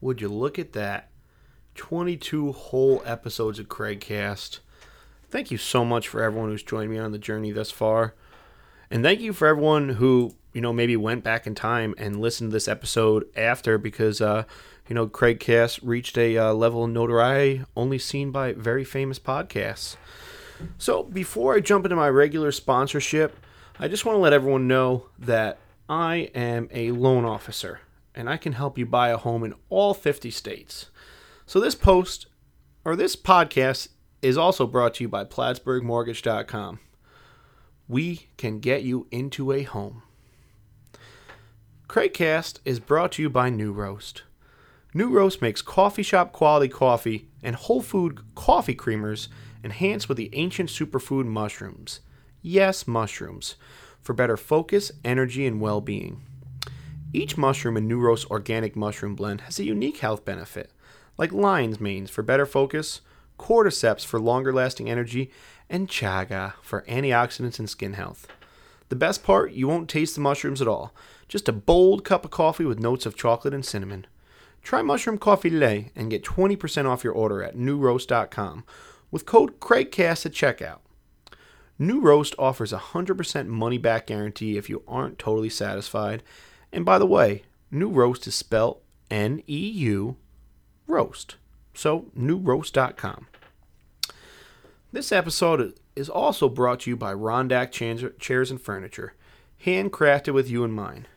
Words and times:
Would 0.00 0.20
you 0.20 0.28
look 0.28 0.58
at 0.58 0.72
that? 0.72 1.10
22 1.76 2.52
whole 2.52 3.02
episodes 3.04 3.58
of 3.58 3.68
Craigcast. 3.68 4.60
Thank 5.30 5.50
you 5.50 5.58
so 5.58 5.84
much 5.84 6.08
for 6.08 6.22
everyone 6.22 6.50
who's 6.50 6.62
joined 6.62 6.90
me 6.90 6.98
on 6.98 7.12
the 7.12 7.18
journey 7.18 7.52
thus 7.52 7.70
far. 7.70 8.14
And 8.90 9.02
thank 9.02 9.20
you 9.20 9.32
for 9.32 9.48
everyone 9.48 9.90
who, 9.90 10.34
you 10.52 10.60
know, 10.60 10.72
maybe 10.72 10.96
went 10.96 11.24
back 11.24 11.46
in 11.46 11.54
time 11.54 11.94
and 11.98 12.20
listened 12.20 12.50
to 12.50 12.52
this 12.52 12.68
episode 12.68 13.26
after 13.36 13.78
because, 13.78 14.20
uh, 14.20 14.44
you 14.88 14.94
know, 14.94 15.06
Craigcast 15.06 15.80
reached 15.82 16.16
a 16.16 16.38
uh, 16.38 16.52
level 16.52 16.84
of 16.84 16.90
notoriety 16.90 17.64
only 17.76 17.98
seen 17.98 18.30
by 18.30 18.52
very 18.52 18.84
famous 18.84 19.18
podcasts. 19.18 19.96
So 20.78 21.02
before 21.02 21.54
I 21.54 21.60
jump 21.60 21.84
into 21.84 21.96
my 21.96 22.08
regular 22.08 22.52
sponsorship, 22.52 23.36
I 23.78 23.88
just 23.88 24.06
want 24.06 24.16
to 24.16 24.20
let 24.20 24.32
everyone 24.32 24.68
know 24.68 25.06
that 25.18 25.58
I 25.88 26.30
am 26.34 26.68
a 26.72 26.92
loan 26.92 27.24
officer 27.24 27.80
and 28.16 28.28
I 28.28 28.38
can 28.38 28.54
help 28.54 28.78
you 28.78 28.86
buy 28.86 29.10
a 29.10 29.18
home 29.18 29.44
in 29.44 29.54
all 29.68 29.94
50 29.94 30.30
states. 30.30 30.90
So 31.44 31.60
this 31.60 31.74
post 31.74 32.26
or 32.84 32.96
this 32.96 33.14
podcast 33.14 33.88
is 34.22 34.38
also 34.38 34.66
brought 34.66 34.94
to 34.94 35.04
you 35.04 35.08
by 35.08 35.24
PlattsburghMortgage.com. 35.24 36.80
We 37.86 38.28
can 38.36 38.58
get 38.58 38.82
you 38.82 39.06
into 39.12 39.52
a 39.52 39.62
home. 39.62 40.02
Craigcast 41.88 42.58
is 42.64 42.80
brought 42.80 43.12
to 43.12 43.22
you 43.22 43.30
by 43.30 43.48
Neu 43.50 43.72
Roast. 43.72 44.24
Neu 44.92 45.10
Roast 45.10 45.40
makes 45.40 45.62
coffee 45.62 46.02
shop 46.02 46.32
quality 46.32 46.68
coffee 46.68 47.28
and 47.42 47.54
whole 47.54 47.82
food 47.82 48.20
coffee 48.34 48.74
creamers 48.74 49.28
enhanced 49.62 50.08
with 50.08 50.18
the 50.18 50.30
ancient 50.32 50.68
superfood 50.68 51.26
mushrooms. 51.26 52.00
Yes, 52.42 52.88
mushrooms, 52.88 53.54
for 54.00 54.14
better 54.14 54.36
focus, 54.36 54.90
energy, 55.04 55.46
and 55.46 55.60
well 55.60 55.80
being. 55.80 56.22
Each 57.12 57.36
mushroom 57.36 57.76
in 57.76 57.88
Neu 57.88 58.00
Roast 58.00 58.30
organic 58.30 58.74
mushroom 58.76 59.14
blend 59.14 59.42
has 59.42 59.58
a 59.58 59.64
unique 59.64 59.98
health 59.98 60.24
benefit, 60.24 60.72
like 61.16 61.32
lion's 61.32 61.80
manes 61.80 62.10
for 62.10 62.22
better 62.22 62.46
focus, 62.46 63.00
cordyceps 63.38 64.04
for 64.04 64.18
longer 64.18 64.52
lasting 64.52 64.90
energy, 64.90 65.30
and 65.70 65.88
chaga 65.88 66.54
for 66.62 66.82
antioxidants 66.82 67.58
and 67.58 67.70
skin 67.70 67.94
health. 67.94 68.26
The 68.88 68.96
best 68.96 69.24
part, 69.24 69.52
you 69.52 69.66
won't 69.66 69.88
taste 69.88 70.14
the 70.14 70.20
mushrooms 70.20 70.60
at 70.60 70.68
all. 70.68 70.94
Just 71.28 71.48
a 71.48 71.52
bold 71.52 72.04
cup 72.04 72.24
of 72.24 72.30
coffee 72.30 72.64
with 72.64 72.78
notes 72.78 73.06
of 73.06 73.16
chocolate 73.16 73.54
and 73.54 73.64
cinnamon. 73.64 74.06
Try 74.62 74.82
Mushroom 74.82 75.18
Coffee 75.18 75.50
today 75.50 75.90
and 75.94 76.10
get 76.10 76.24
20% 76.24 76.86
off 76.86 77.04
your 77.04 77.12
order 77.12 77.42
at 77.42 77.56
neuroast.com 77.56 78.64
with 79.10 79.26
code 79.26 79.60
CraigCast 79.60 80.26
at 80.26 80.32
checkout. 80.32 80.78
Neu 81.78 82.00
Roast 82.02 82.34
offers 82.38 82.72
a 82.72 82.78
100% 82.78 83.46
money 83.46 83.78
back 83.78 84.06
guarantee 84.06 84.56
if 84.56 84.68
you 84.68 84.82
aren't 84.88 85.18
totally 85.18 85.50
satisfied. 85.50 86.22
And 86.76 86.84
by 86.84 86.98
the 86.98 87.06
way, 87.06 87.44
Neu 87.72 87.90
Roast 87.90 88.26
is 88.26 88.34
spelled 88.34 88.82
N 89.10 89.42
E 89.48 89.70
U 89.70 90.16
Roast. 90.86 91.36
So, 91.72 92.08
neuroast.com. 92.14 93.28
This 94.92 95.10
episode 95.10 95.72
is 95.96 96.10
also 96.10 96.50
brought 96.50 96.80
to 96.80 96.90
you 96.90 96.96
by 96.96 97.14
Rondak 97.14 97.72
Chairs 98.18 98.50
and 98.50 98.60
Furniture, 98.60 99.14
handcrafted 99.64 100.34
with 100.34 100.50
you 100.50 100.64
in 100.64 100.70
mind. 100.70 101.08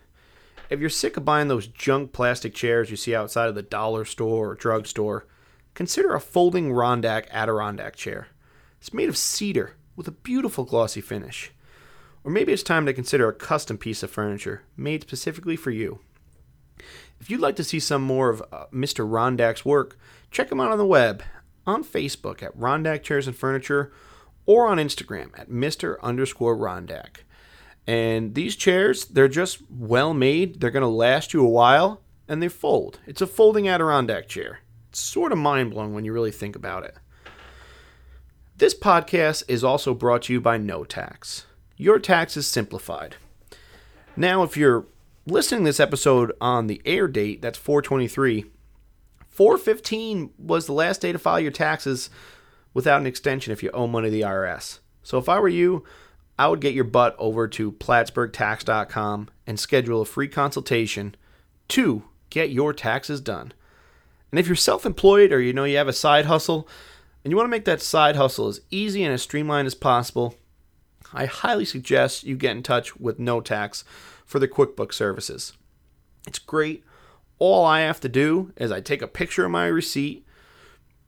If 0.69 0.79
you're 0.79 0.89
sick 0.89 1.17
of 1.17 1.25
buying 1.25 1.49
those 1.49 1.67
junk 1.67 2.13
plastic 2.13 2.53
chairs 2.53 2.89
you 2.89 2.95
see 2.95 3.13
outside 3.13 3.49
of 3.49 3.55
the 3.55 3.61
dollar 3.61 4.05
store 4.05 4.51
or 4.51 4.55
drugstore, 4.55 5.27
consider 5.73 6.15
a 6.15 6.21
folding 6.21 6.71
Rondak 6.71 7.25
Adirondack 7.31 7.97
chair. 7.97 8.29
It's 8.79 8.93
made 8.93 9.09
of 9.09 9.17
cedar 9.17 9.75
with 9.97 10.07
a 10.07 10.11
beautiful 10.11 10.63
glossy 10.63 11.01
finish. 11.01 11.51
Or 12.23 12.31
maybe 12.31 12.51
it's 12.51 12.63
time 12.63 12.85
to 12.85 12.93
consider 12.93 13.29
a 13.29 13.33
custom 13.33 13.77
piece 13.77 14.03
of 14.03 14.11
furniture 14.11 14.63
made 14.75 15.01
specifically 15.01 15.55
for 15.55 15.71
you. 15.71 15.99
If 17.19 17.29
you'd 17.29 17.41
like 17.41 17.55
to 17.57 17.63
see 17.63 17.79
some 17.79 18.01
more 18.01 18.29
of 18.29 18.43
uh, 18.51 18.65
Mr. 18.73 19.07
Rondak's 19.07 19.65
work, 19.65 19.97
check 20.31 20.51
him 20.51 20.59
out 20.59 20.71
on 20.71 20.77
the 20.77 20.85
web, 20.85 21.23
on 21.65 21.83
Facebook 21.83 22.41
at 22.41 22.57
Rondak 22.57 23.03
Chairs 23.03 23.27
and 23.27 23.35
Furniture, 23.35 23.91
or 24.45 24.67
on 24.67 24.77
Instagram 24.77 25.37
at 25.37 25.49
Mr. 25.49 25.99
underscore 26.01 26.57
Rondak. 26.57 27.23
And 27.85 28.35
these 28.35 28.55
chairs, 28.55 29.05
they're 29.05 29.27
just 29.27 29.59
well 29.69 30.13
made. 30.13 30.59
They're 30.59 30.71
going 30.71 30.81
to 30.81 30.87
last 30.87 31.33
you 31.33 31.43
a 31.43 31.49
while, 31.49 32.01
and 32.27 32.41
they 32.41 32.47
fold. 32.47 32.99
It's 33.05 33.21
a 33.21 33.27
folding 33.27 33.67
Adirondack 33.67 34.27
chair. 34.27 34.59
It's 34.89 34.99
sort 34.99 35.31
of 35.31 35.37
mind 35.37 35.71
blowing 35.71 35.93
when 35.93 36.05
you 36.05 36.13
really 36.13 36.31
think 36.31 36.55
about 36.55 36.83
it. 36.83 36.95
This 38.57 38.73
podcast 38.73 39.43
is 39.47 39.63
also 39.63 39.93
brought 39.93 40.23
to 40.23 40.33
you 40.33 40.41
by 40.41 40.57
No 40.57 40.83
Tax. 40.83 41.45
Your 41.81 41.97
tax 41.97 42.35
is 42.35 42.45
simplified. 42.45 43.15
Now, 44.17 44.43
if 44.43 44.57
you're 44.57 44.85
listening 45.25 45.63
this 45.63 45.79
episode 45.79 46.33
on 46.41 46.67
the 46.67 46.81
air 46.83 47.07
date, 47.07 47.41
that's 47.41 47.57
423, 47.57 48.47
415 49.29 50.31
was 50.37 50.65
the 50.65 50.73
last 50.73 50.99
day 50.99 51.13
to 51.13 51.17
file 51.17 51.39
your 51.39 51.53
taxes 51.53 52.09
without 52.73 52.99
an 52.99 53.07
extension 53.07 53.53
if 53.53 53.63
you 53.63 53.71
owe 53.71 53.87
money 53.87 54.09
to 54.09 54.11
the 54.11 54.23
IRS. 54.23 54.79
So 55.03 55.17
if 55.17 55.29
I 55.29 55.39
were 55.39 55.47
you, 55.47 55.85
I 56.37 56.49
would 56.49 56.59
get 56.59 56.73
your 56.73 56.83
butt 56.83 57.15
over 57.17 57.47
to 57.47 57.71
plattsburghtax.com 57.71 59.29
and 59.47 59.57
schedule 59.57 60.01
a 60.01 60.05
free 60.05 60.27
consultation 60.27 61.15
to 61.69 62.03
get 62.29 62.49
your 62.49 62.73
taxes 62.73 63.21
done. 63.21 63.53
And 64.31 64.39
if 64.39 64.47
you're 64.47 64.57
self-employed 64.57 65.31
or 65.31 65.39
you 65.39 65.53
know 65.53 65.63
you 65.63 65.77
have 65.77 65.87
a 65.87 65.93
side 65.93 66.25
hustle 66.25 66.67
and 67.23 67.31
you 67.31 67.37
want 67.37 67.47
to 67.47 67.51
make 67.51 67.63
that 67.63 67.81
side 67.81 68.17
hustle 68.17 68.49
as 68.49 68.59
easy 68.69 69.01
and 69.01 69.13
as 69.13 69.21
streamlined 69.21 69.65
as 69.65 69.75
possible, 69.75 70.35
I 71.13 71.25
highly 71.25 71.65
suggest 71.65 72.23
you 72.23 72.35
get 72.35 72.55
in 72.55 72.63
touch 72.63 72.95
with 72.97 73.19
No 73.19 73.41
Tax 73.41 73.83
for 74.25 74.39
the 74.39 74.47
QuickBooks 74.47 74.93
services. 74.93 75.53
It's 76.27 76.39
great. 76.39 76.83
All 77.39 77.65
I 77.65 77.81
have 77.81 77.99
to 78.01 78.09
do 78.09 78.51
is 78.57 78.71
I 78.71 78.81
take 78.81 79.01
a 79.01 79.07
picture 79.07 79.45
of 79.45 79.51
my 79.51 79.67
receipt. 79.67 80.25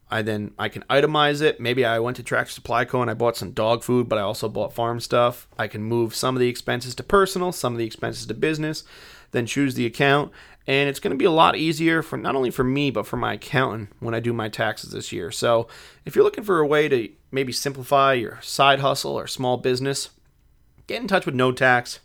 I 0.09 0.21
then 0.21 0.51
I 0.59 0.69
can 0.69 0.83
itemize 0.89 1.41
it. 1.41 1.59
Maybe 1.59 1.85
I 1.85 1.99
went 1.99 2.17
to 2.17 2.23
Tractor 2.23 2.51
Supply 2.51 2.83
Co 2.83 3.01
and 3.01 3.09
I 3.09 3.13
bought 3.13 3.37
some 3.37 3.51
dog 3.51 3.83
food, 3.83 4.09
but 4.09 4.17
I 4.19 4.21
also 4.21 4.49
bought 4.49 4.73
farm 4.73 4.99
stuff. 4.99 5.47
I 5.57 5.67
can 5.67 5.83
move 5.83 6.15
some 6.15 6.35
of 6.35 6.39
the 6.39 6.49
expenses 6.49 6.95
to 6.95 7.03
personal, 7.03 7.51
some 7.51 7.73
of 7.73 7.79
the 7.79 7.85
expenses 7.85 8.25
to 8.25 8.33
business, 8.33 8.83
then 9.31 9.45
choose 9.45 9.75
the 9.75 9.85
account, 9.85 10.31
and 10.67 10.89
it's 10.89 10.99
going 10.99 11.11
to 11.11 11.17
be 11.17 11.25
a 11.25 11.31
lot 11.31 11.55
easier 11.55 12.01
for 12.01 12.17
not 12.17 12.35
only 12.35 12.51
for 12.51 12.63
me 12.63 12.91
but 12.91 13.07
for 13.07 13.17
my 13.17 13.33
accountant 13.33 13.89
when 13.99 14.13
I 14.13 14.19
do 14.19 14.33
my 14.33 14.49
taxes 14.49 14.91
this 14.91 15.11
year. 15.11 15.31
So, 15.31 15.67
if 16.05 16.15
you're 16.15 16.23
looking 16.23 16.43
for 16.43 16.59
a 16.59 16.67
way 16.67 16.87
to 16.89 17.09
maybe 17.31 17.51
simplify 17.51 18.13
your 18.13 18.39
side 18.41 18.79
hustle 18.79 19.17
or 19.17 19.27
small 19.27 19.57
business, 19.57 20.09
get 20.87 21.01
in 21.01 21.07
touch 21.07 21.25
with 21.25 21.35
No 21.35 21.51
Tax. 21.51 21.99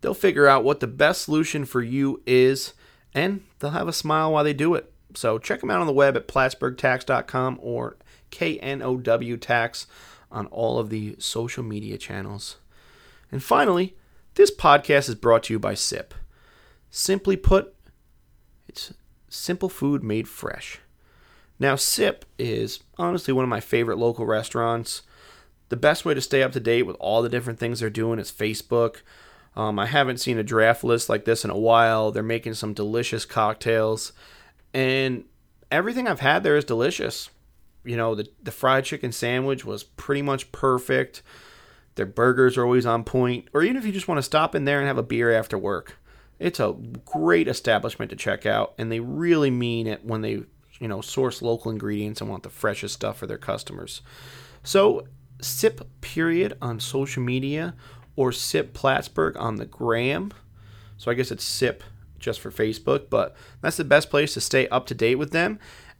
They'll 0.00 0.14
figure 0.14 0.46
out 0.46 0.64
what 0.64 0.80
the 0.80 0.86
best 0.86 1.22
solution 1.22 1.64
for 1.64 1.82
you 1.82 2.22
is 2.26 2.74
and 3.14 3.42
they'll 3.58 3.70
have 3.70 3.88
a 3.88 3.92
smile 3.92 4.32
while 4.32 4.44
they 4.44 4.52
do 4.52 4.74
it. 4.74 4.92
So 5.14 5.38
check 5.38 5.60
them 5.60 5.70
out 5.70 5.80
on 5.80 5.86
the 5.86 5.92
web 5.92 6.16
at 6.16 6.28
plattsburghtax.com 6.28 7.58
or 7.62 7.96
KNOW 8.32 9.36
Tax 9.40 9.86
on 10.30 10.46
all 10.48 10.78
of 10.78 10.90
the 10.90 11.16
social 11.18 11.62
media 11.62 11.96
channels. 11.96 12.56
And 13.30 13.42
finally, 13.42 13.96
this 14.34 14.54
podcast 14.54 15.08
is 15.08 15.14
brought 15.14 15.44
to 15.44 15.54
you 15.54 15.58
by 15.58 15.74
SIP. 15.74 16.12
Simply 16.96 17.36
put, 17.36 17.74
it's 18.68 18.94
simple 19.28 19.68
food 19.68 20.04
made 20.04 20.28
fresh. 20.28 20.78
Now, 21.58 21.74
SIP 21.74 22.24
is 22.38 22.84
honestly 22.96 23.34
one 23.34 23.42
of 23.42 23.48
my 23.48 23.58
favorite 23.58 23.98
local 23.98 24.26
restaurants. 24.26 25.02
The 25.70 25.76
best 25.76 26.04
way 26.04 26.14
to 26.14 26.20
stay 26.20 26.44
up 26.44 26.52
to 26.52 26.60
date 26.60 26.84
with 26.84 26.94
all 27.00 27.20
the 27.20 27.28
different 27.28 27.58
things 27.58 27.80
they're 27.80 27.90
doing 27.90 28.20
is 28.20 28.30
Facebook. 28.30 28.98
Um, 29.56 29.76
I 29.76 29.86
haven't 29.86 30.20
seen 30.20 30.38
a 30.38 30.44
draft 30.44 30.84
list 30.84 31.08
like 31.08 31.24
this 31.24 31.44
in 31.44 31.50
a 31.50 31.58
while. 31.58 32.12
They're 32.12 32.22
making 32.22 32.54
some 32.54 32.74
delicious 32.74 33.24
cocktails, 33.24 34.12
and 34.72 35.24
everything 35.72 36.06
I've 36.06 36.20
had 36.20 36.44
there 36.44 36.56
is 36.56 36.64
delicious. 36.64 37.28
You 37.84 37.96
know, 37.96 38.14
the 38.14 38.28
the 38.40 38.52
fried 38.52 38.84
chicken 38.84 39.10
sandwich 39.10 39.64
was 39.64 39.82
pretty 39.82 40.22
much 40.22 40.52
perfect. 40.52 41.22
Their 41.96 42.06
burgers 42.06 42.56
are 42.56 42.64
always 42.64 42.86
on 42.86 43.02
point, 43.02 43.48
or 43.52 43.64
even 43.64 43.76
if 43.76 43.84
you 43.84 43.90
just 43.90 44.06
want 44.06 44.18
to 44.18 44.22
stop 44.22 44.54
in 44.54 44.64
there 44.64 44.78
and 44.78 44.86
have 44.86 44.96
a 44.96 45.02
beer 45.02 45.32
after 45.32 45.58
work, 45.58 45.98
it's 46.38 46.60
a 46.60 46.74
great 47.04 47.48
establishment 47.48 48.10
to 48.10 48.16
check 48.16 48.46
out, 48.46 48.74
and 48.78 48.90
they 48.90 49.00
really 49.00 49.50
mean 49.50 49.86
it 49.86 50.04
when 50.04 50.22
they 50.22 50.42
you 50.80 50.88
know 50.88 51.00
source 51.00 51.42
local 51.42 51.70
ingredients 51.70 52.20
and 52.20 52.28
want 52.28 52.42
the 52.42 52.50
freshest 52.50 52.94
stuff 52.94 53.18
for 53.18 53.26
their 53.26 53.38
customers. 53.38 54.02
So, 54.62 55.06
sip 55.40 55.86
period 56.00 56.56
on 56.60 56.80
social 56.80 57.22
media 57.22 57.74
or 58.16 58.32
SIP 58.32 58.72
Plattsburgh 58.72 59.36
on 59.36 59.56
the 59.56 59.66
gram. 59.66 60.32
So 60.96 61.10
I 61.10 61.14
guess 61.14 61.30
it's 61.30 61.44
SIP 61.44 61.82
just 62.18 62.40
for 62.40 62.50
Facebook, 62.50 63.10
but 63.10 63.36
that's 63.60 63.76
the 63.76 63.84
best 63.84 64.10
place 64.10 64.34
to 64.34 64.40
stay 64.40 64.68
up 64.68 64.86
to 64.86 64.94
date 64.94 65.16
with 65.16 65.32
them. 65.32 65.58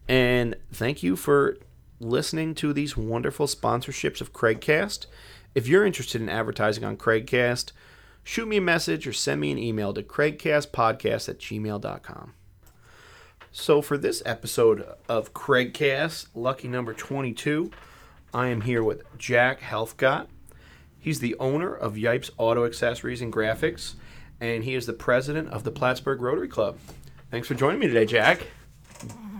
And 0.08 0.56
thank 0.72 1.02
you 1.02 1.16
for 1.16 1.58
listening 2.00 2.54
to 2.56 2.72
these 2.72 2.96
wonderful 2.96 3.46
sponsorships 3.46 4.20
of 4.20 4.32
Craigcast. 4.32 5.06
If 5.54 5.66
you're 5.66 5.86
interested 5.86 6.20
in 6.20 6.28
advertising 6.28 6.84
on 6.84 6.96
Craigcast, 6.96 7.72
shoot 8.24 8.48
me 8.48 8.56
a 8.56 8.62
message 8.62 9.06
or 9.06 9.12
send 9.12 9.40
me 9.40 9.52
an 9.52 9.58
email 9.58 9.94
to 9.94 10.02
craigcastpodcast 10.02 11.28
at 11.28 11.38
gmail.com. 11.38 12.34
So, 13.52 13.80
for 13.82 13.96
this 13.96 14.20
episode 14.26 14.84
of 15.08 15.32
Craigcast, 15.32 16.26
lucky 16.34 16.66
number 16.66 16.92
22, 16.92 17.70
I 18.32 18.48
am 18.48 18.62
here 18.62 18.82
with 18.82 19.04
Jack 19.16 19.60
Helfgott. 19.60 20.26
He's 20.98 21.20
the 21.20 21.36
owner 21.38 21.72
of 21.72 21.94
Yipes 21.94 22.30
Auto 22.36 22.64
Accessories 22.64 23.20
and 23.22 23.32
Graphics, 23.32 23.94
and 24.40 24.64
he 24.64 24.74
is 24.74 24.86
the 24.86 24.92
president 24.92 25.50
of 25.50 25.62
the 25.62 25.70
Plattsburgh 25.70 26.20
Rotary 26.20 26.48
Club. 26.48 26.78
Thanks 27.30 27.46
for 27.46 27.54
joining 27.54 27.78
me 27.78 27.86
today, 27.86 28.06
Jack. 28.06 28.48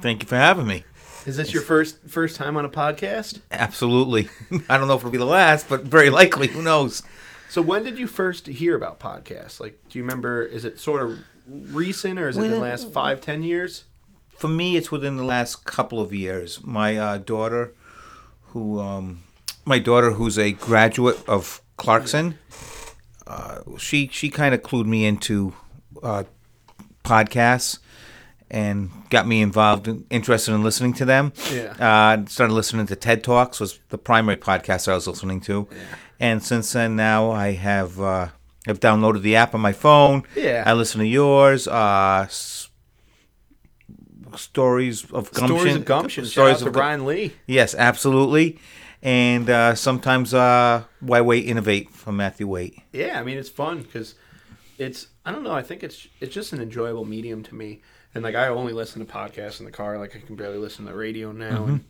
Thank 0.00 0.22
you 0.22 0.28
for 0.28 0.36
having 0.36 0.68
me. 0.68 0.84
Is 1.26 1.36
this 1.36 1.52
your 1.52 1.62
first 1.62 1.98
first 2.06 2.36
time 2.36 2.56
on 2.56 2.64
a 2.64 2.68
podcast? 2.68 3.40
Absolutely. 3.50 4.28
I 4.68 4.76
don't 4.76 4.88
know 4.88 4.94
if 4.94 5.00
it'll 5.00 5.10
be 5.10 5.18
the 5.18 5.24
last, 5.24 5.68
but 5.68 5.82
very 5.82 6.10
likely. 6.10 6.48
Who 6.48 6.62
knows? 6.62 7.02
So 7.54 7.62
when 7.62 7.84
did 7.84 8.00
you 8.00 8.08
first 8.08 8.48
hear 8.48 8.74
about 8.74 8.98
podcasts? 8.98 9.60
Like, 9.60 9.78
do 9.88 9.96
you 9.96 10.02
remember? 10.02 10.42
Is 10.42 10.64
it 10.64 10.80
sort 10.80 11.02
of 11.02 11.20
recent, 11.46 12.18
or 12.18 12.28
is 12.28 12.36
it 12.36 12.48
the 12.48 12.58
last 12.58 12.90
five, 12.90 13.20
ten 13.20 13.44
years? 13.44 13.84
For 14.36 14.48
me, 14.48 14.76
it's 14.76 14.90
within 14.90 15.16
the 15.16 15.22
last 15.22 15.64
couple 15.64 16.00
of 16.00 16.12
years. 16.12 16.64
My 16.64 16.96
uh, 16.96 17.18
daughter, 17.18 17.72
who, 18.46 18.80
um, 18.80 19.22
my 19.64 19.78
daughter, 19.78 20.10
who's 20.10 20.36
a 20.36 20.50
graduate 20.50 21.22
of 21.28 21.62
Clarkson, 21.76 22.40
uh, 23.28 23.60
she 23.78 24.08
she 24.08 24.30
kind 24.30 24.52
of 24.52 24.62
clued 24.62 24.86
me 24.86 25.06
into 25.06 25.54
uh, 26.02 26.24
podcasts 27.04 27.78
and 28.50 28.90
got 29.10 29.26
me 29.26 29.42
involved, 29.42 29.86
and 29.86 30.04
interested 30.10 30.52
in 30.52 30.62
listening 30.62 30.92
to 30.94 31.04
them. 31.04 31.32
Yeah. 31.52 31.74
Uh, 31.78 32.26
started 32.26 32.52
listening 32.52 32.86
to 32.86 32.96
TED 32.96 33.22
Talks 33.24 33.60
was 33.60 33.78
the 33.90 33.98
primary 33.98 34.36
podcast 34.36 34.88
I 34.88 34.94
was 34.94 35.06
listening 35.06 35.40
to, 35.42 35.68
and 36.20 36.42
since 36.42 36.72
then 36.72 36.96
now 36.96 37.30
I 37.30 37.52
have 37.52 38.00
uh, 38.00 38.28
I've 38.66 38.80
downloaded 38.80 39.22
the 39.22 39.36
app 39.36 39.54
on 39.54 39.60
my 39.60 39.72
phone. 39.72 40.22
Yeah. 40.36 40.62
I 40.66 40.72
listen 40.72 41.00
to 41.00 41.06
yours. 41.06 41.68
Uh, 41.68 42.22
s- 42.26 42.68
stories 44.36 45.04
of 45.10 45.30
gumption. 45.32 45.48
Stories 45.58 45.74
of 45.76 45.84
gumption. 45.84 46.24
Stories 46.26 46.62
of 46.62 46.72
gu- 46.72 46.78
Ryan 46.80 47.04
Lee. 47.06 47.32
Yes, 47.46 47.74
absolutely. 47.74 48.58
And 49.02 49.50
uh, 49.50 49.74
sometimes 49.74 50.32
uh, 50.32 50.84
Why 51.00 51.20
Wait 51.20 51.44
Innovate 51.46 51.90
from 51.90 52.16
Matthew 52.16 52.46
Waite. 52.48 52.78
Yeah, 52.92 53.20
I 53.20 53.22
mean 53.22 53.36
it's 53.38 53.50
fun 53.50 53.82
because 53.82 54.14
it's 54.78 55.08
I 55.26 55.32
don't 55.32 55.42
know. 55.42 55.52
I 55.52 55.62
think 55.62 55.82
it's 55.82 56.08
it's 56.20 56.34
just 56.34 56.52
an 56.52 56.60
enjoyable 56.60 57.04
medium 57.04 57.42
to 57.44 57.54
me. 57.54 57.82
And 58.14 58.22
like 58.24 58.34
I 58.34 58.46
only 58.48 58.72
listen 58.72 59.04
to 59.04 59.12
podcasts 59.12 59.58
in 59.58 59.66
the 59.66 59.72
car. 59.72 59.98
Like 59.98 60.16
I 60.16 60.20
can 60.20 60.36
barely 60.36 60.56
listen 60.58 60.86
to 60.86 60.92
the 60.92 60.96
radio 60.96 61.32
now. 61.32 61.64
And 61.64 61.84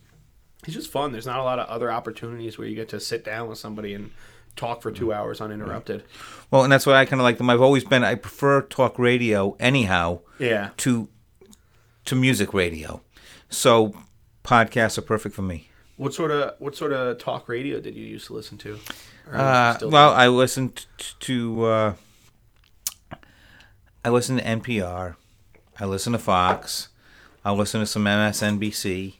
it's 0.63 0.73
just 0.73 0.91
fun. 0.91 1.11
There's 1.11 1.25
not 1.27 1.39
a 1.39 1.43
lot 1.43 1.59
of 1.59 1.67
other 1.67 1.91
opportunities 1.91 2.57
where 2.57 2.67
you 2.67 2.75
get 2.75 2.89
to 2.89 2.99
sit 2.99 3.23
down 3.23 3.47
with 3.49 3.57
somebody 3.57 3.93
and 3.93 4.11
talk 4.55 4.81
for 4.81 4.91
two 4.91 5.11
hours 5.13 5.41
uninterrupted. 5.41 6.03
Well, 6.49 6.63
and 6.63 6.71
that's 6.71 6.85
why 6.85 6.93
I 6.95 7.05
kind 7.05 7.19
of 7.19 7.23
like 7.23 7.37
them. 7.37 7.49
I've 7.49 7.61
always 7.61 7.83
been. 7.83 8.03
I 8.03 8.15
prefer 8.15 8.61
talk 8.61 8.97
radio 8.97 9.55
anyhow 9.59 10.19
Yeah. 10.39 10.69
to 10.77 11.09
to 12.05 12.15
music 12.15 12.53
radio. 12.53 13.01
So 13.49 13.93
podcasts 14.43 14.97
are 14.97 15.01
perfect 15.01 15.35
for 15.35 15.41
me. 15.41 15.69
What 15.97 16.13
sort 16.13 16.31
of 16.31 16.55
what 16.59 16.75
sort 16.75 16.93
of 16.93 17.17
talk 17.17 17.47
radio 17.49 17.79
did 17.79 17.95
you 17.95 18.05
used 18.05 18.27
to 18.27 18.33
listen 18.33 18.57
to? 18.59 18.79
Uh, 19.31 19.75
well. 19.81 20.11
I 20.11 20.27
listened 20.27 20.85
to 21.21 21.63
uh, 21.65 21.93
I 24.03 24.09
listen 24.09 24.37
to 24.37 24.43
NPR. 24.43 25.15
I 25.79 25.85
listen 25.85 26.13
to 26.13 26.19
Fox. 26.19 26.89
I 27.43 27.51
listen 27.51 27.79
to 27.81 27.85
some 27.85 28.05
MSNBC. 28.05 29.15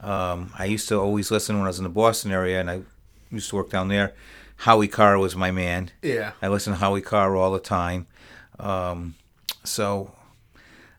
Um, 0.00 0.52
I 0.56 0.66
used 0.66 0.88
to 0.88 0.96
always 1.00 1.30
listen 1.30 1.56
when 1.56 1.64
I 1.64 1.68
was 1.68 1.78
in 1.78 1.84
the 1.84 1.90
Boston 1.90 2.30
area, 2.32 2.60
and 2.60 2.70
I 2.70 2.82
used 3.30 3.50
to 3.50 3.56
work 3.56 3.70
down 3.70 3.88
there. 3.88 4.14
Howie 4.56 4.88
Carr 4.88 5.18
was 5.18 5.36
my 5.36 5.50
man. 5.50 5.90
yeah. 6.02 6.32
I 6.42 6.48
listen 6.48 6.72
to 6.72 6.78
Howie 6.78 7.00
Carr 7.00 7.36
all 7.36 7.52
the 7.52 7.60
time. 7.60 8.06
Um, 8.58 9.14
so 9.64 10.12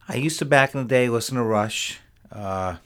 I 0.07 0.15
used 0.15 0.39
to 0.39 0.45
back 0.45 0.73
in 0.73 0.81
the 0.81 0.87
day 0.87 1.09
listen 1.09 1.35
to 1.35 1.43
Rush. 1.43 1.99
Uh, 2.31 2.77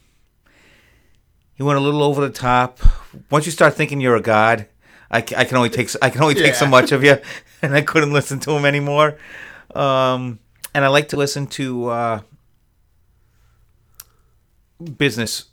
he 1.56 1.62
went 1.63 1.77
a 1.77 1.81
little 1.81 2.01
over 2.01 2.21
the 2.21 2.33
top. 2.33 2.80
Once 3.30 3.45
you 3.45 3.51
start 3.51 3.75
thinking 3.75 4.01
you're 4.01 4.15
a 4.15 4.21
god, 4.21 4.68
I, 5.12 5.18
I 5.18 5.45
can 5.45 5.57
only 5.57 5.69
take 5.69 5.92
I 6.01 6.10
can 6.10 6.21
only 6.24 6.33
take 6.33 6.56
so 6.56 6.65
much 6.65 6.92
of 6.92 7.04
you, 7.04 7.18
and 7.62 7.75
I 7.75 7.81
couldn't 7.81 8.12
listen 8.12 8.39
to 8.42 8.51
him 8.51 8.65
anymore. 8.65 9.18
Um, 9.75 10.39
and 10.74 10.83
I 10.83 10.88
like 10.88 11.10
to 11.10 11.18
listen 11.18 11.45
to 11.48 11.89
uh, 11.89 12.21
business 14.98 15.45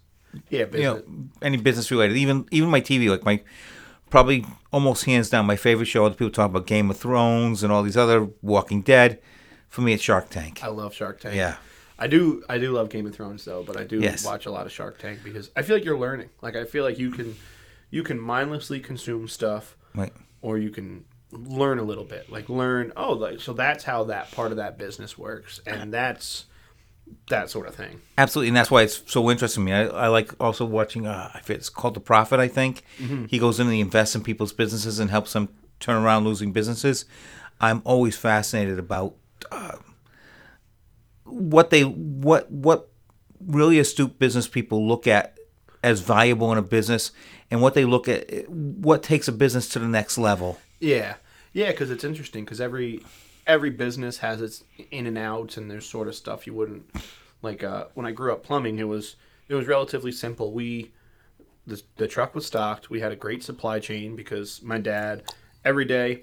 Yeah, 0.48 0.66
you 0.72 0.82
know 0.82 1.02
any 1.42 1.56
business 1.56 1.90
related 1.90 2.16
even 2.16 2.46
even 2.50 2.68
my 2.70 2.80
tv 2.80 3.08
like 3.08 3.24
my 3.24 3.42
probably 4.10 4.44
almost 4.72 5.04
hands 5.04 5.28
down 5.30 5.46
my 5.46 5.56
favorite 5.56 5.86
show 5.86 6.04
other 6.06 6.14
people 6.14 6.30
talk 6.30 6.50
about 6.50 6.66
game 6.66 6.90
of 6.90 6.96
thrones 6.96 7.62
and 7.62 7.72
all 7.72 7.82
these 7.82 7.96
other 7.96 8.28
walking 8.42 8.82
dead 8.82 9.20
for 9.68 9.80
me 9.82 9.92
it's 9.92 10.02
shark 10.02 10.28
tank 10.30 10.62
I 10.62 10.68
love 10.68 10.94
Shark 10.94 11.20
Tank. 11.20 11.34
yeah 11.34 11.56
I 11.98 12.06
do 12.06 12.42
I 12.48 12.56
do 12.58 12.72
love 12.72 12.88
Game 12.88 13.04
of 13.06 13.14
Thrones 13.14 13.44
though, 13.44 13.62
but 13.62 13.76
I 13.76 13.84
do 13.84 14.00
Yes. 14.00 14.24
watch 14.24 14.46
a 14.46 14.50
lot 14.50 14.64
of 14.64 14.72
Shark 14.72 14.98
Tank 14.98 15.18
because 15.22 15.50
I 15.54 15.60
feel 15.60 15.76
like 15.76 15.84
you're 15.84 15.98
learning. 15.98 16.30
Like 16.40 16.56
I 16.56 16.64
feel 16.64 16.82
like 16.82 16.98
you 16.98 17.10
can 17.10 17.36
you 17.90 18.02
can 18.02 18.18
mindlessly 18.18 18.80
consume 18.80 19.28
stuff 19.28 19.76
right 19.94 20.12
or 20.40 20.56
you 20.56 20.70
can 20.70 21.04
learn 21.30 21.78
a 21.78 21.82
little 21.82 22.04
bit. 22.04 22.30
Like 22.32 22.48
learn, 22.48 22.92
oh, 22.96 23.12
like 23.12 23.40
so 23.40 23.52
that's 23.52 23.84
how 23.84 24.04
that 24.04 24.30
part 24.32 24.50
of 24.50 24.56
that 24.56 24.78
business 24.78 25.18
works 25.18 25.60
and 25.66 25.92
that's 25.92 26.46
that 27.28 27.50
sort 27.50 27.66
of 27.68 27.74
thing. 27.74 28.00
absolutely 28.18 28.48
and 28.48 28.56
that's 28.56 28.70
why 28.70 28.82
it's 28.82 29.02
so 29.06 29.30
interesting 29.30 29.64
to 29.64 29.70
me. 29.70 29.72
I, 29.72 29.84
I 29.86 30.06
like 30.08 30.32
also 30.40 30.64
watching 30.64 31.06
uh 31.06 31.30
I 31.34 31.40
it's 31.48 31.68
called 31.68 31.94
the 31.94 32.00
Profit 32.00 32.40
i 32.40 32.48
think. 32.48 32.82
He 33.28 33.38
goes 33.38 33.60
in 33.60 33.66
and 33.66 33.74
he 33.74 33.80
invests 33.80 34.14
in 34.14 34.22
people's 34.22 34.52
businesses 34.52 34.98
and 34.98 35.10
helps 35.10 35.32
them 35.32 35.48
turn 35.78 36.02
around 36.02 36.24
losing 36.24 36.52
businesses. 36.52 37.04
I'm 37.60 37.82
always 37.84 38.16
fascinated 38.16 38.78
about 38.78 39.14
uh, 39.50 39.76
what 41.24 41.70
they 41.70 41.82
what 41.82 42.50
what 42.50 42.88
really 43.46 43.78
astute 43.78 44.18
business 44.18 44.46
people 44.48 44.86
look 44.86 45.06
at 45.06 45.38
as 45.82 46.00
valuable 46.00 46.52
in 46.52 46.58
a 46.58 46.62
business 46.62 47.12
and 47.50 47.62
what 47.62 47.74
they 47.74 47.84
look 47.84 48.08
at 48.08 48.48
what 48.48 49.02
takes 49.02 49.28
a 49.28 49.32
business 49.32 49.68
to 49.70 49.78
the 49.78 49.88
next 49.88 50.18
level. 50.18 50.58
Yeah, 50.78 51.14
yeah, 51.52 51.70
because 51.70 51.90
it's 51.90 52.04
interesting 52.04 52.44
because 52.44 52.60
every 52.60 53.00
every 53.50 53.70
business 53.70 54.18
has 54.18 54.40
its 54.40 54.64
in 54.90 55.06
and 55.06 55.18
outs, 55.18 55.56
and 55.56 55.70
there's 55.70 55.86
sort 55.86 56.08
of 56.08 56.14
stuff 56.14 56.46
you 56.46 56.54
wouldn't 56.54 56.88
like. 57.42 57.62
Uh, 57.64 57.86
when 57.94 58.06
I 58.06 58.12
grew 58.12 58.32
up 58.32 58.44
plumbing, 58.44 58.78
it 58.78 58.88
was 58.88 59.16
it 59.48 59.54
was 59.54 59.66
relatively 59.66 60.12
simple. 60.12 60.52
We 60.52 60.92
the 61.66 61.82
the 61.96 62.08
truck 62.08 62.34
was 62.34 62.46
stocked. 62.46 62.88
We 62.88 63.00
had 63.00 63.12
a 63.12 63.16
great 63.16 63.42
supply 63.42 63.80
chain 63.80 64.16
because 64.16 64.62
my 64.62 64.78
dad 64.78 65.24
every 65.64 65.84
day 65.84 66.22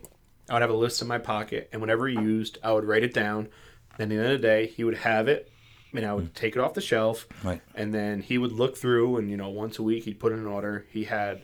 I 0.50 0.54
would 0.54 0.62
have 0.62 0.72
a 0.72 0.76
list 0.76 1.02
in 1.02 1.08
my 1.08 1.18
pocket, 1.18 1.70
and 1.72 1.82
whenever 1.82 2.08
he 2.08 2.16
used, 2.16 2.58
I 2.64 2.72
would 2.72 2.86
write 2.86 3.04
it 3.04 3.14
down. 3.14 3.50
Then 3.98 4.12
at 4.12 4.16
the 4.16 4.24
end 4.24 4.34
of 4.34 4.42
the 4.42 4.48
day, 4.48 4.68
he 4.68 4.84
would 4.84 4.98
have 4.98 5.28
it, 5.28 5.52
and 5.94 6.06
I 6.06 6.14
would 6.14 6.34
take 6.34 6.56
it 6.56 6.60
off 6.60 6.76
the 6.76 6.82
shelf. 6.82 7.28
Right. 7.44 7.62
And 7.76 7.94
then 7.94 8.22
he 8.22 8.38
would 8.38 8.54
look 8.54 8.78
through, 8.78 9.18
and 9.18 9.30
you 9.30 9.36
know, 9.36 9.50
once 9.50 9.80
a 9.80 9.84
week 9.84 10.06
he'd 10.06 10.20
put 10.20 10.32
in 10.32 10.40
an 10.40 10.48
order. 10.48 10.86
He 10.92 11.04
had 11.04 11.42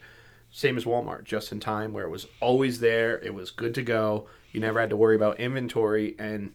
same 0.49 0.77
as 0.77 0.85
Walmart, 0.85 1.23
just 1.23 1.51
in 1.51 1.59
time, 1.59 1.91
where 1.91 2.05
it 2.05 2.09
was 2.09 2.27
always 2.39 2.79
there. 2.79 3.19
It 3.19 3.33
was 3.33 3.51
good 3.51 3.73
to 3.75 3.81
go. 3.81 4.27
You 4.53 4.61
never 4.61 4.79
had 4.79 4.91
to 4.91 4.95
worry 4.95 5.15
about 5.15 5.39
inventory, 5.39 6.15
and 6.17 6.53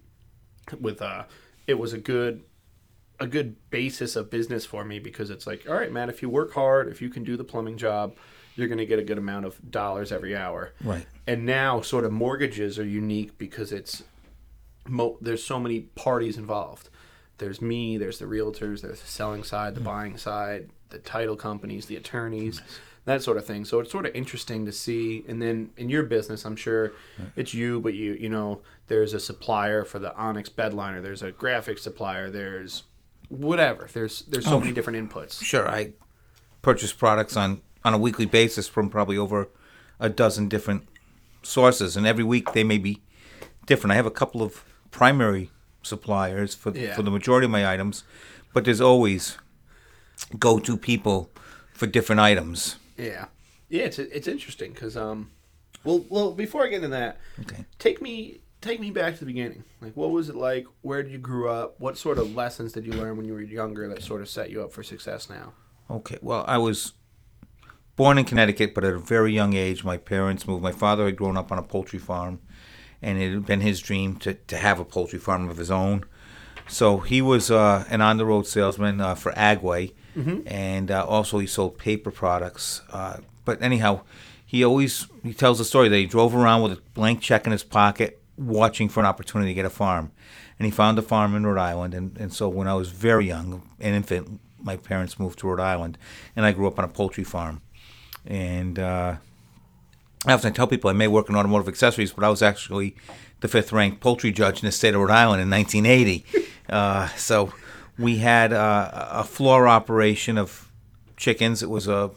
with 0.81 1.03
uh, 1.03 1.25
it 1.67 1.75
was 1.75 1.93
a 1.93 1.99
good 1.99 2.45
a 3.21 3.27
good 3.27 3.56
basis 3.71 4.17
of 4.17 4.31
business 4.31 4.65
for 4.65 4.85
me 4.85 4.99
because 4.99 5.31
it's 5.31 5.47
like, 5.47 5.69
all 5.69 5.75
right, 5.75 5.93
man, 5.93 6.09
if 6.09 6.23
you 6.23 6.31
work 6.31 6.55
hard, 6.55 6.88
if 6.88 7.02
you 7.02 7.11
can 7.11 7.25
do 7.25 7.37
the 7.37 7.45
plumbing 7.45 7.76
job, 7.76 8.17
you're 8.55 8.69
going 8.69 8.78
to 8.78 8.87
get 8.87 8.99
a 8.99 9.05
good 9.05 9.19
amount 9.19 9.45
of 9.45 9.71
dollars 9.71 10.12
every 10.12 10.37
hour. 10.37 10.73
Right. 10.83 11.07
And 11.26 11.45
now, 11.45 11.81
sort 11.81 12.05
of 12.05 12.12
mortgages 12.12 12.78
are 12.78 12.87
unique 12.87 13.37
because 13.37 13.73
it's 13.73 14.05
mo- 14.87 15.19
there's 15.21 15.43
so 15.43 15.59
many 15.59 15.81
parties 15.81 16.37
involved. 16.37 16.90
There's 17.38 17.61
me, 17.61 17.99
there's 17.99 18.19
the 18.19 18.25
realtors, 18.25 18.83
there's 18.83 19.00
the 19.00 19.07
selling 19.07 19.45
side, 19.45 19.75
the 19.75 19.81
buying 19.81 20.17
side, 20.17 20.71
the 20.90 20.99
title 20.99 21.37
companies, 21.37 21.87
the 21.87 21.97
attorneys, 21.97 22.62
that 23.05 23.23
sort 23.23 23.37
of 23.37 23.45
thing. 23.47 23.64
So 23.64 23.81
it's 23.81 23.90
sort 23.90 24.07
of 24.07 24.14
interesting 24.14 24.67
to 24.67 24.73
see. 24.73 25.25
And 25.28 25.40
then 25.40 25.71
in 25.76 25.88
your 25.88 26.02
business, 26.02 26.45
I'm 26.45 26.57
sure 26.57 26.93
it's 27.37 27.55
you, 27.55 27.81
but 27.81 27.95
you 27.95 28.12
you 28.14 28.28
know 28.28 28.61
there's 28.88 29.14
a 29.14 29.21
supplier 29.21 29.85
for 29.85 29.99
the 29.99 30.14
Onyx 30.17 30.49
bedliner. 30.49 31.02
There's 31.02 31.23
a 31.23 31.33
graphic 31.33 31.78
supplier. 31.78 32.31
There's 32.31 32.85
whatever. 33.28 33.88
There's 33.93 34.23
there's 34.23 34.45
so 34.47 34.57
Oh. 34.57 34.61
many 34.61 34.73
different 34.73 34.99
inputs. 35.11 35.43
Sure, 35.43 35.69
I 35.69 35.93
purchase 36.62 36.93
products 36.93 37.37
on 37.37 37.61
on 37.85 37.95
a 37.95 37.99
weekly 37.99 38.26
basis 38.26 38.69
from 38.69 38.90
probably 38.90 39.17
over 39.17 39.49
a 40.00 40.09
dozen 40.09 40.49
different 40.49 40.87
sources, 41.43 41.97
and 41.97 42.07
every 42.07 42.25
week 42.25 42.52
they 42.52 42.64
may 42.64 42.78
be 42.78 43.00
different. 43.67 43.93
I 43.93 43.97
have 43.97 44.07
a 44.07 44.11
couple 44.11 44.43
of 44.43 44.64
primary 44.90 45.50
suppliers 45.83 46.55
for 46.55 46.71
Yeah. 46.76 46.95
for 46.95 47.02
the 47.02 47.11
majority 47.11 47.45
of 47.47 47.50
my 47.50 47.73
items, 47.73 48.05
but 48.52 48.64
there's 48.64 48.81
always 48.81 49.38
go-to 50.38 50.76
people 50.76 51.31
for 51.73 51.87
different 51.87 52.21
items. 52.21 52.76
Yeah, 52.99 53.26
yeah. 53.69 53.85
It's 53.85 53.99
it's 53.99 54.28
interesting 54.28 54.73
because 54.73 54.97
um, 54.97 55.31
well 55.85 56.05
well 56.09 56.33
before 56.33 56.64
I 56.64 56.69
get 56.69 56.76
into 56.76 56.88
that, 56.88 57.19
Okay. 57.40 57.64
take 57.78 58.02
me 58.02 58.40
take 58.61 58.81
me 58.81 58.90
back 58.90 59.14
to 59.14 59.21
the 59.21 59.26
beginning. 59.26 59.64
Like, 59.81 59.97
what 59.97 60.11
was 60.11 60.28
it 60.28 60.35
like? 60.37 60.67
Where 60.83 61.02
did 61.02 61.12
you 61.12 61.19
grew 61.19 61.49
up? 61.49 61.78
What 61.81 61.97
sort 61.97 62.19
of 62.19 62.35
lessons 62.35 62.73
did 62.73 62.85
you 62.85 62.93
learn 62.93 63.17
when 63.17 63.25
you 63.26 63.33
were 63.33 63.40
younger 63.40 63.88
that 63.88 64.02
sort 64.02 64.21
of 64.21 64.28
set 64.28 64.50
you 64.50 64.62
up 64.62 64.73
for 64.73 64.83
success 64.83 65.31
now? 65.31 65.52
Okay. 65.90 66.19
Well, 66.21 66.45
I 66.49 66.59
was 66.59 66.93
born 67.97 68.19
in 68.19 68.25
Connecticut, 68.25 68.75
but 68.75 68.85
at 68.85 68.95
a 68.95 68.99
very 68.99 69.33
young 69.33 69.55
age, 69.55 69.85
my 69.85 69.97
parents 69.97 70.47
moved. 70.47 70.62
My 70.62 70.73
father 70.73 71.07
had 71.07 71.17
grown 71.17 71.37
up 71.37 71.50
on 71.52 71.59
a 71.59 71.62
poultry 71.62 71.99
farm, 72.00 72.40
and 73.00 73.17
it 73.23 73.33
had 73.33 73.47
been 73.47 73.61
his 73.61 73.81
dream 73.81 74.17
to, 74.17 74.35
to 74.35 74.57
have 74.57 74.81
a 74.81 74.85
poultry 74.85 75.19
farm 75.19 75.49
of 75.49 75.57
his 75.57 75.71
own. 75.71 76.05
So 76.67 76.99
he 76.99 77.23
was 77.23 77.50
uh, 77.50 77.85
an 77.88 78.00
on 78.02 78.19
the 78.19 78.26
road 78.26 78.47
salesman 78.47 79.00
uh, 79.00 79.14
for 79.14 79.33
Agway, 79.33 79.95
and 80.46 80.90
uh, 80.90 81.04
also 81.04 81.38
he 81.38 81.46
sold 81.46 81.78
paper 81.78 82.10
products. 82.10 82.82
Uh, 82.90 83.18
but 83.44 83.62
anyhow, 83.62 84.02
he 84.44 84.64
always 84.64 85.06
he 85.22 85.34
tells 85.34 85.58
the 85.58 85.64
story 85.64 85.88
that 85.88 85.96
he 85.96 86.06
drove 86.06 86.34
around 86.34 86.62
with 86.62 86.72
a 86.72 86.80
blank 86.94 87.20
check 87.20 87.46
in 87.46 87.52
his 87.52 87.62
pocket 87.62 88.20
watching 88.38 88.88
for 88.88 89.00
an 89.00 89.06
opportunity 89.06 89.50
to 89.50 89.54
get 89.54 89.64
a 89.64 89.70
farm. 89.70 90.12
And 90.58 90.66
he 90.66 90.70
found 90.70 90.98
a 90.98 91.02
farm 91.02 91.34
in 91.34 91.46
Rhode 91.46 91.60
Island. 91.60 91.94
And, 91.94 92.16
and 92.18 92.32
so 92.32 92.48
when 92.48 92.66
I 92.66 92.75
was 92.75 92.90
very 92.90 93.26
young, 93.26 93.62
an 93.80 93.94
infant, 93.94 94.40
my 94.60 94.76
parents 94.76 95.18
moved 95.18 95.38
to 95.40 95.48
Rhode 95.48 95.60
Island. 95.60 95.98
And 96.34 96.44
I 96.44 96.52
grew 96.52 96.66
up 96.66 96.78
on 96.78 96.84
a 96.84 96.88
poultry 96.88 97.25
farm. 97.25 97.60
And 98.26 98.78
uh, 98.78 99.16
I 100.26 100.32
often 100.32 100.52
tell 100.52 100.66
people 100.66 100.90
I 100.90 100.94
may 100.94 101.08
work 101.08 101.28
in 101.28 101.37
automotive 101.37 101.68
accessories, 101.68 102.12
but 102.12 102.25
I 102.25 102.28
was 102.28 102.42
actually 102.42 102.96
the 103.40 103.48
fifth 103.48 103.72
ranked 103.72 104.00
poultry 104.00 104.32
judge 104.32 104.62
in 104.62 104.66
the 104.66 104.72
state 104.72 104.94
of 104.94 105.00
Rhode 105.00 105.10
Island 105.10 105.42
in 105.42 105.50
1980. 105.50 106.25
uh, 106.70 107.08
so 107.08 107.52
we 107.99 108.19
had 108.19 108.52
uh, 108.52 108.90
a 109.11 109.25
floor 109.25 109.67
operation 109.69 110.38
of 110.38 110.71
chickens. 111.17 111.62
It 111.62 111.71
was 111.71 111.88
a 111.88 112.11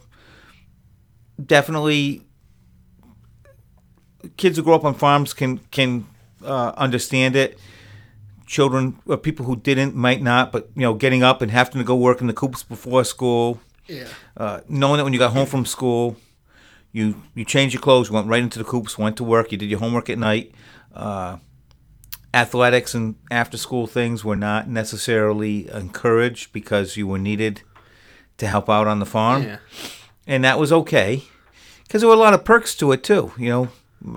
definitely 1.43 2.23
kids 4.37 4.57
who 4.57 4.63
grow 4.63 4.75
up 4.75 4.85
on 4.85 4.93
farms 4.93 5.33
can 5.33 5.57
can 5.71 6.05
uh, 6.43 6.73
understand 6.77 7.35
it. 7.35 7.57
Children, 8.45 8.99
or 9.05 9.15
people 9.15 9.45
who 9.45 9.55
didn't, 9.55 9.95
might 9.95 10.21
not. 10.21 10.51
But 10.51 10.69
you 10.75 10.81
know, 10.81 10.93
getting 10.93 11.23
up 11.23 11.41
and 11.41 11.51
having 11.51 11.77
to 11.79 11.83
go 11.85 11.95
work 11.95 12.19
in 12.19 12.27
the 12.27 12.33
coops 12.33 12.63
before 12.63 13.05
school, 13.05 13.61
Yeah. 13.87 14.07
uh, 14.35 14.59
knowing 14.67 14.97
that 14.97 15.05
when 15.05 15.13
you 15.13 15.19
got 15.19 15.31
home 15.31 15.45
from 15.45 15.65
school, 15.65 16.17
you 16.91 17.23
you 17.33 17.45
changed 17.45 17.73
your 17.73 17.81
clothes, 17.81 18.11
went 18.11 18.27
right 18.27 18.43
into 18.43 18.59
the 18.59 18.65
coops, 18.65 18.97
went 18.97 19.15
to 19.17 19.23
work, 19.23 19.51
you 19.53 19.57
did 19.57 19.69
your 19.69 19.79
homework 19.79 20.09
at 20.09 20.17
night. 20.17 20.51
Uh, 20.93 21.37
athletics 22.33 22.93
and 22.93 23.15
after 23.29 23.57
school 23.57 23.87
things 23.87 24.23
were 24.23 24.35
not 24.35 24.67
necessarily 24.69 25.69
encouraged 25.69 26.53
because 26.53 26.95
you 26.97 27.07
were 27.07 27.17
needed 27.19 27.61
to 28.37 28.47
help 28.47 28.69
out 28.69 28.87
on 28.87 28.99
the 28.99 29.05
farm, 29.05 29.43
Yeah. 29.43 29.57
and 30.25 30.43
that 30.43 30.57
was 30.59 30.71
okay 30.71 31.23
because 31.83 32.01
there 32.01 32.07
were 32.07 32.15
a 32.15 32.19
lot 32.19 32.33
of 32.33 32.43
perks 32.45 32.73
to 32.75 32.91
it 32.93 33.03
too. 33.03 33.33
You 33.37 33.49
know, 33.49 33.67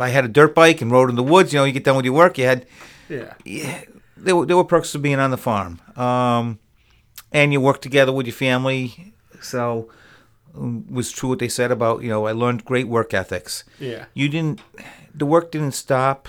I 0.01 0.09
had 0.11 0.25
a 0.25 0.29
dirt 0.29 0.55
bike 0.55 0.81
and 0.81 0.91
rode 0.91 1.11
in 1.11 1.17
the 1.17 1.23
woods. 1.23 1.53
You 1.53 1.59
know, 1.59 1.65
you 1.65 1.73
get 1.73 1.85
done 1.85 1.97
with 1.97 2.05
your 2.05 2.15
work, 2.15 2.39
you 2.39 2.45
had 2.47 2.67
Yeah. 3.09 3.35
yeah, 3.45 3.83
there 4.17 4.37
were, 4.37 4.47
there 4.47 4.57
were 4.57 4.65
perks 4.65 4.93
to 4.93 4.99
being 4.99 5.19
on 5.19 5.31
the 5.31 5.37
farm. 5.37 5.81
Um, 5.97 6.59
and 7.33 7.53
you 7.53 7.61
work 7.61 7.81
together 7.83 8.13
with 8.13 8.27
your 8.27 8.35
family. 8.35 9.13
So 9.43 9.91
um, 10.57 10.87
was 10.89 11.11
true 11.11 11.31
what 11.31 11.41
they 11.41 11.49
said 11.49 11.71
about, 11.73 12.03
you 12.03 12.09
know, 12.09 12.27
I 12.27 12.33
learned 12.33 12.65
great 12.65 12.87
work 12.89 13.13
ethics. 13.13 13.65
Yeah. 13.81 14.05
You 14.15 14.29
didn't 14.29 14.61
the 15.13 15.27
work 15.27 15.51
didn't 15.51 15.73
stop 15.73 16.29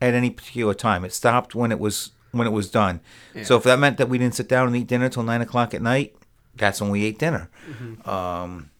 at 0.00 0.14
any 0.14 0.30
particular 0.30 0.74
time. 0.74 1.04
It 1.04 1.12
stopped 1.12 1.54
when 1.54 1.70
it 1.72 1.78
was 1.78 2.10
when 2.32 2.46
it 2.46 2.50
was 2.50 2.70
done. 2.70 3.00
So 3.44 3.56
if 3.56 3.62
that 3.62 3.78
meant 3.78 3.96
that 3.98 4.08
we 4.08 4.18
didn't 4.18 4.34
sit 4.34 4.48
down 4.48 4.66
and 4.66 4.76
eat 4.76 4.86
dinner 4.88 5.08
till 5.08 5.22
nine 5.22 5.40
o'clock 5.40 5.72
at 5.74 5.80
night, 5.82 6.14
that's 6.56 6.80
when 6.80 6.90
we 6.90 7.04
ate 7.04 7.18
dinner. 7.18 7.48
Um, 8.04 8.70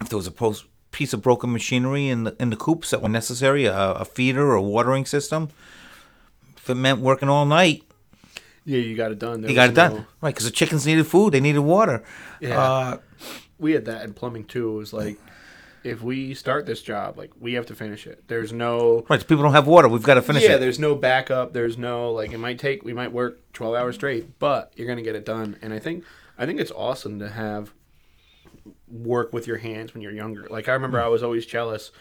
if 0.00 0.08
there 0.10 0.16
was 0.18 0.26
a 0.26 0.30
post, 0.30 0.66
piece 0.92 1.12
of 1.12 1.22
broken 1.22 1.52
machinery 1.52 2.08
in 2.08 2.24
the 2.24 2.36
in 2.38 2.50
the 2.50 2.56
coops 2.56 2.90
that 2.90 3.00
were 3.02 3.08
necessary, 3.08 3.64
a, 3.66 3.92
a 3.92 4.04
feeder 4.04 4.46
or 4.50 4.54
a 4.54 4.62
watering 4.62 5.06
system, 5.06 5.48
if 6.56 6.68
it 6.68 6.74
meant 6.74 7.00
working 7.00 7.28
all 7.28 7.46
night, 7.46 7.82
Yeah, 8.64 8.78
you 8.78 8.96
got 8.96 9.12
it 9.12 9.18
done. 9.18 9.40
There 9.40 9.50
you 9.50 9.56
got 9.56 9.70
it 9.70 9.74
done. 9.74 10.06
Right, 10.20 10.34
because 10.34 10.44
the 10.44 10.50
chickens 10.50 10.86
needed 10.86 11.06
food, 11.06 11.32
they 11.32 11.40
needed 11.40 11.60
water. 11.60 12.02
Yeah. 12.40 12.60
Uh, 12.60 12.98
we 13.58 13.72
had 13.72 13.84
that 13.86 14.04
in 14.04 14.12
plumbing 14.12 14.44
too. 14.44 14.74
It 14.74 14.78
was 14.78 14.92
like, 14.92 15.18
if 15.86 16.02
we 16.02 16.34
start 16.34 16.66
this 16.66 16.82
job, 16.82 17.16
like 17.16 17.30
we 17.38 17.54
have 17.54 17.66
to 17.66 17.74
finish 17.74 18.06
it. 18.06 18.26
There's 18.26 18.52
no. 18.52 19.06
right, 19.08 19.20
if 19.20 19.28
people 19.28 19.44
don't 19.44 19.52
have 19.52 19.68
water. 19.68 19.88
We've 19.88 20.02
got 20.02 20.14
to 20.14 20.22
finish 20.22 20.42
yeah, 20.42 20.50
it. 20.50 20.52
Yeah. 20.52 20.58
There's 20.58 20.80
no 20.80 20.96
backup. 20.96 21.52
There's 21.52 21.78
no 21.78 22.12
like 22.12 22.32
it 22.32 22.38
might 22.38 22.58
take. 22.58 22.84
We 22.84 22.92
might 22.92 23.12
work 23.12 23.40
12 23.52 23.74
hours 23.74 23.94
straight, 23.94 24.38
but 24.38 24.72
you're 24.76 24.88
gonna 24.88 25.02
get 25.02 25.14
it 25.14 25.24
done. 25.24 25.56
And 25.62 25.72
I 25.72 25.78
think 25.78 26.04
I 26.36 26.44
think 26.44 26.60
it's 26.60 26.72
awesome 26.72 27.20
to 27.20 27.30
have 27.30 27.72
work 28.88 29.32
with 29.32 29.46
your 29.46 29.58
hands 29.58 29.94
when 29.94 30.02
you're 30.02 30.12
younger. 30.12 30.46
Like 30.50 30.68
I 30.68 30.72
remember, 30.72 31.00
I 31.00 31.08
was 31.08 31.22
always 31.22 31.46
jealous. 31.46 31.92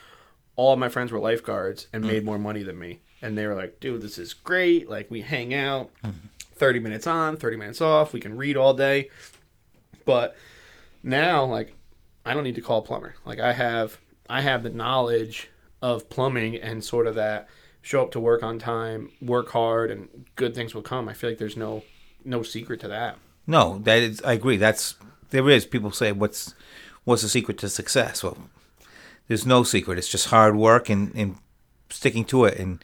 All 0.55 0.73
of 0.73 0.79
my 0.79 0.89
friends 0.89 1.11
were 1.11 1.19
lifeguards 1.19 1.87
and 1.93 2.03
mm. 2.03 2.07
made 2.07 2.25
more 2.25 2.39
money 2.39 2.63
than 2.63 2.79
me, 2.79 3.01
and 3.21 3.37
they 3.37 3.45
were 3.45 3.55
like, 3.55 3.79
"Dude, 3.79 4.01
this 4.01 4.17
is 4.17 4.33
great. 4.33 4.89
Like 4.89 5.11
we 5.11 5.21
hang 5.21 5.53
out, 5.53 5.91
30 6.55 6.79
minutes 6.79 7.05
on, 7.05 7.37
30 7.37 7.57
minutes 7.57 7.81
off. 7.81 8.13
We 8.13 8.19
can 8.19 8.35
read 8.35 8.57
all 8.57 8.73
day." 8.73 9.09
But 10.05 10.35
now, 11.03 11.45
like, 11.45 11.74
I 12.25 12.33
don't 12.33 12.43
need 12.43 12.55
to 12.55 12.61
call 12.61 12.79
a 12.79 12.81
plumber. 12.81 13.15
Like 13.25 13.39
I 13.39 13.53
have, 13.53 13.99
I 14.29 14.41
have 14.41 14.63
the 14.63 14.69
knowledge 14.69 15.49
of 15.81 16.09
plumbing 16.09 16.55
and 16.55 16.83
sort 16.83 17.07
of 17.07 17.15
that 17.15 17.47
show 17.81 18.01
up 18.01 18.11
to 18.11 18.19
work 18.19 18.41
on 18.41 18.57
time, 18.57 19.11
work 19.21 19.49
hard, 19.49 19.91
and 19.91 20.25
good 20.35 20.55
things 20.55 20.73
will 20.73 20.81
come. 20.81 21.07
I 21.07 21.13
feel 21.13 21.29
like 21.29 21.39
there's 21.39 21.57
no 21.57 21.83
no 22.23 22.41
secret 22.41 22.79
to 22.79 22.87
that. 22.87 23.17
No, 23.45 23.79
that 23.83 23.99
is. 23.99 24.21
I 24.23 24.33
agree. 24.33 24.57
That's 24.57 24.95
there 25.29 25.47
is. 25.49 25.65
People 25.65 25.91
say, 25.91 26.11
"What's 26.11 26.55
what's 27.03 27.21
the 27.21 27.29
secret 27.29 27.59
to 27.59 27.69
success?" 27.69 28.23
Well, 28.23 28.37
there's 29.27 29.45
no 29.45 29.63
secret. 29.63 29.97
It's 29.97 30.09
just 30.09 30.29
hard 30.29 30.55
work 30.55 30.89
and, 30.89 31.13
and 31.15 31.37
sticking 31.89 32.25
to 32.25 32.45
it. 32.45 32.57
And 32.57 32.83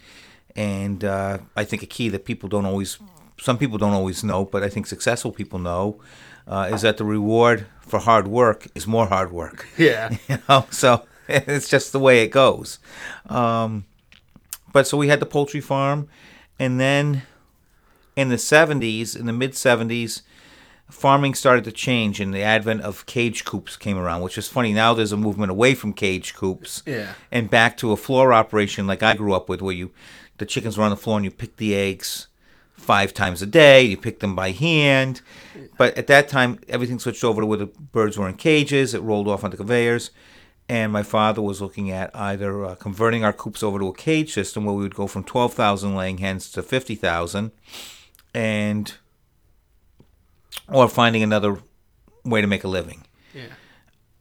and 0.56 1.04
uh, 1.04 1.40
I 1.56 1.64
think 1.64 1.84
a 1.84 1.88
key 1.88 2.10
that 2.10 2.26
people 2.26 2.50
don't 2.50 2.66
always, 2.66 3.00
some 3.40 3.58
people 3.58 3.78
don't 3.78 3.94
always 3.94 4.24
know, 4.24 4.46
but 4.46 4.64
I 4.64 4.70
think 4.70 4.86
successful 4.86 5.32
people 5.32 5.60
know, 5.60 6.00
uh, 6.48 6.70
is 6.74 6.82
that 6.82 6.98
the 6.98 7.04
reward 7.06 7.66
for 7.82 8.00
hard 8.00 8.28
work 8.28 8.68
is 8.76 8.88
more 8.88 9.08
hard 9.08 9.32
work. 9.32 9.68
Yeah. 9.78 10.16
you 10.30 10.38
know 10.50 10.66
so 10.70 11.06
it's 11.28 11.68
just 11.70 11.92
the 11.92 12.00
way 12.00 12.24
it 12.24 12.30
goes 12.32 12.80
um, 13.30 13.86
but 14.74 14.88
so 14.88 14.98
we 14.98 15.08
had 15.08 15.20
the 15.20 15.26
poultry 15.26 15.62
farm 15.62 16.08
and 16.60 16.80
then 16.80 17.24
in 18.16 18.30
the 18.30 18.36
70s 18.36 19.18
in 19.18 19.26
the 19.26 19.34
mid 19.34 19.52
70s 19.52 20.22
farming 20.90 21.34
started 21.34 21.64
to 21.64 21.72
change 21.72 22.20
and 22.20 22.34
the 22.34 22.42
advent 22.42 22.82
of 22.82 23.06
cage 23.06 23.46
coops 23.46 23.78
came 23.78 23.98
around 23.98 24.22
which 24.22 24.38
is 24.38 24.50
funny 24.50 24.74
now 24.74 24.94
there's 24.94 25.14
a 25.14 25.18
movement 25.18 25.50
away 25.52 25.74
from 25.74 25.94
cage 25.94 26.34
coops 26.36 26.84
Yeah. 26.86 27.14
and 27.32 27.50
back 27.50 27.78
to 27.78 27.94
a 27.94 27.98
floor 27.98 28.34
operation 28.34 28.88
like 28.88 29.02
i 29.02 29.16
grew 29.16 29.34
up 29.34 29.48
with 29.48 29.62
where 29.62 29.74
you 29.74 29.92
the 30.38 30.46
chickens 30.46 30.78
were 30.78 30.84
on 30.84 30.90
the 30.90 30.98
floor 30.98 31.16
and 31.18 31.24
you 31.26 31.32
pick 31.32 31.56
the 31.58 31.74
eggs 31.76 32.28
five 32.82 33.14
times 33.14 33.42
a 33.42 33.46
day 33.46 33.84
you 33.84 33.98
pick 33.98 34.20
them 34.20 34.36
by 34.36 34.52
hand. 34.52 35.22
But 35.78 35.98
at 35.98 36.08
that 36.08 36.28
time 36.28 36.60
everything 36.68 37.00
switched 37.00 37.24
over 37.24 37.42
to 37.42 37.48
where 37.48 37.58
the 37.58 37.68
birds 37.68 38.18
were 38.18 38.28
in 38.28 38.36
cages 38.36 38.94
it 38.94 39.02
rolled 39.02 39.28
off 39.28 39.44
onto 39.44 39.58
conveyors. 39.58 40.12
And 40.68 40.92
my 40.92 41.04
father 41.04 41.42
was 41.42 41.62
looking 41.62 41.92
at 41.92 42.16
either 42.16 42.64
uh, 42.66 42.76
converting 42.76 43.26
our 43.26 43.34
coops 43.34 43.62
over 43.62 43.78
to 43.80 43.88
a 43.88 43.94
cage 43.94 44.34
system 44.34 44.64
where 44.66 44.74
we 44.74 44.84
would 44.84 44.96
go 44.96 45.06
from 45.06 45.24
12,000 45.24 45.96
laying 45.96 46.20
hens 46.20 46.50
to 46.52 46.64
50,000 46.64 47.52
and 48.34 48.94
or 50.70 50.88
finding 50.88 51.24
another 51.24 51.60
way 52.24 52.42
to 52.42 52.48
make 52.48 52.64
a 52.64 52.68
living. 52.68 53.04
Yeah. 53.34 53.48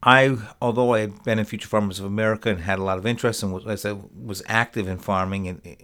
I, 0.03 0.37
although 0.61 0.93
I 0.93 1.01
had 1.01 1.23
been 1.23 1.39
in 1.39 1.45
Future 1.45 1.67
Farmers 1.67 1.99
of 1.99 2.05
America 2.05 2.49
and 2.49 2.59
had 2.59 2.79
a 2.79 2.83
lot 2.83 2.97
of 2.97 3.05
interest 3.05 3.43
and 3.43 3.53
was, 3.53 3.65
as 3.65 3.85
I 3.85 3.93
was 3.93 4.41
active 4.47 4.87
in 4.87 4.97
farming, 4.97 5.47
and 5.47 5.77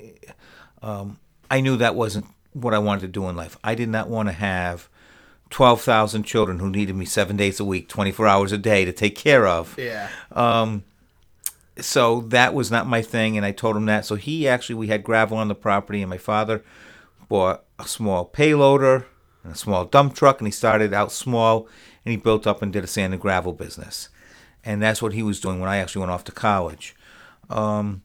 um, 0.81 1.19
I 1.51 1.62
knew 1.62 1.77
that 1.77 1.96
wasn't 1.96 2.25
what 2.61 2.73
I 2.73 2.79
wanted 2.79 3.01
to 3.01 3.07
do 3.07 3.27
in 3.29 3.35
life. 3.35 3.57
I 3.63 3.75
did 3.75 3.89
not 3.89 4.09
want 4.09 4.29
to 4.29 4.33
have 4.33 4.89
twelve 5.49 5.81
thousand 5.81 6.23
children 6.23 6.59
who 6.59 6.69
needed 6.69 6.95
me 6.95 7.05
seven 7.05 7.37
days 7.37 7.59
a 7.59 7.65
week, 7.65 7.87
twenty 7.87 8.11
four 8.11 8.27
hours 8.27 8.51
a 8.51 8.57
day 8.57 8.85
to 8.85 8.91
take 8.91 9.15
care 9.15 9.47
of. 9.47 9.77
Yeah. 9.77 10.09
So 11.79 12.21
that 12.21 12.55
was 12.55 12.71
not 12.71 12.87
my 12.87 13.03
thing, 13.03 13.37
and 13.37 13.45
I 13.45 13.51
told 13.51 13.77
him 13.77 13.85
that. 13.85 14.03
So 14.03 14.15
he 14.15 14.47
actually, 14.47 14.75
we 14.75 14.87
had 14.87 15.03
gravel 15.03 15.37
on 15.37 15.47
the 15.47 15.53
property, 15.53 16.01
and 16.01 16.09
my 16.09 16.17
father 16.17 16.63
bought 17.29 17.65
a 17.77 17.87
small 17.87 18.27
payloader 18.27 19.05
and 19.43 19.53
a 19.53 19.55
small 19.55 19.85
dump 19.85 20.15
truck, 20.15 20.39
and 20.39 20.47
he 20.47 20.51
started 20.51 20.91
out 20.91 21.11
small, 21.11 21.67
and 22.03 22.11
he 22.11 22.17
built 22.17 22.47
up 22.47 22.63
and 22.63 22.73
did 22.73 22.83
a 22.83 22.87
sand 22.87 23.13
and 23.13 23.21
gravel 23.21 23.53
business, 23.53 24.09
and 24.65 24.81
that's 24.81 25.03
what 25.03 25.13
he 25.13 25.21
was 25.21 25.39
doing 25.39 25.59
when 25.59 25.69
I 25.69 25.77
actually 25.77 25.99
went 25.99 26.11
off 26.11 26.23
to 26.23 26.31
college. 26.31 26.95
Um, 27.47 28.01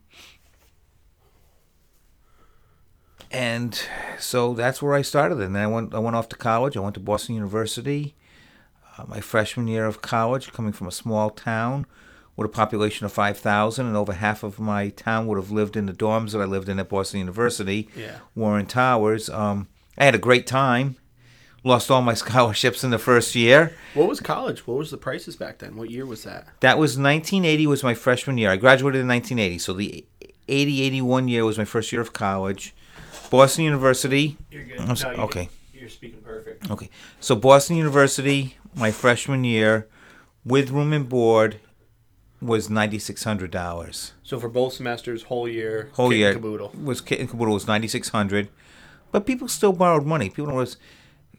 and 3.33 3.81
so 4.19 4.55
that's 4.55 4.81
where 4.83 4.95
I 4.95 5.03
started, 5.03 5.41
and 5.41 5.55
then 5.57 5.63
I 5.63 5.67
went. 5.67 5.95
I 5.95 5.99
went 5.99 6.17
off 6.17 6.29
to 6.31 6.37
college. 6.37 6.77
I 6.77 6.81
went 6.81 6.95
to 6.95 7.01
Boston 7.01 7.35
University. 7.35 8.15
Uh, 8.99 9.05
my 9.09 9.21
freshman 9.21 9.67
year 9.69 9.87
of 9.87 10.03
college, 10.03 10.53
coming 10.53 10.73
from 10.73 10.87
a 10.87 10.93
small 10.93 11.31
town 11.31 11.87
with 12.37 12.47
a 12.47 12.49
population 12.49 13.05
of 13.07 13.13
5,000, 13.13 13.87
and 13.87 13.97
over 13.97 14.13
half 14.15 14.43
of 14.43 14.59
my 14.59 14.89
town 14.91 15.27
would 15.27 15.37
have 15.37 15.51
lived 15.51 15.77
in 15.77 15.87
the 15.87 15.93
dorms 15.93 16.33
that 16.33 16.41
I 16.41 16.45
lived 16.45 16.69
in 16.69 16.79
at 16.79 16.89
Boston 16.89 17.21
University, 17.21 17.89
Yeah. 17.97 18.19
Warren 18.35 18.67
Towers. 18.67 19.29
Um, 19.31 19.69
I 19.99 20.05
had 20.05 20.15
a 20.15 20.19
great 20.19 20.47
time. 20.47 20.97
Lost 21.65 21.91
all 21.91 22.03
my 22.03 22.15
scholarships 22.23 22.83
in 22.85 22.91
the 22.91 22.99
first 22.99 23.35
year. 23.35 23.75
What 23.95 24.09
was 24.09 24.21
college? 24.21 24.67
What 24.67 24.79
was 24.79 24.91
the 24.91 24.97
prices 24.97 25.37
back 25.37 25.59
then? 25.59 25.77
What 25.77 25.91
year 25.91 26.05
was 26.07 26.25
that? 26.25 26.49
That 26.61 26.79
was 26.79 26.99
1980 26.99 27.67
was 27.67 27.83
my 27.85 27.95
freshman 27.95 28.37
year. 28.39 28.51
I 28.51 28.57
graduated 28.57 29.01
in 29.03 29.09
1980, 29.09 29.59
so 29.59 29.73
the 29.75 30.05
80 30.49 30.83
81 30.83 31.29
year 31.29 31.45
was 31.45 31.57
my 31.59 31.65
first 31.65 31.93
year 31.93 32.01
of 32.01 32.13
college. 32.13 32.75
Boston 33.33 33.65
University. 33.65 34.37
You're 34.51 34.65
good. 34.65 34.81
I'm 34.81 34.95
so- 34.97 35.09
okay. 35.09 35.49
You're 35.73 35.89
speaking 35.89 36.21
perfect. 36.21 36.71
Okay. 36.71 36.89
So 37.19 37.35
Boston 37.35 37.77
University, 37.77 38.57
my 38.77 38.91
freshman 38.93 39.43
year, 39.43 39.89
with 40.45 40.71
room 40.71 40.93
and 40.93 41.09
board, 41.09 41.59
was 42.41 42.69
ninety 42.71 42.99
six 42.99 43.25
hundred 43.25 43.51
dollars. 43.51 44.13
So 44.23 44.39
for 44.39 44.49
both 44.49 44.75
semesters, 44.75 45.25
whole 45.25 45.49
year, 45.49 45.91
Whole 45.95 46.11
kit 46.11 46.15
and 46.17 46.21
year 46.21 46.33
caboodle. 46.35 46.73
was 46.81 47.01
kit 47.01 47.21
and 47.21 47.29
caboodle 47.31 47.55
was 47.55 47.67
ninety 47.67 47.89
six 47.89 48.11
hundred, 48.11 48.49
but 49.11 49.27
people 49.27 49.49
still 49.49 49.73
borrowed 49.73 50.05
money. 50.07 50.29
People 50.29 50.55
was 50.55 50.77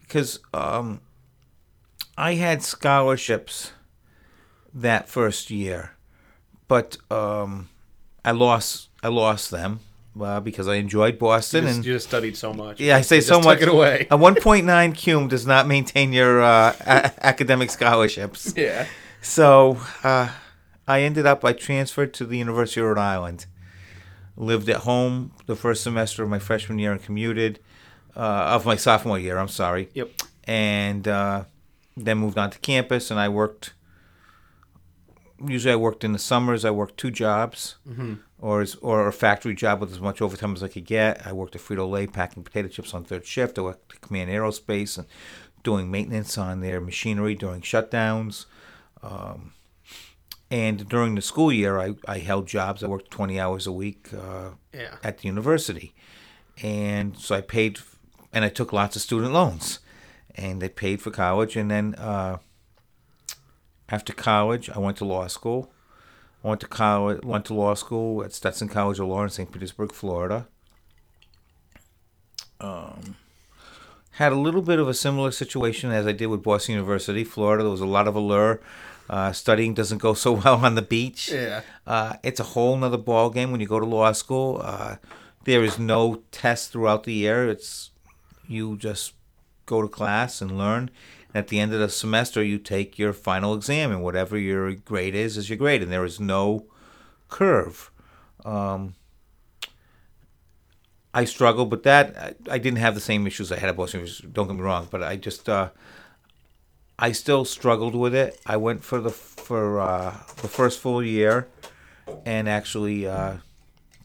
because 0.02 0.40
um, 0.52 1.00
I 2.18 2.34
had 2.34 2.62
scholarships 2.62 3.72
that 4.74 5.08
first 5.08 5.50
year, 5.50 5.92
but 6.68 6.96
um, 7.10 7.68
I 8.24 8.32
lost 8.32 8.88
I 9.02 9.08
lost 9.08 9.50
them 9.50 9.80
uh, 10.20 10.40
because 10.40 10.68
I 10.68 10.76
enjoyed 10.76 11.18
Boston 11.18 11.62
You 11.64 11.68
just, 11.68 11.76
and 11.76 11.86
you 11.86 11.92
just 11.94 12.08
studied 12.08 12.36
so 12.36 12.52
much. 12.52 12.80
yeah, 12.80 12.96
I 12.96 13.00
say 13.02 13.16
You 13.16 13.22
so 13.22 13.36
just 13.36 13.46
much. 13.46 13.58
Took 13.60 13.68
it 13.68 13.72
away. 13.74 14.06
A 14.10 14.16
1.9 14.18 15.04
cum 15.04 15.28
does 15.28 15.46
not 15.46 15.66
maintain 15.66 16.12
your 16.12 16.42
uh, 16.42 16.74
a- 16.80 17.26
academic 17.26 17.70
scholarships. 17.70 18.52
Yeah. 18.56 18.86
So 19.20 19.78
uh, 20.02 20.28
I 20.86 21.00
ended 21.02 21.24
up. 21.26 21.44
I 21.44 21.52
transferred 21.54 22.12
to 22.14 22.26
the 22.26 22.36
University 22.38 22.80
of 22.80 22.86
Rhode 22.88 22.98
Island. 22.98 23.46
Lived 24.36 24.68
at 24.68 24.78
home 24.78 25.32
the 25.46 25.56
first 25.56 25.82
semester 25.82 26.22
of 26.22 26.28
my 26.28 26.38
freshman 26.38 26.78
year 26.78 26.92
and 26.92 27.02
commuted 27.02 27.58
uh, 28.16 28.20
of 28.54 28.66
my 28.66 28.76
sophomore 28.76 29.18
year. 29.18 29.38
I'm 29.38 29.48
sorry. 29.48 29.88
Yep. 29.94 30.10
And 30.46 31.08
uh, 31.08 31.44
then 31.96 32.18
moved 32.18 32.36
on 32.36 32.50
to 32.50 32.58
campus, 32.58 33.10
and 33.10 33.18
I 33.18 33.28
worked. 33.30 33.72
Usually, 35.44 35.72
I 35.72 35.76
worked 35.76 36.04
in 36.04 36.12
the 36.12 36.18
summers. 36.18 36.64
I 36.64 36.70
worked 36.70 36.96
two 36.96 37.10
jobs, 37.10 37.76
or 38.44 38.60
as, 38.60 38.74
or 38.82 39.08
a 39.08 39.12
factory 39.12 39.54
job 39.54 39.80
with 39.80 39.90
as 39.90 40.00
much 40.00 40.20
overtime 40.20 40.52
as 40.52 40.62
I 40.62 40.68
could 40.68 40.84
get. 40.84 41.26
I 41.26 41.32
worked 41.32 41.56
at 41.56 41.62
Frito 41.62 41.88
Lay 41.90 42.06
packing 42.06 42.42
potato 42.44 42.68
chips 42.68 42.92
on 42.92 43.02
third 43.02 43.24
shift. 43.24 43.58
I 43.58 43.62
worked 43.62 43.94
at 43.94 44.00
Kaman 44.02 44.28
Aerospace 44.28 44.98
and 44.98 45.06
doing 45.62 45.90
maintenance 45.90 46.36
on 46.36 46.60
their 46.60 46.78
machinery 46.78 47.34
during 47.34 47.62
shutdowns. 47.62 48.44
Um, 49.02 49.54
and 50.50 50.86
during 50.90 51.14
the 51.14 51.22
school 51.22 51.50
year, 51.50 51.78
I, 51.78 51.94
I 52.06 52.18
held 52.18 52.46
jobs. 52.46 52.84
I 52.84 52.86
worked 52.86 53.10
20 53.10 53.40
hours 53.40 53.66
a 53.66 53.72
week 53.72 54.08
uh, 54.12 54.50
Yeah. 54.74 54.96
at 55.02 55.18
the 55.18 55.28
university. 55.28 55.94
And 56.62 57.16
so 57.16 57.34
I 57.34 57.40
paid, 57.40 57.78
and 58.30 58.44
I 58.44 58.50
took 58.50 58.74
lots 58.74 58.94
of 58.94 59.00
student 59.00 59.32
loans. 59.32 59.78
And 60.34 60.60
they 60.60 60.68
paid 60.68 61.00
for 61.00 61.10
college. 61.10 61.56
And 61.56 61.70
then 61.70 61.94
uh, 61.94 62.36
after 63.88 64.12
college, 64.12 64.68
I 64.68 64.78
went 64.80 64.98
to 64.98 65.06
law 65.06 65.26
school. 65.28 65.70
I 66.44 66.48
went 66.48 66.60
to 66.60 66.68
college, 66.68 67.24
went 67.24 67.46
to 67.46 67.54
law 67.54 67.74
school 67.74 68.22
at 68.22 68.34
Stetson 68.34 68.68
College 68.68 68.98
of 68.98 69.08
Law 69.08 69.22
in 69.22 69.30
St. 69.30 69.50
Petersburg, 69.50 69.92
Florida. 69.92 70.46
Um, 72.60 73.16
had 74.12 74.32
a 74.32 74.36
little 74.36 74.62
bit 74.62 74.78
of 74.78 74.86
a 74.86 74.94
similar 74.94 75.30
situation 75.30 75.90
as 75.90 76.06
I 76.06 76.12
did 76.12 76.26
with 76.26 76.42
Boston 76.42 76.74
University, 76.74 77.24
Florida. 77.24 77.62
There 77.64 77.70
was 77.70 77.80
a 77.80 77.86
lot 77.86 78.06
of 78.06 78.14
allure. 78.14 78.60
Uh, 79.08 79.32
studying 79.32 79.74
doesn't 79.74 79.98
go 79.98 80.14
so 80.24 80.32
well 80.32 80.64
on 80.64 80.74
the 80.74 80.82
beach. 80.82 81.32
Yeah. 81.32 81.62
Uh, 81.86 82.14
it's 82.22 82.40
a 82.40 82.44
whole 82.44 82.76
nother 82.76 82.98
ball 82.98 83.30
game 83.30 83.50
when 83.50 83.60
you 83.60 83.66
go 83.66 83.80
to 83.80 83.86
law 83.86 84.12
school. 84.12 84.60
Uh, 84.62 84.96
there 85.44 85.64
is 85.64 85.78
no 85.78 86.22
test 86.30 86.72
throughout 86.72 87.04
the 87.04 87.12
year. 87.14 87.48
It's 87.48 87.90
you 88.46 88.76
just 88.76 89.14
go 89.66 89.80
to 89.80 89.88
class 89.88 90.42
and 90.42 90.58
learn. 90.58 90.90
At 91.34 91.48
the 91.48 91.58
end 91.58 91.72
of 91.74 91.80
the 91.80 91.88
semester, 91.88 92.44
you 92.44 92.58
take 92.58 92.96
your 92.98 93.12
final 93.12 93.54
exam, 93.54 93.90
and 93.90 94.02
whatever 94.04 94.38
your 94.38 94.72
grade 94.74 95.14
is, 95.16 95.36
is 95.36 95.48
your 95.50 95.58
grade, 95.58 95.82
and 95.82 95.90
there 95.90 96.04
is 96.04 96.20
no 96.20 96.66
curve. 97.28 97.90
Um, 98.44 98.94
I 101.12 101.24
struggled 101.24 101.70
with 101.70 101.82
that. 101.84 102.16
I, 102.16 102.54
I 102.54 102.58
didn't 102.58 102.78
have 102.78 102.94
the 102.94 103.00
same 103.00 103.26
issues 103.26 103.52
I 103.52 103.56
had 103.58 103.68
at 103.68 103.76
Boston. 103.76 104.06
Don't 104.32 104.46
get 104.48 104.56
me 104.56 104.62
wrong, 104.62 104.88
but 104.90 105.02
I 105.02 105.16
just 105.16 105.48
uh, 105.48 105.70
I 106.98 107.12
still 107.12 107.44
struggled 107.44 107.94
with 107.94 108.14
it. 108.14 108.40
I 108.46 108.56
went 108.56 108.84
for 108.84 109.00
the 109.00 109.10
for 109.10 109.80
uh, 109.80 110.10
the 110.42 110.48
first 110.48 110.80
full 110.80 111.02
year, 111.02 111.48
and 112.24 112.48
actually 112.48 113.06
uh, 113.06 113.34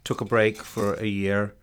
took 0.03 0.21
a 0.21 0.25
break 0.25 0.57
for 0.57 0.93
a 0.95 1.05
year 1.05 1.53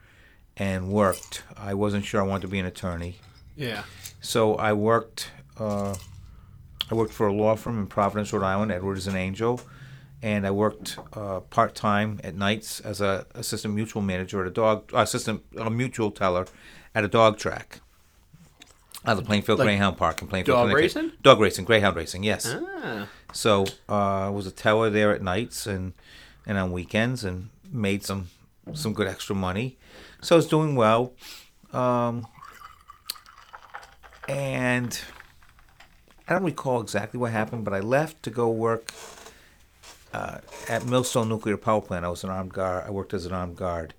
and 0.56 0.88
worked. 0.90 1.42
I 1.56 1.74
wasn't 1.74 2.04
sure 2.04 2.20
I 2.20 2.24
wanted 2.24 2.42
to 2.42 2.48
be 2.48 2.58
an 2.58 2.66
attorney, 2.66 3.16
Yeah. 3.56 3.82
so 4.20 4.54
I 4.54 4.72
worked. 4.72 5.30
Uh, 5.58 5.94
I 6.90 6.94
worked 6.94 7.12
for 7.12 7.26
a 7.26 7.32
law 7.32 7.56
firm 7.56 7.78
in 7.78 7.86
Providence, 7.86 8.32
Rhode 8.32 8.44
Island, 8.44 8.70
Edwards 8.72 9.06
and 9.06 9.16
Angell, 9.16 9.60
and 10.22 10.46
I 10.46 10.50
worked 10.50 10.98
uh, 11.14 11.40
part 11.40 11.74
time 11.74 12.20
at 12.22 12.34
nights 12.34 12.80
as 12.80 13.00
a 13.00 13.26
assistant 13.34 13.74
mutual 13.74 14.02
manager 14.02 14.40
at 14.40 14.46
a 14.46 14.50
dog 14.50 14.90
assistant 14.94 15.42
a 15.56 15.70
mutual 15.70 16.10
teller 16.10 16.46
at 16.94 17.04
a 17.04 17.08
dog 17.08 17.38
track. 17.38 17.80
Uh, 19.04 19.14
the 19.14 19.22
Plainfield 19.22 19.58
Like 19.60 19.66
Greyhound 19.66 19.96
Park 19.96 20.20
in 20.20 20.26
Plainfield. 20.28 20.56
dog 20.56 20.68
Connecticut. 20.68 20.96
racing? 20.96 21.12
Dog 21.22 21.38
racing, 21.40 21.64
Greyhound 21.64 21.94
racing, 21.96 22.24
yes. 22.24 22.56
Ah. 22.58 23.08
So 23.32 23.64
uh, 23.88 24.26
I 24.26 24.28
was 24.30 24.46
a 24.46 24.50
teller 24.50 24.90
there 24.90 25.12
at 25.12 25.22
nights 25.22 25.66
and 25.66 25.92
and 26.46 26.58
on 26.58 26.70
weekends, 26.72 27.24
and 27.24 27.50
made 27.70 28.04
some 28.04 28.28
some 28.74 28.92
good 28.94 29.06
extra 29.06 29.34
money. 29.36 29.76
So 30.22 30.34
I 30.34 30.38
was 30.38 30.46
doing 30.48 30.74
well, 30.76 31.12
um, 31.72 32.26
and 34.28 34.98
I 36.28 36.32
don't 36.34 36.44
recall 36.44 36.80
exactly 36.80 37.18
what 37.20 37.32
happened, 37.32 37.64
but 37.64 37.72
I 37.74 37.80
left 37.80 38.22
to 38.24 38.30
go 38.30 38.50
work 38.50 38.90
uh, 40.12 40.38
at 40.68 40.84
Millstone 40.86 41.28
Nuclear 41.28 41.56
Power 41.56 41.80
Plant. 41.80 42.04
I 42.04 42.08
was 42.08 42.24
an 42.24 42.30
armed 42.30 42.52
guard. 42.52 42.84
I 42.86 42.90
worked 42.90 43.14
as 43.14 43.26
an 43.26 43.32
armed 43.32 43.56
guard, 43.56 43.94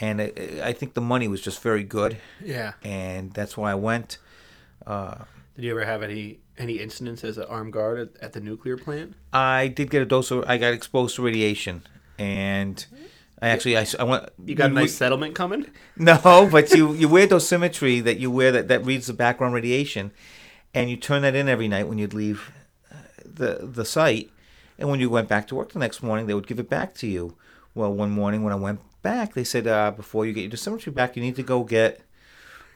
and 0.00 0.20
I, 0.20 0.32
I 0.64 0.72
think 0.72 0.94
the 0.94 1.00
money 1.00 1.28
was 1.28 1.40
just 1.40 1.62
very 1.62 1.84
good, 1.84 2.16
Yeah. 2.44 2.72
and 2.82 3.32
that's 3.32 3.56
why 3.56 3.70
I 3.70 3.74
went. 3.76 4.18
Uh, 4.86 5.16
Did 5.54 5.64
you 5.66 5.70
ever 5.70 5.84
have 5.84 6.02
any 6.02 6.38
any 6.58 6.74
incidents 6.74 7.24
as 7.24 7.38
an 7.38 7.44
armed 7.48 7.72
guard 7.72 7.98
at, 7.98 8.22
at 8.22 8.32
the 8.32 8.40
nuclear 8.40 8.76
plant? 8.76 9.14
I 9.32 9.68
did 9.68 9.90
get 9.90 10.02
a 10.02 10.04
dose 10.04 10.30
of. 10.32 10.44
I 10.48 10.58
got 10.58 10.72
exposed 10.74 11.14
to 11.16 11.22
radiation, 11.22 11.82
and 12.18 12.84
I 13.40 13.48
actually 13.50 13.76
I 13.76 13.86
went. 14.02 14.30
You 14.44 14.56
got 14.56 14.70
a 14.72 14.74
we- 14.74 14.80
nice 14.80 14.94
settlement 14.94 15.36
coming? 15.36 15.66
No, 15.96 16.48
but 16.50 16.72
you 16.72 16.92
you 16.94 17.08
wear 17.08 17.28
dosimetry 17.28 18.02
that 18.02 18.18
you 18.18 18.30
wear 18.32 18.50
that 18.50 18.66
that 18.68 18.84
reads 18.84 19.06
the 19.06 19.12
background 19.12 19.54
radiation, 19.54 20.10
and 20.74 20.90
you 20.90 20.96
turn 20.96 21.22
that 21.22 21.34
in 21.34 21.48
every 21.48 21.68
night 21.68 21.88
when 21.88 21.98
you'd 21.98 22.14
leave 22.14 22.50
uh, 22.90 22.96
the 23.24 23.58
the 23.62 23.84
site, 23.84 24.30
and 24.78 24.88
when 24.88 25.00
you 25.00 25.10
went 25.10 25.28
back 25.28 25.46
to 25.48 25.54
work 25.54 25.72
the 25.72 25.78
next 25.78 26.02
morning, 26.02 26.26
they 26.26 26.34
would 26.34 26.46
give 26.46 26.58
it 26.58 26.68
back 26.68 26.94
to 26.94 27.06
you. 27.06 27.36
Well, 27.74 27.92
one 27.92 28.10
morning 28.10 28.42
when 28.42 28.52
I 28.52 28.56
went 28.56 28.80
back, 29.02 29.34
they 29.34 29.44
said 29.44 29.66
uh, 29.66 29.90
before 29.90 30.26
you 30.26 30.32
get 30.32 30.42
your 30.42 30.50
dosimetry 30.50 30.92
back, 30.92 31.16
you 31.16 31.22
need 31.22 31.36
to 31.36 31.42
go 31.42 31.64
get 31.64 32.02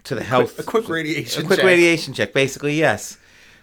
to 0.04 0.14
the 0.14 0.24
health 0.24 0.58
a 0.58 0.62
quick 0.62 0.88
radiation 0.88 1.44
a 1.44 1.46
quick 1.46 1.58
check. 1.58 1.66
radiation 1.66 2.14
check. 2.14 2.32
Basically, 2.32 2.74
yes, 2.74 3.18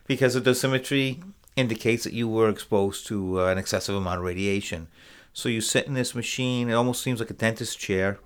because 0.08 0.34
the 0.34 0.42
dosimetry 0.42 1.24
indicates 1.56 2.04
that 2.04 2.14
you 2.14 2.28
were 2.28 2.50
exposed 2.50 3.08
to 3.08 3.42
uh, 3.42 3.46
an 3.48 3.58
excessive 3.58 3.96
amount 3.96 4.20
of 4.20 4.26
radiation. 4.26 4.88
So 5.34 5.50
you 5.50 5.62
sit 5.62 5.88
in 5.88 5.94
this 5.94 6.14
machine. 6.14 6.70
It 6.70 6.74
almost 6.74 7.02
seems 7.02 7.20
like 7.20 7.30
a 7.30 7.34
dentist 7.34 7.80
chair, 7.80 8.20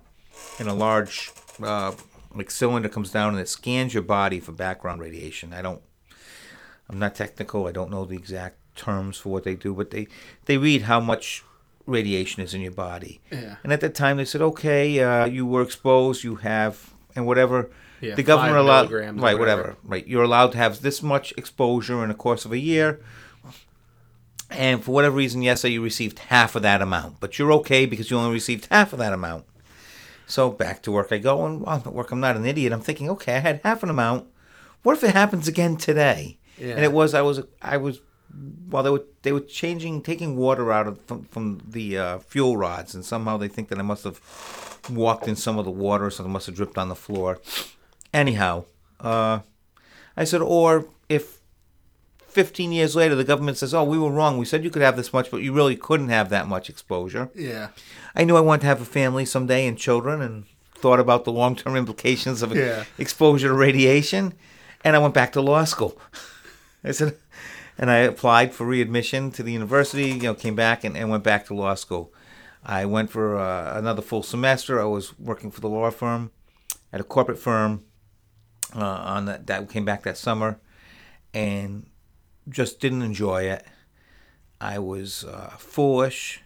and 0.58 0.68
a 0.68 0.74
large 0.74 1.30
uh, 1.62 1.92
like 2.34 2.50
cylinder 2.50 2.88
comes 2.88 3.10
down 3.10 3.32
and 3.32 3.40
it 3.40 3.48
scans 3.48 3.94
your 3.94 4.02
body 4.02 4.40
for 4.40 4.52
background 4.52 5.00
radiation. 5.00 5.52
I 5.52 5.62
don't. 5.62 5.80
I'm 6.88 6.98
not 6.98 7.14
technical. 7.14 7.66
I 7.66 7.72
don't 7.72 7.90
know 7.90 8.04
the 8.04 8.16
exact 8.16 8.56
terms 8.74 9.18
for 9.18 9.30
what 9.30 9.44
they 9.44 9.54
do, 9.54 9.74
but 9.74 9.90
they 9.90 10.08
they 10.46 10.56
read 10.56 10.82
how 10.82 11.00
much 11.00 11.44
radiation 11.86 12.42
is 12.42 12.54
in 12.54 12.60
your 12.60 12.72
body. 12.72 13.20
Yeah. 13.30 13.56
And 13.64 13.72
at 13.72 13.80
that 13.80 13.94
time, 13.94 14.18
they 14.18 14.24
said, 14.24 14.42
okay, 14.42 15.00
uh, 15.00 15.26
you 15.26 15.46
were 15.46 15.62
exposed. 15.62 16.24
You 16.24 16.36
have 16.36 16.94
and 17.14 17.26
whatever. 17.26 17.70
Yeah, 18.00 18.14
the 18.14 18.22
government 18.22 18.56
allowed 18.56 18.92
right, 18.92 19.12
whatever. 19.12 19.38
whatever, 19.38 19.76
right. 19.82 20.06
You're 20.06 20.22
allowed 20.22 20.52
to 20.52 20.58
have 20.58 20.82
this 20.82 21.02
much 21.02 21.32
exposure 21.36 22.02
in 22.02 22.10
the 22.10 22.14
course 22.14 22.44
of 22.44 22.52
a 22.52 22.58
year. 22.58 23.00
And 24.50 24.82
for 24.82 24.92
whatever 24.92 25.16
reason, 25.16 25.42
yesterday 25.42 25.74
you 25.74 25.82
received 25.82 26.20
half 26.20 26.54
of 26.56 26.62
that 26.62 26.80
amount, 26.80 27.20
but 27.20 27.38
you're 27.38 27.52
okay 27.54 27.84
because 27.86 28.10
you 28.10 28.16
only 28.16 28.32
received 28.32 28.68
half 28.70 28.92
of 28.92 28.98
that 29.00 29.12
amount. 29.12 29.44
So 30.26 30.50
back 30.50 30.82
to 30.82 30.92
work 30.92 31.08
I 31.10 31.18
go, 31.18 31.44
and 31.44 31.60
well, 31.60 31.74
I'm 31.74 31.80
at 31.80 31.92
work. 31.92 32.12
I'm 32.12 32.20
not 32.20 32.36
an 32.36 32.46
idiot. 32.46 32.72
I'm 32.72 32.80
thinking, 32.80 33.10
okay, 33.10 33.36
I 33.36 33.40
had 33.40 33.60
half 33.64 33.82
an 33.82 33.90
amount. 33.90 34.26
What 34.82 34.96
if 34.96 35.04
it 35.04 35.10
happens 35.10 35.48
again 35.48 35.76
today? 35.76 36.37
Yeah. 36.60 36.74
And 36.74 36.84
it 36.84 36.92
was, 36.92 37.14
I 37.14 37.22
was, 37.22 37.42
I 37.62 37.76
was, 37.76 38.00
while 38.68 38.82
they 38.82 38.90
were 38.90 39.04
they 39.22 39.32
were 39.32 39.40
changing, 39.40 40.02
taking 40.02 40.36
water 40.36 40.70
out 40.72 40.86
of 40.86 41.00
from, 41.06 41.24
from 41.24 41.60
the 41.66 41.98
uh, 41.98 42.18
fuel 42.18 42.56
rods, 42.56 42.94
and 42.94 43.04
somehow 43.04 43.36
they 43.36 43.48
think 43.48 43.68
that 43.68 43.78
I 43.78 43.82
must 43.82 44.04
have 44.04 44.20
walked 44.90 45.26
in 45.28 45.36
some 45.36 45.58
of 45.58 45.64
the 45.64 45.70
water, 45.70 46.10
so 46.10 46.24
it 46.24 46.28
must 46.28 46.46
have 46.46 46.54
dripped 46.54 46.76
on 46.78 46.88
the 46.88 46.94
floor. 46.94 47.38
Anyhow, 48.12 48.64
uh, 49.00 49.40
I 50.16 50.24
said, 50.24 50.40
or 50.42 50.86
if 51.08 51.38
15 52.28 52.70
years 52.72 52.94
later 52.94 53.14
the 53.14 53.24
government 53.24 53.56
says, 53.56 53.72
oh, 53.74 53.84
we 53.84 53.98
were 53.98 54.10
wrong. 54.10 54.38
We 54.38 54.44
said 54.44 54.62
you 54.62 54.70
could 54.70 54.82
have 54.82 54.96
this 54.96 55.12
much, 55.12 55.30
but 55.30 55.42
you 55.42 55.52
really 55.52 55.76
couldn't 55.76 56.10
have 56.10 56.28
that 56.30 56.46
much 56.46 56.68
exposure. 56.70 57.30
Yeah. 57.34 57.68
I 58.14 58.24
knew 58.24 58.36
I 58.36 58.40
wanted 58.40 58.60
to 58.62 58.66
have 58.68 58.80
a 58.80 58.84
family 58.86 59.24
someday 59.24 59.66
and 59.66 59.76
children 59.78 60.20
and 60.20 60.44
thought 60.74 61.00
about 61.00 61.24
the 61.24 61.32
long 61.32 61.56
term 61.56 61.74
implications 61.76 62.42
of 62.42 62.54
Yeah. 62.54 62.84
exposure 62.98 63.48
to 63.48 63.54
radiation. 63.54 64.34
And 64.84 64.94
I 64.94 64.98
went 65.00 65.14
back 65.14 65.32
to 65.32 65.40
law 65.40 65.64
school. 65.64 65.98
I 66.84 66.92
said, 66.92 67.16
and 67.78 67.90
I 67.90 67.98
applied 67.98 68.54
for 68.54 68.66
readmission 68.66 69.30
to 69.32 69.42
the 69.42 69.52
university, 69.52 70.10
you 70.10 70.22
know, 70.22 70.34
came 70.34 70.54
back 70.54 70.84
and, 70.84 70.96
and 70.96 71.10
went 71.10 71.24
back 71.24 71.46
to 71.46 71.54
law 71.54 71.74
school. 71.74 72.12
I 72.64 72.84
went 72.86 73.10
for 73.10 73.38
uh, 73.38 73.78
another 73.78 74.02
full 74.02 74.22
semester. 74.22 74.80
I 74.80 74.84
was 74.84 75.18
working 75.18 75.50
for 75.50 75.60
the 75.60 75.68
law 75.68 75.90
firm 75.90 76.32
at 76.92 77.00
a 77.00 77.04
corporate 77.04 77.38
firm 77.38 77.84
uh, 78.74 78.84
on 78.84 79.24
that, 79.26 79.46
that 79.46 79.70
came 79.70 79.84
back 79.84 80.02
that 80.02 80.16
summer 80.16 80.60
and 81.32 81.86
just 82.48 82.80
didn't 82.80 83.02
enjoy 83.02 83.42
it. 83.42 83.64
I 84.60 84.78
was 84.78 85.24
uh, 85.24 85.54
foolish 85.58 86.42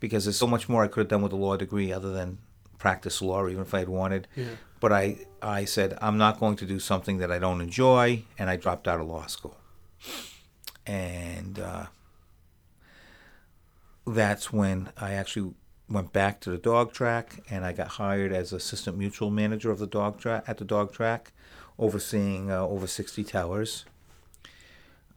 because 0.00 0.24
there's 0.24 0.38
so 0.38 0.46
much 0.46 0.68
more 0.68 0.82
I 0.82 0.88
could 0.88 1.00
have 1.00 1.08
done 1.08 1.22
with 1.22 1.32
a 1.32 1.36
law 1.36 1.56
degree 1.56 1.92
other 1.92 2.12
than 2.12 2.38
practice 2.78 3.20
law, 3.20 3.46
even 3.46 3.62
if 3.62 3.74
I 3.74 3.80
had 3.80 3.88
wanted. 3.88 4.28
Yeah. 4.34 4.44
But 4.84 4.92
I, 4.92 5.16
I 5.40 5.64
said, 5.64 5.96
I'm 6.02 6.18
not 6.18 6.38
going 6.38 6.56
to 6.56 6.66
do 6.66 6.78
something 6.78 7.16
that 7.16 7.32
I 7.32 7.38
don't 7.38 7.62
enjoy, 7.62 8.24
and 8.38 8.50
I 8.50 8.56
dropped 8.56 8.86
out 8.86 9.00
of 9.00 9.06
law 9.06 9.24
school. 9.24 9.56
And 10.86 11.58
uh, 11.58 11.86
that's 14.06 14.52
when 14.52 14.90
I 14.98 15.12
actually 15.14 15.54
went 15.88 16.12
back 16.12 16.38
to 16.40 16.50
the 16.50 16.58
dog 16.58 16.92
track, 16.92 17.40
and 17.48 17.64
I 17.64 17.72
got 17.72 17.88
hired 17.92 18.30
as 18.30 18.52
assistant 18.52 18.98
mutual 18.98 19.30
manager 19.30 19.70
of 19.70 19.78
the 19.78 19.86
dog 19.86 20.20
track 20.20 20.44
at 20.46 20.58
the 20.58 20.66
dog 20.66 20.92
track, 20.92 21.32
overseeing 21.78 22.50
uh, 22.50 22.60
over 22.60 22.86
sixty 22.86 23.24
towers. 23.24 23.86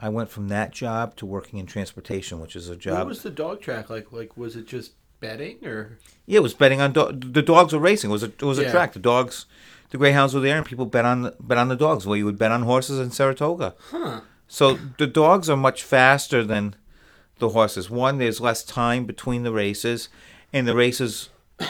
I 0.00 0.08
went 0.08 0.30
from 0.30 0.48
that 0.48 0.70
job 0.70 1.14
to 1.16 1.26
working 1.26 1.58
in 1.58 1.66
transportation, 1.66 2.40
which 2.40 2.56
is 2.56 2.70
a 2.70 2.76
job. 2.76 2.96
What 2.96 3.06
was 3.08 3.22
the 3.22 3.28
dog 3.28 3.60
track 3.60 3.90
like? 3.90 4.12
Like, 4.12 4.34
was 4.34 4.56
it 4.56 4.66
just 4.66 4.92
betting 5.20 5.64
or? 5.66 5.98
Yeah, 6.26 6.38
it 6.38 6.42
was 6.42 6.54
betting 6.54 6.80
on 6.80 6.92
do- 6.92 7.12
the 7.12 7.42
dogs 7.42 7.72
were 7.72 7.78
racing. 7.78 8.10
It 8.10 8.12
was 8.12 8.22
a 8.22 8.26
it 8.26 8.42
was 8.42 8.58
a 8.58 8.62
Yeah. 8.62 8.70
track. 8.70 8.92
The 8.92 8.98
dogs, 8.98 9.46
the 9.90 9.98
greyhounds 9.98 10.34
were 10.34 10.40
there, 10.40 10.56
and 10.56 10.66
people 10.66 10.86
bet 10.86 11.04
on 11.04 11.22
the, 11.22 11.34
bet 11.40 11.58
on 11.58 11.68
the 11.68 11.76
dogs. 11.76 12.06
Well, 12.06 12.16
you 12.16 12.24
would 12.24 12.38
bet 12.38 12.52
on 12.52 12.62
horses 12.62 12.98
in 12.98 13.10
Saratoga. 13.10 13.74
Huh. 13.90 14.20
So 14.46 14.78
the 14.98 15.06
dogs 15.06 15.50
are 15.50 15.56
much 15.56 15.82
faster 15.82 16.42
than 16.44 16.74
the 17.38 17.50
horses. 17.50 17.88
One, 17.90 18.18
there's 18.18 18.40
less 18.40 18.62
time 18.64 19.04
between 19.04 19.42
the 19.42 19.52
races, 19.52 20.08
and 20.52 20.66
the 20.66 20.74
races 20.74 21.28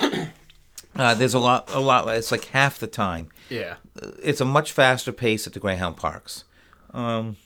uh, 0.96 1.14
there's 1.14 1.34
a 1.34 1.38
lot 1.38 1.68
a 1.72 1.80
lot. 1.80 2.08
It's 2.08 2.32
like 2.32 2.46
half 2.46 2.78
the 2.78 2.86
time. 2.86 3.28
Yeah. 3.48 3.76
It's 4.22 4.40
a 4.40 4.44
much 4.44 4.72
faster 4.72 5.12
pace 5.12 5.46
at 5.46 5.52
the 5.52 5.60
greyhound 5.60 5.96
parks. 5.96 6.44
Um, 6.92 7.36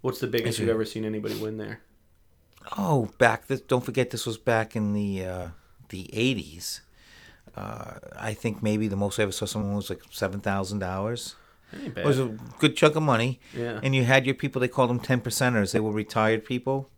What's 0.00 0.20
the 0.20 0.26
biggest 0.28 0.58
you've 0.58 0.68
ever 0.68 0.84
seen 0.84 1.04
anybody 1.04 1.34
win 1.36 1.56
there? 1.58 1.80
Oh, 2.76 3.10
back 3.18 3.46
this, 3.46 3.60
don't 3.60 3.84
forget 3.84 4.10
this 4.10 4.26
was 4.26 4.36
back 4.38 4.76
in 4.76 4.92
the 4.92 5.24
uh, 5.24 5.48
the 5.88 6.10
80s. 6.12 6.80
Uh, 7.56 7.94
I 8.18 8.34
think 8.34 8.62
maybe 8.62 8.88
the 8.88 8.96
most 8.96 9.18
I 9.18 9.22
ever 9.24 9.32
saw 9.32 9.46
someone 9.46 9.74
was 9.74 9.90
like 9.90 10.02
seven 10.10 10.40
thousand 10.40 10.78
dollars. 10.80 11.34
It 11.72 12.02
was 12.04 12.18
a 12.18 12.34
good 12.58 12.76
chunk 12.76 12.96
of 12.96 13.02
money. 13.02 13.40
Yeah. 13.54 13.78
And 13.82 13.94
you 13.94 14.04
had 14.04 14.24
your 14.24 14.34
people, 14.34 14.58
they 14.58 14.68
called 14.68 14.88
them 14.88 15.00
10 15.00 15.20
percenters. 15.20 15.72
They 15.72 15.80
were 15.80 15.92
retired 15.92 16.46
people 16.46 16.88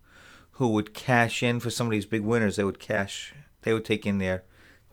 who 0.52 0.68
would 0.68 0.94
cash 0.94 1.42
in 1.42 1.58
for 1.58 1.70
some 1.70 1.88
of 1.88 1.90
these 1.90 2.06
big 2.06 2.20
winners. 2.20 2.54
They 2.54 2.62
would 2.62 2.78
cash, 2.78 3.34
they 3.62 3.72
would 3.72 3.84
take 3.84 4.06
in 4.06 4.18
their 4.18 4.44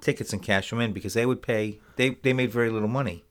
tickets 0.02 0.34
and 0.34 0.42
cash 0.42 0.72
them 0.72 0.82
in 0.82 0.94
because 0.94 1.14
they 1.14 1.28
would 1.28 1.44
pay, 1.44 1.78
they, 1.96 2.10
they 2.10 2.34
made 2.34 2.52
very 2.52 2.72
little 2.72 2.88
money. 2.88 3.24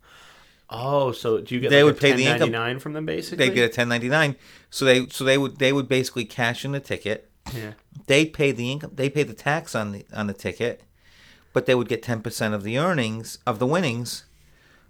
Oh, 0.71 1.11
so 1.11 1.41
do 1.41 1.53
you 1.55 1.61
get 1.61 1.71
They 1.71 1.83
like 1.83 1.95
would 1.95 1.99
a 1.99 2.01
pay 2.01 2.13
the 2.13 2.27
income- 2.27 2.79
from 2.79 2.93
them 2.93 3.07
basically? 3.07 3.49
They 3.49 3.53
get 3.53 3.63
a 3.63 3.67
1099. 3.67 4.37
So 4.71 4.85
they, 4.85 5.09
so 5.09 5.25
they 5.25 5.39
would, 5.39 5.59
they 5.59 5.73
would 5.73 5.89
basically 5.89 6.25
cash 6.27 6.65
in 6.65 6.71
the 6.71 6.81
ticket. 6.81 7.26
Yeah. 7.55 7.73
They 8.07 8.25
pay 8.27 8.53
the 8.53 8.71
income, 8.73 8.93
they 8.95 9.09
pay 9.11 9.23
the 9.23 9.35
tax 9.35 9.75
on 9.75 9.93
the, 9.93 10.07
on 10.15 10.27
the 10.27 10.33
ticket, 10.35 10.83
but 11.53 11.67
they 11.67 11.75
would 11.75 11.89
get 11.89 12.03
10% 12.03 12.53
of 12.55 12.63
the 12.63 12.79
earnings, 12.79 13.39
of 13.47 13.59
the 13.59 13.67
winnings 13.67 14.25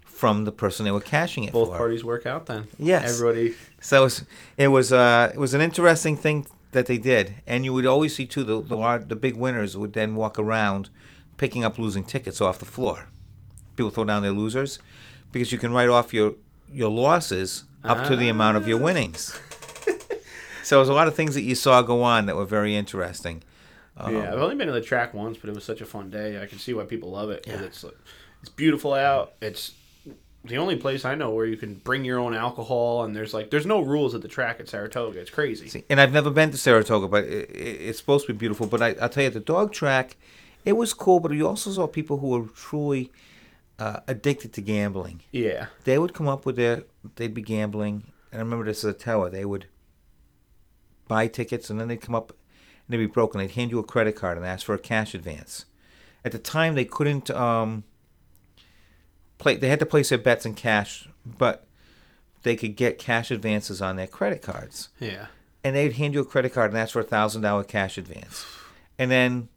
from 0.04 0.44
the 0.44 0.52
person 0.52 0.84
they 0.84 0.90
were 0.90 1.00
cashing 1.00 1.44
it 1.44 1.52
Both 1.52 1.68
for. 1.68 1.76
parties 1.76 2.02
work 2.04 2.26
out 2.26 2.46
then. 2.46 2.68
Yes. 2.78 3.20
Everybody. 3.20 3.54
So 3.80 4.00
it 4.00 4.04
was 4.04 4.24
it 4.56 4.68
was, 4.68 4.92
uh, 4.92 5.30
it 5.34 5.38
was 5.38 5.54
an 5.54 5.60
interesting 5.60 6.16
thing 6.16 6.46
that 6.72 6.86
they 6.86 6.98
did, 6.98 7.34
and 7.46 7.64
you 7.64 7.72
would 7.72 7.86
always 7.86 8.14
see 8.16 8.26
too 8.26 8.42
the 8.44 8.60
the, 8.62 8.76
lar- 8.76 8.98
the 8.98 9.16
big 9.16 9.36
winners 9.36 9.76
would 9.76 9.92
then 9.92 10.14
walk 10.14 10.38
around 10.38 10.88
picking 11.36 11.64
up 11.64 11.78
losing 11.78 12.02
tickets 12.04 12.40
off 12.40 12.58
the 12.58 12.64
floor. 12.64 13.08
People 13.76 13.90
throw 13.90 14.04
down 14.04 14.22
their 14.22 14.32
losers 14.32 14.78
because 15.32 15.52
you 15.52 15.58
can 15.58 15.72
write 15.72 15.88
off 15.90 16.12
your 16.14 16.34
your 16.72 16.90
losses 16.90 17.64
up 17.84 18.06
to 18.08 18.16
the 18.16 18.28
amount 18.28 18.56
of 18.56 18.66
your 18.66 18.78
winnings. 18.78 19.38
So 20.66 20.78
it 20.78 20.80
was 20.80 20.88
a 20.88 20.94
lot 20.94 21.06
of 21.06 21.14
things 21.14 21.34
that 21.34 21.42
you 21.42 21.54
saw 21.54 21.80
go 21.82 22.02
on 22.02 22.26
that 22.26 22.34
were 22.36 22.44
very 22.44 22.74
interesting. 22.74 23.42
Um, 23.96 24.16
yeah, 24.16 24.32
I've 24.32 24.40
only 24.40 24.56
been 24.56 24.66
to 24.66 24.72
the 24.72 24.80
track 24.80 25.14
once, 25.14 25.38
but 25.38 25.48
it 25.48 25.54
was 25.54 25.64
such 25.64 25.80
a 25.80 25.86
fun 25.86 26.10
day. 26.10 26.42
I 26.42 26.46
can 26.46 26.58
see 26.58 26.74
why 26.74 26.84
people 26.84 27.10
love 27.12 27.30
it 27.30 27.44
because 27.44 27.60
it's 27.62 27.84
it's 28.42 28.50
beautiful 28.50 28.92
out. 28.92 29.34
It's 29.40 29.72
the 30.44 30.58
only 30.58 30.76
place 30.76 31.04
I 31.04 31.14
know 31.14 31.30
where 31.30 31.46
you 31.46 31.56
can 31.56 31.74
bring 31.74 32.04
your 32.04 32.18
own 32.18 32.34
alcohol, 32.34 33.04
and 33.04 33.14
there's 33.14 33.32
like 33.32 33.50
there's 33.50 33.64
no 33.64 33.80
rules 33.80 34.14
at 34.14 34.22
the 34.22 34.28
track 34.28 34.60
at 34.60 34.68
Saratoga. 34.68 35.20
It's 35.20 35.30
crazy. 35.30 35.84
And 35.88 36.00
I've 36.00 36.12
never 36.12 36.30
been 36.30 36.50
to 36.50 36.58
Saratoga, 36.58 37.08
but 37.08 37.24
it, 37.24 37.48
it, 37.50 37.80
it's 37.88 37.98
supposed 37.98 38.26
to 38.26 38.32
be 38.32 38.38
beautiful. 38.38 38.66
But 38.66 38.82
I, 38.82 38.96
I'll 39.00 39.08
tell 39.08 39.24
you, 39.24 39.30
the 39.30 39.40
dog 39.40 39.72
track, 39.72 40.16
it 40.64 40.72
was 40.72 40.92
cool. 40.92 41.20
But 41.20 41.32
you 41.32 41.46
also 41.46 41.70
saw 41.70 41.86
people 41.86 42.18
who 42.18 42.28
were 42.28 42.46
truly 42.48 43.12
uh, 43.78 44.00
addicted 44.08 44.52
to 44.54 44.60
gambling. 44.60 45.22
Yeah, 45.30 45.66
They 45.84 45.98
would 45.98 46.12
come 46.12 46.28
up 46.28 46.44
with 46.44 46.56
their, 46.56 46.82
they'd 47.14 47.34
be 47.34 47.42
gambling. 47.42 48.04
And 48.32 48.40
I 48.40 48.44
remember 48.44 48.64
this 48.64 48.84
at 48.84 48.90
a 48.90 48.98
tower. 48.98 49.30
They 49.30 49.44
would 49.44 49.66
buy 51.08 51.28
tickets, 51.28 51.70
and 51.70 51.80
then 51.80 51.88
they'd 51.88 52.00
come 52.00 52.14
up, 52.14 52.30
and 52.30 52.38
they'd 52.88 52.96
be 52.98 53.06
broken. 53.06 53.40
They'd 53.40 53.50
hand 53.52 53.70
you 53.70 53.78
a 53.78 53.84
credit 53.84 54.16
card 54.16 54.36
and 54.36 54.46
ask 54.46 54.66
for 54.66 54.74
a 54.74 54.78
cash 54.78 55.14
advance. 55.14 55.66
At 56.24 56.32
the 56.32 56.38
time, 56.38 56.74
they 56.74 56.84
couldn't 56.84 57.30
um, 57.30 57.84
play. 59.38 59.56
They 59.56 59.68
had 59.68 59.78
to 59.80 59.86
place 59.86 60.08
their 60.08 60.18
bets 60.18 60.46
in 60.46 60.54
cash, 60.54 61.08
but 61.24 61.66
they 62.42 62.56
could 62.56 62.76
get 62.76 62.98
cash 62.98 63.30
advances 63.30 63.82
on 63.82 63.96
their 63.96 64.06
credit 64.06 64.40
cards 64.40 64.90
yeah, 65.00 65.26
and 65.64 65.74
they'd 65.74 65.94
hand 65.94 66.14
you 66.14 66.20
a 66.20 66.24
credit 66.24 66.52
card 66.52 66.70
and 66.70 66.78
ask 66.78 66.92
for 66.92 67.00
a 67.00 67.04
thousand 67.04 67.42
dollar 67.42 67.64
cash 67.64 67.98
advance, 67.98 68.46
and 68.98 69.10
then 69.10 69.48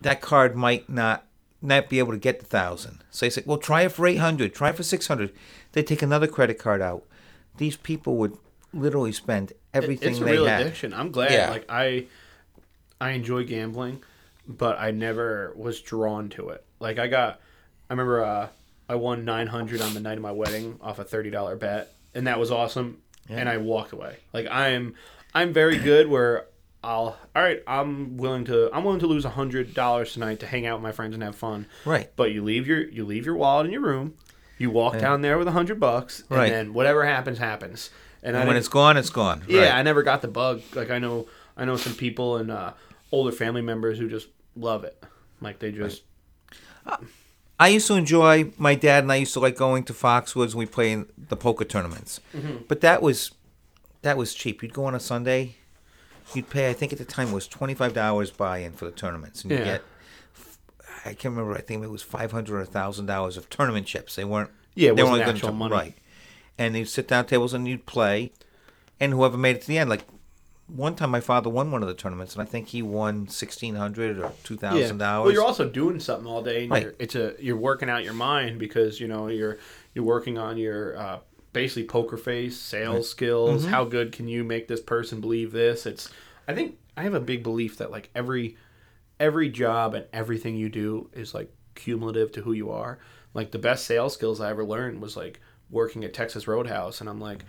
that 0.00 0.20
card 0.20 0.56
might 0.56 0.88
not 0.88 1.24
not 1.62 1.88
be 1.88 1.98
able 1.98 2.12
to 2.12 2.18
get 2.18 2.38
the 2.38 2.46
thousand. 2.46 3.02
So 3.10 3.26
they 3.26 3.30
said, 3.30 3.46
"Well, 3.46 3.58
try 3.58 3.82
it 3.82 3.92
for 3.92 4.06
eight 4.06 4.16
hundred. 4.16 4.54
Try 4.54 4.70
it 4.70 4.76
for 4.76 4.82
six 4.82 5.06
hundred. 5.06 5.32
They 5.72 5.82
take 5.82 6.02
another 6.02 6.26
credit 6.26 6.58
card 6.58 6.82
out. 6.82 7.04
These 7.56 7.76
people 7.76 8.16
would 8.16 8.36
literally 8.80 9.12
spend 9.12 9.52
everything 9.74 10.10
it's 10.12 10.20
a 10.20 10.24
real 10.24 10.46
had. 10.46 10.60
addiction. 10.62 10.92
I'm 10.94 11.10
glad. 11.10 11.30
Yeah. 11.32 11.50
Like 11.50 11.66
I, 11.68 12.06
I 13.00 13.10
enjoy 13.10 13.44
gambling, 13.44 14.02
but 14.46 14.78
I 14.78 14.90
never 14.90 15.52
was 15.56 15.80
drawn 15.80 16.28
to 16.30 16.50
it. 16.50 16.64
Like 16.80 16.98
I 16.98 17.06
got, 17.06 17.40
I 17.90 17.92
remember 17.92 18.24
uh, 18.24 18.48
I 18.88 18.94
won 18.96 19.24
nine 19.24 19.46
hundred 19.46 19.80
on 19.80 19.94
the 19.94 20.00
night 20.00 20.16
of 20.16 20.22
my 20.22 20.32
wedding 20.32 20.78
off 20.80 20.98
a 20.98 21.04
thirty 21.04 21.30
dollar 21.30 21.56
bet, 21.56 21.92
and 22.14 22.26
that 22.26 22.38
was 22.38 22.50
awesome. 22.50 23.02
And 23.28 23.48
I 23.48 23.56
walked 23.56 23.92
away. 23.92 24.18
Like 24.32 24.46
I'm, 24.50 24.94
I'm 25.34 25.52
very 25.52 25.78
good 25.78 26.08
where. 26.08 26.46
I'll 26.84 27.18
all 27.34 27.42
right. 27.42 27.64
I'm 27.66 28.16
willing 28.16 28.44
to. 28.44 28.70
I'm 28.72 28.84
willing 28.84 29.00
to 29.00 29.08
lose 29.08 29.24
a 29.24 29.30
hundred 29.30 29.74
dollars 29.74 30.12
tonight 30.12 30.38
to 30.40 30.46
hang 30.46 30.66
out 30.66 30.76
with 30.78 30.84
my 30.84 30.92
friends 30.92 31.14
and 31.14 31.22
have 31.24 31.34
fun. 31.34 31.66
Right. 31.84 32.08
But 32.14 32.30
you 32.30 32.44
leave 32.44 32.68
your 32.68 32.78
you 32.88 33.04
leave 33.04 33.26
your 33.26 33.34
wallet 33.34 33.66
in 33.66 33.72
your 33.72 33.80
room. 33.80 34.14
You 34.56 34.70
walk 34.70 34.96
down 35.00 35.20
there 35.20 35.36
with 35.36 35.48
a 35.48 35.52
hundred 35.52 35.80
bucks, 35.80 36.20
and 36.30 36.38
Right. 36.38 36.48
then 36.50 36.72
whatever 36.74 37.04
happens 37.04 37.38
happens. 37.38 37.90
And, 38.26 38.36
And 38.36 38.48
when 38.48 38.56
it's 38.56 38.68
gone, 38.68 38.96
it's 38.96 39.08
gone. 39.10 39.44
yeah, 39.46 39.60
Right. 39.62 39.74
I 39.74 39.82
never 39.82 40.02
got 40.02 40.20
the 40.20 40.28
bug. 40.28 40.60
Like 40.74 40.90
I 40.90 40.98
know, 40.98 41.26
I 41.56 41.64
know 41.64 41.76
some 41.76 41.94
people 41.94 42.36
and 42.38 42.50
uh, 42.50 42.72
older 43.12 43.30
family 43.30 43.62
members 43.62 43.98
who 43.98 44.08
just 44.08 44.26
love 44.56 44.82
it. 44.84 45.00
Like 45.40 45.60
they 45.60 45.70
just 45.70 46.02
I 47.58 47.68
used 47.68 47.86
to 47.86 47.94
enjoy 47.94 48.52
my 48.58 48.74
dad 48.74 49.04
and 49.04 49.12
I 49.12 49.16
used 49.16 49.32
to 49.34 49.40
like 49.40 49.56
going 49.56 49.84
to 49.84 49.92
Foxwoods 49.92 50.50
and 50.50 50.54
we 50.56 50.66
play 50.66 50.92
in 50.92 51.06
the 51.16 51.36
poker 51.36 51.64
tournaments. 51.64 52.20
But 52.68 52.80
that 52.82 53.00
was 53.02 53.32
that 54.02 54.16
was 54.16 54.34
cheap. 54.34 54.62
You'd 54.62 54.72
go 54.74 54.84
on 54.84 54.94
a 54.94 55.00
Sunday, 55.00 55.56
you'd 56.34 56.50
pay 56.50 56.68
I 56.68 56.72
think 56.74 56.92
at 56.92 56.98
the 56.98 57.04
time 57.04 57.28
it 57.28 57.34
was 57.34 57.48
twenty 57.48 57.74
five 57.74 57.94
dollars 57.94 58.30
buy 58.30 58.58
in 58.58 58.72
for 58.72 58.84
the 58.84 58.90
tournaments 58.90 59.42
and 59.42 59.50
you 59.52 59.58
Yeah. 59.58 59.64
get 59.64 59.82
I 61.04 61.10
can't 61.14 61.34
remember 61.36 61.54
I 61.56 61.60
think 61.60 61.82
it 61.84 61.90
was 61.90 62.02
five 62.02 62.32
hundred 62.32 62.60
or 62.60 62.64
thousand 62.64 63.06
dollars 63.06 63.36
of 63.36 63.48
tournament 63.48 63.86
chips. 63.86 64.16
They 64.16 64.24
weren't 64.24 64.50
Yeah, 64.74 64.90
it 64.90 64.96
they 64.96 65.02
wasn't 65.02 65.28
actual 65.28 65.48
to- 65.50 65.54
money. 65.54 65.72
Right. 65.74 65.94
And 66.58 66.76
you'd 66.76 66.88
sit 66.88 67.08
down 67.08 67.26
tables 67.26 67.52
and 67.54 67.68
you'd 67.68 67.86
play 67.86 68.32
and 68.98 69.12
whoever 69.12 69.36
made 69.36 69.56
it 69.56 69.62
to 69.62 69.68
the 69.68 69.78
end, 69.78 69.90
like 69.90 70.04
one 70.68 70.94
time 70.96 71.10
my 71.10 71.20
father 71.20 71.48
won 71.50 71.70
one 71.70 71.82
of 71.82 71.88
the 71.88 71.94
tournaments 71.94 72.34
and 72.34 72.42
I 72.42 72.44
think 72.46 72.68
he 72.68 72.82
won 72.82 73.28
sixteen 73.28 73.74
hundred 73.76 74.18
or 74.18 74.32
two 74.42 74.56
thousand 74.56 74.98
dollars. 74.98 75.26
Well, 75.26 75.34
you're 75.34 75.44
also 75.44 75.68
doing 75.68 76.00
something 76.00 76.26
all 76.26 76.42
day. 76.42 76.62
And 76.64 76.72
Right. 76.72 76.82
you're, 76.84 76.94
it's 76.98 77.14
a 77.14 77.34
you're 77.38 77.56
working 77.56 77.88
out 77.90 78.04
your 78.04 78.14
mind 78.14 78.58
because 78.58 78.98
you 79.00 79.06
know 79.06 79.28
you're 79.28 79.58
you're 79.94 80.04
working 80.04 80.38
on 80.38 80.56
your 80.56 80.96
uh, 80.98 81.18
basically 81.52 81.84
poker 81.84 82.16
face, 82.16 82.56
sales 82.58 83.08
skills. 83.08 83.62
Mm-hmm. 83.62 83.70
How 83.70 83.84
good 83.84 84.12
can 84.12 84.26
you 84.28 84.42
make 84.44 84.66
this 84.66 84.80
person 84.80 85.20
believe 85.20 85.52
this? 85.52 85.86
It's 85.86 86.10
I 86.48 86.54
think 86.54 86.78
I 86.96 87.02
have 87.02 87.14
a 87.14 87.20
big 87.20 87.42
belief 87.42 87.76
that 87.78 87.90
like 87.90 88.10
every 88.14 88.56
every 89.20 89.48
job 89.48 89.94
and 89.94 90.06
everything 90.12 90.56
you 90.56 90.68
do 90.68 91.10
is 91.12 91.32
like 91.34 91.52
cumulative 91.74 92.32
to 92.32 92.40
who 92.42 92.52
you 92.52 92.70
are. 92.70 92.98
Like 93.34 93.50
the 93.52 93.58
best 93.58 93.84
sales 93.86 94.14
skills 94.14 94.40
I 94.40 94.50
ever 94.50 94.64
learned 94.64 95.00
was 95.00 95.16
like 95.16 95.40
working 95.70 96.04
at 96.04 96.14
Texas 96.14 96.46
Roadhouse, 96.46 97.00
and 97.00 97.08
I'm 97.08 97.20
like, 97.20 97.44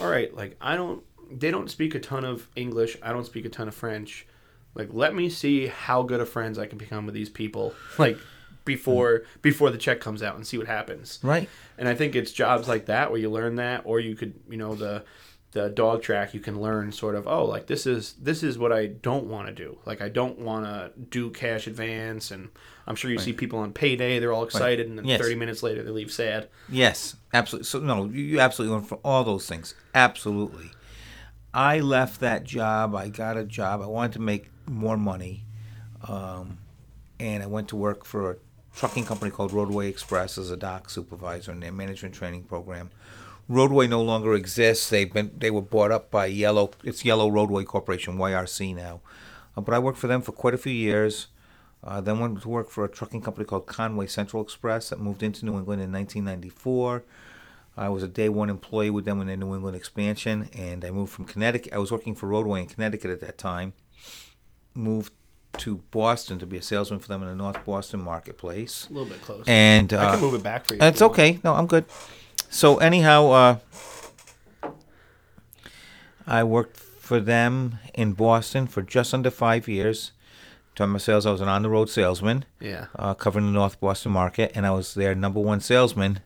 all 0.00 0.08
right, 0.08 0.34
like 0.34 0.56
I 0.60 0.76
don't, 0.76 1.02
they 1.30 1.50
don't 1.50 1.70
speak 1.70 1.94
a 1.94 2.00
ton 2.00 2.24
of 2.24 2.48
English. 2.56 2.96
I 3.02 3.12
don't 3.12 3.26
speak 3.26 3.44
a 3.44 3.48
ton 3.48 3.68
of 3.68 3.74
French. 3.74 4.26
Like 4.74 4.88
let 4.92 5.14
me 5.14 5.28
see 5.28 5.66
how 5.66 6.02
good 6.02 6.20
of 6.20 6.28
friends 6.28 6.58
I 6.58 6.66
can 6.66 6.78
become 6.78 7.06
with 7.06 7.14
these 7.14 7.30
people. 7.30 7.74
Like 7.98 8.18
before 8.64 9.24
before 9.42 9.70
the 9.70 9.78
check 9.78 10.00
comes 10.00 10.22
out 10.22 10.36
and 10.36 10.46
see 10.46 10.56
what 10.56 10.66
happens. 10.66 11.18
Right. 11.22 11.48
And 11.78 11.88
I 11.88 11.94
think 11.94 12.14
it's 12.14 12.32
jobs 12.32 12.68
like 12.68 12.86
that 12.86 13.10
where 13.10 13.20
you 13.20 13.30
learn 13.30 13.56
that, 13.56 13.82
or 13.84 14.00
you 14.00 14.14
could, 14.14 14.34
you 14.48 14.56
know, 14.56 14.74
the 14.74 15.04
the 15.52 15.68
dog 15.68 16.02
track, 16.02 16.32
you 16.34 16.40
can 16.40 16.60
learn 16.60 16.92
sort 16.92 17.14
of, 17.14 17.26
oh, 17.28 17.44
like 17.44 17.66
this 17.66 17.86
is 17.86 18.14
this 18.14 18.42
is 18.42 18.58
what 18.58 18.72
I 18.72 18.86
don't 18.86 19.26
want 19.26 19.48
to 19.48 19.52
do. 19.52 19.78
Like 19.84 20.00
I 20.00 20.08
don't 20.08 20.38
want 20.38 20.64
to 20.64 20.92
do 21.10 21.30
cash 21.30 21.66
advance, 21.66 22.30
and 22.30 22.48
I'm 22.86 22.96
sure 22.96 23.10
you 23.10 23.18
see 23.18 23.32
people 23.32 23.58
on 23.58 23.72
payday, 23.72 24.18
they're 24.18 24.32
all 24.32 24.44
excited, 24.44 24.86
and 24.88 24.98
then 24.98 25.04
Yes. 25.04 25.20
30 25.20 25.34
minutes 25.36 25.62
later 25.62 25.82
they 25.82 25.90
leave 25.90 26.10
sad. 26.10 26.48
Yes, 26.68 27.16
absolutely. 27.34 27.66
So 27.66 27.80
no, 27.80 28.06
you, 28.06 28.40
absolutely 28.40 28.74
learn 28.76 28.84
for 28.84 28.98
all 29.04 29.24
those 29.24 29.46
things. 29.46 29.74
Absolutely. 29.94 30.70
I 31.54 31.80
left 31.80 32.20
that 32.20 32.44
job. 32.44 32.94
I 32.94 33.08
got 33.08 33.36
a 33.36 33.44
job. 33.44 33.82
I 33.82 33.86
wanted 33.86 34.12
to 34.14 34.20
make 34.20 34.48
more 34.66 34.96
money, 34.96 35.44
um, 36.08 36.58
and 37.20 37.42
I 37.42 37.46
went 37.46 37.68
to 37.68 37.76
work 37.76 38.06
for 38.06 38.30
a 38.30 38.36
trucking 38.74 39.04
company 39.04 39.30
called 39.30 39.52
Roadway 39.52 39.88
Express 39.88 40.38
as 40.38 40.50
a 40.50 40.56
dock 40.56 40.88
supervisor 40.88 41.52
in 41.52 41.60
their 41.60 41.72
management 41.72 42.14
training 42.14 42.44
program. 42.44 42.90
Roadway 43.48 43.86
no 43.86 44.02
longer 44.02 44.34
exists. 44.34 44.88
They've 44.88 45.12
been 45.12 45.32
they 45.36 45.50
were 45.50 45.62
bought 45.62 45.90
up 45.90 46.10
by 46.10 46.26
Yellow. 46.26 46.70
It's 46.84 47.04
Yellow 47.04 47.30
Roadway 47.30 47.64
Corporation 47.64 48.16
(YRC) 48.16 48.74
now. 48.74 49.00
Uh, 49.56 49.60
but 49.60 49.74
I 49.74 49.78
worked 49.78 49.98
for 49.98 50.06
them 50.06 50.22
for 50.22 50.32
quite 50.32 50.54
a 50.54 50.58
few 50.58 50.72
years. 50.72 51.28
Uh, 51.84 52.00
then 52.00 52.20
went 52.20 52.40
to 52.40 52.48
work 52.48 52.70
for 52.70 52.84
a 52.84 52.88
trucking 52.88 53.20
company 53.20 53.44
called 53.44 53.66
Con-Way 53.66 54.06
Central 54.06 54.40
Express 54.40 54.90
that 54.90 55.00
moved 55.00 55.22
into 55.22 55.44
New 55.44 55.58
England 55.58 55.82
in 55.82 55.90
1994. 55.90 57.02
I 57.76 57.88
was 57.88 58.04
a 58.04 58.08
day 58.08 58.28
one 58.28 58.50
employee 58.50 58.90
with 58.90 59.04
them 59.04 59.20
in 59.20 59.26
their 59.26 59.36
New 59.36 59.52
England 59.54 59.76
expansion, 59.76 60.48
and 60.52 60.84
I 60.84 60.90
moved 60.90 61.12
from 61.12 61.24
Connecticut. 61.24 61.72
I 61.72 61.78
was 61.78 61.90
working 61.90 62.14
for 62.14 62.26
Roadway 62.28 62.60
in 62.60 62.66
Connecticut 62.66 63.10
at 63.10 63.20
that 63.20 63.36
time. 63.36 63.72
Moved 64.74 65.12
to 65.58 65.76
Boston 65.90 66.38
to 66.38 66.46
be 66.46 66.56
a 66.58 66.62
salesman 66.62 67.00
for 67.00 67.08
them 67.08 67.22
in 67.22 67.28
the 67.28 67.34
North 67.34 67.64
Boston 67.64 68.00
marketplace. 68.00 68.86
A 68.88 68.92
little 68.92 69.08
bit 69.08 69.20
close. 69.22 69.44
And 69.46 69.92
uh, 69.92 70.08
I 70.08 70.10
can 70.12 70.20
move 70.20 70.34
it 70.34 70.42
back 70.42 70.66
for 70.66 70.74
you. 70.74 70.80
That's 70.80 71.02
okay. 71.02 71.40
No, 71.42 71.54
I'm 71.54 71.66
good. 71.66 71.84
So 72.52 72.76
anyhow, 72.76 73.30
uh, 73.30 73.56
I 76.26 76.44
worked 76.44 76.76
for 76.76 77.18
them 77.18 77.78
in 77.94 78.12
Boston 78.12 78.66
for 78.66 78.82
just 78.82 79.14
under 79.14 79.30
five 79.30 79.66
years. 79.68 80.12
Time 80.74 80.94
of 80.94 81.00
sales, 81.00 81.24
I 81.24 81.32
was 81.32 81.40
an 81.40 81.48
on-the-road 81.48 81.88
salesman, 81.88 82.44
Yeah. 82.60 82.86
uh, 82.98 83.14
covering 83.14 83.46
the 83.46 83.52
North 83.52 83.80
Boston 83.80 84.12
market, 84.12 84.52
and 84.54 84.66
I 84.66 84.70
was 84.70 84.92
their 84.94 85.14
number 85.14 85.40
one 85.40 85.60
salesman 85.60 86.20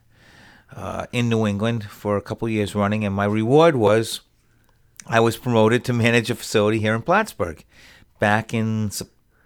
uh, 0.74 1.06
in 1.12 1.28
New 1.28 1.46
England 1.46 1.84
for 1.84 2.16
a 2.16 2.20
couple 2.20 2.48
years 2.48 2.74
running. 2.74 3.04
And 3.04 3.14
my 3.14 3.24
reward 3.24 3.76
was 3.76 4.20
I 5.06 5.20
was 5.20 5.36
promoted 5.36 5.84
to 5.84 5.92
manage 5.92 6.28
a 6.28 6.34
facility 6.34 6.80
here 6.80 6.92
in 6.94 7.02
Plattsburgh 7.02 7.64
back 8.18 8.52
in 8.52 8.90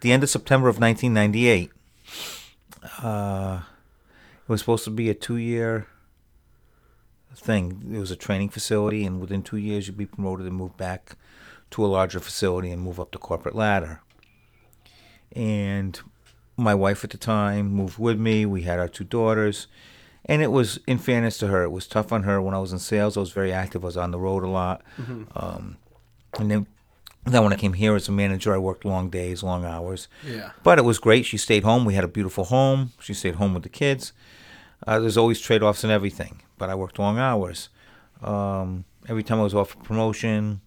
the 0.01 0.11
end 0.11 0.23
of 0.23 0.29
September 0.31 0.67
of 0.67 0.79
1998. 0.79 1.69
Uh, 3.03 3.59
it 4.41 4.49
was 4.49 4.61
supposed 4.61 4.83
to 4.85 4.89
be 4.89 5.09
a 5.11 5.13
two-year 5.13 5.85
thing. 7.35 7.91
It 7.93 7.99
was 7.99 8.11
a 8.11 8.15
training 8.15 8.49
facility, 8.49 9.05
and 9.05 9.19
within 9.19 9.43
two 9.43 9.57
years, 9.57 9.87
you'd 9.87 9.97
be 9.97 10.05
promoted 10.05 10.45
and 10.45 10.55
move 10.55 10.77
back 10.77 11.15
to 11.71 11.85
a 11.85 11.87
larger 11.87 12.19
facility 12.19 12.69
and 12.71 12.81
move 12.81 12.99
up 12.99 13.11
the 13.11 13.17
corporate 13.17 13.55
ladder. 13.55 14.01
And 15.33 15.99
my 16.57 16.75
wife 16.75 17.03
at 17.03 17.09
the 17.09 17.17
time 17.17 17.71
moved 17.71 17.97
with 17.97 18.19
me. 18.19 18.45
We 18.45 18.63
had 18.63 18.79
our 18.79 18.89
two 18.89 19.05
daughters. 19.05 19.67
And 20.25 20.41
it 20.41 20.51
was, 20.51 20.79
in 20.85 20.99
fairness 20.99 21.37
to 21.39 21.47
her, 21.47 21.63
it 21.63 21.71
was 21.71 21.87
tough 21.87 22.11
on 22.11 22.23
her. 22.23 22.41
When 22.41 22.53
I 22.53 22.59
was 22.59 22.71
in 22.71 22.79
sales, 22.79 23.17
I 23.17 23.21
was 23.21 23.31
very 23.31 23.51
active. 23.51 23.83
I 23.83 23.87
was 23.87 23.97
on 23.97 24.11
the 24.11 24.19
road 24.19 24.43
a 24.43 24.47
lot. 24.47 24.83
Um, 25.35 25.77
and 26.37 26.51
then, 26.51 26.67
then 27.25 27.43
when 27.43 27.53
I 27.53 27.55
came 27.55 27.73
here 27.73 27.95
as 27.95 28.07
a 28.07 28.11
manager, 28.11 28.53
I 28.53 28.59
worked 28.59 28.85
long 28.85 29.09
days, 29.09 29.41
long 29.41 29.65
hours. 29.65 30.07
Yeah. 30.27 30.51
But 30.61 30.77
it 30.77 30.83
was 30.83 30.99
great. 30.99 31.25
She 31.25 31.37
stayed 31.37 31.63
home. 31.63 31.85
We 31.85 31.95
had 31.95 32.03
a 32.03 32.07
beautiful 32.07 32.43
home. 32.45 32.91
She 32.99 33.15
stayed 33.15 33.35
home 33.35 33.55
with 33.55 33.63
the 33.63 33.69
kids. 33.69 34.13
Uh, 34.85 34.99
there's 34.99 35.17
always 35.17 35.39
trade 35.39 35.63
offs 35.63 35.83
in 35.83 35.89
everything, 35.89 36.41
but 36.61 36.69
I 36.69 36.75
worked 36.75 36.99
long 36.99 37.17
hours. 37.17 37.69
Um, 38.21 38.85
every 39.09 39.23
time 39.23 39.39
I 39.39 39.41
was 39.43 39.55
offered 39.55 39.83
promotion, 39.83 40.61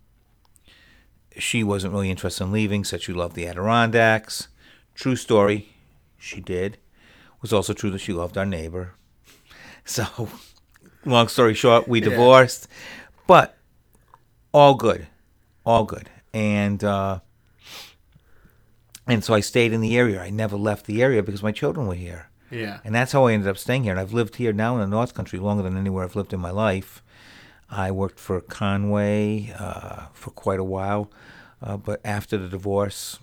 she 1.38 1.62
wasn't 1.62 1.92
really 1.92 2.11
interested 2.11 2.42
in 2.42 2.50
leaving, 2.50 2.83
said 2.83 3.00
she 3.00 3.12
loved 3.12 3.37
the 3.37 3.46
Adirondacks. 3.46 4.48
True 4.96 5.14
story, 5.14 5.68
she 6.18 6.40
did. 6.40 6.74
It 6.74 6.80
was 7.42 7.52
also 7.52 7.72
true 7.74 7.90
that 7.90 8.00
she 8.00 8.12
loved 8.12 8.37
our 8.37 8.44
neighbor. 8.44 8.94
So, 9.87 10.30
long 11.04 11.28
story 11.28 11.52
short, 11.54 11.87
we 11.87 12.00
Yeah. 12.00 12.09
divorced, 12.09 12.66
but 13.26 13.57
all 14.52 14.74
good, 14.74 15.07
all 15.66 15.85
good. 15.85 16.09
And, 16.33 16.83
uh, 16.83 17.20
and 19.07 19.22
so 19.22 19.35
I 19.35 19.40
stayed 19.40 19.74
in 19.74 19.83
the 19.83 19.96
area. 19.98 20.22
I 20.22 20.30
never 20.30 20.57
left 20.57 20.87
the 20.87 21.02
area 21.02 21.22
because 21.22 21.42
my 21.42 21.52
children 21.52 21.87
were 21.87 21.94
here. 21.94 22.30
Yeah. 22.55 22.79
And 22.85 22.95
that's 22.95 23.12
how 23.12 23.27
I 23.27 23.33
ended 23.33 23.49
up 23.49 23.59
staying 23.59 23.83
here. 23.83 23.93
And 23.93 24.01
I've 24.01 24.12
lived 24.12 24.37
here 24.37 24.53
now 24.53 24.75
in 24.75 24.81
the 24.81 24.87
North 24.87 25.12
Country 25.12 25.38
longer 25.38 25.62
than 25.62 25.77
anywhere 25.77 26.05
I've 26.05 26.17
lived 26.17 26.33
in 26.33 26.40
my 26.40 26.51
life. 26.51 27.03
I 27.69 27.90
worked 27.90 28.21
for 28.21 28.40
Con-Way 28.40 29.53
uh, 29.59 30.07
for 30.12 30.31
quite 30.31 30.61
a 30.61 30.64
while. 30.64 31.11
Uh, 31.61 31.77
but 31.77 32.01
after 32.05 32.37
the 32.38 32.49
divorce, 32.49 33.19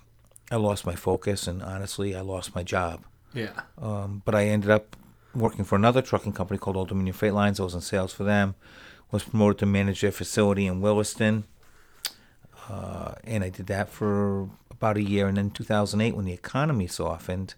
I 0.52 0.58
lost 0.58 0.86
my 0.86 0.96
focus. 0.96 1.48
And 1.48 1.63
honestly, 1.63 2.15
I 2.15 2.22
lost 2.22 2.54
my 2.54 2.63
job. 2.63 3.06
Yeah. 3.34 3.62
Um, 3.82 4.22
but 4.26 4.36
I 4.36 4.48
ended 4.48 4.70
up 4.70 4.98
working 5.34 5.63
for 5.63 5.76
another 5.76 6.02
trucking 6.02 6.34
company 6.34 6.58
called 6.58 6.76
Old 6.76 6.89
Dominion 6.89 7.13
Freight 7.13 7.34
Lines. 7.34 7.60
I 7.60 7.63
was 7.63 7.74
in 7.74 7.82
sales 7.82 8.12
for 8.12 8.26
them. 8.26 8.56
Was 9.12 9.24
promoted 9.24 9.60
to 9.60 9.65
manage 9.65 10.02
their 10.02 10.12
facility 10.12 10.65
in 10.65 10.82
Williston. 10.82 11.46
Uh, 12.70 13.13
and 13.24 13.44
I 13.44 13.50
did 13.50 13.67
that 13.67 13.89
for 13.89 14.50
about 14.70 14.98
a 14.98 15.02
year. 15.02 15.28
And 15.28 15.38
then 15.38 15.52
2008, 15.52 16.15
when 16.15 16.26
the 16.26 16.34
economy 16.34 16.88
softened, 16.88 17.56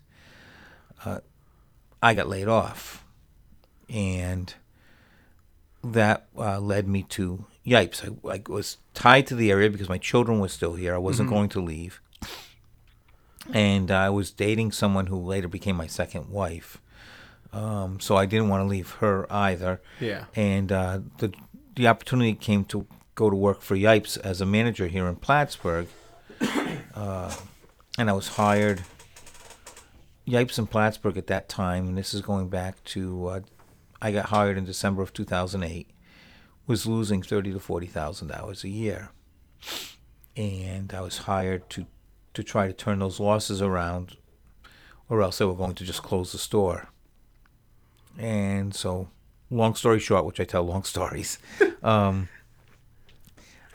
uh, 1.05 1.19
I 2.03 2.13
got 2.13 2.27
laid 2.27 2.49
off. 2.49 3.03
And 3.89 4.53
that 5.83 6.27
uh, 6.37 6.59
led 6.59 6.87
me 6.87 7.03
to 7.03 7.45
Yipes. 7.65 8.03
I, 8.03 8.33
I 8.35 8.41
was 8.47 8.77
tied 8.93 9.25
to 9.27 9.35
the 9.35 9.49
area 9.49 9.69
because 9.69 9.89
my 9.89 9.97
children 9.97 10.39
were 10.39 10.49
still 10.49 10.75
here. 10.75 10.93
I 10.93 10.97
wasn't 10.97 11.29
going 11.29 11.49
to 11.49 11.61
leave. 11.61 12.01
And 13.53 13.89
I 13.89 14.09
was 14.09 14.31
dating 14.31 14.73
someone 14.73 15.07
who 15.07 15.17
later 15.17 15.47
became 15.47 15.75
my 15.77 15.87
second 15.87 16.29
wife. 16.29 16.79
Um, 17.53 17.99
so 17.99 18.17
I 18.17 18.25
didn't 18.25 18.49
want 18.49 18.61
to 18.61 18.67
leave 18.67 18.91
her 18.95 19.31
either. 19.31 19.81
Yeah. 19.99 20.25
And 20.35 20.71
uh, 20.71 20.99
the 21.19 21.33
the 21.75 21.87
opportunity 21.87 22.35
came 22.35 22.65
to 22.65 22.85
go 23.15 23.29
to 23.29 23.35
work 23.35 23.61
for 23.61 23.75
Yipes 23.75 24.17
as 24.19 24.41
a 24.41 24.45
manager 24.45 24.87
here 24.87 25.07
in 25.07 25.15
Plattsburgh. 25.15 25.87
Uh, 26.95 27.33
and 27.97 28.07
I 28.07 28.13
was 28.13 28.27
hired. 28.27 28.83
Yipes 30.27 30.57
in 30.57 30.67
Plattsburgh 30.67 31.17
at 31.17 31.27
that 31.27 31.49
time, 31.49 31.87
and 31.87 31.97
this 31.97 32.13
is 32.13 32.21
going 32.21 32.47
back 32.47 32.83
to 32.85 33.27
uh, 33.27 33.39
I 34.01 34.11
got 34.11 34.27
hired 34.27 34.57
in 34.57 34.65
December 34.65 35.01
of 35.01 35.13
2008. 35.13 35.89
Was 36.65 36.85
losing 36.85 37.21
thirty 37.21 37.51
to 37.51 37.59
forty 37.59 37.87
thousand 37.87 38.29
dollars 38.29 38.63
a 38.63 38.69
year, 38.69 39.09
and 40.37 40.93
I 40.93 41.01
was 41.01 41.19
hired 41.19 41.69
to 41.71 41.85
to 42.33 42.43
try 42.43 42.67
to 42.67 42.73
turn 42.73 42.99
those 42.99 43.19
losses 43.19 43.61
around, 43.61 44.15
or 45.09 45.21
else 45.21 45.39
they 45.39 45.45
were 45.45 45.55
going 45.55 45.75
to 45.75 45.83
just 45.83 46.03
close 46.03 46.31
the 46.31 46.37
store. 46.37 46.89
And 48.17 48.73
so, 48.73 49.09
long 49.49 49.75
story 49.75 49.99
short, 49.99 50.25
which 50.25 50.39
I 50.39 50.45
tell 50.45 50.63
long 50.63 50.83
stories, 50.85 51.37
um, 51.81 52.29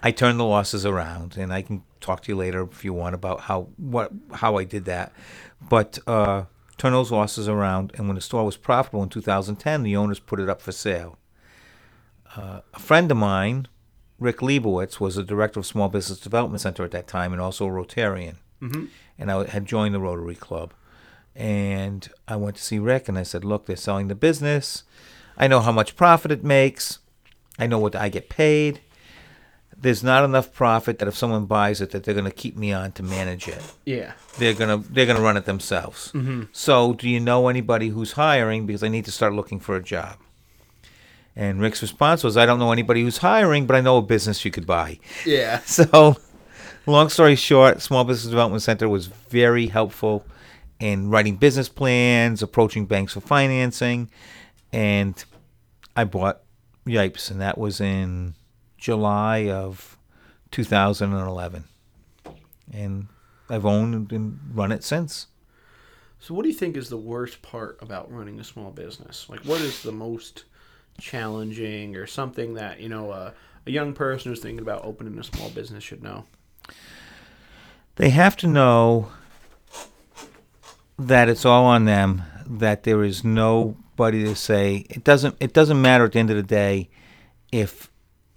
I 0.03 0.11
turned 0.11 0.39
the 0.39 0.45
losses 0.45 0.87
around, 0.87 1.37
and 1.37 1.53
I 1.53 1.63
can 1.63 1.83
talk 2.01 2.23
to 2.23 2.33
you 2.33 2.37
later 2.37 2.63
if 2.63 2.85
you 2.85 2.93
want 2.93 3.15
about 3.15 3.41
how 3.43 3.69
what 3.77 4.13
how 4.35 4.57
I 4.57 4.65
did 4.65 4.85
that. 4.85 5.13
But 5.61 5.99
uh, 6.07 6.45
turn 6.77 6.93
those 6.93 7.11
losses 7.11 7.49
around, 7.49 7.93
and 7.97 8.07
when 8.07 8.15
the 8.15 8.21
store 8.21 8.45
was 8.45 8.57
profitable 8.57 9.03
in 9.03 9.09
2010, 9.09 9.83
the 9.83 9.97
owners 9.97 10.21
put 10.21 10.41
it 10.41 10.49
up 10.49 10.61
for 10.61 10.73
sale. 10.73 11.19
Uh, 12.37 12.61
a 12.75 12.79
friend 12.79 13.11
of 13.11 13.17
mine, 13.17 13.67
Rick 14.19 14.39
Leibowitz, 14.39 15.01
was 15.01 15.17
the 15.17 15.25
director 15.25 15.59
of 15.59 15.67
Small 15.67 15.89
Business 15.89 16.21
Development 16.21 16.61
Center 16.61 16.85
at 16.85 16.93
that 16.93 17.09
time, 17.09 17.33
and 17.33 17.43
also 17.43 17.67
a 17.67 17.71
Rotarian. 17.71 18.37
Mm-hmm. 18.63 18.87
And 19.19 19.31
I 19.31 19.47
had 19.47 19.67
joined 19.67 19.95
the 19.95 20.01
Rotary 20.01 20.35
Club. 20.35 20.73
And 21.35 22.09
I 22.27 22.35
went 22.35 22.57
to 22.57 22.63
see 22.63 22.81
Rick, 22.81 23.09
and 23.09 23.17
I 23.17 23.23
said, 23.23 23.45
"Look, 23.45 23.67
they're 23.67 23.77
selling 23.77 24.09
the 24.09 24.17
business. 24.17 24.83
I 25.37 25.47
know 25.47 25.61
how 25.61 25.71
much 25.71 25.95
profit 25.95 26.33
it 26.33 26.43
makes. 26.43 26.99
I 27.61 27.69
know 27.69 27.79
what 27.79 27.95
I 27.95 28.09
get 28.09 28.29
paid. 28.29 28.81
There's 29.81 30.03
not 30.03 30.25
enough 30.25 30.53
profit 30.53 30.99
that 30.99 31.07
if 31.07 31.17
someone 31.17 31.47
buys 31.47 31.81
it, 31.81 31.93
that 31.93 32.03
they're 32.03 32.15
going 32.15 32.25
to 32.25 32.33
keep 32.33 32.57
me 32.57 32.73
on 32.73 32.93
to 32.93 33.03
manage 33.03 33.47
it. 33.47 33.63
Yeah. 33.85 34.13
They're 34.39 34.55
gonna 34.55 34.79
they're 34.79 35.07
gonna 35.07 35.21
run 35.21 35.37
it 35.37 35.45
themselves. 35.45 36.11
Mm-hmm. 36.13 36.45
So, 36.53 36.95
do 36.95 37.09
you 37.09 37.21
know 37.21 37.49
anybody 37.49 37.89
who's 37.89 38.13
hiring? 38.13 38.67
Because 38.67 38.83
I 38.83 38.89
need 38.89 39.05
to 39.05 39.13
start 39.13 39.33
looking 39.33 39.61
for 39.61 39.77
a 39.77 39.83
job." 39.83 40.17
And 41.37 41.61
Rick's 41.61 41.83
response 41.83 42.25
was, 42.25 42.37
"I 42.37 42.47
don't 42.47 42.59
know 42.59 42.73
anybody 42.73 43.03
who's 43.03 43.19
hiring, 43.19 43.67
but 43.67 43.77
I 43.77 43.81
know 43.81 43.99
a 43.99 44.03
business 44.03 44.45
you 44.45 44.51
could 44.51 44.67
buy." 44.67 44.99
Yeah. 45.25 45.61
So, 45.67 46.17
long 46.87 47.09
story 47.09 47.37
short, 47.37 47.81
Small 47.81 48.05
Business 48.05 48.31
Development 48.31 48.63
Center 48.63 48.89
was 48.89 49.07
very 49.07 49.69
helpful 49.69 50.25
in 50.81 51.11
writing 51.11 51.37
business 51.37 51.69
plans, 51.69 52.43
approaching 52.43 52.87
banks 52.87 53.13
for 53.13 53.21
financing, 53.21 54.11
and 54.73 55.25
I 55.97 56.05
bought 56.05 56.41
Yipes, 56.87 57.31
and 57.31 57.41
that 57.41 57.59
was 57.59 57.81
in 57.81 58.35
July 58.79 59.49
of 59.51 59.99
2011. 60.51 61.65
And 62.73 63.09
I've 63.51 63.67
owned 63.67 64.13
and 64.13 64.41
run 64.53 64.73
it 64.73 64.85
since. 64.85 65.27
So, 66.21 66.35
what 66.35 66.43
do 66.43 66.49
you 66.49 66.55
think 66.55 66.77
is 66.77 66.89
the 66.89 66.97
worst 66.97 67.43
part 67.43 67.79
about 67.81 68.11
running 68.11 68.41
a 68.41 68.45
small 68.45 68.71
business? 68.71 69.27
Like, 69.29 69.41
what 69.41 69.61
is 69.61 69.83
the 69.83 69.93
most 69.93 70.45
challenging 71.01 71.97
or 71.97 72.07
something 72.07 72.55
that, 72.55 72.81
you 72.81 72.89
know, 72.89 73.11
uh, 73.11 73.31
a 73.67 73.71
young 73.71 73.93
person 73.93 74.33
who's 74.33 74.41
thinking 74.41 74.61
about 74.61 74.85
opening 74.85 75.19
a 75.19 75.25
small 75.25 75.51
business 75.51 75.85
should 75.85 76.03
know? 76.03 76.25
They 77.97 78.11
have 78.11 78.37
to 78.39 78.47
know 78.47 79.11
that 80.99 81.29
it's 81.29 81.45
all 81.45 81.65
on 81.65 81.85
them. 81.85 82.23
That 82.47 82.83
there 82.83 83.05
is 83.05 83.25
nobody 83.25 84.25
to 84.25 84.35
say 84.35 84.87
it 84.89 85.05
doesn't. 85.05 85.37
It 85.39 85.53
doesn't 85.53 85.81
matter 85.81 86.05
at 86.05 86.13
the 86.13 86.19
end 86.19 86.31
of 86.31 86.37
the 86.37 86.43
day 86.43 86.89
if 87.53 87.88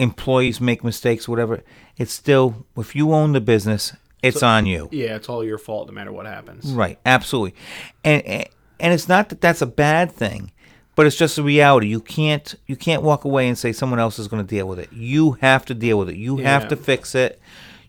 employees 0.01 0.59
make 0.59 0.83
mistakes, 0.83 1.29
whatever. 1.29 1.63
It's 1.97 2.11
still 2.11 2.65
if 2.75 2.95
you 2.95 3.13
own 3.13 3.33
the 3.33 3.41
business, 3.41 3.93
it's 4.23 4.43
on 4.43 4.65
you. 4.65 4.89
Yeah, 4.91 5.15
it's 5.15 5.29
all 5.29 5.43
your 5.43 5.57
fault 5.57 5.87
no 5.87 5.93
matter 5.93 6.11
what 6.11 6.25
happens. 6.25 6.65
Right, 6.73 6.99
absolutely, 7.05 7.55
and 8.03 8.25
and 8.25 8.93
it's 8.93 9.07
not 9.07 9.29
that 9.29 9.41
that's 9.41 9.61
a 9.61 9.67
bad 9.67 10.11
thing, 10.11 10.51
but 10.95 11.05
it's 11.05 11.15
just 11.15 11.37
a 11.37 11.43
reality. 11.43 11.87
You 11.87 12.01
can't 12.01 12.55
you 12.65 12.75
can't 12.75 13.03
walk 13.03 13.23
away 13.23 13.47
and 13.47 13.57
say 13.57 13.71
someone 13.71 13.99
else 13.99 14.17
is 14.17 14.27
going 14.27 14.43
to 14.43 14.49
deal 14.49 14.67
with 14.67 14.79
it. 14.79 14.91
You 14.91 15.33
have 15.33 15.65
to 15.65 15.73
deal 15.75 15.99
with 15.99 16.09
it. 16.09 16.15
You 16.15 16.37
have 16.37 16.67
to 16.69 16.75
fix 16.75 17.13
it. 17.13 17.39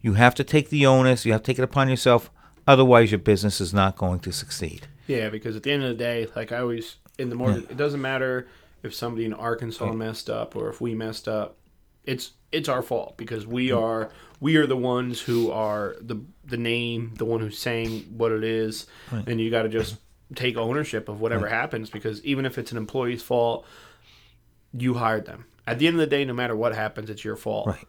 You 0.03 0.14
have 0.14 0.35
to 0.35 0.44
take 0.44 0.68
the 0.68 0.85
onus. 0.85 1.25
You 1.25 1.33
have 1.33 1.42
to 1.42 1.46
take 1.46 1.59
it 1.59 1.64
upon 1.64 1.88
yourself. 1.88 2.31
Otherwise, 2.66 3.11
your 3.11 3.18
business 3.18 3.61
is 3.61 3.72
not 3.72 3.96
going 3.96 4.20
to 4.20 4.33
succeed. 4.33 4.87
Yeah, 5.07 5.31
because 5.31 5.57
at 5.57 5.62
the 5.62 5.72
end 5.72 5.83
of 5.83 5.88
the 5.88 5.94
day, 5.96 6.29
like 6.37 6.53
I 6.53 6.59
always 6.59 6.96
in 7.18 7.31
the 7.31 7.37
morning, 7.37 7.66
it 7.70 7.77
doesn't 7.77 8.01
matter 8.01 8.48
if 8.83 8.94
somebody 8.94 9.25
in 9.25 9.33
Arkansas 9.33 9.92
messed 9.92 10.29
up 10.29 10.55
or 10.57 10.68
if 10.68 10.81
we 10.81 10.94
messed 10.94 11.27
up. 11.29 11.57
It's 12.05 12.33
it's 12.51 12.69
our 12.69 12.83
fault 12.83 13.17
because 13.17 13.47
we 13.47 13.69
hmm. 13.69 13.79
are 13.79 14.11
we 14.41 14.57
are 14.57 14.67
the 14.67 14.77
ones 14.77 15.21
who 15.21 15.51
are 15.51 15.97
the 16.01 16.21
the 16.45 16.57
name, 16.57 17.15
the 17.17 17.25
one 17.25 17.41
who's 17.41 17.59
saying 17.59 18.15
what 18.17 18.33
it 18.33 18.45
is, 18.45 18.87
and 19.11 19.41
you 19.41 19.51
got 19.51 19.62
to 19.62 19.69
just 19.69 19.97
take 20.35 20.57
ownership 20.57 21.09
of 21.09 21.21
whatever 21.21 21.47
happens 21.47 21.91
because 21.91 22.25
even 22.25 22.47
if 22.47 22.59
it's 22.59 22.73
an 22.73 22.79
employee's 22.79 23.23
fault, 23.23 23.67
you 24.73 24.95
hired 24.95 25.27
them. 25.27 25.45
At 25.67 25.79
the 25.79 25.87
end 25.87 25.97
of 25.97 26.01
the 26.01 26.07
day, 26.07 26.25
no 26.25 26.33
matter 26.33 26.57
what 26.57 26.75
happens, 26.75 27.11
it's 27.11 27.25
your 27.25 27.37
fault. 27.37 27.69
Right. 27.69 27.87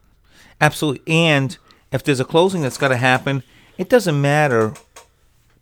Absolutely. 0.62 1.02
And 1.12 1.58
if 1.91 2.04
there's 2.04 2.19
a 2.19 2.26
closing 2.26 2.62
that's 2.62 2.78
got 2.78 2.89
to 2.89 2.97
happen, 2.97 3.43
it 3.78 3.89
doesn't 3.89 4.19
matter 4.19 4.73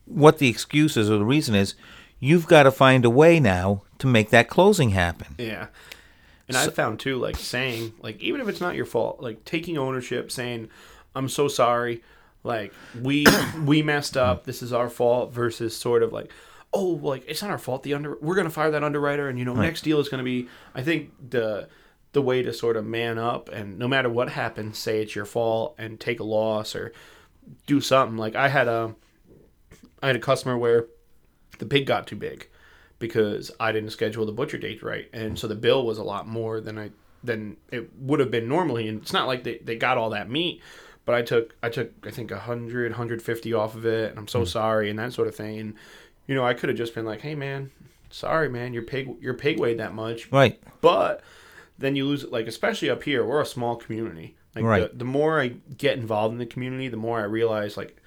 what 0.06 0.40
the 0.40 0.50
excuse 0.50 0.98
is 0.98 1.10
or 1.10 1.18
the 1.18 1.26
reason 1.26 1.56
is. 1.56 1.76
You've 2.20 2.48
got 2.48 2.64
to 2.64 2.72
find 2.72 3.06
a 3.06 3.10
way 3.10 3.40
now 3.40 3.84
to 4.00 4.08
make 4.08 4.30
that 4.30 4.48
closing 4.48 4.92
happen. 4.92 5.36
Yeah. 5.38 5.68
And 6.56 6.70
I 6.72 6.74
found 6.74 7.00
too, 7.00 7.18
like 7.18 7.38
saying, 7.38 7.94
like 8.02 8.20
even 8.22 8.42
if 8.42 8.48
it's 8.48 8.62
not 8.62 8.76
your 8.76 8.86
fault, 8.86 9.22
like 9.22 9.46
taking 9.46 9.78
ownership, 9.78 10.32
saying, 10.32 10.70
"I'm 11.16 11.30
so 11.30 11.48
sorry," 11.48 12.04
like 12.44 12.74
we 13.00 13.26
we 13.66 13.82
messed 13.82 14.18
up. 14.18 14.46
This 14.46 14.62
is 14.62 14.74
our 14.74 14.90
fault. 14.90 15.34
Versus 15.34 15.76
sort 15.76 16.04
of 16.04 16.12
like, 16.14 16.32
oh, 16.74 17.00
like 17.02 17.24
it's 17.28 17.42
not 17.42 17.52
our 17.52 17.58
fault. 17.58 17.84
The 17.84 17.94
under 17.94 18.18
we're 18.22 18.36
gonna 18.36 18.50
fire 18.50 18.72
that 18.72 18.84
underwriter, 18.84 19.30
and 19.30 19.38
you 19.40 19.46
know 19.46 19.54
next 19.54 19.82
deal 19.82 20.00
is 20.00 20.10
gonna 20.10 20.24
be. 20.24 20.48
I 20.76 20.84
think 20.84 21.12
the 21.30 21.68
the 22.14 22.22
way 22.22 22.42
to 22.44 22.54
sort 22.54 22.76
of 22.76 22.86
man 22.86 23.18
up 23.18 23.50
and 23.50 23.80
no 23.80 23.88
matter 23.88 24.10
what 24.10 24.30
happens, 24.30 24.78
say 24.78 25.02
it's 25.02 25.16
your 25.16 25.26
fault 25.26 25.76
and 25.78 26.00
take 26.00 26.20
a 26.20 26.24
loss 26.24 26.76
or 26.76 26.92
do 27.68 27.80
something. 27.80 28.18
Like 28.18 28.36
I 28.36 28.50
had 28.50 28.68
a 28.68 28.96
I 30.04 30.08
had 30.08 30.16
a 30.16 30.20
customer 30.20 30.58
where 30.58 30.88
the 31.60 31.66
pig 31.66 31.86
got 31.86 32.08
too 32.08 32.16
big 32.16 32.48
because 33.02 33.52
I 33.60 33.74
didn't 33.74 33.90
schedule 33.90 34.26
the 34.26 34.32
butcher 34.32 34.58
date 34.58 34.82
right, 34.82 35.10
and 35.12 35.38
so 35.38 35.48
the 35.48 35.56
bill 35.56 35.86
was 35.86 35.98
a 35.98 36.04
lot 36.04 36.28
more 36.28 36.62
than 36.62 36.78
I 36.78 36.92
than 37.24 37.58
it 37.72 37.90
would 38.00 38.20
have 38.20 38.32
been 38.32 38.48
normally. 38.48 38.88
And 38.88 39.02
it's 39.02 39.14
not 39.14 39.28
like 39.28 39.44
they, 39.44 39.58
they 39.58 39.76
got 39.76 39.98
all 39.98 40.12
that 40.12 40.30
meat, 40.30 40.62
but 41.06 41.16
I 41.16 41.22
took 41.22 41.56
I 41.62 41.70
took 41.70 41.92
I 42.06 42.12
think 42.12 42.32
100 42.32 42.92
150 42.92 43.54
off 43.54 43.76
of 43.76 43.86
it, 43.86 44.12
and 44.12 44.20
I'm 44.20 44.28
so 44.28 44.40
hmm. 44.40 44.46
sorry 44.46 44.90
and 44.90 45.00
that 45.00 45.14
sort 45.14 45.28
of 45.28 45.36
thing. 45.36 45.60
And 45.60 45.74
you 46.28 46.36
know 46.36 46.46
I 46.46 46.54
could 46.54 46.70
have 46.70 46.78
just 46.78 46.96
been 46.96 47.06
like, 47.06 47.22
hey 47.22 47.36
man, 47.36 47.72
sorry 48.10 48.50
man, 48.50 48.74
your 48.74 48.84
pig 48.84 49.16
your 49.22 49.34
pig 49.34 49.60
weighed 49.60 49.80
that 49.80 49.94
much, 49.94 50.32
Right. 50.32 50.62
but 50.82 51.22
then 51.78 51.96
you 51.96 52.06
lose 52.06 52.24
it. 52.24 52.32
Like 52.32 52.48
especially 52.48 52.90
up 52.90 53.04
here, 53.04 53.26
we're 53.26 53.42
a 53.42 53.46
small 53.46 53.76
community. 53.76 54.36
Like 54.56 54.66
Right. 54.66 54.92
the, 54.92 55.00
the 55.00 55.06
more 55.06 55.40
I 55.40 55.56
get 55.78 55.98
involved 55.98 56.34
in 56.34 56.40
the 56.40 56.46
community, 56.46 56.88
the 56.88 56.98
more 56.98 57.20
I 57.20 57.24
realize 57.24 57.78
like 57.78 57.98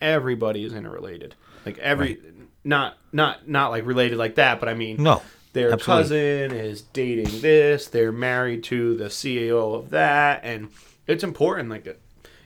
everybody 0.00 0.64
is 0.64 0.72
interrelated. 0.72 1.34
Like 1.66 1.78
every 1.78 2.18
not 2.64 2.98
not 3.12 3.48
not 3.48 3.70
like 3.70 3.86
related 3.86 4.18
like 4.18 4.34
that, 4.36 4.60
but 4.60 4.68
I 4.68 4.74
mean 4.74 5.02
No. 5.02 5.22
their 5.52 5.72
absolutely. 5.72 6.02
cousin 6.04 6.52
is 6.58 6.82
dating 6.82 7.40
this, 7.40 7.86
they're 7.88 8.12
married 8.12 8.62
to 8.64 8.96
the 8.96 9.06
CEO 9.06 9.74
of 9.74 9.90
that, 9.90 10.40
and 10.44 10.68
it's 11.06 11.24
important. 11.24 11.68
Like 11.70 11.88
uh, 11.88 11.92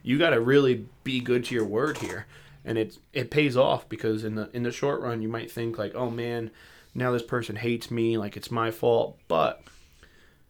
you 0.02 0.18
got 0.18 0.30
to 0.30 0.40
really 0.40 0.86
be 1.02 1.20
good 1.20 1.44
to 1.46 1.54
your 1.54 1.64
word 1.64 1.98
here, 1.98 2.26
and 2.64 2.78
it 2.78 2.98
it 3.12 3.30
pays 3.30 3.56
off 3.56 3.88
because 3.88 4.24
in 4.24 4.34
the 4.36 4.48
in 4.52 4.62
the 4.62 4.72
short 4.72 5.00
run, 5.00 5.20
you 5.22 5.28
might 5.28 5.50
think 5.50 5.78
like, 5.78 5.94
oh 5.94 6.10
man, 6.10 6.50
now 6.94 7.10
this 7.10 7.22
person 7.22 7.56
hates 7.56 7.90
me, 7.90 8.16
like 8.16 8.36
it's 8.36 8.50
my 8.50 8.70
fault, 8.70 9.18
but 9.28 9.62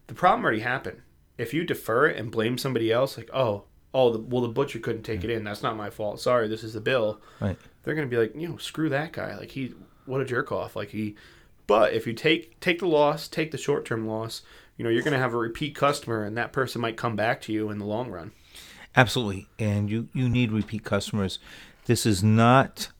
the 0.07 0.15
problem 0.15 0.45
already 0.45 0.61
happened. 0.61 1.01
If 1.39 1.53
you 1.55 1.65
defer 1.65 2.07
it 2.07 2.17
and 2.19 2.31
blame 2.31 2.59
somebody 2.59 2.93
else, 2.93 3.17
like 3.17 3.31
oh 3.33 3.65
oh 3.93 4.11
the, 4.13 4.19
well 4.19 4.43
the 4.43 4.49
butcher 4.49 4.79
couldn't 4.79 5.03
take 5.03 5.25
it 5.25 5.31
in, 5.31 5.43
that's 5.45 5.63
not 5.63 5.77
my 5.77 5.89
fault. 5.91 6.21
Sorry, 6.21 6.47
this 6.49 6.63
is 6.63 6.75
the 6.75 6.81
bill 6.81 7.21
Right. 7.41 7.57
They're 7.85 7.95
gonna 7.95 8.07
be 8.07 8.17
like, 8.17 8.35
you 8.35 8.49
know, 8.49 8.57
screw 8.57 8.89
that 8.89 9.13
guy. 9.13 9.37
Like 9.37 9.53
he, 9.53 9.75
what 10.07 10.21
a 10.21 10.25
jerk 10.25 10.51
off. 10.53 10.77
Like 10.77 10.91
he, 10.91 11.17
but 11.67 11.93
if 11.93 12.07
you 12.07 12.13
take 12.13 12.59
take 12.61 12.79
the 12.81 12.89
loss, 12.89 13.29
take 13.29 13.51
the 13.51 13.59
short 13.59 13.85
term 13.85 14.07
loss, 14.07 14.43
you 14.77 14.85
know, 14.85 14.91
you're 14.91 15.03
gonna 15.03 15.19
have 15.19 15.35
a 15.35 15.39
repeat 15.39 15.75
customer, 15.75 16.25
and 16.25 16.37
that 16.37 16.53
person 16.53 16.81
might 16.81 16.97
come 16.97 17.17
back 17.17 17.41
to 17.43 17.53
you 17.53 17.71
in 17.71 17.79
the 17.79 17.85
long 17.87 18.11
run. 18.11 18.33
Absolutely. 18.97 19.49
And 19.59 19.91
you, 19.91 20.09
you 20.13 20.29
need 20.29 20.53
repeat 20.53 20.85
customers. 20.85 21.39
This 21.87 22.07
is 22.07 22.23
not 22.23 22.91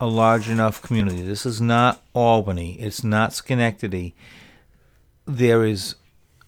a 0.00 0.06
large 0.06 0.48
enough 0.48 0.82
community. 0.82 1.22
This 1.22 1.46
is 1.46 1.60
not 1.60 2.02
Albany. 2.14 2.80
It's 2.80 3.04
not 3.04 3.32
Schenectady. 3.32 4.14
There 5.26 5.64
is 5.64 5.96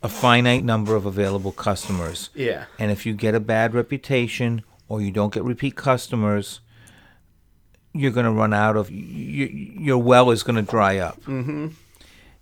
a 0.02 0.08
finite 0.08 0.64
number 0.64 0.94
of 0.94 1.06
available 1.06 1.52
customers. 1.52 2.30
Yeah, 2.34 2.66
And 2.78 2.90
if 2.90 3.04
you 3.04 3.14
get 3.14 3.34
a 3.34 3.40
bad 3.40 3.74
reputation 3.74 4.62
or 4.88 5.00
you 5.00 5.10
don't 5.10 5.34
get 5.34 5.44
repeat 5.44 5.76
customers, 5.76 6.60
you're 7.98 8.12
going 8.12 8.26
to 8.26 8.32
run 8.32 8.52
out 8.54 8.76
of 8.76 8.90
y- 8.90 8.96
y- 8.96 9.50
your 9.78 9.98
well 9.98 10.30
is 10.30 10.42
going 10.42 10.56
to 10.56 10.62
dry 10.70 10.98
up. 10.98 11.20
Mm-hmm. 11.22 11.68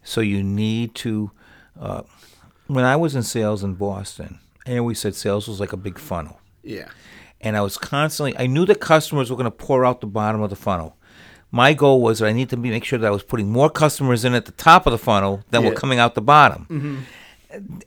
So 0.05 0.21
you 0.21 0.43
need 0.43 0.95
to. 0.97 1.31
Uh, 1.81 2.03
when 2.69 2.85
I 2.85 2.97
was 2.97 3.15
in 3.15 3.23
sales 3.23 3.63
in 3.65 3.75
Boston, 3.75 4.39
I 4.67 4.77
always 4.79 4.99
said 4.99 5.15
sales 5.15 5.47
was 5.49 5.61
like 5.61 5.73
a 5.73 5.77
big 5.77 5.99
funnel, 5.99 6.41
yeah, 6.63 6.89
and 7.41 7.57
I 7.57 7.61
was 7.61 7.77
constantly. 7.79 8.37
I 8.39 8.47
knew 8.47 8.65
that 8.67 8.81
customers 8.81 9.31
were 9.31 9.37
going 9.37 9.45
to 9.45 9.51
pour 9.51 9.85
out 9.85 10.01
the 10.01 10.07
bottom 10.07 10.41
of 10.43 10.51
the 10.51 10.57
funnel. 10.57 10.97
My 11.53 11.75
goal 11.75 12.01
was 12.03 12.19
that 12.19 12.27
I 12.27 12.33
need 12.33 12.51
to 12.51 12.57
be, 12.57 12.71
make 12.71 12.85
sure 12.85 12.99
that 12.99 13.07
I 13.07 13.11
was 13.11 13.23
putting 13.23 13.51
more 13.51 13.71
customers 13.71 14.25
in 14.25 14.35
at 14.35 14.47
the 14.47 14.53
top 14.53 14.87
of 14.87 14.91
the 14.91 14.99
funnel 14.99 15.43
than 15.51 15.63
were 15.65 15.75
coming 15.75 15.99
out 15.99 16.15
the 16.15 16.21
bottom 16.21 17.07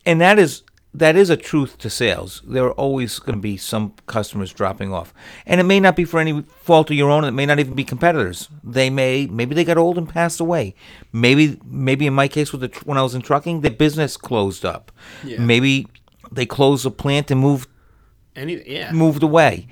and 0.06 0.22
that 0.22 0.40
is 0.40 0.64
that 0.94 1.16
is 1.16 1.30
a 1.30 1.38
truth 1.38 1.78
to 1.80 1.90
sales. 1.90 2.42
There 2.46 2.66
are 2.66 2.72
always 2.72 3.20
going 3.20 3.38
to 3.38 3.42
be 3.42 3.58
some 3.58 3.94
customers 4.08 4.52
dropping 4.52 4.92
off, 4.92 5.14
and 5.46 5.62
it 5.62 5.66
may 5.66 5.80
not 5.80 5.96
be 5.96 6.04
for 6.04 6.20
any 6.20 6.42
fault 6.62 6.90
of 6.90 6.98
your 6.98 7.12
own. 7.12 7.24
It 7.24 7.32
may 7.32 7.46
not 7.46 7.60
even 7.60 7.74
be 7.74 7.84
competitors. 7.84 8.50
They 8.64 8.90
may 8.90 9.28
maybe 9.28 9.54
they 9.54 9.64
got 9.64 9.78
old 9.78 9.98
and 9.98 10.10
passed 10.10 10.40
away. 10.40 10.74
Maybe 11.14 11.60
maybe 11.64 12.08
in 12.08 12.14
my 12.14 12.28
case 12.28 12.52
with 12.52 12.62
the 12.62 12.82
when 12.86 12.98
I 12.98 13.04
was 13.04 13.14
in 13.14 13.22
trucking, 13.22 13.62
the 13.62 13.70
business 13.70 14.18
closed 14.18 14.66
up. 14.66 14.92
Yeah. 15.24 15.40
Maybe 15.40 15.88
they 16.32 16.46
closed 16.46 16.86
the 16.86 16.92
plant 16.92 17.30
and 17.30 17.40
moved 17.40 17.70
any 18.36 18.62
yeah, 18.68 18.92
moved 18.92 19.22
away. 19.22 19.68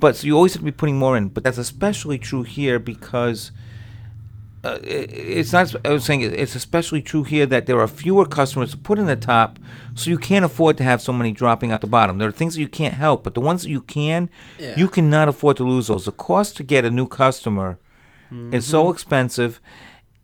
But 0.00 0.16
so 0.16 0.26
you 0.26 0.34
always 0.36 0.54
have 0.54 0.62
to 0.62 0.64
be 0.64 0.72
putting 0.72 0.96
more 0.96 1.18
in. 1.18 1.28
But 1.28 1.44
that's 1.44 1.58
especially 1.58 2.18
true 2.18 2.44
here 2.44 2.78
because 2.78 3.52
uh, 4.64 4.78
it, 4.82 5.10
it's 5.12 5.52
not. 5.52 5.74
I 5.86 5.90
was 5.90 6.04
saying 6.04 6.20
it's 6.20 6.54
especially 6.54 7.00
true 7.02 7.24
here 7.24 7.46
that 7.46 7.66
there 7.66 7.80
are 7.80 7.88
fewer 7.88 8.26
customers 8.26 8.72
to 8.72 8.76
put 8.76 8.98
in 8.98 9.06
the 9.06 9.16
top, 9.16 9.58
so 9.94 10.10
you 10.10 10.18
can't 10.18 10.44
afford 10.44 10.76
to 10.78 10.84
have 10.84 11.00
so 11.00 11.12
many 11.12 11.32
dropping 11.32 11.72
out 11.72 11.80
the 11.80 11.86
bottom. 11.86 12.18
There 12.18 12.28
are 12.28 12.32
things 12.32 12.54
that 12.54 12.60
you 12.60 12.68
can't 12.68 12.94
help, 12.94 13.24
but 13.24 13.34
the 13.34 13.40
ones 13.40 13.62
that 13.62 13.70
you 13.70 13.80
can, 13.80 14.28
Yeah. 14.58 14.74
you 14.76 14.88
cannot 14.88 15.28
afford 15.28 15.56
to 15.58 15.64
lose 15.64 15.86
those. 15.86 16.04
The 16.04 16.12
cost 16.12 16.56
to 16.58 16.62
get 16.62 16.84
a 16.84 16.90
new 16.90 17.06
customer 17.06 17.78
is 18.52 18.64
so 18.66 18.90
expensive, 18.90 19.60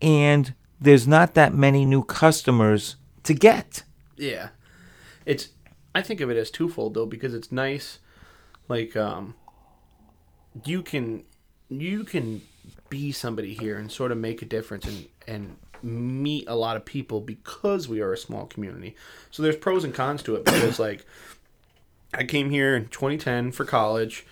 and 0.01 0.53
there's 0.79 1.07
not 1.07 1.33
that 1.33 1.53
many 1.53 1.83
new 1.85 2.03
customers 2.03 2.95
to 3.23 3.33
get. 3.33 3.83
yeah. 4.17 4.49
It's 5.25 5.49
I 5.93 6.01
think 6.03 6.21
of 6.21 6.29
it 6.29 6.37
as 6.37 6.49
twofold 6.51 6.93
though 6.93 7.05
because 7.07 7.33
it's 7.33 7.51
nice, 7.51 7.99
like 8.69 8.95
um, 8.95 9.33
you 10.63 10.81
can 10.83 11.23
you 11.69 12.03
can 12.03 12.41
be 12.89 13.11
somebody 13.11 13.53
here 13.53 13.77
and 13.77 13.91
sort 13.91 14.11
of 14.11 14.17
make 14.17 14.41
a 14.41 14.45
difference 14.45 14.85
and 14.85 15.07
and 15.27 15.57
meet 15.83 16.45
a 16.47 16.55
lot 16.55 16.75
of 16.75 16.85
people 16.85 17.21
because 17.21 17.87
we 17.87 18.01
are 18.01 18.11
a 18.11 18.17
small 18.17 18.45
community. 18.45 18.95
So 19.29 19.43
there's 19.43 19.55
pros 19.55 19.83
and 19.83 19.93
cons 19.93 20.23
to 20.23 20.35
it 20.35 20.45
because 20.45 20.79
like 20.79 21.05
I 22.13 22.23
came 22.23 22.49
here 22.49 22.75
in 22.75 22.87
2010 22.87 23.51
for 23.51 23.65
college. 23.65 24.25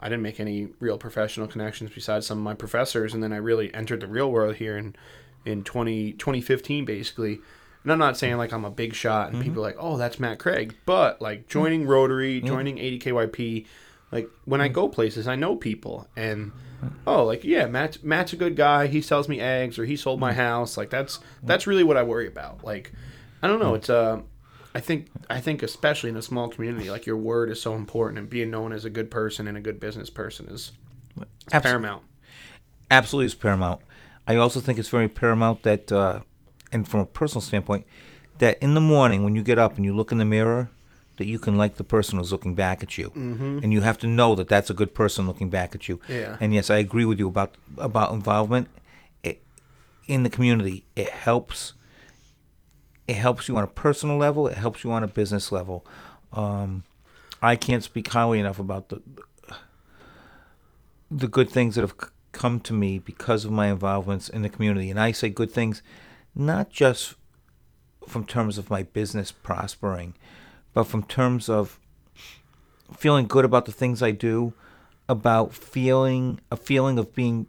I 0.00 0.08
didn't 0.08 0.22
make 0.22 0.40
any 0.40 0.68
real 0.80 0.98
professional 0.98 1.46
connections 1.46 1.92
besides 1.94 2.26
some 2.26 2.38
of 2.38 2.44
my 2.44 2.54
professors, 2.54 3.14
and 3.14 3.22
then 3.22 3.32
I 3.32 3.36
really 3.36 3.72
entered 3.72 4.00
the 4.00 4.08
real 4.08 4.30
world 4.30 4.56
here 4.56 4.76
in 4.76 4.96
in 5.44 5.64
20, 5.64 6.12
2015, 6.12 6.84
basically. 6.84 7.40
And 7.82 7.90
I'm 7.90 7.98
not 7.98 8.16
saying 8.16 8.36
like 8.36 8.52
I'm 8.52 8.64
a 8.64 8.70
big 8.70 8.94
shot 8.94 9.28
and 9.28 9.36
mm-hmm. 9.36 9.44
people 9.44 9.64
are 9.64 9.68
like, 9.68 9.76
oh, 9.78 9.96
that's 9.96 10.20
Matt 10.20 10.38
Craig, 10.38 10.76
but 10.86 11.20
like 11.20 11.48
joining 11.48 11.80
mm-hmm. 11.80 11.90
Rotary, 11.90 12.38
mm-hmm. 12.38 12.46
joining 12.46 12.76
ADKYP, 12.76 13.66
like 14.12 14.28
when 14.44 14.60
I 14.60 14.68
hmm. 14.68 14.74
go 14.74 14.88
places, 14.88 15.26
I 15.26 15.36
know 15.36 15.56
people, 15.56 16.06
and 16.14 16.52
hmm. 16.80 16.88
oh, 17.06 17.24
like 17.24 17.42
yeah, 17.42 17.66
Matt's 17.66 18.02
Matt's 18.02 18.32
a 18.32 18.36
good 18.36 18.54
guy. 18.54 18.86
He 18.86 19.00
sells 19.00 19.28
me 19.28 19.40
eggs, 19.40 19.78
or 19.78 19.84
he 19.84 19.96
sold 19.96 20.20
my 20.20 20.32
hmm. 20.32 20.38
house. 20.38 20.76
Like 20.76 20.90
that's 20.90 21.18
that's 21.42 21.66
really 21.66 21.82
what 21.82 21.96
I 21.96 22.02
worry 22.02 22.28
about. 22.28 22.62
Like 22.62 22.92
I 23.42 23.48
don't 23.48 23.58
know, 23.58 23.74
it's 23.74 23.90
uh, 23.90 24.20
I 24.74 24.80
think 24.80 25.08
I 25.28 25.40
think 25.40 25.62
especially 25.62 26.10
in 26.10 26.16
a 26.16 26.22
small 26.22 26.48
community, 26.48 26.90
like 26.90 27.06
your 27.06 27.16
word 27.16 27.50
is 27.50 27.60
so 27.60 27.74
important, 27.74 28.18
and 28.18 28.30
being 28.30 28.50
known 28.50 28.72
as 28.72 28.84
a 28.84 28.90
good 28.90 29.10
person 29.10 29.48
and 29.48 29.56
a 29.56 29.60
good 29.60 29.80
business 29.80 30.10
person 30.10 30.46
is 30.48 30.72
Abs- 31.50 31.64
paramount. 31.64 32.02
absolutely 32.90 33.26
is 33.26 33.34
paramount. 33.34 33.80
I 34.26 34.36
also 34.36 34.60
think 34.60 34.78
it's 34.78 34.88
very 34.88 35.08
paramount 35.08 35.64
that, 35.64 35.90
uh, 35.90 36.20
and 36.70 36.86
from 36.86 37.00
a 37.00 37.06
personal 37.06 37.40
standpoint, 37.40 37.86
that 38.38 38.56
in 38.62 38.74
the 38.74 38.80
morning 38.80 39.24
when 39.24 39.34
you 39.34 39.42
get 39.42 39.58
up 39.58 39.76
and 39.76 39.84
you 39.84 39.94
look 39.94 40.12
in 40.12 40.18
the 40.18 40.24
mirror, 40.24 40.70
that 41.22 41.28
you 41.28 41.38
can 41.38 41.56
like 41.56 41.76
the 41.76 41.84
person 41.84 42.18
who's 42.18 42.32
looking 42.32 42.56
back 42.56 42.82
at 42.82 42.98
you, 42.98 43.10
mm-hmm. 43.10 43.60
and 43.62 43.72
you 43.72 43.82
have 43.82 43.96
to 43.98 44.08
know 44.08 44.34
that 44.34 44.48
that's 44.48 44.70
a 44.70 44.74
good 44.74 44.92
person 44.92 45.24
looking 45.24 45.50
back 45.50 45.72
at 45.72 45.88
you. 45.88 46.00
Yeah. 46.08 46.36
And 46.40 46.52
yes, 46.52 46.68
I 46.68 46.78
agree 46.78 47.04
with 47.04 47.20
you 47.20 47.28
about 47.28 47.54
about 47.78 48.12
involvement 48.12 48.66
it, 49.22 49.40
in 50.08 50.24
the 50.24 50.30
community. 50.30 50.84
It 50.96 51.10
helps. 51.10 51.74
It 53.06 53.14
helps 53.14 53.46
you 53.46 53.56
on 53.56 53.62
a 53.62 53.68
personal 53.68 54.16
level. 54.16 54.48
It 54.48 54.56
helps 54.56 54.82
you 54.82 54.90
on 54.90 55.04
a 55.04 55.08
business 55.08 55.52
level. 55.52 55.86
Um, 56.32 56.82
I 57.40 57.54
can't 57.54 57.84
speak 57.84 58.08
highly 58.08 58.40
enough 58.40 58.58
about 58.58 58.88
the 58.88 59.00
the 61.08 61.28
good 61.28 61.50
things 61.50 61.76
that 61.76 61.82
have 61.82 61.94
come 62.32 62.58
to 62.58 62.72
me 62.72 62.98
because 62.98 63.44
of 63.44 63.52
my 63.52 63.68
involvements 63.68 64.28
in 64.28 64.42
the 64.42 64.48
community. 64.48 64.90
And 64.90 64.98
I 64.98 65.12
say 65.12 65.28
good 65.28 65.52
things, 65.52 65.82
not 66.34 66.70
just 66.70 67.14
from 68.08 68.24
terms 68.24 68.58
of 68.58 68.70
my 68.70 68.82
business 68.82 69.30
prospering, 69.30 70.14
but 70.74 70.84
from 70.84 71.02
terms 71.02 71.48
of 71.48 71.78
feeling 72.96 73.26
good 73.26 73.44
about 73.44 73.64
the 73.64 73.72
things 73.72 74.02
I 74.02 74.10
do, 74.10 74.52
about 75.08 75.52
feeling 75.52 76.40
a 76.50 76.56
feeling 76.56 76.98
of 76.98 77.14
being 77.14 77.46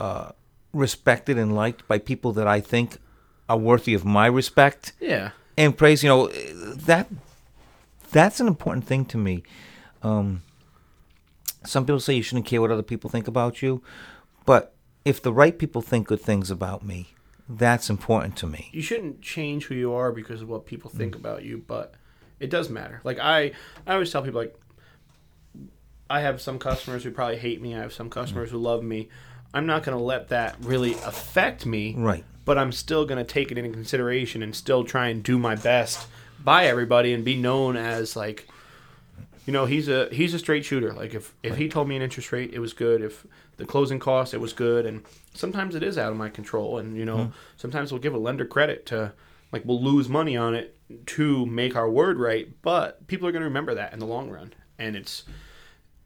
uh, 0.00 0.32
respected 0.72 1.38
and 1.38 1.54
liked 1.54 1.86
by 1.88 1.98
people 1.98 2.32
that 2.32 2.46
I 2.46 2.60
think 2.60 2.98
are 3.48 3.56
worthy 3.58 3.94
of 3.94 4.04
my 4.04 4.26
respect 4.26 4.92
Yeah. 5.00 5.30
and 5.56 5.76
praise. 5.76 6.02
You 6.02 6.08
know 6.08 6.26
that 6.28 7.08
that's 8.10 8.40
an 8.40 8.46
important 8.46 8.84
thing 8.86 9.04
to 9.06 9.16
me. 9.18 9.42
Um, 10.02 10.42
some 11.64 11.84
people 11.84 12.00
say 12.00 12.14
you 12.14 12.22
shouldn't 12.22 12.46
care 12.46 12.60
what 12.60 12.70
other 12.70 12.82
people 12.82 13.10
think 13.10 13.26
about 13.28 13.62
you, 13.62 13.82
but 14.44 14.74
if 15.04 15.22
the 15.22 15.32
right 15.32 15.56
people 15.58 15.82
think 15.82 16.06
good 16.08 16.20
things 16.20 16.50
about 16.50 16.84
me, 16.84 17.14
that's 17.48 17.88
important 17.90 18.36
to 18.38 18.46
me. 18.46 18.70
you 18.72 18.82
shouldn't 18.82 19.20
change 19.22 19.66
who 19.66 19.74
you 19.74 19.92
are 19.92 20.10
because 20.12 20.42
of 20.42 20.48
what 20.48 20.66
people 20.66 20.90
think 20.90 21.14
about 21.14 21.44
you, 21.44 21.62
but 21.66 21.94
it 22.40 22.50
does 22.50 22.68
matter. 22.68 23.00
Like 23.04 23.18
I, 23.18 23.52
I 23.86 23.94
always 23.94 24.10
tell 24.10 24.22
people 24.22 24.40
like, 24.40 24.54
I 26.08 26.20
have 26.20 26.40
some 26.40 26.58
customers 26.58 27.02
who 27.02 27.10
probably 27.10 27.38
hate 27.38 27.60
me. 27.60 27.74
I 27.74 27.80
have 27.80 27.92
some 27.92 28.10
customers 28.10 28.50
who 28.50 28.58
love 28.58 28.82
me. 28.82 29.08
I'm 29.52 29.66
not 29.66 29.82
going 29.82 29.96
to 29.96 30.02
let 30.02 30.28
that 30.28 30.56
really 30.60 30.92
affect 30.94 31.66
me. 31.66 31.94
Right. 31.96 32.24
But 32.44 32.58
I'm 32.58 32.70
still 32.70 33.04
going 33.06 33.24
to 33.24 33.24
take 33.24 33.50
it 33.50 33.58
into 33.58 33.70
consideration 33.70 34.42
and 34.42 34.54
still 34.54 34.84
try 34.84 35.08
and 35.08 35.22
do 35.22 35.38
my 35.38 35.56
best 35.56 36.06
by 36.44 36.66
everybody 36.66 37.12
and 37.12 37.24
be 37.24 37.34
known 37.34 37.76
as 37.76 38.14
like, 38.14 38.46
you 39.46 39.52
know, 39.52 39.64
he's 39.64 39.88
a 39.88 40.08
he's 40.12 40.34
a 40.34 40.38
straight 40.38 40.64
shooter. 40.64 40.92
Like 40.92 41.14
if 41.14 41.34
if 41.42 41.56
he 41.56 41.68
told 41.68 41.88
me 41.88 41.96
an 41.96 42.02
interest 42.02 42.30
rate, 42.30 42.52
it 42.52 42.60
was 42.60 42.72
good. 42.72 43.00
If 43.00 43.26
the 43.56 43.64
closing 43.64 43.98
cost, 43.98 44.34
it 44.34 44.40
was 44.40 44.52
good. 44.52 44.86
And 44.86 45.02
sometimes 45.34 45.74
it 45.74 45.82
is 45.82 45.98
out 45.98 46.12
of 46.12 46.18
my 46.18 46.28
control. 46.28 46.78
And 46.78 46.96
you 46.96 47.04
know, 47.04 47.16
mm-hmm. 47.16 47.32
sometimes 47.56 47.90
we'll 47.90 48.00
give 48.00 48.14
a 48.14 48.18
lender 48.18 48.44
credit 48.44 48.86
to 48.86 49.12
like 49.50 49.64
we'll 49.64 49.82
lose 49.82 50.08
money 50.08 50.36
on 50.36 50.54
it 50.54 50.75
to 51.06 51.46
make 51.46 51.76
our 51.76 51.90
word 51.90 52.18
right. 52.18 52.48
But 52.62 53.06
people 53.06 53.26
are 53.28 53.32
going 53.32 53.40
to 53.40 53.48
remember 53.48 53.74
that 53.74 53.92
in 53.92 53.98
the 53.98 54.06
long 54.06 54.30
run. 54.30 54.52
And 54.78 54.96
it's, 54.96 55.24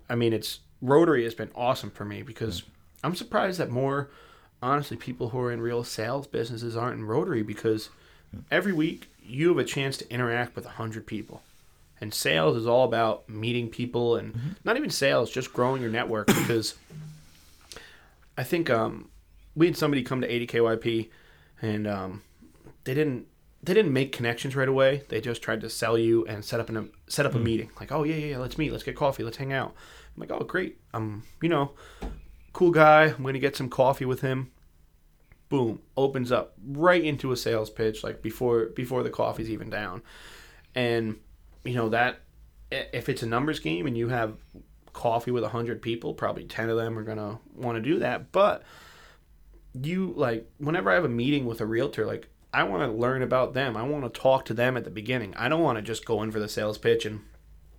I 0.09 0.15
mean, 0.15 0.33
it's 0.33 0.61
Rotary 0.81 1.25
has 1.25 1.35
been 1.35 1.51
awesome 1.55 1.91
for 1.91 2.05
me 2.05 2.23
because 2.23 2.63
I'm 3.03 3.15
surprised 3.15 3.59
that 3.61 3.71
more, 3.71 4.11
honestly, 4.63 4.97
people 4.97 5.31
who 5.31 5.41
are 5.41 5.53
in 5.53 5.61
real 5.61 5.85
sales 5.85 6.27
businesses 6.27 6.77
aren't 6.77 6.99
in 6.99 7.05
Rotary 7.05 7.43
because 7.43 7.91
every 8.51 8.73
week 8.73 9.11
you 9.23 9.49
have 9.49 9.59
a 9.59 9.65
chance 9.65 9.97
to 9.99 10.13
interact 10.13 10.57
with 10.57 10.67
a 10.67 10.71
hundred 10.71 11.07
people. 11.07 11.43
And 12.01 12.15
sales 12.15 12.57
is 12.57 12.67
all 12.67 12.85
about 12.85 13.29
meeting 13.29 13.69
people 13.69 14.17
and 14.17 14.57
not 14.65 14.77
even 14.77 14.89
sales, 14.89 15.31
just 15.31 15.53
growing 15.53 15.83
your 15.83 15.91
network 15.91 16.27
because 16.29 16.77
I 18.39 18.43
think 18.43 18.71
um, 18.71 19.11
we 19.55 19.67
had 19.67 19.77
somebody 19.77 20.03
come 20.03 20.23
to 20.23 20.29
ADKYP 20.29 21.11
and 21.61 21.87
um, 21.87 22.23
they 22.85 22.95
didn't 22.95 23.27
they 23.63 23.75
didn't 23.75 23.93
make 23.93 24.13
connections 24.13 24.57
right 24.57 24.69
away. 24.69 25.03
They 25.09 25.21
just 25.21 25.43
tried 25.43 25.61
to 25.61 25.71
sell 25.71 25.99
you 25.99 26.25
and 26.27 26.45
set 26.45 26.61
up 26.61 26.69
an, 26.69 26.77
a 26.77 27.11
set 27.11 27.27
up 27.27 27.35
a 27.35 27.39
hmm. 27.39 27.45
meeting. 27.45 27.71
Like, 27.79 27.93
oh 27.93 28.05
yeah, 28.05 28.17
yeah, 28.17 28.27
yeah, 28.27 28.39
let's 28.39 28.59
meet, 28.59 28.73
let's 28.73 28.85
get 28.85 28.97
coffee, 28.97 29.23
let's 29.23 29.37
hang 29.37 29.53
out. 29.53 29.75
I'm 30.17 30.21
like, 30.21 30.31
oh 30.31 30.45
great, 30.45 30.79
I'm 30.95 31.25
you 31.43 31.49
know, 31.49 31.73
cool 32.53 32.71
guy. 32.71 33.05
I'm 33.05 33.23
gonna 33.23 33.39
get 33.39 33.57
some 33.57 33.69
coffee 33.69 34.05
with 34.05 34.23
him. 34.23 34.51
Boom, 35.49 35.81
opens 35.97 36.31
up 36.31 36.55
right 36.65 37.03
into 37.03 37.33
a 37.33 37.37
sales 37.37 37.71
pitch 37.71 38.05
like 38.05 38.23
before 38.23 38.67
before 38.67 39.03
the 39.03 39.11
coffee's 39.11 39.51
even 39.51 39.69
down, 39.69 40.03
and 40.75 41.17
you 41.65 41.75
know 41.75 41.89
that 41.91 42.21
if 42.71 43.09
it's 43.09 43.23
a 43.23 43.27
numbers 43.27 43.59
game 43.59 43.87
and 43.87 43.97
you 43.97 44.09
have 44.09 44.37
coffee 44.93 45.31
with 45.31 45.43
100 45.43 45.83
people 45.83 46.15
probably 46.15 46.45
10 46.45 46.69
of 46.69 46.77
them 46.77 46.99
are 46.99 47.03
going 47.03 47.19
to 47.19 47.39
want 47.55 47.77
to 47.77 47.83
do 47.83 48.01
that 48.01 48.33
but 48.33 48.63
you 49.81 50.13
like 50.17 50.51
whenever 50.59 50.91
i 50.91 50.95
have 50.95 51.05
a 51.05 51.09
meeting 51.09 51.47
with 51.47 51.61
a 51.61 51.67
realtor 51.67 52.05
like 52.05 52.29
i 52.53 52.63
want 52.63 52.83
to 52.83 52.97
learn 52.97 53.23
about 53.23 53.55
them. 53.55 53.77
I 53.77 53.83
want 53.83 54.13
to 54.13 54.21
talk 54.21 54.45
to 54.47 54.55
them 54.55 54.77
at 54.77 54.85
the 54.85 54.91
beginning. 54.91 55.35
I 55.37 55.49
don't 55.49 55.63
want 55.63 55.77
to 55.77 55.83
just 55.83 56.05
go 56.05 56.23
in 56.23 56.31
for 56.31 56.41
the 56.41 56.49
sales 56.49 56.79
pitch 56.79 57.07
and 57.07 57.21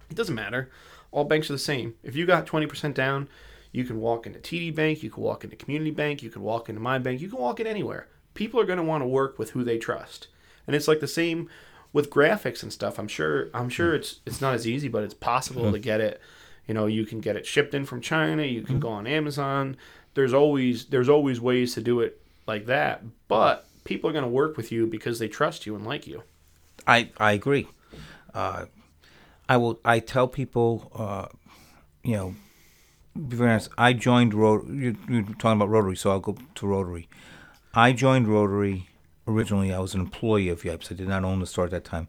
it 0.10 0.16
doesn't 0.16 0.36
matter. 0.36 0.70
All 1.12 1.26
banks 1.26 1.50
are 1.50 1.54
the 1.54 1.60
same. 1.60 1.96
If 2.04 2.16
you 2.16 2.26
got 2.26 2.46
20% 2.46 2.94
down 2.94 3.30
you 3.74 3.86
can 3.86 4.02
walk 4.02 4.26
into 4.26 4.38
td 4.40 4.76
bank 4.76 5.02
you 5.02 5.10
can 5.10 5.24
walk 5.24 5.46
into 5.46 5.56
community 5.56 5.92
bank 5.92 6.22
you 6.22 6.30
can 6.30 6.42
walk 6.42 6.68
into 6.68 6.82
my 6.82 7.00
bank 7.00 7.22
you 7.22 7.30
can 7.30 7.40
walk 7.40 7.60
in 7.60 7.68
anywhere. 7.68 8.08
People 8.34 8.60
are 8.60 8.66
going 8.66 8.78
to 8.78 8.84
want 8.84 9.02
to 9.02 9.08
work 9.08 9.38
with 9.38 9.52
who 9.52 9.64
they 9.64 9.78
trust. 9.78 10.28
And 10.68 10.76
it's 10.76 10.88
like 10.88 11.00
the 11.00 11.08
same 11.08 11.50
with 11.94 12.10
graphics 12.10 12.64
and 12.64 12.72
stuff. 12.72 12.98
I'm 13.00 13.08
sure 13.08 13.50
i'm 13.54 13.70
sure 13.70 13.90
hmm. 13.90 13.98
it's 13.98 14.20
it's 14.26 14.42
not 14.42 14.54
as 14.54 14.68
easy 14.68 14.88
but 14.88 15.04
it's 15.04 15.14
possible 15.14 15.64
to 15.64 15.72
mm-hmm. 15.72 15.82
get 15.82 16.02
it. 16.02 16.22
You 16.68 16.74
know 16.74 16.86
you 16.86 17.06
can 17.06 17.20
get 17.20 17.36
it 17.36 17.46
shipped 17.46 17.74
in 17.74 17.86
from 17.86 18.02
china 18.02 18.44
you 18.44 18.62
can 18.62 18.76
mm-hmm. 18.76 18.88
go 18.88 18.90
on 18.90 19.08
amazon. 19.08 19.78
There's 20.14 20.34
always 20.34 20.86
there's 20.86 21.10
always 21.10 21.40
ways 21.42 21.74
to 21.76 21.82
do 21.82 22.00
it 22.02 22.22
like 22.48 22.66
that. 22.66 23.04
But 23.28 23.66
people 23.92 24.10
are 24.10 24.14
going 24.14 24.24
to 24.24 24.30
work 24.30 24.58
with 24.58 24.72
you 24.72 24.88
because 24.88 25.20
they 25.20 25.28
trust 25.28 25.66
you 25.66 25.76
and 25.76 25.86
like 25.86 26.08
you 26.08 26.24
I 26.88 27.10
I 27.18 27.34
agree. 27.34 27.68
Uh, 28.34 28.66
I 29.48 29.58
will. 29.58 29.80
I 29.84 30.00
tell 30.00 30.28
people, 30.28 30.92
uh, 30.96 31.28
you 32.04 32.16
know, 32.16 32.36
be 33.16 33.36
very 33.36 33.52
honest. 33.52 33.70
I 33.78 33.94
joined 33.94 34.34
Rotary. 34.34 34.76
You, 34.76 34.98
you're 35.10 35.24
talking 35.24 35.60
about 35.60 35.70
Rotary, 35.70 35.96
so 35.96 36.12
I'll 36.12 36.20
go 36.20 36.38
to 36.56 36.68
Rotary. 36.68 37.10
I 37.74 37.92
joined 37.92 38.28
Rotary 38.28 38.90
originally. 39.28 39.74
I 39.74 39.80
was 39.80 39.94
an 39.94 40.02
employee 40.02 40.50
of 40.50 40.64
Yipes. 40.64 40.92
I 40.92 40.96
did 40.96 41.08
not 41.08 41.24
own 41.24 41.40
the 41.40 41.46
store 41.46 41.66
at 41.66 41.72
that 41.72 41.84
time, 41.84 42.08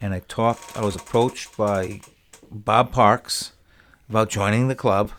and 0.00 0.14
I 0.14 0.20
talked. 0.20 0.76
I 0.76 0.84
was 0.84 0.96
approached 0.96 1.56
by 1.56 2.00
Bob 2.50 2.92
Parks 2.92 3.52
about 4.08 4.30
joining 4.30 4.68
the 4.68 4.74
club. 4.74 5.12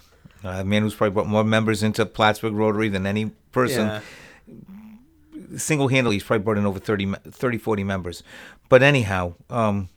Uh, 0.44 0.50
a 0.50 0.64
man 0.64 0.84
who's 0.84 0.96
probably 0.96 1.14
brought 1.14 1.28
more 1.28 1.44
members 1.44 1.84
into 1.84 2.06
Plattsburgh 2.06 2.54
Rotary 2.54 2.88
than 2.88 3.06
any 3.06 3.26
person 3.52 4.02
single-handedly 5.58 6.16
he's 6.16 6.24
probably 6.24 6.44
brought 6.44 6.58
in 6.58 6.66
over 6.66 6.80
30, 6.80 7.14
30 7.30 7.58
40 7.58 7.84
members. 7.84 8.24
But 8.68 8.84
anyhow 8.84 9.36
um, 9.50 9.90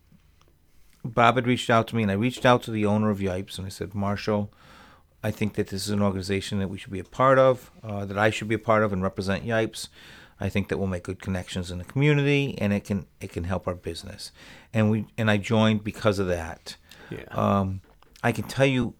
bob 1.04 1.34
had 1.34 1.46
reached 1.46 1.70
out 1.70 1.88
to 1.88 1.96
me 1.96 2.02
and 2.02 2.12
i 2.12 2.14
reached 2.14 2.46
out 2.46 2.62
to 2.62 2.70
the 2.70 2.86
owner 2.86 3.10
of 3.10 3.18
yipes 3.18 3.58
and 3.58 3.66
i 3.66 3.68
said 3.68 3.92
marshall 3.92 4.52
i 5.24 5.32
think 5.32 5.54
that 5.54 5.66
this 5.66 5.84
is 5.84 5.90
an 5.90 6.00
organization 6.00 6.60
that 6.60 6.68
we 6.68 6.78
should 6.78 6.92
be 6.92 7.00
a 7.00 7.04
part 7.04 7.40
of 7.40 7.72
uh, 7.82 8.04
that 8.04 8.16
i 8.16 8.30
should 8.30 8.46
be 8.46 8.54
a 8.54 8.58
part 8.58 8.84
of 8.84 8.92
and 8.92 9.02
represent 9.02 9.44
yipes. 9.44 9.88
I 10.42 10.48
think 10.48 10.68
that 10.68 10.78
we'll 10.78 10.88
make 10.88 11.04
good 11.04 11.22
connections 11.22 11.70
in 11.70 11.78
the 11.78 11.84
community 11.84 12.56
and 12.58 12.72
it 12.72 12.82
can 12.82 13.06
it 13.20 13.32
can 13.32 13.44
help 13.44 13.68
our 13.68 13.76
business. 13.76 14.32
And 14.74 14.90
we 14.90 15.06
and 15.16 15.30
i 15.30 15.36
joined 15.36 15.84
because 15.84 16.18
of 16.18 16.26
that. 16.26 16.76
Yeah. 17.10 17.24
Um, 17.30 17.80
I 18.24 18.32
can 18.32 18.44
tell 18.44 18.66
you 18.66 18.94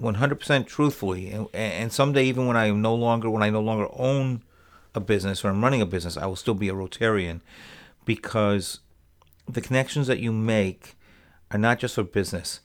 100% 0.00 0.66
truthfully, 0.66 1.30
and, 1.30 1.46
and 1.52 1.92
someday 1.92 2.24
even 2.24 2.46
when 2.46 2.56
I 2.56 2.66
am 2.66 2.82
no 2.82 2.94
longer 2.94 3.30
when 3.30 3.42
I 3.42 3.50
no 3.50 3.60
longer 3.60 3.86
own 3.92 4.42
a 4.94 5.00
business 5.00 5.44
or 5.44 5.48
I'm 5.48 5.62
running 5.62 5.82
a 5.82 5.86
business, 5.86 6.16
I 6.16 6.26
will 6.26 6.36
still 6.36 6.54
be 6.54 6.68
a 6.68 6.74
Rotarian 6.74 7.40
because 8.04 8.80
the 9.48 9.60
connections 9.60 10.06
that 10.06 10.20
you 10.20 10.32
make 10.32 10.96
are 11.50 11.58
not 11.58 11.78
just 11.78 11.94
for 11.94 12.02
business. 12.02 12.60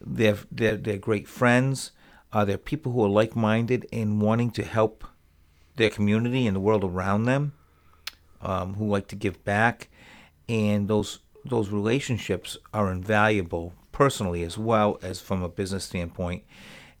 They're 0.00 0.38
they're, 0.50 0.76
they're 0.76 0.98
great 0.98 1.28
friends. 1.28 1.92
Uh, 2.32 2.44
they're 2.44 2.58
people 2.58 2.92
who 2.92 3.04
are 3.04 3.08
like-minded 3.08 3.86
in 3.90 4.20
wanting 4.20 4.52
to 4.52 4.62
help 4.62 5.04
their 5.76 5.90
community 5.90 6.46
and 6.46 6.54
the 6.54 6.60
world 6.60 6.84
around 6.84 7.24
them, 7.24 7.52
um, 8.40 8.74
who 8.74 8.86
like 8.86 9.08
to 9.08 9.16
give 9.16 9.44
back, 9.44 9.88
and 10.48 10.88
those 10.88 11.18
those 11.44 11.70
relationships 11.70 12.56
are 12.72 12.92
invaluable 12.92 13.72
personally 13.92 14.42
as 14.42 14.56
well 14.56 14.98
as 15.02 15.20
from 15.20 15.42
a 15.42 15.48
business 15.48 15.84
standpoint. 15.84 16.44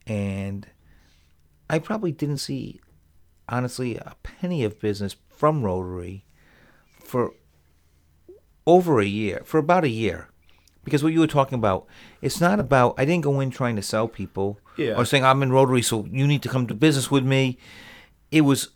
And 0.06 0.66
I 1.68 1.78
probably 1.78 2.12
didn't 2.12 2.38
see, 2.38 2.80
honestly, 3.50 3.96
a 3.96 4.14
penny 4.22 4.64
of 4.64 4.80
business 4.80 5.16
from 5.28 5.62
Rotary 5.62 6.24
for 7.02 7.32
over 8.66 9.00
a 9.00 9.06
year, 9.06 9.42
for 9.44 9.58
about 9.58 9.84
a 9.84 9.88
year. 9.88 10.28
Because 10.84 11.02
what 11.02 11.12
you 11.12 11.20
were 11.20 11.26
talking 11.26 11.58
about, 11.58 11.86
it's 12.22 12.40
not 12.40 12.58
about, 12.58 12.94
I 12.96 13.04
didn't 13.04 13.24
go 13.24 13.40
in 13.40 13.50
trying 13.50 13.76
to 13.76 13.82
sell 13.82 14.08
people 14.08 14.58
Yeah. 14.76 14.96
or 14.96 15.04
saying, 15.04 15.24
I'm 15.24 15.42
in 15.42 15.52
Rotary, 15.52 15.82
so 15.82 16.06
you 16.10 16.26
need 16.26 16.42
to 16.42 16.48
come 16.48 16.66
to 16.68 16.74
business 16.74 17.10
with 17.10 17.24
me. 17.24 17.58
It 18.30 18.42
was 18.42 18.68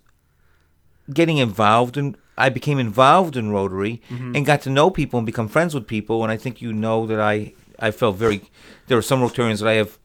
getting 1.13 1.39
involved 1.39 1.97
in 1.97 2.17
I 2.37 2.49
became 2.49 2.79
involved 2.79 3.37
in 3.37 3.51
Rotary 3.51 4.03
mm-hmm. 4.11 4.35
and 4.35 4.45
got 4.45 4.63
to 4.63 4.71
know 4.71 4.91
people 4.91 5.19
and 5.19 5.27
become 5.27 5.49
friends 5.49 5.75
with 5.75 5.87
people 5.87 6.23
and 6.23 6.33
I 6.33 6.37
think 6.37 6.61
you 6.61 6.73
know 6.73 7.07
that 7.07 7.21
I 7.21 7.53
I 7.79 7.91
felt 7.91 8.17
very 8.17 8.43
there 8.89 8.99
are 8.99 9.03
some 9.03 9.21
Rotarians 9.21 9.61
that 9.61 9.69
I 9.69 9.75
have 9.75 9.99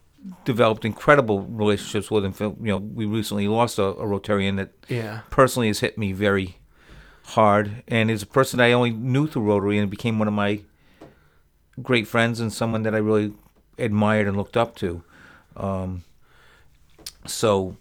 developed 0.43 0.83
incredible 0.83 1.41
relationships 1.43 2.11
with 2.11 2.25
and 2.25 2.35
feel, 2.35 2.55
you 2.59 2.67
know 2.67 2.77
we 2.77 3.05
recently 3.05 3.47
lost 3.47 3.79
a, 3.79 3.83
a 3.83 4.05
Rotarian 4.05 4.57
that 4.57 4.71
yeah 4.87 5.21
personally 5.29 5.67
has 5.67 5.79
hit 5.79 5.97
me 5.97 6.11
very 6.11 6.57
hard 7.23 7.83
and 7.87 8.11
is 8.11 8.23
a 8.23 8.27
person 8.27 8.59
I 8.59 8.71
only 8.71 8.91
knew 8.91 9.27
through 9.27 9.43
Rotary 9.43 9.77
and 9.77 9.89
became 9.89 10.19
one 10.19 10.27
of 10.27 10.33
my 10.33 10.61
great 11.81 12.07
friends 12.07 12.39
and 12.39 12.51
someone 12.51 12.83
that 12.83 12.93
I 12.93 12.97
really 12.97 13.33
admired 13.77 14.27
and 14.27 14.35
looked 14.35 14.57
up 14.57 14.75
to. 14.77 15.03
Um, 15.55 16.03
so 17.25 17.77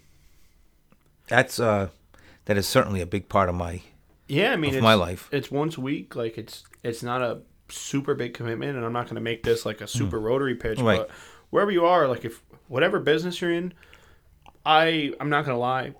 that's 1.27 1.59
uh, 1.59 1.89
that 2.45 2.57
is 2.57 2.67
certainly 2.67 3.01
a 3.01 3.05
big 3.05 3.29
part 3.29 3.49
of 3.49 3.55
my 3.55 3.81
Yeah, 4.27 4.53
I 4.53 4.55
mean, 4.55 4.79
my 4.81 4.93
life. 4.93 5.29
It's 5.31 5.51
once 5.51 5.77
a 5.77 5.81
week. 5.81 6.15
Like 6.15 6.37
it's 6.37 6.63
it's 6.83 7.03
not 7.03 7.21
a 7.21 7.41
super 7.69 8.15
big 8.15 8.33
commitment, 8.33 8.75
and 8.75 8.85
I'm 8.85 8.93
not 8.93 9.05
going 9.05 9.15
to 9.15 9.21
make 9.21 9.43
this 9.43 9.65
like 9.65 9.81
a 9.81 9.87
super 9.87 10.19
rotary 10.19 10.55
pitch. 10.55 10.79
Right. 10.79 10.99
But 10.99 11.09
wherever 11.49 11.71
you 11.71 11.85
are, 11.85 12.07
like 12.07 12.25
if 12.25 12.41
whatever 12.67 12.99
business 12.99 13.41
you're 13.41 13.53
in, 13.53 13.73
I 14.65 15.13
I'm 15.19 15.29
not 15.29 15.45
gonna 15.45 15.57
lie, 15.57 15.93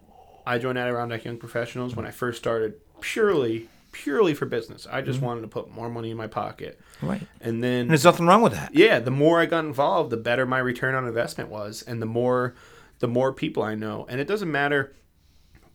I 0.46 0.58
joined 0.58 0.78
Adirondack 0.78 1.26
Young 1.26 1.38
Professionals 1.38 1.96
when 1.96 2.06
I 2.06 2.12
first 2.12 2.38
started 2.38 2.76
purely 3.02 3.70
purely 3.92 4.34
for 4.36 4.46
business. 4.46 4.88
I 4.90 5.02
just 5.02 5.18
mm-hmm. 5.18 5.26
wanted 5.26 5.42
to 5.42 5.48
put 5.48 5.72
more 5.72 5.90
money 5.90 6.12
in 6.12 6.18
my 6.18 6.28
pocket, 6.28 6.80
Right. 7.02 7.22
and 7.42 7.64
then 7.64 7.82
And 7.82 7.90
there's 7.90 8.04
nothing 8.06 8.28
wrong 8.28 8.42
with 8.44 8.54
that. 8.54 8.76
yeah, 8.76 9.00
the 9.00 9.12
more 9.12 9.40
I 9.40 9.48
got 9.48 9.66
involved, 9.66 10.12
the 10.12 10.18
better 10.18 10.46
my 10.46 10.60
return 10.60 10.94
on 10.96 11.08
investment 11.08 11.50
was, 11.50 11.82
and 11.82 12.02
the 12.02 12.06
more 12.06 12.56
the 13.00 13.08
more 13.08 13.34
people 13.34 13.64
I 13.64 13.76
know. 13.76 14.06
And 14.10 14.20
it 14.20 14.28
doesn't 14.28 14.52
matter 14.52 14.94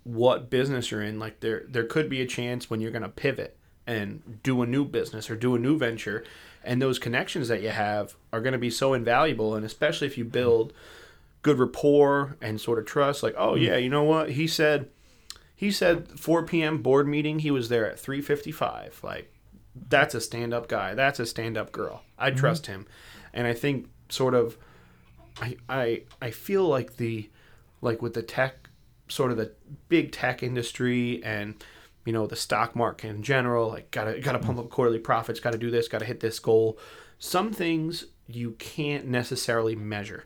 what 0.05 0.51
business 0.51 0.91
you're 0.91 1.03
in. 1.03 1.19
Like 1.19 1.41
there 1.41 1.65
there 1.69 1.85
could 1.85 2.09
be 2.09 2.21
a 2.21 2.27
chance 2.27 2.71
when 2.71 2.81
you're 2.81 2.91
going 2.91 3.03
to 3.03 3.09
pivot 3.09 3.57
and 3.87 4.41
do 4.43 4.63
a 4.63 4.67
new 4.67 4.85
business 4.85 5.29
or 5.31 5.37
do 5.37 5.55
a 5.55 5.59
new 5.59 5.77
venture, 5.77 6.25
and 6.65 6.81
those 6.81 6.99
connections 6.99 7.49
that 7.49 7.63
you 7.63 7.71
have 7.71 8.17
are 8.33 8.41
going 8.41 8.53
to 8.53 8.59
be 8.59 8.71
so 8.71 8.95
invaluable. 8.95 9.55
And 9.55 9.65
especially 9.65 10.07
if 10.07 10.19
you 10.19 10.25
build 10.25 10.73
good 11.45 11.59
rapport 11.59 12.37
and 12.41 12.61
sort 12.61 12.81
of 12.81 12.87
trust. 12.87 13.23
Like, 13.23 13.35
oh 13.39 13.55
yeah, 13.55 13.77
you 13.77 13.89
know 13.89 14.03
what 14.03 14.31
he 14.31 14.49
said. 14.49 14.89
He 15.55 15.71
said 15.71 16.09
4 16.19 16.43
p.m. 16.45 16.83
board 16.83 17.07
meeting. 17.07 17.39
He 17.39 17.53
was 17.53 17.69
there 17.69 17.89
at 17.89 17.97
3:55. 17.99 19.05
Like 19.05 19.33
that's 19.89 20.15
a 20.15 20.21
stand-up 20.21 20.67
guy. 20.67 20.95
That's 20.95 21.21
a 21.21 21.27
stand-up 21.27 21.71
girl. 21.71 22.03
I 22.19 22.31
mm-hmm. 22.31 22.39
trust 22.39 22.67
him, 22.67 22.87
and 23.33 23.47
I 23.47 23.55
think 23.55 23.89
sort 24.09 24.35
of, 24.35 24.57
I 25.41 25.57
I 25.69 26.03
I 26.21 26.31
feel 26.31 26.67
like 26.67 26.97
the, 26.97 27.31
like 27.81 28.03
with 28.03 28.15
the 28.15 28.23
tech, 28.23 28.69
sort 29.09 29.31
of 29.31 29.37
the 29.37 29.53
big 29.89 30.11
tech 30.13 30.43
industry 30.43 31.23
and, 31.23 31.55
you 32.05 32.13
know, 32.13 32.27
the 32.27 32.37
stock 32.37 32.77
market 32.77 33.09
in 33.09 33.23
general. 33.23 33.69
Like 33.69 33.91
gotta 33.91 34.21
gotta 34.21 34.39
pump 34.39 34.59
up 34.59 34.71
quarterly 34.71 34.99
profits. 34.99 35.41
Gotta 35.41 35.59
do 35.59 35.71
this. 35.71 35.89
Gotta 35.89 36.05
hit 36.05 36.21
this 36.21 36.39
goal. 36.39 36.79
Some 37.19 37.53
things 37.53 38.07
you 38.27 38.53
can't 38.53 39.07
necessarily 39.07 39.77
measure. 39.77 40.25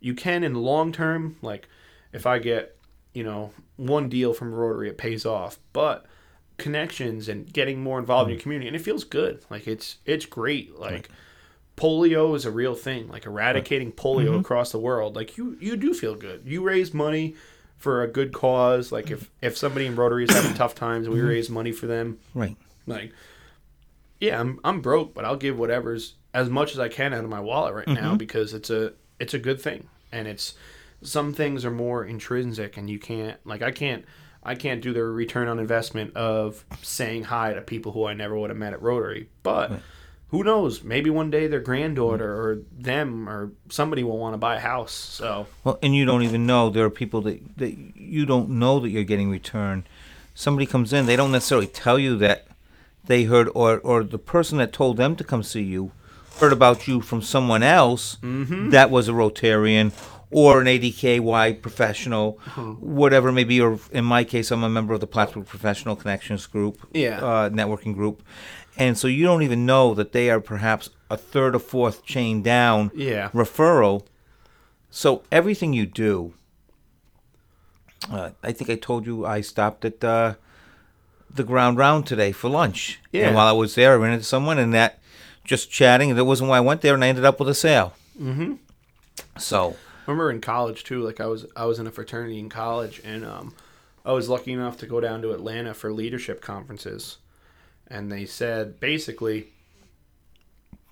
You 0.00 0.14
can 0.14 0.42
in 0.42 0.52
the 0.52 0.60
long 0.60 0.92
term. 0.92 1.36
Like 1.42 1.68
if 2.12 2.26
I 2.26 2.38
get, 2.38 2.76
you 3.12 3.24
know, 3.24 3.52
one 3.76 4.08
deal 4.08 4.32
from 4.34 4.54
Rotary, 4.54 4.88
it 4.88 4.98
pays 4.98 5.24
off, 5.26 5.58
but 5.72 6.06
connections 6.58 7.28
and 7.28 7.52
getting 7.52 7.82
more 7.82 7.98
involved 7.98 8.28
in 8.28 8.34
your 8.34 8.38
mm. 8.38 8.42
community 8.42 8.68
and 8.68 8.76
it 8.76 8.80
feels 8.80 9.04
good 9.04 9.44
like 9.50 9.66
it's 9.66 9.96
it's 10.04 10.26
great 10.26 10.78
like 10.78 11.08
polio 11.76 12.36
is 12.36 12.44
a 12.44 12.50
real 12.50 12.74
thing 12.74 13.08
like 13.08 13.26
eradicating 13.26 13.90
polio 13.90 14.28
mm-hmm. 14.28 14.40
across 14.40 14.70
the 14.70 14.78
world 14.78 15.16
like 15.16 15.36
you 15.36 15.56
you 15.60 15.76
do 15.76 15.92
feel 15.94 16.14
good 16.14 16.42
you 16.44 16.62
raise 16.62 16.92
money 16.92 17.34
for 17.82 18.02
a 18.02 18.08
good 18.08 18.32
cause 18.32 18.92
like 18.92 19.10
if 19.10 19.28
if 19.40 19.56
somebody 19.56 19.86
in 19.86 19.96
rotary 19.96 20.24
is 20.24 20.30
having 20.30 20.54
tough 20.54 20.74
times 20.74 21.08
we 21.08 21.16
mm-hmm. 21.16 21.26
raise 21.26 21.50
money 21.50 21.72
for 21.72 21.86
them. 21.86 22.18
Right. 22.32 22.56
like 22.86 23.12
yeah 24.20 24.38
i'm 24.38 24.60
i'm 24.62 24.80
broke 24.80 25.14
but 25.14 25.24
i'll 25.24 25.36
give 25.36 25.58
whatever's 25.58 26.14
as 26.32 26.48
much 26.48 26.72
as 26.72 26.78
i 26.78 26.88
can 26.88 27.12
out 27.12 27.24
of 27.24 27.30
my 27.30 27.40
wallet 27.40 27.74
right 27.74 27.88
now 27.88 28.10
mm-hmm. 28.10 28.18
because 28.18 28.54
it's 28.54 28.70
a 28.70 28.92
it's 29.18 29.34
a 29.34 29.38
good 29.38 29.60
thing. 29.60 29.88
And 30.10 30.28
it's 30.28 30.54
some 31.02 31.32
things 31.32 31.64
are 31.64 31.70
more 31.70 32.04
intrinsic 32.04 32.76
and 32.76 32.88
you 32.88 32.98
can't 32.98 33.38
like 33.44 33.62
i 33.62 33.72
can't 33.72 34.04
i 34.44 34.54
can't 34.54 34.80
do 34.80 34.92
the 34.92 35.02
return 35.02 35.48
on 35.48 35.58
investment 35.58 36.16
of 36.16 36.64
saying 36.82 37.24
hi 37.24 37.52
to 37.54 37.60
people 37.60 37.90
who 37.90 38.04
i 38.04 38.14
never 38.14 38.38
would 38.38 38.50
have 38.50 38.58
met 38.58 38.72
at 38.72 38.82
rotary. 38.82 39.28
But 39.42 39.72
who 40.32 40.42
knows 40.42 40.82
maybe 40.82 41.08
one 41.10 41.30
day 41.30 41.46
their 41.46 41.60
granddaughter 41.60 42.30
or 42.42 42.58
them 42.76 43.28
or 43.28 43.52
somebody 43.68 44.02
will 44.02 44.18
want 44.18 44.32
to 44.34 44.38
buy 44.38 44.56
a 44.56 44.60
house 44.60 44.92
so 44.92 45.46
Well, 45.62 45.78
and 45.82 45.94
you 45.94 46.04
don't 46.04 46.22
even 46.24 46.44
know 46.46 46.68
there 46.70 46.84
are 46.84 46.90
people 46.90 47.20
that 47.22 47.38
that 47.58 47.72
you 47.94 48.26
don't 48.26 48.48
know 48.50 48.80
that 48.80 48.90
you're 48.90 49.04
getting 49.04 49.30
returned. 49.30 49.84
Somebody 50.34 50.66
comes 50.66 50.92
in, 50.92 51.06
they 51.06 51.16
don't 51.16 51.30
necessarily 51.32 51.66
tell 51.68 51.98
you 51.98 52.16
that 52.18 52.46
they 53.04 53.24
heard, 53.24 53.48
or 53.54 53.78
or 53.80 54.02
the 54.02 54.18
person 54.18 54.58
that 54.58 54.72
told 54.72 54.96
them 54.96 55.14
to 55.16 55.24
come 55.24 55.42
see 55.42 55.62
you 55.62 55.92
heard 56.40 56.52
about 56.52 56.88
you 56.88 57.00
from 57.02 57.20
someone 57.20 57.62
else 57.62 58.16
that 58.22 58.90
was 58.90 59.06
a 59.08 59.12
Rotarian 59.12 59.92
or 60.30 60.62
an 60.62 60.66
ADKY 60.66 61.60
professional, 61.60 62.38
whatever 62.80 63.28
it 63.28 63.32
may 63.32 63.44
be. 63.44 63.60
Or 63.60 63.78
in 63.90 64.06
my 64.06 64.24
case, 64.24 64.50
I'm 64.50 64.64
a 64.64 64.68
member 64.70 64.94
of 64.94 65.00
the 65.00 65.06
Plattsburgh 65.06 65.46
Professional 65.46 65.94
Connections 65.94 66.46
Group, 66.46 66.78
Yeah. 66.94 67.18
uh, 67.22 67.50
networking 67.50 67.94
group, 67.94 68.22
and 68.76 68.96
so 68.96 69.06
you 69.08 69.24
don't 69.24 69.42
even 69.42 69.66
know 69.66 69.94
that 69.94 70.12
they 70.12 70.30
are 70.30 70.40
perhaps 70.40 70.90
a 71.10 71.16
third 71.16 71.54
or 71.54 71.58
fourth 71.58 72.04
chain 72.04 72.42
down 72.42 72.90
Yeah. 72.94 73.28
referral. 73.30 74.06
So 74.90 75.22
everything 75.30 75.72
you 75.72 75.86
do, 75.86 76.34
uh, 78.10 78.30
I 78.42 78.52
think 78.52 78.70
I 78.70 78.76
told 78.76 79.06
you 79.06 79.24
I 79.26 79.40
stopped 79.40 79.84
at 79.84 80.02
uh, 80.02 80.34
the 81.34 81.44
ground 81.44 81.78
round 81.78 82.06
today 82.06 82.32
for 82.32 82.48
lunch. 82.50 83.00
Yeah. 83.12 83.26
And 83.28 83.36
while 83.36 83.46
I 83.46 83.52
was 83.52 83.74
there, 83.74 83.92
I 83.92 83.96
ran 83.96 84.12
into 84.12 84.24
someone 84.24 84.58
and 84.58 84.72
that 84.74 84.98
just 85.44 85.70
chatting. 85.70 86.10
And 86.10 86.18
that 86.18 86.24
wasn't 86.24 86.50
why 86.50 86.58
I 86.58 86.60
went 86.60 86.80
there, 86.82 86.94
and 86.94 87.04
I 87.04 87.08
ended 87.08 87.24
up 87.24 87.38
with 87.40 87.48
a 87.48 87.54
sale. 87.54 87.94
Mm-hmm. 88.20 88.54
So 89.38 89.76
I 90.06 90.10
remember 90.10 90.30
in 90.30 90.40
college 90.40 90.84
too. 90.84 91.02
Like 91.02 91.20
I 91.20 91.26
was, 91.26 91.46
I 91.56 91.64
was 91.64 91.78
in 91.78 91.86
a 91.86 91.90
fraternity 91.90 92.38
in 92.38 92.48
college, 92.48 93.00
and 93.04 93.24
um, 93.24 93.54
I 94.04 94.12
was 94.12 94.28
lucky 94.28 94.52
enough 94.52 94.76
to 94.78 94.86
go 94.86 95.00
down 95.00 95.22
to 95.22 95.32
Atlanta 95.32 95.74
for 95.74 95.92
leadership 95.92 96.40
conferences, 96.42 97.18
and 97.86 98.10
they 98.10 98.24
said 98.26 98.80
basically, 98.80 99.52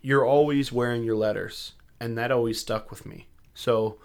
you're 0.03 0.25
always 0.25 0.73
wearing 0.73 1.05
your 1.05 1.17
letters, 1.17 1.73
and 1.99 2.17
that 2.17 2.31
always 2.31 2.61
stuck 2.61 2.91
with 2.91 3.07
me. 3.07 3.27
So 3.55 3.99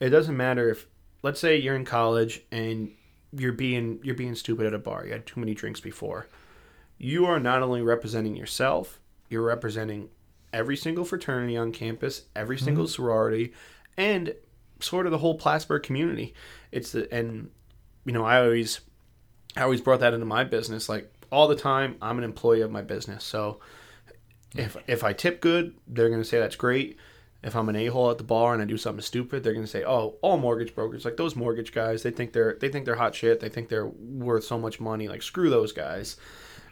it 0.00 0.10
doesn't 0.10 0.36
matter 0.36 0.70
if, 0.70 0.86
let's 1.22 1.40
say 1.40 1.56
you're 1.56 1.76
in 1.76 1.84
college 1.84 2.42
and 2.50 2.90
you're 3.32 3.52
being 3.52 4.00
you're 4.02 4.14
being 4.14 4.34
stupid 4.34 4.66
at 4.66 4.74
a 4.74 4.78
bar. 4.78 5.04
You 5.06 5.12
had 5.12 5.26
too 5.26 5.40
many 5.40 5.54
drinks 5.54 5.80
before. 5.80 6.28
You 6.98 7.26
are 7.26 7.40
not 7.40 7.62
only 7.62 7.82
representing 7.82 8.36
yourself, 8.36 8.98
you're 9.28 9.42
representing 9.42 10.08
every 10.52 10.76
single 10.76 11.04
fraternity 11.04 11.56
on 11.56 11.72
campus, 11.72 12.22
every 12.34 12.56
mm-hmm. 12.56 12.64
single 12.64 12.88
sorority, 12.88 13.52
and 13.96 14.34
sort 14.80 15.06
of 15.06 15.12
the 15.12 15.18
whole 15.18 15.36
Plattsburgh 15.36 15.82
community. 15.82 16.34
It's 16.72 16.92
the 16.92 17.12
and 17.12 17.50
you 18.04 18.12
know 18.12 18.24
I 18.24 18.40
always 18.40 18.80
I 19.56 19.62
always 19.62 19.80
brought 19.80 20.00
that 20.00 20.14
into 20.14 20.26
my 20.26 20.44
business. 20.44 20.88
Like 20.88 21.12
all 21.30 21.48
the 21.48 21.56
time, 21.56 21.96
I'm 22.02 22.18
an 22.18 22.24
employee 22.24 22.60
of 22.62 22.70
my 22.70 22.82
business. 22.82 23.24
So 23.24 23.60
if 24.54 24.76
if 24.86 25.04
I 25.04 25.12
tip 25.12 25.40
good, 25.40 25.74
they're 25.86 26.10
gonna 26.10 26.24
say 26.24 26.38
that's 26.38 26.56
great. 26.56 26.98
If 27.42 27.54
I'm 27.54 27.68
an 27.68 27.76
a 27.76 27.86
hole 27.86 28.10
at 28.10 28.18
the 28.18 28.24
bar 28.24 28.54
and 28.54 28.62
I 28.62 28.64
do 28.64 28.76
something 28.78 29.02
stupid, 29.02 29.44
they're 29.44 29.52
gonna 29.54 29.66
say, 29.66 29.84
"Oh, 29.84 30.16
all 30.22 30.36
mortgage 30.36 30.74
brokers, 30.74 31.04
like 31.04 31.16
those 31.16 31.36
mortgage 31.36 31.72
guys, 31.72 32.02
they 32.02 32.10
think 32.10 32.32
they're 32.32 32.56
they 32.60 32.68
think 32.68 32.84
they're 32.86 32.96
hot 32.96 33.14
shit. 33.14 33.40
They 33.40 33.48
think 33.48 33.68
they're 33.68 33.86
worth 33.86 34.44
so 34.44 34.58
much 34.58 34.80
money. 34.80 35.08
Like 35.08 35.22
screw 35.22 35.50
those 35.50 35.72
guys." 35.72 36.16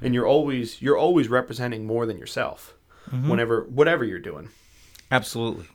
And 0.00 0.12
you're 0.14 0.26
always 0.26 0.82
you're 0.82 0.96
always 0.98 1.28
representing 1.28 1.86
more 1.86 2.04
than 2.06 2.18
yourself, 2.18 2.74
whenever 3.10 3.62
whatever 3.64 4.04
you're 4.04 4.18
doing. 4.18 4.48
absolutely, 5.10 5.68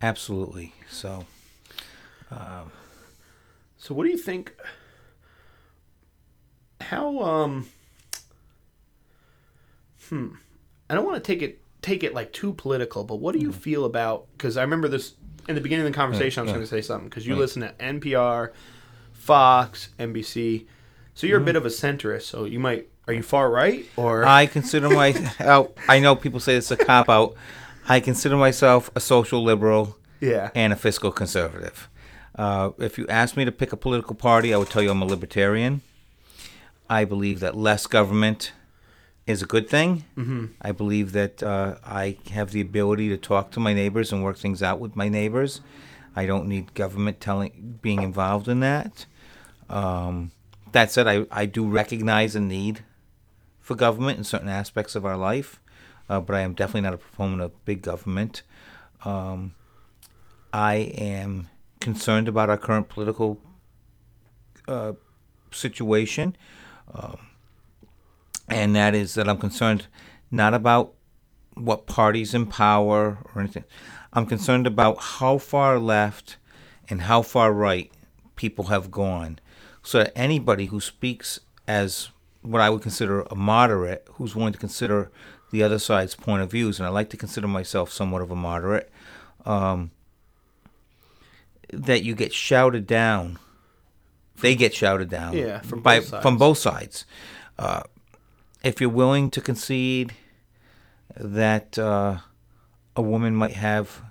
absolutely. 0.00 0.72
So 0.88 1.26
um, 2.30 2.70
So 3.78 3.94
what 3.94 4.04
do 4.04 4.10
you 4.10 4.18
think 4.18 4.52
how 6.80 7.18
um 7.20 7.68
hmm 10.10 10.28
I 10.88 10.94
don't 10.94 11.04
want 11.04 11.22
to 11.22 11.26
take 11.32 11.42
it 11.42 11.60
take 11.82 12.02
it 12.04 12.14
like 12.14 12.32
too 12.32 12.52
political, 12.52 13.04
but 13.04 13.16
what 13.16 13.32
do 13.34 13.38
you 13.40 13.52
feel 13.52 13.84
about 13.84 14.26
cuz 14.38 14.56
I 14.56 14.62
remember 14.62 14.88
this 14.88 15.14
in 15.48 15.54
the 15.54 15.60
beginning 15.60 15.86
of 15.86 15.92
the 15.92 15.96
conversation 15.96 16.40
I 16.40 16.42
was 16.44 16.52
going 16.52 16.64
to 16.64 16.66
say 16.68 16.82
something 16.82 17.08
cuz 17.10 17.26
you 17.26 17.34
Right. 17.34 17.40
listen 17.40 17.62
to 17.62 17.72
NPR, 17.80 18.50
Fox, 19.12 19.90
NBC. 19.98 20.66
So 21.14 21.26
you're 21.26 21.40
a 21.40 21.44
bit 21.44 21.56
of 21.56 21.64
a 21.64 21.68
centrist, 21.70 22.22
so 22.22 22.44
you 22.44 22.58
might 22.60 22.88
are 23.08 23.12
you 23.14 23.22
far 23.22 23.50
right 23.50 23.86
or 23.96 24.24
I 24.24 24.46
consider 24.46 24.88
my. 24.90 25.14
oh, 25.40 25.70
I 25.88 26.00
know 26.00 26.16
people 26.16 26.40
say 26.40 26.56
it's 26.56 26.70
a 26.70 26.76
cop 26.76 27.08
out. 27.08 27.34
I 27.88 28.00
consider 28.00 28.36
myself 28.36 28.90
a 28.96 29.00
social 29.00 29.42
liberal. 29.44 29.96
yeah. 30.20 30.50
and 30.54 30.72
a 30.72 30.76
fiscal 30.76 31.12
conservative. 31.12 31.88
Uh, 32.34 32.70
if 32.78 32.98
you 32.98 33.06
asked 33.08 33.36
me 33.36 33.44
to 33.44 33.52
pick 33.52 33.72
a 33.72 33.76
political 33.76 34.14
party, 34.16 34.52
I 34.52 34.56
would 34.56 34.68
tell 34.70 34.82
you 34.82 34.90
I'm 34.90 35.02
a 35.02 35.06
libertarian. 35.06 35.82
I 36.90 37.04
believe 37.04 37.40
that 37.40 37.56
less 37.56 37.86
government 37.86 38.52
is 39.26 39.42
a 39.42 39.46
good 39.46 39.68
thing. 39.68 40.04
Mm-hmm. 40.16 40.46
I 40.62 40.72
believe 40.72 41.12
that 41.12 41.42
uh, 41.42 41.76
I 41.84 42.18
have 42.30 42.52
the 42.52 42.60
ability 42.60 43.08
to 43.08 43.16
talk 43.16 43.50
to 43.52 43.60
my 43.60 43.74
neighbors 43.74 44.12
and 44.12 44.22
work 44.22 44.38
things 44.38 44.62
out 44.62 44.78
with 44.78 44.94
my 44.94 45.08
neighbors. 45.08 45.60
I 46.14 46.26
don't 46.26 46.46
need 46.46 46.74
government 46.74 47.20
telling 47.20 47.78
being 47.82 48.02
involved 48.02 48.48
in 48.48 48.60
that. 48.60 49.06
Um, 49.68 50.30
that 50.72 50.90
said, 50.90 51.06
I, 51.06 51.26
I 51.30 51.46
do 51.46 51.68
recognize 51.68 52.36
a 52.36 52.40
need 52.40 52.84
for 53.60 53.74
government 53.74 54.18
in 54.18 54.24
certain 54.24 54.48
aspects 54.48 54.94
of 54.94 55.04
our 55.04 55.16
life, 55.16 55.60
uh, 56.08 56.20
but 56.20 56.36
I 56.36 56.40
am 56.40 56.54
definitely 56.54 56.82
not 56.82 56.94
a 56.94 56.98
proponent 56.98 57.42
of 57.42 57.64
big 57.64 57.82
government. 57.82 58.42
Um, 59.04 59.54
I 60.52 60.74
am 60.96 61.48
concerned 61.80 62.28
about 62.28 62.48
our 62.48 62.56
current 62.56 62.88
political 62.88 63.40
uh, 64.68 64.92
situation, 65.50 66.36
um, 66.94 67.18
and 68.48 68.74
that 68.76 68.94
is 68.94 69.14
that 69.14 69.28
I'm 69.28 69.38
concerned 69.38 69.86
not 70.30 70.54
about 70.54 70.94
what 71.54 71.86
parties 71.86 72.34
in 72.34 72.46
power 72.46 73.18
or 73.34 73.40
anything. 73.40 73.64
I'm 74.12 74.26
concerned 74.26 74.66
about 74.66 74.98
how 74.98 75.38
far 75.38 75.78
left 75.78 76.36
and 76.88 77.02
how 77.02 77.22
far 77.22 77.52
right 77.52 77.90
people 78.36 78.66
have 78.66 78.90
gone, 78.90 79.38
so 79.82 79.98
that 79.98 80.12
anybody 80.16 80.66
who 80.66 80.80
speaks 80.80 81.40
as 81.66 82.10
what 82.42 82.60
I 82.60 82.70
would 82.70 82.82
consider 82.82 83.22
a 83.22 83.34
moderate, 83.34 84.06
who's 84.14 84.36
willing 84.36 84.52
to 84.52 84.58
consider 84.58 85.10
the 85.50 85.62
other 85.62 85.78
side's 85.78 86.14
point 86.14 86.42
of 86.42 86.50
views, 86.50 86.78
and 86.78 86.86
I 86.86 86.90
like 86.90 87.10
to 87.10 87.16
consider 87.16 87.48
myself 87.48 87.90
somewhat 87.90 88.22
of 88.22 88.30
a 88.30 88.36
moderate. 88.36 88.90
Um, 89.44 89.90
that 91.72 92.02
you 92.04 92.14
get 92.14 92.32
shouted 92.32 92.86
down. 92.86 93.38
They 94.40 94.54
get 94.54 94.74
shouted 94.74 95.08
down. 95.08 95.36
Yeah, 95.36 95.60
from 95.60 95.80
by 95.80 95.98
both 95.98 96.08
sides. 96.08 96.22
from 96.22 96.38
both 96.38 96.58
sides. 96.58 97.04
Uh, 97.58 97.82
if 98.66 98.80
you're 98.80 98.90
willing 98.90 99.30
to 99.30 99.40
concede 99.40 100.12
that 101.16 101.78
uh, 101.78 102.18
a 102.96 103.02
woman 103.02 103.34
might 103.34 103.52
have 103.54 104.02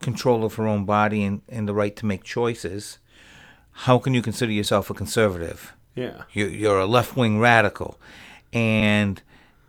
control 0.00 0.44
of 0.44 0.54
her 0.54 0.66
own 0.66 0.84
body 0.84 1.22
and, 1.24 1.42
and 1.48 1.68
the 1.68 1.74
right 1.74 1.94
to 1.96 2.06
make 2.06 2.24
choices, 2.24 2.98
how 3.86 3.98
can 3.98 4.14
you 4.14 4.22
consider 4.22 4.52
yourself 4.52 4.90
a 4.90 4.94
conservative? 4.94 5.72
Yeah. 5.94 6.22
You- 6.32 6.46
You're 6.48 6.80
a 6.80 6.86
left 6.86 7.16
wing 7.16 7.38
radical, 7.38 7.98
and 8.52 9.22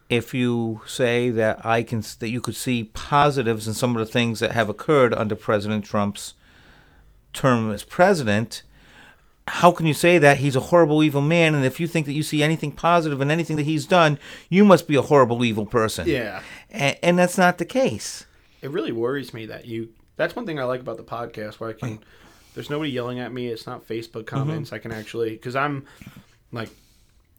if 0.10 0.34
you 0.34 0.82
say 0.86 1.30
that 1.30 1.66
I 1.66 1.84
can 1.84 2.02
that 2.20 2.30
you 2.30 2.42
could 2.42 2.56
see 2.56 2.86
positives 2.94 3.68
in 3.68 3.74
some 3.74 3.96
of 3.96 4.00
the 4.06 4.12
things 4.12 4.40
that 4.40 4.52
have 4.52 4.68
occurred 4.70 5.14
under 5.14 5.36
President 5.36 5.86
Trump's 5.86 6.34
term 7.34 7.72
as 7.72 7.84
president, 7.84 8.64
how 9.48 9.72
can 9.72 9.86
you 9.86 9.94
say 9.94 10.18
that 10.18 10.38
he's 10.38 10.56
a 10.56 10.60
horrible 10.60 11.04
evil 11.04 11.22
man? 11.22 11.56
And 11.56 11.66
if 11.66 11.80
you 11.80 11.88
think 11.88 12.06
that 12.06 12.14
you 12.14 12.24
see 12.24 12.44
anything 12.44 12.72
positive 12.72 13.22
in 13.22 13.32
anything 13.32 13.58
that 13.58 13.64
he's 13.64 13.86
done, 13.86 14.20
you 14.50 14.64
must 14.64 14.88
be 14.88 14.96
a 14.96 15.02
horrible 15.02 15.44
evil 15.44 15.66
person. 15.66 16.08
Yeah. 16.08 16.42
and, 16.70 16.98
and 17.02 17.20
that's 17.20 17.38
not 17.38 17.58
the 17.58 17.66
case. 17.66 18.26
It 18.62 18.70
really 18.70 18.92
worries 18.92 19.34
me 19.34 19.48
that 19.48 19.66
you. 19.66 19.90
That's 20.18 20.36
one 20.36 20.46
thing 20.46 20.60
I 20.60 20.64
like 20.66 20.82
about 20.82 20.98
the 20.98 21.04
podcast 21.04 21.56
where 21.56 21.72
I 21.72 21.74
can. 21.74 22.00
There's 22.54 22.70
nobody 22.70 22.92
yelling 22.92 23.20
at 23.20 23.32
me. 23.32 23.48
It's 23.48 23.66
not 23.66 23.88
Facebook 23.88 24.26
mm-hmm. 24.26 24.36
comments. 24.36 24.74
I 24.74 24.78
can 24.78 24.92
actually 24.92 25.32
because 25.32 25.56
I'm 25.56 25.86
like, 26.52 26.70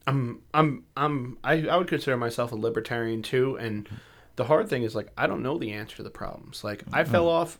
I'm 0.07 0.43
I'm 0.53 0.85
I'm 0.97 1.39
I, 1.45 1.69
I 1.69 1.77
would 1.77 1.87
consider 1.87 2.17
myself 2.17 2.51
a 2.51 2.57
libertarian 2.57 3.23
too. 3.23 3.57
And 3.57 3.89
the 4.35 4.45
hard 4.45 4.69
thing 4.69 4.83
is 4.83 4.97
like 4.97 5.13
I 5.17 5.29
don't 5.29 5.43
know 5.43 5.59
the 5.59 5.73
answer 5.73 5.97
to 5.99 6.03
the 6.03 6.11
problems. 6.11 6.65
Like 6.65 6.83
I 6.93 7.03
mm-hmm. 7.03 7.13
fell 7.13 7.29
off. 7.29 7.59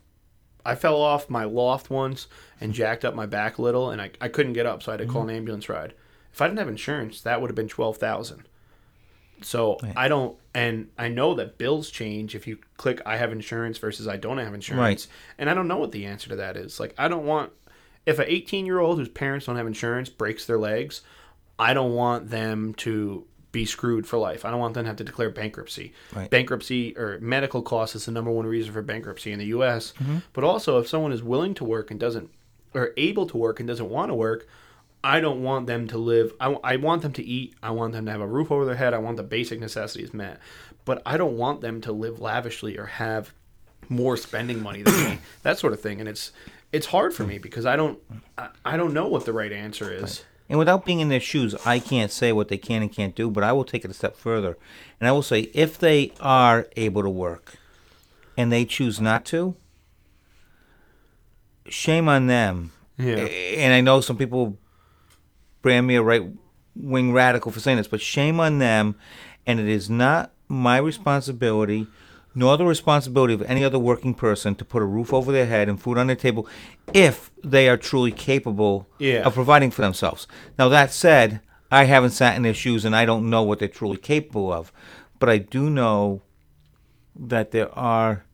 I 0.65 0.75
fell 0.75 1.01
off 1.01 1.29
my 1.29 1.45
loft 1.45 1.91
once 1.91 2.29
and 2.61 2.73
jacked 2.73 3.05
up 3.05 3.15
my 3.15 3.27
back 3.27 3.59
a 3.59 3.63
little, 3.63 3.91
and 3.91 4.01
I, 4.01 4.11
I 4.21 4.29
couldn't 4.29 4.53
get 4.53 4.67
up, 4.67 4.83
so 4.83 4.93
I 4.93 4.95
had 4.95 5.07
to 5.07 5.07
call 5.07 5.23
an 5.23 5.29
mm-hmm. 5.29 5.37
ambulance 5.37 5.69
ride. 5.69 5.95
If 6.33 6.41
I 6.41 6.47
didn't 6.47 6.61
have 6.61 6.69
insurance, 6.69 7.21
that 7.23 7.41
would 7.41 7.51
have 7.51 7.57
been 7.57 7.69
twelve 7.69 7.97
thousand. 7.99 8.45
So 9.43 9.79
I 9.97 10.07
don't, 10.07 10.39
and 10.55 10.89
I 10.97 11.09
know 11.09 11.35
that 11.35 11.59
bills 11.59 11.91
change 11.91 12.37
if 12.37 12.47
you 12.47 12.59
click 12.77 13.03
I 13.05 13.17
have 13.17 13.33
insurance 13.33 13.77
versus 13.79 14.07
I 14.07 14.17
don't 14.17 14.39
have 14.39 14.55
insurance, 14.55 15.07
Right. 15.07 15.15
and 15.39 15.51
I 15.51 15.55
don't 15.55 15.67
know 15.67 15.79
what 15.79 15.91
the 15.93 16.07
answer 16.07 16.29
to 16.29 16.37
that 16.37 16.57
is. 16.57 16.79
Like 16.79 16.95
I 16.97 17.09
don't 17.09 17.27
want 17.27 17.53
if 18.07 18.19
an 18.19 18.27
18 18.29 18.67
year 18.67 18.79
old 18.79 18.99
whose 18.99 19.09
parents 19.09 19.47
don't 19.47 19.57
have 19.57 19.67
insurance 19.67 20.09
breaks 20.09 20.47
their 20.47 20.59
legs, 20.59 21.03
I 21.59 21.75
don't 21.75 21.95
want 21.95 22.31
them 22.31 22.75
to 22.79 23.27
be 23.53 23.67
screwed 23.67 24.07
for 24.07 24.17
life. 24.17 24.45
I 24.45 24.51
don't 24.51 24.59
want 24.59 24.75
them 24.75 24.85
to 24.85 24.89
have 24.89 24.97
to 24.97 25.05
declare 25.05 25.31
bankruptcy. 25.31 25.93
Right. 26.15 26.29
Bankruptcy 26.29 26.97
or 26.97 27.19
medical 27.21 27.63
costs 27.63 27.95
is 27.95 28.07
the 28.07 28.13
number 28.13 28.31
one 28.31 28.47
reason 28.47 28.73
for 28.73 28.83
bankruptcy 28.83 29.31
in 29.31 29.39
the 29.39 29.47
U.S. 29.47 29.93
Mm-hmm. 29.99 30.19
But 30.33 30.45
also, 30.45 30.79
if 30.79 30.89
someone 30.89 31.13
is 31.13 31.23
willing 31.23 31.55
to 31.55 31.65
work 31.65 31.91
and 31.91 32.01
doesn't, 32.01 32.31
or 32.75 32.93
able 32.97 33.27
to 33.27 33.37
work 33.37 33.61
and 33.61 33.69
doesn't 33.69 33.91
want 33.91 34.09
to 34.09 34.15
work, 34.15 34.49
I 35.05 35.21
don't 35.21 35.43
want 35.43 35.67
them 35.67 35.87
to 35.89 35.99
live. 35.99 36.33
I, 36.41 36.57
I 36.65 36.77
want 36.77 37.03
them 37.03 37.13
to 37.15 37.23
eat. 37.23 37.55
I 37.63 37.71
want 37.71 37.93
them 37.93 38.07
to 38.07 38.13
have 38.13 38.21
a 38.21 38.27
roof 38.27 38.51
over 38.51 38.65
their 38.65 38.77
head. 38.77 38.95
I 38.95 38.99
want 38.99 39.17
the 39.17 39.23
basic 39.23 39.61
necessities 39.61 40.15
met. 40.15 40.41
But 40.85 41.03
I 41.05 41.17
don't 41.17 41.37
want 41.37 41.61
them 41.61 41.81
to 41.83 41.93
live 41.93 42.21
lavishly 42.21 42.79
or 42.79 42.87
have 42.87 43.33
more 43.89 44.17
spending 44.17 44.63
money 44.63 44.83
than 44.83 44.95
me. 45.05 45.19
That 45.43 45.59
sort 45.59 45.73
of 45.73 45.81
thing. 45.81 46.01
And 46.01 46.09
it's 46.09 46.33
it's 46.73 46.87
hard 46.87 47.13
for 47.13 47.25
me 47.25 47.39
because 47.39 47.67
I 47.67 47.77
don't 47.77 47.99
I, 48.39 48.49
I 48.65 48.77
don't 48.77 48.95
know 48.95 49.09
what 49.09 49.27
the 49.27 49.33
right 49.33 49.53
answer 49.53 49.93
is. 49.93 50.25
And 50.49 50.59
without 50.59 50.85
being 50.85 51.01
in 51.01 51.09
their 51.09 51.21
shoes, 51.21 51.55
I 51.65 51.79
can't 51.79 52.11
say 52.11 52.33
what 52.33 52.49
they 52.49 52.59
can 52.59 52.83
and 52.83 52.93
can't 52.93 53.15
do, 53.15 53.31
but 53.31 53.45
I 53.45 53.53
will 53.53 53.65
take 53.65 53.85
it 53.85 53.91
a 53.91 53.95
step 53.95 54.17
further. 54.17 54.59
And 55.01 55.09
I 55.09 55.13
will 55.13 55.23
say 55.23 55.51
if 55.55 55.79
they 55.79 56.13
are 56.21 56.67
able 56.77 57.03
to 57.03 57.11
work 57.11 57.55
and 58.37 58.53
they 58.53 58.65
choose 58.65 59.01
not 59.01 59.25
to, 59.27 59.57
shame 61.67 62.09
on 62.09 62.27
them. 62.27 62.73
Yeah. 62.99 63.17
And 63.17 63.73
I 63.73 63.81
know 63.81 64.01
some 64.01 64.19
people 64.19 64.59
brand 65.63 65.87
me 65.87 65.97
a 65.97 66.03
right 66.03 66.23
wing 66.75 67.13
radical 67.13 67.51
for 67.51 67.61
saying 67.61 67.79
this, 67.79 67.89
but 67.89 68.01
shame 68.01 68.41
on 68.41 68.59
them. 68.59 68.97
And 69.47 69.59
it 69.59 69.69
is 69.69 69.89
not 69.89 70.33
my 70.49 70.77
responsibility, 70.77 71.87
nor 72.35 72.57
the 72.57 72.65
responsibility 72.65 73.35
of 73.35 73.43
any 73.43 73.65
other 73.65 73.79
working 73.79 74.15
person 74.15 74.55
to 74.55 74.65
put 74.65 74.83
a 74.83 74.87
roof 74.87 75.13
over 75.13 75.31
their 75.33 75.47
head 75.47 75.69
and 75.69 75.81
food 75.81 75.99
on 75.99 76.07
their 76.07 76.17
table 76.17 76.47
if 76.95 77.31
they 77.45 77.69
are 77.69 77.77
truly 77.77 78.11
capable 78.13 78.87
Yeah. 78.99 79.23
of 79.27 79.35
providing 79.35 79.71
for 79.71 79.83
themselves. 79.83 80.27
Now, 80.59 80.69
that 80.71 80.93
said, 80.93 81.41
I 81.71 81.85
haven't 81.85 82.11
sat 82.11 82.37
in 82.37 82.43
their 82.43 82.55
shoes 82.55 82.85
and 82.85 82.95
I 82.97 83.05
don't 83.05 83.29
know 83.31 83.43
what 83.43 83.59
they're 83.59 83.69
truly 83.69 83.97
capable 83.97 84.53
of. 84.53 84.73
But 85.19 85.29
I 85.29 85.39
do 85.39 85.69
know 85.71 86.23
that 87.15 87.51
there 87.51 87.73
are 87.79 88.25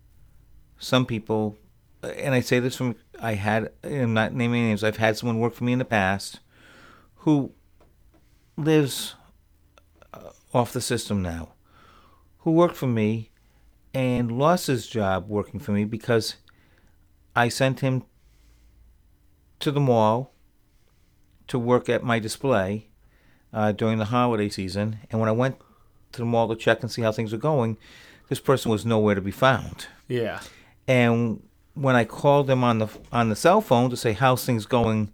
some 0.78 1.04
people, 1.04 1.56
and 2.02 2.34
I 2.34 2.40
say 2.40 2.60
this 2.60 2.76
from 2.76 2.94
I 3.20 3.34
had 3.34 3.72
I'm 3.82 4.14
not 4.14 4.32
naming 4.32 4.64
names. 4.68 4.84
I've 4.84 4.96
had 4.98 5.16
someone 5.16 5.40
work 5.40 5.54
for 5.54 5.64
me 5.64 5.72
in 5.72 5.80
the 5.80 5.84
past 5.84 6.38
who 7.22 7.52
lives 8.56 9.16
uh, 10.14 10.30
off 10.54 10.72
the 10.72 10.80
system 10.80 11.20
now, 11.22 11.50
who 12.38 12.52
worked 12.52 12.76
for 12.76 12.86
me 12.86 13.30
and 13.94 14.38
lost 14.38 14.66
his 14.66 14.86
job 14.86 15.28
working 15.28 15.60
for 15.60 15.72
me 15.72 15.84
because 15.84 16.36
I 17.34 17.48
sent 17.48 17.80
him 17.80 18.04
to 19.60 19.70
the 19.70 19.80
mall 19.80 20.32
to 21.48 21.58
work 21.58 21.88
at 21.88 22.02
my 22.04 22.18
display 22.18 22.88
uh, 23.52 23.72
during 23.72 23.98
the 23.98 24.06
holiday 24.06 24.48
season, 24.48 24.98
and 25.10 25.20
when 25.20 25.28
I 25.28 25.32
went 25.32 25.56
to 26.12 26.18
the 26.18 26.26
mall 26.26 26.48
to 26.48 26.56
check 26.56 26.82
and 26.82 26.90
see 26.90 27.02
how 27.02 27.12
things 27.12 27.32
were 27.32 27.38
going, 27.38 27.78
this 28.28 28.40
person 28.40 28.70
was 28.70 28.84
nowhere 28.84 29.14
to 29.14 29.20
be 29.20 29.30
found. 29.30 29.86
Yeah. 30.06 30.40
And 30.86 31.42
when 31.74 31.96
I 31.96 32.04
called 32.04 32.50
him 32.50 32.62
on 32.64 32.78
the 32.78 32.88
on 33.12 33.28
the 33.30 33.36
cell 33.36 33.60
phone 33.60 33.88
to 33.90 33.96
say 33.96 34.12
how's 34.12 34.44
things 34.44 34.66
going 34.66 35.12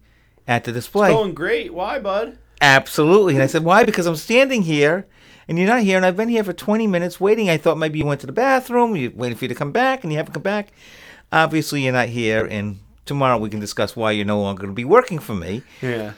at 0.48 0.64
the 0.64 0.72
display, 0.72 1.10
Going 1.12 1.34
great. 1.34 1.72
Why, 1.72 1.98
bud? 1.98 2.38
absolutely. 2.60 3.34
And 3.34 3.42
I 3.42 3.46
said, 3.46 3.64
why? 3.64 3.84
Because 3.84 4.06
I'm 4.06 4.16
standing 4.16 4.62
here 4.62 5.06
and 5.48 5.58
you're 5.58 5.66
not 5.66 5.82
here, 5.82 5.96
and 5.96 6.06
I've 6.06 6.16
been 6.16 6.28
here 6.28 6.44
for 6.44 6.52
20 6.52 6.86
minutes 6.86 7.20
waiting. 7.20 7.50
I 7.50 7.56
thought 7.56 7.78
maybe 7.78 7.98
you 7.98 8.06
went 8.06 8.20
to 8.20 8.26
the 8.26 8.32
bathroom, 8.32 8.96
you 8.96 9.12
waiting 9.14 9.36
for 9.36 9.44
you 9.44 9.48
to 9.48 9.54
come 9.54 9.72
back, 9.72 10.02
and 10.02 10.12
you 10.12 10.18
haven't 10.18 10.34
come 10.34 10.42
back. 10.42 10.72
Obviously, 11.32 11.82
you're 11.82 11.92
not 11.92 12.08
here, 12.08 12.46
and 12.46 12.78
tomorrow 13.06 13.38
we 13.38 13.50
can 13.50 13.60
discuss 13.60 13.96
why 13.96 14.12
you're 14.12 14.24
no 14.24 14.40
longer 14.40 14.62
going 14.62 14.72
to 14.72 14.76
be 14.76 14.84
working 14.84 15.18
for 15.18 15.34
me. 15.34 15.62
Yeah. 15.82 16.12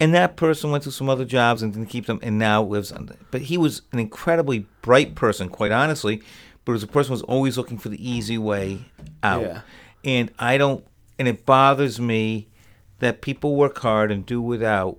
And 0.00 0.14
that 0.14 0.36
person 0.36 0.70
went 0.70 0.84
to 0.84 0.92
some 0.92 1.08
other 1.08 1.24
jobs 1.24 1.62
and 1.62 1.72
didn't 1.72 1.88
keep 1.88 2.06
them, 2.06 2.20
and 2.22 2.38
now 2.38 2.62
lives 2.62 2.92
on. 2.92 3.10
But 3.30 3.42
he 3.42 3.58
was 3.58 3.82
an 3.92 3.98
incredibly 3.98 4.66
bright 4.82 5.14
person, 5.14 5.48
quite 5.48 5.72
honestly. 5.72 6.22
But 6.64 6.74
as 6.74 6.82
a 6.82 6.86
person 6.86 7.08
who 7.08 7.14
was 7.14 7.22
always 7.22 7.56
looking 7.56 7.78
for 7.78 7.88
the 7.88 8.10
easy 8.10 8.36
way 8.36 8.84
out. 9.22 9.42
Yeah. 9.42 9.60
And 10.04 10.30
I 10.38 10.58
don't, 10.58 10.84
and 11.18 11.26
it 11.26 11.46
bothers 11.46 11.98
me 11.98 12.48
that 12.98 13.22
people 13.22 13.56
work 13.56 13.78
hard 13.78 14.12
and 14.12 14.26
do 14.26 14.40
without, 14.40 14.98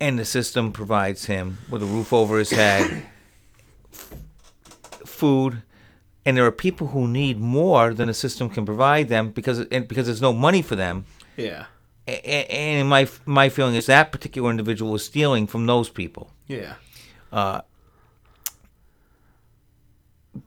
and 0.00 0.18
the 0.18 0.24
system 0.24 0.72
provides 0.72 1.26
him 1.26 1.58
with 1.70 1.82
a 1.82 1.86
roof 1.86 2.12
over 2.12 2.38
his 2.38 2.50
head, 2.50 3.04
food, 5.04 5.62
and 6.24 6.36
there 6.36 6.46
are 6.46 6.52
people 6.52 6.88
who 6.88 7.06
need 7.08 7.38
more 7.38 7.92
than 7.94 8.08
the 8.08 8.14
system 8.14 8.48
can 8.48 8.64
provide 8.66 9.08
them 9.08 9.30
because 9.30 9.60
and 9.60 9.86
because 9.88 10.06
there's 10.06 10.22
no 10.22 10.32
money 10.32 10.62
for 10.62 10.76
them. 10.76 11.04
Yeah. 11.36 11.66
And 12.06 12.88
my 12.88 13.08
my 13.26 13.48
feeling 13.48 13.74
is 13.74 13.86
that 13.86 14.10
particular 14.10 14.50
individual 14.50 14.94
is 14.94 15.04
stealing 15.04 15.46
from 15.46 15.66
those 15.66 15.88
people. 15.88 16.30
Yeah. 16.48 16.74
Uh, 17.32 17.60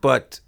But 0.01 0.39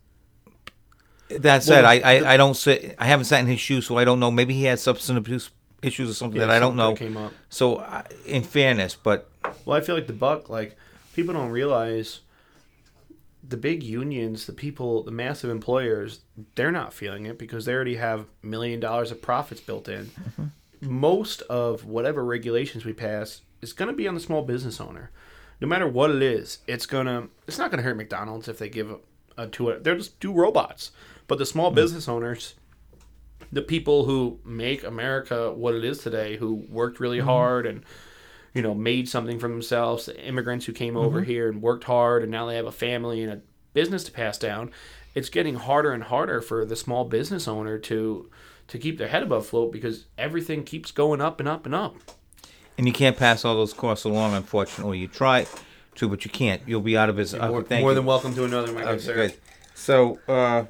that 1.30 1.64
said, 1.64 1.84
Well, 1.84 1.92
I, 1.92 2.00
I, 2.00 2.34
I 2.34 2.38
don't 2.38 2.56
sit. 2.56 2.96
I 3.00 3.06
haven't 3.06 3.26
sat 3.26 3.40
in 3.42 3.48
his 3.48 3.60
shoes, 3.60 3.86
so 3.88 3.98
I 3.98 4.06
don't 4.06 4.20
know. 4.20 4.32
Maybe 4.32 4.54
he 4.54 4.64
has 4.66 4.82
substance 4.82 5.18
abuse 5.18 5.50
issues 5.86 6.10
or 6.10 6.14
something 6.14 6.40
Yeah, 6.40 6.48
that 6.48 6.56
I 6.56 6.60
don't 6.60 6.76
know. 6.76 6.96
came 6.96 7.18
up. 7.18 7.32
So, 7.50 7.86
in 8.26 8.44
fairness, 8.44 8.96
but 8.96 9.30
Well, 9.66 9.78
I 9.78 9.82
feel 9.82 9.96
like 9.96 10.08
the 10.08 10.14
buck, 10.14 10.50
like 10.50 10.76
people 11.14 11.34
don't 11.34 11.52
realize 11.52 12.22
the 13.48 13.58
big 13.58 13.84
unions, 13.84 14.46
the 14.46 14.54
people, 14.54 15.04
the 15.04 15.12
massive 15.12 15.50
employers, 15.50 16.22
they're 16.56 16.72
not 16.72 16.94
feeling 16.94 17.26
it 17.26 17.38
because 17.38 17.66
they 17.66 17.74
already 17.74 17.96
have 17.96 18.26
million 18.42 18.80
dollars 18.80 19.12
of 19.12 19.22
profits 19.22 19.62
built 19.62 19.88
in. 19.88 20.06
Mm-hmm. 20.06 20.46
Most 20.82 21.42
of 21.44 21.86
whatever 21.86 22.24
regulations 22.24 22.86
we 22.86 22.94
pass 22.94 23.42
is 23.62 23.74
going 23.74 23.90
to 23.90 23.96
be 23.96 24.08
on 24.08 24.14
the 24.14 24.20
small 24.20 24.42
business 24.42 24.82
owner. 24.82 25.12
No 25.62 25.68
matter 25.68 25.88
what 25.88 26.12
it 26.12 26.22
is, 26.22 26.60
it's 26.68 26.86
gonna. 26.86 27.30
It's 27.48 27.58
not 27.58 27.72
going 27.72 27.78
to 27.78 27.84
hurt 27.84 27.96
McDonald's 27.96 28.48
if 28.48 28.58
they 28.58 28.68
give 28.68 28.92
a, 28.92 28.98
a 29.38 29.48
to 29.48 29.70
it. 29.70 29.84
They're 29.84 29.96
just 29.96 30.20
do 30.20 30.34
robots, 30.34 30.92
but 31.28 31.38
the 31.38 31.46
small 31.46 31.72
mm. 31.72 31.76
business 31.76 32.10
owners 32.10 32.56
the 33.56 33.62
people 33.62 34.04
who 34.04 34.38
make 34.44 34.84
America 34.84 35.54
what 35.54 35.74
it 35.76 35.86
is 35.86 36.00
today, 36.00 36.36
who 36.36 36.66
worked 36.70 37.00
really 37.00 37.22
hard 37.22 37.66
and 37.66 37.84
you 38.54 38.62
know 38.62 38.76
made 38.76 39.08
something 39.08 39.40
for 39.40 39.48
themselves, 39.48 40.08
the 40.08 40.22
immigrants 40.22 40.66
who 40.66 40.74
came 40.74 40.98
over 40.98 41.24
here 41.24 41.48
and 41.50 41.62
worked 41.62 41.86
hard, 41.86 42.22
and 42.22 42.32
now 42.32 42.46
they 42.46 42.58
have 42.58 42.66
a 42.66 42.72
family 42.72 43.24
and 43.24 43.32
a 43.32 43.42
business 43.74 44.04
to 44.04 44.12
pass 44.12 44.38
down. 44.38 44.72
It's 45.14 45.30
getting 45.30 45.56
harder 45.56 45.94
and 45.94 46.04
harder 46.04 46.42
for 46.42 46.66
the 46.66 46.76
small 46.76 47.06
business 47.06 47.48
owner 47.48 47.78
to 47.80 48.30
to 48.68 48.78
keep 48.78 48.98
their 48.98 49.08
head 49.08 49.24
above 49.24 49.48
float 49.48 49.72
because 49.72 50.06
everything 50.18 50.66
keeps 50.66 50.92
going 50.92 51.22
up 51.22 51.40
and 51.40 51.48
up 51.48 51.66
and 51.66 51.74
up. 51.74 51.96
and 52.78 52.86
you 52.88 52.94
can't 52.94 53.16
pass 53.16 53.46
all 53.46 53.56
those 53.56 53.74
costs 53.74 54.04
along. 54.04 54.34
Unfortunately, 54.34 55.00
you 55.00 55.08
try 55.08 55.48
to, 55.96 56.10
but 56.10 56.26
you 56.26 56.32
can't. 56.32 56.62
You'll 56.66 56.82
be 56.82 56.98
out 56.98 57.08
of 57.08 57.16
business. 57.16 57.42
more 57.42 57.60
okay, 57.60 57.70
thank 57.70 57.82
more 57.84 57.92
you. 57.92 57.96
than 57.96 58.06
welcome 58.06 58.36
to 58.36 58.44
another, 58.44 58.74
my 58.74 58.82
good 58.82 59.02
sir. 59.02 59.32
So 59.76 60.20
uh, 60.28 60.66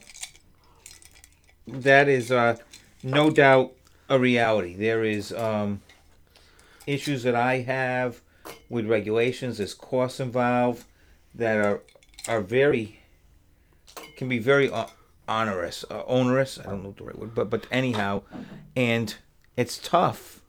that 1.67 2.07
is 2.07 2.31
uh, 2.31 2.57
no 3.05 3.29
doubt 3.29 3.73
a 4.09 4.19
reality. 4.19 4.75
There 4.75 5.03
is 5.03 5.31
um, 5.31 5.81
issues 6.87 7.23
that 7.23 7.35
I 7.35 7.59
have 7.59 8.21
with 8.67 8.87
regulations. 8.87 9.59
There's 9.59 9.73
costs 9.73 10.19
involved 10.19 10.85
that 11.33 11.57
are 11.57 11.81
are 12.27 12.41
very 12.41 12.99
can 14.17 14.27
be 14.27 14.39
very 14.39 14.69
uh, 14.69 14.87
onerous, 15.27 15.85
uh, 15.89 16.03
onerous. 16.07 16.59
I 16.59 16.63
don't 16.63 16.83
know 16.83 16.95
the 16.97 17.03
right 17.03 17.17
word, 17.17 17.35
but 17.35 17.49
but 17.49 17.67
anyhow, 17.71 18.23
and 18.75 19.15
it's 19.55 19.77
tough. 19.77 20.41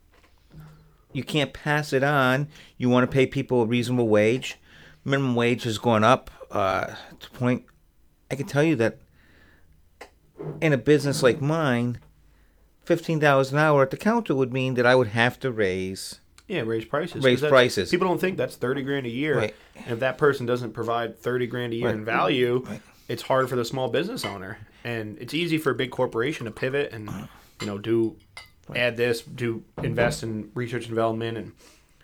You 1.13 1.23
can't 1.23 1.53
pass 1.53 1.93
it 1.93 2.03
on. 2.03 2.49
You 2.77 2.89
want 2.89 3.09
to 3.09 3.15
pay 3.15 3.27
people 3.27 3.63
a 3.63 3.67
reasonable 3.67 4.09
wage. 4.09 4.59
Minimum 5.05 5.35
wage 5.35 5.63
has 5.65 5.79
gone 5.79 6.05
up 6.05 6.31
uh, 6.51 6.95
to 7.21 7.31
point. 7.31 7.65
I 8.31 8.35
can 8.35 8.47
tell 8.47 8.65
you 8.65 8.77
that 8.77 8.99
in 10.61 10.73
a 10.73 10.79
business 10.79 11.23
like 11.23 11.41
mine, 11.41 12.01
fifteen 12.87 13.19
dollars 13.19 13.53
an 13.53 13.59
hour 13.59 13.83
at 13.83 13.91
the 13.91 13.97
counter 13.97 14.35
would 14.35 14.53
mean 14.53 14.75
that 14.75 14.87
I 14.87 14.95
would 14.95 15.09
have 15.09 15.39
to 15.41 15.51
raise. 15.53 16.21
Yeah, 16.49 16.61
raise 16.61 16.85
prices. 16.85 17.25
Raise 17.25 17.41
prices. 17.41 17.91
People 17.91 18.07
don't 18.09 18.21
think 18.21 18.37
that's 18.37 18.57
thirty 18.57 18.83
grand 18.83 19.05
a 19.05 19.11
year. 19.11 19.37
Right. 19.37 19.55
And 19.75 19.93
if 19.95 20.01
that 20.01 20.17
person 20.17 20.47
doesn't 20.47 20.73
provide 20.73 21.19
thirty 21.19 21.47
grand 21.47 21.73
a 21.73 21.77
year 21.77 21.87
Right. 21.89 21.95
in 21.97 22.05
value, 22.05 22.65
Right. 22.67 22.81
it's 23.09 23.23
hard 23.23 23.49
for 23.49 23.57
the 23.57 23.65
small 23.65 23.89
business 23.89 24.25
owner. 24.25 24.59
And 24.85 25.19
it's 25.21 25.35
easy 25.35 25.59
for 25.59 25.71
a 25.71 25.75
big 25.75 25.91
corporation 25.91 26.45
to 26.47 26.53
pivot 26.53 26.93
and 26.93 27.11
you 27.61 27.67
know 27.67 27.79
do 27.79 28.17
add 28.75 28.97
this, 28.97 29.23
do 29.23 29.65
invest 29.83 30.23
in 30.23 30.51
research 30.55 30.83
and 30.85 30.91
development, 30.91 31.37
and 31.39 31.53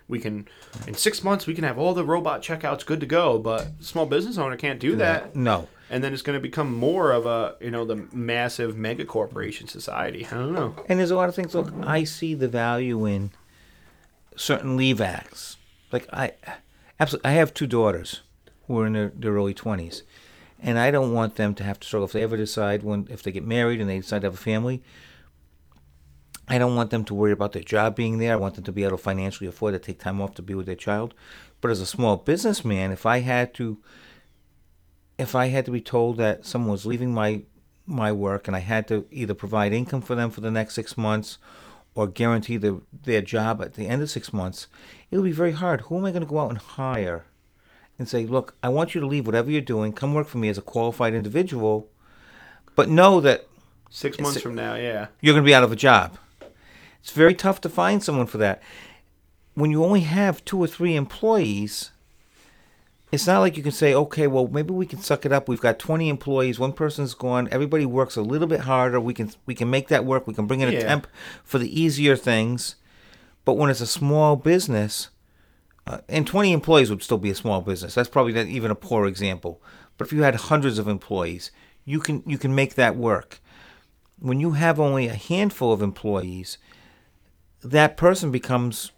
we 0.09 0.19
can 0.19 0.47
in 0.87 0.93
six 0.93 1.23
months 1.23 1.47
we 1.47 1.53
can 1.53 1.63
have 1.63 1.77
all 1.77 1.93
the 1.93 2.03
robot 2.03 2.41
checkouts 2.43 2.85
good 2.85 2.99
to 2.99 3.05
go. 3.05 3.39
But 3.39 3.67
small 3.79 4.05
business 4.05 4.37
owner 4.37 4.57
can't 4.57 4.79
do 4.79 4.97
that. 4.97 5.35
No. 5.37 5.69
And 5.93 6.03
then 6.03 6.11
it's 6.11 6.23
going 6.23 6.35
to 6.35 6.41
become 6.41 6.73
more 6.73 7.11
of 7.11 7.27
a 7.27 7.55
you 7.61 7.69
know 7.69 7.85
the 7.85 8.07
massive 8.11 8.75
mega 8.75 9.05
corporation 9.05 9.67
society. 9.67 10.25
I 10.25 10.31
don't 10.31 10.53
know. 10.53 10.75
And 10.89 10.97
there's 10.97 11.11
a 11.11 11.15
lot 11.15 11.29
of 11.29 11.35
things. 11.35 11.53
Look, 11.53 11.71
I 11.83 12.03
see 12.03 12.33
the 12.33 12.47
value 12.47 13.05
in 13.05 13.29
certain 14.35 14.75
leave 14.75 14.99
acts. 14.99 15.57
Like 15.91 16.07
I, 16.11 16.31
absolutely, 16.99 17.29
I 17.29 17.33
have 17.33 17.53
two 17.53 17.67
daughters 17.67 18.21
who 18.65 18.79
are 18.79 18.87
in 18.87 18.93
their, 18.93 19.11
their 19.15 19.33
early 19.33 19.53
twenties, 19.53 20.01
and 20.59 20.79
I 20.79 20.89
don't 20.89 21.13
want 21.13 21.35
them 21.35 21.53
to 21.53 21.63
have 21.63 21.79
to 21.81 21.87
struggle 21.87 22.07
if 22.07 22.13
they 22.13 22.23
ever 22.23 22.37
decide 22.37 22.81
when 22.81 23.07
if 23.11 23.21
they 23.21 23.31
get 23.31 23.45
married 23.45 23.79
and 23.79 23.87
they 23.87 23.99
decide 23.99 24.21
to 24.21 24.27
have 24.27 24.33
a 24.33 24.37
family. 24.37 24.81
I 26.47 26.57
don't 26.57 26.75
want 26.75 26.89
them 26.89 27.05
to 27.05 27.13
worry 27.13 27.31
about 27.33 27.51
their 27.51 27.61
job 27.61 27.95
being 27.95 28.17
there. 28.17 28.33
I 28.33 28.37
want 28.37 28.55
them 28.55 28.63
to 28.63 28.71
be 28.71 28.83
able 28.83 28.97
to 28.97 29.03
financially 29.03 29.47
afford 29.47 29.75
to 29.75 29.79
take 29.79 29.99
time 29.99 30.19
off 30.19 30.33
to 30.33 30.41
be 30.41 30.55
with 30.55 30.65
their 30.65 30.75
child. 30.75 31.13
But 31.61 31.69
as 31.69 31.79
a 31.79 31.85
small 31.85 32.17
businessman, 32.17 32.91
if 32.91 33.05
I 33.05 33.19
had 33.19 33.53
to, 33.53 33.77
if 35.17 35.35
I 35.35 35.47
had 35.47 35.65
to 35.65 35.71
be 35.71 35.81
told 35.81 36.17
that 36.17 36.45
someone 36.45 36.71
was 36.71 36.85
leaving 36.85 37.13
my 37.13 37.43
my 37.85 38.11
work 38.11 38.47
and 38.47 38.55
I 38.55 38.59
had 38.59 38.87
to 38.87 39.05
either 39.11 39.33
provide 39.33 39.73
income 39.73 40.01
for 40.01 40.15
them 40.15 40.29
for 40.29 40.41
the 40.41 40.51
next 40.51 40.73
six 40.73 40.97
months 40.97 41.37
or 41.95 42.07
guarantee 42.07 42.57
the, 42.57 42.81
their 43.03 43.21
job 43.21 43.61
at 43.61 43.73
the 43.73 43.87
end 43.87 44.01
of 44.01 44.09
six 44.09 44.33
months, 44.33 44.67
it 45.11 45.17
would 45.17 45.25
be 45.25 45.31
very 45.31 45.51
hard. 45.51 45.81
Who 45.81 45.97
am 45.97 46.05
I 46.05 46.11
going 46.11 46.23
to 46.23 46.29
go 46.29 46.39
out 46.39 46.49
and 46.49 46.57
hire 46.57 47.25
and 47.99 48.07
say, 48.07 48.25
look, 48.25 48.55
I 48.63 48.69
want 48.69 48.95
you 48.95 49.01
to 49.01 49.07
leave 49.07 49.25
whatever 49.25 49.51
you're 49.51 49.61
doing, 49.61 49.93
come 49.93 50.13
work 50.13 50.27
for 50.27 50.39
me 50.39 50.49
as 50.49 50.57
a 50.57 50.61
qualified 50.61 51.13
individual, 51.13 51.89
but 52.75 52.89
know 52.89 53.19
that 53.21 53.47
Six 53.89 54.19
months 54.19 54.41
from 54.41 54.55
now, 54.55 54.73
yeah. 54.73 55.07
you're 55.21 55.35
going 55.35 55.43
to 55.43 55.47
be 55.47 55.53
out 55.53 55.63
of 55.63 55.71
a 55.71 55.75
job. 55.75 56.17
It's 56.99 57.11
very 57.11 57.35
tough 57.35 57.61
to 57.61 57.69
find 57.69 58.01
someone 58.01 58.25
for 58.25 58.39
that. 58.39 58.61
When 59.53 59.69
you 59.69 59.83
only 59.83 60.01
have 60.01 60.43
two 60.45 60.57
or 60.57 60.65
three 60.65 60.95
employees, 60.95 61.91
it's 63.13 63.27
not 63.27 63.41
like 63.41 63.57
you 63.57 63.61
can 63.61 63.71
say, 63.71 63.93
okay, 63.93 64.25
well, 64.25 64.47
maybe 64.47 64.73
we 64.73 64.87
can 64.87 64.99
suck 64.99 65.23
it 65.23 65.31
up. 65.31 65.47
We've 65.47 65.61
got 65.61 65.77
20 65.77 66.09
employees, 66.09 66.57
one 66.57 66.73
person's 66.73 67.13
gone, 67.13 67.47
everybody 67.51 67.85
works 67.85 68.15
a 68.15 68.23
little 68.23 68.47
bit 68.47 68.61
harder. 68.61 68.99
We 68.99 69.13
can 69.13 69.31
we 69.45 69.53
can 69.53 69.69
make 69.69 69.87
that 69.89 70.03
work. 70.03 70.25
We 70.25 70.33
can 70.33 70.47
bring 70.47 70.61
in 70.61 70.69
a 70.69 70.81
temp 70.81 71.05
for 71.43 71.59
the 71.59 71.79
easier 71.79 72.15
things. 72.15 72.75
But 73.45 73.53
when 73.53 73.69
it's 73.69 73.81
a 73.81 73.87
small 73.87 74.35
business, 74.35 75.09
uh, 75.85 75.99
and 76.09 76.25
20 76.25 76.53
employees 76.53 76.89
would 76.89 77.03
still 77.03 77.19
be 77.19 77.29
a 77.29 77.35
small 77.35 77.61
business. 77.61 77.93
That's 77.93 78.09
probably 78.09 78.33
not 78.33 78.47
even 78.47 78.71
a 78.71 78.75
poor 78.75 79.05
example. 79.05 79.61
But 79.97 80.07
if 80.07 80.13
you 80.13 80.23
had 80.23 80.33
hundreds 80.33 80.79
of 80.79 80.87
employees, 80.87 81.51
you 81.85 81.99
can 81.99 82.23
you 82.25 82.39
can 82.39 82.55
make 82.55 82.73
that 82.75 82.95
work. 82.95 83.41
When 84.17 84.39
you 84.39 84.51
have 84.51 84.79
only 84.79 85.07
a 85.07 85.13
handful 85.13 85.71
of 85.71 85.83
employees, 85.83 86.57
that 87.63 87.95
person 87.95 88.31
becomes 88.31 88.91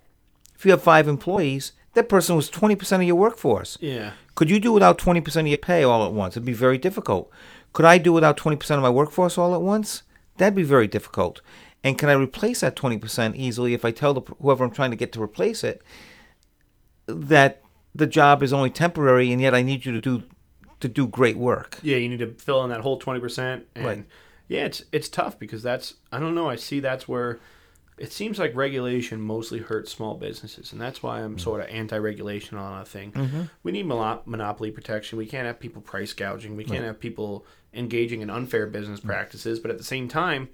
if 0.55 0.63
you 0.63 0.71
have 0.71 0.81
5 0.81 1.09
employees, 1.09 1.73
that 1.95 2.07
person 2.07 2.35
was 2.35 2.49
20% 2.51 2.95
of 2.97 3.03
your 3.03 3.15
workforce. 3.15 3.77
Yeah. 3.81 4.11
Could 4.35 4.49
you 4.49 4.59
do 4.59 4.71
without 4.71 4.97
20% 4.97 5.35
of 5.41 5.47
your 5.47 5.57
pay 5.57 5.83
all 5.83 6.05
at 6.05 6.11
once? 6.13 6.33
It'd 6.33 6.45
be 6.45 6.53
very 6.53 6.77
difficult. 6.77 7.29
Could 7.73 7.85
I 7.85 7.97
do 7.97 8.13
without 8.13 8.37
20% 8.37 8.69
of 8.75 8.81
my 8.81 8.89
workforce 8.89 9.37
all 9.37 9.55
at 9.55 9.61
once? 9.61 10.03
That'd 10.37 10.55
be 10.55 10.63
very 10.63 10.87
difficult. 10.87 11.41
And 11.83 11.97
can 11.97 12.09
I 12.09 12.13
replace 12.13 12.61
that 12.61 12.75
20% 12.75 13.35
easily 13.35 13.73
if 13.73 13.83
I 13.85 13.91
tell 13.91 14.13
the, 14.13 14.21
whoever 14.41 14.63
I'm 14.63 14.71
trying 14.71 14.91
to 14.91 14.97
get 14.97 15.11
to 15.13 15.21
replace 15.21 15.63
it 15.63 15.81
that 17.07 17.61
the 17.93 18.07
job 18.07 18.43
is 18.43 18.51
only 18.51 18.69
temporary 18.69 19.31
and 19.31 19.41
yet 19.41 19.53
I 19.55 19.61
need 19.61 19.85
you 19.85 19.91
to 19.93 20.01
do 20.01 20.23
to 20.81 20.87
do 20.89 21.07
great 21.07 21.37
work? 21.37 21.79
Yeah, 21.81 21.97
you 21.97 22.09
need 22.09 22.19
to 22.19 22.33
fill 22.33 22.63
in 22.63 22.69
that 22.71 22.81
whole 22.81 22.97
twenty 22.97 23.19
percent, 23.21 23.65
and 23.75 23.85
Right. 23.85 24.05
yeah, 24.49 24.65
it's 24.65 24.83
it's 24.91 25.07
tough 25.07 25.39
because 25.39 25.63
that's 25.63 25.93
I 26.11 26.19
don't 26.19 26.35
know. 26.35 26.49
I 26.49 26.55
see 26.57 26.79
that's 26.81 27.07
where 27.07 27.39
it 27.97 28.11
seems 28.11 28.37
like 28.39 28.53
regulation 28.55 29.21
mostly 29.21 29.59
hurts 29.59 29.91
small 29.91 30.15
businesses, 30.15 30.71
and 30.73 30.81
that's 30.81 31.01
why. 31.01 31.21
I'm 31.21 31.39
sort 31.39 31.61
of 31.61 31.67
anti-regulation 31.69 32.57
on 32.57 32.81
a 32.81 32.85
thing. 32.85 33.49
We 33.63 33.71
need 33.71 33.85
mono- 33.85 34.21
monopoly 34.25 34.71
protection. 34.71 35.17
We 35.17 35.25
can't 35.25 35.47
have 35.47 35.59
people 35.59 35.81
price 35.81 36.11
gouging. 36.13 36.55
We 36.57 36.65
can't 36.65 36.83
have 36.83 36.99
people 36.99 37.45
engaging 37.73 38.21
in 38.21 38.29
unfair 38.29 38.67
business 38.67 38.99
Mm. 38.99 39.05
practices. 39.05 39.59
But 39.59 39.71
at 39.71 39.77
the 39.77 39.83
same 39.83 40.07
time, 40.09 40.49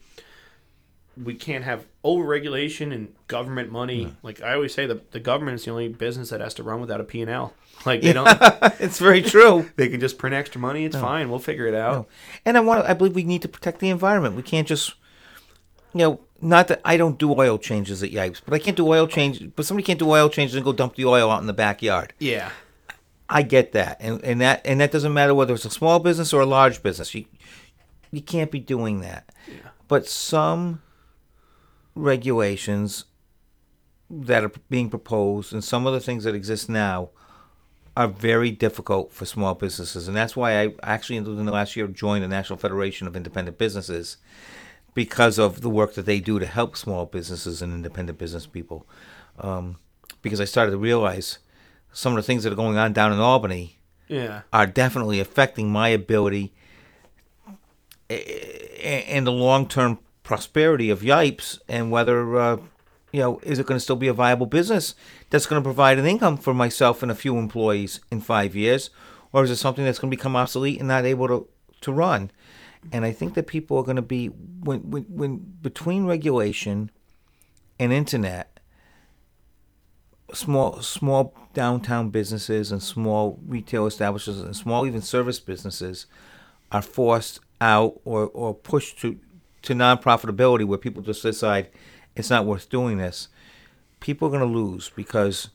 we 1.22 1.34
can't 1.34 1.64
have 1.64 1.86
over-regulation 2.04 2.92
and 2.92 3.14
government 3.28 3.72
money. 3.72 4.16
Like 4.24 4.42
I 4.42 4.54
always 4.54 4.74
say, 4.74 4.86
the 4.86 5.02
the 5.12 5.20
government 5.20 5.56
is 5.56 5.66
the 5.66 5.72
only 5.72 5.90
business 5.90 6.30
that 6.30 6.42
has 6.42 6.54
to 6.56 6.64
run 6.64 6.80
without 6.80 7.02
a 7.02 7.04
P 7.04 7.22
and 7.22 7.30
L. 7.30 7.54
Like 7.84 8.02
they 8.04 8.14
don't, 8.14 8.28
it's 8.80 9.00
very 9.00 9.24
true. 9.24 9.68
they 9.76 9.90
can 9.90 10.00
just 10.00 10.20
print 10.20 10.36
extra 10.36 10.62
money. 10.62 10.86
It's 10.86 10.96
fine. 10.96 11.32
We'll 11.32 11.40
figure 11.40 11.66
it 11.66 11.74
out. 11.74 12.08
And 12.46 12.56
I 12.56 12.60
want 12.60 12.88
I 12.88 12.94
believe 12.94 13.16
we 13.16 13.24
need 13.24 13.42
to 13.42 13.48
protect 13.48 13.80
the 13.80 13.90
environment. 13.90 14.36
We 14.36 14.44
can't 14.44 14.68
just 14.68 14.94
you 15.94 16.00
know, 16.00 16.20
not 16.42 16.68
that 16.70 16.82
I 16.84 16.98
don't 16.98 17.18
do 17.18 17.34
oil 17.40 17.58
changes 17.58 18.02
at 18.02 18.12
Yipes, 18.12 18.42
but 18.44 18.54
I 18.54 18.60
can't 18.60 18.78
do 18.78 18.88
oil 18.88 19.08
change 19.08 19.56
but 19.56 19.66
somebody 19.66 19.86
can't 19.86 20.00
do 20.00 20.10
oil 20.10 20.30
changes 20.30 20.56
and 20.56 20.66
go 20.66 20.74
dump 20.74 20.96
the 20.96 21.06
oil 21.06 21.30
out 21.30 21.42
in 21.42 21.48
the 21.48 21.54
backyard. 21.54 22.14
Yeah. 22.20 22.50
I 23.30 23.44
get 23.44 23.72
that. 23.74 23.98
And 24.00 24.24
and 24.24 24.42
that 24.42 24.62
and 24.66 24.82
that 24.82 24.92
doesn't 24.92 25.14
matter 25.14 25.34
whether 25.34 25.54
it's 25.54 25.66
a 25.66 25.70
small 25.70 26.00
business 26.00 26.34
or 26.34 26.42
a 26.42 26.46
large 26.46 26.84
business. 26.84 27.14
You 27.14 27.26
you 28.12 28.22
can't 28.22 28.52
be 28.52 28.60
doing 28.60 29.02
that. 29.02 29.32
Yeah. 29.48 29.70
But 29.88 30.08
some 30.08 30.82
regulations 31.96 33.06
that 34.10 34.44
are 34.44 34.52
being 34.70 34.90
proposed 34.90 35.54
and 35.54 35.64
some 35.64 35.88
of 35.88 35.94
the 35.94 36.00
things 36.00 36.24
that 36.26 36.36
exist 36.36 36.70
now 36.70 37.10
are 37.96 38.08
very 38.08 38.52
difficult 38.52 39.12
for 39.12 39.26
small 39.26 39.54
businesses. 39.54 40.08
And 40.08 40.16
that's 40.16 40.36
why 40.36 40.62
I 40.62 40.74
actually, 40.84 41.18
in 41.18 41.24
the 41.24 41.52
last 41.52 41.76
year, 41.76 41.88
joined 41.88 42.24
the 42.24 42.28
National 42.28 42.58
Federation 42.58 43.08
of 43.08 43.16
Independent 43.16 43.58
Businesses 43.58 44.18
because 44.94 45.40
of 45.40 45.62
the 45.62 45.70
work 45.70 45.94
that 45.96 46.06
they 46.06 46.20
do 46.20 46.38
to 46.40 46.46
help 46.46 46.76
small 46.76 47.06
businesses 47.06 47.62
and 47.62 47.74
independent 47.74 48.18
business 48.18 48.46
people. 48.46 48.86
Um, 49.40 49.78
because 50.22 50.42
I 50.42 50.46
started 50.46 50.72
to 50.72 50.78
realize 50.78 51.40
some 51.94 52.14
of 52.14 52.18
the 52.18 52.24
things 52.24 52.44
that 52.44 52.54
are 52.54 52.56
going 52.58 52.78
on 52.78 52.94
down 52.94 53.12
in 53.14 53.20
Albany 53.20 53.78
Yeah. 54.08 54.42
are 54.54 54.68
definitely 54.68 55.20
affecting 55.20 55.72
my 55.72 55.90
ability 55.90 56.54
and 58.10 59.26
the 59.26 59.32
long-term 59.32 60.00
prosperity 60.24 60.90
of 60.90 61.02
Yipes 61.02 61.60
and 61.68 61.92
whether 61.92 62.38
uh, 62.38 62.58
you 63.12 63.20
know 63.20 63.40
is 63.44 63.60
it 63.60 63.66
going 63.66 63.78
to 63.78 63.80
still 63.84 63.96
be 63.96 64.08
a 64.08 64.14
viable 64.14 64.46
business 64.46 64.96
that's 65.30 65.46
going 65.46 65.62
to 65.62 65.64
provide 65.66 65.98
an 65.98 66.06
income 66.06 66.38
for 66.38 66.54
myself 66.54 67.02
and 67.02 67.12
a 67.12 67.16
few 67.16 67.38
employees 67.38 68.00
in 68.12 68.22
five 68.22 68.56
years 68.56 68.90
or 69.34 69.44
is 69.44 69.52
it 69.52 69.56
something 69.56 69.84
that's 69.86 70.00
going 70.00 70.12
to 70.12 70.16
become 70.18 70.36
obsolete 70.36 70.80
and 70.80 70.88
not 70.88 71.06
able 71.06 71.28
to, 71.28 71.48
to 71.82 71.92
run 71.92 72.32
and 72.92 73.06
I 73.06 73.12
think 73.12 73.36
that 73.36 73.48
people 73.48 73.78
are 73.78 73.84
going 73.84 73.96
to 73.96 74.02
be 74.02 74.28
when, 74.28 74.80
when, 74.90 75.04
when 75.04 75.38
between 75.62 76.06
regulation 76.06 76.90
and 77.80 77.92
internet 77.92 78.60
small 80.34 80.82
small 80.82 81.34
downtown 81.54 82.10
businesses 82.10 82.72
and 82.72 82.82
small 82.82 83.40
retail 83.46 83.86
establishments 83.86 84.42
and 84.42 84.56
small 84.56 84.86
even 84.86 85.02
service 85.02 85.40
businesses 85.40 86.06
are 86.72 86.82
forced 86.82 87.40
out 87.60 88.00
or, 88.06 88.28
or 88.28 88.54
pushed 88.54 89.00
to 89.00 89.20
to 89.62 89.76
non-profitability 89.76 90.66
where 90.66 90.78
people 90.78 91.04
just 91.04 91.22
decide 91.22 91.70
it's 92.16 92.30
not 92.30 92.46
worth 92.46 92.70
doing 92.70 92.98
this. 92.98 93.28
People 94.00 94.28
are 94.28 94.32
going 94.32 94.42
to 94.42 94.60
lose 94.60 94.90
because 94.90 95.50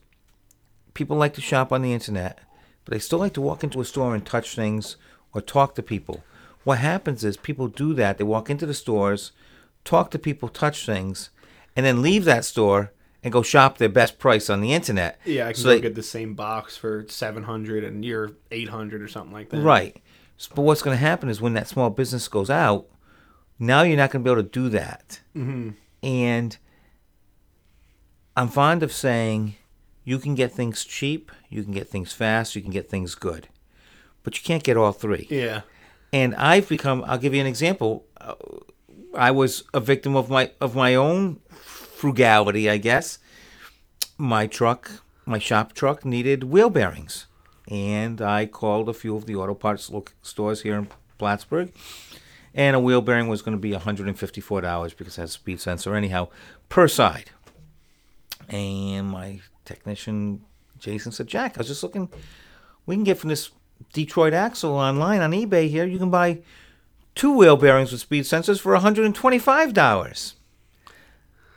people 0.95 1.16
like 1.16 1.35
to 1.35 1.41
shop 1.41 1.72
on 1.72 1.83
the 1.83 1.93
internet 1.93 2.39
but 2.85 2.93
they 2.93 3.01
still 3.01 3.18
like 3.18 3.33
to 3.33 3.41
walk 3.41 3.64
into 3.64 3.81
a 3.81 3.85
store 3.85 4.14
and 4.14 4.24
touch 4.24 4.55
things 4.55 4.97
or 5.35 5.41
talk 5.41 5.74
to 5.74 5.83
people 5.83 6.22
what 6.67 6.79
happens 6.79 7.25
is 7.25 7.37
people 7.37 7.69
do 7.69 7.95
that 7.95 8.19
they 8.19 8.25
walk 8.25 8.51
into 8.51 8.67
the 8.67 8.75
stores 8.75 9.33
talk 9.85 10.11
to 10.11 10.19
people 10.19 10.49
touch 10.49 10.85
things 10.85 11.31
and 11.77 11.87
then 11.87 12.03
leave 12.03 12.25
that 12.25 12.45
store 12.45 12.93
and 13.23 13.33
go 13.33 13.43
shop 13.43 13.79
their 13.79 13.89
best 13.89 14.19
price 14.19 14.51
on 14.51 14.61
the 14.61 14.73
internet 14.73 15.19
Yeah, 15.25 15.47
I 15.49 15.53
can 15.53 15.62
So 15.62 15.69
go 15.69 15.75
they- 15.75 15.81
get 15.81 15.95
the 15.95 16.03
same 16.03 16.35
box 16.35 16.77
for 16.77 17.07
seven 17.09 17.45
hundred 17.45 17.85
and 17.85 18.05
you're 18.05 18.33
eight 18.51 18.69
hundred 18.69 19.01
or 19.03 19.09
something 19.09 19.33
like 19.33 19.49
that. 19.51 19.62
Right. 19.62 19.97
But 20.55 20.62
what's 20.62 20.83
going 20.83 20.97
to 20.97 21.01
happen 21.11 21.29
is 21.29 21.41
when 21.41 21.55
that 21.55 21.67
small 21.69 21.89
business 21.91 22.29
goes 22.29 22.51
out, 22.51 22.87
Now 23.59 23.83
you're 23.83 23.97
not 23.97 24.11
going 24.11 24.23
to 24.23 24.29
be 24.29 24.33
able 24.33 24.43
to 24.43 24.49
do 24.62 24.69
that. 24.71 25.21
Mm-hmm. 25.35 25.71
And 26.03 26.57
I'm 28.37 28.49
fond 28.49 28.83
of 28.83 28.93
saying 28.93 29.55
you 30.05 30.19
can 30.19 30.35
get 30.35 30.53
things 30.53 30.85
cheap, 30.85 31.33
you 31.49 31.62
can 31.64 31.73
get 31.73 31.89
things 31.89 32.12
fast, 32.12 32.55
you 32.55 32.62
can 32.62 32.71
get 32.71 32.89
things 32.91 33.14
good, 33.14 33.49
but 34.23 34.37
you 34.37 34.45
can't 34.45 34.62
get 34.62 34.77
all 34.77 34.93
three. 34.93 35.27
Yeah. 35.31 35.62
And 36.17 36.35
I've 36.37 36.67
become. 36.67 37.05
I'll 37.07 37.19
give 37.19 37.35
you 37.35 37.43
an 37.43 37.47
example. 37.47 38.07
Uh, 38.19 38.37
I 39.14 39.31
was 39.31 39.64
a 39.75 39.81
victim 39.81 40.17
of 40.17 40.31
my 40.31 40.51
of 40.62 40.75
my 40.75 40.95
own 40.95 41.41
frugality, 41.51 42.71
I 42.71 42.79
guess. 42.79 43.19
My 44.17 44.47
truck, 44.47 45.03
my 45.27 45.39
shop 45.39 45.75
truck, 45.75 46.07
needed 46.07 46.45
wheel 46.45 46.71
bearings, 46.71 47.27
and 47.69 48.23
I 48.23 48.47
called 48.47 48.89
a 48.89 48.95
few 48.95 49.14
of 49.14 49.27
the 49.27 49.37
auto 49.37 49.53
parts 49.53 49.91
stores 50.23 50.62
here 50.62 50.79
in 50.79 50.89
Plattsburgh, 51.19 51.71
and 52.55 52.75
a 52.75 52.81
wheel 52.81 53.03
bearing 53.03 53.29
was 53.29 53.43
going 53.43 53.57
to 53.57 53.61
be 53.61 53.73
$154 53.73 54.97
because 54.97 55.19
it 55.19 55.21
has 55.21 55.31
a 55.31 55.33
speed 55.35 55.61
sensor 55.61 55.95
anyhow 55.95 56.29
per 56.71 56.89
side. 56.89 57.31
And 58.49 59.09
my 59.09 59.41
technician 59.67 60.47
Jason 60.79 61.12
said, 61.12 61.27
"Jack, 61.27 61.59
I 61.59 61.61
was 61.61 61.69
just 61.69 61.83
looking. 61.83 62.09
We 62.87 62.95
can 62.95 63.05
get 63.05 63.19
from 63.19 63.29
this 63.29 63.51
Detroit 63.93 64.32
Axle 64.32 64.72
online 64.74 65.20
on 65.20 65.32
eBay 65.32 65.68
here. 65.68 65.84
You 65.84 65.99
can 65.99 66.11
buy 66.11 66.41
two 67.14 67.32
wheel 67.32 67.57
bearings 67.57 67.93
with 67.93 68.01
speed 68.01 68.24
sensors 68.24 68.61
for 68.61 68.74
$125." 68.74 70.34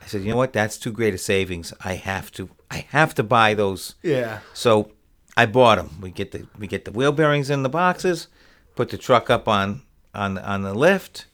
I 0.02 0.06
said, 0.06 0.22
"You 0.22 0.30
know 0.30 0.36
what? 0.36 0.52
That's 0.52 0.78
too 0.78 0.92
great 0.92 1.14
a 1.14 1.18
savings. 1.18 1.72
I 1.84 1.94
have 1.94 2.32
to. 2.32 2.50
I 2.70 2.86
have 2.90 3.14
to 3.16 3.22
buy 3.22 3.54
those." 3.54 3.94
Yeah. 4.02 4.40
So 4.54 4.92
I 5.36 5.46
bought 5.46 5.76
them. 5.76 5.98
We 6.00 6.10
get 6.10 6.32
the 6.32 6.46
we 6.58 6.66
get 6.66 6.84
the 6.84 6.92
wheel 6.92 7.12
bearings 7.12 7.50
in 7.50 7.62
the 7.62 7.68
boxes, 7.68 8.28
put 8.74 8.88
the 8.88 8.98
truck 8.98 9.30
up 9.30 9.46
on 9.46 9.82
on 10.14 10.38
on 10.38 10.62
the 10.62 10.74
lift, 10.74 11.26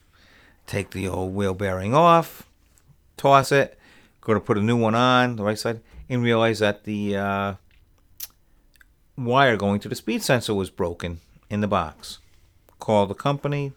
take 0.67 0.91
the 0.91 1.09
old 1.09 1.35
wheel 1.35 1.55
bearing 1.55 1.95
off, 1.95 2.47
toss 3.17 3.53
it, 3.53 3.79
go 4.21 4.35
to 4.35 4.41
put 4.41 4.59
a 4.59 4.63
new 4.63 4.77
one 4.77 4.95
on 4.95 5.37
the 5.37 5.45
right 5.45 5.59
side, 5.59 5.81
and 6.09 6.23
realize 6.23 6.59
that 6.59 6.85
the 6.85 7.17
uh, 7.17 7.55
wire 9.17 9.57
going 9.57 9.81
to 9.81 9.89
the 9.89 9.95
speed 9.95 10.23
sensor 10.23 10.55
was 10.55 10.71
broken 10.71 11.21
in 11.51 11.61
the 11.61 11.69
box. 11.69 12.19
Call 12.79 13.07
the 13.07 13.15
company. 13.15 13.73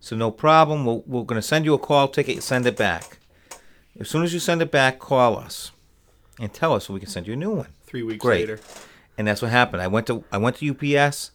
So 0.00 0.16
no 0.16 0.30
problem. 0.30 0.84
We'll, 0.84 1.02
we're 1.06 1.22
going 1.24 1.40
to 1.40 1.46
send 1.46 1.64
you 1.64 1.74
a 1.74 1.78
call 1.78 2.08
ticket. 2.08 2.42
Send 2.42 2.66
it 2.66 2.76
back. 2.76 3.18
As 3.98 4.08
soon 4.08 4.22
as 4.24 4.34
you 4.34 4.40
send 4.40 4.60
it 4.60 4.70
back, 4.70 4.98
call 4.98 5.36
us 5.38 5.70
and 6.40 6.52
tell 6.52 6.74
us 6.74 6.86
so 6.86 6.94
we 6.94 7.00
can 7.00 7.08
send 7.08 7.26
you 7.28 7.34
a 7.34 7.36
new 7.36 7.52
one 7.52 7.68
Three 7.86 8.02
weeks 8.02 8.20
Great. 8.20 8.40
later. 8.48 8.60
and 9.16 9.28
that's 9.28 9.40
what 9.40 9.52
happened. 9.52 9.80
I 9.82 9.86
went 9.86 10.08
to 10.08 10.24
I 10.32 10.38
went 10.38 10.56
to 10.56 10.68
UPS. 10.70 11.30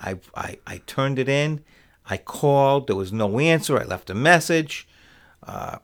I, 0.00 0.18
I 0.34 0.58
I 0.66 0.78
turned 0.86 1.18
it 1.18 1.28
in. 1.28 1.64
I 2.08 2.16
called. 2.16 2.86
There 2.86 2.94
was 2.94 3.12
no 3.12 3.40
answer. 3.40 3.76
I 3.80 3.84
left 3.84 4.08
a 4.10 4.14
message. 4.14 4.86
Uh, 5.42 5.78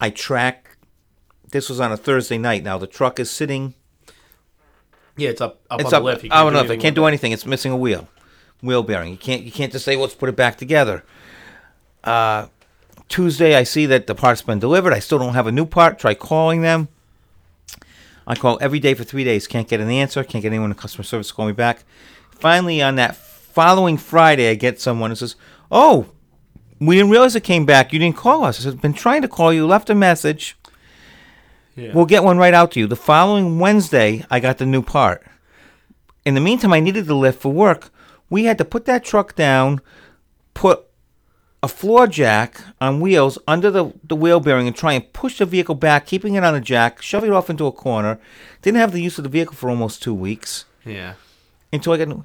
I 0.00 0.08
track. 0.08 0.78
This 1.50 1.68
was 1.68 1.80
on 1.80 1.92
a 1.92 1.96
Thursday 1.98 2.38
night. 2.38 2.62
Now 2.62 2.78
the 2.78 2.86
truck 2.86 3.20
is 3.20 3.30
sitting. 3.30 3.74
Yeah, 5.18 5.30
it's 5.30 5.40
up 5.40 5.60
up 5.70 5.80
It's 5.80 5.88
on 5.92 5.94
up. 5.96 6.00
the 6.00 6.04
lift. 6.04 6.24
I 6.30 6.42
don't 6.42 6.52
do 6.52 6.56
know. 6.56 6.62
They 6.62 6.68
anything 6.68 6.80
can't 6.80 6.94
do 6.94 7.04
anything. 7.06 7.32
It's 7.32 7.44
missing 7.44 7.72
a 7.72 7.76
wheel, 7.76 8.08
wheel 8.62 8.82
bearing. 8.82 9.10
You 9.10 9.18
can't. 9.18 9.42
You 9.42 9.52
can't 9.52 9.72
just 9.72 9.84
say, 9.84 9.96
"Let's 9.96 10.14
put 10.14 10.28
it 10.28 10.36
back 10.36 10.56
together." 10.56 11.04
Uh, 12.04 12.46
Tuesday, 13.08 13.56
I 13.56 13.64
see 13.64 13.86
that 13.86 14.06
the 14.06 14.14
part's 14.14 14.42
been 14.42 14.58
delivered. 14.58 14.92
I 14.92 14.98
still 15.00 15.18
don't 15.18 15.34
have 15.34 15.46
a 15.46 15.52
new 15.52 15.66
part. 15.66 15.98
Try 15.98 16.14
calling 16.14 16.62
them. 16.62 16.88
I 18.26 18.34
call 18.34 18.58
every 18.60 18.78
day 18.78 18.94
for 18.94 19.04
three 19.04 19.24
days. 19.24 19.46
Can't 19.46 19.66
get 19.66 19.80
an 19.80 19.90
answer. 19.90 20.22
Can't 20.22 20.42
get 20.42 20.48
anyone 20.52 20.70
in 20.70 20.76
customer 20.76 21.02
service 21.02 21.28
to 21.28 21.34
call 21.34 21.46
me 21.46 21.52
back. 21.52 21.84
Finally, 22.30 22.82
on 22.82 22.96
that 22.96 23.16
following 23.16 23.96
Friday, 23.96 24.50
I 24.50 24.54
get 24.54 24.80
someone 24.80 25.10
who 25.10 25.16
says, 25.16 25.34
"Oh, 25.72 26.06
we 26.78 26.96
didn't 26.96 27.10
realize 27.10 27.34
it 27.34 27.42
came 27.42 27.64
back. 27.64 27.92
You 27.92 27.98
didn't 27.98 28.16
call 28.16 28.44
us." 28.44 28.60
I 28.60 28.64
said, 28.64 28.80
"Been 28.82 28.92
trying 28.92 29.22
to 29.22 29.28
call 29.28 29.52
you. 29.52 29.66
Left 29.66 29.88
a 29.90 29.94
message. 29.94 30.57
Yeah. 31.78 31.92
We'll 31.94 32.06
get 32.06 32.24
one 32.24 32.38
right 32.38 32.54
out 32.54 32.72
to 32.72 32.80
you." 32.80 32.86
The 32.86 32.96
following 32.96 33.58
Wednesday, 33.58 34.24
I 34.30 34.40
got 34.40 34.58
the 34.58 34.66
new 34.66 34.82
part. 34.82 35.22
In 36.24 36.34
the 36.34 36.40
meantime, 36.40 36.72
I 36.72 36.80
needed 36.80 37.06
the 37.06 37.14
lift 37.14 37.40
for 37.40 37.52
work. 37.52 37.90
We 38.28 38.44
had 38.44 38.58
to 38.58 38.64
put 38.64 38.84
that 38.86 39.04
truck 39.04 39.34
down, 39.34 39.80
put 40.52 40.84
a 41.62 41.68
floor 41.68 42.06
jack 42.06 42.60
on 42.80 43.00
wheels 43.00 43.38
under 43.48 43.70
the, 43.70 43.92
the 44.04 44.16
wheel 44.16 44.40
bearing 44.40 44.66
and 44.66 44.76
try 44.76 44.92
and 44.92 45.12
push 45.12 45.38
the 45.38 45.46
vehicle 45.46 45.74
back, 45.74 46.06
keeping 46.06 46.34
it 46.34 46.44
on 46.44 46.54
a 46.54 46.60
jack, 46.60 47.02
shove 47.02 47.24
it 47.24 47.30
off 47.30 47.50
into 47.50 47.66
a 47.66 47.72
corner. 47.72 48.18
Didn't 48.62 48.78
have 48.78 48.92
the 48.92 49.02
use 49.02 49.18
of 49.18 49.24
the 49.24 49.30
vehicle 49.30 49.54
for 49.54 49.70
almost 49.70 50.02
two 50.02 50.14
weeks 50.14 50.66
yeah. 50.84 51.14
until 51.72 51.94
I 51.94 51.96
got, 51.96 52.24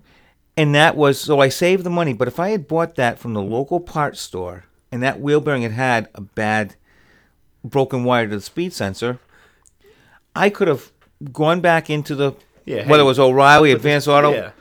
and 0.56 0.76
that 0.76 0.96
was 0.96 1.20
so 1.20 1.40
I 1.40 1.50
saved 1.50 1.84
the 1.84 1.90
money. 1.90 2.14
But 2.14 2.28
if 2.28 2.40
I 2.40 2.50
had 2.50 2.68
bought 2.68 2.96
that 2.96 3.18
from 3.18 3.34
the 3.34 3.42
local 3.42 3.80
parts 3.80 4.22
store 4.22 4.66
and 4.92 5.02
that 5.02 5.20
wheel 5.20 5.42
bearing 5.42 5.64
had 5.64 5.72
had 5.72 6.10
a 6.14 6.22
bad 6.22 6.76
broken 7.64 8.04
wire 8.04 8.28
to 8.28 8.36
the 8.36 8.42
speed 8.42 8.74
sensor, 8.74 9.20
I 10.36 10.50
could 10.50 10.68
have 10.68 10.92
gone 11.32 11.62
back 11.62 11.90
into 11.90 12.16
the 12.16 12.34
Yeah, 12.66 12.88
whether 12.88 12.96
hey, 12.96 13.02
it 13.02 13.04
was 13.04 13.20
O'Reilly, 13.20 13.72
Advanced 13.72 14.08
Auto, 14.08 14.34
Yeah. 14.34 14.52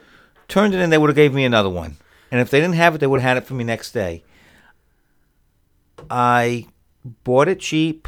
turned 0.47 0.73
it 0.73 0.79
in, 0.79 0.89
they 0.89 0.97
would 0.97 1.09
have 1.09 1.15
gave 1.15 1.33
me 1.33 1.45
another 1.45 1.69
one. 1.69 1.97
And 2.31 2.41
if 2.41 2.49
they 2.49 2.59
didn't 2.59 2.75
have 2.75 2.95
it, 2.95 2.97
they 2.97 3.07
would 3.07 3.21
have 3.21 3.29
had 3.29 3.37
it 3.37 3.45
for 3.45 3.53
me 3.53 3.63
next 3.63 3.91
day. 3.91 4.23
I 6.09 6.67
bought 7.23 7.47
it 7.47 7.59
cheap 7.59 8.07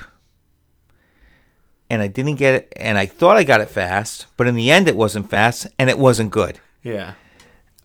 and 1.89 2.01
I 2.01 2.07
didn't 2.07 2.35
get 2.35 2.55
it 2.55 2.73
and 2.75 2.97
I 2.97 3.05
thought 3.05 3.37
I 3.37 3.43
got 3.43 3.61
it 3.61 3.69
fast, 3.69 4.27
but 4.37 4.47
in 4.47 4.55
the 4.55 4.71
end 4.71 4.87
it 4.87 4.95
wasn't 4.95 5.29
fast 5.29 5.67
and 5.77 5.89
it 5.89 5.99
wasn't 5.99 6.31
good. 6.31 6.59
Yeah, 6.83 7.13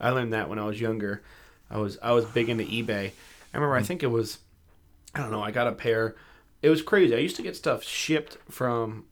I 0.00 0.10
learned 0.10 0.32
that 0.32 0.48
when 0.48 0.58
I 0.58 0.64
was 0.64 0.80
younger. 0.80 1.22
I 1.70 1.78
was 1.78 1.98
I 2.02 2.12
was 2.12 2.24
big 2.24 2.48
into 2.48 2.64
eBay. 2.64 3.10
I 3.10 3.56
remember 3.56 3.76
I 3.76 3.82
mm. 3.82 3.86
think 3.86 4.02
it 4.02 4.08
was 4.08 4.38
I 5.14 5.20
don't 5.20 5.30
know. 5.30 5.42
I 5.42 5.50
got 5.50 5.66
a 5.66 5.72
pair. 5.72 6.16
It 6.62 6.70
was 6.70 6.82
crazy. 6.82 7.14
I 7.14 7.18
used 7.18 7.36
to 7.36 7.42
get 7.42 7.56
stuff 7.56 7.82
shipped 7.82 8.36
from 8.50 9.04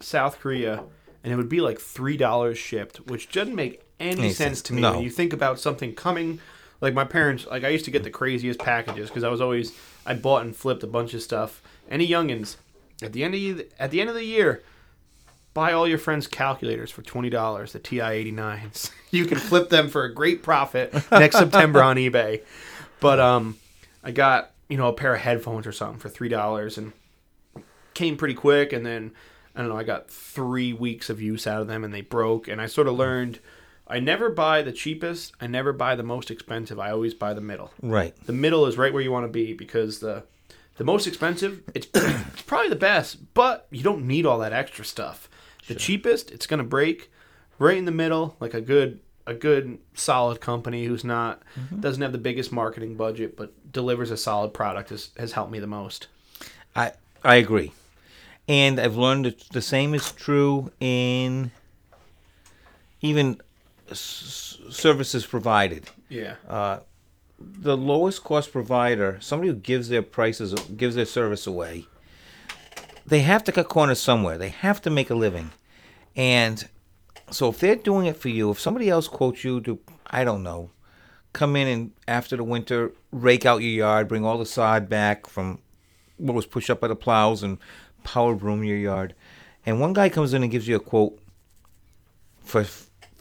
South 0.00 0.38
Korea, 0.40 0.84
and 1.24 1.32
it 1.32 1.36
would 1.36 1.48
be 1.48 1.60
like 1.60 1.78
three 1.80 2.16
dollars 2.16 2.58
shipped, 2.58 2.98
which 3.08 3.30
doesn't 3.30 3.54
make 3.54 3.82
any 3.98 4.10
Any 4.20 4.28
sense 4.28 4.36
sense. 4.58 4.62
to 4.62 4.74
me 4.74 4.82
No. 4.82 4.92
when 4.92 5.02
you 5.02 5.10
think 5.10 5.32
about 5.32 5.58
something 5.60 5.94
coming. 5.94 6.40
Like 6.82 6.92
my 6.92 7.04
parents, 7.04 7.46
like 7.46 7.64
I 7.64 7.68
used 7.70 7.86
to 7.86 7.90
get 7.90 8.04
the 8.04 8.10
craziest 8.10 8.58
packages 8.60 9.08
because 9.08 9.24
I 9.24 9.30
was 9.30 9.40
always 9.40 9.72
I 10.04 10.12
bought 10.14 10.44
and 10.44 10.54
flipped 10.54 10.82
a 10.82 10.86
bunch 10.86 11.14
of 11.14 11.22
stuff. 11.22 11.62
Any 11.90 12.06
youngins 12.06 12.56
at 13.02 13.12
the 13.14 13.24
end 13.24 13.34
of 13.34 13.40
the, 13.40 13.66
at 13.78 13.90
the 13.90 14.00
end 14.02 14.10
of 14.10 14.14
the 14.14 14.24
year, 14.24 14.62
buy 15.54 15.72
all 15.72 15.88
your 15.88 15.96
friends' 15.98 16.26
calculators 16.26 16.90
for 16.90 17.00
twenty 17.00 17.30
dollars. 17.30 17.72
The 17.72 17.78
TI 17.78 18.00
eighty 18.02 18.30
nines. 18.30 18.90
You 19.12 19.24
can 19.24 19.38
flip 19.38 19.70
them 19.70 19.88
for 19.88 20.04
a 20.04 20.12
great 20.12 20.42
profit 20.42 20.92
next 21.10 21.38
September 21.38 21.82
on 21.82 21.96
eBay. 21.96 22.42
But 23.00 23.18
um, 23.18 23.56
I 24.04 24.10
got 24.10 24.50
you 24.68 24.76
know 24.76 24.88
a 24.88 24.92
pair 24.92 25.14
of 25.14 25.20
headphones 25.22 25.66
or 25.66 25.72
something 25.72 25.98
for 25.98 26.10
three 26.10 26.28
dollars 26.28 26.76
and 26.76 26.92
came 27.94 28.18
pretty 28.18 28.34
quick. 28.34 28.74
And 28.74 28.84
then 28.84 29.12
I 29.56 29.60
don't 29.60 29.70
know. 29.70 29.78
I 29.78 29.84
got 29.84 30.10
three 30.10 30.72
weeks 30.72 31.08
of 31.08 31.20
use 31.20 31.46
out 31.46 31.62
of 31.62 31.66
them 31.66 31.82
and 31.82 31.92
they 31.92 32.02
broke. 32.02 32.46
And 32.46 32.60
I 32.60 32.66
sort 32.66 32.86
of 32.86 32.94
learned. 32.94 33.40
I 33.88 34.00
never 34.00 34.28
buy 34.30 34.62
the 34.62 34.72
cheapest. 34.72 35.32
I 35.40 35.46
never 35.46 35.72
buy 35.72 35.94
the 35.94 36.02
most 36.02 36.30
expensive. 36.30 36.78
I 36.78 36.90
always 36.90 37.14
buy 37.14 37.32
the 37.32 37.40
middle. 37.40 37.72
Right. 37.80 38.14
The 38.26 38.32
middle 38.32 38.66
is 38.66 38.76
right 38.76 38.92
where 38.92 39.02
you 39.02 39.12
want 39.12 39.24
to 39.24 39.32
be 39.32 39.54
because 39.54 40.00
the 40.00 40.24
the 40.76 40.84
most 40.84 41.06
expensive, 41.06 41.62
it's, 41.74 41.88
it's 41.94 42.42
probably 42.42 42.68
the 42.68 42.76
best, 42.76 43.32
but 43.32 43.66
you 43.70 43.82
don't 43.82 44.06
need 44.06 44.26
all 44.26 44.38
that 44.40 44.52
extra 44.52 44.84
stuff. 44.84 45.28
The 45.68 45.74
cheapest, 45.74 46.30
it's 46.30 46.46
gonna 46.46 46.64
break. 46.64 47.10
Right 47.58 47.78
in 47.78 47.86
the 47.86 47.92
middle, 47.92 48.36
like 48.38 48.52
a 48.52 48.60
good 48.60 49.00
a 49.26 49.34
good 49.34 49.78
solid 49.94 50.40
company 50.40 50.84
who's 50.84 51.04
not 51.04 51.42
mm-hmm. 51.58 51.80
doesn't 51.80 52.02
have 52.02 52.12
the 52.12 52.18
biggest 52.18 52.52
marketing 52.52 52.94
budget 52.94 53.36
but 53.36 53.52
delivers 53.72 54.12
a 54.12 54.16
solid 54.16 54.54
product 54.54 54.90
has, 54.90 55.10
has 55.16 55.32
helped 55.32 55.50
me 55.50 55.58
the 55.58 55.66
most. 55.66 56.06
I 56.74 56.92
I 57.24 57.36
agree. 57.36 57.72
And 58.48 58.78
I've 58.78 58.96
learned 58.96 59.24
that 59.24 59.40
the 59.50 59.62
same 59.62 59.94
is 59.94 60.12
true 60.12 60.70
in 60.80 61.50
even 63.00 63.40
s- 63.90 64.58
services 64.70 65.26
provided. 65.26 65.88
Yeah. 66.08 66.36
Uh, 66.48 66.80
the 67.38 67.76
lowest 67.76 68.24
cost 68.24 68.52
provider, 68.52 69.18
somebody 69.20 69.50
who 69.50 69.56
gives 69.56 69.88
their 69.88 70.02
prices, 70.02 70.54
gives 70.76 70.94
their 70.94 71.04
service 71.04 71.46
away, 71.46 71.86
they 73.04 73.20
have 73.20 73.44
to 73.44 73.52
cut 73.52 73.68
corners 73.68 74.00
somewhere. 74.00 74.38
They 74.38 74.48
have 74.48 74.80
to 74.82 74.90
make 74.90 75.10
a 75.10 75.14
living. 75.14 75.50
And 76.16 76.66
so 77.30 77.48
if 77.50 77.58
they're 77.58 77.76
doing 77.76 78.06
it 78.06 78.16
for 78.16 78.28
you, 78.28 78.50
if 78.50 78.60
somebody 78.60 78.88
else 78.88 79.08
quotes 79.08 79.44
you 79.44 79.60
to, 79.62 79.78
I 80.06 80.24
don't 80.24 80.42
know, 80.42 80.70
come 81.32 81.56
in 81.56 81.68
and 81.68 81.92
after 82.08 82.36
the 82.36 82.44
winter, 82.44 82.92
rake 83.12 83.44
out 83.44 83.60
your 83.60 83.70
yard, 83.70 84.08
bring 84.08 84.24
all 84.24 84.38
the 84.38 84.46
sod 84.46 84.88
back 84.88 85.26
from 85.26 85.58
what 86.16 86.34
was 86.34 86.46
pushed 86.46 86.70
up 86.70 86.80
by 86.80 86.88
the 86.88 86.96
plows 86.96 87.42
and 87.42 87.58
power 88.06 88.34
broom 88.34 88.64
your 88.64 88.78
yard. 88.78 89.14
And 89.66 89.80
one 89.80 89.92
guy 89.92 90.08
comes 90.08 90.32
in 90.32 90.42
and 90.42 90.50
gives 90.50 90.68
you 90.68 90.76
a 90.76 90.80
quote 90.80 91.18
for 92.44 92.64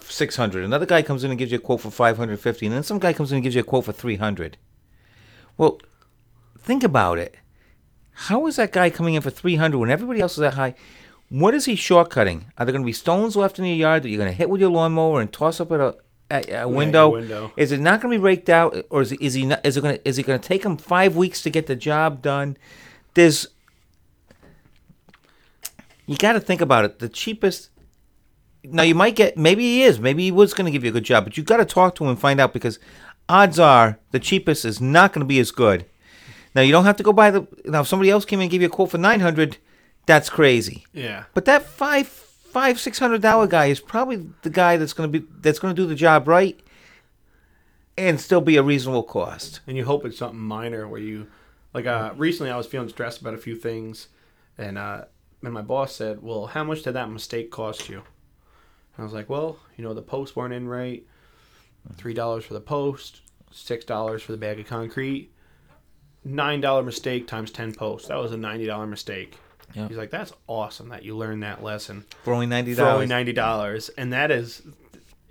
600. 0.01 0.63
Another 0.63 0.85
guy 0.85 1.01
comes 1.01 1.23
in 1.23 1.31
and 1.31 1.39
gives 1.39 1.51
you 1.51 1.57
a 1.57 1.61
quote 1.61 1.81
for 1.81 1.89
550. 1.89 2.65
And 2.67 2.75
then 2.75 2.83
some 2.83 2.99
guy 2.99 3.11
comes 3.11 3.31
in 3.31 3.37
and 3.37 3.43
gives 3.43 3.55
you 3.55 3.61
a 3.61 3.65
quote 3.65 3.85
for 3.85 3.91
300. 3.91 4.57
Well, 5.57 5.79
think 6.59 6.83
about 6.83 7.17
it. 7.17 7.35
How 8.11 8.45
is 8.45 8.57
that 8.57 8.71
guy 8.71 8.89
coming 8.89 9.15
in 9.15 9.21
for 9.21 9.31
300 9.31 9.77
when 9.77 9.89
everybody 9.89 10.21
else 10.21 10.33
is 10.33 10.41
that 10.41 10.53
high? 10.53 10.75
What 11.29 11.55
is 11.55 11.65
he 11.65 11.73
shortcutting? 11.73 12.43
Are 12.57 12.65
there 12.65 12.71
going 12.71 12.83
to 12.83 12.85
be 12.85 12.93
stones 12.93 13.35
left 13.35 13.57
in 13.57 13.65
your 13.65 13.75
yard 13.75 14.03
that 14.03 14.09
you're 14.09 14.19
going 14.19 14.31
to 14.31 14.37
hit 14.37 14.49
with 14.49 14.61
your 14.61 14.69
lawnmower 14.69 15.19
and 15.19 15.33
toss 15.33 15.59
up 15.59 15.71
at 15.71 15.79
a 15.79 15.97
a, 16.31 16.61
a 16.61 16.67
window. 16.67 17.09
window. 17.09 17.51
Is 17.55 17.71
it 17.71 17.79
not 17.79 18.01
going 18.01 18.11
to 18.11 18.17
be 18.17 18.23
raked 18.23 18.49
out, 18.49 18.75
or 18.89 19.01
is, 19.01 19.11
it, 19.11 19.21
is 19.21 19.35
he 19.35 19.45
not, 19.45 19.65
is 19.65 19.77
it 19.77 19.81
going 19.81 19.97
to 19.97 20.07
is 20.07 20.17
it 20.17 20.23
going 20.25 20.39
to 20.39 20.47
take 20.47 20.65
him 20.65 20.77
five 20.77 21.15
weeks 21.15 21.41
to 21.43 21.49
get 21.49 21.67
the 21.67 21.75
job 21.75 22.21
done? 22.21 22.57
There's 23.13 23.47
you 26.05 26.17
got 26.17 26.33
to 26.33 26.39
think 26.39 26.61
about 26.61 26.85
it. 26.85 26.99
The 26.99 27.09
cheapest. 27.09 27.69
Now 28.63 28.83
you 28.83 28.95
might 28.95 29.15
get 29.15 29.37
maybe 29.37 29.63
he 29.63 29.83
is 29.83 29.99
maybe 29.99 30.23
he 30.23 30.31
was 30.31 30.53
going 30.53 30.65
to 30.65 30.71
give 30.71 30.83
you 30.83 30.89
a 30.89 30.93
good 30.93 31.03
job, 31.03 31.23
but 31.23 31.37
you 31.37 31.43
got 31.43 31.57
to 31.57 31.65
talk 31.65 31.95
to 31.95 32.03
him 32.03 32.09
and 32.09 32.19
find 32.19 32.39
out 32.39 32.53
because 32.53 32.79
odds 33.29 33.59
are 33.59 33.99
the 34.11 34.19
cheapest 34.19 34.65
is 34.65 34.81
not 34.81 35.13
going 35.13 35.21
to 35.21 35.27
be 35.27 35.39
as 35.39 35.51
good. 35.51 35.85
Now 36.55 36.61
you 36.61 36.71
don't 36.71 36.85
have 36.85 36.97
to 36.97 37.03
go 37.03 37.13
buy 37.13 37.31
the. 37.31 37.47
Now 37.65 37.81
if 37.81 37.87
somebody 37.87 38.09
else 38.09 38.25
came 38.25 38.39
in 38.39 38.43
and 38.43 38.51
gave 38.51 38.61
you 38.61 38.67
a 38.67 38.71
quote 38.71 38.91
for 38.91 38.97
nine 38.97 39.19
hundred, 39.19 39.57
that's 40.05 40.29
crazy. 40.29 40.85
Yeah. 40.93 41.25
But 41.33 41.45
that 41.45 41.63
five 41.63 42.07
five 42.07 42.79
six 42.79 42.97
hundred 42.97 43.21
dollar 43.21 43.45
guy 43.47 43.65
is 43.65 43.79
probably 43.79 44.27
the 44.41 44.49
guy 44.49 44.77
that's 44.77 44.93
gonna 44.93 45.09
be 45.09 45.25
that's 45.41 45.59
gonna 45.59 45.73
do 45.73 45.85
the 45.85 45.95
job 45.95 46.27
right 46.27 46.59
and 47.97 48.19
still 48.19 48.41
be 48.41 48.57
a 48.57 48.63
reasonable 48.63 49.03
cost. 49.03 49.59
and 49.67 49.77
you 49.77 49.85
hope 49.85 50.05
it's 50.05 50.17
something 50.17 50.39
minor 50.39 50.87
where 50.87 51.01
you 51.01 51.27
like 51.73 51.85
uh 51.85 52.13
recently 52.15 52.51
I 52.51 52.57
was 52.57 52.65
feeling 52.67 52.89
stressed 52.89 53.21
about 53.21 53.33
a 53.33 53.37
few 53.37 53.55
things 53.55 54.07
and 54.57 54.77
uh 54.77 55.05
and 55.45 55.53
my 55.53 55.61
boss 55.61 55.95
said, 55.95 56.21
"Well, 56.21 56.47
how 56.47 56.63
much 56.63 56.83
did 56.83 56.93
that 56.93 57.09
mistake 57.09 57.51
cost 57.51 57.89
you?" 57.89 57.97
And 57.97 58.99
I 58.99 59.03
was 59.03 59.13
like, 59.13 59.29
"Well, 59.29 59.57
you 59.77 59.83
know, 59.83 59.93
the 59.93 60.01
posts 60.01 60.35
weren't 60.35 60.53
in 60.53 60.67
right. 60.67 61.05
Hmm. 61.87 61.93
$3 61.93 62.43
for 62.43 62.53
the 62.53 62.61
post, 62.61 63.21
$6 63.53 64.21
for 64.21 64.31
the 64.31 64.37
bag 64.37 64.59
of 64.59 64.67
concrete. 64.67 65.31
$9 66.25 66.83
mistake 66.83 67.27
times 67.27 67.51
10 67.51 67.73
posts. 67.75 68.07
That 68.07 68.17
was 68.17 68.31
a 68.31 68.37
$90 68.37 68.87
mistake." 68.89 69.37
Yeah. 69.73 69.87
He's 69.87 69.97
like, 69.97 70.11
"That's 70.11 70.31
awesome 70.47 70.89
that 70.89 71.03
you 71.03 71.17
learned 71.17 71.43
that 71.43 71.63
lesson." 71.63 72.05
For 72.23 72.33
only 72.33 72.45
ninety 72.45 72.75
dollars. 72.75 72.89
for 72.89 72.93
only 72.93 73.07
ninety 73.07 73.33
dollars, 73.33 73.89
and 73.89 74.13
that 74.13 74.31
is, 74.31 74.61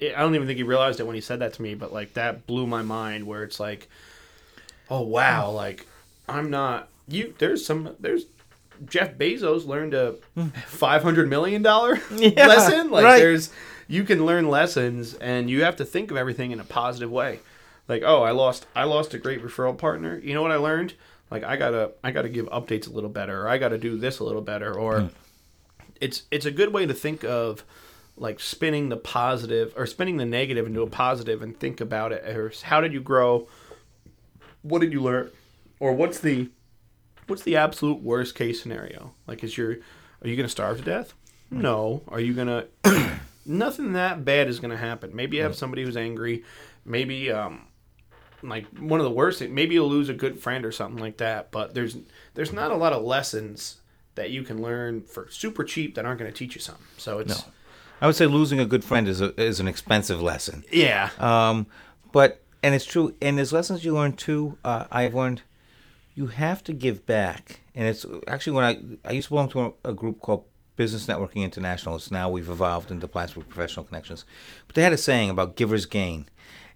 I 0.02 0.20
don't 0.20 0.34
even 0.34 0.46
think 0.46 0.58
he 0.58 0.64
realized 0.64 1.00
it 1.00 1.04
when 1.06 1.14
he 1.14 1.20
said 1.20 1.38
that 1.38 1.54
to 1.54 1.62
me, 1.62 1.74
but 1.74 1.92
like 1.92 2.14
that 2.14 2.46
blew 2.46 2.66
my 2.66 2.82
mind. 2.82 3.26
Where 3.26 3.42
it's 3.42 3.58
like, 3.58 3.88
oh 4.90 5.00
wow, 5.02 5.50
like 5.50 5.86
I'm 6.28 6.50
not 6.50 6.90
you. 7.08 7.34
There's 7.38 7.64
some 7.64 7.96
there's 8.00 8.24
Jeff 8.86 9.14
Bezos 9.14 9.66
learned 9.66 9.94
a 9.94 10.16
hmm. 10.34 10.48
five 10.66 11.02
hundred 11.02 11.28
million 11.28 11.62
dollar 11.62 12.00
Yeah, 12.10 12.30
lesson. 12.46 12.90
Like 12.90 13.04
right. 13.04 13.18
there's 13.18 13.50
you 13.86 14.04
can 14.04 14.24
learn 14.24 14.48
lessons, 14.48 15.14
and 15.14 15.50
you 15.50 15.64
have 15.64 15.76
to 15.76 15.84
think 15.84 16.10
of 16.10 16.16
everything 16.16 16.50
in 16.50 16.60
a 16.60 16.64
positive 16.64 17.10
way. 17.10 17.40
Like 17.88 18.02
oh, 18.04 18.22
I 18.22 18.30
lost 18.30 18.66
I 18.74 18.84
lost 18.84 19.14
a 19.14 19.18
great 19.18 19.42
referral 19.42 19.76
partner. 19.76 20.18
You 20.18 20.34
know 20.34 20.42
what 20.42 20.52
I 20.52 20.56
learned? 20.56 20.94
Like 21.30 21.44
I 21.44 21.56
gotta 21.56 21.92
I 22.02 22.10
gotta 22.10 22.28
give 22.28 22.46
updates 22.46 22.88
a 22.88 22.90
little 22.90 23.10
better, 23.10 23.42
or 23.42 23.48
I 23.48 23.58
gotta 23.58 23.78
do 23.78 23.96
this 23.96 24.18
a 24.18 24.24
little 24.24 24.42
better, 24.42 24.74
or 24.74 25.00
hmm. 25.00 25.06
it's 26.00 26.22
it's 26.30 26.46
a 26.46 26.50
good 26.50 26.72
way 26.72 26.86
to 26.86 26.94
think 26.94 27.24
of 27.24 27.64
like 28.16 28.38
spinning 28.38 28.88
the 28.88 28.96
positive 28.96 29.72
or 29.76 29.86
spinning 29.86 30.16
the 30.16 30.24
negative 30.24 30.66
into 30.66 30.82
a 30.82 30.86
positive 30.86 31.42
and 31.42 31.58
think 31.58 31.80
about 31.80 32.12
it 32.12 32.24
or 32.36 32.52
how 32.62 32.80
did 32.80 32.92
you 32.92 33.00
grow 33.00 33.48
what 34.62 34.80
did 34.80 34.92
you 34.92 35.00
learn 35.00 35.30
or 35.80 35.92
what's 35.92 36.20
the 36.20 36.48
what's 37.26 37.42
the 37.42 37.56
absolute 37.56 38.00
worst 38.02 38.34
case 38.34 38.60
scenario 38.62 39.14
like 39.26 39.42
is 39.44 39.56
your 39.56 39.72
are 40.22 40.28
you 40.28 40.36
going 40.36 40.46
to 40.46 40.48
starve 40.48 40.78
to 40.78 40.84
death 40.84 41.14
no 41.50 42.02
are 42.08 42.20
you 42.20 42.32
going 42.34 42.46
to 42.46 42.66
nothing 43.46 43.92
that 43.92 44.24
bad 44.24 44.48
is 44.48 44.60
going 44.60 44.70
to 44.70 44.76
happen 44.76 45.14
maybe 45.14 45.36
you 45.36 45.42
have 45.42 45.54
somebody 45.54 45.82
who's 45.84 45.96
angry 45.96 46.42
maybe 46.84 47.30
um 47.30 47.66
like 48.42 48.66
one 48.78 49.00
of 49.00 49.04
the 49.04 49.10
worst 49.10 49.40
maybe 49.40 49.74
you'll 49.74 49.88
lose 49.88 50.08
a 50.08 50.14
good 50.14 50.38
friend 50.38 50.64
or 50.64 50.72
something 50.72 51.00
like 51.00 51.16
that 51.18 51.50
but 51.50 51.74
there's 51.74 51.96
there's 52.34 52.52
not 52.52 52.70
a 52.70 52.76
lot 52.76 52.92
of 52.92 53.02
lessons 53.02 53.78
that 54.16 54.30
you 54.30 54.42
can 54.42 54.62
learn 54.62 55.00
for 55.02 55.28
super 55.30 55.64
cheap 55.64 55.94
that 55.94 56.04
aren't 56.04 56.18
going 56.20 56.30
to 56.30 56.36
teach 56.36 56.54
you 56.54 56.60
something 56.60 56.86
so 56.96 57.18
it's 57.18 57.44
No. 57.44 57.52
I 58.00 58.06
would 58.06 58.16
say 58.16 58.26
losing 58.26 58.60
a 58.60 58.66
good 58.66 58.84
friend 58.84 59.08
is 59.08 59.20
a, 59.20 59.40
is 59.40 59.60
an 59.60 59.68
expensive 59.68 60.20
lesson. 60.20 60.64
yeah 60.70 61.10
Um, 61.18 61.66
but 62.12 62.42
and 62.62 62.74
it's 62.74 62.84
true. 62.86 63.14
And 63.20 63.36
there's 63.38 63.52
lessons 63.52 63.84
you 63.84 63.94
learn 63.94 64.14
too. 64.14 64.56
Uh, 64.64 64.86
I've 64.90 65.14
learned 65.14 65.42
you 66.14 66.28
have 66.28 66.62
to 66.64 66.72
give 66.72 67.06
back. 67.06 67.60
And 67.74 67.88
it's 67.88 68.06
actually 68.26 68.52
when 68.54 68.64
I 68.64 69.08
I 69.08 69.12
used 69.12 69.28
to 69.28 69.30
belong 69.30 69.48
to 69.50 69.74
a, 69.84 69.92
group 69.92 70.20
called 70.20 70.44
Business 70.76 71.06
Networking 71.06 71.42
International. 71.42 71.96
It's 71.96 72.10
now 72.10 72.30
we've 72.30 72.48
evolved 72.48 72.90
into 72.90 73.08
Plattsburgh 73.08 73.48
Professional 73.48 73.84
Connections. 73.84 74.24
But 74.66 74.76
they 74.76 74.82
had 74.82 74.92
a 74.92 74.98
saying 74.98 75.30
about 75.30 75.56
givers 75.56 75.86
gain, 75.86 76.28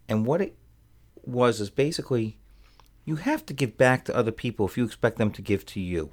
and 0.08 0.26
what 0.26 0.40
it 0.40 0.56
was 1.24 1.60
is 1.60 1.70
basically 1.70 2.38
you 3.04 3.16
have 3.16 3.46
to 3.46 3.54
give 3.54 3.78
back 3.78 4.04
to 4.04 4.16
other 4.16 4.32
people 4.32 4.66
if 4.66 4.76
you 4.76 4.84
expect 4.84 5.18
them 5.18 5.30
to 5.32 5.42
give 5.42 5.64
to 5.66 5.80
you. 5.80 6.10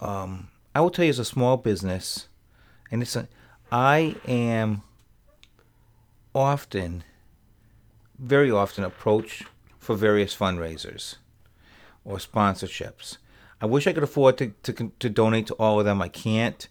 Um, 0.00 0.48
I 0.74 0.80
will 0.80 0.90
tell 0.90 1.04
you, 1.04 1.10
as 1.10 1.18
a 1.18 1.24
small 1.24 1.56
business, 1.56 2.28
and 2.90 3.02
it's 3.02 3.16
a, 3.16 3.28
I 3.70 4.16
am 4.26 4.82
often 6.34 7.04
very 8.18 8.50
often 8.50 8.84
approached 8.84 9.44
for 9.78 9.96
various 9.96 10.34
fundraisers 10.34 11.16
or 12.04 12.18
sponsorships. 12.18 13.18
I 13.60 13.66
wish 13.66 13.86
I 13.86 13.92
could 13.92 14.02
afford 14.02 14.38
to, 14.38 14.48
to, 14.64 14.92
to 14.98 15.10
donate 15.10 15.46
to 15.48 15.54
all 15.54 15.78
of 15.78 15.86
them. 15.86 16.02
I 16.02 16.08
can't, 16.08 16.68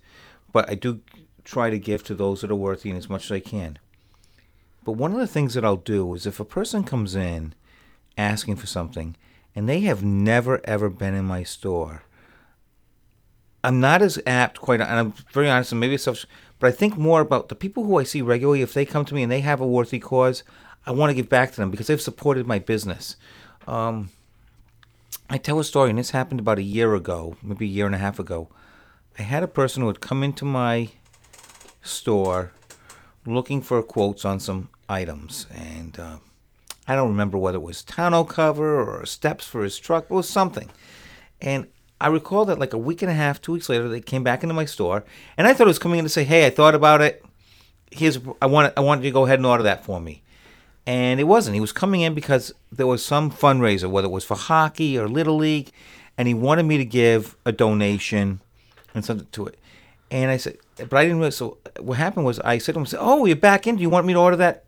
but 0.51 0.69
I 0.69 0.75
do 0.75 1.01
try 1.43 1.69
to 1.69 1.79
give 1.79 2.03
to 2.03 2.15
those 2.15 2.41
that 2.41 2.51
are 2.51 2.55
worthy 2.55 2.89
and 2.89 2.97
as 2.97 3.09
much 3.09 3.25
as 3.25 3.31
I 3.31 3.39
can. 3.39 3.79
But 4.85 4.93
one 4.93 5.13
of 5.13 5.19
the 5.19 5.27
things 5.27 5.53
that 5.53 5.65
I'll 5.65 5.77
do 5.77 6.13
is 6.13 6.25
if 6.25 6.39
a 6.39 6.45
person 6.45 6.83
comes 6.83 7.15
in 7.15 7.53
asking 8.17 8.57
for 8.57 8.67
something 8.67 9.15
and 9.55 9.67
they 9.67 9.81
have 9.81 10.03
never 10.03 10.61
ever 10.65 10.89
been 10.89 11.15
in 11.15 11.25
my 11.25 11.43
store, 11.43 12.03
I'm 13.63 13.79
not 13.79 14.01
as 14.01 14.21
apt, 14.27 14.59
quite, 14.59 14.81
and 14.81 14.91
I'm 14.91 15.13
very 15.31 15.49
honest, 15.49 15.71
and 15.71 15.79
maybe 15.79 15.95
it's 15.95 16.05
but 16.05 16.67
I 16.67 16.71
think 16.71 16.97
more 16.97 17.21
about 17.21 17.49
the 17.49 17.55
people 17.55 17.85
who 17.85 17.97
I 17.97 18.03
see 18.03 18.21
regularly. 18.21 18.61
If 18.61 18.73
they 18.73 18.85
come 18.85 19.05
to 19.05 19.15
me 19.15 19.23
and 19.23 19.31
they 19.31 19.41
have 19.41 19.61
a 19.61 19.67
worthy 19.67 19.99
cause, 19.99 20.43
I 20.85 20.91
want 20.91 21.09
to 21.09 21.13
give 21.13 21.29
back 21.29 21.51
to 21.51 21.57
them 21.57 21.71
because 21.71 21.87
they've 21.87 22.01
supported 22.01 22.45
my 22.45 22.59
business. 22.59 23.15
Um, 23.67 24.11
I 25.29 25.37
tell 25.37 25.59
a 25.59 25.63
story, 25.63 25.89
and 25.89 25.99
this 25.99 26.11
happened 26.11 26.39
about 26.39 26.59
a 26.59 26.63
year 26.63 26.95
ago, 26.95 27.37
maybe 27.41 27.65
a 27.65 27.69
year 27.69 27.85
and 27.85 27.95
a 27.95 27.99
half 27.99 28.19
ago. 28.19 28.49
I 29.17 29.23
had 29.23 29.43
a 29.43 29.47
person 29.47 29.81
who 29.81 29.87
had 29.87 30.01
come 30.01 30.23
into 30.23 30.45
my 30.45 30.89
store 31.81 32.51
looking 33.25 33.61
for 33.61 33.81
quotes 33.81 34.25
on 34.25 34.39
some 34.39 34.69
items, 34.89 35.47
and 35.53 35.97
uh, 35.99 36.17
I 36.87 36.95
don't 36.95 37.09
remember 37.09 37.37
whether 37.37 37.57
it 37.57 37.61
was 37.61 37.83
tonneau 37.83 38.25
cover 38.25 38.81
or 38.81 39.05
steps 39.05 39.45
for 39.45 39.63
his 39.63 39.79
truck. 39.79 40.05
It 40.05 40.13
was 40.13 40.27
something, 40.27 40.69
and 41.41 41.67
I 42.01 42.07
recall 42.07 42.45
that 42.45 42.59
like 42.59 42.73
a 42.73 42.77
week 42.77 43.01
and 43.01 43.09
a 43.09 43.15
half, 43.15 43.41
two 43.41 43.53
weeks 43.53 43.69
later, 43.69 43.87
they 43.87 44.01
came 44.01 44.23
back 44.23 44.43
into 44.43 44.53
my 44.53 44.65
store, 44.65 45.05
and 45.37 45.47
I 45.47 45.53
thought 45.53 45.67
it 45.67 45.67
was 45.67 45.79
coming 45.79 45.99
in 45.99 46.05
to 46.05 46.09
say, 46.09 46.25
"Hey, 46.25 46.45
I 46.45 46.49
thought 46.49 46.75
about 46.75 47.01
it. 47.01 47.23
Here's 47.91 48.19
I 48.41 48.45
want 48.45 48.73
I 48.75 48.81
wanted 48.81 49.05
you 49.05 49.11
to 49.11 49.13
go 49.13 49.25
ahead 49.25 49.39
and 49.39 49.45
order 49.45 49.63
that 49.63 49.85
for 49.85 50.01
me." 50.01 50.21
And 50.85 51.19
it 51.19 51.25
wasn't. 51.25 51.55
He 51.55 51.61
was 51.61 51.71
coming 51.71 52.01
in 52.01 52.13
because 52.13 52.53
there 52.71 52.87
was 52.87 53.05
some 53.05 53.31
fundraiser, 53.31 53.89
whether 53.89 54.07
it 54.07 54.11
was 54.11 54.25
for 54.25 54.35
hockey 54.35 54.97
or 54.97 55.07
little 55.07 55.37
league, 55.37 55.71
and 56.17 56.27
he 56.27 56.33
wanted 56.33 56.63
me 56.63 56.77
to 56.77 56.85
give 56.85 57.37
a 57.45 57.51
donation 57.51 58.41
and 58.93 59.05
something 59.05 59.27
to 59.31 59.47
it. 59.47 59.57
And 60.11 60.29
I 60.29 60.37
said, 60.37 60.57
but 60.77 60.93
I 60.93 61.03
didn't 61.03 61.19
really. 61.19 61.31
So 61.31 61.57
what 61.79 61.97
happened 61.97 62.25
was 62.25 62.39
I 62.39 62.57
said 62.57 62.75
to 62.75 62.81
him, 62.81 62.87
"Oh, 62.99 63.25
you're 63.25 63.35
back 63.35 63.65
in. 63.65 63.77
Do 63.77 63.81
you 63.81 63.89
want 63.89 64.05
me 64.05 64.13
to 64.13 64.19
order 64.19 64.35
that?" 64.37 64.65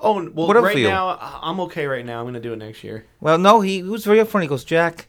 Oh 0.00 0.14
well, 0.30 0.48
Whatever 0.48 0.66
right 0.66 0.78
now 0.78 1.16
I'm 1.42 1.60
okay. 1.60 1.86
Right 1.86 2.04
now, 2.04 2.20
I'm 2.20 2.26
gonna 2.26 2.40
do 2.40 2.52
it 2.52 2.56
next 2.56 2.82
year. 2.82 3.06
Well, 3.20 3.38
no, 3.38 3.60
he, 3.60 3.76
he 3.76 3.82
was 3.82 4.04
very 4.04 4.18
upfront. 4.18 4.42
He 4.42 4.48
goes, 4.48 4.64
Jack, 4.64 5.08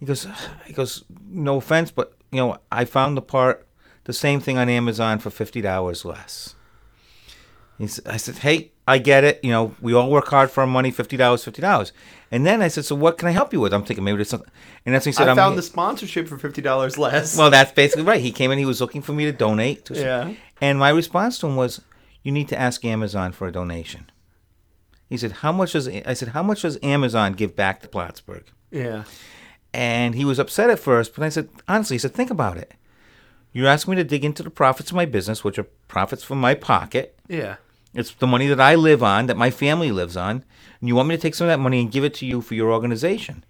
he 0.00 0.06
goes, 0.06 0.26
he 0.66 0.72
goes, 0.72 1.04
no 1.28 1.56
offense, 1.56 1.90
but 1.90 2.14
you 2.32 2.38
know, 2.38 2.58
I 2.70 2.84
found 2.84 3.16
the 3.16 3.22
part, 3.22 3.66
the 4.04 4.12
same 4.12 4.40
thing 4.40 4.58
on 4.58 4.68
Amazon 4.68 5.20
for 5.20 5.30
fifty 5.30 5.60
dollars 5.60 6.04
less. 6.04 6.56
He 7.78 7.86
said, 7.86 8.06
I 8.08 8.16
said, 8.16 8.38
hey, 8.38 8.72
I 8.86 8.98
get 8.98 9.24
it. 9.24 9.40
You 9.42 9.50
know, 9.50 9.74
we 9.80 9.94
all 9.94 10.10
work 10.10 10.28
hard 10.28 10.50
for 10.50 10.60
our 10.60 10.66
money. 10.66 10.90
Fifty 10.90 11.16
dollars, 11.16 11.42
fifty 11.44 11.62
dollars. 11.62 11.92
And 12.30 12.44
then 12.44 12.60
I 12.62 12.68
said, 12.68 12.84
so 12.84 12.94
what 12.96 13.16
can 13.16 13.28
I 13.28 13.30
help 13.30 13.52
you 13.52 13.60
with? 13.60 13.72
I'm 13.72 13.84
thinking 13.84 14.04
maybe 14.04 14.16
there's 14.16 14.28
something. 14.28 14.50
And 14.84 14.94
that's 14.94 15.06
when 15.06 15.12
he 15.12 15.16
said, 15.16 15.28
I 15.28 15.30
I'm 15.30 15.36
found 15.36 15.56
the 15.56 15.62
sponsorship 15.62 16.28
for 16.28 16.36
fifty 16.38 16.60
dollars 16.60 16.98
less. 16.98 17.36
Well, 17.38 17.50
that's 17.50 17.72
basically 17.72 18.02
right. 18.04 18.20
He 18.20 18.32
came 18.32 18.50
in. 18.50 18.58
He 18.58 18.66
was 18.66 18.80
looking 18.80 19.02
for 19.02 19.12
me 19.12 19.24
to 19.24 19.32
donate. 19.32 19.84
To 19.86 19.94
Yeah. 19.94 20.34
And 20.60 20.78
my 20.78 20.90
response 20.90 21.38
to 21.38 21.46
him 21.46 21.56
was, 21.56 21.80
"You 22.22 22.32
need 22.32 22.48
to 22.48 22.58
ask 22.58 22.84
Amazon 22.84 23.32
for 23.32 23.46
a 23.48 23.52
donation." 23.52 24.10
He 25.08 25.16
said, 25.16 25.32
"How 25.32 25.52
much 25.52 25.72
does?" 25.72 25.88
I 25.88 26.14
said, 26.14 26.28
"How 26.28 26.42
much 26.42 26.62
does 26.62 26.78
Amazon 26.82 27.32
give 27.34 27.54
back 27.56 27.80
to 27.82 27.88
Plattsburgh?" 27.88 28.44
yeah, 28.70 29.04
And 29.72 30.14
he 30.14 30.24
was 30.24 30.38
upset 30.38 30.70
at 30.70 30.78
first, 30.78 31.14
but 31.14 31.24
I 31.24 31.28
said, 31.28 31.48
honestly, 31.68 31.94
he 31.94 31.98
said, 31.98 32.12
think 32.14 32.30
about 32.30 32.56
it. 32.56 32.72
You're 33.52 33.68
asking 33.68 33.92
me 33.92 33.96
to 33.98 34.04
dig 34.04 34.24
into 34.24 34.42
the 34.42 34.50
profits 34.50 34.90
of 34.90 34.96
my 34.96 35.04
business, 35.04 35.44
which 35.44 35.58
are 35.60 35.68
profits 35.86 36.24
from 36.24 36.40
my 36.40 36.54
pocket. 36.54 37.16
yeah, 37.28 37.56
It's 37.94 38.12
the 38.12 38.26
money 38.26 38.46
that 38.48 38.60
I 38.60 38.74
live 38.74 39.02
on, 39.02 39.26
that 39.26 39.36
my 39.36 39.50
family 39.50 39.92
lives 39.92 40.16
on. 40.16 40.44
And 40.80 40.88
you 40.88 40.94
want 40.96 41.08
me 41.08 41.16
to 41.16 41.22
take 41.22 41.34
some 41.34 41.46
of 41.46 41.50
that 41.50 41.60
money 41.62 41.80
and 41.80 41.90
give 41.92 42.04
it 42.04 42.14
to 42.14 42.26
you 42.26 42.40
for 42.40 42.54
your 42.54 42.72
organization. 42.72 43.44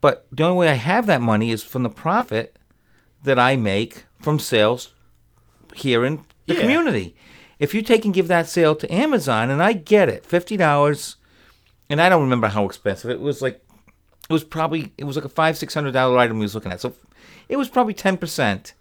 But 0.00 0.26
the 0.32 0.44
only 0.44 0.56
way 0.58 0.68
I 0.68 0.74
have 0.74 1.06
that 1.06 1.20
money 1.20 1.50
is 1.50 1.62
from 1.62 1.82
the 1.82 1.90
profit 1.90 2.56
that 3.22 3.38
I 3.38 3.56
make 3.56 4.04
from 4.20 4.38
sales 4.38 4.92
here 5.74 6.04
in 6.04 6.24
the 6.46 6.54
Yeah. 6.54 6.60
community. 6.60 7.14
If 7.58 7.74
you 7.74 7.82
take 7.82 8.04
and 8.04 8.14
give 8.14 8.28
that 8.28 8.48
sale 8.48 8.74
to 8.76 8.92
Amazon, 8.92 9.50
and 9.50 9.62
I 9.62 9.74
get 9.74 10.08
it, 10.08 10.24
$50, 10.26 11.16
and 11.90 12.00
I 12.00 12.08
don't 12.08 12.22
remember 12.22 12.48
how 12.48 12.64
expensive 12.64 13.10
it 13.10 13.20
was 13.20 13.42
like 13.42 13.62
it 14.28 14.32
was 14.32 14.44
probably 14.44 14.92
it 14.96 15.04
was 15.04 15.16
like 15.16 15.24
a 15.24 15.28
five 15.28 15.58
six 15.58 15.74
hundred 15.74 15.92
dollar 15.92 16.16
item 16.18 16.36
he 16.36 16.42
was 16.42 16.54
looking 16.54 16.70
at 16.70 16.80
so 16.80 16.94
it 17.48 17.56
was 17.56 17.68
probably 17.68 17.92
10% 17.94 18.72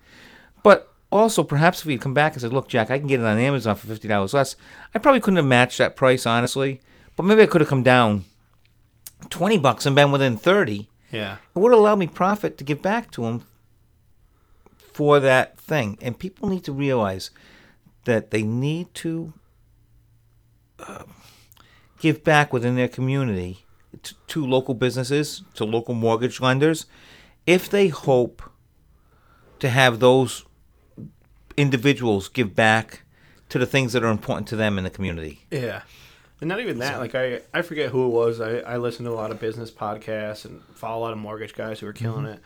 but 0.62 0.94
Also, 1.12 1.44
perhaps 1.44 1.82
if 1.82 1.88
he'd 1.88 2.02
come 2.02 2.14
back 2.14 2.34
and 2.34 2.42
said, 2.42 2.54
"Look, 2.54 2.68
Jack, 2.68 2.92
I 2.92 3.00
can 3.00 3.08
get 3.08 3.20
it 3.20 3.26
on 3.26 3.40
Amazon 3.40 3.76
for 3.76 3.88
fifty 3.88 4.08
dollars 4.08 4.34
less," 4.34 4.56
I 4.94 5.00
probably 5.00 5.22
couldn't 5.22 5.38
have 5.38 5.46
matched 5.46 5.80
that 5.80 5.96
price, 5.96 6.26
honestly. 6.26 6.82
But 7.16 7.24
maybe 7.24 7.42
I 7.42 7.48
could 7.48 7.62
have 7.62 7.70
come 7.70 7.84
down 7.84 8.26
twenty 9.30 9.58
bucks 9.58 9.86
and 9.86 9.96
been 9.96 10.12
within 10.12 10.38
thirty. 10.38 10.90
Yeah. 11.12 11.38
It 11.56 11.60
would 11.60 11.74
allow 11.74 11.96
me 11.96 12.08
profit 12.08 12.58
to 12.60 12.64
give 12.64 12.82
back 12.82 13.10
to 13.12 13.26
him 13.26 13.44
for 14.78 15.20
that 15.20 15.60
thing. 15.60 15.98
And 16.02 16.20
people 16.20 16.50
need 16.50 16.64
to 16.66 16.72
realize 16.72 17.32
that 18.06 18.30
they 18.32 18.44
need 18.44 18.94
to 18.96 19.34
uh, 20.78 21.04
give 22.00 22.24
back 22.24 22.54
within 22.54 22.76
their 22.76 22.88
community 22.88 23.66
to, 24.04 24.14
to 24.28 24.46
local 24.46 24.76
businesses, 24.76 25.42
to 25.56 25.66
local 25.66 25.96
mortgage 25.96 26.40
lenders, 26.40 26.86
if 27.46 27.70
they 27.70 27.88
hope 27.88 28.44
to 29.60 29.70
have 29.70 30.00
those 30.00 30.46
individuals 31.60 32.30
give 32.30 32.56
back 32.56 33.04
to 33.50 33.60
the 33.60 33.66
things 33.66 33.94
that 33.94 34.04
are 34.04 34.12
important 34.12 34.48
to 34.48 34.56
them 34.56 34.78
in 34.78 34.84
the 34.84 34.90
community. 34.90 35.46
Yeah. 35.52 35.82
And 36.40 36.48
not 36.48 36.62
even 36.62 36.80
that. 36.80 37.00
Like 37.00 37.16
I, 37.16 37.42
I 37.54 37.62
forget 37.64 37.92
who 37.92 38.06
it 38.06 38.10
was. 38.10 38.40
I, 38.40 38.60
I 38.60 38.78
listen 38.78 39.04
to 39.06 39.12
a 39.12 39.14
lot 39.14 39.32
of 39.32 39.40
business 39.40 39.72
podcasts 39.72 40.46
and 40.46 40.64
follow 40.74 41.00
a 41.00 41.02
lot 41.02 41.12
of 41.12 41.18
mortgage 41.18 41.54
guys 41.54 41.80
who 41.80 41.88
are 41.88 41.94
killing 41.94 42.24
mm-hmm. 42.24 42.34
it. 42.34 42.42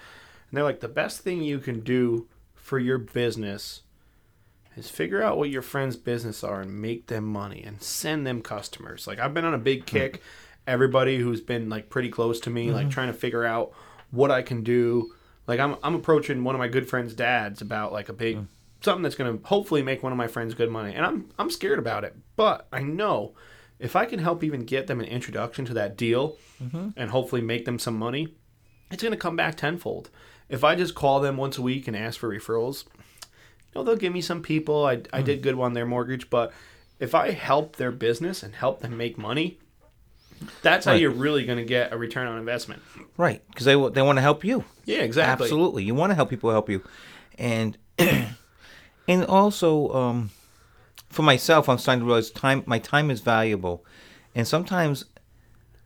And 0.50 0.58
they're 0.58 0.64
like, 0.64 0.80
the 0.80 0.88
best 0.88 1.22
thing 1.22 1.44
you 1.44 1.60
can 1.60 1.82
do 1.82 2.28
for 2.56 2.80
your 2.80 2.98
business 2.98 3.84
is 4.76 4.90
figure 4.90 5.22
out 5.22 5.38
what 5.38 5.52
your 5.52 5.62
friends' 5.62 5.96
business 5.96 6.44
are 6.44 6.62
and 6.62 6.82
make 6.82 7.08
them 7.08 7.26
money 7.26 7.62
and 7.64 7.84
send 7.84 8.26
them 8.26 8.42
customers. 8.42 9.06
Like 9.06 9.20
I've 9.20 9.34
been 9.34 9.46
on 9.46 9.54
a 9.54 9.60
big 9.60 9.86
mm-hmm. 9.86 9.98
kick. 9.98 10.24
Everybody 10.66 11.20
who's 11.20 11.42
been 11.42 11.70
like 11.70 11.90
pretty 11.90 12.10
close 12.10 12.40
to 12.42 12.50
me, 12.50 12.72
like 12.72 12.84
mm-hmm. 12.84 12.90
trying 12.90 13.08
to 13.08 13.14
figure 13.14 13.44
out 13.44 13.74
what 14.10 14.32
I 14.32 14.42
can 14.42 14.64
do. 14.64 15.14
Like 15.46 15.60
I'm 15.60 15.76
I'm 15.84 15.94
approaching 15.94 16.44
one 16.44 16.56
of 16.56 16.60
my 16.60 16.70
good 16.70 16.90
friends' 16.90 17.14
dads 17.14 17.62
about 17.62 17.92
like 17.92 18.10
a 18.10 18.14
big 18.14 18.38
mm. 18.38 18.48
Something 18.84 19.04
that's 19.04 19.16
gonna 19.16 19.40
hopefully 19.44 19.82
make 19.82 20.04
one 20.04 20.12
of 20.12 20.18
my 20.18 20.28
friends 20.28 20.54
good 20.54 20.70
money. 20.70 20.94
And 20.94 21.06
I'm 21.06 21.30
I'm 21.40 21.50
scared 21.50 21.80
about 21.80 22.04
it. 22.04 22.16
But 22.36 22.68
I 22.72 22.82
know 22.82 23.34
if 23.80 23.96
I 23.96 24.06
can 24.06 24.20
help 24.20 24.44
even 24.44 24.66
get 24.66 24.88
them 24.88 25.00
an 25.00 25.06
introduction 25.06 25.66
to 25.66 25.74
that 25.76 25.98
deal 25.98 26.38
mm-hmm. 26.62 26.90
and 26.96 27.10
hopefully 27.10 27.42
make 27.42 27.66
them 27.66 27.80
some 27.80 27.98
money, 27.98 28.36
it's 28.92 29.04
gonna 29.04 29.18
come 29.18 29.36
back 29.36 29.56
tenfold. 29.56 30.10
If 30.50 30.64
I 30.64 30.76
just 30.76 30.96
call 30.96 31.20
them 31.20 31.38
once 31.38 31.58
a 31.58 31.62
week 31.62 31.88
and 31.88 31.96
ask 31.96 32.20
for 32.20 32.30
referrals, 32.30 32.86
you 33.74 33.76
know, 33.76 33.84
they'll 33.84 33.96
give 33.96 34.14
me 34.14 34.22
some 34.22 34.42
people. 34.42 34.86
I, 34.86 35.02
I 35.12 35.22
did 35.22 35.40
mm. 35.40 35.44
good 35.44 35.60
on 35.60 35.74
their 35.74 35.86
mortgage, 35.86 36.30
but 36.30 36.54
if 37.00 37.16
I 37.16 37.32
help 37.32 37.78
their 37.78 37.92
business 37.92 38.44
and 38.44 38.54
help 38.54 38.82
them 38.82 38.98
make 38.98 39.18
money, 39.18 39.58
that's 40.62 40.86
how 40.86 40.94
you're 40.94 41.12
really 41.12 41.46
going 41.46 41.58
to 41.58 41.66
get 41.66 41.94
a 41.94 41.98
return 41.98 42.28
on 42.28 42.38
investment. 42.38 42.82
Right, 43.18 43.42
because 43.50 43.66
they, 43.66 43.74
they 43.74 44.02
want 44.02 44.18
to 44.18 44.22
help 44.22 44.44
you. 44.44 44.64
Yeah, 44.86 45.00
exactly. 45.00 45.46
Absolutely, 45.46 45.84
you 45.84 45.96
want 45.96 46.12
to 46.12 46.16
help 46.16 46.30
people 46.30 46.52
help 46.52 46.70
you, 46.70 46.84
and 47.38 47.78
and 49.08 49.26
also 49.26 49.90
um, 49.94 50.32
for 51.10 51.24
myself, 51.24 51.68
I'm 51.70 51.78
starting 51.78 52.02
to 52.02 52.06
realize 52.06 52.32
time. 52.32 52.64
My 52.66 52.80
time 52.80 53.12
is 53.12 53.22
valuable, 53.22 53.86
and 54.36 54.48
sometimes 54.48 55.06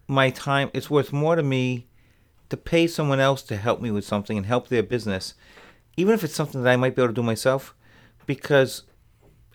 my 0.07 0.29
time 0.29 0.69
it's 0.73 0.89
worth 0.89 1.11
more 1.11 1.35
to 1.35 1.43
me 1.43 1.87
to 2.49 2.57
pay 2.57 2.87
someone 2.87 3.19
else 3.19 3.41
to 3.43 3.57
help 3.57 3.81
me 3.81 3.91
with 3.91 4.05
something 4.05 4.37
and 4.37 4.45
help 4.45 4.67
their 4.69 4.83
business, 4.83 5.33
even 5.97 6.13
if 6.13 6.23
it's 6.23 6.35
something 6.35 6.63
that 6.63 6.71
I 6.71 6.77
might 6.77 6.95
be 6.95 7.01
able 7.01 7.13
to 7.13 7.21
do 7.21 7.23
myself, 7.23 7.75
because. 8.25 8.83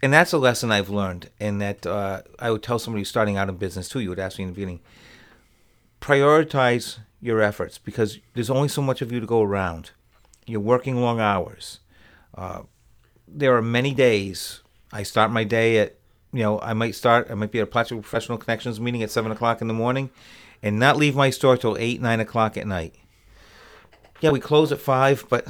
And 0.04 0.12
that's 0.12 0.32
a 0.32 0.38
lesson 0.38 0.72
I've 0.72 0.90
learned, 0.90 1.30
and 1.38 1.60
that 1.60 1.86
uh, 1.86 2.22
I 2.40 2.50
would 2.50 2.64
tell 2.64 2.80
somebody 2.80 3.04
starting 3.04 3.36
out 3.36 3.48
in 3.48 3.54
business 3.54 3.88
too. 3.88 4.00
You 4.00 4.08
would 4.08 4.18
ask 4.18 4.36
me 4.36 4.42
in 4.42 4.50
the 4.50 4.54
beginning 4.54 4.80
prioritize 6.02 6.98
your 7.20 7.40
efforts 7.40 7.78
because 7.78 8.18
there's 8.34 8.50
only 8.50 8.68
so 8.68 8.82
much 8.82 9.00
of 9.00 9.10
you 9.10 9.20
to 9.20 9.26
go 9.26 9.40
around. 9.40 9.92
You're 10.44 10.60
working 10.60 11.00
long 11.00 11.20
hours. 11.20 11.78
Uh, 12.34 12.62
there 13.34 13.56
are 13.56 13.62
many 13.62 13.94
days. 13.94 14.60
I 14.92 15.02
start 15.02 15.30
my 15.30 15.44
day 15.44 15.78
at, 15.78 15.96
you 16.32 16.42
know, 16.42 16.60
I 16.60 16.72
might 16.72 16.94
start, 16.94 17.28
I 17.30 17.34
might 17.34 17.50
be 17.50 17.58
at 17.58 17.64
a 17.64 17.66
Plattsburgh 17.66 18.02
Professional 18.02 18.38
Connections 18.38 18.80
meeting 18.80 19.02
at 19.02 19.10
7 19.10 19.30
o'clock 19.32 19.60
in 19.60 19.68
the 19.68 19.74
morning 19.74 20.10
and 20.62 20.78
not 20.78 20.96
leave 20.96 21.16
my 21.16 21.30
store 21.30 21.56
till 21.56 21.76
8, 21.78 22.00
9 22.00 22.20
o'clock 22.20 22.56
at 22.56 22.66
night. 22.66 22.94
Yeah, 24.20 24.30
we 24.30 24.40
close 24.40 24.70
at 24.70 24.80
5, 24.80 25.26
but 25.28 25.46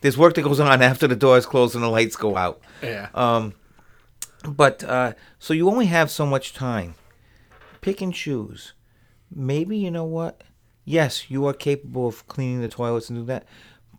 there's 0.00 0.16
work 0.16 0.34
that 0.34 0.42
goes 0.42 0.60
on 0.60 0.82
after 0.82 1.06
the 1.06 1.16
doors 1.16 1.46
close 1.46 1.74
and 1.74 1.84
the 1.84 1.88
lights 1.88 2.16
go 2.16 2.36
out. 2.36 2.60
Yeah. 2.82 3.08
Um, 3.14 3.54
but 4.48 4.82
uh, 4.84 5.12
so 5.38 5.52
you 5.52 5.68
only 5.68 5.86
have 5.86 6.10
so 6.10 6.24
much 6.24 6.54
time. 6.54 6.94
Pick 7.80 8.00
and 8.00 8.14
choose. 8.14 8.72
Maybe 9.30 9.76
you 9.76 9.90
know 9.90 10.04
what? 10.04 10.42
Yes, 10.84 11.30
you 11.30 11.46
are 11.46 11.52
capable 11.52 12.06
of 12.06 12.26
cleaning 12.28 12.60
the 12.60 12.68
toilets 12.68 13.10
and 13.10 13.18
do 13.18 13.24
that. 13.26 13.46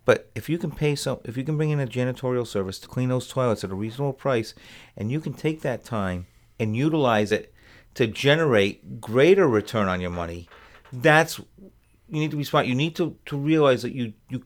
But 0.07 0.31
if 0.35 0.47
you 0.47 0.57
can 0.57 0.71
pay 0.71 0.95
some, 0.95 1.19
if 1.25 1.35
you 1.35 1.43
can 1.43 1.57
bring 1.57 1.69
in 1.69 1.81
a 1.81 1.85
janitorial 1.85 2.47
service 2.47 2.79
to 2.79 2.87
clean 2.87 3.09
those 3.09 3.27
toilets 3.27 3.65
at 3.65 3.71
a 3.71 3.75
reasonable 3.75 4.13
price, 4.13 4.55
and 4.95 5.11
you 5.11 5.19
can 5.19 5.33
take 5.33 5.63
that 5.63 5.83
time 5.83 6.27
and 6.57 6.77
utilize 6.77 7.33
it 7.33 7.53
to 7.95 8.07
generate 8.07 9.01
greater 9.01 9.49
return 9.49 9.89
on 9.89 9.99
your 9.99 10.09
money, 10.09 10.47
that's 10.93 11.39
you 11.39 12.21
need 12.21 12.31
to 12.31 12.37
be 12.37 12.45
smart. 12.45 12.67
You 12.67 12.73
need 12.73 12.95
to, 12.95 13.17
to 13.25 13.37
realize 13.37 13.81
that 13.81 13.93
you 13.93 14.13
you 14.29 14.45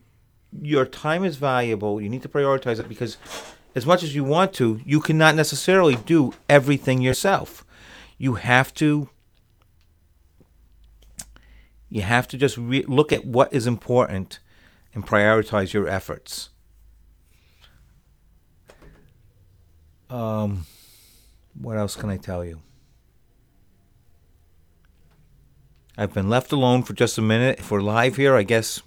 your 0.59 0.84
time 0.84 1.24
is 1.24 1.36
valuable. 1.36 2.01
You 2.01 2.09
need 2.09 2.24
to 2.24 2.30
prioritize 2.30 2.80
it 2.80 2.89
because 2.89 3.18
as 3.76 3.86
much 3.86 4.01
as 4.01 4.16
you 4.16 4.24
want 4.24 4.53
to, 4.53 4.82
you 4.84 4.99
cannot 4.99 5.36
necessarily 5.36 5.95
do 5.95 6.34
everything 6.49 7.03
yourself. 7.03 7.64
You 8.18 8.34
have 8.34 8.74
to 8.76 9.09
you 11.88 12.01
have 12.01 12.28
to 12.30 12.38
just 12.38 12.57
re- 12.57 12.86
look 12.88 13.14
at 13.14 13.26
what 13.26 13.53
is 13.53 13.68
important 13.68 14.39
and 14.93 15.05
prioritize 15.05 15.73
your 15.73 15.87
efforts. 15.87 16.49
Um, 20.09 20.65
what 21.59 21.77
else 21.77 21.95
can 21.95 22.09
I 22.09 22.17
tell 22.17 22.43
you? 22.43 22.61
I've 25.97 26.13
been 26.13 26.29
left 26.29 26.51
alone 26.51 26.83
for 26.83 26.93
just 26.93 27.17
a 27.17 27.21
minute. 27.21 27.59
If 27.59 27.71
we're 27.71 27.81
live 27.81 28.15
here, 28.15 28.35
I 28.35 28.43
guess 28.43 28.81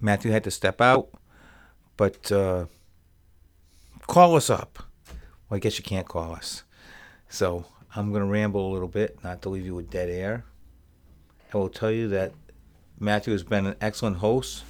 Matthew 0.00 0.32
had 0.32 0.44
to 0.44 0.50
step 0.50 0.80
out. 0.80 1.10
But 1.96 2.32
uh, 2.32 2.66
call 4.06 4.36
us 4.36 4.50
up. 4.50 4.80
Well, 5.48 5.56
I 5.56 5.58
guess 5.60 5.78
you 5.78 5.84
can't 5.84 6.08
call 6.08 6.34
us. 6.34 6.64
So 7.28 7.66
I'm 7.94 8.10
going 8.10 8.22
to 8.22 8.28
ramble 8.28 8.70
a 8.70 8.72
little 8.72 8.88
bit, 8.88 9.22
not 9.22 9.42
to 9.42 9.48
leave 9.48 9.64
you 9.66 9.74
with 9.74 9.90
dead 9.90 10.08
air. 10.08 10.44
I 11.52 11.56
will 11.56 11.68
tell 11.68 11.90
you 11.90 12.08
that 12.08 12.32
Matthew 13.02 13.32
has 13.32 13.42
been 13.42 13.66
an 13.66 13.76
excellent 13.80 14.18
host, 14.18 14.64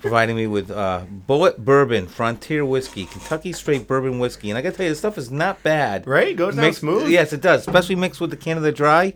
providing 0.00 0.36
me 0.36 0.46
with 0.46 0.70
uh, 0.70 1.04
Bulleit 1.28 1.58
Bourbon 1.58 2.06
Frontier 2.08 2.64
Whiskey, 2.64 3.06
Kentucky 3.06 3.52
Straight 3.52 3.86
Bourbon 3.86 4.18
Whiskey. 4.18 4.50
And 4.50 4.58
I 4.58 4.62
got 4.62 4.70
to 4.72 4.76
tell 4.78 4.84
you, 4.84 4.90
this 4.90 4.98
stuff 4.98 5.16
is 5.16 5.30
not 5.30 5.62
bad. 5.62 6.06
Right? 6.06 6.28
It 6.28 6.34
goes 6.36 6.56
down 6.56 6.64
Mixed- 6.66 6.80
smooth. 6.80 7.08
Yes, 7.08 7.32
it 7.32 7.40
does. 7.40 7.60
Especially 7.66 7.94
mixed 7.94 8.20
with 8.20 8.30
the 8.30 8.36
Canada 8.36 8.72
Dry. 8.72 9.14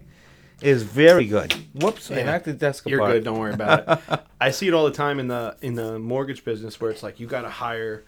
It 0.63 0.69
is 0.69 0.85
very 0.85 1.27
good. 1.27 1.53
Whoops, 1.75 2.11
I 2.11 2.19
Yeah. 2.19 2.25
knocked 2.27 2.47
the 2.47 2.55
desk 2.55 2.89
You're 2.89 3.01
apart. 3.01 3.13
good. 3.15 3.25
Don't 3.25 3.39
worry 3.39 3.53
about 3.53 4.01
it. 4.09 4.21
I 4.41 4.51
see 4.53 4.69
it 4.69 4.73
all 4.75 4.85
the 4.87 4.91
time 4.91 5.19
in 5.21 5.29
the 5.29 5.55
in 5.61 5.75
the 5.75 5.99
mortgage 5.99 6.45
business 6.45 6.81
where 6.81 6.91
it's 6.91 7.03
like 7.03 7.21
you 7.21 7.27
got 7.27 7.43
to 7.43 7.51
hire. 7.51 8.05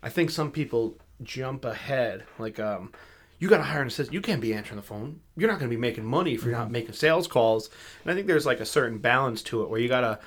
I 0.00 0.08
think 0.08 0.30
some 0.30 0.52
people 0.52 0.96
jump 1.24 1.64
ahead. 1.64 2.22
Like 2.38 2.60
um, 2.60 2.92
you 3.38 3.48
got 3.48 3.58
to 3.58 3.62
hire 3.64 3.82
an 3.82 3.88
assistant. 3.88 4.14
You 4.14 4.20
can't 4.20 4.40
be 4.40 4.52
answering 4.52 4.76
the 4.76 4.82
phone. 4.82 5.20
You're 5.36 5.48
not 5.48 5.58
going 5.58 5.70
to 5.70 5.76
be 5.76 5.80
making 5.80 6.04
money 6.04 6.34
if 6.34 6.42
you're 6.44 6.52
not 6.52 6.64
mm-hmm. 6.64 6.72
making 6.72 6.94
sales 6.94 7.28
calls. 7.28 7.70
And 8.02 8.10
I 8.10 8.14
think 8.14 8.26
there's 8.26 8.46
like 8.46 8.60
a 8.60 8.66
certain 8.66 8.98
balance 8.98 9.42
to 9.44 9.62
it 9.62 9.70
where 9.70 9.80
you 9.80 9.88
gotta 9.88 10.18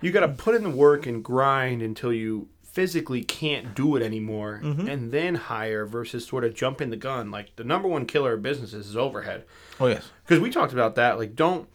you 0.00 0.12
gotta 0.12 0.28
put 0.28 0.54
in 0.54 0.62
the 0.62 0.70
work 0.70 1.06
and 1.06 1.24
grind 1.24 1.82
until 1.82 2.12
you 2.12 2.48
physically 2.62 3.24
can't 3.24 3.74
do 3.74 3.96
it 3.96 4.02
anymore, 4.02 4.60
mm-hmm. 4.62 4.86
and 4.86 5.10
then 5.10 5.34
hire 5.34 5.84
versus 5.84 6.24
sort 6.24 6.44
of 6.44 6.54
jumping 6.54 6.90
the 6.90 6.96
gun. 6.96 7.30
Like 7.30 7.56
the 7.56 7.64
number 7.64 7.88
one 7.88 8.06
killer 8.06 8.34
of 8.34 8.42
businesses 8.42 8.88
is 8.88 8.96
overhead 8.96 9.44
Oh, 9.80 9.86
yes. 9.86 10.10
because 10.24 10.40
we 10.40 10.50
talked 10.50 10.72
about 10.72 10.94
that 10.94 11.18
like 11.18 11.34
don't 11.34 11.68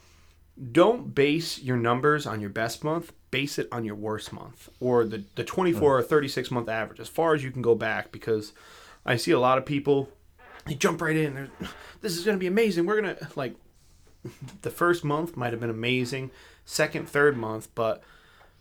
don't 0.71 1.15
base 1.15 1.59
your 1.59 1.77
numbers 1.77 2.27
on 2.27 2.39
your 2.39 2.49
best 2.49 2.83
month 2.83 3.11
base 3.31 3.57
it 3.57 3.67
on 3.71 3.83
your 3.83 3.95
worst 3.95 4.31
month 4.31 4.69
or 4.79 5.03
the, 5.03 5.23
the 5.35 5.43
24 5.43 5.81
mm. 5.81 5.99
or 5.99 6.03
36 6.03 6.51
month 6.51 6.69
average 6.69 6.99
as 6.99 7.09
far 7.09 7.33
as 7.33 7.43
you 7.43 7.49
can 7.49 7.63
go 7.63 7.73
back 7.73 8.11
because 8.11 8.53
i 9.03 9.15
see 9.15 9.31
a 9.31 9.39
lot 9.39 9.57
of 9.57 9.65
people 9.65 10.09
they 10.65 10.75
jump 10.75 11.01
right 11.01 11.15
in. 11.15 11.35
They're, 11.35 11.49
this 12.01 12.17
is 12.17 12.25
going 12.25 12.37
to 12.37 12.39
be 12.39 12.47
amazing. 12.47 12.85
We're 12.85 13.01
going 13.01 13.15
to 13.15 13.27
like 13.35 13.55
the 14.61 14.71
first 14.71 15.03
month 15.03 15.35
might 15.35 15.51
have 15.51 15.59
been 15.59 15.69
amazing 15.69 16.31
second 16.65 17.09
third 17.09 17.35
month 17.35 17.67
but 17.75 18.01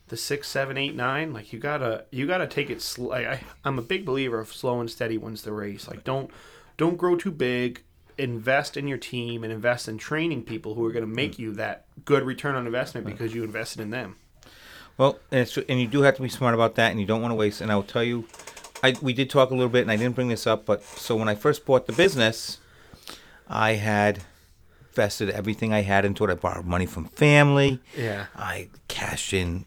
the 0.09 0.16
six 0.16 0.49
seven 0.49 0.77
eight 0.77 0.97
nine 0.97 1.33
like 1.33 1.53
you 1.53 1.59
gotta 1.61 2.05
you 2.11 2.27
gotta 2.27 2.49
take 2.49 2.69
it 2.69 2.83
slow 2.83 3.12
I, 3.12 3.45
i'm 3.65 3.79
a 3.79 3.83
big 3.83 4.05
believer 4.05 4.41
of 4.41 4.53
slow 4.53 4.81
and 4.81 4.91
steady 4.91 5.16
wins 5.16 5.43
the 5.43 5.53
race. 5.53 5.87
Like 5.87 6.03
don't 6.03 6.31
don't 6.77 6.97
grow 6.97 7.16
too 7.16 7.31
big. 7.31 7.83
Invest 8.19 8.77
in 8.77 8.87
your 8.87 8.99
team 8.99 9.43
and 9.45 9.53
invest 9.53 9.89
in 9.89 9.99
training 9.99 10.43
people 10.43 10.74
who 10.74 10.85
are 10.85 10.93
going 10.93 11.05
to 11.05 11.15
make 11.15 11.39
you 11.39 11.53
that 11.55 11.85
good 12.05 12.24
return 12.24 12.55
on 12.55 12.66
investment 12.66 13.07
because 13.07 13.35
you 13.35 13.43
invested 13.43 13.81
in 13.81 13.91
them. 13.91 14.16
Well, 14.99 15.19
and, 15.31 15.41
it's, 15.41 15.57
and 15.57 15.81
you 15.81 15.87
do 15.87 16.03
have 16.03 16.16
to 16.16 16.23
be 16.23 16.29
smart 16.29 16.55
about 16.55 16.74
that, 16.74 16.91
and 16.91 17.01
you 17.01 17.07
don't 17.07 17.23
want 17.23 17.33
to 17.33 17.37
waste. 17.37 17.61
And 17.61 17.73
I 17.73 17.77
will 17.77 17.83
tell 17.83 18.05
you, 18.05 18.27
I 18.83 18.95
we 19.01 19.13
did 19.13 19.31
talk 19.31 19.51
a 19.51 19.55
little 19.55 19.69
bit, 19.69 19.83
and 19.83 19.91
I 19.91 19.97
didn't 19.97 20.15
bring 20.15 20.29
this 20.29 20.47
up, 20.47 20.67
but 20.67 20.83
so 20.83 21.17
when 21.17 21.29
I 21.29 21.35
first 21.35 21.65
bought 21.65 21.87
the 21.87 21.93
business, 21.93 22.59
I 23.49 23.73
had 23.73 24.23
vested 24.95 25.31
everything 25.31 25.73
I 25.73 25.83
had 25.83 26.05
into 26.05 26.25
it. 26.25 26.31
I 26.31 26.35
borrowed 26.35 26.67
money 26.67 26.87
from 26.87 27.07
family. 27.07 27.81
yeah 27.97 28.27
I 28.37 28.69
cashed 28.89 29.33
in 29.33 29.65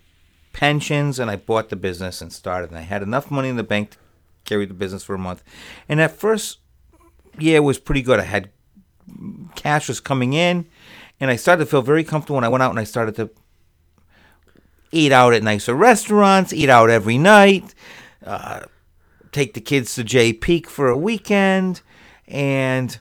pensions, 0.54 1.20
and 1.20 1.32
I 1.32 1.36
bought 1.36 1.70
the 1.70 1.76
business 1.76 2.22
and 2.22 2.32
started. 2.32 2.70
And 2.70 2.78
I 2.78 2.82
had 2.84 3.02
enough 3.02 3.32
money 3.32 3.50
in 3.50 3.56
the 3.56 3.64
bank 3.64 3.92
to 3.92 3.98
carry 4.44 4.66
the 4.66 4.74
business 4.74 5.04
for 5.04 5.16
a 5.16 5.20
month. 5.20 5.44
And 5.90 6.00
that 6.00 6.12
first 6.12 6.60
year 7.38 7.62
was 7.62 7.80
pretty 7.80 8.02
good. 8.02 8.20
I 8.20 8.24
had 8.24 8.50
cash 9.56 9.88
was 9.88 10.00
coming 10.00 10.34
in, 10.34 10.66
and 11.20 11.32
I 11.32 11.36
started 11.36 11.66
to 11.66 11.70
feel 11.70 11.82
very 11.82 12.04
comfortable 12.04 12.38
And 12.38 12.46
I 12.46 12.50
went 12.50 12.64
out 12.64 12.72
and 12.72 12.80
I 12.80 12.84
started 12.84 13.16
to 13.16 13.30
eat 14.92 15.12
out 15.12 15.34
at 15.34 15.44
nicer 15.44 15.74
restaurants, 15.76 16.54
eat 16.54 16.70
out 16.70 16.90
every 16.90 17.18
night, 17.18 17.74
uh, 18.26 18.62
take 19.36 19.54
the 19.54 19.62
kids 19.62 19.94
to 19.96 20.04
Jay 20.04 20.32
Peak 20.32 20.70
for 20.70 20.88
a 20.88 20.98
weekend, 20.98 21.82
and 22.26 22.98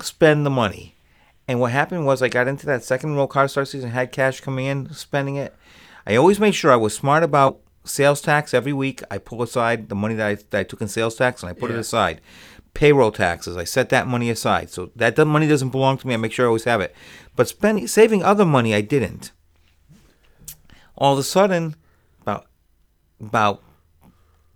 spend 0.00 0.44
the 0.44 0.50
money. 0.50 0.94
And 1.48 1.60
what 1.60 1.72
happened 1.72 2.04
was 2.04 2.22
I 2.22 2.28
got 2.28 2.46
into 2.46 2.66
that 2.66 2.84
second 2.84 3.16
row 3.16 3.26
car 3.26 3.48
start 3.48 3.68
season, 3.68 3.90
had 3.90 4.12
cash 4.12 4.40
coming 4.40 4.66
in, 4.66 4.92
spending 4.92 5.36
it. 5.36 5.54
I 6.06 6.16
always 6.16 6.38
made 6.38 6.54
sure 6.54 6.70
I 6.70 6.76
was 6.76 6.94
smart 6.94 7.22
about 7.22 7.60
sales 7.84 8.20
tax 8.20 8.54
every 8.54 8.72
week. 8.72 9.02
I 9.10 9.18
pull 9.18 9.42
aside 9.42 9.88
the 9.88 9.94
money 9.94 10.14
that 10.14 10.26
I, 10.26 10.34
that 10.50 10.58
I 10.60 10.62
took 10.62 10.82
in 10.82 10.88
sales 10.88 11.16
tax 11.16 11.42
and 11.42 11.50
I 11.50 11.54
put 11.54 11.70
it 11.70 11.78
aside. 11.78 12.20
Payroll 12.74 13.10
taxes, 13.10 13.56
I 13.56 13.64
set 13.64 13.88
that 13.88 14.06
money 14.06 14.30
aside. 14.30 14.70
So 14.70 14.90
that 14.96 15.18
money 15.26 15.48
doesn't 15.48 15.70
belong 15.70 15.98
to 15.98 16.06
me. 16.06 16.14
I 16.14 16.16
make 16.18 16.32
sure 16.32 16.46
I 16.46 16.48
always 16.48 16.64
have 16.64 16.80
it. 16.80 16.94
But 17.34 17.48
spending, 17.48 17.86
saving 17.86 18.22
other 18.22 18.44
money, 18.44 18.74
I 18.74 18.82
didn't. 18.82 19.32
All 20.96 21.14
of 21.14 21.18
a 21.18 21.22
sudden, 21.22 21.76
about 22.20 22.46
about 23.20 23.62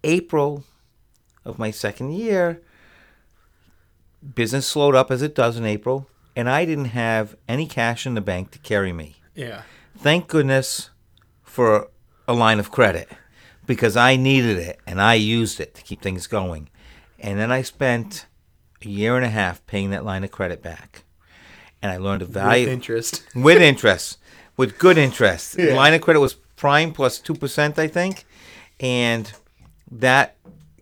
April 0.04 0.64
of 1.46 1.58
my 1.58 1.70
second 1.70 2.12
year, 2.12 2.60
business 4.34 4.66
slowed 4.66 4.94
up 4.94 5.10
as 5.10 5.22
it 5.22 5.34
does 5.34 5.56
in 5.56 5.64
April, 5.64 6.08
and 6.34 6.48
I 6.48 6.64
didn't 6.64 6.86
have 6.86 7.36
any 7.48 7.66
cash 7.66 8.06
in 8.06 8.14
the 8.14 8.20
bank 8.20 8.50
to 8.52 8.58
carry 8.58 8.92
me. 8.92 9.16
Yeah. 9.34 9.62
Thank 9.96 10.28
goodness 10.28 10.90
for 11.42 11.88
a 12.28 12.34
line 12.34 12.58
of 12.58 12.70
credit 12.70 13.08
because 13.66 13.96
I 13.96 14.16
needed 14.16 14.58
it 14.58 14.78
and 14.86 15.00
I 15.00 15.14
used 15.14 15.60
it 15.60 15.74
to 15.76 15.82
keep 15.82 16.02
things 16.02 16.26
going. 16.26 16.68
And 17.18 17.38
then 17.38 17.50
I 17.50 17.62
spent 17.62 18.26
a 18.84 18.88
year 18.88 19.16
and 19.16 19.24
a 19.24 19.28
half 19.30 19.64
paying 19.66 19.90
that 19.90 20.04
line 20.04 20.24
of 20.24 20.30
credit 20.30 20.62
back. 20.62 21.04
And 21.82 21.90
I 21.92 21.96
learned 21.98 22.22
a 22.22 22.26
value 22.26 22.66
With 22.66 22.72
interest. 22.74 23.24
with 23.34 23.62
interest, 23.62 24.18
with 24.56 24.78
good 24.78 24.98
interest. 24.98 25.56
The 25.56 25.68
Yeah. 25.68 25.74
line 25.74 25.94
of 25.94 26.00
credit 26.02 26.20
was 26.20 26.34
prime 26.34 26.92
plus 26.92 27.18
2%, 27.20 27.78
I 27.78 27.86
think. 27.88 28.24
And 28.80 29.32
that 29.90 30.36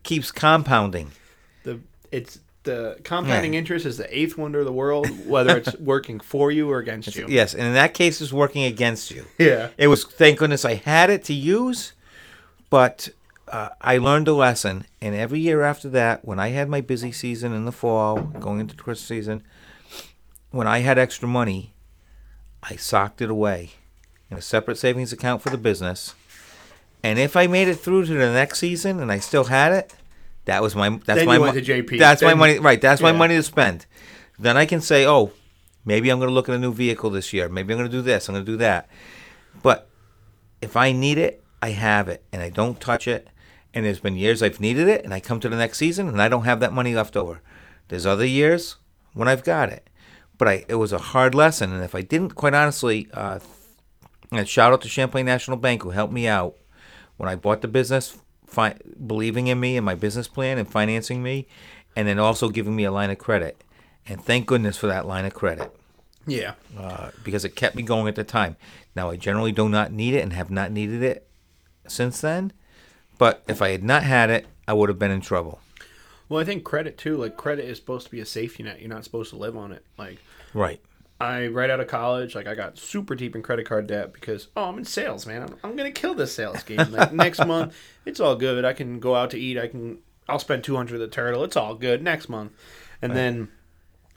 keeps 0.05 0.31
compounding. 0.31 1.11
The 1.65 1.81
it's 2.13 2.39
the 2.63 2.97
compounding 3.05 3.53
Yeah. 3.55 3.59
interest 3.59 3.85
is 3.85 3.99
the 3.99 4.17
eighth 4.19 4.39
wonder 4.39 4.61
of 4.61 4.65
the 4.65 4.73
world, 4.73 5.07
whether 5.29 5.57
it's 5.57 5.77
working 5.79 6.19
for 6.21 6.51
you 6.51 6.71
or 6.71 6.79
against 6.79 7.15
you. 7.17 7.27
Yes, 7.29 7.53
and 7.55 7.67
in 7.67 7.75
that 7.75 7.93
case, 7.93 8.21
it's 8.21 8.33
working 8.33 8.63
against 8.65 9.11
you. 9.11 9.27
Yeah. 9.39 9.69
It 9.77 9.89
was 9.89 10.05
thank 10.05 10.39
goodness 10.39 10.65
I 10.65 10.75
had 10.77 11.11
it 11.11 11.25
to 11.25 11.35
use, 11.35 11.93
but 12.71 13.09
uh, 13.49 13.71
I 13.83 13.99
learned 13.99 14.29
a 14.29 14.33
lesson. 14.35 14.87
And 15.03 15.15
every 15.15 15.41
year 15.41 15.61
after 15.63 15.89
that, 15.91 16.25
when 16.25 16.39
I 16.39 16.49
had 16.49 16.69
my 16.71 16.81
busy 16.81 17.13
season 17.13 17.53
in 17.53 17.67
the 17.67 17.73
fall, 17.73 18.19
going 18.23 18.61
into 18.61 18.75
Christmas 18.77 19.07
season, 19.09 19.43
when 20.51 20.67
I 20.67 20.79
had 20.79 20.99
extra 20.99 21.29
money, 21.29 21.75
I 22.63 22.77
socked 22.77 23.21
it 23.21 23.29
away 23.29 23.73
in 24.31 24.39
a 24.39 24.43
separate 24.43 24.79
savings 24.79 25.13
account 25.13 25.43
for 25.43 25.51
the 25.51 25.59
business. 25.59 26.15
And 27.05 27.19
if 27.19 27.37
I 27.37 27.47
made 27.47 27.69
it 27.69 27.75
through 27.75 28.07
to 28.07 28.15
the 28.15 28.33
next 28.33 28.59
season 28.59 28.99
and 28.99 29.13
I 29.13 29.19
still 29.19 29.45
had 29.45 29.73
it, 29.73 29.95
that 30.47 30.63
was 30.63 30.75
my 30.75 30.89
that's 30.89 31.21
Then 31.21 31.27
my 31.27 31.37
mo- 31.37 31.53
JP. 31.53 31.99
That's 31.99 32.23
my 32.23 32.33
money, 32.33 32.59
right? 32.59 32.81
That's 32.81 33.03
my 33.03 33.13
money 33.13 33.37
to 33.37 33.43
spend. 33.43 33.85
Then 34.39 34.57
I 34.57 34.65
can 34.65 34.81
say, 34.81 35.07
oh, 35.07 35.33
maybe 35.85 36.09
I'm 36.09 36.19
going 36.19 36.31
to 36.31 36.35
look 36.35 36.49
at 36.49 36.55
a 36.55 36.59
new 36.59 36.73
vehicle 36.73 37.11
this 37.11 37.35
year. 37.35 37.51
Maybe 37.51 37.75
I'm 37.75 37.79
going 37.79 37.91
to 37.91 37.95
do 37.97 38.01
this. 38.01 38.27
I'm 38.27 38.35
going 38.35 38.47
to 38.47 38.53
do 38.53 38.57
that. 38.57 38.89
But 39.63 39.87
if 40.63 40.79
I 40.79 40.93
need 40.93 41.19
it, 41.19 41.45
I 41.61 41.71
have 41.71 42.09
it, 42.09 42.25
and 42.33 42.43
I 42.43 42.49
don't 42.49 42.81
touch 42.81 43.07
it. 43.07 43.29
And 43.75 43.85
there's 43.85 44.01
been 44.01 44.17
years 44.17 44.43
I've 44.43 44.61
needed 44.61 44.89
it, 44.89 45.05
and 45.05 45.13
I 45.13 45.21
come 45.21 45.41
to 45.41 45.49
the 45.51 45.57
next 45.57 45.79
season, 45.79 46.09
and 46.09 46.23
I 46.23 46.29
don't 46.29 46.45
have 46.45 46.61
that 46.61 46.73
money 46.73 46.95
left 46.95 47.17
over. 47.17 47.43
There's 47.89 48.07
other 48.07 48.27
years 48.27 48.77
when 49.13 49.29
I've 49.29 49.45
got 49.45 49.69
it, 49.69 49.91
but 50.39 50.49
I 50.49 50.65
it 50.69 50.77
was 50.77 50.93
a 50.93 50.99
hard 50.99 51.35
lesson. 51.35 51.71
And 51.71 51.85
if 51.85 51.95
I 51.95 52.01
didn't, 52.01 52.35
quite 52.35 52.55
honestly, 52.55 53.09
uh, 53.13 53.41
and 54.33 54.49
shout 54.49 54.73
out 54.73 54.81
to 54.83 54.89
Champlain 54.89 55.27
National 55.27 55.59
Bank 55.59 55.83
who 55.83 55.91
helped 55.91 56.13
me 56.13 56.27
out 56.27 56.57
when 57.17 57.29
I 57.29 57.35
bought 57.37 57.63
the 57.63 57.69
business, 57.69 58.17
fi- 58.47 58.77
believing 59.07 59.47
in 59.47 59.61
me 59.61 59.77
and 59.77 59.85
my 59.87 59.95
business 59.95 60.29
plan 60.29 60.59
and 60.59 60.69
financing 60.69 61.23
me, 61.23 61.47
and 61.97 62.07
then 62.09 62.19
also 62.19 62.49
giving 62.49 62.75
me 62.75 62.85
a 62.85 62.91
line 62.93 63.11
of 63.11 63.19
credit. 63.19 63.63
And 64.07 64.23
thank 64.23 64.47
goodness 64.47 64.77
for 64.77 64.87
that 64.89 65.07
line 65.07 65.25
of 65.25 65.33
credit 65.33 65.75
Yeah. 66.27 66.55
uh, 66.79 67.11
because 67.23 67.45
it 67.45 67.57
kept 67.57 67.75
me 67.77 67.83
going 67.83 68.09
at 68.09 68.17
the 68.17 68.25
time. 68.25 68.57
Now 68.97 69.11
I 69.11 69.17
generally 69.17 69.53
do 69.53 69.69
not 69.69 69.93
need 69.93 70.15
it 70.15 70.23
and 70.23 70.33
have 70.33 70.51
not 70.51 70.71
needed 70.73 71.03
it 71.03 71.27
since 71.87 72.21
then. 72.21 72.53
But 73.17 73.43
if 73.49 73.63
I 73.63 73.71
had 73.71 73.85
not 73.85 74.03
had 74.03 74.29
it, 74.31 74.47
I 74.67 74.73
would 74.75 74.89
have 74.89 74.99
been 74.99 75.11
in 75.13 75.21
trouble. 75.21 75.61
Well, 76.29 76.41
I 76.41 76.45
think 76.45 76.65
credit 76.65 76.99
too. 76.99 77.17
Like 77.17 77.37
credit 77.37 77.65
is 77.67 77.79
supposed 77.79 78.07
to 78.07 78.11
be 78.11 78.21
a 78.21 78.27
safety 78.27 78.63
net. 78.63 78.81
You're 78.81 78.89
not 78.89 79.05
supposed 79.05 79.31
to 79.31 79.37
live 79.37 79.57
on 79.57 79.73
it. 79.73 79.85
Like 79.97 80.19
Right. 80.53 80.81
I 81.21 81.47
right 81.47 81.71
out 81.71 81.81
of 81.81 81.87
college, 81.87 82.35
like 82.35 82.47
I 82.47 82.55
got 82.55 82.77
super 82.77 83.15
deep 83.15 83.37
in 83.37 83.43
credit 83.43 83.67
card 83.67 83.87
debt 83.87 84.13
because 84.13 84.49
oh 84.57 84.65
I'm 84.65 84.79
in 84.79 84.85
sales, 84.85 85.27
man. 85.27 85.43
I'm, 85.43 85.57
I'm 85.63 85.77
gonna 85.77 85.93
kill 85.93 86.15
this 86.15 86.35
sales 86.35 86.63
game. 86.63 86.91
Like 86.91 87.13
next 87.15 87.45
month, 87.47 87.77
it's 88.05 88.21
all 88.21 88.37
good. 88.37 88.65
I 88.65 88.73
can 88.73 88.99
go 88.99 89.15
out 89.15 89.31
to 89.31 89.39
eat. 89.39 89.59
I 89.59 89.69
can 89.69 89.99
I'll 90.29 90.39
spend 90.39 90.65
200 90.65 90.95
at 90.95 90.99
the 90.99 91.09
turtle. 91.09 91.45
It's 91.45 91.57
all 91.57 91.75
good 91.75 92.03
next 92.03 92.29
month. 92.29 92.53
And 93.01 93.15
then 93.15 93.49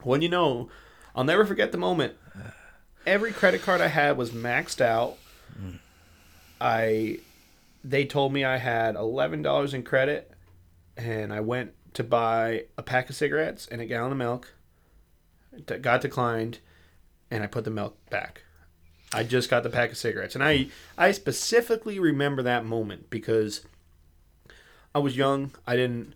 when 0.02 0.22
you 0.22 0.28
know, 0.28 0.70
I'll 1.14 1.24
never 1.24 1.44
forget 1.44 1.72
the 1.72 1.78
moment. 1.78 2.14
Every 3.06 3.32
credit 3.32 3.62
card 3.62 3.80
I 3.80 3.88
had 3.88 4.16
was 4.16 4.30
maxed 4.30 4.80
out. 4.80 5.16
Hmm. 5.56 5.76
I 6.60 7.20
they 7.84 8.04
told 8.04 8.32
me 8.32 8.44
I 8.44 8.56
had 8.56 8.96
eleven 8.96 9.42
dollars 9.42 9.72
in 9.72 9.82
credit, 9.82 10.32
and 10.96 11.32
I 11.32 11.40
went 11.40 11.72
to 11.94 12.04
buy 12.04 12.64
a 12.76 12.82
pack 12.82 13.08
of 13.08 13.16
cigarettes 13.16 13.66
and 13.70 13.80
a 13.80 13.86
gallon 13.86 14.12
of 14.12 14.18
milk. 14.18 14.52
It 15.52 15.82
got 15.82 16.00
declined, 16.00 16.58
and 17.30 17.42
I 17.42 17.46
put 17.46 17.64
the 17.64 17.70
milk 17.70 17.96
back. 18.10 18.42
I 19.12 19.22
just 19.22 19.48
got 19.48 19.62
the 19.62 19.70
pack 19.70 19.90
of 19.90 19.96
cigarettes, 19.96 20.34
and 20.34 20.44
I 20.44 20.68
I 20.96 21.12
specifically 21.12 21.98
remember 21.98 22.42
that 22.42 22.64
moment 22.64 23.08
because 23.10 23.64
I 24.94 24.98
was 24.98 25.16
young. 25.16 25.52
I 25.66 25.76
didn't. 25.76 26.14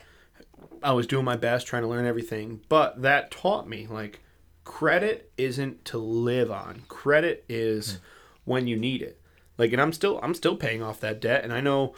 I 0.83 0.93
was 0.93 1.07
doing 1.07 1.25
my 1.25 1.37
best, 1.37 1.67
trying 1.67 1.83
to 1.83 1.89
learn 1.89 2.07
everything, 2.07 2.61
but 2.69 3.03
that 3.03 3.31
taught 3.31 3.69
me 3.69 3.87
like 3.87 4.21
credit 4.65 5.31
isn't 5.37 5.85
to 5.87 5.99
live 5.99 6.51
on. 6.51 6.83
Credit 6.89 7.45
is 7.49 7.93
hmm. 7.93 7.99
when 8.45 8.67
you 8.67 8.77
need 8.77 9.03
it. 9.03 9.21
Like, 9.59 9.73
and 9.73 9.81
I'm 9.81 9.93
still 9.93 10.21
I'm 10.23 10.35
still 10.35 10.57
paying 10.57 10.83
off 10.83 11.01
that 11.01 11.21
debt, 11.21 11.45
and 11.45 11.53
I 11.53 11.61
know 11.61 11.95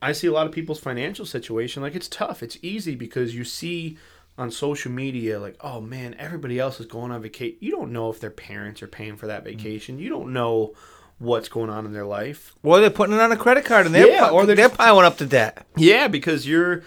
I 0.00 0.12
see 0.12 0.26
a 0.26 0.32
lot 0.32 0.46
of 0.46 0.52
people's 0.52 0.80
financial 0.80 1.26
situation. 1.26 1.82
Like, 1.82 1.94
it's 1.94 2.08
tough. 2.08 2.42
It's 2.42 2.58
easy 2.62 2.94
because 2.94 3.34
you 3.34 3.44
see 3.44 3.96
on 4.38 4.50
social 4.50 4.92
media, 4.92 5.40
like, 5.40 5.56
oh 5.60 5.80
man, 5.80 6.14
everybody 6.18 6.58
else 6.58 6.80
is 6.80 6.86
going 6.86 7.10
on 7.10 7.22
vacation. 7.22 7.56
You 7.60 7.70
don't 7.70 7.92
know 7.92 8.10
if 8.10 8.20
their 8.20 8.30
parents 8.30 8.82
are 8.82 8.86
paying 8.86 9.16
for 9.16 9.26
that 9.26 9.44
vacation. 9.44 9.98
You 9.98 10.08
don't 10.08 10.32
know 10.32 10.74
what's 11.18 11.48
going 11.48 11.70
on 11.70 11.86
in 11.86 11.92
their 11.92 12.04
life. 12.04 12.54
Well, 12.62 12.80
they're 12.80 12.90
putting 12.90 13.14
it 13.14 13.20
on 13.20 13.32
a 13.32 13.36
credit 13.36 13.64
card 13.64 13.86
and 13.86 13.94
they're 13.94 14.08
Yeah, 14.08 14.28
or 14.28 14.44
they're 14.44 14.56
they're 14.56 14.68
piling 14.68 15.06
up 15.06 15.16
to 15.18 15.26
debt. 15.26 15.66
Yeah, 15.76 16.08
because 16.08 16.46
you're 16.46 16.82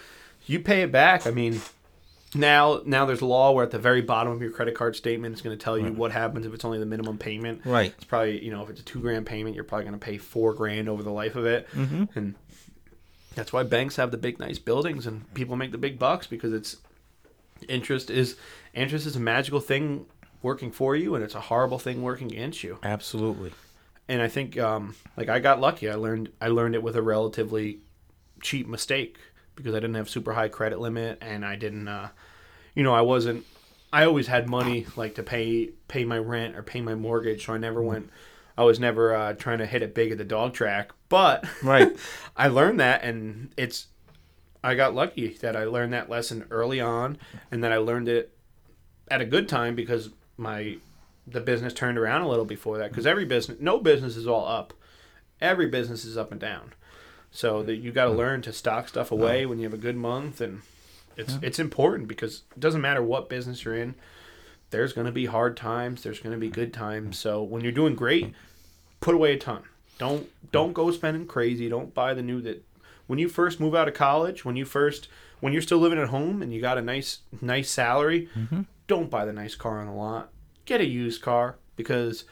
you 0.45 0.59
pay 0.59 0.83
it 0.83 0.91
back. 0.91 1.25
I 1.25 1.31
mean, 1.31 1.61
now 2.35 2.81
now 2.85 3.05
there's 3.05 3.21
a 3.21 3.25
law 3.25 3.51
where 3.51 3.65
at 3.65 3.71
the 3.71 3.79
very 3.79 4.01
bottom 4.01 4.31
of 4.31 4.41
your 4.41 4.51
credit 4.51 4.75
card 4.75 4.95
statement 4.95 5.33
it's 5.33 5.41
going 5.41 5.57
to 5.57 5.63
tell 5.63 5.77
you 5.77 5.91
what 5.91 6.11
happens 6.11 6.45
if 6.45 6.53
it's 6.53 6.65
only 6.65 6.77
the 6.77 6.85
minimum 6.85 7.17
payment. 7.17 7.61
Right. 7.65 7.93
It's 7.95 8.05
probably 8.05 8.43
you 8.43 8.51
know 8.51 8.61
if 8.61 8.69
it's 8.69 8.81
a 8.81 8.83
two 8.83 8.99
grand 8.99 9.25
payment, 9.25 9.55
you're 9.55 9.63
probably 9.63 9.85
going 9.85 9.99
to 9.99 10.05
pay 10.05 10.17
four 10.17 10.53
grand 10.53 10.87
over 10.87 11.01
the 11.01 11.11
life 11.11 11.35
of 11.35 11.45
it, 11.45 11.67
mm-hmm. 11.71 12.05
and 12.15 12.35
that's 13.33 13.53
why 13.53 13.63
banks 13.63 13.95
have 13.95 14.11
the 14.11 14.17
big 14.17 14.39
nice 14.39 14.59
buildings 14.59 15.07
and 15.07 15.31
people 15.33 15.55
make 15.55 15.71
the 15.71 15.77
big 15.77 15.97
bucks 15.97 16.27
because 16.27 16.51
it's 16.51 16.77
interest 17.67 18.09
is 18.09 18.35
interest 18.73 19.05
is 19.05 19.15
a 19.15 19.19
magical 19.19 19.59
thing 19.59 20.05
working 20.41 20.71
for 20.71 20.95
you 20.95 21.15
and 21.15 21.23
it's 21.23 21.35
a 21.35 21.41
horrible 21.41 21.79
thing 21.79 22.01
working 22.01 22.31
against 22.31 22.63
you 22.63 22.77
Absolutely. 22.83 23.51
and 24.07 24.21
I 24.21 24.27
think 24.27 24.57
um, 24.57 24.95
like 25.17 25.29
I 25.29 25.39
got 25.39 25.59
lucky. 25.59 25.89
I 25.89 25.95
learned 25.95 26.29
I 26.39 26.47
learned 26.47 26.75
it 26.75 26.83
with 26.83 26.95
a 26.95 27.01
relatively 27.01 27.79
cheap 28.41 28.67
mistake 28.67 29.17
because 29.55 29.73
I 29.73 29.79
didn't 29.79 29.95
have 29.95 30.09
super 30.09 30.33
high 30.33 30.47
credit 30.47 30.79
limit 30.79 31.17
and 31.21 31.45
I 31.45 31.55
didn't 31.57 31.87
uh, 31.87 32.09
you 32.73 32.83
know 32.83 32.93
I 32.93 33.01
wasn't 33.01 33.45
I 33.91 34.05
always 34.05 34.27
had 34.27 34.47
money 34.49 34.85
like 34.95 35.15
to 35.15 35.23
pay 35.23 35.71
pay 35.87 36.05
my 36.05 36.17
rent 36.17 36.55
or 36.55 36.63
pay 36.63 36.79
my 36.81 36.95
mortgage 36.95 37.45
so 37.45 37.53
I 37.53 37.57
never 37.57 37.81
went 37.83 38.09
I 38.57 38.63
was 38.63 38.79
never 38.79 39.13
uh, 39.15 39.33
trying 39.33 39.57
to 39.59 39.65
hit 39.65 39.81
it 39.81 39.93
big 39.93 40.11
at 40.11 40.17
the 40.17 40.23
dog 40.23 40.53
track 40.53 40.91
but 41.09 41.45
Right. 41.63 41.91
I 42.37 42.47
learned 42.47 42.79
that 42.79 43.03
and 43.03 43.49
it's 43.57 43.87
I 44.63 44.75
got 44.75 44.93
lucky 44.93 45.29
that 45.41 45.55
I 45.55 45.63
learned 45.65 45.93
that 45.93 46.09
lesson 46.09 46.45
early 46.49 46.81
on 46.81 47.17
and 47.51 47.63
that 47.63 47.71
I 47.71 47.77
learned 47.77 48.09
it 48.09 48.35
at 49.09 49.21
a 49.21 49.25
good 49.25 49.47
time 49.47 49.75
because 49.75 50.09
my 50.37 50.77
the 51.25 51.39
business 51.39 51.73
turned 51.73 51.97
around 51.97 52.21
a 52.21 52.29
little 52.29 52.45
before 52.45 52.77
that. 52.79 52.89
Because 52.89 53.05
every 53.05 53.25
business 53.25 53.59
no 53.59 53.79
business 53.79 54.15
is 54.15 54.27
all 54.27 54.47
up. 54.47 54.73
Every 55.39 55.67
business 55.67 56.03
is 56.03 56.17
up 56.17 56.31
and 56.31 56.41
down. 56.41 56.73
So 57.31 57.63
that 57.63 57.75
you 57.75 57.91
got 57.91 58.05
to 58.05 58.11
learn 58.11 58.41
to 58.43 58.53
stock 58.53 58.89
stuff 58.89 59.11
away 59.11 59.45
when 59.45 59.59
you 59.59 59.65
have 59.65 59.73
a 59.73 59.77
good 59.77 59.95
month 59.95 60.41
and 60.41 60.61
it's 61.15 61.37
it's 61.41 61.59
important 61.59 62.07
because 62.07 62.43
it 62.55 62.59
doesn't 62.59 62.81
matter 62.81 63.03
what 63.03 63.29
business 63.29 63.65
you're 63.65 63.75
in 63.75 63.93
there's 64.69 64.93
going 64.93 65.05
to 65.05 65.11
be 65.11 65.25
hard 65.25 65.57
times 65.57 66.01
there's 66.01 66.19
going 66.19 66.33
to 66.33 66.39
be 66.39 66.49
good 66.49 66.73
times. 66.73 67.19
So 67.19 67.43
when 67.43 67.61
you're 67.61 67.71
doing 67.71 67.93
great 67.93 68.33
put 68.99 69.15
away 69.15 69.33
a 69.33 69.37
ton. 69.37 69.63
Don't 69.97 70.29
don't 70.51 70.73
go 70.73 70.91
spending 70.91 71.25
crazy. 71.25 71.69
Don't 71.69 71.93
buy 71.93 72.13
the 72.13 72.21
new 72.21 72.41
that 72.41 72.63
when 73.09 73.17
you 73.17 73.27
first 73.27 73.59
move 73.59 73.73
out 73.73 73.87
of 73.87 73.95
college, 73.95 74.45
when 74.45 74.55
you 74.55 74.65
first 74.65 75.07
when 75.39 75.51
you're 75.51 75.63
still 75.63 75.79
living 75.79 75.97
at 75.97 76.09
home 76.09 76.43
and 76.43 76.53
you 76.53 76.61
got 76.61 76.77
a 76.77 76.81
nice 76.81 77.21
nice 77.41 77.71
salary, 77.71 78.29
don't 78.85 79.09
buy 79.09 79.25
the 79.25 79.33
nice 79.33 79.55
car 79.55 79.79
on 79.79 79.87
the 79.87 79.93
lot. 79.93 80.29
Get 80.65 80.79
a 80.79 80.85
used 80.85 81.23
car 81.23 81.55
because 81.75 82.23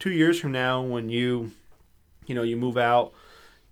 2 0.00 0.10
years 0.10 0.38
from 0.38 0.52
now 0.52 0.82
when 0.82 1.08
you 1.08 1.52
you 2.26 2.34
know, 2.34 2.42
you 2.42 2.58
move 2.58 2.76
out, 2.76 3.14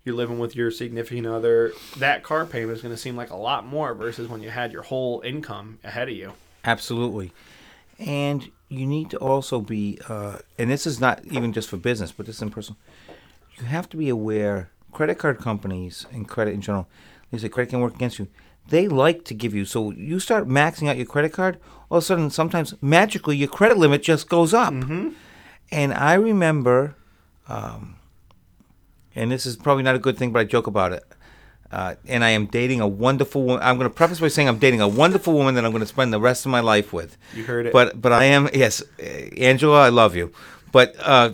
you're 0.05 0.15
living 0.15 0.39
with 0.39 0.57
your 0.57 0.71
significant 0.71 1.27
other, 1.27 1.73
that 1.99 2.23
car 2.23 2.47
payment 2.47 2.73
is 2.73 2.81
going 2.81 2.95
to 2.95 3.01
seem 3.01 3.17
like 3.17 3.29
a 3.29 3.37
lot 3.37 3.67
more 3.67 3.93
versus 3.93 4.29
when 4.29 4.43
you 4.43 4.49
had 4.49 4.73
your 4.73 4.83
whole 4.83 5.21
income 5.21 5.79
ahead 5.85 6.09
of 6.09 6.15
you. 6.15 6.33
Absolutely. 6.65 7.33
And 7.99 8.51
you 8.71 8.87
need 8.87 9.11
to 9.11 9.19
also 9.19 9.61
be, 9.61 9.99
uh, 10.09 10.39
and 10.57 10.71
this 10.71 10.87
is 10.87 11.01
not 11.01 11.23
even 11.27 11.53
just 11.53 11.69
for 11.69 11.77
business, 11.77 12.13
but 12.13 12.25
this 12.25 12.37
is 12.37 12.43
in 12.43 12.51
personal. 12.51 12.79
You 13.59 13.67
have 13.67 13.91
to 13.91 13.99
be 13.99 14.09
aware. 14.09 14.71
Credit 14.97 15.19
card 15.19 15.39
companies 15.41 16.07
and 16.11 16.27
credit 16.27 16.55
in 16.55 16.63
general, 16.63 16.89
they 17.31 17.37
say 17.37 17.51
credit 17.51 17.69
can 17.69 17.81
work 17.81 17.95
against 17.95 18.19
you. 18.19 18.29
They 18.69 18.89
like 18.89 19.27
to 19.27 19.35
give 19.35 19.53
you 19.53 19.67
so 19.67 19.91
you 19.91 20.19
start 20.19 20.49
maxing 20.49 20.89
out 20.89 20.97
your 20.97 21.05
credit 21.05 21.35
card. 21.35 21.59
All 21.91 21.99
of 21.99 22.03
a 22.03 22.07
sudden, 22.07 22.31
sometimes 22.31 22.73
magically, 22.81 23.37
your 23.37 23.49
credit 23.49 23.77
limit 23.77 24.03
just 24.03 24.27
goes 24.31 24.55
up. 24.55 24.73
And 24.73 25.93
I 25.93 26.15
remember, 26.15 26.97
um, 27.47 27.97
and 29.15 29.31
this 29.31 29.45
is 29.45 29.55
probably 29.57 29.83
not 29.83 29.95
a 29.97 29.99
good 29.99 30.17
thing, 30.17 30.33
but 30.33 30.39
I 30.41 30.45
joke 30.45 30.67
about 30.67 30.95
it. 30.95 31.05
Uh, 31.71 31.97
and 32.09 32.25
I 32.25 32.31
am 32.31 32.47
dating 32.47 32.81
a 32.81 32.89
wonderful 32.89 33.43
woman. 33.43 33.63
I'm 33.63 33.77
going 33.77 33.91
to 33.91 33.95
preface 33.95 34.19
by 34.19 34.29
saying 34.29 34.49
I'm 34.49 34.59
dating 34.59 34.81
a 34.81 34.89
wonderful 34.89 35.35
woman 35.35 35.57
that 35.57 35.67
I'm 35.67 35.73
going 35.73 35.83
to 35.83 35.87
spend 35.87 36.11
the 36.11 36.21
rest 36.21 36.47
of 36.47 36.51
my 36.51 36.61
life 36.61 36.95
with. 36.95 37.19
You 37.35 37.45
heard 37.45 37.67
it. 37.67 37.73
But 37.75 38.01
but 38.01 38.13
I 38.13 38.25
am 38.25 38.49
yes, 38.55 38.83
Angela, 39.37 39.83
I 39.83 39.91
love 39.91 40.17
you, 40.17 40.33
but 40.73 40.97
uh, 41.01 41.33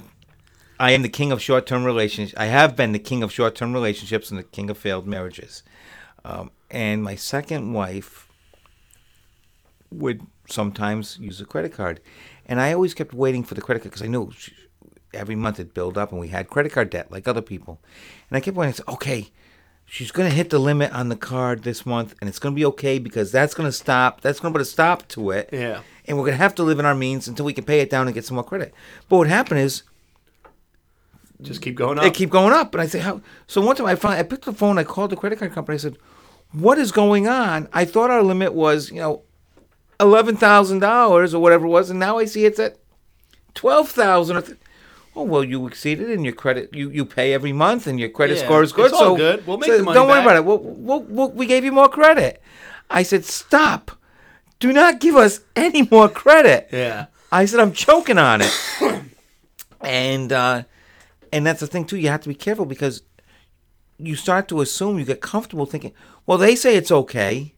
I 0.82 0.90
am 0.90 1.02
the 1.02 1.08
king 1.08 1.30
of 1.30 1.40
short-term 1.40 1.84
relationships. 1.84 2.36
I 2.36 2.46
have 2.46 2.74
been 2.74 2.90
the 2.90 2.98
king 2.98 3.22
of 3.22 3.30
short-term 3.30 3.72
relationships 3.72 4.30
and 4.30 4.38
the 4.38 4.42
king 4.42 4.68
of 4.68 4.76
failed 4.76 5.06
marriages. 5.06 5.62
Um, 6.24 6.50
and 6.72 7.04
my 7.04 7.14
second 7.14 7.72
wife 7.72 8.28
would 9.92 10.26
sometimes 10.48 11.18
use 11.20 11.40
a 11.40 11.44
credit 11.44 11.72
card, 11.72 12.00
and 12.46 12.60
I 12.60 12.72
always 12.72 12.94
kept 12.94 13.14
waiting 13.14 13.44
for 13.44 13.54
the 13.54 13.62
credit 13.62 13.80
card 13.80 13.92
because 13.92 14.02
I 14.02 14.08
knew 14.08 14.32
she, 14.36 14.52
every 15.14 15.36
month 15.36 15.60
it 15.60 15.72
build 15.72 15.96
up, 15.96 16.10
and 16.10 16.20
we 16.20 16.28
had 16.28 16.50
credit 16.50 16.72
card 16.72 16.90
debt 16.90 17.12
like 17.12 17.28
other 17.28 17.42
people. 17.42 17.80
And 18.28 18.36
I 18.36 18.40
kept 18.40 18.56
waiting. 18.56 18.72
I 18.72 18.76
said, 18.76 18.88
okay, 18.88 19.30
she's 19.86 20.10
going 20.10 20.28
to 20.28 20.34
hit 20.34 20.50
the 20.50 20.58
limit 20.58 20.92
on 20.92 21.10
the 21.10 21.16
card 21.16 21.62
this 21.62 21.86
month, 21.86 22.16
and 22.20 22.28
it's 22.28 22.40
going 22.40 22.56
to 22.56 22.58
be 22.58 22.66
okay 22.66 22.98
because 22.98 23.30
that's 23.30 23.54
going 23.54 23.68
to 23.68 23.72
stop. 23.72 24.20
That's 24.20 24.40
going 24.40 24.52
to 24.52 24.58
put 24.58 24.62
a 24.62 24.68
stop 24.68 25.06
to 25.10 25.30
it. 25.30 25.50
Yeah. 25.52 25.82
And 26.06 26.16
we're 26.16 26.24
going 26.24 26.38
to 26.38 26.42
have 26.42 26.56
to 26.56 26.64
live 26.64 26.80
in 26.80 26.86
our 26.86 26.96
means 26.96 27.28
until 27.28 27.44
we 27.44 27.52
can 27.52 27.64
pay 27.64 27.78
it 27.78 27.88
down 27.88 28.08
and 28.08 28.14
get 28.14 28.24
some 28.24 28.34
more 28.34 28.42
credit. 28.42 28.74
But 29.08 29.18
what 29.18 29.28
happened 29.28 29.60
is 29.60 29.84
Just 31.42 31.60
keep 31.62 31.74
going 31.74 31.98
up. 31.98 32.04
they 32.04 32.10
keep 32.10 32.30
going 32.30 32.52
up. 32.52 32.74
And 32.74 32.80
I 32.82 32.86
say, 32.86 33.00
how? 33.00 33.20
So 33.46 33.60
one 33.60 33.76
time 33.76 33.86
I 33.86 33.94
finally, 33.94 34.20
I 34.20 34.22
picked 34.22 34.44
the 34.44 34.52
phone, 34.52 34.78
I 34.78 34.84
called 34.84 35.10
the 35.10 35.16
credit 35.16 35.38
card 35.38 35.52
company. 35.52 35.74
I 35.74 35.78
said, 35.78 35.98
what 36.52 36.78
is 36.78 36.92
going 36.92 37.26
on? 37.28 37.68
I 37.72 37.84
thought 37.84 38.10
our 38.10 38.22
limit 38.22 38.52
was, 38.54 38.90
you 38.90 39.00
know, 39.00 39.22
$11,000 40.00 41.34
or 41.34 41.38
whatever 41.38 41.66
it 41.66 41.70
was. 41.70 41.90
And 41.90 41.98
now 41.98 42.18
I 42.18 42.24
see 42.26 42.44
it's 42.44 42.58
at 42.58 42.78
12000 43.54 44.58
Oh, 45.14 45.24
well, 45.24 45.44
you 45.44 45.66
exceeded 45.66 46.08
and 46.10 46.24
your 46.24 46.32
credit, 46.32 46.70
you, 46.72 46.88
you 46.88 47.04
pay 47.04 47.34
every 47.34 47.52
month 47.52 47.86
and 47.86 48.00
your 48.00 48.08
credit 48.08 48.38
Yeah, 48.38 48.44
score 48.44 48.62
is 48.62 48.72
good. 48.72 48.86
it's 48.86 48.94
all 48.94 49.00
so 49.00 49.16
good. 49.16 49.46
We'll 49.46 49.58
make 49.58 49.68
so 49.68 49.76
the 49.76 49.82
money 49.84 49.94
Don't 49.94 50.08
worry 50.08 50.20
back." 50.20 50.26
about 50.26 50.36
it. 50.36 50.44
We'll, 50.46 50.58
we'll, 50.58 51.00
we'll, 51.02 51.30
we 51.32 51.44
gave 51.46 51.64
you 51.64 51.72
more 51.72 51.88
credit. 51.88 52.42
I 52.88 53.02
said, 53.02 53.26
stop. 53.26 53.90
Do 54.58 54.72
not 54.72 55.00
give 55.00 55.14
us 55.16 55.40
any 55.54 55.82
more 55.90 56.08
credit. 56.08 56.68
yeah. 56.72 57.06
I 57.30 57.46
said 57.46 57.60
I'm 57.60 57.72
choking 57.72 58.18
on 58.18 58.42
it, 58.42 58.52
and 59.80 60.30
uh, 60.32 60.62
and 61.32 61.46
that's 61.46 61.60
the 61.60 61.66
thing 61.66 61.84
too. 61.84 61.96
You 61.96 62.08
have 62.08 62.20
to 62.22 62.28
be 62.28 62.34
careful 62.34 62.66
because 62.66 63.02
you 63.98 64.14
start 64.16 64.48
to 64.48 64.60
assume 64.60 64.98
you 64.98 65.04
get 65.04 65.20
comfortable 65.20 65.66
thinking, 65.66 65.92
well, 66.26 66.38
they 66.38 66.54
say 66.54 66.76
it's 66.76 66.90
okay, 66.90 67.54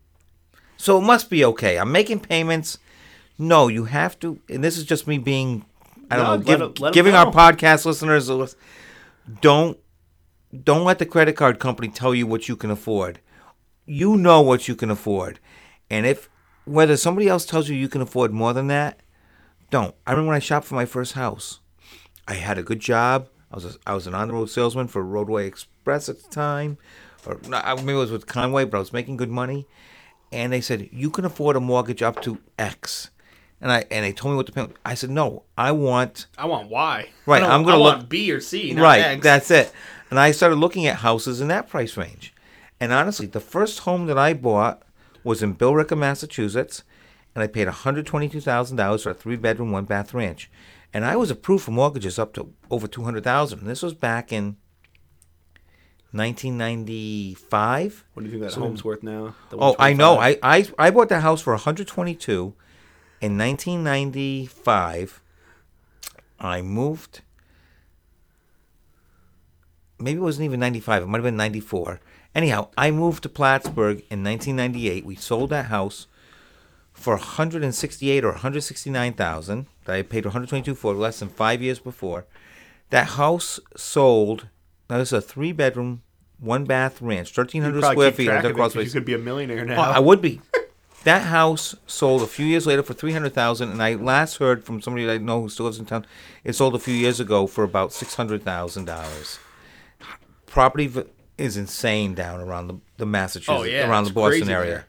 so 0.76 0.98
it 0.98 1.02
must 1.02 1.30
be 1.30 1.44
okay. 1.44 1.78
I'm 1.78 1.92
making 1.92 2.20
payments. 2.20 2.78
No, 3.38 3.68
you 3.68 3.84
have 3.86 4.18
to, 4.20 4.38
and 4.48 4.62
this 4.62 4.78
is 4.78 4.84
just 4.84 5.06
me 5.08 5.18
being, 5.18 5.64
I 6.10 6.16
don't 6.16 6.24
No, 6.24 6.36
know, 6.56 6.68
give, 6.68 6.82
'em 6.86 6.92
giving 6.92 7.14
our 7.14 7.30
podcast 7.32 7.84
listeners 7.84 8.28
a 8.28 8.34
list. 8.34 8.56
Don't 9.40 9.78
don't 10.62 10.84
let 10.84 11.00
the 11.00 11.06
credit 11.06 11.34
card 11.34 11.58
company 11.58 11.88
tell 11.88 12.14
you 12.14 12.28
what 12.28 12.48
you 12.48 12.54
can 12.54 12.70
afford. 12.70 13.18
You 13.86 14.16
know 14.16 14.40
what 14.40 14.68
you 14.68 14.76
can 14.76 14.90
afford, 14.90 15.40
and 15.90 16.06
if 16.06 16.28
whether 16.64 16.96
somebody 16.96 17.28
else 17.28 17.44
tells 17.44 17.68
you 17.68 17.74
you 17.76 17.88
can 17.88 18.00
afford 18.00 18.32
more 18.32 18.52
than 18.52 18.68
that, 18.68 19.00
don't. 19.70 19.94
I 20.06 20.12
remember 20.12 20.28
when 20.28 20.36
I 20.36 20.40
shopped 20.40 20.66
for 20.66 20.74
my 20.76 20.86
first 20.86 21.12
house. 21.14 21.60
I 22.28 22.34
had 22.34 22.56
a 22.56 22.62
good 22.62 22.80
job. 22.80 23.28
I 23.54 23.56
was 23.56 23.64
a, 23.66 23.78
I 23.86 23.94
was 23.94 24.08
an 24.08 24.14
on 24.16 24.26
the 24.26 24.34
road 24.34 24.50
salesman 24.50 24.88
for 24.88 25.00
Roadway 25.04 25.46
Express 25.46 26.08
at 26.08 26.20
the 26.20 26.28
time, 26.28 26.76
or 27.24 27.38
I- 27.52 27.76
maybe 27.76 27.92
it 27.92 27.94
was 27.94 28.10
with 28.10 28.26
Con-Way, 28.26 28.64
but 28.64 28.76
I 28.76 28.80
was 28.80 28.92
making 28.92 29.16
good 29.16 29.30
money. 29.30 29.68
And 30.32 30.52
they 30.52 30.60
said 30.60 30.88
you 30.90 31.08
can 31.08 31.24
afford 31.24 31.54
a 31.54 31.60
mortgage 31.60 32.02
up 32.02 32.20
to 32.22 32.40
X, 32.58 33.10
and 33.60 33.70
I 33.70 33.84
and 33.92 34.04
they 34.04 34.12
told 34.12 34.32
me 34.32 34.36
what 34.38 34.46
to 34.46 34.52
pay. 34.52 34.66
I 34.84 34.94
said 34.94 35.10
no, 35.10 35.44
I 35.56 35.70
want 35.70 36.26
I 36.36 36.46
want 36.46 36.68
Y. 36.68 37.08
Right, 37.26 37.44
I'm 37.44 37.62
gonna 37.62 37.76
look- 37.78 37.98
want 37.98 38.08
B 38.08 38.32
or 38.32 38.40
C. 38.40 38.72
Not 38.72 38.82
right. 38.82 38.98
X. 39.02 39.22
That's 39.22 39.50
it. 39.52 39.72
And 40.10 40.18
I 40.18 40.32
started 40.32 40.56
looking 40.56 40.86
at 40.88 40.96
houses 40.96 41.40
in 41.40 41.46
that 41.48 41.68
price 41.68 41.96
range. 41.96 42.34
And 42.80 42.92
honestly, 42.92 43.26
the 43.26 43.38
first 43.40 43.80
home 43.80 44.06
that 44.06 44.18
I 44.18 44.34
bought 44.34 44.82
was 45.22 45.44
in 45.44 45.54
Billerica, 45.54 45.96
Massachusetts, 45.96 46.82
and 47.36 47.42
I 47.44 47.46
paid 47.46 47.68
$122,000 47.68 49.02
for 49.02 49.10
a 49.10 49.14
three 49.14 49.36
bedroom, 49.36 49.70
one 49.72 49.84
bath 49.84 50.12
ranch. 50.12 50.50
And 50.94 51.04
I 51.04 51.16
was 51.16 51.30
approved 51.30 51.64
for 51.64 51.72
mortgages 51.72 52.20
up 52.20 52.32
to 52.34 52.54
over 52.70 52.86
200000 52.86 53.66
this 53.66 53.82
was 53.82 53.94
back 53.94 54.32
in 54.32 54.56
1995. 56.12 58.04
What 58.14 58.22
do 58.22 58.26
you 58.26 58.38
think 58.38 58.48
that 58.48 58.58
home's 58.58 58.84
worth 58.84 59.02
now? 59.02 59.34
Oh, 59.52 59.74
I 59.80 59.92
know. 59.92 60.18
I, 60.20 60.38
I 60.40 60.64
I 60.78 60.90
bought 60.92 61.08
that 61.08 61.22
house 61.22 61.42
for 61.42 61.52
122 61.52 62.54
in 63.20 63.36
1995. 63.36 65.20
I 66.38 66.62
moved. 66.62 67.22
Maybe 69.98 70.18
it 70.18 70.22
wasn't 70.22 70.44
even 70.44 70.60
95. 70.60 71.02
It 71.02 71.06
might 71.06 71.18
have 71.18 71.24
been 71.24 71.36
94. 71.36 71.98
Anyhow, 72.36 72.68
I 72.76 72.92
moved 72.92 73.24
to 73.24 73.28
Plattsburgh 73.28 73.98
in 74.10 74.22
1998. 74.22 75.04
We 75.04 75.16
sold 75.16 75.50
that 75.50 75.66
house 75.66 76.06
for 76.92 77.16
168 77.16 78.24
or 78.24 78.32
169,000. 78.32 79.66
That 79.84 79.96
I 79.96 80.02
paid 80.02 80.24
122 80.24 80.74
for 80.74 80.94
less 80.94 81.18
than 81.20 81.28
five 81.28 81.62
years 81.62 81.78
before. 81.78 82.26
That 82.90 83.08
house 83.08 83.60
sold. 83.76 84.48
Now 84.88 84.98
this 84.98 85.08
is 85.08 85.12
a 85.14 85.20
three 85.20 85.52
bedroom, 85.52 86.02
one 86.38 86.64
bath 86.64 87.00
ranch, 87.02 87.36
1,300 87.36 87.82
square 87.82 88.12
feet. 88.12 88.26
track 88.26 88.44
of 88.44 88.76
it 88.76 88.84
You 88.84 88.90
could 88.90 89.04
be 89.04 89.14
a 89.14 89.18
millionaire 89.18 89.60
oh, 89.62 89.64
now. 89.64 89.90
Oh, 89.90 89.92
I 89.92 89.98
would 89.98 90.20
be. 90.20 90.40
That 91.04 91.22
house 91.24 91.74
sold 91.86 92.22
a 92.22 92.26
few 92.26 92.46
years 92.46 92.66
later 92.66 92.82
for 92.82 92.94
three 92.94 93.12
hundred 93.12 93.34
thousand, 93.34 93.70
and 93.70 93.82
I 93.82 93.94
last 93.94 94.38
heard 94.38 94.64
from 94.64 94.80
somebody 94.80 95.04
that 95.04 95.12
I 95.12 95.18
know 95.18 95.42
who 95.42 95.50
still 95.50 95.66
lives 95.66 95.78
in 95.78 95.84
town. 95.84 96.06
It 96.44 96.54
sold 96.54 96.74
a 96.74 96.78
few 96.78 96.94
years 96.94 97.20
ago 97.20 97.46
for 97.46 97.62
about 97.62 97.92
six 97.92 98.14
hundred 98.14 98.42
thousand 98.42 98.86
dollars. 98.86 99.38
Property 100.46 100.86
v- 100.86 101.04
is 101.36 101.58
insane 101.58 102.14
down 102.14 102.40
around 102.40 102.68
the, 102.68 102.78
the 102.96 103.04
Massachusetts, 103.04 103.60
Oh, 103.60 103.64
yeah, 103.64 103.88
around 103.88 104.04
the 104.04 104.12
Boston 104.12 104.48
area. 104.48 104.70
there. 104.70 104.86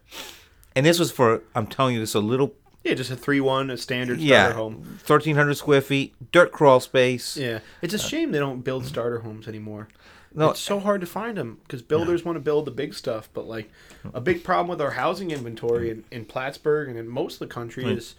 And 0.76 0.86
this 0.86 1.00
was 1.00 1.12
for 1.12 1.42
I'm 1.54 1.68
telling 1.68 1.96
you, 1.96 2.00
this 2.00 2.16
a 2.16 2.20
little 2.22 2.54
yeah, 2.86 2.94
just 2.94 3.12
a 3.12 3.16
three 3.18 3.41
one, 3.41 3.70
a 3.70 3.78
standard 3.78 4.20
starter 4.20 4.24
yeah, 4.49 4.53
home. 4.53 4.98
thirteen 5.02 5.36
hundred 5.36 5.56
square 5.56 5.82
feet, 5.82 6.14
dirt 6.32 6.52
crawl 6.53 6.80
space. 6.80 7.36
Yeah, 7.36 7.60
it's 7.82 7.94
a 7.94 7.99
shame 7.99 8.32
they 8.32 8.40
don't 8.40 8.62
build 8.62 8.86
starter 8.86 9.20
homes 9.20 9.48
anymore. 9.48 9.90
No, 10.34 10.49
it's 10.49 10.60
so 10.60 10.80
hard 10.82 10.99
to 11.02 11.07
find 11.07 11.38
them 11.38 11.60
because 11.64 11.82
builders 11.82 12.26
want 12.26 12.36
to 12.36 12.41
build 12.41 12.66
the 12.66 12.72
big 12.72 12.94
stuff, 12.94 13.30
but 13.34 13.48
like 13.48 13.72
a 14.14 14.20
big 14.20 14.44
problem 14.44 14.68
with 14.68 14.82
our 14.82 14.91
housing 14.91 15.32
inventory 15.32 15.90
in, 15.90 16.03
in 16.12 16.26
Plattsburgh 16.26 16.90
and 16.90 16.98
in 16.99 17.07
most 17.07 17.36
of 17.36 17.40
the 17.40 17.48
country 17.48 17.86
is 17.86 18.16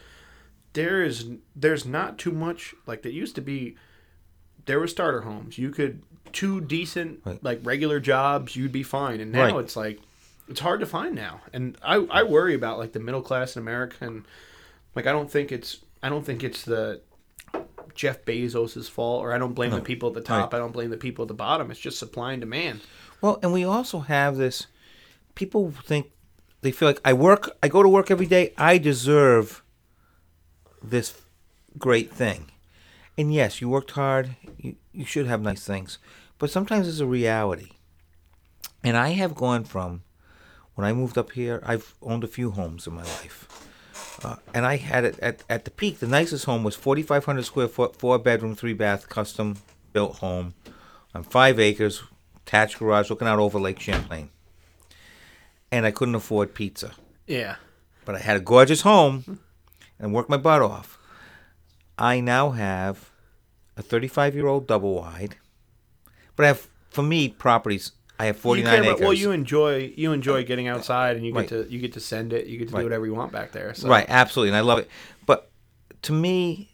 there 0.72 1.02
is 1.02 1.26
there's 1.54 1.84
not 1.84 2.16
too 2.18 2.32
much 2.32 2.74
like 2.86 3.02
there 3.02 3.12
used 3.12 3.34
to 3.36 3.42
be. 3.42 3.76
There 4.64 4.80
were 4.80 4.88
starter 4.88 5.20
homes. 5.20 5.58
You 5.58 5.70
could 5.70 6.02
two 6.32 6.60
decent 6.60 7.20
Right. 7.24 7.42
like 7.44 7.60
regular 7.62 8.00
jobs, 8.00 8.56
you'd 8.56 8.72
be 8.72 8.82
fine. 8.82 9.20
And 9.20 9.30
now 9.30 9.44
Right. 9.54 9.56
it's 9.64 9.76
like 9.76 10.00
it's 10.48 10.60
hard 10.60 10.80
to 10.80 10.86
find 10.86 11.14
now. 11.14 11.42
And 11.52 11.76
I 11.82 11.96
I 12.10 12.22
worry 12.22 12.54
about 12.54 12.78
like 12.78 12.92
the 12.92 12.98
middle 13.00 13.22
class 13.22 13.56
in 13.56 13.62
America 13.62 13.96
and 14.00 14.24
like 14.96 15.06
I 15.06 15.12
don't 15.12 15.30
think 15.30 15.52
it's 15.52 15.78
I 16.02 16.08
don't 16.08 16.24
think 16.24 16.42
it's 16.42 16.64
the 16.64 17.02
Jeff 17.94 18.24
Bezos' 18.24 18.90
fault, 18.90 19.22
or 19.22 19.32
I 19.32 19.38
don't 19.38 19.54
blame 19.54 19.70
the 19.70 19.80
people 19.80 20.08
at 20.08 20.14
the 20.14 20.20
top. 20.20 20.52
I 20.52 20.58
don't 20.58 20.72
blame 20.72 20.90
the 20.90 20.96
people 20.96 21.22
at 21.22 21.28
the 21.28 21.34
bottom. 21.34 21.70
It's 21.70 21.80
just 21.80 21.98
supply 21.98 22.32
and 22.32 22.40
demand. 22.40 22.80
Well, 23.20 23.38
and 23.42 23.52
we 23.52 23.64
also 23.64 24.00
have 24.00 24.36
this. 24.36 24.66
People 25.34 25.70
think 25.70 26.10
they 26.62 26.72
feel 26.72 26.88
like 26.88 27.00
I 27.04 27.12
work, 27.12 27.56
I 27.62 27.68
go 27.68 27.82
to 27.82 27.88
work 27.88 28.10
every 28.10 28.26
day. 28.26 28.52
I 28.58 28.78
deserve 28.78 29.62
this 30.82 31.20
great 31.78 32.12
thing. 32.12 32.50
And 33.18 33.32
yes, 33.32 33.60
you 33.60 33.68
worked 33.68 33.92
hard. 33.92 34.36
You, 34.58 34.76
you 34.92 35.04
should 35.04 35.26
have 35.26 35.40
nice 35.40 35.64
things, 35.64 35.98
but 36.38 36.50
sometimes 36.50 36.88
it's 36.88 37.00
a 37.00 37.06
reality. 37.06 37.70
And 38.84 38.96
I 38.96 39.10
have 39.10 39.34
gone 39.34 39.64
from 39.64 40.02
when 40.74 40.86
I 40.86 40.92
moved 40.92 41.16
up 41.16 41.32
here. 41.32 41.62
I've 41.64 41.94
owned 42.02 42.24
a 42.24 42.28
few 42.28 42.50
homes 42.50 42.86
in 42.86 42.94
my 42.94 43.02
life. 43.02 43.55
Uh, 44.24 44.36
and 44.54 44.64
I 44.64 44.76
had 44.76 45.04
it 45.04 45.18
at, 45.20 45.42
at 45.50 45.64
the 45.64 45.70
peak. 45.70 45.98
The 45.98 46.06
nicest 46.06 46.46
home 46.46 46.64
was 46.64 46.74
4,500 46.74 47.44
square 47.44 47.68
foot, 47.68 47.96
four 47.96 48.18
bedroom, 48.18 48.54
three 48.54 48.72
bath, 48.72 49.08
custom 49.08 49.56
built 49.92 50.16
home 50.18 50.54
on 51.14 51.22
five 51.22 51.60
acres, 51.60 52.02
attached 52.44 52.78
garage, 52.78 53.10
looking 53.10 53.28
out 53.28 53.38
over 53.38 53.58
Lake 53.58 53.78
Champlain. 53.80 54.30
And 55.70 55.84
I 55.84 55.90
couldn't 55.90 56.14
afford 56.14 56.54
pizza, 56.54 56.92
Yeah. 57.26 57.56
but 58.04 58.14
I 58.14 58.18
had 58.20 58.36
a 58.36 58.40
gorgeous 58.40 58.82
home 58.82 59.40
and 59.98 60.12
worked 60.14 60.30
my 60.30 60.36
butt 60.36 60.62
off. 60.62 60.98
I 61.98 62.20
now 62.20 62.50
have 62.50 63.10
a 63.76 63.82
35 63.82 64.34
year 64.34 64.46
old 64.46 64.66
double 64.66 64.94
wide, 64.94 65.36
but 66.36 66.44
I 66.44 66.48
have, 66.48 66.68
for 66.90 67.02
me, 67.02 67.28
properties. 67.28 67.92
I 68.18 68.26
have 68.26 68.36
You 68.36 68.42
49 68.42 68.72
care 68.72 68.80
about- 68.82 68.90
acres. 68.92 69.00
well, 69.04 69.12
you 69.12 69.30
enjoy 69.32 69.92
you 69.96 70.12
enjoy 70.12 70.40
uh, 70.40 70.44
getting 70.44 70.68
outside, 70.68 71.16
and 71.16 71.24
you 71.26 71.32
get 71.32 71.38
Right. 71.38 71.48
to 71.50 71.66
you 71.68 71.78
get 71.78 71.92
to 71.94 72.00
send 72.00 72.32
it. 72.32 72.46
You 72.46 72.58
get 72.58 72.68
to 72.68 72.74
Right. 72.74 72.80
do 72.80 72.86
whatever 72.86 73.06
you 73.06 73.14
want 73.14 73.32
back 73.32 73.52
there. 73.52 73.74
So. 73.74 73.88
Right, 73.88 74.06
absolutely, 74.08 74.50
and 74.50 74.56
I 74.56 74.60
love 74.60 74.78
it. 74.78 74.88
But 75.26 75.50
to 76.02 76.12
me, 76.12 76.70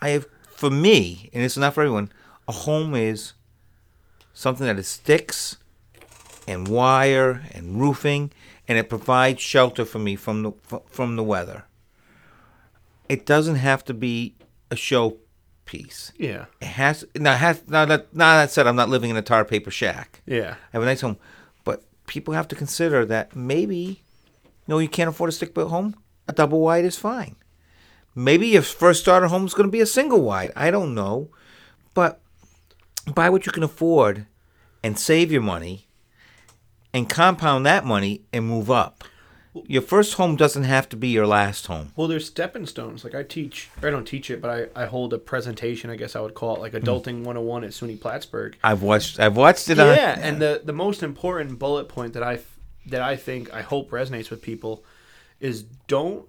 I 0.00 0.10
have 0.10 0.26
for 0.54 0.70
me, 0.70 1.30
and 1.32 1.42
it's 1.42 1.56
not 1.56 1.74
for 1.74 1.82
everyone. 1.82 2.12
A 2.46 2.52
home 2.52 2.94
is 2.94 3.32
something 4.32 4.66
that 4.66 4.78
is 4.78 4.86
sticks 4.88 5.56
and 6.46 6.68
wire 6.68 7.42
and 7.52 7.80
roofing, 7.80 8.30
and 8.68 8.78
it 8.78 8.88
provides 8.88 9.40
shelter 9.42 9.84
for 9.84 9.98
me 9.98 10.14
from 10.16 10.42
the 10.44 10.52
from 10.90 11.16
the 11.16 11.24
weather. 11.24 11.64
It 13.08 13.26
doesn't 13.26 13.56
have 13.56 13.84
to 13.86 13.94
be 13.94 14.34
a 14.70 14.76
show 14.76 15.16
piece. 15.68 16.12
Yeah. 16.16 16.46
It 16.60 16.66
has 16.66 17.04
now. 17.14 17.34
It 17.34 17.38
has 17.38 17.62
now 17.68 17.84
that 17.84 18.12
now 18.14 18.36
that 18.38 18.50
said, 18.50 18.66
I'm 18.66 18.74
not 18.74 18.88
living 18.88 19.10
in 19.10 19.16
a 19.16 19.22
tar 19.22 19.44
paper 19.44 19.70
shack. 19.70 20.22
Yeah. 20.26 20.54
I 20.54 20.70
have 20.72 20.82
a 20.82 20.86
nice 20.86 21.02
home, 21.02 21.18
but 21.62 21.84
people 22.06 22.34
have 22.34 22.48
to 22.48 22.56
consider 22.56 23.04
that 23.04 23.36
maybe, 23.36 24.02
you 24.34 24.66
know, 24.66 24.78
you 24.78 24.88
can't 24.88 25.10
afford 25.10 25.28
a 25.28 25.32
stick 25.32 25.54
built 25.54 25.70
home. 25.70 25.94
A 26.26 26.32
double 26.32 26.60
wide 26.60 26.84
is 26.84 26.96
fine. 26.96 27.36
Maybe 28.14 28.48
your 28.48 28.62
first 28.62 29.00
starter 29.00 29.28
home 29.28 29.46
is 29.46 29.54
going 29.54 29.68
to 29.68 29.72
be 29.72 29.80
a 29.80 29.86
single 29.86 30.22
wide. 30.22 30.50
I 30.56 30.70
don't 30.70 30.94
know, 30.94 31.28
but 31.94 32.20
buy 33.14 33.30
what 33.30 33.46
you 33.46 33.52
can 33.52 33.62
afford, 33.62 34.26
and 34.82 34.98
save 34.98 35.30
your 35.30 35.42
money, 35.42 35.86
and 36.92 37.08
compound 37.08 37.64
that 37.66 37.84
money 37.84 38.22
and 38.32 38.46
move 38.46 38.70
up. 38.70 39.04
Your 39.66 39.82
first 39.82 40.14
home 40.14 40.36
doesn't 40.36 40.64
have 40.64 40.88
to 40.90 40.96
be 40.96 41.08
your 41.08 41.26
last 41.26 41.66
home. 41.66 41.92
Well, 41.96 42.08
there's 42.08 42.26
stepping 42.26 42.66
stones. 42.66 43.04
Like 43.04 43.14
I 43.14 43.22
teach, 43.22 43.70
I 43.82 43.90
don't 43.90 44.04
teach 44.04 44.30
it, 44.30 44.40
but 44.40 44.70
I, 44.76 44.82
I 44.82 44.86
hold 44.86 45.12
a 45.12 45.18
presentation. 45.18 45.90
I 45.90 45.96
guess 45.96 46.14
I 46.14 46.20
would 46.20 46.34
call 46.34 46.56
it 46.56 46.60
like 46.60 46.72
hmm. 46.72 46.78
Adulting 46.78 47.18
101 47.18 47.64
at 47.64 47.70
SUNY 47.70 48.00
Plattsburgh. 48.00 48.56
I've 48.62 48.82
watched. 48.82 49.18
I've 49.18 49.36
watched 49.36 49.68
it 49.70 49.78
on. 49.78 49.94
yeah, 49.94 50.18
and 50.20 50.40
the 50.40 50.62
the 50.64 50.72
most 50.72 51.02
important 51.02 51.58
bullet 51.58 51.88
point 51.88 52.12
that 52.14 52.22
I 52.22 52.40
that 52.86 53.02
I 53.02 53.16
think 53.16 53.52
I 53.52 53.62
hope 53.62 53.90
resonates 53.90 54.30
with 54.30 54.42
people 54.42 54.84
is 55.40 55.62
don't 55.62 56.26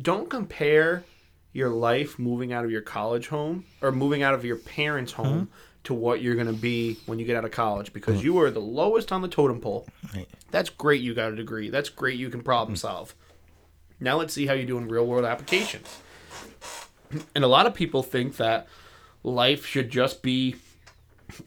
don't 0.00 0.30
compare 0.30 1.04
your 1.52 1.68
life 1.68 2.18
moving 2.18 2.52
out 2.52 2.64
of 2.64 2.70
your 2.70 2.80
college 2.80 3.28
home 3.28 3.64
or 3.82 3.92
moving 3.92 4.22
out 4.22 4.34
of 4.34 4.44
your 4.44 4.56
parents' 4.56 5.12
hmm. 5.12 5.22
home 5.22 5.48
to 5.84 5.94
what 5.94 6.22
you're 6.22 6.34
going 6.34 6.46
to 6.46 6.52
be 6.52 6.96
when 7.06 7.18
you 7.18 7.24
get 7.24 7.36
out 7.36 7.44
of 7.44 7.50
college 7.50 7.92
because 7.92 8.20
mm. 8.20 8.24
you 8.24 8.38
are 8.38 8.50
the 8.50 8.60
lowest 8.60 9.10
on 9.10 9.22
the 9.22 9.28
totem 9.28 9.60
pole. 9.60 9.86
Right. 10.14 10.28
That's 10.50 10.70
great 10.70 11.00
you 11.00 11.14
got 11.14 11.32
a 11.32 11.36
degree. 11.36 11.70
That's 11.70 11.88
great 11.88 12.18
you 12.18 12.30
can 12.30 12.42
problem 12.42 12.76
mm. 12.76 12.78
solve. 12.78 13.14
Now 13.98 14.16
let's 14.16 14.34
see 14.34 14.46
how 14.46 14.54
you 14.54 14.66
do 14.66 14.78
in 14.78 14.88
real 14.88 15.06
world 15.06 15.24
applications. 15.24 16.00
And 17.34 17.44
a 17.44 17.48
lot 17.48 17.66
of 17.66 17.74
people 17.74 18.02
think 18.02 18.36
that 18.36 18.66
life 19.22 19.66
should 19.66 19.90
just 19.90 20.22
be 20.22 20.56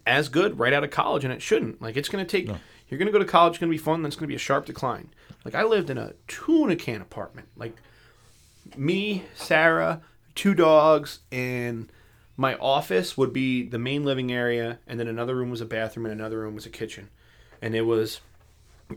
as 0.06 0.30
good 0.30 0.60
right 0.60 0.74
out 0.74 0.84
of 0.84 0.91
college, 0.91 1.24
and 1.24 1.34
it 1.34 1.41
shouldn't. 1.41 1.82
Like 1.82 1.98
it's 1.98 2.10
going 2.10 2.26
to 2.26 2.30
take. 2.30 2.48
You're 2.88 2.98
going 2.99 3.07
to 3.07 3.12
go 3.12 3.20
to 3.20 3.26
college. 3.26 3.53
It's 3.53 3.60
going 3.60 3.72
to 3.72 3.78
be 3.78 3.84
fun. 3.84 4.02
Then 4.02 4.07
it's 4.07 4.16
going 4.16 4.26
to 4.26 4.32
be 4.32 4.36
a 4.36 4.40
sharp 4.40 4.66
decline. 4.66 5.10
Like 5.44 5.56
I 5.56 5.64
lived 5.64 5.90
in 5.90 5.98
a 5.98 6.14
tuna 6.28 6.76
can 6.76 7.02
apartment. 7.02 7.48
Like 7.56 7.76
me, 8.78 9.24
Sarah, 9.36 10.02
two 10.34 10.53
dogs, 10.53 11.20
and 11.32 11.91
my 12.38 12.56
office 12.56 13.18
would 13.18 13.32
be 13.32 13.64
the 13.64 13.80
main 13.80 14.03
living 14.03 14.32
area, 14.32 14.80
and 14.88 14.99
then 14.99 15.07
another 15.07 15.36
room 15.36 15.49
was 15.49 15.62
a 15.62 15.66
bathroom, 15.66 16.06
and 16.06 16.14
another 16.14 16.40
room 16.40 16.56
was 16.56 16.66
a 16.66 16.70
kitchen, 16.70 17.10
and 17.62 17.76
it 17.76 17.84
was 17.84 18.22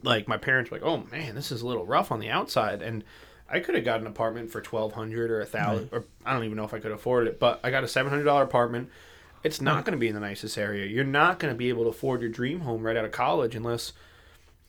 like 0.03 0.29
my 0.29 0.37
parents 0.37 0.71
were 0.71 0.79
like, 0.79 0.87
"Oh 0.87 1.05
man, 1.11 1.35
this 1.35 1.53
is 1.53 1.63
a 1.63 1.67
little 1.67 1.87
rough 1.87 2.11
on 2.11 2.21
the 2.21 2.31
outside," 2.31 2.83
and 2.83 3.05
I 3.49 3.61
could 3.61 3.75
have 3.75 3.85
got 3.85 4.01
an 4.01 4.07
apartment 4.07 4.51
for 4.51 4.61
twelve 4.61 4.93
hundred 4.93 5.31
or 5.31 5.41
a 5.41 5.47
thousand, 5.47 5.89
or 5.93 6.05
I 6.25 6.33
don't 6.33 6.45
even 6.45 6.57
know 6.57 6.65
if 6.65 6.75
I 6.75 6.81
could 6.81 6.93
afford 6.93 7.27
it, 7.27 7.39
but 7.39 7.61
I 7.63 7.71
got 7.71 7.85
a 7.85 7.89
seven 7.89 8.11
hundred 8.11 8.25
dollar 8.25 8.43
apartment. 8.43 8.91
It's 9.45 9.61
not 9.61 9.85
going 9.85 9.93
to 9.93 10.01
be 10.01 10.09
in 10.09 10.15
the 10.15 10.21
nicest 10.21 10.59
area. 10.59 10.85
You're 10.87 11.05
not 11.05 11.39
going 11.39 11.55
to 11.55 11.57
be 11.57 11.69
able 11.69 11.85
to 11.85 11.91
afford 11.91 12.23
your 12.23 12.31
dream 12.31 12.61
home 12.61 12.83
right 12.83 12.97
out 12.97 13.05
of 13.05 13.13
college 13.13 13.55
unless 13.55 13.93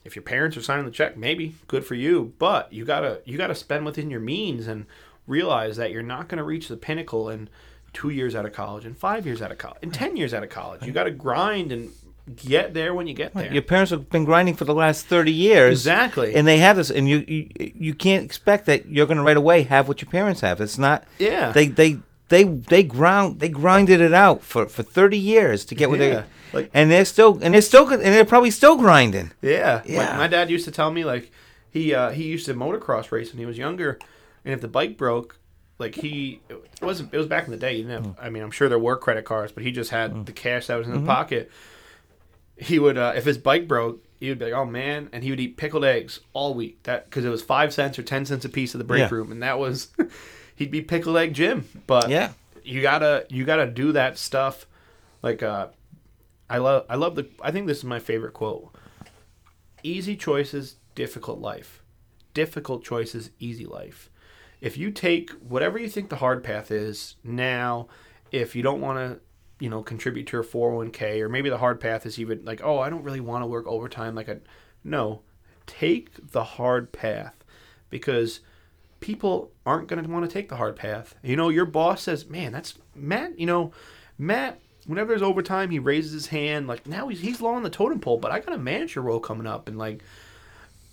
if 0.06 0.16
your 0.16 0.24
parents 0.24 0.56
are 0.56 0.62
signing 0.62 0.86
the 0.86 0.92
check, 0.92 1.18
maybe 1.18 1.56
good 1.68 1.84
for 1.84 1.96
you. 1.96 2.34
But 2.40 2.72
you 2.72 2.86
gotta 2.86 3.22
you 3.26 3.38
gotta 3.38 3.56
spend 3.56 3.86
within 3.86 4.10
your 4.10 4.20
means 4.20 4.68
and 4.68 4.86
realize 5.28 5.78
that 5.78 5.92
you're 5.92 6.02
not 6.02 6.28
going 6.28 6.38
to 6.38 6.44
reach 6.44 6.68
the 6.68 6.78
pinnacle 6.78 7.30
in 7.30 7.50
two 7.94 8.10
years 8.10 8.36
out 8.36 8.46
of 8.46 8.54
college, 8.54 8.86
and 8.86 8.98
five 8.98 9.26
years 9.26 9.42
out 9.42 9.52
of 9.52 9.58
college, 9.58 9.80
and 9.82 9.94
ten 9.94 10.16
years 10.18 10.34
out 10.34 10.44
of 10.44 10.50
college. 10.50 10.84
You 10.84 10.92
got 10.92 11.04
to 11.06 11.12
grind 11.12 11.72
and 11.72 11.90
get 12.36 12.74
there 12.76 12.94
when 12.94 13.08
you 13.08 13.14
get 13.16 13.34
there. 13.34 13.52
Your 13.52 13.64
parents 13.64 13.90
have 13.92 14.10
been 14.10 14.24
grinding 14.26 14.56
for 14.56 14.66
the 14.66 14.74
last 14.74 15.06
thirty 15.08 15.32
years. 15.32 15.72
Exactly. 15.80 16.36
And 16.36 16.48
they 16.48 16.58
have 16.60 16.78
this, 16.78 16.90
and 16.92 17.10
you 17.10 17.24
you, 17.28 17.50
you 17.76 17.94
can't 17.94 18.24
expect 18.24 18.66
that 18.68 18.86
you're 18.88 19.08
going 19.08 19.18
to 19.18 19.24
right 19.24 19.38
away 19.38 19.64
have 19.64 19.88
what 19.88 20.02
your 20.02 20.12
parents 20.12 20.42
have. 20.42 20.62
It's 20.62 20.78
not. 20.78 21.06
Yeah. 21.18 21.52
They 21.52 21.68
they 21.68 21.98
they 22.30 22.44
they 22.44 22.84
ground 22.84 23.40
they 23.40 23.50
grinded 23.50 24.02
it 24.02 24.14
out 24.14 24.44
for 24.44 24.68
for 24.68 24.84
thirty 24.84 25.18
years 25.18 25.66
to 25.66 25.76
get 25.76 25.90
what 25.90 26.00
Yeah, 26.00 26.06
they. 26.54 26.58
like- 26.60 26.70
and 26.74 26.92
they're 26.92 27.06
still 27.06 27.40
and 27.42 27.54
they're 27.56 27.62
still 27.62 27.88
and 27.90 28.02
they're 28.02 28.26
probably 28.26 28.52
still 28.52 28.78
grinding. 28.78 29.32
Yeah, 29.42 29.82
Yeah. 29.86 29.98
Like, 30.10 30.18
my 30.18 30.28
dad 30.28 30.50
used 30.52 30.66
to 30.66 30.72
tell 30.72 30.92
me 30.92 31.04
like 31.04 31.32
he 31.72 31.94
uh, 31.96 32.12
he 32.12 32.26
used 32.26 32.46
to 32.46 32.54
motocross 32.54 33.12
race 33.12 33.32
when 33.32 33.40
he 33.40 33.46
was 33.48 33.58
younger, 33.58 33.98
and 34.46 34.54
if 34.54 34.62
the 34.62 34.68
bike 34.68 34.98
broke, 34.98 35.40
like 35.80 35.96
he 35.96 36.42
it 36.50 36.62
wasn't 36.82 37.12
it 37.14 37.18
was 37.18 37.26
back 37.28 37.46
in 37.46 37.52
the 37.52 37.58
day. 37.58 37.74
You 37.78 37.86
know, 37.86 38.16
I 38.22 38.30
mean, 38.30 38.44
I'm 38.44 38.52
sure 38.52 38.70
there 38.70 38.78
were 38.78 38.98
credit 38.98 39.26
cards, 39.26 39.52
but 39.52 39.64
he 39.64 39.72
just 39.72 39.90
had 39.90 40.26
the 40.28 40.32
cash 40.32 40.68
that 40.68 40.76
was 40.76 40.88
in 40.88 40.94
the 40.94 41.00
pocket. 41.08 41.50
He 42.58 42.78
would 42.78 42.98
uh, 42.98 43.14
if 43.16 43.26
his 43.26 43.38
bike 43.38 43.68
broke, 43.68 44.04
he 44.20 44.28
would 44.30 44.38
be 44.40 44.46
like, 44.46 44.54
"Oh 44.54 44.66
man," 44.66 45.10
and 45.14 45.24
he 45.24 45.30
would 45.30 45.40
eat 45.40 45.56
pickled 45.58 45.86
eggs 45.86 46.20
all 46.34 46.54
week. 46.54 46.84
That 46.84 47.06
because 47.06 47.24
it 47.26 47.30
was 47.30 47.42
five 47.42 47.74
cents 47.74 47.98
or 47.98 48.04
ten 48.04 48.26
cents 48.26 48.44
a 48.46 48.50
piece 48.50 48.76
at 48.76 48.80
the 48.80 48.84
break 48.84 49.00
Yeah. 49.10 49.16
room, 49.16 49.32
and 49.32 49.42
that 49.42 49.58
was 49.58 49.88
he'd 50.56 50.70
be 50.72 50.82
pickled 50.82 51.16
egg 51.18 51.34
Jim. 51.34 51.68
But 51.88 52.10
Yeah. 52.10 52.34
you 52.64 52.82
gotta 52.82 53.26
you 53.30 53.46
gotta 53.46 53.66
do 53.66 53.94
that 53.94 54.18
stuff. 54.18 54.66
Like 55.24 55.42
uh, 55.42 55.68
I 56.50 56.58
love 56.58 56.86
I 56.90 56.96
love 56.96 57.16
the 57.16 57.28
I 57.42 57.52
think 57.52 57.68
this 57.68 57.78
is 57.78 57.84
my 57.86 58.00
favorite 58.00 58.34
quote. 58.34 58.76
Easy 59.82 60.18
choices, 60.18 60.76
difficult 60.96 61.40
life. 61.40 61.82
Difficult 62.34 62.84
choices, 62.84 63.30
easy 63.40 63.66
life. 63.66 64.10
If 64.62 64.78
you 64.78 64.92
take 64.92 65.32
whatever 65.32 65.78
you 65.78 65.88
think 65.88 66.10
the 66.10 66.18
hard 66.18 66.44
path 66.44 66.72
is 66.72 67.16
now, 67.24 67.88
if 68.32 68.56
you 68.56 68.64
don't 68.64 68.82
want 68.82 69.00
to, 69.00 69.20
you 69.64 69.70
know, 69.70 69.84
contribute 69.84 70.28
to 70.28 70.38
your 70.38 70.44
401k, 70.44 71.22
or 71.22 71.30
maybe 71.30 71.50
the 71.50 71.58
hard 71.58 71.80
path 71.80 72.06
is 72.06 72.20
even 72.20 72.44
like, 72.46 72.62
oh, 72.64 72.80
I 72.80 72.90
don't 72.90 73.04
really 73.04 73.20
want 73.20 73.44
to 73.44 73.48
work 73.48 73.68
overtime. 73.68 74.16
Like, 74.16 74.30
I, 74.30 74.38
no, 74.84 75.22
take 75.66 76.32
the 76.32 76.44
hard 76.44 76.92
path 76.92 77.36
because 77.90 78.42
people 79.00 79.52
aren't 79.66 79.88
going 79.88 80.04
to 80.04 80.10
want 80.10 80.26
to 80.26 80.32
take 80.32 80.50
the 80.50 80.56
hard 80.56 80.76
path. 80.76 81.16
You 81.24 81.36
know, 81.36 81.50
your 81.50 81.66
boss 81.66 82.04
says, 82.04 82.28
man, 82.28 82.52
that's 82.52 82.76
Matt, 82.96 83.40
you 83.40 83.46
know, 83.46 83.72
Matt, 84.18 84.60
whenever 84.86 85.10
there's 85.10 85.22
overtime, 85.22 85.70
he 85.70 85.80
raises 85.80 86.12
his 86.12 86.28
hand. 86.28 86.68
Like, 86.68 86.88
now 86.88 87.08
he's, 87.08 87.22
he's 87.22 87.42
low 87.42 87.54
on 87.54 87.64
the 87.64 87.70
totem 87.70 88.00
pole, 88.00 88.18
but 88.18 88.32
I 88.32 88.40
got 88.40 88.56
a 88.56 88.60
manager 88.60 89.02
role 89.02 89.20
coming 89.20 89.48
up. 89.48 89.68
And, 89.68 89.78
like, 89.78 90.04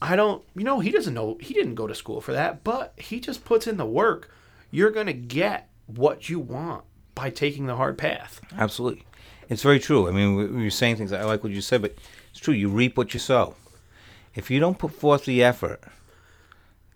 I 0.07 0.15
don't, 0.15 0.45
you 0.55 0.63
know, 0.63 0.79
he 0.79 0.93
doesn't 0.93 1.15
know, 1.15 1.37
he 1.41 1.53
didn't 1.53 1.75
go 1.75 1.89
to 1.89 1.95
school 1.95 2.21
for 2.21 2.33
that, 2.33 2.63
but 2.63 2.95
he 2.97 3.19
just 3.19 3.45
puts 3.45 3.67
in 3.67 3.77
the 3.77 3.85
work. 3.85 4.31
You're 4.71 4.91
going 4.91 5.07
to 5.07 5.13
get 5.13 5.69
what 5.87 6.29
you 6.29 6.39
want 6.39 6.85
by 7.17 7.31
taking 7.31 7.67
the 7.67 7.75
hard 7.75 7.99
path. 7.99 8.41
Absolutely, 8.57 9.05
it's 9.49 9.63
very 9.63 9.81
true. 9.81 10.09
I 10.09 10.13
mean, 10.13 10.57
we 10.57 10.71
saying 10.71 10.97
things. 10.97 11.13
I 11.13 11.25
like 11.25 11.43
what 11.43 11.53
you 11.53 11.61
said, 11.61 11.83
but 11.83 11.97
it's 12.31 12.39
true. 12.39 12.55
You 12.55 12.69
reap 12.69 12.97
what 12.97 13.15
you 13.15 13.21
sow. 13.21 13.57
If 14.37 14.49
you 14.49 14.61
don't 14.61 14.79
put 14.79 14.93
forth 14.93 15.25
the 15.25 15.43
effort, 15.43 15.83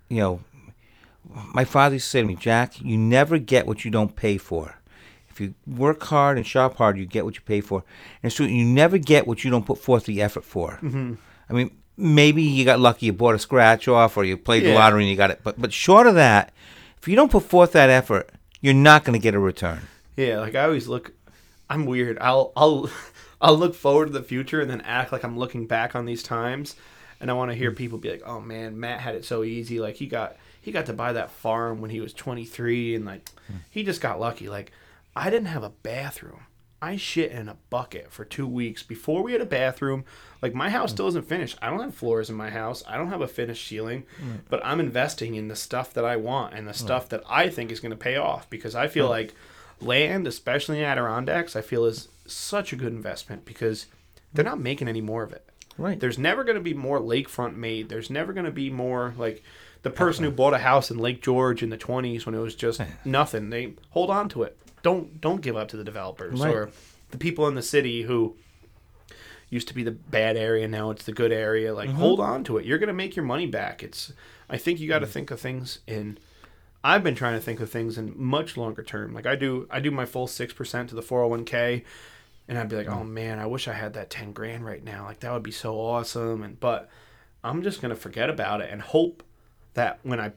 you 0.09 0.19
know, 0.19 0.41
my 1.55 1.65
father 1.65 1.95
used 1.97 2.07
to 2.07 2.11
say 2.11 2.21
to 2.21 2.29
me, 2.29 2.37
Jack, 2.37 2.81
you 2.81 2.97
never 2.97 3.39
get 3.39 3.67
what 3.67 3.85
you 3.85 3.91
don't 3.91 4.15
pay 4.15 4.37
for. 4.37 4.77
If 5.29 5.41
you 5.41 5.55
work 5.67 6.03
hard 6.05 6.37
and 6.37 6.47
shop 6.47 6.77
hard, 6.77 6.99
you 6.99 7.07
get 7.07 7.25
what 7.25 7.35
you 7.35 7.41
pay 7.41 7.61
for. 7.61 7.79
And 8.23 8.29
it's 8.29 8.37
true. 8.37 8.47
You 8.47 8.65
never 8.65 8.99
get 8.99 9.27
what 9.27 9.43
you 9.43 9.51
don't 9.51 9.67
put 9.67 9.79
forth 9.79 10.05
the 10.05 10.21
effort 10.21 10.45
for. 10.45 10.79
Mm-hmm. 10.83 11.15
I 11.49 11.53
mean, 11.53 11.71
maybe 11.97 12.43
you 12.43 12.65
got 12.65 12.81
lucky, 12.81 13.07
you 13.07 13.13
bought 13.13 13.35
a 13.35 13.39
scratch 13.39 13.89
off, 13.89 14.17
or 14.17 14.25
you 14.25 14.37
played 14.37 14.65
the 14.65 14.75
lottery 14.75 15.03
and 15.03 15.11
you 15.11 15.17
got 15.17 15.31
it. 15.31 15.41
But 15.43 15.61
but 15.61 15.73
short 15.73 16.07
of 16.07 16.15
that, 16.15 16.53
if 17.01 17.09
you 17.09 17.17
don't 17.17 17.31
put 17.31 17.45
forth 17.45 17.73
that 17.73 17.91
effort, 17.91 18.31
you're 18.61 18.75
not 18.75 19.05
going 19.05 19.19
to 19.19 19.23
get 19.23 19.35
a 19.35 19.39
return. 19.39 19.81
Yeah, 20.17 20.41
like 20.41 20.55
I 20.55 20.65
always 20.65 20.89
look. 20.89 21.13
I'm 21.69 21.87
weird. 21.87 22.19
I'll 22.21 22.53
I'll 22.57 22.91
I'll 23.41 23.57
look 23.57 23.75
forward 23.75 24.07
to 24.07 24.13
the 24.13 24.23
future 24.23 24.61
and 24.61 24.71
then 24.71 24.83
act 24.83 25.13
like 25.13 25.25
I'm 25.25 25.39
looking 25.39 25.67
back 25.67 25.95
on 25.95 26.05
these 26.05 26.23
times, 26.23 26.77
and 27.21 27.31
I 27.31 27.35
want 27.35 27.51
to 27.51 27.57
hear 27.57 27.71
mm. 27.71 27.77
people 27.77 27.99
be 27.99 28.11
like, 28.11 28.23
"Oh 28.27 28.41
man, 28.41 28.79
Matt 28.79 29.01
had 29.01 29.15
it 29.15 29.25
so 29.25 29.45
easy. 29.45 29.81
Like 29.81 29.97
he 29.97 30.07
got 30.07 30.37
he 30.61 30.73
got 30.73 30.87
to 30.87 30.93
buy 30.93 31.13
that 31.13 31.31
farm 31.31 31.81
when 31.81 31.91
he 31.91 32.01
was 32.01 32.13
23, 32.13 32.97
and 32.97 33.05
like 33.05 33.25
mm. 33.51 33.59
he 33.71 33.83
just 33.83 34.01
got 34.01 34.21
lucky. 34.21 34.49
Like 34.49 34.73
I 35.17 35.31
didn't 35.31 35.49
have 35.49 35.63
a 35.63 35.71
bathroom. 35.71 36.43
I 36.83 36.97
shit 36.97 37.33
in 37.33 37.49
a 37.49 37.57
bucket 37.69 38.11
for 38.11 38.25
two 38.25 38.47
weeks 38.47 38.83
before 38.83 39.23
we 39.23 39.33
had 39.33 39.41
a 39.41 39.47
bathroom. 39.47 40.05
Like 40.41 40.55
my 40.55 40.71
house 40.71 40.91
hmm. 40.91 40.97
still 40.97 41.09
isn't 41.09 41.29
finished. 41.29 41.59
I 41.61 41.69
don't 41.69 41.81
have 41.81 41.95
floors 41.95 42.31
in 42.31 42.37
my 42.37 42.51
house. 42.51 42.83
I 42.89 42.97
don't 42.97 43.11
have 43.11 43.21
a 43.21 43.29
finished 43.29 43.67
ceiling, 43.67 44.05
hmm. 44.19 44.37
but 44.49 44.65
I'm 44.65 44.81
investing 44.81 45.35
in 45.35 45.49
the 45.49 45.57
stuff 45.57 45.93
that 45.95 46.05
I 46.05 46.17
want 46.17 46.55
and 46.55 46.67
the 46.67 46.73
hmm. 46.73 46.85
stuff 46.85 47.09
that 47.11 47.23
I 47.29 47.49
think 47.49 47.71
is 47.71 47.81
going 47.81 47.91
to 47.91 47.97
pay 47.97 48.17
off 48.17 48.49
because 48.49 48.75
I 48.75 48.89
feel 48.89 49.09
like 49.09 49.35
land, 49.81 50.27
especially 50.27 50.79
in 50.79 50.85
Adirondacks, 50.85 51.57
I 51.57 51.61
feel 51.61 51.85
is 51.85 52.09
such 52.27 52.73
a 52.73 52.77
good 52.77 52.93
investment 52.93 53.45
because 53.45 53.87
they're 54.33 54.45
not 54.45 54.61
making 54.61 54.89
any 54.89 55.01
more 55.01 55.23
of 55.23 55.33
it. 55.33 55.47
Right. 55.77 55.99
There's 55.99 56.19
never 56.19 56.45
going 56.45 56.57
to 56.57 56.63
be 56.63 56.75
more 56.75 57.01
lakefront 57.01 57.57
made. 57.57 57.89
There's 57.89 58.11
never 58.11 58.33
going 58.33 58.45
to 58.45 58.53
be 58.53 58.71
more 58.71 59.15
like 59.17 59.43
the 59.83 59.91
person 59.91 60.25
who 60.25 60.31
bought 60.31 60.53
a 60.53 60.59
house 60.59 60.91
in 60.91 60.99
Lake 60.99 61.23
George 61.23 61.63
in 61.63 61.71
the 61.71 61.79
20s 61.79 62.27
when 62.27 62.35
it 62.35 62.39
was 62.39 62.55
just 62.55 62.81
nothing. 63.05 63.51
They 63.51 63.75
hold 63.91 64.11
on 64.11 64.29
to 64.31 64.43
it. 64.43 64.59
Don't 64.83 65.21
don't 65.21 65.41
give 65.41 65.57
up 65.57 65.69
to 65.69 65.77
the 65.77 65.85
developers 65.85 66.41
Right. 66.41 66.55
or 66.55 66.71
the 67.11 67.19
people 67.19 67.47
in 67.49 67.55
the 67.55 67.63
city 67.63 68.03
who 68.03 68.37
used 69.49 69.69
to 69.69 69.75
be 69.75 69.83
the 69.83 69.91
bad 69.91 70.37
area 70.37 70.67
now 70.69 70.91
it's 70.91 71.05
the 71.05 71.13
good 71.13 71.33
area. 71.33 71.75
Like 71.75 71.89
mm-hmm. 71.89 71.99
hold 71.99 72.21
on 72.21 72.45
to 72.45 72.57
it. 72.59 72.65
You're 72.65 72.79
going 72.79 72.89
to 72.89 72.95
make 72.95 73.17
your 73.17 73.25
money 73.25 73.47
back. 73.47 73.83
It's 73.83 74.13
i 74.49 74.57
think 74.57 74.81
you 74.81 74.89
got 74.89 75.01
to 75.01 75.07
mm. 75.07 75.11
think 75.11 75.31
of 75.31 75.41
things 75.41 75.79
in 75.87 76.19
i've 76.83 77.05
been 77.05 77.15
trying 77.15 77.35
to 77.35 77.41
think 77.41 77.61
of 77.61 77.71
things 77.71 77.99
in 77.99 78.13
much 78.17 78.57
longer 78.57 78.83
term. 78.83 79.13
Like 79.13 79.27
i 79.27 79.37
do 79.37 79.67
i 79.71 79.81
do 79.81 79.91
my 79.91 80.07
full 80.07 80.27
6% 80.27 80.89
to 80.89 80.95
the 80.95 81.03
401k 81.03 81.85
and 82.49 82.59
i'd 82.59 82.69
be 82.69 82.77
like 82.77 82.89
oh 82.89 83.05
man 83.05 83.39
i 83.39 83.47
wish 83.47 83.69
i 83.69 83.73
had 83.73 83.95
that 83.95 84.11
10 84.11 84.33
grand 84.33 84.65
right 84.65 84.83
now. 84.83 85.05
Like 85.05 85.21
that 85.21 85.33
would 85.33 85.43
be 85.43 85.53
so 85.53 85.79
awesome. 85.79 86.43
And 86.43 86.59
but 86.59 86.89
i'm 87.43 87.63
just 87.63 87.81
going 87.83 87.95
to 87.95 88.01
forget 88.01 88.31
about 88.31 88.61
it 88.61 88.71
and 88.71 88.81
hope 88.81 89.23
that 89.75 89.99
when 90.03 90.21
i 90.21 90.33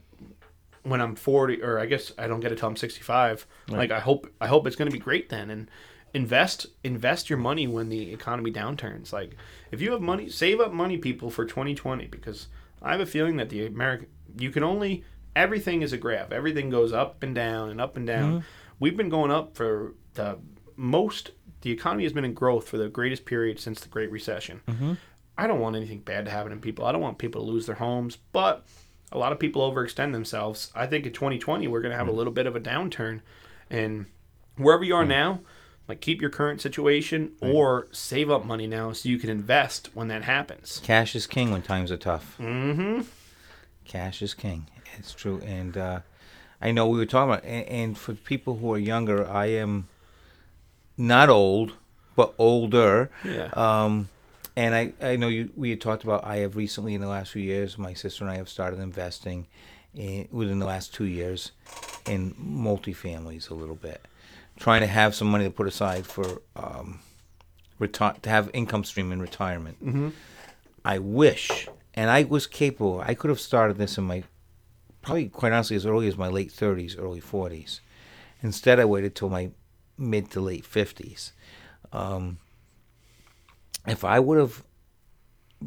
when 0.83 1.01
i'm 1.01 1.15
40 1.15 1.63
or 1.63 1.79
i 1.79 1.85
guess 1.85 2.11
i 2.17 2.27
don't 2.27 2.39
get 2.41 2.51
it 2.51 2.57
till 2.57 2.67
i'm 2.67 2.75
65 2.75 3.47
like 3.69 3.91
i 3.91 3.99
hope 3.99 4.31
i 4.39 4.47
hope 4.47 4.67
it's 4.67 4.75
going 4.75 4.89
to 4.89 4.93
be 4.93 4.99
great 4.99 5.29
then 5.29 5.49
and 5.49 5.69
invest 6.13 6.67
invest 6.83 7.29
your 7.29 7.39
money 7.39 7.67
when 7.67 7.89
the 7.89 8.13
economy 8.13 8.51
downturns. 8.51 9.11
Like 9.11 9.35
if 9.71 9.81
you 9.81 9.91
have 9.91 10.01
money 10.01 10.29
save 10.29 10.59
up 10.59 10.71
money 10.71 10.97
people 10.97 11.29
for 11.29 11.45
2020 11.45 12.07
because 12.07 12.47
i 12.81 12.91
have 12.91 13.01
a 13.01 13.05
feeling 13.05 13.37
that 13.37 13.49
the 13.49 13.65
american 13.65 14.07
you 14.37 14.51
can 14.51 14.63
only 14.63 15.03
everything 15.35 15.81
is 15.81 15.93
a 15.93 15.97
graph 15.97 16.31
everything 16.31 16.69
goes 16.69 16.93
up 16.93 17.23
and 17.23 17.33
down 17.33 17.69
and 17.69 17.81
up 17.81 17.97
and 17.97 18.07
down. 18.07 18.31
Mm-hmm. 18.31 18.47
We've 18.79 18.97
been 18.97 19.09
going 19.09 19.31
up 19.31 19.55
for 19.55 19.93
the 20.13 20.37
most 20.75 21.31
the 21.61 21.71
economy 21.71 22.03
has 22.03 22.13
been 22.13 22.25
in 22.25 22.33
growth 22.33 22.67
for 22.67 22.77
the 22.77 22.89
greatest 22.89 23.25
period 23.25 23.57
since 23.59 23.79
the 23.79 23.87
great 23.87 24.11
recession. 24.11 24.61
Mm-hmm. 24.67 24.93
I 25.37 25.47
don't 25.47 25.61
want 25.61 25.75
anything 25.75 25.99
bad 25.99 26.25
to 26.25 26.31
happen 26.31 26.51
to 26.51 26.57
people. 26.57 26.85
I 26.85 26.91
don't 26.91 27.01
want 27.01 27.17
people 27.17 27.43
to 27.43 27.51
lose 27.51 27.65
their 27.65 27.75
homes 27.75 28.17
but 28.33 28.67
a 29.13 29.17
lot 29.17 29.31
of 29.31 29.39
people 29.39 29.61
overextend 29.71 30.11
themselves 30.11 30.71
i 30.75 30.85
think 30.85 31.05
in 31.05 31.13
2020 31.13 31.67
we're 31.67 31.81
going 31.81 31.91
to 31.91 31.97
have 31.97 32.09
a 32.09 32.11
little 32.11 32.33
bit 32.33 32.45
of 32.45 32.55
a 32.55 32.59
downturn 32.59 33.21
and 33.69 34.05
wherever 34.57 34.83
you 34.83 34.95
are 34.95 35.05
now 35.05 35.39
like 35.87 36.01
keep 36.01 36.19
your 36.21 36.29
current 36.29 36.59
situation 36.61 37.31
or 37.41 37.87
save 37.91 38.29
up 38.29 38.45
money 38.45 38.67
now 38.67 38.91
so 38.91 39.07
you 39.07 39.17
can 39.17 39.29
invest 39.29 39.89
when 39.93 40.07
that 40.09 40.23
happens 40.23 40.81
Cash 40.83 41.15
is 41.15 41.27
king 41.27 41.51
when 41.51 41.61
times 41.61 41.91
are 41.91 41.97
tough. 41.97 42.35
Mm-hmm. 42.39 43.01
Cash 43.85 44.21
is 44.21 44.33
king. 44.33 44.67
It's 44.97 45.13
true, 45.13 45.41
and 45.45 45.75
uh, 45.75 45.99
I 46.61 46.71
know 46.71 46.87
we 46.87 46.97
were 46.97 47.05
talking 47.05 47.33
about. 47.33 47.43
And, 47.43 47.67
and 47.67 47.97
for 47.97 48.13
people 48.13 48.57
who 48.57 48.71
are 48.73 48.77
younger, 48.77 49.27
I 49.27 49.47
am 49.47 49.87
not 50.97 51.29
old, 51.29 51.73
but 52.15 52.33
older. 52.37 53.09
Yeah. 53.23 53.49
Um, 53.53 54.09
and 54.55 54.75
I, 54.75 54.93
I 55.01 55.15
know 55.15 55.27
you. 55.27 55.49
We 55.55 55.71
had 55.71 55.81
talked 55.81 56.03
about. 56.03 56.23
I 56.23 56.37
have 56.37 56.55
recently, 56.55 56.93
in 56.93 57.01
the 57.01 57.07
last 57.07 57.31
few 57.31 57.41
years, 57.41 57.77
my 57.77 57.93
sister 57.93 58.23
and 58.23 58.31
I 58.31 58.37
have 58.37 58.49
started 58.49 58.79
investing 58.79 59.47
in, 59.95 60.27
within 60.31 60.59
the 60.59 60.65
last 60.65 60.93
two 60.93 61.05
years 61.05 61.51
in 62.05 62.33
multifamilies 62.33 63.49
a 63.49 63.53
little 63.53 63.75
bit, 63.75 64.05
trying 64.57 64.81
to 64.81 64.87
have 64.87 65.15
some 65.15 65.27
money 65.27 65.45
to 65.45 65.51
put 65.51 65.67
aside 65.67 66.05
for 66.05 66.41
um, 66.55 66.99
retire 67.79 68.15
to 68.21 68.29
have 68.29 68.49
income 68.53 68.83
stream 68.83 69.11
in 69.11 69.21
retirement. 69.21 69.83
Mm-hmm. 69.83 70.09
I 70.85 70.99
wish, 70.99 71.67
and 71.93 72.09
I 72.09 72.23
was 72.23 72.45
capable. 72.45 73.01
I 73.01 73.15
could 73.15 73.29
have 73.29 73.39
started 73.39 73.77
this 73.77 73.97
in 73.97 74.03
my 74.03 74.23
probably 75.01 75.29
quite 75.29 75.51
honestly 75.51 75.75
as 75.75 75.85
early 75.85 76.07
as 76.07 76.17
my 76.17 76.27
late 76.27 76.51
30s, 76.51 76.95
early 76.97 77.21
40s. 77.21 77.79
Instead, 78.41 78.79
I 78.79 78.85
waited 78.85 79.15
till 79.15 79.29
my 79.29 79.51
mid 79.97 80.29
to 80.31 80.41
late 80.41 80.65
50s. 80.65 81.31
Um, 81.91 82.37
if 83.87 84.03
I 84.03 84.19
would 84.19 84.37
have 84.37 84.63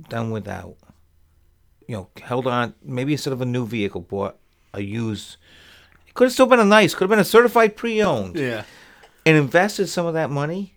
done 0.09 0.31
without, 0.31 0.77
you 1.87 1.97
know, 1.97 2.09
held 2.23 2.47
on, 2.47 2.75
maybe 2.83 3.13
instead 3.13 3.33
of 3.33 3.41
a 3.41 3.47
new 3.47 3.67
vehicle, 3.67 4.01
bought 4.01 4.37
a 4.73 4.81
used, 4.81 5.37
it 6.07 6.15
could 6.15 6.25
have 6.25 6.33
still 6.33 6.47
been 6.47 6.61
a 6.61 6.65
nice, 6.65 6.95
could 6.95 7.05
have 7.05 7.11
been 7.11 7.19
a 7.19 7.25
certified 7.25 7.77
pre-owned, 7.77 8.37
yeah 8.37 8.65
and 9.27 9.37
invested 9.37 9.89
some 9.89 10.07
of 10.07 10.15
that 10.15 10.31
money, 10.31 10.75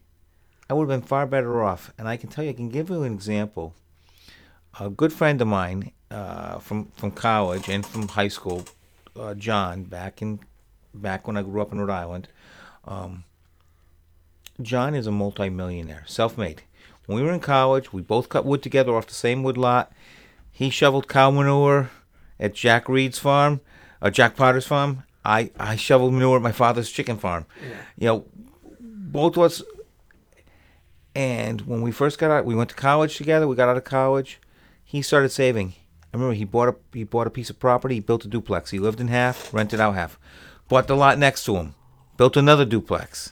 I 0.70 0.74
would 0.74 0.90
have 0.90 1.02
been 1.02 1.08
far 1.08 1.28
better 1.28 1.64
off. 1.64 1.94
And 1.98 2.08
I 2.08 2.18
can 2.18 2.30
tell 2.30 2.44
you, 2.44 2.50
I 2.50 2.54
can 2.54 2.70
give 2.70 2.90
you 2.90 3.04
an 3.04 3.14
example. 3.14 3.76
A 4.80 4.90
good 4.90 5.14
friend 5.14 5.40
of 5.40 5.48
mine 5.48 5.92
uh, 6.10 6.58
from 6.58 6.92
from 6.96 7.12
college 7.12 7.70
and 7.70 7.86
from 7.86 8.08
high 8.08 8.28
school, 8.28 8.66
uh, 9.16 9.36
John, 9.36 9.84
back 9.84 10.22
in 10.22 10.40
back 10.94 11.28
when 11.28 11.38
I 11.38 11.44
grew 11.44 11.62
up 11.62 11.72
in 11.72 11.80
Rhode 11.80 11.94
Island. 11.94 12.28
Um, 12.86 13.24
John 14.62 14.96
is 14.96 15.06
a 15.06 15.12
multimillionaire, 15.12 16.04
self-made. 16.08 16.64
When 17.10 17.18
we 17.18 17.24
were 17.24 17.34
in 17.34 17.40
college, 17.40 17.92
we 17.92 18.04
both 18.04 18.30
cut 18.30 18.46
wood 18.46 18.62
together 18.62 18.96
off 18.96 19.08
the 19.08 19.16
same 19.16 19.42
wood 19.42 19.58
lot. 19.58 19.92
He 20.52 20.70
shoveled 20.70 21.08
cow 21.08 21.32
manure 21.32 21.90
at 22.40 22.54
Jack 22.54 22.88
Reed's 22.88 23.18
farm, 23.18 23.62
uh, 24.00 24.12
Jack 24.12 24.36
Potter's 24.36 24.68
farm. 24.68 25.02
I, 25.26 25.50
I 25.60 25.76
shoveled 25.76 26.14
manure 26.14 26.36
at 26.36 26.44
my 26.44 26.52
father's 26.52 26.92
chicken 26.92 27.18
farm. 27.18 27.48
Yeah. 27.64 27.78
You 27.98 28.06
know, 28.06 28.26
both 28.80 29.38
of 29.38 29.42
us. 29.42 29.64
And 31.16 31.62
when 31.62 31.82
we 31.82 31.92
first 31.92 32.20
got 32.20 32.30
out, 32.30 32.46
we 32.46 32.54
went 32.54 32.70
to 32.70 32.76
college 32.76 33.18
together. 33.18 33.48
We 33.48 33.56
got 33.56 33.70
out 33.70 33.78
of 33.78 33.86
college. 33.86 34.40
He 34.84 35.02
started 35.02 35.30
saving. 35.30 35.74
I 36.14 36.18
remember 36.18 36.36
he 36.36 36.46
bought 36.46 36.70
a 36.70 36.76
he 36.94 37.06
bought 37.06 37.26
a 37.26 37.32
piece 37.32 37.50
of 37.50 37.58
property. 37.58 37.96
He 37.96 38.02
built 38.02 38.24
a 38.24 38.28
duplex. 38.28 38.70
He 38.70 38.78
lived 38.78 39.02
in 39.02 39.08
half, 39.08 39.52
rented 39.52 39.80
out 39.80 39.96
half. 39.96 40.20
Bought 40.68 40.86
the 40.86 40.96
lot 40.96 41.18
next 41.18 41.44
to 41.46 41.56
him, 41.56 41.74
built 42.18 42.38
another 42.38 42.66
duplex. 42.66 43.32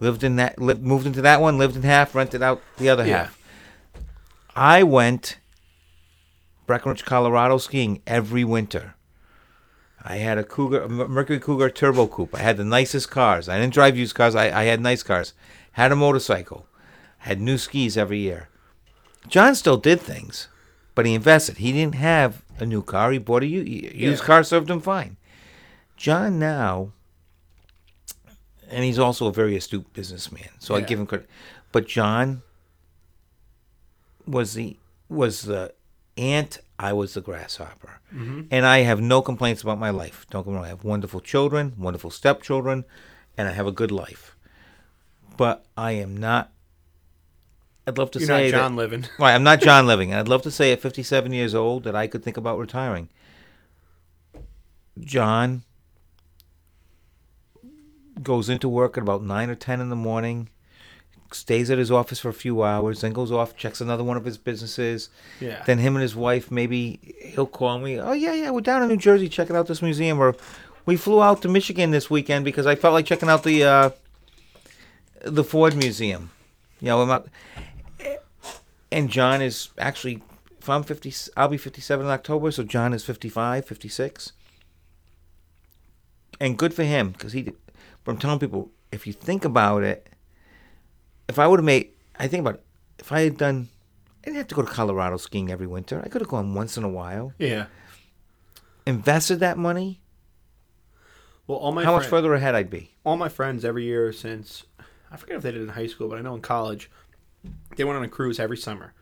Lived 0.00 0.22
in 0.24 0.36
that, 0.36 0.60
li- 0.60 0.74
moved 0.74 1.06
into 1.06 1.22
that 1.22 1.40
one, 1.40 1.58
lived 1.58 1.76
in 1.76 1.82
half, 1.82 2.14
rented 2.14 2.42
out 2.42 2.60
the 2.78 2.88
other 2.88 3.06
Yeah. 3.06 3.18
half. 3.24 3.38
I 4.54 4.82
went 4.82 5.38
Breckenridge, 6.66 7.04
Colorado 7.04 7.58
skiing 7.58 8.02
every 8.06 8.44
winter. 8.44 8.94
I 10.04 10.16
had 10.16 10.36
a 10.38 10.44
Cougar, 10.44 10.82
a 10.82 10.88
Mercury 10.88 11.38
Cougar 11.38 11.70
Turbo 11.70 12.06
Coupe. 12.08 12.34
I 12.34 12.40
had 12.40 12.56
the 12.56 12.64
nicest 12.64 13.10
cars. 13.10 13.48
I 13.48 13.58
didn't 13.60 13.72
drive 13.74 13.96
used 13.96 14.14
cars. 14.16 14.34
I, 14.34 14.46
I 14.46 14.64
had 14.64 14.80
nice 14.80 15.02
cars. 15.02 15.32
Had 15.72 15.92
a 15.92 15.96
motorcycle. 15.96 16.66
Had 17.18 17.40
new 17.40 17.56
skis 17.56 17.96
every 17.96 18.18
year. 18.18 18.48
John 19.28 19.54
still 19.54 19.76
did 19.76 20.00
things, 20.00 20.48
but 20.96 21.06
he 21.06 21.14
invested. 21.14 21.58
He 21.58 21.70
didn't 21.72 21.94
have 21.94 22.42
a 22.58 22.66
new 22.66 22.82
car. 22.82 23.12
He 23.12 23.18
bought 23.18 23.44
a 23.44 23.46
used 23.46 23.94
Yeah. 23.94 24.16
car. 24.26 24.42
Served 24.42 24.70
him 24.70 24.80
fine. 24.80 25.16
John 25.96 26.38
now, 26.40 26.90
and 28.72 28.84
he's 28.84 28.98
also 28.98 29.26
a 29.26 29.32
very 29.32 29.56
astute 29.56 29.92
businessman. 29.92 30.48
So 30.58 30.74
I 30.74 30.80
give 30.80 30.98
him 30.98 31.06
credit. 31.06 31.28
But 31.70 31.86
John 31.86 32.42
was 34.26 34.54
the 34.54 34.76
was 35.08 35.42
the 35.42 35.74
ant. 36.16 36.58
I 36.78 36.92
was 36.92 37.14
the 37.14 37.20
grasshopper, 37.20 38.00
mm-hmm. 38.12 38.42
and 38.50 38.66
I 38.66 38.78
have 38.80 39.00
no 39.00 39.22
complaints 39.22 39.62
about 39.62 39.78
my 39.78 39.90
life. 39.90 40.26
Don't 40.30 40.44
get 40.44 40.50
me 40.50 40.56
wrong. 40.56 40.64
I 40.64 40.68
have 40.68 40.84
wonderful 40.84 41.20
children, 41.20 41.74
wonderful 41.78 42.10
stepchildren, 42.10 42.84
and 43.36 43.48
I 43.48 43.52
have 43.52 43.66
a 43.66 43.72
good 43.72 43.92
life. 43.92 44.36
But 45.36 45.64
I 45.76 45.92
am 45.92 46.16
not. 46.16 46.50
I'd 47.86 47.98
love 47.98 48.10
to 48.12 48.18
you're 48.18 48.26
say 48.26 48.32
not 48.32 48.50
that- 48.52 48.58
john 48.58 48.76
living 48.76 49.06
Right, 49.18 49.34
I'm 49.34 49.42
not 49.42 49.60
John 49.60 49.86
Living, 49.86 50.10
and 50.12 50.20
I'd 50.20 50.28
love 50.28 50.42
to 50.42 50.50
say 50.50 50.72
at 50.72 50.80
57 50.80 51.32
years 51.32 51.54
old 51.54 51.84
that 51.84 51.96
I 51.96 52.06
could 52.06 52.22
think 52.22 52.36
about 52.36 52.58
retiring. 52.58 53.08
John 55.00 55.62
goes 58.22 58.48
into 58.48 58.68
work 58.68 58.96
at 58.96 59.02
about 59.02 59.22
9 59.22 59.50
or 59.50 59.54
10 59.54 59.80
in 59.80 59.88
the 59.88 59.96
morning, 59.96 60.48
stays 61.32 61.70
at 61.70 61.78
his 61.78 61.90
office 61.90 62.20
for 62.20 62.28
a 62.28 62.34
few 62.34 62.62
hours, 62.62 63.00
then 63.00 63.12
goes 63.12 63.32
off, 63.32 63.56
checks 63.56 63.80
another 63.80 64.04
one 64.04 64.16
of 64.16 64.24
his 64.24 64.38
businesses. 64.38 65.08
yeah 65.40 65.62
Then 65.64 65.78
him 65.78 65.96
and 65.96 66.02
his 66.02 66.14
wife, 66.14 66.50
maybe 66.50 67.14
he'll 67.22 67.46
call 67.46 67.78
me. 67.78 67.98
Oh 67.98 68.12
yeah, 68.12 68.34
yeah, 68.34 68.50
we're 68.50 68.60
down 68.60 68.82
in 68.82 68.88
New 68.88 68.96
Jersey 68.96 69.28
checking 69.28 69.56
out 69.56 69.66
this 69.66 69.82
museum, 69.82 70.18
or 70.18 70.34
we 70.86 70.96
flew 70.96 71.22
out 71.22 71.42
to 71.42 71.48
Michigan 71.48 71.90
this 71.90 72.10
weekend 72.10 72.44
because 72.44 72.66
I 72.66 72.74
felt 72.74 72.94
like 72.94 73.06
checking 73.06 73.28
out 73.28 73.44
the 73.44 73.64
uh, 73.64 73.90
the 75.24 75.44
Ford 75.44 75.76
Museum. 75.76 76.30
You 76.80 76.88
know, 76.88 77.02
I'm 77.02 77.10
out, 77.10 77.28
and 78.90 79.08
John 79.08 79.40
is 79.40 79.70
actually, 79.78 80.22
if 80.60 80.68
I'm 80.68 80.82
50, 80.82 81.12
I'll 81.36 81.48
be 81.48 81.56
57 81.56 82.04
in 82.04 82.12
October, 82.12 82.50
so 82.50 82.62
John 82.62 82.92
is 82.92 83.04
55, 83.04 83.64
56. 83.64 84.32
And 86.40 86.58
good 86.58 86.74
for 86.74 86.82
him, 86.82 87.10
because 87.10 87.32
he, 87.32 87.52
but 88.04 88.12
I'm 88.12 88.18
telling 88.18 88.38
people, 88.38 88.70
if 88.90 89.06
you 89.06 89.12
think 89.12 89.44
about 89.44 89.82
it, 89.82 90.08
if 91.28 91.38
I 91.38 91.46
would 91.46 91.58
have 91.60 91.64
made, 91.64 91.90
I 92.18 92.28
think 92.28 92.40
about 92.42 92.54
it, 92.54 92.64
if 92.98 93.10
I 93.12 93.20
had 93.22 93.36
done, 93.38 93.68
I 94.22 94.26
didn't 94.26 94.36
have 94.38 94.48
to 94.48 94.54
go 94.54 94.62
to 94.62 94.70
Colorado 94.70 95.16
skiing 95.16 95.50
every 95.50 95.66
winter. 95.66 96.00
I 96.04 96.08
could 96.08 96.20
have 96.20 96.28
gone 96.28 96.54
once 96.54 96.76
in 96.76 96.84
a 96.84 96.88
while, 96.88 97.32
yeah 97.38 97.66
invested 98.86 99.40
that 99.40 99.56
money. 99.56 100.00
well 101.46 101.58
all 101.58 101.72
my 101.72 101.84
How 101.84 101.96
much 101.96 102.06
further 102.06 102.34
ahead 102.34 102.54
I'd 102.54 102.70
be. 102.70 102.90
all 103.04 103.16
my 103.16 103.28
friends 103.28 103.64
every 103.64 103.84
year 103.84 104.12
since 104.12 104.64
I 105.10 105.16
forget 105.16 105.36
if 105.36 105.42
they 105.42 105.52
did 105.52 105.60
it 105.60 105.64
in 105.64 105.70
high 105.70 105.86
school, 105.86 106.08
but 106.08 106.18
I 106.18 106.22
know 106.22 106.34
in 106.34 106.40
college 106.40 106.90
they 107.76 107.84
went 107.84 107.96
on 107.98 108.04
a 108.04 108.08
cruise 108.08 108.40
every 108.40 108.56
summer. 108.56 108.94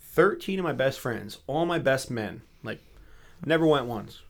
Thirteen 0.00 0.58
of 0.58 0.64
my 0.64 0.72
best 0.72 0.98
friends, 0.98 1.38
all 1.46 1.66
my 1.66 1.78
best 1.78 2.10
men, 2.10 2.42
like 2.62 2.80
never 3.44 3.66
went 3.66 3.86
once. 3.86 4.22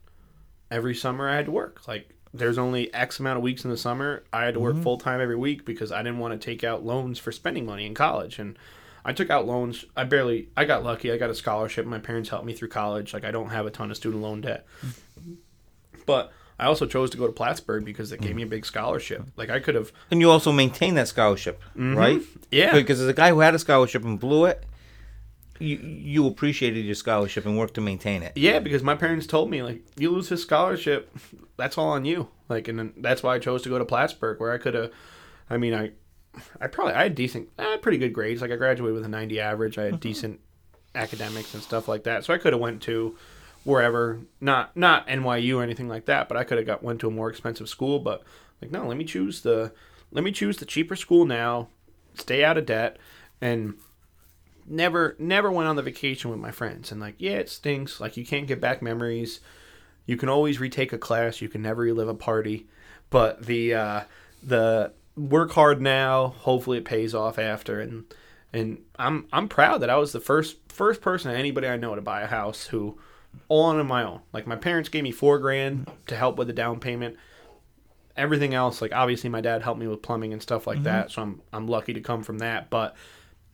Every 0.71 0.95
summer 0.95 1.29
I 1.29 1.37
had 1.37 1.47
to 1.47 1.51
work. 1.53 1.87
Like 1.89 2.11
there's 2.33 2.59
only 2.59 2.93
X 2.93 3.21
amount 3.21 3.39
of 3.39 3.43
weeks 3.43 3.65
in 3.65 3.71
the 3.71 3.77
summer. 3.77 4.25
I 4.33 4.45
had 4.45 4.55
to 4.55 4.61
work 4.61 4.75
mm-hmm. 4.75 4.83
full 4.83 4.99
time 4.99 5.21
every 5.21 5.37
week 5.37 5.65
because 5.65 5.93
I 5.93 6.03
didn't 6.03 6.19
want 6.19 6.39
to 6.39 6.45
take 6.45 6.65
out 6.65 6.85
loans 6.85 7.19
for 7.19 7.33
spending 7.33 7.67
money 7.67 7.87
in 7.87 7.95
college. 7.95 8.39
And 8.39 8.59
I 9.05 9.13
took 9.13 9.31
out 9.31 9.47
loans. 9.47 9.85
I 9.97 10.05
barely, 10.05 10.49
I 10.57 10.65
got 10.65 10.85
lucky. 10.85 11.11
I 11.11 11.17
got 11.17 11.31
a 11.31 11.35
scholarship. 11.35 11.87
My 11.87 11.99
parents 11.99 12.29
helped 12.29 12.45
me 12.45 12.53
through 12.53 12.69
college. 12.69 13.15
Like, 13.15 13.25
I 13.25 13.31
don't 13.31 13.49
have 13.51 13.67
a 13.67 13.71
ton 13.71 13.91
of 13.91 13.97
student 13.97 14.23
loan 14.23 14.43
debt. 14.43 14.67
But 16.05 16.33
I 16.59 16.67
also 16.67 16.87
chose 16.87 17.11
to 17.11 17.17
go 17.17 17.27
to 17.27 17.33
Plattsburgh 17.33 17.85
because 17.85 18.13
it 18.13 18.21
gave 18.21 18.35
me 18.35 18.43
a 18.43 18.47
big 18.47 18.67
scholarship. 18.67 19.23
Like, 19.37 19.49
I 19.49 19.61
could 19.61 19.75
have, 19.75 19.93
And 20.11 20.21
you 20.21 20.31
also 20.31 20.53
maintain 20.53 20.95
that 20.97 21.09
scholarship, 21.09 21.63
mm-hmm. 21.71 21.97
right? 21.97 22.21
yeah. 22.51 22.73
Because 22.73 23.01
as 23.01 23.09
a 23.09 23.15
guy 23.15 23.31
who 23.31 23.41
had 23.41 23.55
a 23.55 23.59
scholarship 23.59 24.05
and 24.05 24.19
blew 24.19 24.45
it, 24.45 24.65
you 25.61 25.77
you 25.77 26.27
appreciated 26.27 26.85
your 26.85 26.95
scholarship 26.95 27.47
and 27.47 27.59
worked 27.59 27.75
to 27.75 27.81
maintain 27.81 28.23
it. 28.23 28.37
Yeah, 28.37 28.59
because 28.59 28.83
my 28.83 28.95
parents 28.95 29.27
told 29.27 29.51
me 29.51 29.63
like 29.63 29.83
you 29.97 30.11
lose 30.11 30.29
this 30.29 30.43
scholarship, 30.43 31.15
that's 31.57 31.79
all 31.79 31.89
on 31.89 32.05
you. 32.05 32.29
Like, 32.49 32.69
and 32.69 32.79
then 32.79 32.95
that's 32.97 33.23
why 33.23 33.35
I 33.35 33.39
chose 33.39 33.63
to 33.63 33.69
go 33.69 33.79
to 33.79 33.85
Plattsburgh, 33.85 34.41
where 34.41 34.53
I 34.53 34.59
could 34.59 34.75
have. 34.75 34.91
I 35.51 35.57
mean, 35.57 35.75
I, 35.75 35.93
I 36.61 36.67
probably 36.67 36.95
I 36.95 37.05
had 37.05 37.15
decent, 37.15 37.49
I 37.59 37.65
had 37.65 37.83
pretty 37.83 37.99
good 37.99 38.13
grades. 38.13 38.41
Like 38.41 38.51
I 38.51 38.57
graduated 38.57 38.95
with 38.95 39.05
a 39.05 39.09
ninety 39.09 39.41
average. 39.41 39.79
I 39.79 39.85
had 39.85 39.95
mm-hmm. 39.95 40.01
decent 40.01 40.41
academics 40.95 41.55
and 41.55 41.63
stuff 41.63 41.89
like 41.89 42.05
that. 42.05 42.25
So 42.25 42.35
I 42.35 42.39
could 42.39 42.53
have 42.53 42.61
went 42.61 42.83
to 42.83 43.17
wherever, 43.65 44.21
not 44.41 44.77
not 44.77 45.07
NYU 45.09 45.57
or 45.57 45.63
anything 45.63 45.89
like 45.89 46.07
that, 46.07 46.29
but 46.29 46.37
I 46.37 46.45
could 46.45 46.59
have 46.59 46.67
got 46.67 46.83
went 46.83 47.01
to 47.01 47.09
a 47.09 47.11
more 47.11 47.31
expensive 47.31 47.69
school. 47.69 47.99
But 47.99 48.23
like, 48.63 48.71
no, 48.71 48.87
let 48.87 48.97
me 48.97 49.05
choose 49.05 49.43
the 49.43 49.73
let 50.11 50.25
me 50.25 50.33
choose 50.33 50.57
the 50.57 50.65
cheaper 50.65 50.97
school 50.97 51.25
now, 51.25 51.69
stay 52.15 52.45
out 52.45 52.59
of 52.59 52.67
debt, 52.67 52.99
and 53.41 53.75
never 54.71 55.17
never 55.19 55.51
went 55.51 55.69
on 55.69 55.77
the 55.77 55.83
vacation 55.83 56.31
with 56.31 56.39
my 56.39 56.51
friends. 56.51 56.93
And 56.93 57.01
like 57.01 57.17
yeah 57.19 57.33
it 57.33 57.49
stinks. 57.49 58.01
Like 58.01 58.17
you 58.17 58.25
can't 58.25 58.47
get 58.47 58.61
back 58.61 58.83
memories. 58.83 59.41
You 60.07 60.17
can 60.17 60.29
always 60.29 60.61
retake 60.61 60.93
a 60.93 60.99
class. 60.99 61.41
You 61.41 61.49
can 61.49 61.63
never 61.63 61.83
relive 61.83 62.09
a 62.09 62.15
party. 62.15 62.67
But 63.11 63.47
the 63.47 63.75
uh 63.75 64.01
the 64.43 64.93
work 65.17 65.53
hard 65.53 65.81
now 65.81 66.29
hopefully 66.39 66.79
it 66.79 66.85
pays 66.85 67.15
off 67.15 67.39
after. 67.39 67.81
And 67.81 68.05
and 68.53 68.79
i'm 68.99 69.27
i'm 69.31 69.47
proud 69.47 69.83
that 69.83 69.91
i 69.91 69.97
was 69.97 70.13
the 70.13 70.21
first 70.21 70.57
first 70.71 71.03
person 71.03 71.31
anybody 71.31 71.69
i 71.69 71.77
know 71.77 71.95
to 71.95 72.01
buy 72.01 72.23
a 72.23 72.27
house 72.27 72.69
who 72.69 72.99
all 73.49 73.65
on 73.65 73.87
my 73.87 74.05
own. 74.05 74.21
Like 74.33 74.47
my 74.47 74.57
parents 74.57 74.89
gave 74.89 75.03
me 75.03 75.13
four 75.13 75.39
grand 75.39 75.91
to 76.07 76.17
help 76.17 76.37
with 76.37 76.49
the 76.49 76.53
down 76.53 76.81
payment. 76.81 77.17
Everything 78.17 78.53
else 78.53 78.83
like 78.83 78.93
obviously 78.93 79.31
my 79.31 79.41
dad 79.41 79.63
helped 79.63 79.81
me 79.81 79.87
with 79.87 80.03
plumbing 80.03 80.33
and 80.33 80.43
stuff 80.43 80.67
like 80.67 80.83
that. 80.83 81.11
So 81.13 81.23
i'm 81.23 81.41
i'm 81.53 81.69
lucky 81.69 81.95
to 81.95 82.01
come 82.01 82.23
from 82.23 82.39
that. 82.39 82.71
But 82.71 82.97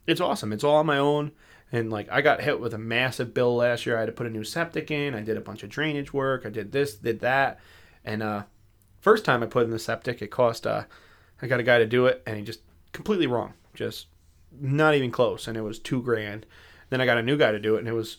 it's 0.07 0.21
awesome. 0.21 0.53
It's 0.53 0.63
all 0.63 0.77
on 0.77 0.85
my 0.85 0.97
own. 0.97 1.31
And 1.71 1.89
like 1.89 2.07
I 2.11 2.21
got 2.21 2.41
hit 2.41 2.59
with 2.59 2.73
a 2.73 2.77
massive 2.77 3.33
bill 3.33 3.55
last 3.55 3.85
year. 3.85 3.97
I 3.97 4.01
had 4.01 4.05
to 4.07 4.11
put 4.11 4.27
a 4.27 4.31
new 4.31 4.43
septic 4.43 4.91
in. 4.91 5.15
I 5.15 5.21
did 5.21 5.37
a 5.37 5.41
bunch 5.41 5.63
of 5.63 5.69
drainage 5.69 6.13
work. 6.13 6.45
I 6.45 6.49
did 6.49 6.71
this, 6.71 6.95
did 6.95 7.19
that. 7.21 7.59
And 8.03 8.21
uh 8.21 8.43
first 9.01 9.25
time 9.25 9.43
I 9.43 9.47
put 9.47 9.65
in 9.65 9.71
the 9.71 9.79
septic, 9.79 10.21
it 10.21 10.27
cost 10.27 10.67
uh 10.67 10.83
I 11.41 11.47
got 11.47 11.59
a 11.59 11.63
guy 11.63 11.79
to 11.79 11.85
do 11.85 12.05
it 12.05 12.21
and 12.25 12.37
he 12.37 12.43
just 12.43 12.61
completely 12.91 13.27
wrong. 13.27 13.53
Just 13.73 14.07
not 14.59 14.95
even 14.95 15.11
close 15.11 15.47
and 15.47 15.57
it 15.57 15.61
was 15.61 15.79
2 15.79 16.01
grand. 16.01 16.45
Then 16.89 17.01
I 17.01 17.05
got 17.05 17.17
a 17.17 17.23
new 17.23 17.37
guy 17.37 17.51
to 17.51 17.59
do 17.59 17.75
it 17.75 17.79
and 17.79 17.87
it 17.87 17.93
was 17.93 18.17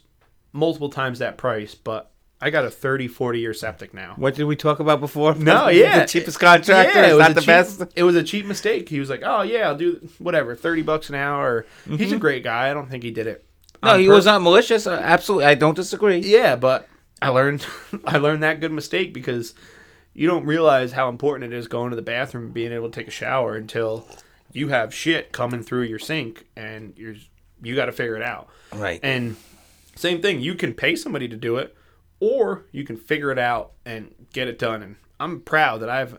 multiple 0.53 0.91
times 0.91 1.19
that 1.19 1.39
price, 1.39 1.75
but 1.75 2.11
I 2.41 2.51
got 2.51 2.65
a 2.65 2.71
30 2.71 3.09
40 3.09 3.41
year 3.41 3.55
septic 3.55 3.95
now. 3.95 4.15
What 4.17 4.35
did 4.35 4.45
we 4.45 4.57
talk 4.57 4.79
about 4.79 5.01
before? 5.01 5.35
No, 5.35 5.69
yeah. 5.71 6.01
the 6.01 6.07
cheapest 6.07 6.39
contractor 6.39 7.01
Yeah, 7.01 7.07
it 7.09 7.13
was 7.15 7.19
not 7.19 7.35
the 7.35 7.41
cheap- 7.41 7.47
best. 7.47 7.83
It 7.95 8.03
was 8.03 8.15
a 8.17 8.23
cheap 8.23 8.47
mistake. 8.47 8.89
He 8.89 9.01
was 9.01 9.09
like, 9.09 9.23
"Oh 9.25 9.43
yeah, 9.43 9.69
I'll 9.69 9.77
do 9.77 10.07
whatever, 10.19 10.55
thirty 10.55 10.83
bucks 10.83 11.09
an 11.09 11.15
hour." 11.15 11.65
He's 11.89 12.13
a 12.13 12.19
great 12.19 12.45
guy. 12.45 12.71
I 12.71 12.75
don't 12.75 12.91
think 12.91 13.03
he 13.05 13.11
did 13.11 13.27
it. 13.27 13.45
Mm-hmm. 13.75 13.87
No, 13.87 13.99
he 13.99 14.09
was 14.09 14.27
not 14.27 14.43
malicious. 14.43 14.87
Uh, 14.87 15.01
absolutely, 15.03 15.47
I 15.47 15.55
don't 15.55 15.75
disagree. 15.75 16.19
Yeah, 16.19 16.57
but 16.57 16.89
I 17.23 17.29
learned 17.29 17.67
I 18.05 18.19
learned 18.19 18.43
that 18.43 18.61
good 18.61 18.73
mistake 18.73 19.15
because 19.15 19.55
you 20.13 20.27
don't 20.27 20.45
realize 20.47 20.93
how 20.93 21.09
important 21.09 21.53
it 21.53 21.57
is 21.57 21.69
going 21.69 21.91
to 21.91 21.97
the 21.97 22.03
bathroom 22.03 22.45
and 22.47 22.55
being 22.55 22.73
able 22.73 22.91
to 22.91 23.01
take 23.01 23.09
a 23.09 23.11
shower 23.11 23.55
until 23.55 24.07
you 24.53 24.69
have 24.69 24.95
shit 24.95 25.33
coming 25.33 25.63
through 25.63 25.83
your 25.83 25.99
sink 25.99 26.47
and 26.57 26.95
you're 26.97 27.15
you 27.63 27.75
got 27.75 27.87
to 27.87 27.93
figure 27.93 28.17
it 28.17 28.23
out. 28.23 28.49
Right. 28.75 29.01
And 29.03 29.37
same 29.95 30.21
thing, 30.21 30.41
you 30.41 30.55
can 30.55 30.75
pay 30.75 30.97
somebody 30.97 31.29
to 31.29 31.37
do 31.37 31.57
it 31.57 31.75
or 32.21 32.67
you 32.73 32.85
can 32.85 32.97
figure 32.97 33.31
it 33.31 33.39
out 33.39 33.73
and 33.85 34.15
get 34.33 34.49
it 34.49 34.59
done 34.59 34.83
and 34.83 34.97
I'm 35.19 35.41
proud 35.41 35.81
that 35.81 35.89
I've 35.89 36.19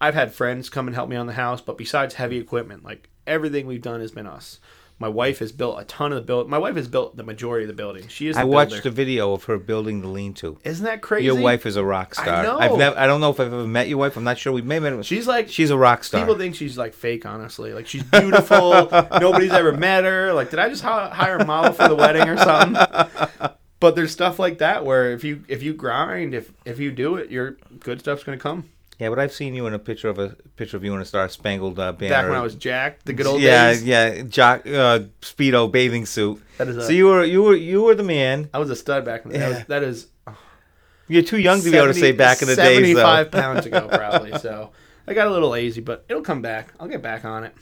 I've 0.00 0.14
had 0.14 0.32
friends 0.32 0.70
come 0.70 0.86
and 0.86 0.94
help 0.94 1.08
me 1.08 1.16
on 1.16 1.26
the 1.26 1.32
house, 1.32 1.60
but 1.60 1.76
besides 1.76 2.14
heavy 2.14 2.38
equipment, 2.38 2.84
like 2.84 3.08
everything 3.26 3.66
we've 3.66 3.82
done 3.82 4.00
has 4.00 4.12
been 4.12 4.26
us. 4.26 4.60
My 5.00 5.08
wife 5.08 5.38
has 5.38 5.52
built 5.52 5.80
a 5.80 5.84
ton 5.84 6.10
of 6.12 6.16
the 6.16 6.22
build. 6.22 6.48
My 6.48 6.58
wife 6.58 6.74
has 6.74 6.88
built 6.88 7.16
the 7.16 7.22
majority 7.22 7.64
of 7.64 7.68
the 7.68 7.74
building. 7.74 8.08
She 8.08 8.26
is. 8.26 8.36
I 8.36 8.42
watched 8.42 8.72
builder. 8.72 8.88
a 8.88 8.92
video 8.92 9.32
of 9.32 9.44
her 9.44 9.56
building 9.56 10.00
the 10.00 10.08
lean-to. 10.08 10.58
Isn't 10.64 10.84
that 10.84 11.02
crazy? 11.02 11.26
Your 11.26 11.40
wife 11.40 11.66
is 11.66 11.76
a 11.76 11.84
rock 11.84 12.16
star. 12.16 12.42
know. 12.42 12.58
I've 12.58 12.76
never. 12.76 12.98
I 12.98 13.06
don't 13.06 13.20
know 13.20 13.30
if 13.30 13.38
I've 13.38 13.52
ever 13.52 13.66
met 13.66 13.86
your 13.86 13.98
wife. 13.98 14.16
I'm 14.16 14.24
not 14.24 14.38
sure. 14.38 14.52
We 14.52 14.60
may 14.60 14.74
have 14.74 14.82
met. 14.82 14.92
Her. 14.94 15.02
She's 15.04 15.28
like 15.28 15.48
She's 15.48 15.70
a 15.70 15.78
rock 15.78 16.02
star. 16.02 16.20
People 16.20 16.36
think 16.36 16.56
she's 16.56 16.76
like 16.76 16.94
fake, 16.94 17.24
honestly. 17.26 17.72
Like 17.72 17.86
she's 17.86 18.02
beautiful. 18.02 18.88
Nobody's 19.20 19.52
ever 19.52 19.70
met 19.70 20.02
her. 20.02 20.32
Like, 20.32 20.50
did 20.50 20.58
I 20.58 20.68
just 20.68 20.82
hire 20.82 21.36
a 21.36 21.46
model 21.46 21.72
for 21.72 21.86
the 21.86 21.94
wedding 21.94 22.28
or 22.28 22.36
something? 22.36 23.50
But 23.80 23.94
there's 23.94 24.10
stuff 24.10 24.38
like 24.38 24.58
that 24.58 24.84
where 24.84 25.12
if 25.12 25.22
you 25.24 25.44
if 25.48 25.62
you 25.62 25.72
grind, 25.74 26.34
if 26.34 26.52
if 26.64 26.78
you 26.80 26.90
do 26.90 27.16
it, 27.16 27.30
your 27.30 27.52
good 27.80 28.00
stuff's 28.00 28.24
gonna 28.24 28.36
come. 28.38 28.68
yeah, 28.98 29.08
but 29.08 29.18
I've 29.20 29.32
seen 29.32 29.54
you 29.54 29.66
in 29.68 29.74
a 29.74 29.78
picture 29.78 30.08
of 30.08 30.18
a 30.18 30.30
picture 30.56 30.76
of 30.76 30.82
you 30.84 30.92
in 30.94 31.00
a 31.00 31.04
Star 31.04 31.28
Spangled 31.28 31.78
uh, 31.78 31.92
Banner. 31.92 32.10
Back 32.14 32.28
when 32.28 32.36
I 32.38 32.42
was 32.42 32.56
Jack, 32.56 33.04
the 33.04 33.12
good 33.12 33.26
old 33.26 33.40
yeah, 33.40 33.70
days. 33.70 33.84
yeah, 33.84 34.22
jock, 34.22 34.66
uh, 34.66 35.00
speedo 35.22 35.70
bathing 35.70 36.06
suit. 36.06 36.42
That 36.58 36.66
is 36.68 36.76
a- 36.76 36.86
so 36.86 36.92
you 36.92 37.06
were 37.06 37.22
you 37.24 37.42
were 37.44 37.54
you 37.54 37.82
were 37.82 37.94
the 37.94 38.02
man. 38.02 38.50
I 38.52 38.58
was 38.58 38.68
a 38.70 38.74
stud 38.76 39.04
back 39.04 39.24
in 39.24 39.30
the 39.30 39.38
Yeah. 39.38 39.52
day. 39.52 39.64
That 39.68 39.82
is 39.84 40.08
You're 41.08 41.22
too 41.22 41.38
young 41.38 41.60
to 41.62 41.70
be 41.70 41.76
able 41.76 41.86
to 41.86 41.94
say 41.94 42.10
back 42.12 42.42
in 42.42 42.48
the 42.48 42.56
days, 42.56 42.94
though. 42.94 43.00
75 43.02 43.30
pounds 43.30 43.64
ago, 43.64 43.88
probably. 43.92 44.36
So 44.38 44.72
I 45.06 45.14
got 45.14 45.26
a 45.28 45.30
little 45.30 45.48
lazy, 45.50 45.80
but 45.80 46.04
it'll 46.08 46.20
come 46.22 46.42
back. 46.42 46.74
I'll 46.80 46.88
get 46.88 47.00
back 47.00 47.24
on 47.24 47.44
it. 47.44 47.54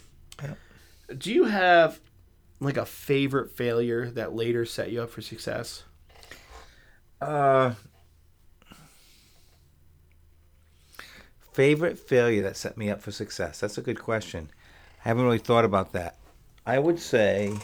Do 1.17 1.31
you 1.33 1.45
have 1.45 2.01
like 2.59 2.77
a 2.79 2.87
favorite 2.87 3.53
failure 3.53 4.11
that 4.13 4.35
later 4.35 4.65
set 4.65 4.91
you 4.91 5.03
up 5.03 5.11
for 5.11 5.21
success? 5.21 5.85
Uh, 7.21 7.75
favorite 11.53 11.99
failure 11.99 12.43
that 12.43 12.57
set 12.57 12.77
me 12.77 12.91
up 12.91 13.01
for 13.01 13.11
success. 13.11 13.61
That's 13.61 13.79
a 13.79 13.83
good 13.83 13.99
question. 14.01 14.51
I 15.05 15.09
haven't 15.09 15.25
really 15.25 15.39
thought 15.39 15.65
about 15.65 15.93
that. 15.93 16.17
I 16.67 16.79
would 16.79 16.99
say 16.99 17.55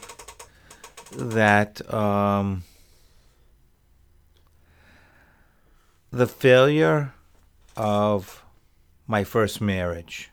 that 1.13 1.93
um, 1.93 2.63
the 6.11 6.27
failure 6.27 7.13
of 7.77 8.43
my 9.07 9.25
first 9.25 9.61
marriage 9.61 10.31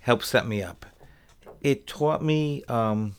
helped 0.00 0.24
set 0.24 0.46
me 0.46 0.62
up. 0.62 0.86
It 1.60 1.86
taught 1.86 2.22
me 2.22 2.62
um, 2.68 3.16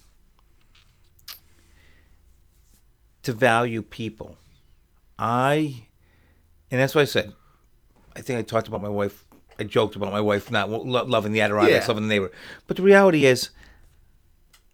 to 3.23 3.33
value 3.33 3.81
people. 3.81 4.37
I, 5.19 5.85
and 6.71 6.79
that's 6.79 6.93
what 6.95 7.01
I 7.01 7.05
said. 7.05 7.33
I 8.15 8.21
think 8.21 8.39
I 8.39 8.41
talked 8.41 8.67
about 8.67 8.81
my 8.81 8.89
wife. 8.89 9.25
I 9.59 9.63
joked 9.63 9.95
about 9.95 10.11
my 10.11 10.21
wife 10.21 10.51
not 10.51 10.69
lo- 10.69 11.03
loving 11.05 11.31
the 11.31 11.41
Adirondacks, 11.41 11.85
Yeah. 11.85 11.87
loving 11.87 12.03
the 12.07 12.13
neighbor. 12.13 12.31
But 12.67 12.77
the 12.77 12.83
reality 12.83 13.25
is, 13.25 13.49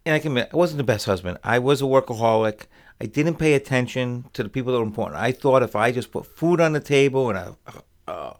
and 0.04 0.14
I 0.14 0.18
can 0.18 0.32
admit, 0.32 0.50
I 0.52 0.56
wasn't 0.56 0.78
the 0.78 0.84
best 0.84 1.06
husband. 1.06 1.38
I 1.42 1.58
was 1.58 1.80
a 1.80 1.86
workaholic. 1.86 2.62
I 3.00 3.06
didn't 3.06 3.36
pay 3.36 3.54
attention 3.54 4.26
to 4.34 4.42
the 4.42 4.48
people 4.50 4.72
that 4.72 4.78
were 4.78 4.84
important. 4.84 5.18
I 5.20 5.32
thought 5.32 5.62
if 5.62 5.74
I 5.74 5.90
just 5.92 6.12
put 6.12 6.26
food 6.26 6.60
on 6.60 6.72
the 6.74 6.80
table 6.80 7.30
and 7.30 7.38
a, 7.38 7.56
a, 8.06 8.34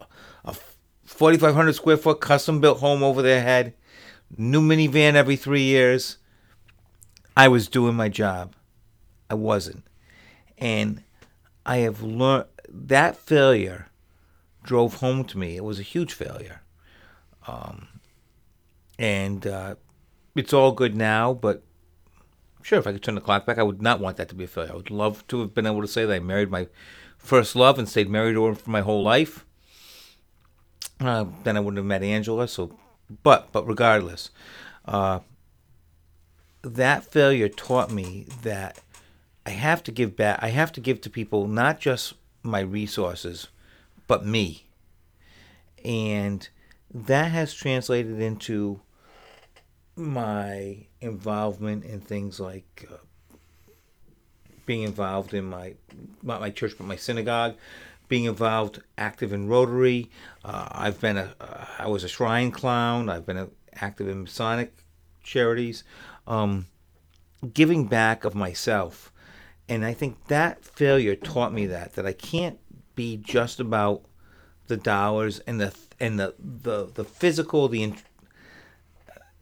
a 0.45 0.55
4,500 1.05 1.73
square 1.73 1.97
foot 1.97 2.21
custom 2.21 2.61
built 2.61 2.79
home 2.79 3.03
over 3.03 3.21
their 3.23 3.41
head, 3.41 3.73
new 4.37 4.61
minivan 4.61 5.15
every 5.15 5.35
three 5.35 5.63
years, 5.63 6.17
I 7.35 7.47
was 7.47 7.67
doing 7.67 7.95
my 7.95 8.09
job. 8.09 8.55
I 9.29 9.33
wasn't. 9.33 9.83
And 10.59 11.03
I 11.65 11.77
have 11.77 12.01
learned 12.01 12.45
that 12.69 13.17
failure 13.17 13.87
drove 14.63 14.95
home 14.95 15.23
to 15.25 15.37
me. 15.37 15.55
It 15.55 15.63
was 15.63 15.79
a 15.79 15.83
huge 15.83 16.13
failure. 16.13 16.61
Um, 17.47 17.87
and 18.97 19.45
uh, 19.45 19.75
it's 20.35 20.53
all 20.53 20.71
good 20.71 20.95
now, 20.95 21.33
but 21.33 21.63
sure, 22.61 22.79
if 22.79 22.87
I 22.87 22.91
could 22.91 23.03
turn 23.03 23.15
the 23.15 23.21
clock 23.21 23.45
back, 23.45 23.57
I 23.57 23.63
would 23.63 23.81
not 23.81 23.99
want 23.99 24.17
that 24.17 24.29
to 24.29 24.35
be 24.35 24.45
a 24.45 24.47
failure. 24.47 24.73
I 24.73 24.75
would 24.75 24.91
love 24.91 25.25
to 25.27 25.41
have 25.41 25.53
been 25.53 25.67
able 25.67 25.81
to 25.81 25.87
say 25.87 26.05
that 26.05 26.15
I 26.15 26.19
married 26.19 26.49
my 26.49 26.67
first 27.17 27.55
love 27.55 27.79
and 27.79 27.87
stayed 27.87 28.09
married 28.09 28.33
to 28.33 28.45
her 28.45 28.55
for 28.55 28.69
my 28.69 28.81
whole 28.81 29.03
life. 29.03 29.45
Uh, 30.99 31.25
then 31.43 31.57
I 31.57 31.59
wouldn't 31.59 31.77
have 31.77 31.85
met 31.85 32.03
Angela. 32.03 32.47
So, 32.47 32.77
but 33.23 33.51
but 33.51 33.67
regardless, 33.67 34.29
uh, 34.85 35.19
that 36.63 37.03
failure 37.05 37.49
taught 37.49 37.91
me 37.91 38.27
that 38.43 38.79
I 39.45 39.51
have 39.51 39.83
to 39.83 39.91
give 39.91 40.15
back. 40.15 40.39
I 40.41 40.49
have 40.49 40.71
to 40.73 40.81
give 40.81 41.01
to 41.01 41.09
people 41.09 41.47
not 41.47 41.79
just 41.79 42.13
my 42.43 42.59
resources, 42.59 43.47
but 44.07 44.25
me. 44.25 44.65
And 45.83 46.47
that 46.93 47.31
has 47.31 47.53
translated 47.53 48.19
into 48.19 48.81
my 49.95 50.85
involvement 50.99 51.85
in 51.85 52.01
things 52.01 52.39
like 52.39 52.87
uh, 52.91 52.97
being 54.65 54.83
involved 54.83 55.33
in 55.33 55.45
my 55.45 55.75
not 56.21 56.41
my 56.41 56.49
church 56.49 56.73
but 56.77 56.87
my 56.87 56.95
synagogue, 56.95 57.55
being 58.07 58.25
involved, 58.25 58.81
active 58.97 59.31
in 59.31 59.47
Rotary. 59.47 60.09
Uh, 60.43 60.67
I've 60.71 60.99
been 60.99 61.17
a, 61.17 61.33
uh, 61.39 61.65
I 61.79 61.87
was 61.87 62.03
a 62.03 62.09
shrine 62.09 62.51
clown. 62.51 63.09
I've 63.09 63.25
been 63.25 63.37
a, 63.37 63.49
active 63.75 64.07
in 64.07 64.23
Masonic 64.23 64.73
charities, 65.23 65.83
um, 66.27 66.67
giving 67.53 67.85
back 67.85 68.23
of 68.23 68.35
myself, 68.35 69.11
and 69.67 69.83
I 69.85 69.93
think 69.93 70.27
that 70.27 70.63
failure 70.63 71.15
taught 71.15 71.53
me 71.53 71.65
that 71.67 71.95
that 71.95 72.05
I 72.05 72.13
can't 72.13 72.59
be 72.95 73.17
just 73.17 73.59
about 73.59 74.03
the 74.67 74.77
dollars 74.77 75.39
and 75.39 75.59
the 75.59 75.73
and 75.99 76.19
the 76.19 76.33
the, 76.39 76.85
the 76.93 77.03
physical 77.03 77.67
the 77.67 77.93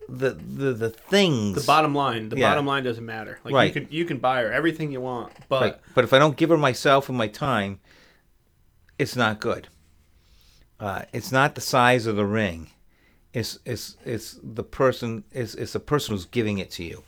the 0.10 0.32
the 0.32 0.74
the 0.74 0.90
things 0.90 1.56
The 1.56 1.66
bottom 1.66 1.96
line, 1.96 2.30
the 2.30 2.38
Yeah. 2.38 2.50
bottom 2.50 2.66
line 2.66 2.84
doesn't 2.84 3.06
matter. 3.06 3.40
Like 3.44 3.54
Right. 3.54 3.74
you 3.74 3.82
can 3.82 3.88
you 3.92 4.06
can 4.06 4.18
buy 4.18 4.42
her 4.42 4.52
everything 4.52 4.92
you 4.92 5.02
want, 5.02 5.32
but 5.50 5.62
Right. 5.62 5.76
But 5.96 6.04
if 6.04 6.14
I 6.14 6.20
don't 6.20 6.36
give 6.38 6.50
her 6.50 6.58
myself 6.58 7.10
and 7.10 7.18
my 7.18 7.28
time, 7.28 7.80
it's 9.00 9.16
not 9.16 9.40
good. 9.40 9.70
Uh, 10.80 11.04
it's 11.14 11.32
not 11.32 11.56
the 11.56 11.62
size 11.62 12.06
of 12.06 12.16
the 12.16 12.26
ring. 12.26 12.70
It's 13.34 13.58
it's 13.66 13.98
it's 14.06 14.38
the 14.44 14.64
person. 14.64 15.24
It's 15.32 15.56
it's 15.56 15.74
the 15.74 15.80
person 15.80 16.14
who's 16.14 16.26
giving 16.26 16.58
it 16.60 16.70
to 16.72 16.84
you. 16.84 17.04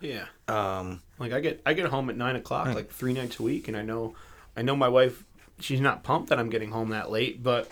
Yeah. 0.00 0.26
Um, 0.48 1.02
Like 1.18 1.32
I 1.32 1.40
get 1.40 1.60
I 1.66 1.74
get 1.74 1.86
home 1.86 2.10
at 2.10 2.16
nine 2.16 2.36
o'clock 2.36 2.66
like 2.74 2.90
three 2.90 3.12
nights 3.12 3.38
a 3.38 3.42
week, 3.42 3.68
and 3.68 3.76
I 3.76 3.82
know 3.82 4.14
I 4.56 4.62
know 4.62 4.76
my 4.76 4.88
wife. 4.88 5.24
She's 5.60 5.80
not 5.80 6.02
pumped 6.02 6.30
that 6.30 6.38
I'm 6.38 6.48
getting 6.50 6.70
home 6.70 6.90
that 6.90 7.10
late, 7.10 7.42
but 7.42 7.70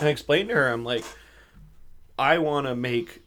I 0.00 0.08
explained 0.08 0.48
to 0.48 0.54
her 0.54 0.68
I'm 0.72 0.84
like, 0.84 1.04
I 2.18 2.38
want 2.38 2.66
to 2.66 2.74
make 2.74 3.22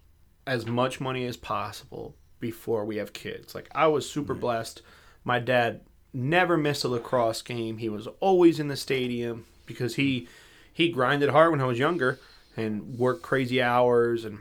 as 0.47 0.65
much 0.65 0.99
money 0.99 1.25
as 1.25 1.37
possible 1.37 2.15
before 2.39 2.83
we 2.85 2.97
have 2.97 3.13
kids. 3.13 3.53
Like 3.55 3.69
I 3.73 3.87
was 3.87 4.09
super 4.09 4.33
blessed. 4.33 4.81
My 5.23 5.39
dad 5.39 5.81
never 6.13 6.57
missed 6.57 6.83
a 6.83 6.87
lacrosse 6.87 7.41
game. 7.41 7.77
He 7.77 7.89
was 7.89 8.07
always 8.19 8.59
in 8.59 8.67
the 8.67 8.75
stadium 8.75 9.45
because 9.65 9.95
he 9.95 10.27
he 10.73 10.89
grinded 10.89 11.29
hard 11.29 11.51
when 11.51 11.61
I 11.61 11.65
was 11.65 11.77
younger 11.79 12.19
and 12.57 12.97
worked 12.97 13.21
crazy 13.21 13.61
hours 13.61 14.25
and 14.25 14.39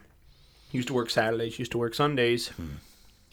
used 0.70 0.88
to 0.88 0.94
work 0.94 1.10
Saturdays, 1.10 1.58
used 1.58 1.72
to 1.72 1.78
work 1.78 1.94
Sundays. 1.94 2.50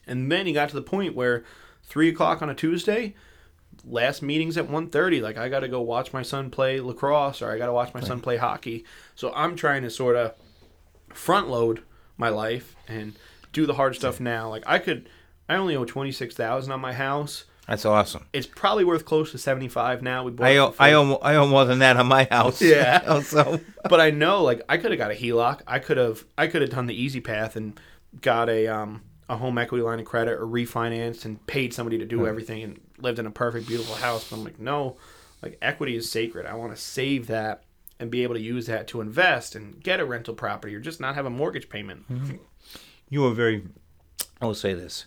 And 0.09 0.31
then 0.31 0.45
he 0.47 0.53
got 0.53 0.69
to 0.69 0.75
the 0.75 0.81
point 0.81 1.15
where 1.15 1.43
three 1.83 2.09
o'clock 2.09 2.41
on 2.41 2.49
a 2.49 2.55
Tuesday, 2.55 3.15
last 3.85 4.21
meetings 4.21 4.57
at 4.57 4.67
1.30 4.67 5.21
like 5.21 5.37
i 5.37 5.47
gotta 5.47 5.67
go 5.67 5.79
watch 5.79 6.11
my 6.11 6.21
son 6.21 6.49
play 6.49 6.81
lacrosse 6.81 7.41
or 7.41 7.51
i 7.51 7.57
gotta 7.57 7.71
watch 7.71 7.93
my 7.93 8.01
son 8.01 8.19
play 8.19 8.37
hockey. 8.37 8.83
So 9.15 9.31
i'm 9.33 9.55
trying 9.55 9.83
to 9.83 9.89
sort 9.89 10.15
of 10.15 10.33
front 11.13 11.49
load 11.49 11.83
my 12.17 12.29
life 12.29 12.75
and 12.87 13.17
do 13.53 13.65
the 13.65 13.73
hard 13.75 13.95
stuff 13.95 14.19
now. 14.19 14.49
Like 14.49 14.63
i 14.67 14.79
could 14.79 15.09
i 15.47 15.55
only 15.55 15.75
owe 15.75 15.85
26000 15.85 16.71
on 16.71 16.79
my 16.79 16.93
house. 16.93 17.45
That's 17.67 17.85
awesome. 17.85 18.25
it's 18.33 18.47
probably 18.47 18.83
worth 18.83 19.05
close 19.05 19.31
to 19.31 19.37
75 19.37 20.01
now. 20.01 20.23
We 20.23 20.31
bought 20.31 20.47
I 20.47 20.57
owe, 20.57 20.75
I 20.79 20.93
owe 20.93 21.15
I 21.15 21.35
owe 21.35 21.47
more 21.47 21.65
than 21.65 21.79
that 21.79 21.97
on 21.97 22.07
my 22.07 22.27
house. 22.29 22.61
Yeah. 22.61 23.01
Also, 23.07 23.59
but 23.89 24.01
I 24.01 24.09
know 24.09 24.43
like 24.43 24.61
I 24.67 24.77
could 24.77 24.91
have 24.91 24.97
got 24.97 25.11
a 25.11 25.15
HELOC. 25.15 25.61
I 25.67 25.79
could 25.79 25.97
have 25.97 26.25
I 26.37 26.47
could 26.47 26.61
have 26.63 26.71
done 26.71 26.87
the 26.87 26.99
easy 26.99 27.21
path 27.21 27.55
and 27.55 27.79
got 28.21 28.49
a 28.49 28.67
um 28.67 29.03
a 29.29 29.37
home 29.37 29.57
equity 29.59 29.83
line 29.83 29.99
of 29.99 30.05
credit 30.05 30.33
or 30.33 30.45
refinanced 30.47 31.23
and 31.23 31.45
paid 31.47 31.73
somebody 31.73 31.99
to 31.99 32.05
do 32.05 32.25
everything 32.27 32.63
and 32.63 32.81
lived 32.97 33.19
in 33.19 33.27
a 33.27 33.31
perfect 33.31 33.67
beautiful 33.67 33.95
house. 33.95 34.27
But 34.27 34.37
I'm 34.37 34.43
like, 34.43 34.59
no, 34.59 34.97
like 35.43 35.57
equity 35.61 35.95
is 35.95 36.09
sacred. 36.11 36.45
I 36.47 36.55
want 36.55 36.75
to 36.75 36.81
save 36.81 37.27
that 37.27 37.63
and 37.99 38.09
be 38.09 38.23
able 38.23 38.35
to 38.35 38.41
use 38.41 38.65
that 38.65 38.87
to 38.87 39.01
invest 39.01 39.55
and 39.55 39.81
get 39.83 39.99
a 39.99 40.05
rental 40.05 40.33
property 40.33 40.73
or 40.73 40.79
just 40.79 40.99
not 40.99 41.15
have 41.15 41.25
a 41.25 41.29
mortgage 41.29 41.69
payment. 41.69 42.09
Mm-hmm. 42.11 42.37
you 43.09 43.25
are 43.25 43.33
very. 43.33 43.65
I 44.41 44.45
will 44.45 44.55
say 44.55 44.73
this, 44.73 45.05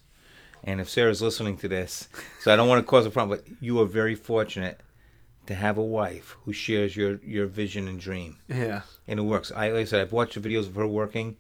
and 0.62 0.81
if 0.81 0.89
Sarah's 0.89 1.23
listening 1.23 1.57
to 1.59 1.69
this, 1.69 2.09
so 2.40 2.53
I 2.53 2.57
don't 2.57 2.69
want 2.69 2.81
to 2.81 2.89
cause 2.89 3.07
a 3.07 3.11
problem, 3.11 3.39
but 3.39 3.47
you 3.61 3.81
are 3.81 3.86
very 3.86 4.15
fortunate 4.15 4.81
to 5.47 5.55
have 5.55 5.78
a 5.78 5.82
wife 5.82 6.36
who 6.44 6.53
shares 6.53 6.97
your 6.97 7.19
your 7.24 7.47
vision 7.47 7.89
and 7.89 7.99
dream. 7.99 8.39
Yeah. 8.49 8.82
and 9.09 9.19
it 9.19 9.23
works. 9.23 9.51
I 9.51 9.70
like 9.70 9.81
I 9.81 9.85
said, 9.85 10.01
I've 10.03 10.12
watched 10.12 10.40
the 10.40 10.49
videos 10.49 10.69
of 10.69 10.77
her 10.77 10.86
working. 10.86 11.36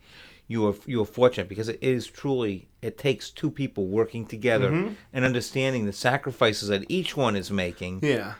You 0.52 0.66
are 0.68 0.74
you 0.86 1.00
are 1.02 1.06
fortunate 1.20 1.48
because 1.48 1.68
it 1.74 1.78
is 1.80 2.06
truly 2.06 2.68
it 2.82 2.94
takes 2.98 3.30
two 3.30 3.50
people 3.50 3.84
working 3.86 4.24
together 4.26 4.70
Mm-hmm. 4.70 4.92
and 5.14 5.24
understanding 5.24 5.86
the 5.86 5.92
sacrifices 6.08 6.68
that 6.68 6.82
each 6.88 7.16
one 7.16 7.34
is 7.36 7.50
making 7.50 8.00
Yeah. 8.02 8.34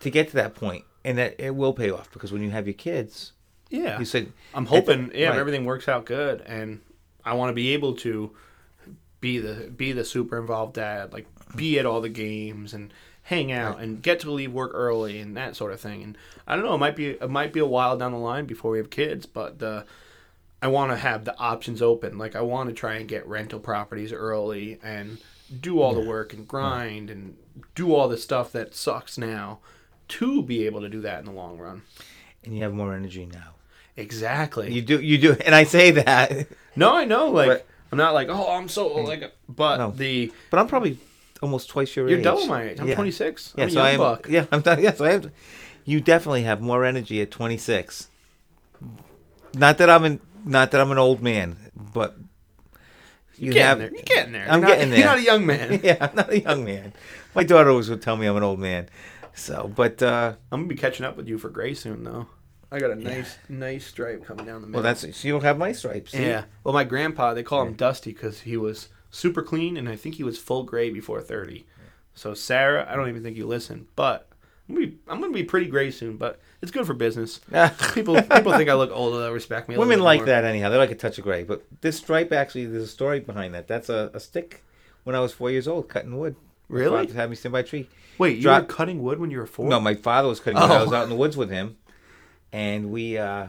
to 0.00 0.10
get 0.10 0.28
to 0.28 0.34
that 0.36 0.54
point, 0.54 0.84
and 1.04 1.18
that 1.18 1.34
it 1.38 1.54
will 1.54 1.72
pay 1.72 1.90
off 1.90 2.12
because 2.12 2.32
when 2.32 2.42
you 2.42 2.50
have 2.50 2.66
your 2.66 2.74
kids, 2.74 3.32
Yeah. 3.70 3.98
you 3.98 4.04
said 4.04 4.32
I'm 4.54 4.66
hoping, 4.66 5.10
yeah, 5.14 5.28
right. 5.30 5.38
everything 5.38 5.64
works 5.64 5.88
out 5.88 6.04
good, 6.04 6.40
and 6.42 6.80
I 7.24 7.34
want 7.34 7.50
to 7.50 7.54
be 7.54 7.68
able 7.74 7.94
to 7.96 8.30
be 9.20 9.38
the 9.38 9.70
be 9.74 9.92
the 9.92 10.04
super 10.04 10.38
involved 10.38 10.74
dad, 10.74 11.12
like 11.12 11.26
be 11.56 11.78
at 11.78 11.86
all 11.86 12.00
the 12.00 12.08
games 12.08 12.72
and 12.74 12.92
hang 13.22 13.52
out 13.52 13.78
and 13.80 14.00
get 14.02 14.20
to 14.20 14.30
leave 14.30 14.52
work 14.52 14.70
early 14.74 15.18
and 15.18 15.36
that 15.36 15.54
sort 15.56 15.72
of 15.72 15.80
thing. 15.80 16.02
And 16.02 16.16
I 16.46 16.54
don't 16.56 16.64
know, 16.64 16.74
it 16.74 16.78
might 16.78 16.96
be 16.96 17.08
it 17.10 17.30
might 17.30 17.52
be 17.52 17.60
a 17.60 17.66
while 17.66 17.96
down 17.96 18.12
the 18.12 18.18
line 18.18 18.46
before 18.46 18.70
we 18.70 18.78
have 18.78 18.90
kids, 18.90 19.26
but 19.26 19.58
the 19.58 19.84
I 20.60 20.68
want 20.68 20.90
to 20.92 20.96
have 20.96 21.24
the 21.24 21.36
options 21.38 21.80
open. 21.82 22.18
Like 22.18 22.34
I 22.36 22.40
want 22.40 22.68
to 22.68 22.74
try 22.74 22.94
and 22.96 23.08
get 23.08 23.26
rental 23.26 23.60
properties 23.60 24.12
early 24.12 24.78
and 24.82 25.18
do 25.60 25.80
all 25.80 25.94
the 25.94 26.00
work 26.04 26.32
and 26.32 26.46
grind 26.46 27.10
and 27.10 27.36
do 27.74 27.94
all 27.94 28.08
the 28.08 28.18
stuff 28.18 28.52
that 28.52 28.74
sucks 28.74 29.16
now 29.18 29.58
to 30.08 30.42
be 30.42 30.66
able 30.66 30.80
to 30.80 30.88
do 30.88 31.00
that 31.02 31.20
in 31.20 31.24
the 31.26 31.32
long 31.32 31.58
run. 31.58 31.82
and 32.44 32.54
you 32.56 32.62
have 32.62 32.72
more 32.74 32.94
energy 32.94 33.26
now. 33.26 33.54
Exactly. 33.96 34.72
You 34.72 34.82
do, 34.82 35.00
you 35.00 35.18
do, 35.18 35.32
and 35.44 35.54
I 35.54 35.64
say 35.64 35.90
that, 35.92 36.46
No, 36.76 36.94
I 36.94 37.04
know. 37.04 37.30
Like 37.30 37.48
But- 37.48 37.66
I'm 37.90 37.96
not 37.98 38.12
like 38.14 38.28
oh 38.28 38.52
I'm 38.54 38.68
so 38.68 38.86
like, 38.88 39.32
but 39.48 39.76
No. 39.78 39.90
the 39.92 40.30
but 40.50 40.60
I'm 40.60 40.66
probably 40.66 40.98
almost 41.40 41.68
twice 41.70 41.96
your 41.96 42.06
age. 42.06 42.12
you're 42.12 42.22
double 42.22 42.46
my 42.46 42.64
age. 42.64 42.80
I'm 42.80 42.88
Yeah. 42.88 42.94
26. 42.96 43.54
Yeah, 43.56 43.62
I'm 43.64 43.68
a 43.68 43.72
so 43.72 43.78
young 43.78 43.86
I 43.86 43.90
am. 43.92 43.98
buck. 43.98 44.26
Yeah, 44.28 44.44
I'm. 44.52 44.60
done- 44.66 44.82
Yes, 44.82 45.00
I 45.00 45.12
am. 45.12 45.30
You 45.86 46.00
definitely 46.02 46.42
have 46.42 46.60
more 46.60 46.84
energy 46.84 47.22
at 47.22 47.30
26. 47.30 48.08
Not 49.54 49.78
that 49.78 49.88
I'm 49.88 50.04
an 50.04 50.20
not 50.48 50.70
that 50.72 50.80
I'm 50.80 50.90
an 50.90 50.98
old 50.98 51.22
man, 51.22 51.56
but 51.76 52.16
you 53.36 53.46
You're 53.46 53.54
getting 53.54 53.66
have. 53.68 53.78
there. 53.78 53.90
You're 53.92 54.02
getting 54.02 54.32
there. 54.32 54.46
I'm 54.50 54.60
You're 54.60 54.68
not- 54.68 54.74
getting 54.76 54.90
there. 54.90 54.98
You're 54.98 55.08
not 55.08 55.18
a 55.18 55.22
young 55.22 55.46
man. 55.46 55.80
yeah, 55.84 55.96
I'm 56.00 56.16
not 56.16 56.30
a 56.32 56.40
young 56.40 56.64
man. 56.64 56.92
My 57.34 57.44
daughter 57.44 57.70
always 57.70 57.88
would 57.90 58.02
tell 58.02 58.16
me 58.16 58.26
I'm 58.26 58.36
an 58.36 58.42
old 58.42 58.58
man. 58.58 58.88
So, 59.34 59.70
but 59.74 60.02
uh, 60.02 60.34
I'm 60.50 60.60
gonna 60.62 60.68
be 60.68 60.74
catching 60.74 61.06
up 61.06 61.16
with 61.16 61.28
you 61.28 61.38
for 61.38 61.48
gray 61.48 61.74
soon 61.74 62.02
though. 62.04 62.26
I 62.70 62.80
got 62.80 62.90
a 62.90 62.96
nice 62.96 63.38
nice 63.48 63.86
stripe 63.86 64.24
coming 64.26 64.44
down 64.44 64.60
the 64.60 64.66
middle. 64.66 64.82
well, 64.82 64.82
that's 64.82 65.00
so 65.02 65.26
you 65.28 65.32
don't 65.32 65.44
have 65.44 65.56
my 65.58 65.72
stripes. 65.72 66.12
see? 66.12 66.22
yeah. 66.26 66.44
Well, 66.64 66.74
my 66.74 66.84
grandpa 66.84 67.32
they 67.34 67.42
call 67.42 67.62
him 67.62 67.74
Dusty 67.74 68.12
because 68.12 68.40
he 68.40 68.56
was 68.56 68.88
super 69.10 69.42
clean 69.42 69.76
and 69.76 69.88
I 69.88 69.96
think 69.96 70.16
he 70.16 70.24
was 70.24 70.38
full 70.38 70.64
gray 70.64 70.90
before 70.90 71.20
30. 71.22 71.64
So 72.14 72.34
Sarah, 72.34 72.86
I 72.90 72.96
don't 72.96 73.08
even 73.08 73.22
think 73.22 73.36
you 73.36 73.46
listen, 73.46 73.86
but 73.96 74.27
I'm 74.68 74.74
gonna 74.74 74.86
be, 74.86 74.98
I'm 75.08 75.20
gonna 75.20 75.32
be 75.32 75.44
pretty 75.44 75.66
gray 75.66 75.90
soon. 75.90 76.16
But 76.16 76.40
it's 76.60 76.70
good 76.70 76.86
for 76.86 76.94
business. 76.94 77.40
People 77.94 78.20
people 78.22 78.52
think 78.52 78.68
I 78.68 78.74
look 78.74 78.90
old. 78.90 79.14
They'll 79.14 79.32
respect 79.32 79.68
me. 79.68 79.74
A 79.76 79.78
Women 79.78 80.00
like 80.00 80.20
more. 80.20 80.26
that 80.26 80.44
anyhow. 80.44 80.68
They 80.68 80.76
like 80.76 80.90
a 80.90 80.94
touch 80.94 81.18
of 81.18 81.24
gray. 81.24 81.42
But 81.44 81.64
this 81.80 81.96
stripe 81.96 82.32
actually, 82.32 82.66
there's 82.66 82.82
a 82.84 82.86
story 82.88 83.20
behind 83.20 83.54
that. 83.54 83.66
That's 83.68 83.88
a, 83.88 84.10
a 84.14 84.20
stick 84.20 84.62
when 85.04 85.16
I 85.16 85.20
was 85.20 85.32
four 85.32 85.50
years 85.50 85.66
old, 85.66 85.88
cutting 85.88 86.18
wood. 86.18 86.36
Really? 86.68 87.06
father 87.06 87.18
had 87.18 87.30
me 87.30 87.36
stand 87.36 87.52
by 87.54 87.60
a 87.60 87.62
tree. 87.64 87.88
Wait, 88.18 88.36
you 88.38 88.48
were 88.48 88.60
cutting 88.62 89.02
wood 89.02 89.18
when 89.20 89.30
you 89.30 89.38
were 89.38 89.46
four? 89.46 89.68
No, 89.68 89.80
my 89.80 89.94
father 89.94 90.28
was 90.28 90.38
cutting 90.40 90.60
wood. 90.60 90.70
I 90.70 90.80
Oh. 90.80 90.84
was 90.84 90.92
out 90.92 91.04
in 91.04 91.08
the 91.08 91.16
woods 91.16 91.36
with 91.36 91.50
him, 91.50 91.76
and 92.52 92.90
we 92.90 93.16
uh, 93.16 93.46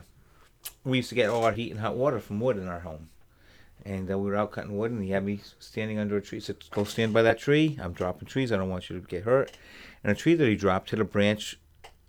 we 0.85 0.97
used 0.97 1.09
to 1.09 1.15
get 1.15 1.29
all 1.29 1.43
our 1.43 1.51
heat 1.51 1.71
and 1.71 1.79
hot 1.79 1.95
water 1.95 2.19
from 2.19 2.39
wood 2.39 2.57
in 2.57 2.67
our 2.67 2.79
home. 2.79 3.09
And 3.85 4.11
uh, 4.11 4.17
we 4.17 4.29
were 4.29 4.35
out 4.35 4.51
cutting 4.51 4.77
wood, 4.77 4.91
and 4.91 5.03
he 5.03 5.11
had 5.11 5.25
me 5.25 5.39
standing 5.59 5.97
under 5.99 6.17
a 6.17 6.21
tree. 6.21 6.37
He 6.37 6.43
said, 6.43 6.57
"Go 6.71 6.83
stand 6.83 7.13
by 7.13 7.21
that 7.23 7.39
tree. 7.39 7.77
I'm 7.81 7.93
dropping 7.93 8.27
trees. 8.27 8.51
I 8.51 8.57
don't 8.57 8.69
want 8.69 8.89
you 8.89 8.99
to 8.99 9.05
get 9.07 9.23
hurt." 9.23 9.51
And 10.03 10.11
a 10.11 10.15
tree 10.15 10.35
that 10.35 10.47
he 10.47 10.55
dropped 10.55 10.91
hit 10.91 10.99
a 10.99 11.05
branch 11.05 11.59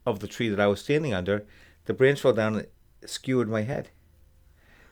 of 0.07 0.21
the 0.21 0.27
tree 0.29 0.49
that 0.49 0.61
I 0.61 0.67
was 0.67 0.81
standing 0.81 1.13
under. 1.13 1.45
The 1.87 1.93
branch 1.95 2.21
fell 2.21 2.33
down 2.33 2.55
and 2.57 2.67
skewered 3.05 3.49
my 3.49 3.63
head. 3.63 3.89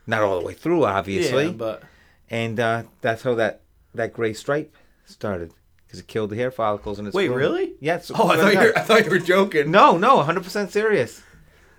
Not 0.07 0.23
all 0.23 0.39
the 0.41 0.45
way 0.47 0.55
through, 0.55 0.85
obviously 0.85 1.47
Yeah, 1.47 1.53
but 1.53 1.83
and 2.31 2.59
uh, 2.59 2.83
that's 3.03 3.23
how 3.23 3.35
that 3.37 3.61
that 3.95 4.13
gray 4.13 4.33
stripe 4.33 4.75
started 5.05 5.53
because 5.87 6.01
it 6.01 6.07
killed 6.09 6.31
the 6.31 6.37
hair 6.37 6.51
follicles 6.51 6.99
and 6.99 7.09
it's 7.09 7.15
Wait, 7.15 7.29
grown. 7.29 7.39
really? 7.39 7.75
Yes. 7.81 8.11
oh, 8.15 8.29
I 8.29 8.37
thought 8.37 8.53
you 8.53 8.59
were, 8.59 8.79
I 8.79 8.81
thought 8.83 9.05
you 9.05 9.11
were 9.11 9.19
joking. 9.19 9.71
No, 9.71 9.97
no, 9.99 10.17
100 10.17 10.43
percent 10.45 10.71
serious. 10.73 11.23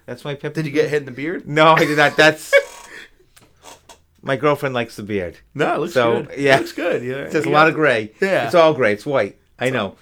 That's 0.05 0.23
my 0.25 0.35
pep. 0.35 0.53
Did 0.53 0.65
you 0.65 0.71
get 0.71 0.89
hit 0.89 0.99
in 1.01 1.05
the 1.05 1.11
beard? 1.11 1.47
No, 1.47 1.73
I 1.73 1.85
did 1.85 1.97
not. 1.97 2.15
That's 2.17 2.51
my 4.21 4.35
girlfriend 4.35 4.75
likes 4.75 4.95
the 4.95 5.03
beard. 5.03 5.37
No, 5.53 5.75
it 5.75 5.79
looks 5.79 5.93
So, 5.93 6.23
good. 6.23 6.37
yeah. 6.39 6.55
it 6.55 6.59
looks 6.59 6.71
good. 6.73 7.03
Yeah, 7.03 7.27
There's 7.29 7.45
a 7.45 7.49
lot 7.49 7.67
of 7.67 7.75
gray. 7.75 8.11
Yeah. 8.21 8.45
it's 8.45 8.55
all 8.55 8.73
gray. 8.73 8.93
It's 8.93 9.05
white. 9.05 9.37
I 9.59 9.69
know. 9.69 9.95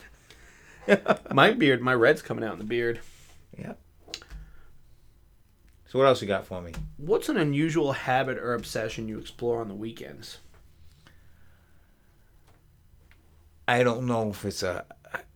my 1.33 1.51
beard. 1.51 1.81
My 1.81 1.93
red's 1.93 2.21
coming 2.21 2.43
out 2.43 2.53
in 2.53 2.59
the 2.59 2.65
beard. 2.65 2.99
Yeah. 3.57 3.73
So 5.87 5.99
what 5.99 6.05
else 6.05 6.21
you 6.21 6.27
got 6.27 6.45
for 6.45 6.61
me? 6.61 6.73
What's 6.97 7.29
an 7.29 7.37
unusual 7.37 7.93
habit 7.93 8.37
or 8.37 8.53
obsession 8.53 9.07
you 9.07 9.19
explore 9.19 9.61
on 9.61 9.69
the 9.69 9.73
weekends? 9.73 10.39
I 13.67 13.83
don't 13.83 14.05
know 14.05 14.29
if 14.29 14.45
it's 14.45 14.63
a 14.63 14.85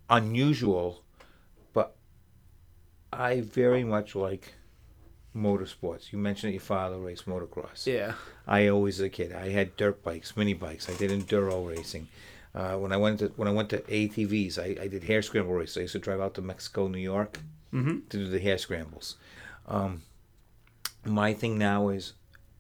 unusual, 0.10 1.03
but 1.73 1.95
I 3.11 3.41
very 3.41 3.84
much 3.84 4.15
like 4.15 4.53
motorsports. 5.36 6.11
You 6.11 6.19
mentioned 6.19 6.49
that 6.49 6.56
your 6.56 6.61
father 6.61 6.98
raced 6.98 7.28
motocross. 7.28 7.86
Yeah, 7.86 8.14
I 8.48 8.68
always 8.68 8.99
as 8.99 9.06
a 9.06 9.10
kid 9.10 9.34
I 9.34 9.49
had 9.49 9.78
dirt 9.78 10.03
bikes, 10.03 10.36
mini 10.36 10.53
bikes. 10.53 10.90
I 10.90 10.94
did 10.94 11.11
enduro 11.11 11.68
racing. 11.68 12.07
Uh, 12.53 12.76
when 12.76 12.91
I 12.91 12.98
went 12.98 13.19
to 13.19 13.28
when 13.38 13.48
I 13.48 13.52
went 13.52 13.69
to 13.69 13.80
ATVs, 13.80 14.60
I, 14.60 14.84
I 14.84 14.88
did 14.88 15.03
hare 15.06 15.22
scramble 15.22 15.53
races. 15.53 15.78
I 15.78 15.82
used 15.82 15.94
to 15.94 15.99
drive 15.99 16.19
out 16.19 16.34
to 16.36 16.41
Mexico, 16.41 16.88
New 16.88 16.99
York, 16.99 17.40
to 17.72 18.18
do 18.18 18.28
the 18.28 18.40
hare 18.40 18.57
scrambles. 18.57 19.15
Um, 19.68 20.02
my 21.06 21.34
thing 21.34 21.57
now 21.57 21.90
is 21.90 22.14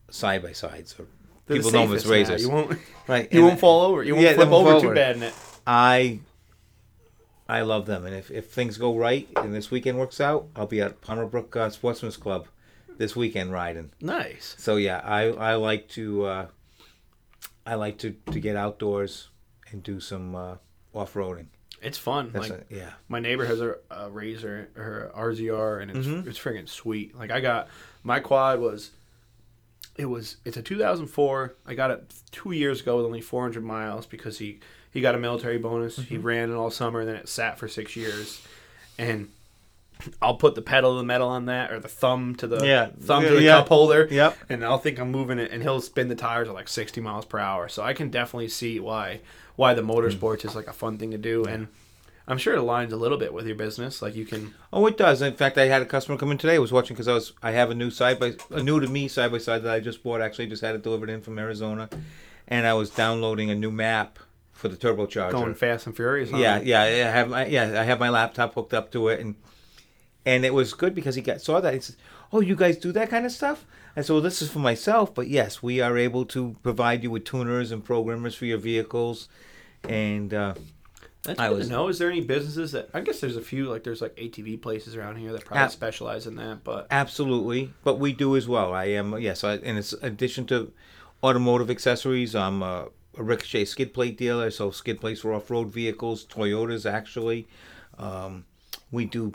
side 0.09 0.43
by 0.43 0.53
sides. 0.53 0.95
Or 0.97 1.05
They're 1.45 1.57
people 1.57 1.71
know 1.71 1.87
them 1.87 1.95
as 1.95 2.07
razors. 2.07 2.41
You 2.41 2.49
won't. 2.49 2.79
right? 3.07 3.27
You 3.33 3.39
and 3.39 3.47
won't 3.49 3.59
fall 3.59 3.81
over. 3.81 4.03
You 4.03 4.15
won't 4.15 4.25
Yeah, 4.25 4.33
flip 4.33 4.49
over 4.49 4.71
fall 4.71 4.81
too 4.81 4.93
bad 4.93 5.17
in 5.17 5.23
it. 5.23 5.33
I 5.67 6.19
I 7.49 7.61
love 7.61 7.85
them, 7.85 8.05
and 8.05 8.15
if, 8.15 8.31
if 8.31 8.49
things 8.49 8.77
go 8.77 8.95
right 8.95 9.27
and 9.35 9.53
this 9.53 9.69
weekend 9.69 9.99
works 9.99 10.21
out, 10.21 10.47
I'll 10.55 10.67
be 10.67 10.79
at 10.79 11.01
Palmerbrook 11.01 11.53
uh, 11.57 11.69
Sportsman's 11.69 12.15
Club 12.15 12.47
this 12.97 13.13
weekend 13.13 13.51
riding. 13.51 13.91
Nice. 13.99 14.55
So 14.57 14.77
yeah, 14.77 15.01
I 15.03 15.31
I 15.31 15.55
like 15.55 15.89
to 15.89 16.25
uh, 16.25 16.45
I 17.65 17.75
like 17.75 17.97
to 17.99 18.15
to 18.31 18.39
get 18.39 18.55
outdoors 18.55 19.27
and 19.71 19.81
do 19.83 19.99
some 19.99 20.35
uh, 20.35 20.55
off 20.93 21.13
roading. 21.13 21.47
It's 21.81 21.97
fun. 21.97 22.29
That's 22.31 22.49
like 22.49 22.67
a, 22.71 22.75
yeah. 22.75 22.91
my 23.07 23.19
neighbor 23.19 23.45
has 23.45 23.59
a, 23.59 23.75
a 23.89 24.09
razor 24.09 24.69
her 24.75 25.11
RZR 25.15 25.81
and 25.81 25.89
it's 25.91 26.07
Mhm. 26.07 26.27
it's 26.27 26.37
freaking 26.37 26.69
sweet. 26.69 27.15
Like 27.17 27.31
I 27.31 27.39
got 27.41 27.69
my 28.03 28.19
quad 28.19 28.59
was 28.59 28.91
it 29.97 30.05
was 30.05 30.37
it's 30.45 30.57
a 30.57 30.61
2004. 30.61 31.55
I 31.65 31.73
got 31.73 31.89
it 31.91 32.13
2 32.31 32.51
years 32.51 32.81
ago 32.81 32.97
with 32.97 33.05
only 33.05 33.21
400 33.21 33.63
miles 33.63 34.05
because 34.05 34.37
he 34.37 34.59
he 34.91 35.01
got 35.01 35.15
a 35.15 35.19
military 35.19 35.57
bonus. 35.57 35.95
He 35.95 36.15
Mm-hmm. 36.15 36.27
ran 36.27 36.51
it 36.51 36.55
all 36.55 36.69
summer 36.69 36.99
and 36.99 37.09
then 37.09 37.15
it 37.15 37.27
sat 37.29 37.57
for 37.57 37.67
6 37.67 37.95
years. 37.95 38.45
And 38.99 39.29
I'll 40.21 40.35
put 40.35 40.55
the 40.55 40.61
pedal 40.61 40.93
to 40.93 40.97
the 40.97 41.03
metal 41.03 41.27
on 41.27 41.45
that 41.45 41.71
or 41.71 41.79
the 41.79 41.87
thumb 41.87 42.35
to 42.35 42.47
the 42.47 42.65
Yeah. 42.65 42.89
thumb 43.01 43.23
Yeah, 43.23 43.29
to 43.29 43.35
the 43.35 43.41
yeah. 43.41 43.57
cup 43.57 43.67
holder 43.69 44.07
Yep. 44.09 44.37
and 44.49 44.63
I'll 44.65 44.77
think 44.77 44.99
I'm 44.99 45.11
moving 45.11 45.39
it, 45.39 45.51
and 45.51 45.61
he'll 45.63 45.81
spin 45.81 46.07
the 46.07 46.15
tires 46.15 46.47
at 46.47 46.53
like 46.53 46.67
60 46.67 47.01
miles 47.01 47.25
per 47.25 47.39
hour. 47.39 47.67
So 47.69 47.83
I 47.83 47.93
can 47.93 48.09
definitely 48.09 48.49
see 48.49 48.79
why 48.79 49.21
why 49.55 49.73
the 49.73 49.81
motorsports 49.81 50.41
hmm. 50.41 50.47
is 50.47 50.55
like 50.55 50.67
a 50.67 50.73
fun 50.73 50.97
thing 50.97 51.11
to 51.11 51.17
do, 51.17 51.43
and 51.45 51.67
I'm 52.27 52.37
sure 52.37 52.55
it 52.55 52.59
aligns 52.59 52.91
a 52.93 52.95
little 52.95 53.17
bit 53.17 53.33
with 53.33 53.45
your 53.45 53.55
business. 53.55 54.01
Like 54.01 54.15
you 54.15 54.25
can, 54.25 54.53
Oh, 54.71 54.85
it 54.85 54.97
does. 54.97 55.21
In 55.21 55.33
fact, 55.33 55.57
I 55.57 55.65
had 55.65 55.81
a 55.81 55.85
customer 55.85 56.17
come 56.17 56.31
in 56.31 56.37
today. 56.37 56.55
I 56.55 56.59
was 56.59 56.71
watching 56.71 56.95
because 56.95 57.07
I 57.07 57.13
was 57.13 57.33
I 57.43 57.51
have 57.51 57.69
a 57.69 57.75
new 57.75 57.91
side 57.91 58.19
by 58.19 58.33
a 58.49 58.63
new 58.63 58.79
to 58.79 58.87
me 58.87 59.07
side 59.07 59.31
by 59.31 59.37
side 59.37 59.63
that 59.63 59.73
I 59.73 59.79
just 59.79 60.01
bought. 60.03 60.21
Actually, 60.21 60.47
just 60.47 60.61
had 60.61 60.75
it 60.75 60.81
delivered 60.83 61.09
in 61.09 61.21
from 61.21 61.37
Arizona, 61.37 61.89
and 62.47 62.65
I 62.65 62.73
was 62.73 62.89
downloading 62.89 63.49
a 63.49 63.55
new 63.55 63.71
map 63.71 64.19
for 64.53 64.67
the 64.67 64.77
turbocharger. 64.77 65.31
going 65.31 65.55
fast 65.55 65.87
and 65.87 65.95
furious. 65.95 66.31
On 66.31 66.39
yeah, 66.39 66.57
it. 66.57 66.65
yeah, 66.67 66.81
I 66.81 66.85
have 66.85 67.29
my 67.29 67.45
yeah, 67.47 67.81
I 67.81 67.83
have 67.83 67.99
my 67.99 68.09
laptop 68.09 68.53
hooked 68.53 68.73
up 68.73 68.91
to 68.91 69.07
it, 69.09 69.19
and 69.19 69.35
and 70.25 70.45
it 70.45 70.53
was 70.53 70.73
good 70.73 70.93
because 70.95 71.15
he 71.15 71.21
got 71.21 71.41
saw 71.41 71.59
that. 71.61 71.73
He 71.73 71.79
said, 71.79 71.95
"Oh, 72.31 72.39
you 72.41 72.55
guys 72.55 72.77
do 72.77 72.91
that 72.93 73.09
kind 73.09 73.25
of 73.25 73.31
stuff." 73.31 73.65
I 73.95 74.01
said, 74.01 74.13
"Well, 74.13 74.21
this 74.21 74.41
is 74.41 74.49
for 74.49 74.59
myself, 74.59 75.13
but 75.13 75.27
yes, 75.27 75.61
we 75.63 75.81
are 75.81 75.97
able 75.97 76.25
to 76.27 76.55
provide 76.63 77.03
you 77.03 77.11
with 77.11 77.25
tuners 77.25 77.71
and 77.71 77.83
programmers 77.83 78.35
for 78.35 78.45
your 78.45 78.57
vehicles." 78.57 79.27
And 79.87 80.33
uh, 80.33 80.53
That's 81.23 81.39
I 81.39 81.49
good 81.49 81.57
was- 81.57 81.67
to 81.67 81.73
know. 81.73 81.87
Is 81.87 81.97
there 81.99 82.09
any 82.09 82.21
businesses 82.21 82.71
that 82.73 82.89
I 82.93 83.01
guess 83.01 83.19
there's 83.19 83.35
a 83.35 83.41
few 83.41 83.65
like 83.69 83.83
there's 83.83 84.01
like 84.01 84.15
ATV 84.15 84.61
places 84.61 84.95
around 84.95 85.17
here 85.17 85.31
that 85.33 85.43
probably 85.45 85.63
Ab- 85.63 85.71
specialize 85.71 86.27
in 86.27 86.35
that, 86.35 86.63
but 86.63 86.87
Absolutely, 86.91 87.73
but 87.83 87.99
we 87.99 88.13
do 88.13 88.35
as 88.37 88.47
well. 88.47 88.73
I 88.73 88.85
am 88.85 89.17
yes, 89.19 89.43
I, 89.43 89.55
and 89.55 89.77
it's 89.77 89.93
in 89.93 90.05
addition 90.05 90.45
to 90.47 90.71
automotive 91.23 91.69
accessories. 91.69 92.35
I'm 92.35 92.61
a, 92.63 92.87
a 93.17 93.23
Ricochet 93.23 93.65
skid 93.65 93.93
plate 93.93 94.17
dealer, 94.17 94.51
so 94.51 94.71
skid 94.71 95.01
plates 95.01 95.21
for 95.21 95.33
off-road 95.33 95.69
vehicles, 95.69 96.25
Toyotas 96.25 96.89
actually. 96.89 97.47
Um, 97.97 98.45
we 98.91 99.05
do. 99.05 99.33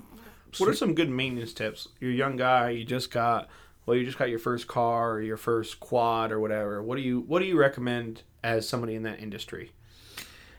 What 0.59 0.69
are 0.69 0.75
some 0.75 0.95
good 0.95 1.11
maintenance 1.11 1.53
tips? 1.53 1.89
You're 2.01 2.13
a 2.13 2.15
young 2.15 2.37
guy, 2.37 2.71
you 2.71 2.85
just 2.85 3.11
got 3.11 3.49
well, 3.85 3.97
you 3.97 4.05
just 4.05 4.19
got 4.19 4.31
your 4.31 4.39
first 4.39 4.67
car 4.67 5.13
or 5.13 5.23
your 5.23 5.37
first 5.37 5.79
quad 5.81 6.33
or 6.33 6.41
whatever. 6.41 6.83
What 6.83 6.97
do 6.97 7.03
you 7.03 7.21
what 7.21 7.41
do 7.41 7.47
you 7.47 7.59
recommend 7.59 8.23
as 8.43 8.69
somebody 8.69 8.95
in 8.95 9.03
that 9.05 9.21
industry? 9.21 9.73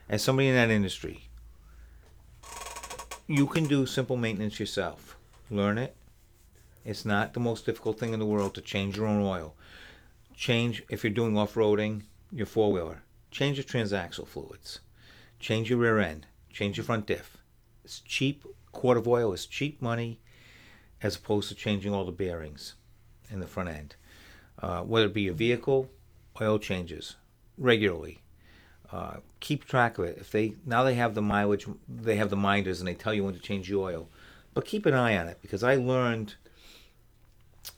as 0.08 0.22
somebody 0.22 0.48
in 0.48 0.54
that 0.54 0.70
industry, 0.70 1.28
you 3.26 3.46
can 3.46 3.66
do 3.66 3.84
simple 3.84 4.16
maintenance 4.16 4.58
yourself. 4.58 5.16
Learn 5.50 5.78
it. 5.78 5.94
It's 6.84 7.04
not 7.04 7.34
the 7.34 7.40
most 7.40 7.66
difficult 7.66 7.98
thing 7.98 8.14
in 8.14 8.18
the 8.18 8.26
world 8.26 8.54
to 8.54 8.60
change 8.62 8.96
your 8.96 9.06
own 9.06 9.22
oil. 9.22 9.54
Change 10.34 10.82
if 10.88 11.04
you're 11.04 11.12
doing 11.12 11.36
off-roading, 11.36 12.02
your 12.32 12.46
four-wheeler. 12.46 13.02
Change 13.30 13.58
your 13.58 13.64
transaxle 13.64 14.26
fluids. 14.26 14.80
Change 15.38 15.68
your 15.68 15.78
rear 15.78 15.98
end. 15.98 16.26
Change 16.50 16.78
your 16.78 16.84
front 16.84 17.06
diff. 17.06 17.36
It's 17.84 18.00
cheap. 18.00 18.46
Quart 18.72 18.98
of 18.98 19.08
oil 19.08 19.32
is 19.32 19.46
cheap 19.46 19.80
money, 19.80 20.20
as 21.02 21.16
opposed 21.16 21.48
to 21.48 21.54
changing 21.54 21.92
all 21.94 22.04
the 22.04 22.12
bearings 22.12 22.74
in 23.30 23.40
the 23.40 23.46
front 23.46 23.68
end. 23.68 23.96
Uh, 24.60 24.82
whether 24.82 25.06
it 25.06 25.14
be 25.14 25.22
your 25.22 25.34
vehicle, 25.34 25.88
oil 26.40 26.58
changes 26.58 27.16
regularly 27.56 28.20
uh, 28.90 29.16
keep 29.40 29.64
track 29.64 29.98
of 29.98 30.04
it. 30.06 30.18
If 30.18 30.30
they 30.30 30.54
now 30.64 30.82
they 30.82 30.94
have 30.94 31.14
the 31.14 31.22
mileage, 31.22 31.66
they 31.88 32.16
have 32.16 32.30
the 32.30 32.36
minders, 32.36 32.80
and 32.80 32.88
they 32.88 32.94
tell 32.94 33.12
you 33.12 33.24
when 33.24 33.34
to 33.34 33.40
change 33.40 33.68
the 33.68 33.76
oil. 33.76 34.08
But 34.54 34.64
keep 34.64 34.86
an 34.86 34.94
eye 34.94 35.16
on 35.16 35.28
it 35.28 35.38
because 35.42 35.62
I 35.62 35.76
learned. 35.76 36.34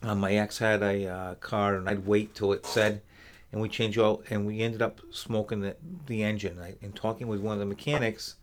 Uh, 0.03 0.15
my 0.15 0.33
ex 0.35 0.59
had 0.59 0.83
a 0.83 1.07
uh, 1.07 1.35
car, 1.37 1.75
and 1.75 1.89
I'd 1.89 2.07
wait 2.07 2.35
till 2.35 2.53
it 2.53 2.65
said, 2.65 3.03
and 3.51 3.61
we 3.61 3.69
changed 3.69 3.99
oil, 3.99 4.23
and 4.31 4.47
we 4.47 4.61
ended 4.61 4.83
up 4.83 5.01
smoking 5.11 5.61
the 5.61 5.77
the 6.07 6.23
engine. 6.23 6.61
I, 6.61 6.77
and 6.81 6.95
talking 6.95 7.27
with 7.27 7.41
one 7.41 7.55
of 7.55 7.59
the 7.59 7.67
mechanics 7.67 8.37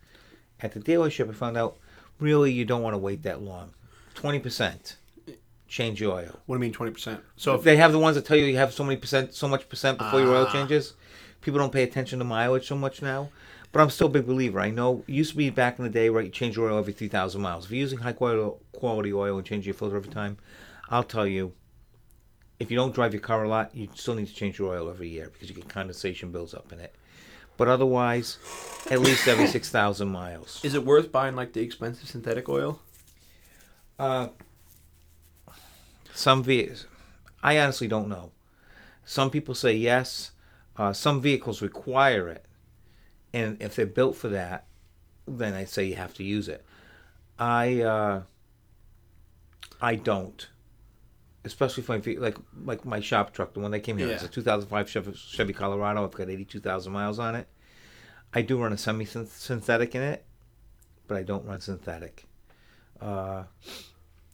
at 0.60 0.72
the 0.72 0.80
dealership, 0.80 1.30
I 1.30 1.32
found 1.32 1.56
out 1.56 1.78
really 2.20 2.52
you 2.52 2.64
don't 2.64 2.82
want 2.82 2.94
to 2.94 2.98
wait 2.98 3.22
that 3.22 3.42
long. 3.42 3.72
Twenty 4.14 4.38
percent, 4.38 4.96
change 5.68 6.00
your 6.00 6.14
oil. 6.14 6.40
What 6.46 6.56
do 6.56 6.58
you 6.58 6.60
mean 6.60 6.72
twenty 6.72 6.92
percent? 6.92 7.20
So 7.36 7.54
if 7.54 7.62
They 7.62 7.76
have 7.76 7.92
the 7.92 7.98
ones 7.98 8.16
that 8.16 8.24
tell 8.24 8.36
you 8.36 8.46
you 8.46 8.56
have 8.56 8.72
so 8.72 8.84
many 8.84 8.96
percent, 8.96 9.34
so 9.34 9.46
much 9.48 9.68
percent 9.68 9.98
before 9.98 10.20
your 10.20 10.34
oil 10.34 10.46
Ah. 10.48 10.52
changes. 10.52 10.94
People 11.40 11.58
don't 11.60 11.72
pay 11.72 11.84
attention 11.84 12.18
to 12.18 12.24
mileage 12.24 12.66
so 12.66 12.74
much 12.76 13.00
now, 13.00 13.30
but 13.70 13.80
I'm 13.80 13.90
still 13.90 14.08
a 14.08 14.10
big 14.10 14.26
believer. 14.26 14.58
I 14.58 14.70
know 14.70 15.04
it 15.06 15.12
used 15.12 15.30
to 15.30 15.36
be 15.36 15.50
back 15.50 15.78
in 15.78 15.84
the 15.84 15.90
day, 15.90 16.08
right? 16.08 16.24
You 16.24 16.30
change 16.32 16.56
your 16.56 16.68
oil 16.70 16.78
every 16.78 16.92
three 16.92 17.08
thousand 17.08 17.42
miles. 17.42 17.66
If 17.66 17.70
you're 17.70 17.78
using 17.80 18.00
high 18.00 18.12
quality 18.12 18.56
quality 18.72 19.12
oil 19.12 19.36
and 19.38 19.46
change 19.46 19.66
your 19.66 19.74
filter 19.74 19.96
every 19.96 20.10
time, 20.10 20.38
I'll 20.90 21.04
tell 21.04 21.26
you. 21.26 21.52
If 22.58 22.72
you 22.72 22.76
don't 22.76 22.92
drive 22.92 23.14
your 23.14 23.20
car 23.20 23.44
a 23.44 23.48
lot, 23.48 23.72
you 23.72 23.88
still 23.94 24.16
need 24.16 24.26
to 24.26 24.34
change 24.34 24.58
your 24.58 24.74
oil 24.74 24.90
every 24.90 25.08
year 25.08 25.30
because 25.32 25.48
you 25.48 25.54
get 25.54 25.68
condensation 25.68 26.32
builds 26.32 26.54
up 26.54 26.72
in 26.72 26.80
it. 26.80 26.92
But 27.58 27.68
otherwise, 27.68 28.38
at 28.90 29.00
least 29.00 29.28
every 29.28 29.46
six 29.46 29.68
thousand 29.68 30.08
miles. 30.08 30.64
is 30.64 30.74
it 30.74 30.84
worth 30.86 31.12
buying 31.12 31.36
like 31.36 31.52
the 31.52 31.60
expensive 31.60 32.08
synthetic 32.08 32.48
oil? 32.48 32.80
Uh, 33.98 34.28
some 36.14 36.42
vehicles, 36.42 36.86
I 37.42 37.58
honestly 37.58 37.88
don't 37.88 38.08
know. 38.08 38.30
Some 39.04 39.30
people 39.30 39.54
say 39.54 39.74
yes. 39.74 40.30
Uh, 40.76 40.92
some 40.92 41.20
vehicles 41.20 41.60
require 41.60 42.28
it, 42.28 42.46
and 43.34 43.60
if 43.60 43.74
they're 43.74 43.86
built 43.86 44.16
for 44.16 44.28
that, 44.28 44.64
then 45.26 45.52
I 45.52 45.64
say 45.64 45.84
you 45.84 45.96
have 45.96 46.14
to 46.14 46.24
use 46.24 46.48
it. 46.48 46.64
I 47.38 47.80
uh, 47.82 48.22
I 49.80 49.96
don't, 49.96 50.48
especially 51.48 51.84
my 51.88 52.00
like 52.18 52.36
like 52.64 52.84
my 52.84 53.00
shop 53.00 53.32
truck, 53.32 53.54
the 53.54 53.60
one 53.60 53.70
that 53.72 53.80
came 53.80 53.98
here, 53.98 54.08
it's 54.08 54.22
a 54.22 54.28
2005 54.28 54.90
Chevy, 54.90 55.12
Chevy 55.14 55.52
Colorado. 55.52 56.04
I've 56.04 56.12
got 56.12 56.30
82,000 56.30 56.92
miles 56.92 57.18
on 57.18 57.34
it. 57.34 57.48
I 58.32 58.42
do 58.42 58.60
run 58.62 58.72
a 58.72 58.78
semi 58.78 59.04
synthetic 59.04 59.94
in 59.94 60.02
it, 60.02 60.24
but 61.06 61.16
I 61.16 61.22
don't 61.22 61.46
run 61.46 61.60
synthetic. 61.60 62.26
Uh, 63.00 63.44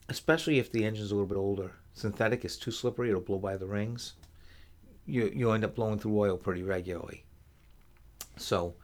especially 0.09 0.59
if 0.59 0.71
the 0.71 0.85
engine's 0.85 1.11
a 1.11 1.15
little 1.15 1.27
bit 1.27 1.37
older. 1.37 1.71
Synthetic 1.93 2.43
is 2.43 2.57
too 2.57 2.71
slippery; 2.71 3.09
it'll 3.09 3.21
blow 3.21 3.39
by 3.39 3.55
the 3.55 3.67
rings. 3.67 4.13
You 5.05 5.31
you 5.33 5.51
end 5.51 5.63
up 5.63 5.75
blowing 5.75 5.99
through 5.99 6.19
oil 6.19 6.37
pretty 6.37 6.63
regularly. 6.63 7.23
So, 8.37 8.75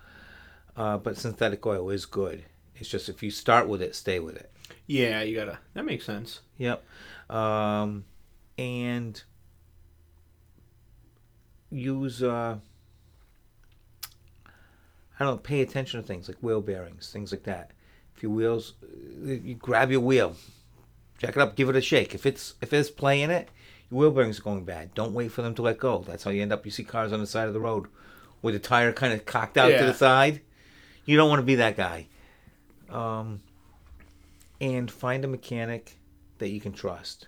uh, 0.77 0.97
but 0.97 1.17
synthetic 1.17 1.65
oil 1.65 1.89
is 1.89 2.05
good. 2.05 2.45
It's 2.75 2.89
just 2.89 3.09
if 3.09 3.21
you 3.21 3.31
start 3.31 3.67
with 3.67 3.81
it, 3.81 3.95
stay 3.95 4.19
with 4.19 4.37
it. 4.37 4.49
Yeah, 4.87 5.21
you 5.21 5.35
gotta. 5.35 5.59
That 5.73 5.85
makes 5.85 6.05
sense. 6.05 6.39
Yep. 6.57 6.83
Um, 7.29 8.05
and 8.61 9.21
use 11.71 12.21
uh, 12.21 12.57
I 14.45 15.23
don't 15.23 15.35
know, 15.35 15.37
pay 15.37 15.61
attention 15.61 16.01
to 16.01 16.07
things 16.07 16.27
like 16.27 16.37
wheel 16.41 16.61
bearings, 16.61 17.11
things 17.11 17.31
like 17.31 17.43
that. 17.43 17.71
If 18.15 18.23
your 18.23 18.31
wheels, 18.31 18.73
uh, 18.83 19.31
you 19.31 19.55
grab 19.55 19.91
your 19.91 20.01
wheel, 20.01 20.35
jack 21.17 21.35
it 21.35 21.41
up, 21.41 21.55
give 21.55 21.69
it 21.69 21.75
a 21.75 21.81
shake. 21.81 22.13
If 22.13 22.25
it's 22.25 22.55
if 22.61 22.71
it's 22.73 22.89
play 22.89 23.21
in 23.21 23.31
it, 23.31 23.49
your 23.89 23.99
wheel 23.99 24.11
bearings 24.11 24.39
are 24.39 24.43
going 24.43 24.63
bad. 24.63 24.93
Don't 24.93 25.13
wait 25.13 25.31
for 25.31 25.41
them 25.41 25.55
to 25.55 25.61
let 25.61 25.79
go. 25.79 26.03
That's 26.05 26.23
how 26.23 26.31
you 26.31 26.41
end 26.41 26.53
up. 26.53 26.65
You 26.65 26.71
see 26.71 26.83
cars 26.83 27.11
on 27.11 27.19
the 27.19 27.27
side 27.27 27.47
of 27.47 27.53
the 27.53 27.59
road 27.59 27.87
with 28.41 28.53
the 28.53 28.59
tire 28.59 28.93
kind 28.93 29.13
of 29.13 29.25
cocked 29.25 29.57
out 29.57 29.69
to 29.69 29.85
the 29.85 29.93
side. 29.93 30.41
You 31.05 31.17
don't 31.17 31.29
want 31.29 31.39
to 31.39 31.45
be 31.45 31.55
that 31.55 31.77
guy. 31.77 32.07
Um, 32.89 33.41
and 34.59 34.91
find 34.91 35.23
a 35.23 35.27
mechanic 35.27 35.97
that 36.37 36.49
you 36.49 36.59
can 36.59 36.73
trust 36.73 37.27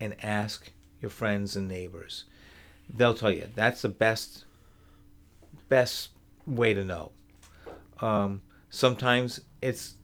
and 0.00 0.14
ask 0.24 0.70
your 1.00 1.10
friends 1.10 1.56
and 1.56 1.68
neighbors. 1.68 2.24
They'll 2.92 3.14
tell 3.14 3.30
you 3.30 3.48
that's 3.54 3.82
the 3.82 3.88
best 3.88 4.44
best 5.68 6.10
way 6.46 6.74
to 6.74 6.84
know. 6.84 7.12
Um, 8.00 8.42
sometimes 8.70 9.40
it's 9.60 9.94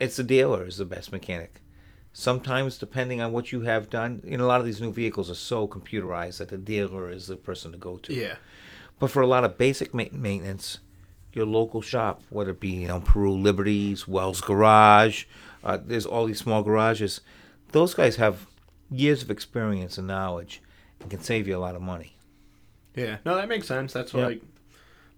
it's 0.00 0.16
the 0.16 0.24
dealer 0.24 0.66
is 0.66 0.76
the 0.76 0.84
best 0.84 1.12
mechanic. 1.12 1.60
Sometimes, 2.12 2.76
depending 2.76 3.22
on 3.22 3.32
what 3.32 3.52
you 3.52 3.62
have 3.62 3.88
done, 3.88 4.20
you 4.24 4.36
know, 4.36 4.44
a 4.44 4.48
lot 4.48 4.60
of 4.60 4.66
these 4.66 4.82
new 4.82 4.92
vehicles 4.92 5.30
are 5.30 5.34
so 5.34 5.66
computerized 5.66 6.38
that 6.38 6.48
the 6.48 6.58
dealer 6.58 7.08
is 7.08 7.26
the 7.26 7.36
person 7.36 7.72
to 7.72 7.78
go 7.78 7.96
to. 7.98 8.12
Yeah. 8.12 8.34
But 8.98 9.10
for 9.10 9.22
a 9.22 9.26
lot 9.26 9.44
of 9.44 9.56
basic 9.56 9.94
ma- 9.94 10.04
maintenance, 10.12 10.78
your 11.32 11.46
local 11.46 11.80
shop, 11.80 12.22
whether 12.28 12.50
it 12.50 12.60
be 12.60 12.68
you 12.70 12.88
know 12.88 13.00
Peru 13.00 13.32
Liberties, 13.32 14.06
Wells 14.06 14.40
Garage. 14.40 15.24
Uh, 15.64 15.78
there's 15.82 16.06
all 16.06 16.26
these 16.26 16.38
small 16.38 16.62
garages. 16.62 17.20
Those 17.70 17.94
guys 17.94 18.16
have 18.16 18.46
years 18.92 19.22
of 19.22 19.30
experience 19.30 19.98
and 19.98 20.06
knowledge, 20.06 20.62
and 21.00 21.10
can 21.10 21.20
save 21.20 21.48
you 21.48 21.56
a 21.56 21.58
lot 21.58 21.74
of 21.74 21.82
money. 21.82 22.16
Yeah, 22.94 23.18
no, 23.24 23.34
that 23.36 23.48
makes 23.48 23.66
sense. 23.66 23.92
That's 23.92 24.12
what 24.12 24.20
Yep. 24.20 24.28
like 24.28 24.42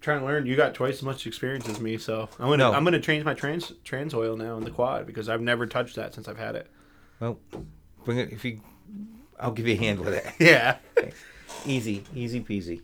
trying 0.00 0.20
to 0.20 0.26
learn. 0.26 0.46
You 0.46 0.54
got 0.56 0.74
twice 0.74 0.96
as 0.96 1.02
much 1.02 1.26
experience 1.26 1.68
as 1.68 1.80
me, 1.80 1.98
so 1.98 2.28
I'm 2.38 2.46
gonna 2.46 2.56
No. 2.58 2.72
I'm 2.72 2.84
gonna 2.84 3.00
change 3.00 3.24
my 3.24 3.34
trans 3.34 3.72
trans 3.84 4.14
oil 4.14 4.36
now 4.36 4.56
in 4.56 4.64
the 4.64 4.70
quad 4.70 5.06
because 5.06 5.28
I've 5.28 5.40
never 5.40 5.66
touched 5.66 5.96
that 5.96 6.14
since 6.14 6.28
I've 6.28 6.38
had 6.38 6.54
it. 6.56 6.70
Well, 7.20 7.38
bring 8.04 8.18
it 8.18 8.32
if 8.32 8.44
you. 8.44 8.60
I'll 9.40 9.50
give 9.52 9.66
you 9.66 9.74
a 9.74 9.78
hand 9.78 10.00
with 10.00 10.14
it. 10.14 10.26
Yeah. 10.38 10.76
easy, 11.66 12.04
easy 12.14 12.40
peasy. 12.40 12.82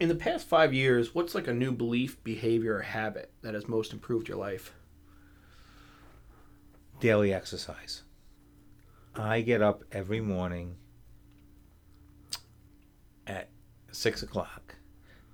In 0.00 0.08
the 0.08 0.14
past 0.16 0.48
five 0.48 0.74
years, 0.74 1.14
what's 1.14 1.34
like 1.34 1.46
a 1.46 1.52
new 1.54 1.70
belief, 1.72 2.22
behavior, 2.24 2.76
or 2.76 2.82
habit 2.82 3.30
that 3.42 3.54
has 3.54 3.68
most 3.68 3.92
improved 3.92 4.28
your 4.28 4.36
life? 4.38 4.72
Daily 7.02 7.34
exercise. 7.34 8.04
I 9.16 9.40
get 9.40 9.60
up 9.60 9.82
every 9.90 10.20
morning 10.20 10.76
at 13.26 13.48
six 13.90 14.22
o'clock. 14.22 14.76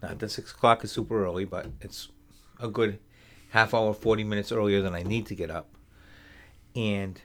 Not 0.03 0.19
that 0.19 0.31
six 0.31 0.51
o'clock 0.51 0.82
is 0.82 0.90
super 0.90 1.23
early, 1.23 1.45
but 1.45 1.66
it's 1.82 2.09
a 2.59 2.69
good 2.69 2.99
half 3.51 3.74
hour, 3.74 3.93
40 3.93 4.24
minutes 4.24 4.51
earlier 4.51 4.81
than 4.81 4.95
I 4.95 5.03
need 5.03 5.27
to 5.27 5.35
get 5.35 5.51
up. 5.51 5.69
And 6.74 7.20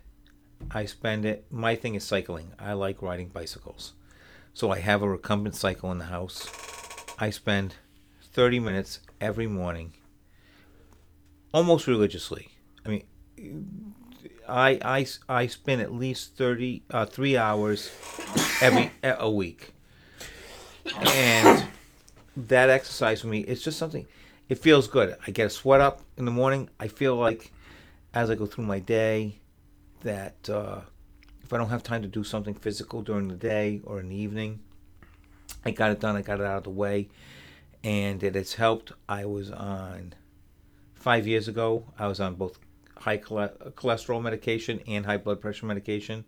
I 0.72 0.88
spend 0.88 1.24
it, 1.26 1.46
my 1.50 1.78
thing 1.78 1.96
is 1.96 2.04
cycling. 2.04 2.52
I 2.60 2.74
like 2.74 3.02
riding 3.02 3.30
bicycles. 3.30 3.94
So 4.54 4.72
I 4.72 4.80
have 4.80 5.02
a 5.02 5.08
recumbent 5.08 5.56
cycle 5.56 5.90
in 5.90 6.00
the 6.00 6.06
house. 6.06 6.50
I 7.18 7.30
spend 7.30 7.76
30 8.34 8.60
minutes 8.60 9.00
every 9.22 9.48
morning, 9.48 9.94
almost 11.54 11.88
religiously. 11.88 12.50
I 12.86 12.90
mean, 12.90 13.94
I 14.48 14.80
I 14.84 15.06
I 15.30 15.48
spend 15.48 15.82
at 15.82 15.94
least 15.94 16.36
thirty 16.36 16.84
uh, 16.90 17.06
three 17.06 17.38
hours 17.38 17.92
every 18.62 18.92
a 19.04 19.30
week, 19.30 19.74
and 21.16 21.66
that 22.36 22.70
exercise 22.70 23.22
for 23.22 23.28
me 23.28 23.42
it's 23.42 23.62
just 23.62 23.78
something. 23.78 24.06
It 24.50 24.60
feels 24.60 24.88
good. 24.88 25.16
I 25.26 25.32
get 25.32 25.48
a 25.48 25.50
sweat 25.50 25.82
up 25.82 26.02
in 26.18 26.26
the 26.26 26.32
morning. 26.32 26.70
I 26.80 26.88
feel 26.88 27.16
like 27.16 27.52
as 28.14 28.30
I 28.30 28.36
go 28.36 28.46
through 28.46 28.66
my 28.66 28.80
day 28.80 29.40
that 30.02 30.50
uh, 30.50 30.82
if 31.42 31.54
I 31.54 31.58
don't 31.58 31.70
have 31.70 31.84
time 31.84 32.02
to 32.02 32.08
do 32.08 32.24
something 32.24 32.54
physical 32.54 33.02
during 33.02 33.28
the 33.30 33.36
day 33.36 33.82
or 33.86 34.00
in 34.00 34.10
the 34.10 34.16
evening, 34.16 34.60
I 35.66 35.72
got 35.72 35.92
it 35.92 36.00
done. 36.00 36.16
I 36.16 36.22
got 36.22 36.40
it 36.40 36.46
out 36.46 36.58
of 36.58 36.64
the 36.64 36.70
way, 36.70 37.10
and 37.84 38.22
it 38.22 38.36
has 38.36 38.54
helped. 38.54 38.92
I 39.08 39.26
was 39.26 39.50
on 39.50 40.14
five 40.94 41.26
years 41.26 41.48
ago. 41.48 41.86
I 41.98 42.08
was 42.08 42.20
on 42.20 42.36
both 42.36 42.60
high 43.04 43.18
chole- 43.18 43.74
cholesterol 43.74 44.22
medication 44.22 44.80
and 44.88 45.06
high 45.06 45.18
blood 45.18 45.42
pressure 45.42 45.66
medication. 45.66 46.24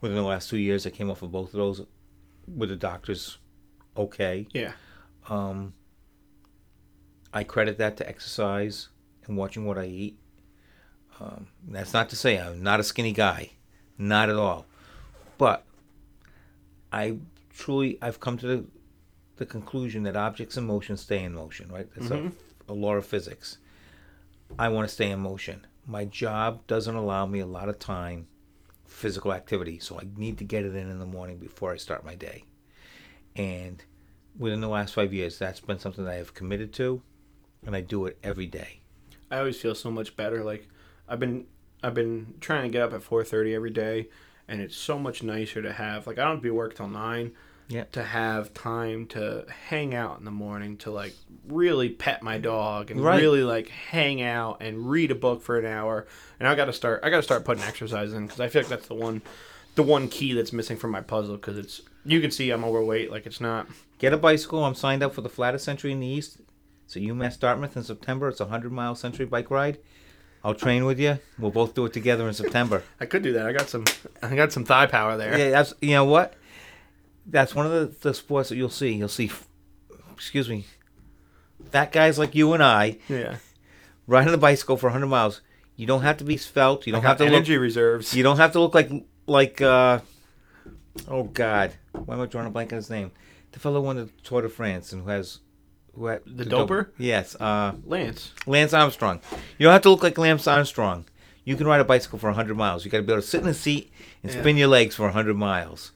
Within 0.00 0.16
the 0.16 0.22
last 0.22 0.48
two 0.50 0.56
years, 0.58 0.86
I 0.86 0.90
came 0.90 1.10
off 1.10 1.22
of 1.22 1.32
both 1.32 1.48
of 1.48 1.54
those 1.54 1.82
with 2.46 2.68
the 2.68 2.76
doctors 2.76 3.38
okay. 3.96 4.46
Yeah. 4.52 4.72
Um, 5.28 5.74
I 7.32 7.44
credit 7.44 7.78
that 7.78 7.96
to 7.98 8.08
exercise 8.08 8.88
and 9.26 9.36
watching 9.36 9.64
what 9.64 9.78
I 9.78 9.86
eat. 9.86 10.18
Um, 11.20 11.48
that's 11.68 11.92
not 11.92 12.08
to 12.10 12.16
say 12.16 12.38
I'm 12.38 12.62
not 12.62 12.80
a 12.80 12.84
skinny 12.84 13.12
guy, 13.12 13.50
not 13.98 14.28
at 14.28 14.36
all. 14.36 14.66
But 15.38 15.64
I 16.92 17.18
truly, 17.56 17.98
I've 18.02 18.20
come 18.20 18.38
to 18.38 18.46
the, 18.46 18.64
the 19.36 19.46
conclusion 19.46 20.02
that 20.04 20.16
objects 20.16 20.56
in 20.56 20.66
motion 20.66 20.96
stay 20.96 21.22
in 21.24 21.34
motion, 21.34 21.70
right? 21.70 21.88
That's 21.94 22.08
Mhm. 22.10 22.32
a, 22.68 22.72
a 22.72 22.74
law 22.74 22.94
of 22.94 23.06
physics. 23.06 23.58
I 24.58 24.68
want 24.68 24.88
to 24.88 24.94
stay 24.94 25.10
in 25.10 25.20
motion. 25.20 25.66
My 25.86 26.04
job 26.04 26.66
doesn't 26.66 26.94
allow 26.94 27.26
me 27.26 27.40
a 27.40 27.46
lot 27.46 27.68
of 27.68 27.78
time 27.78 28.28
physical 28.86 29.32
activity, 29.32 29.78
so 29.78 29.98
I 29.98 30.06
need 30.16 30.38
to 30.38 30.44
get 30.44 30.64
it 30.64 30.76
in 30.76 30.90
in 30.90 30.98
the 30.98 31.06
morning 31.06 31.38
before 31.38 31.72
I 31.72 31.76
start 31.76 32.04
my 32.04 32.14
day. 32.14 32.44
And 33.34 33.82
within 34.38 34.60
the 34.60 34.68
last 34.68 34.94
five 34.94 35.12
years, 35.12 35.38
that's 35.38 35.60
been 35.60 35.78
something 35.78 36.04
that 36.04 36.12
I 36.12 36.16
have 36.16 36.34
committed 36.34 36.72
to, 36.74 37.02
and 37.66 37.74
I 37.74 37.80
do 37.80 38.06
it 38.06 38.18
every 38.22 38.46
day. 38.46 38.80
I 39.30 39.38
always 39.38 39.60
feel 39.60 39.74
so 39.74 39.90
much 39.90 40.14
better. 40.16 40.44
Like 40.44 40.68
I've 41.08 41.18
been 41.18 41.46
I've 41.82 41.94
been 41.94 42.34
trying 42.40 42.64
to 42.64 42.68
get 42.68 42.82
up 42.82 42.92
at 42.92 43.02
four 43.02 43.24
thirty 43.24 43.54
every 43.54 43.70
day, 43.70 44.08
and 44.46 44.60
it's 44.60 44.76
so 44.76 44.98
much 44.98 45.22
nicer 45.22 45.62
to 45.62 45.72
have 45.72 46.06
like 46.06 46.18
I 46.18 46.24
don't 46.24 46.42
be 46.42 46.50
work 46.50 46.74
till 46.76 46.88
nine. 46.88 47.32
Yeah. 47.72 47.84
To 47.92 48.02
have 48.02 48.52
time 48.52 49.06
to 49.08 49.46
hang 49.68 49.94
out 49.94 50.18
in 50.18 50.24
the 50.24 50.30
morning 50.30 50.76
to 50.78 50.90
like 50.90 51.14
really 51.48 51.88
pet 51.88 52.22
my 52.22 52.36
dog 52.38 52.90
and 52.90 53.00
Right. 53.02 53.20
really 53.20 53.42
like 53.42 53.68
hang 53.68 54.20
out 54.20 54.58
and 54.60 54.90
read 54.90 55.10
a 55.10 55.14
book 55.14 55.42
for 55.42 55.58
an 55.58 55.64
hour. 55.66 56.06
And 56.38 56.46
I 56.48 56.54
got 56.54 56.66
to 56.66 56.72
start 56.72 57.00
I 57.02 57.08
got 57.10 57.16
to 57.16 57.22
start 57.22 57.44
putting 57.44 57.64
exercise 57.64 58.12
in 58.12 58.26
because 58.26 58.40
I 58.40 58.48
feel 58.48 58.62
like 58.62 58.68
that's 58.68 58.88
the 58.88 58.94
one 58.94 59.22
the 59.74 59.82
one 59.82 60.08
key 60.08 60.34
that's 60.34 60.52
missing 60.52 60.76
from 60.76 60.90
my 60.90 61.00
puzzle 61.00 61.36
because 61.36 61.56
it's 61.56 61.80
you 62.04 62.20
can 62.20 62.30
see 62.30 62.50
I'm 62.50 62.64
overweight 62.64 63.10
like 63.10 63.24
it's 63.26 63.40
not 63.40 63.66
Get 63.98 64.12
a 64.12 64.16
bicycle. 64.18 64.64
I'm 64.64 64.74
signed 64.74 65.02
up 65.02 65.14
for 65.14 65.20
the 65.22 65.28
flattest 65.30 65.64
century 65.64 65.92
in 65.92 66.00
the 66.00 66.06
East. 66.08 66.38
It's 66.84 66.96
a 66.96 67.00
UMass 67.00 67.38
Dartmouth 67.38 67.76
in 67.76 67.84
September. 67.84 68.28
It's 68.28 68.40
a 68.40 68.44
100 68.44 68.70
mile 68.72 68.94
century 68.96 69.24
bike 69.26 69.50
ride. 69.50 69.78
I'll 70.44 70.54
train 70.56 70.84
with 70.84 70.98
you. 70.98 71.20
We'll 71.38 71.52
both 71.52 71.72
do 71.74 71.86
it 71.86 71.92
together 71.92 72.26
in 72.26 72.34
September. 72.34 72.82
I 73.00 73.06
could 73.06 73.22
do 73.22 73.32
that. 73.34 73.46
I 73.46 73.52
got 73.52 73.68
some 73.68 73.84
I 74.22 74.34
got 74.34 74.52
some 74.52 74.64
thigh 74.64 74.86
power 74.86 75.16
there. 75.16 75.38
yeah, 75.38 75.50
that's, 75.50 75.72
you 75.80 75.90
know 75.92 76.04
what? 76.04 76.34
That's 77.26 77.54
one 77.54 77.66
of 77.66 77.72
the, 77.72 78.08
the 78.08 78.14
sports 78.14 78.48
that 78.48 78.56
you'll 78.56 78.68
see. 78.68 78.92
You'll 78.92 79.08
see, 79.08 79.30
excuse 80.12 80.48
me, 80.48 80.66
fat 81.70 81.92
guys 81.92 82.18
like 82.18 82.34
you 82.34 82.52
and 82.52 82.62
I 82.62 82.98
Yeah. 83.08 83.36
riding 84.06 84.34
a 84.34 84.38
bicycle 84.38 84.76
for 84.76 84.86
100 84.88 85.06
miles. 85.06 85.40
You 85.76 85.86
don't 85.86 86.02
have 86.02 86.18
to 86.18 86.24
be 86.24 86.36
svelte. 86.36 86.86
You 86.86 86.92
don't 86.92 87.02
got 87.02 87.08
have 87.08 87.18
to 87.18 87.24
look 87.24 87.32
energy 87.34 87.56
reserves. 87.56 88.14
You 88.14 88.22
don't 88.22 88.36
have 88.36 88.52
to 88.52 88.60
look 88.60 88.74
like 88.74 88.90
like 89.26 89.60
uh 89.62 90.00
oh 91.08 91.24
god. 91.24 91.72
Why 91.92 92.14
am 92.14 92.20
I 92.20 92.26
drawing 92.26 92.46
a 92.46 92.50
blank 92.50 92.72
on 92.72 92.76
his 92.76 92.90
name? 92.90 93.12
The 93.52 93.58
fellow 93.60 93.80
who 93.80 93.86
won 93.86 93.96
the 93.96 94.08
Tour 94.22 94.42
de 94.42 94.48
France 94.48 94.92
and 94.92 95.02
who 95.04 95.08
has 95.10 95.38
who 95.94 96.06
had 96.06 96.22
The 96.26 96.44
doper? 96.44 96.88
Yes, 96.98 97.34
uh 97.40 97.72
Lance. 97.86 98.32
Lance 98.46 98.72
Armstrong. 98.74 99.20
You 99.58 99.64
don't 99.64 99.72
have 99.72 99.82
to 99.82 99.90
look 99.90 100.02
like 100.02 100.18
Lance 100.18 100.46
Armstrong. 100.46 101.06
You 101.44 101.56
can 101.56 101.66
ride 101.66 101.80
a 101.80 101.84
bicycle 101.84 102.18
for 102.18 102.28
100 102.28 102.56
miles. 102.56 102.84
You 102.84 102.90
got 102.90 102.98
to 102.98 103.02
be 103.02 103.12
able 103.12 103.22
to 103.22 103.26
sit 103.28 103.40
in 103.42 103.48
a 103.48 103.54
seat 103.54 103.90
and 104.22 104.32
Yeah. 104.32 104.40
spin 104.40 104.56
your 104.56 104.68
legs 104.68 104.94
for 104.94 105.04
100 105.06 105.36
miles. 105.36 105.92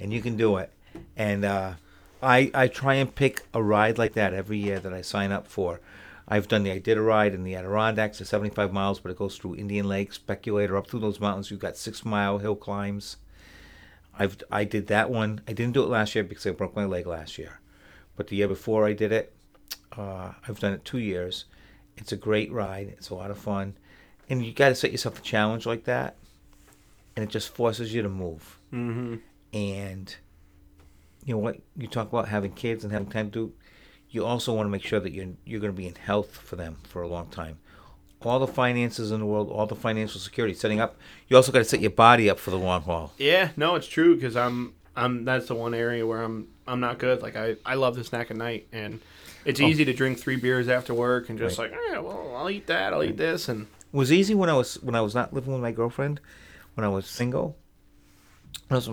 And 0.00 0.12
you 0.12 0.20
can 0.20 0.36
do 0.36 0.56
it. 0.56 0.70
And 1.16 1.44
uh 1.44 1.74
I 2.22 2.50
I 2.54 2.68
try 2.68 2.94
and 2.94 3.14
pick 3.14 3.42
a 3.52 3.62
ride 3.62 3.98
like 3.98 4.14
that 4.14 4.34
every 4.34 4.58
year 4.58 4.80
that 4.80 4.92
I 4.92 5.02
sign 5.02 5.32
up 5.32 5.46
for. 5.46 5.80
I've 6.26 6.48
done 6.48 6.62
the 6.62 6.72
I 6.72 6.78
did 6.78 6.96
a 6.96 7.02
ride 7.02 7.34
in 7.34 7.44
the 7.44 7.54
Adirondacks 7.54 8.20
at 8.20 8.26
75 8.26 8.72
miles, 8.72 8.98
but 8.98 9.10
it 9.10 9.18
goes 9.18 9.36
through 9.36 9.56
Indian 9.56 9.86
Lake, 9.86 10.12
Speculator, 10.12 10.76
up 10.76 10.86
through 10.86 11.00
those 11.00 11.20
mountains. 11.20 11.50
You've 11.50 11.60
got 11.60 11.76
six 11.76 12.04
mile 12.04 12.38
hill 12.38 12.56
climbs. 12.56 13.18
I've 14.18 14.38
I 14.50 14.64
did 14.64 14.86
that 14.86 15.10
one. 15.10 15.42
I 15.46 15.52
didn't 15.52 15.74
do 15.74 15.82
it 15.82 15.88
last 15.88 16.14
year 16.14 16.24
because 16.24 16.46
I 16.46 16.50
broke 16.50 16.74
my 16.74 16.84
leg 16.84 17.06
last 17.06 17.36
year, 17.36 17.60
but 18.16 18.28
the 18.28 18.36
year 18.36 18.48
before 18.48 18.86
I 18.86 18.92
did 18.92 19.12
it, 19.12 19.34
uh, 19.96 20.32
I've 20.48 20.60
done 20.60 20.72
it 20.72 20.84
two 20.84 20.98
years. 20.98 21.44
It's 21.96 22.12
a 22.12 22.16
great 22.16 22.50
ride. 22.50 22.88
It's 22.88 23.10
a 23.10 23.14
lot 23.14 23.30
of 23.30 23.38
fun, 23.38 23.74
and 24.30 24.44
you 24.44 24.52
got 24.52 24.70
to 24.70 24.74
set 24.74 24.92
yourself 24.92 25.18
a 25.18 25.22
challenge 25.22 25.66
like 25.66 25.84
that, 25.84 26.16
and 27.16 27.24
it 27.24 27.28
just 27.28 27.50
forces 27.50 27.92
you 27.92 28.02
to 28.02 28.08
move. 28.08 28.58
Mm-hmm. 28.72 29.16
And 29.54 30.14
you 31.24 31.32
know 31.34 31.38
what? 31.38 31.58
You 31.76 31.86
talk 31.86 32.08
about 32.08 32.28
having 32.28 32.52
kids 32.52 32.84
and 32.84 32.92
having 32.92 33.08
time 33.08 33.30
to. 33.30 33.52
You 34.10 34.24
also 34.24 34.52
want 34.52 34.66
to 34.66 34.70
make 34.70 34.82
sure 34.84 35.00
that 35.00 35.12
you're 35.12 35.28
you're 35.44 35.60
going 35.60 35.72
to 35.72 35.76
be 35.76 35.86
in 35.86 35.94
health 35.94 36.36
for 36.36 36.56
them 36.56 36.76
for 36.88 37.02
a 37.02 37.08
long 37.08 37.28
time. 37.28 37.58
All 38.22 38.38
the 38.38 38.46
finances 38.46 39.10
in 39.12 39.20
the 39.20 39.26
world, 39.26 39.50
all 39.50 39.66
the 39.66 39.74
financial 39.76 40.18
security, 40.18 40.54
setting 40.54 40.80
up. 40.80 40.96
You 41.28 41.36
also 41.36 41.52
got 41.52 41.58
to 41.58 41.64
set 41.64 41.80
your 41.80 41.90
body 41.90 42.28
up 42.30 42.38
for 42.38 42.50
the 42.50 42.56
long 42.58 42.82
haul. 42.82 43.12
Yeah, 43.18 43.50
no, 43.56 43.74
it's 43.74 43.86
true 43.86 44.14
because 44.14 44.34
I'm 44.36 44.74
I'm 44.96 45.24
that's 45.24 45.46
the 45.48 45.54
one 45.54 45.74
area 45.74 46.06
where 46.06 46.22
I'm 46.22 46.48
I'm 46.66 46.80
not 46.80 46.98
good. 46.98 47.22
Like 47.22 47.36
I 47.36 47.56
I 47.66 47.74
love 47.74 47.96
to 47.96 48.04
snack 48.04 48.30
at 48.30 48.36
night, 48.36 48.66
and 48.72 49.00
it's 49.44 49.60
Oh. 49.60 49.64
easy 49.66 49.84
to 49.84 49.92
drink 49.92 50.18
three 50.18 50.36
beers 50.36 50.68
after 50.68 50.94
work 50.94 51.28
and 51.28 51.38
just 51.38 51.58
Right. 51.58 51.70
like, 51.70 51.80
eh, 51.92 51.98
well, 51.98 52.34
I'll 52.36 52.50
eat 52.50 52.66
that, 52.68 52.92
I'll 52.94 53.04
eat 53.04 53.18
this, 53.18 53.48
and 53.48 53.62
It 53.92 53.96
was 53.96 54.10
easy 54.10 54.34
when 54.34 54.48
I 54.48 54.54
was 54.54 54.82
when 54.82 54.94
I 54.94 55.00
was 55.02 55.14
not 55.14 55.32
living 55.34 55.52
with 55.52 55.62
my 55.62 55.72
girlfriend, 55.72 56.18
when 56.74 56.84
I 56.84 56.88
was 56.88 57.06
single. 57.06 57.56
I, 58.70 58.76
was, 58.76 58.88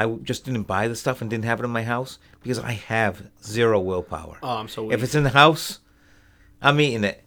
I 0.00 0.06
just 0.22 0.44
didn't 0.44 0.62
buy 0.64 0.88
the 0.88 0.96
stuff 0.96 1.20
and 1.20 1.28
didn't 1.28 1.44
have 1.44 1.60
it 1.60 1.64
in 1.64 1.70
my 1.70 1.82
house 1.82 2.18
because 2.42 2.58
I 2.58 2.72
have 2.72 3.22
zero 3.44 3.78
willpower. 3.80 4.38
oh, 4.42 4.56
I'm 4.56 4.68
so 4.68 4.84
weak. 4.84 4.94
if 4.94 5.02
it's 5.02 5.14
in 5.14 5.24
the 5.24 5.30
house, 5.30 5.80
I'm 6.62 6.80
eating 6.80 7.04
it. 7.04 7.22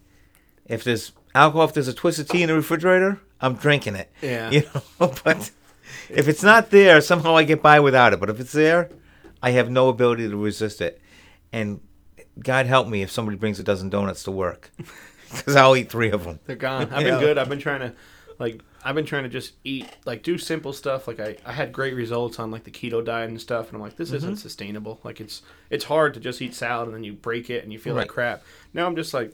If 0.66 0.82
there's 0.84 1.12
alcohol, 1.34 1.66
if 1.66 1.74
there's 1.74 1.88
a 1.88 1.94
twisted 1.94 2.28
tea 2.28 2.42
in 2.42 2.48
the 2.48 2.54
refrigerator, 2.54 3.20
I'm 3.40 3.54
drinking 3.54 3.94
it. 3.96 4.10
Yeah. 4.20 4.50
You 4.54 4.62
know, 4.74 4.82
but 5.24 5.50
if 6.08 6.28
it's 6.28 6.42
not 6.42 6.70
there, 6.70 7.00
somehow 7.00 7.36
I 7.36 7.44
get 7.44 7.62
by 7.62 7.78
without 7.80 8.12
it. 8.12 8.20
But 8.20 8.30
if 8.30 8.40
it's 8.40 8.52
there, 8.52 8.90
I 9.42 9.50
have 9.52 9.70
no 9.70 9.88
ability 9.88 10.28
to 10.28 10.36
resist 10.36 10.80
it. 10.80 11.00
And 11.52 11.80
God 12.38 12.66
help 12.66 12.88
me 12.88 13.02
if 13.02 13.10
somebody 13.10 13.36
brings 13.36 13.60
a 13.60 13.62
dozen 13.62 13.88
donuts 13.90 14.24
to 14.24 14.30
work, 14.30 14.70
because 15.30 15.54
I'll 15.54 15.76
eat 15.76 15.90
three 15.90 16.10
of 16.10 16.24
them. 16.24 16.40
They're 16.46 16.56
gone. 16.56 16.92
I've 16.92 17.02
Yeah. 17.06 17.12
been 17.12 17.20
good. 17.20 17.38
I've 17.38 17.48
been 17.48 17.58
trying 17.60 17.80
to 17.80 17.92
like 18.38 18.60
I've 18.86 18.94
been 18.94 19.06
trying 19.06 19.22
to 19.22 19.30
just 19.30 19.54
eat 19.64 19.88
like 20.04 20.22
do 20.22 20.36
simple 20.36 20.72
stuff. 20.74 21.08
Like 21.08 21.18
I, 21.18 21.36
I 21.46 21.52
had 21.52 21.72
great 21.72 21.94
results 21.94 22.38
on 22.38 22.50
like 22.50 22.64
the 22.64 22.70
keto 22.70 23.02
diet 23.04 23.30
and 23.30 23.40
stuff, 23.40 23.68
and 23.68 23.76
I'm 23.76 23.80
like, 23.80 23.96
this 23.96 24.08
Mm-hmm. 24.08 24.16
isn't 24.18 24.36
sustainable. 24.36 25.00
Like 25.02 25.20
it's 25.20 25.42
it's 25.70 25.84
hard 25.84 26.12
to 26.14 26.20
just 26.20 26.42
eat 26.42 26.54
salad 26.54 26.88
and 26.88 26.94
then 26.94 27.02
you 27.04 27.14
break 27.14 27.48
it 27.50 27.64
and 27.64 27.72
you 27.72 27.78
feel 27.78 27.94
Right. 27.94 28.00
like 28.02 28.08
crap. 28.10 28.42
Now 28.74 28.86
I'm 28.86 28.94
just 28.96 29.14
like, 29.14 29.32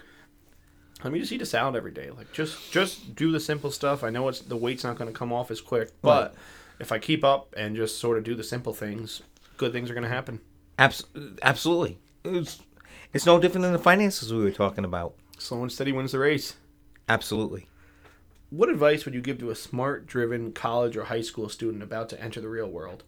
let 1.02 1.12
me 1.12 1.18
just 1.18 1.32
eat 1.32 1.42
a 1.42 1.46
salad 1.46 1.74
every 1.76 1.90
day. 1.92 2.10
Like 2.10 2.32
just 2.32 2.70
just 2.72 3.14
do 3.16 3.32
the 3.32 3.40
simple 3.40 3.70
stuff. 3.70 4.04
I 4.04 4.10
know 4.10 4.28
it's 4.28 4.40
the 4.40 4.56
weight's 4.56 4.84
not 4.84 4.96
going 4.96 5.12
to 5.12 5.18
come 5.18 5.32
off 5.32 5.50
as 5.50 5.60
quick, 5.60 5.90
but 6.00 6.34
if 6.78 6.92
I 6.92 6.98
keep 6.98 7.24
up 7.24 7.52
and 7.56 7.74
just 7.74 7.98
sort 7.98 8.18
of 8.18 8.24
do 8.24 8.34
the 8.34 8.44
simple 8.44 8.72
things, 8.72 9.22
good 9.56 9.72
things 9.72 9.90
are 9.90 9.94
going 9.94 10.04
to 10.04 10.08
happen. 10.10 10.40
Abs- 10.78 11.04
absolutely. 11.42 11.98
It's, 12.24 12.60
it's 13.12 13.26
no 13.26 13.38
different 13.40 13.62
than 13.64 13.72
the 13.72 13.78
finances 13.78 14.32
we 14.32 14.42
were 14.42 14.50
talking 14.50 14.84
about. 14.84 15.14
Slow 15.38 15.60
and 15.62 15.72
steady 15.72 15.90
wins 15.92 16.12
the 16.12 16.18
race. 16.18 16.54
Absolutely. 17.08 17.66
What 18.50 18.68
advice 18.68 19.04
would 19.04 19.14
you 19.14 19.20
give 19.20 19.38
to 19.38 19.50
a 19.50 19.54
smart, 19.54 20.06
driven 20.06 20.52
college 20.52 20.96
or 20.96 21.04
high 21.04 21.20
school 21.20 21.48
student 21.48 21.84
about 21.84 22.08
to 22.08 22.20
enter 22.20 22.40
the 22.40 22.48
real 22.48 22.68
world? 22.68 23.04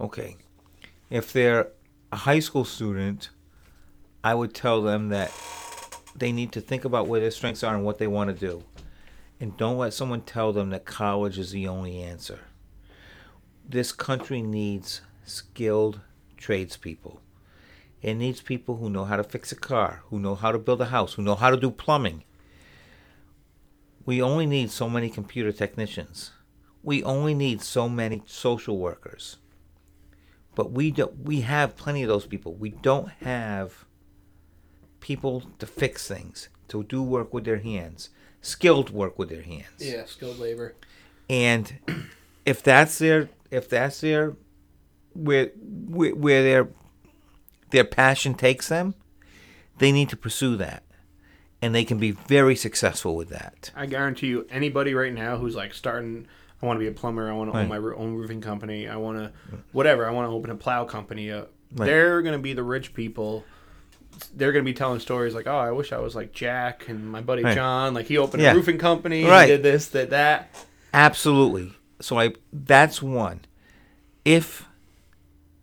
Okay. 0.00 0.36
If 1.10 1.32
they're 1.32 1.72
a 2.12 2.16
high 2.18 2.38
school 2.38 2.64
student, 2.64 3.30
I 4.22 4.34
would 4.34 4.54
tell 4.54 4.80
them 4.80 5.08
that 5.08 5.32
they 6.14 6.30
need 6.30 6.52
to 6.52 6.60
think 6.60 6.84
about 6.84 7.08
where 7.08 7.20
their 7.20 7.32
strengths 7.32 7.64
are 7.64 7.74
and 7.74 7.84
what 7.84 7.98
they 7.98 8.06
want 8.06 8.30
to 8.30 8.46
do. 8.46 8.62
And 9.40 9.56
don't 9.56 9.78
let 9.78 9.92
someone 9.92 10.22
tell 10.22 10.52
them 10.52 10.70
that 10.70 10.84
college 10.84 11.36
is 11.36 11.50
the 11.50 11.66
only 11.66 12.00
answer. 12.00 12.38
This 13.68 13.90
country 13.90 14.40
needs 14.40 15.00
skilled 15.24 15.98
tradespeople. 16.36 17.20
It 18.02 18.14
needs 18.14 18.40
people 18.40 18.76
who 18.76 18.88
know 18.88 19.04
how 19.04 19.16
to 19.16 19.24
fix 19.24 19.50
a 19.50 19.56
car, 19.56 20.02
who 20.10 20.20
know 20.20 20.36
how 20.36 20.52
to 20.52 20.58
build 20.58 20.80
a 20.80 20.86
house, 20.86 21.14
who 21.14 21.22
know 21.22 21.34
how 21.34 21.50
to 21.50 21.56
do 21.56 21.72
plumbing. 21.72 22.22
We 24.04 24.20
only 24.22 24.46
need 24.46 24.70
so 24.70 24.88
many 24.88 25.08
computer 25.08 25.52
technicians. 25.52 26.32
We 26.82 27.02
only 27.04 27.34
need 27.34 27.62
so 27.62 27.88
many 27.88 28.22
social 28.26 28.78
workers 28.78 29.36
but 30.54 30.70
we 30.70 30.90
don't 30.90 31.18
we 31.24 31.40
have 31.40 31.76
plenty 31.76 32.02
of 32.02 32.08
those 32.08 32.26
people 32.26 32.54
we 32.54 32.68
don't 32.70 33.08
have 33.22 33.86
people 35.00 35.42
to 35.58 35.66
fix 35.66 36.06
things 36.06 36.48
to 36.68 36.82
do 36.84 37.02
work 37.02 37.32
with 37.32 37.44
their 37.44 37.58
hands 37.58 38.10
skilled 38.42 38.90
work 38.90 39.18
with 39.18 39.28
their 39.30 39.42
hands 39.42 39.64
Yeah, 39.78 40.04
skilled 40.04 40.38
labor. 40.38 40.74
and 41.30 41.78
if 42.44 42.62
that's 42.62 42.98
their 42.98 43.30
if 43.50 43.68
that's 43.68 44.00
their 44.02 44.36
where 45.14 45.52
where, 45.56 46.14
where 46.14 46.42
their 46.42 46.68
their 47.70 47.84
passion 47.84 48.34
takes 48.34 48.68
them 48.68 48.94
they 49.78 49.90
need 49.90 50.10
to 50.10 50.16
pursue 50.16 50.56
that 50.56 50.82
and 51.62 51.74
they 51.74 51.84
can 51.84 51.96
be 51.98 52.10
very 52.10 52.54
successful 52.56 53.14
with 53.16 53.28
that 53.30 53.70
I 53.74 53.86
guarantee 53.86 54.26
you, 54.26 54.46
anybody 54.50 54.92
right 54.94 55.12
now 55.14 55.38
who's 55.38 55.54
like 55.54 55.72
starting, 55.72 56.26
I 56.60 56.66
want 56.66 56.76
to 56.76 56.80
be 56.80 56.88
a 56.88 56.92
plumber, 56.92 57.30
I 57.30 57.34
want 57.34 57.52
to 57.52 57.58
own 57.58 57.68
my 57.68 57.76
own 57.76 58.14
roofing 58.16 58.40
company, 58.42 58.88
I 58.88 58.96
want 58.96 59.18
to, 59.18 59.32
whatever, 59.72 60.06
I 60.06 60.10
want 60.10 60.28
to 60.28 60.34
open 60.34 60.50
a 60.50 60.56
plow 60.56 60.84
company. 60.84 61.30
Uh, 61.30 61.44
Right. 61.74 61.86
They're 61.86 62.20
going 62.20 62.34
to 62.34 62.38
be 62.38 62.52
the 62.52 62.62
rich 62.62 62.92
people. 62.92 63.46
They're 64.36 64.52
going 64.52 64.62
to 64.62 64.70
be 64.70 64.74
telling 64.74 65.00
stories 65.00 65.34
like, 65.34 65.46
oh, 65.46 65.56
I 65.56 65.70
wish 65.70 65.90
I 65.90 65.98
was 66.00 66.14
like 66.14 66.32
Jack 66.32 66.86
and 66.90 67.08
my 67.10 67.22
buddy 67.22 67.42
Right. 67.42 67.54
John. 67.54 67.94
Like 67.94 68.04
he 68.04 68.18
opened 68.18 68.42
Yeah. 68.42 68.52
a 68.52 68.54
roofing 68.54 68.76
company, 68.76 69.24
Right. 69.24 69.48
he 69.48 69.56
did 69.56 69.62
this, 69.62 69.88
did 69.88 70.10
that. 70.10 70.54
Absolutely. 70.92 71.72
So 72.02 72.18
I 72.20 72.34
that's 72.52 73.00
one. 73.00 73.40
If 74.22 74.66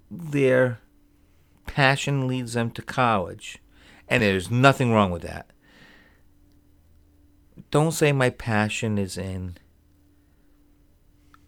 their 0.10 0.80
passion 1.68 2.28
leads 2.28 2.54
them 2.54 2.72
to 2.72 2.82
college, 2.82 3.60
and 4.08 4.24
there's 4.24 4.50
nothing 4.50 4.92
wrong 4.92 5.12
with 5.12 5.22
that. 5.22 5.46
Don't 7.72 7.92
say 7.92 8.12
my 8.12 8.30
passion 8.30 8.98
is 8.98 9.18
in 9.18 9.58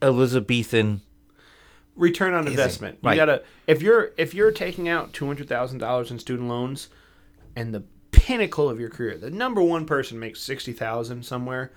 Elizabethan. 0.02 1.02
return 1.96 2.34
on 2.34 2.48
investment. 2.48 2.98
You 3.04 3.10
Right. 3.10 3.16
gotta 3.16 3.44
if 3.68 3.82
you're 3.82 4.12
if 4.18 4.34
you're 4.34 4.52
taking 4.52 4.88
out 4.88 5.14
two 5.14 5.28
hundred 5.28 5.48
thousand 5.50 5.80
dollars 5.80 6.10
in 6.10 6.20
student 6.20 6.48
loans, 6.50 6.90
and 7.56 7.74
the 7.74 7.84
pinnacle 8.12 8.70
of 8.70 8.80
your 8.80 8.90
career, 8.90 9.18
the 9.18 9.30
number 9.30 9.62
one 9.62 9.86
person 9.86 10.18
makes 10.20 10.42
sixty 10.42 10.74
thousand 10.74 11.26
somewhere. 11.26 11.72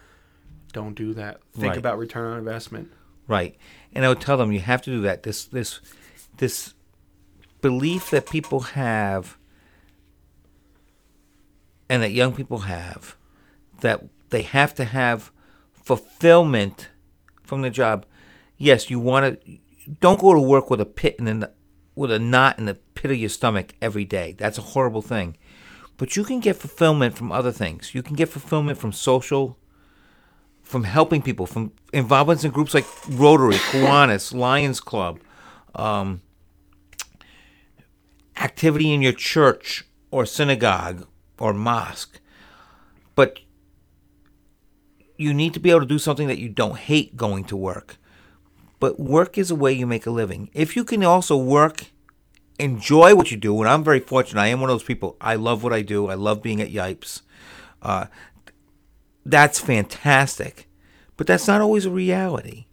Don't 0.73 0.95
do 0.95 1.13
that. 1.15 1.41
Think 1.53 1.67
Right. 1.71 1.77
about 1.79 1.99
return 1.99 2.33
on 2.33 2.39
investment. 2.39 2.91
Right. 3.29 3.57
And 3.93 4.05
I 4.05 4.09
would 4.09 4.21
tell 4.21 4.37
them 4.37 4.53
you 4.53 4.61
have 4.61 4.83
to 4.83 4.91
do 4.91 5.01
that. 5.03 5.23
This 5.25 5.45
this 5.45 5.81
this 6.39 6.75
belief 7.61 8.11
that 8.11 8.29
people 8.29 8.61
have 8.61 9.37
and 11.89 12.03
that 12.03 12.13
young 12.13 12.35
people 12.35 12.59
have 12.61 13.17
that 13.81 14.03
they 14.35 14.43
have 14.43 14.75
to 14.75 14.85
have 14.85 15.31
fulfillment 15.73 16.89
from 17.45 17.63
the 17.63 17.71
job. 17.71 18.05
Yes, 18.59 18.91
you 18.91 18.99
want 18.99 19.41
to 19.41 19.59
don't 20.01 20.21
go 20.21 20.35
to 20.35 20.41
work 20.41 20.71
with 20.71 20.81
a 20.81 20.87
pit 20.87 21.17
in 21.19 21.41
the 21.41 21.53
with 21.95 22.11
a 22.11 22.19
knot 22.19 22.59
in 22.59 22.65
the 22.65 22.75
pit 22.75 23.11
of 23.13 23.17
your 23.17 23.29
stomach 23.29 23.75
every 23.81 24.05
day. 24.05 24.35
That's 24.37 24.59
a 24.59 24.63
horrible 24.63 25.03
thing. 25.03 25.37
But 25.97 26.17
you 26.17 26.25
can 26.25 26.41
get 26.41 26.57
fulfillment 26.57 27.17
from 27.17 27.31
other 27.31 27.53
things. 27.53 27.95
You 27.95 28.03
can 28.03 28.17
get 28.17 28.29
fulfillment 28.29 28.79
from 28.79 28.93
social 28.93 29.57
from 30.63 30.85
helping 30.85 31.23
people, 31.23 31.47
from 31.47 31.73
involvements 31.93 32.43
in 32.43 32.51
groups 32.51 32.75
like 32.75 32.87
Rotary, 33.09 33.57
Kiwanis, 33.57 34.35
Lions 34.35 34.81
Club, 34.81 35.21
um, 35.75 36.23
activity 38.37 38.93
in 38.93 39.03
your 39.03 39.13
church 39.13 39.85
or 40.11 40.25
synagogue 40.25 41.07
or 41.39 41.53
mosque. 41.53 42.19
But 43.15 43.41
you 45.25 45.35
need 45.35 45.55
to 45.55 45.61
be 45.61 45.71
able 45.71 45.81
to 45.81 45.87
do 45.87 45.99
something 45.99 46.29
that 46.29 46.39
you 46.39 46.49
don't 46.49 46.77
hate 46.77 47.17
going 47.17 47.45
to 47.45 47.57
work. 47.57 47.97
But 48.79 49.01
work 49.01 49.39
is 49.39 49.51
a 49.51 49.55
way 49.55 49.73
you 49.73 49.87
make 49.87 50.07
a 50.07 50.11
living. 50.11 50.51
If 50.53 50.77
you 50.77 50.85
can 50.85 51.03
also 51.03 51.37
work, 51.37 51.87
enjoy 52.59 53.15
what 53.15 53.31
you 53.31 53.37
do, 53.37 53.59
and 53.61 53.69
I'm 53.69 53.83
very 53.83 54.01
fortunate. 54.01 54.41
I 54.41 54.49
am 54.49 54.61
one 54.61 54.71
of 54.71 54.75
those 54.75 54.87
people. 54.87 55.17
I 55.21 55.37
love 55.37 55.63
what 55.65 55.73
I 55.73 55.83
do. 55.83 56.09
I 56.09 56.15
love 56.15 56.43
being 56.43 56.61
at 56.61 56.71
Yipes. 56.71 57.23
Uh, 57.81 58.07
that's 59.25 59.59
fantastic. 59.59 60.69
But 61.17 61.27
that's 61.27 61.47
not 61.47 61.61
always 61.61 61.87
a 61.87 61.91
reality. 61.91 62.67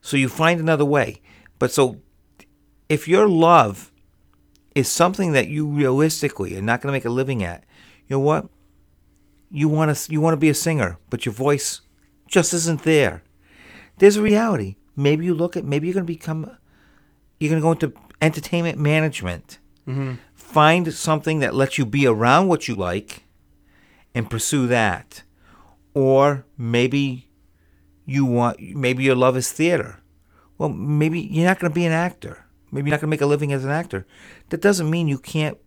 So 0.00 0.16
you 0.16 0.28
find 0.28 0.60
another 0.60 0.84
way. 0.84 1.20
But 1.58 1.72
so 1.72 2.00
if 2.88 3.06
your 3.06 3.28
love 3.28 3.92
is 4.74 4.90
something 4.90 5.32
that 5.32 5.48
you 5.48 5.66
realistically 5.66 6.56
are 6.56 6.62
not 6.62 6.80
going 6.80 6.92
to 6.92 6.96
make 6.96 7.04
a 7.04 7.10
living 7.10 7.44
at, 7.44 7.64
you 8.06 8.16
know 8.16 8.20
what? 8.20 8.48
You 9.52 9.68
want 9.68 9.94
to 9.94 10.12
you 10.12 10.20
want 10.20 10.32
to 10.32 10.38
be 10.38 10.48
a 10.48 10.54
singer, 10.54 10.98
but 11.10 11.26
your 11.26 11.34
voice 11.34 11.82
just 12.26 12.54
isn't 12.54 12.84
there. 12.84 13.22
There's 13.98 14.16
a 14.16 14.22
reality. 14.22 14.76
Maybe 14.96 15.26
you 15.26 15.34
look 15.34 15.56
at 15.56 15.64
maybe 15.64 15.86
you're 15.86 15.94
going 15.94 16.06
to 16.06 16.12
become 16.12 16.50
you're 17.38 17.50
going 17.50 17.60
to 17.60 17.62
go 17.62 17.72
into 17.72 17.92
entertainment 18.22 18.78
management. 18.78 19.58
Mm-hmm. 19.86 20.14
Find 20.34 20.92
something 20.92 21.40
that 21.40 21.54
lets 21.54 21.76
you 21.76 21.84
be 21.84 22.06
around 22.06 22.48
what 22.48 22.66
you 22.66 22.74
like 22.74 23.24
and 24.14 24.30
pursue 24.30 24.66
that. 24.68 25.22
Or 25.94 26.46
maybe 26.56 27.28
you 28.06 28.24
want 28.24 28.58
maybe 28.60 29.04
your 29.04 29.16
love 29.16 29.36
is 29.36 29.52
theater. 29.52 30.00
Well, 30.56 30.70
maybe 30.70 31.20
you're 31.20 31.46
not 31.46 31.58
going 31.58 31.70
to 31.70 31.74
be 31.74 31.84
an 31.84 31.92
actor. 31.92 32.46
Maybe 32.70 32.88
you're 32.88 32.94
not 32.94 33.00
going 33.02 33.10
to 33.10 33.14
make 33.16 33.20
a 33.20 33.26
living 33.26 33.52
as 33.52 33.64
an 33.64 33.70
actor. 33.70 34.06
That 34.48 34.62
doesn't 34.62 34.88
mean 34.88 35.08
you 35.08 35.18
can't 35.18 35.58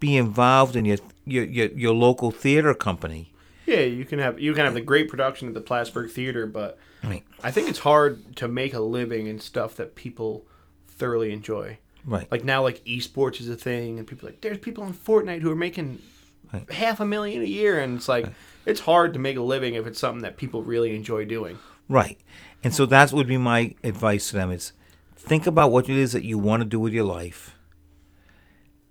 be 0.00 0.16
involved 0.16 0.74
in 0.76 0.84
your 0.84 0.98
your 1.24 1.44
your, 1.44 1.66
your 1.68 1.94
local 1.94 2.30
theater 2.30 2.74
company. 2.74 3.32
Yeah, 3.66 3.80
you 3.80 4.04
can 4.04 4.18
have 4.18 4.40
you 4.40 4.52
can 4.54 4.64
have 4.64 4.74
the 4.74 4.80
great 4.80 5.08
production 5.08 5.48
at 5.48 5.54
the 5.54 5.60
Plattsburgh 5.60 6.10
Theater, 6.10 6.46
but 6.46 6.78
Right. 7.02 7.24
I 7.42 7.50
think 7.50 7.68
it's 7.70 7.78
hard 7.78 8.36
to 8.36 8.48
make 8.48 8.74
a 8.74 8.80
living 8.80 9.26
in 9.26 9.40
stuff 9.40 9.74
that 9.76 9.94
people 9.94 10.44
thoroughly 10.86 11.32
enjoy. 11.32 11.78
Right. 12.04 12.30
Like 12.30 12.44
now, 12.44 12.62
like 12.62 12.84
esports 12.84 13.40
is 13.40 13.48
a 13.48 13.56
thing, 13.56 13.98
and 13.98 14.06
people 14.06 14.26
are 14.28 14.32
like 14.32 14.40
there's 14.40 14.58
people 14.58 14.84
on 14.84 14.92
Fortnite 14.92 15.40
who 15.42 15.50
are 15.50 15.56
making 15.56 16.00
Right. 16.52 16.68
half 16.72 16.98
a 16.98 17.06
million 17.06 17.42
a 17.42 17.46
year, 17.46 17.78
and 17.78 17.96
it's 17.96 18.08
like 18.08 18.26
it's 18.66 18.80
hard 18.80 19.12
to 19.12 19.18
make 19.20 19.36
a 19.36 19.40
living 19.42 19.74
if 19.74 19.86
it's 19.86 20.00
something 20.00 20.22
that 20.22 20.36
people 20.36 20.62
really 20.64 20.96
enjoy 20.96 21.24
doing. 21.24 21.58
Right. 21.88 22.18
And 22.64 22.74
so 22.74 22.86
that 22.86 23.12
would 23.12 23.28
be 23.28 23.36
my 23.36 23.74
advice 23.84 24.30
to 24.30 24.36
them 24.36 24.50
is 24.50 24.72
think 25.16 25.46
about 25.46 25.70
what 25.70 25.88
it 25.88 25.96
is 25.96 26.12
that 26.12 26.24
you 26.24 26.38
want 26.38 26.62
to 26.62 26.68
do 26.68 26.80
with 26.80 26.92
your 26.92 27.04
life 27.04 27.56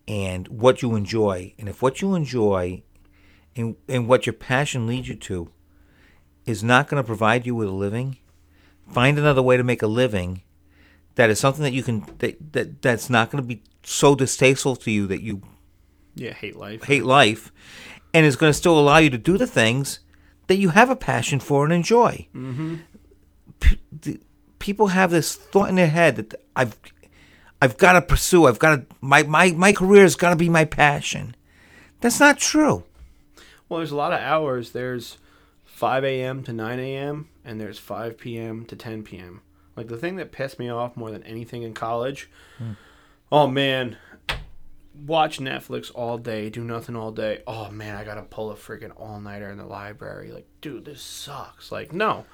and 0.10 0.48
what 0.48 0.82
you 0.82 0.96
enjoy. 0.96 1.54
And 1.60 1.70
if 1.70 1.82
what 1.82 2.02
you 2.02 2.16
enjoy 2.16 2.84
and, 3.56 3.76
and 3.88 4.08
what 4.08 4.26
your 4.26 4.34
passion 4.34 4.88
leads 4.88 5.08
you 5.08 5.16
to 5.16 5.52
is 6.46 6.64
not 6.64 6.88
going 6.90 7.02
to 7.02 7.06
provide 7.08 7.46
you 7.46 7.54
with 7.56 7.68
a 7.70 7.72
living, 7.72 8.18
find 8.92 9.18
another 9.20 9.42
way 9.44 9.56
to 9.56 9.64
make 9.64 9.82
a 9.84 9.88
living 9.88 10.42
that 11.16 11.30
is 11.30 11.40
something 11.40 11.64
that 11.64 11.74
you 11.74 11.84
can 11.84 12.06
that, 12.20 12.54
that 12.54 12.82
that's 12.82 13.10
not 13.10 13.30
going 13.30 13.42
to 13.44 13.48
be 13.48 13.62
so 13.84 14.16
distasteful 14.16 14.76
to 14.76 14.90
you 14.92 15.06
that 15.08 15.22
you 15.22 15.42
Yeah, 16.16 16.34
hate 16.34 16.56
life. 16.56 16.84
hate 16.86 17.04
life 17.06 17.52
and 18.14 18.26
is 18.26 18.36
going 18.36 18.50
to 18.50 18.58
still 18.58 18.80
allow 18.80 18.98
you 18.98 19.10
to 19.12 19.18
do 19.18 19.38
the 19.38 19.46
things 19.48 20.00
that 20.48 20.58
you 20.58 20.70
have 20.70 20.90
a 20.90 20.96
passion 20.96 21.40
for 21.40 21.64
and 21.64 21.72
enjoy. 21.74 22.28
Mm-hmm. 22.34 22.76
P- 23.60 24.20
people 24.58 24.88
have 24.88 25.12
this 25.12 25.36
thought 25.36 25.70
in 25.70 25.76
their 25.76 25.88
head 25.90 26.16
that 26.16 26.34
I've 26.56 26.78
I've 27.62 27.78
got 27.78 27.94
to 27.94 28.02
pursue. 28.02 28.46
I've 28.46 28.60
got 28.60 28.76
to 28.76 28.96
my 29.02 29.24
my 29.24 29.52
my 29.52 29.74
career 29.74 30.04
has 30.04 30.16
got 30.16 30.30
to 30.30 30.36
be 30.36 30.50
my 30.50 30.66
passion. 30.66 31.36
That's 32.02 32.20
not 32.20 32.38
true. 32.38 32.84
Well, 33.68 33.80
there's 33.80 33.92
a 33.92 33.96
lot 33.96 34.14
of 34.14 34.20
hours. 34.20 34.72
There's 34.72 35.18
5 35.66 36.04
a.m. 36.04 36.44
to 36.44 36.54
9 36.54 36.80
a.m. 36.80 37.30
and 37.46 37.60
there's 37.60 37.78
5 37.78 38.18
p.m. 38.18 38.66
to 38.66 38.76
10 38.76 39.04
p.m. 39.04 39.42
Like 39.76 39.88
the 39.88 39.98
thing 39.98 40.16
that 40.16 40.32
pissed 40.32 40.60
me 40.60 40.70
off 40.70 40.98
more 40.98 41.12
than 41.12 41.24
anything 41.24 41.64
in 41.64 41.74
college. 41.74 42.30
Hmm. 42.58 42.72
Oh 43.32 43.48
man, 43.48 43.98
watch 45.06 45.40
Netflix 45.40 45.92
all 45.94 46.18
day, 46.18 46.50
do 46.50 46.64
nothing 46.64 46.96
all 46.96 47.12
day. 47.12 47.44
Oh 47.46 47.70
man, 47.70 47.96
I 47.96 48.04
gotta 48.04 48.24
pull 48.24 48.52
a 48.52 48.56
freaking 48.56 48.92
all 48.98 49.20
nighter 49.22 49.50
in 49.50 49.58
the 49.58 49.66
library. 49.66 50.32
Like, 50.32 50.48
dude, 50.62 50.86
this 50.86 51.02
sucks. 51.02 51.72
Like, 51.72 51.94
no, 51.94 52.26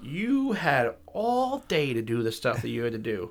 you 0.00 0.52
had 0.52 0.94
all 1.06 1.58
day 1.68 1.94
to 1.94 2.02
do 2.02 2.22
the 2.22 2.32
stuff 2.32 2.62
that 2.62 2.68
you 2.68 2.82
had 2.82 2.92
to 2.92 2.98
do. 2.98 3.30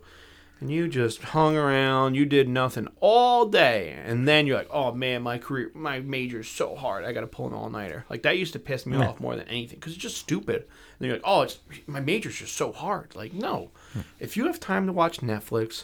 And 0.64 0.72
you 0.72 0.88
just 0.88 1.22
hung 1.22 1.58
around, 1.58 2.16
you 2.16 2.26
did 2.26 2.48
nothing 2.48 2.88
all 3.02 3.48
day, 3.48 4.02
and 4.06 4.26
then 4.26 4.48
you're 4.48 4.56
like, 4.56 4.70
"Oh 4.72 4.94
man, 4.94 5.22
my 5.22 5.38
career, 5.38 5.70
my 5.74 6.00
major's 6.00 6.48
so 6.48 6.74
hard. 6.74 7.04
I 7.04 7.12
got 7.12 7.20
to 7.20 7.28
pull 7.28 7.48
an 7.48 7.54
all-nighter." 7.54 8.06
Like 8.10 8.22
that 8.22 8.38
used 8.38 8.54
to 8.54 8.60
piss 8.60 8.86
me 8.86 8.96
off 8.96 9.20
more 9.20 9.36
than 9.36 9.46
anything 9.50 9.78
because 9.78 9.92
it's 9.92 10.02
just 10.02 10.16
stupid. 10.16 10.56
And 10.56 10.66
then 11.00 11.10
you're 11.10 11.18
like, 11.18 11.26
"Oh, 11.26 11.42
it's 11.42 11.60
my 11.86 12.00
major's 12.00 12.38
just 12.38 12.56
so 12.56 12.72
hard." 12.72 13.14
Like, 13.14 13.34
no, 13.34 13.72
hmm. 13.92 14.04
if 14.22 14.38
you 14.38 14.46
have 14.46 14.58
time 14.58 14.86
to 14.86 14.94
watch 14.94 15.20
Netflix, 15.20 15.84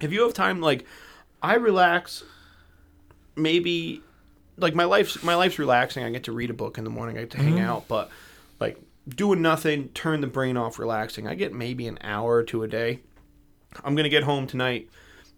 if 0.00 0.10
you 0.10 0.22
have 0.22 0.32
time, 0.32 0.62
like, 0.62 0.86
I 1.42 1.56
relax. 1.56 2.24
Maybe, 3.36 4.00
like 4.56 4.74
my 4.74 4.84
life's 4.84 5.22
my 5.22 5.34
life's 5.34 5.58
relaxing. 5.58 6.02
I 6.02 6.08
get 6.08 6.24
to 6.24 6.32
read 6.32 6.48
a 6.48 6.54
book 6.54 6.78
in 6.78 6.84
the 6.84 6.90
morning. 6.90 7.18
I 7.18 7.20
get 7.20 7.30
to 7.32 7.36
hang 7.36 7.56
mm-hmm. 7.56 7.64
out, 7.66 7.88
but 7.88 8.10
like 8.58 8.80
doing 9.06 9.42
nothing, 9.42 9.88
turn 9.90 10.22
the 10.22 10.26
brain 10.26 10.56
off, 10.56 10.78
relaxing. 10.78 11.26
I 11.26 11.34
get 11.34 11.52
maybe 11.52 11.86
an 11.86 11.98
hour 12.00 12.36
or 12.36 12.42
two 12.42 12.62
a 12.62 12.68
day. 12.68 13.00
I'm 13.84 13.94
gonna 13.94 14.08
get 14.08 14.24
home 14.24 14.46
tonight, 14.46 14.88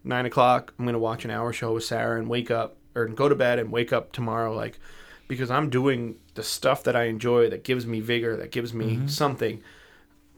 nine 0.03 0.25
o'clock. 0.25 0.73
I'm 0.77 0.85
gonna 0.85 0.99
watch 0.99 1.25
an 1.25 1.31
hour 1.31 1.53
show 1.53 1.73
with 1.73 1.83
Sarah 1.83 2.19
and 2.19 2.27
wake 2.27 2.51
up 2.51 2.77
or 2.95 3.07
go 3.07 3.29
to 3.29 3.35
bed 3.35 3.59
and 3.59 3.71
wake 3.71 3.93
up 3.93 4.11
tomorrow, 4.11 4.53
like 4.55 4.79
because 5.27 5.49
I'm 5.49 5.69
doing 5.69 6.17
the 6.33 6.43
stuff 6.43 6.83
that 6.83 6.95
I 6.95 7.03
enjoy 7.05 7.49
that 7.51 7.63
gives 7.63 7.85
me 7.85 8.01
vigor, 8.01 8.35
that 8.35 8.51
gives 8.51 8.73
me 8.73 8.97
mm-hmm. 8.97 9.07
something. 9.07 9.63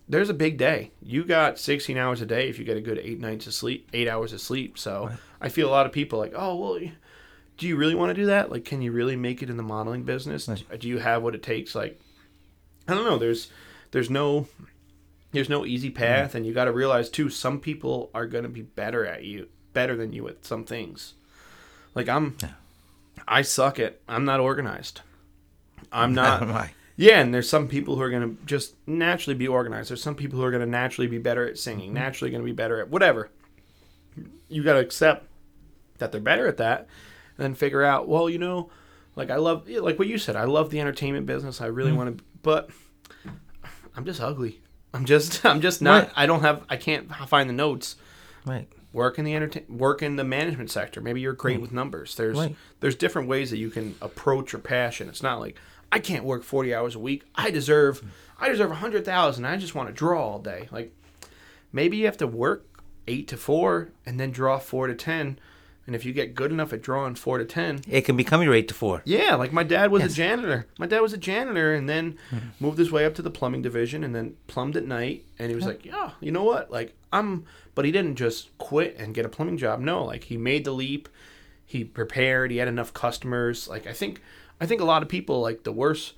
There's 0.07 0.29
a 0.29 0.35
big 0.35 0.57
day. 0.57 0.91
You 1.01 1.23
got 1.23 1.57
16 1.57 1.97
hours 1.97 2.21
a 2.21 2.27
day 2.27 2.47
if 2.47 2.59
you 2.59 2.65
get 2.65 2.77
a 2.77 2.81
good 2.81 2.99
eight 2.99 3.19
nights 3.19 3.47
of 3.47 3.55
sleep, 3.55 3.89
eight 3.93 4.07
hours 4.07 4.33
of 4.33 4.41
sleep. 4.41 4.77
So 4.77 5.09
I 5.41 5.49
feel 5.49 5.67
a 5.67 5.71
lot 5.71 5.87
of 5.87 5.91
people 5.91 6.19
like, 6.19 6.33
oh 6.35 6.55
well, 6.57 6.79
do 7.57 7.67
you 7.67 7.75
really 7.75 7.95
want 7.95 8.11
to 8.11 8.13
do 8.13 8.27
that? 8.27 8.51
Like, 8.51 8.65
can 8.65 8.81
you 8.81 8.91
really 8.91 9.15
make 9.15 9.41
it 9.41 9.49
in 9.49 9.57
the 9.57 9.63
modeling 9.63 10.03
business? 10.03 10.45
Do 10.45 10.87
you 10.87 10.99
have 10.99 11.23
what 11.23 11.33
it 11.33 11.41
takes? 11.41 11.73
Like, 11.73 11.99
I 12.87 12.93
don't 12.93 13.05
know. 13.05 13.17
There's 13.17 13.49
there's 13.91 14.09
no 14.09 14.47
there's 15.33 15.49
no 15.49 15.65
easy 15.65 15.89
mm. 15.89 15.95
path 15.95 16.35
and 16.35 16.45
you 16.45 16.53
got 16.53 16.65
to 16.65 16.71
realize 16.71 17.09
too 17.09 17.29
some 17.29 17.59
people 17.59 18.09
are 18.13 18.25
going 18.25 18.43
to 18.43 18.49
be 18.49 18.61
better 18.61 19.05
at 19.05 19.23
you 19.23 19.49
better 19.73 19.95
than 19.95 20.13
you 20.13 20.27
at 20.27 20.45
some 20.45 20.63
things. 20.63 21.13
Like 21.95 22.07
i'm 22.07 22.37
i 23.27 23.41
suck 23.41 23.79
at 23.79 23.99
i'm 24.07 24.25
not 24.25 24.39
organized. 24.39 25.01
I'm 25.91 26.13
not 26.15 26.69
yeah 26.95 27.19
and 27.19 27.33
there's 27.33 27.49
some 27.49 27.67
people 27.67 27.95
who 27.95 28.01
are 28.01 28.09
going 28.09 28.37
to 28.37 28.45
just 28.45 28.75
naturally 28.87 29.35
be 29.35 29.47
organized. 29.47 29.89
There's 29.89 30.03
some 30.03 30.15
people 30.15 30.39
who 30.39 30.45
are 30.45 30.51
going 30.51 30.61
to 30.61 30.69
naturally 30.69 31.07
be 31.07 31.17
better 31.17 31.47
at 31.47 31.59
singing 31.59 31.87
mm-hmm. 31.87 31.95
naturally 31.95 32.31
going 32.31 32.41
to 32.43 32.45
be 32.45 32.53
better 32.55 32.79
at 32.79 32.89
whatever. 32.89 33.29
You 34.47 34.63
got 34.63 34.73
to 34.73 34.79
accept 34.79 35.27
that 35.97 36.11
they're 36.11 36.21
better 36.21 36.47
at 36.47 36.57
that 36.57 36.87
and 37.37 37.43
then 37.43 37.55
figure 37.55 37.83
out 37.83 38.07
well 38.07 38.29
you 38.29 38.37
know 38.37 38.69
like 39.15 39.29
i 39.29 39.35
love 39.35 39.67
like 39.69 39.97
what 39.97 40.07
you 40.07 40.17
said 40.17 40.35
i 40.35 40.43
love 40.43 40.69
the 40.69 40.79
entertainment 40.79 41.25
business 41.25 41.61
i 41.61 41.65
really 41.65 41.91
mm. 41.91 41.97
want 41.97 42.17
to 42.17 42.23
but 42.41 42.69
i'm 43.95 44.05
just 44.05 44.21
ugly 44.21 44.59
i'm 44.93 45.05
just 45.05 45.45
i'm 45.51 45.61
just 45.61 45.81
not 45.81 46.03
Right. 46.05 46.13
i 46.15 46.25
don't 46.25 46.41
have 46.41 46.63
i 46.69 46.77
can't 46.77 47.13
find 47.27 47.49
the 47.49 47.53
notes. 47.53 47.95
Right. 48.45 48.67
work 48.91 49.17
in 49.17 49.25
the 49.25 49.35
entertain 49.35 49.63
work 49.69 50.01
in 50.01 50.17
the 50.17 50.23
management 50.23 50.69
sector. 50.69 50.99
Maybe 51.01 51.21
you're 51.21 51.33
great 51.33 51.61
with 51.61 51.71
numbers. 51.71 52.15
There's 52.15 52.37
Right. 52.37 52.55
there's 52.81 52.95
different 52.95 53.27
ways 53.29 53.49
that 53.51 53.57
you 53.57 53.69
can 53.69 53.95
approach 54.01 54.51
your 54.53 54.59
passion. 54.61 55.07
It's 55.09 55.23
not 55.23 55.39
like 55.39 55.57
i 55.91 55.99
can't 55.99 56.25
work 56.25 56.43
40 56.43 56.73
hours 56.75 56.95
a 56.95 56.99
week. 56.99 57.23
I 57.35 57.51
deserve 57.51 58.03
i 58.39 58.49
deserve 58.49 58.71
a 58.71 58.75
100000 58.75 59.45
i 59.45 59.55
just 59.57 59.75
want 59.75 59.87
to 59.89 59.93
draw 59.93 60.21
all 60.21 60.39
day. 60.39 60.67
Like 60.71 60.93
maybe 61.71 61.97
you 61.97 62.05
have 62.05 62.17
to 62.17 62.27
work 62.27 62.65
8 63.07 63.27
to 63.29 63.37
4 63.37 63.89
and 64.05 64.19
then 64.19 64.31
draw 64.31 64.59
4 64.59 64.87
to 64.87 64.95
10 64.95 65.39
and 65.85 65.95
if 65.95 66.05
you 66.05 66.13
get 66.13 66.33
good 66.33 66.51
enough 66.51 66.71
at 66.71 66.81
drawing 66.81 67.15
4 67.15 67.39
to 67.39 67.45
10 67.45 67.81
It 67.89 68.01
can 68.01 68.15
become 68.15 68.41
your 68.41 68.53
eight 68.53 68.67
to 68.69 68.73
four. 68.73 69.01
yeah, 69.05 69.35
like 69.35 69.51
my 69.51 69.63
dad 69.63 69.91
was 69.91 70.01
Yes. 70.03 70.13
a 70.13 70.15
janitor. 70.15 70.67
My 70.79 70.87
dad 70.87 71.01
was 71.01 71.13
a 71.13 71.17
janitor 71.17 71.73
and 71.73 71.89
then 71.89 72.17
mm-hmm. 72.31 72.47
moved 72.59 72.77
his 72.77 72.91
way 72.91 73.05
up 73.05 73.15
to 73.15 73.21
the 73.21 73.31
plumbing 73.31 73.61
division 73.61 74.03
and 74.03 74.15
then 74.15 74.35
plumbed 74.47 74.77
at 74.77 74.85
night. 74.85 75.25
And 75.39 75.49
he 75.49 75.55
was 75.55 75.65
like, 75.65 75.85
yeah, 75.85 76.11
you 76.21 76.31
know 76.31 76.43
what? 76.43 76.71
Like, 76.71 76.93
I'm, 77.11 77.45
but 77.75 77.85
he 77.85 77.91
didn't 77.91 78.15
just 78.15 78.57
quit 78.57 78.95
and 78.97 79.13
get 79.13 79.25
a 79.25 79.29
plumbing 79.29 79.57
job. 79.57 79.79
No, 79.79 80.03
like, 80.05 80.25
he 80.25 80.37
made 80.37 80.63
the 80.63 80.71
leap. 80.71 81.09
He 81.65 81.83
prepared. 81.83 82.51
He 82.51 82.57
had 82.57 82.67
enough 82.67 82.93
customers. 82.93 83.67
Like, 83.67 83.85
I 83.87 83.93
think, 83.93 84.21
I 84.61 84.65
think 84.65 84.79
a 84.79 84.85
lot 84.85 85.01
of 85.03 85.09
people, 85.09 85.41
like, 85.41 85.63
the 85.63 85.71
worst, 85.71 86.13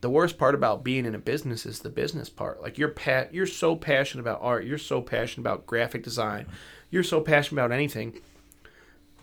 the 0.00 0.10
worst 0.10 0.38
part 0.38 0.54
about 0.54 0.82
being 0.84 1.04
in 1.04 1.14
a 1.14 1.18
business 1.18 1.66
is 1.66 1.80
the 1.80 1.90
business 1.90 2.30
part. 2.30 2.62
Like, 2.62 2.78
you're 2.78 2.88
pat, 2.88 3.34
you're 3.34 3.46
so 3.46 3.76
passionate 3.76 4.22
about 4.22 4.40
art. 4.42 4.64
You're 4.64 4.78
so 4.78 5.00
passionate 5.00 5.42
about 5.42 5.66
graphic 5.66 6.02
design. 6.02 6.46
You're 6.90 7.02
so 7.02 7.20
passionate 7.20 7.60
about 7.60 7.72
anything 7.72 8.20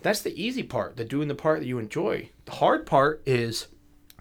that's 0.01 0.21
the 0.21 0.41
easy 0.41 0.63
part, 0.63 0.97
the 0.97 1.05
doing 1.05 1.27
the 1.27 1.35
part 1.35 1.59
that 1.59 1.67
you 1.67 1.80
enjoy. 1.80 2.30
The 2.45 2.53
hard 2.53 2.85
part 2.85 3.21
is 3.26 3.67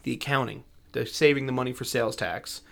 the 0.02 0.12
accounting, 0.12 0.64
the 0.92 1.06
saving 1.06 1.46
the 1.46 1.52
money 1.52 1.72
for 1.72 1.84
sales 1.84 2.16
tax. 2.16 2.62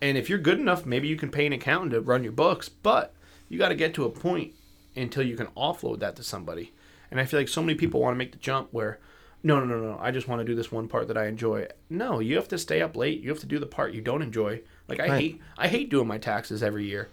And 0.00 0.18
if 0.18 0.28
you're 0.28 0.38
good 0.38 0.58
enough, 0.58 0.84
maybe 0.84 1.08
you 1.08 1.16
can 1.16 1.30
pay 1.30 1.46
an 1.46 1.52
accountant 1.52 1.92
to 1.92 2.00
run 2.00 2.22
your 2.22 2.32
books, 2.32 2.68
but 2.68 3.14
you 3.48 3.58
got 3.58 3.68
to 3.70 3.74
get 3.74 3.94
to 3.94 4.04
a 4.04 4.10
point 4.10 4.52
until 4.96 5.22
you 5.22 5.36
can 5.36 5.46
offload 5.48 6.00
that 6.00 6.16
to 6.16 6.22
somebody. 6.22 6.72
And 7.10 7.20
I 7.20 7.24
feel 7.24 7.40
like 7.40 7.48
so 7.48 7.62
many 7.62 7.74
people 7.76 8.00
want 8.00 8.14
to 8.14 8.18
make 8.18 8.32
the 8.32 8.38
jump 8.38 8.68
where, 8.72 8.98
no, 9.42 9.60
no, 9.60 9.66
no, 9.66 9.78
no, 9.92 9.98
I 10.00 10.10
just 10.10 10.28
want 10.28 10.40
to 10.40 10.44
do 10.44 10.54
this 10.54 10.72
one 10.72 10.88
part 10.88 11.08
that 11.08 11.16
I 11.16 11.26
enjoy. 11.26 11.66
No, 11.90 12.18
you 12.18 12.36
have 12.36 12.48
to 12.48 12.58
stay 12.58 12.82
up 12.82 12.96
late. 12.96 13.20
You 13.20 13.30
have 13.30 13.40
to 13.40 13.46
do 13.46 13.58
the 13.58 13.66
part 13.66 13.92
you 13.94 14.00
don't 14.00 14.22
enjoy. 14.22 14.60
Like 14.88 15.00
I 15.00 15.08
Right. 15.08 15.20
hate, 15.20 15.40
I 15.56 15.68
hate 15.68 15.90
doing 15.90 16.08
my 16.08 16.18
taxes 16.18 16.62
every 16.62 16.86
year, 16.86 17.08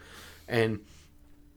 and 0.47 0.79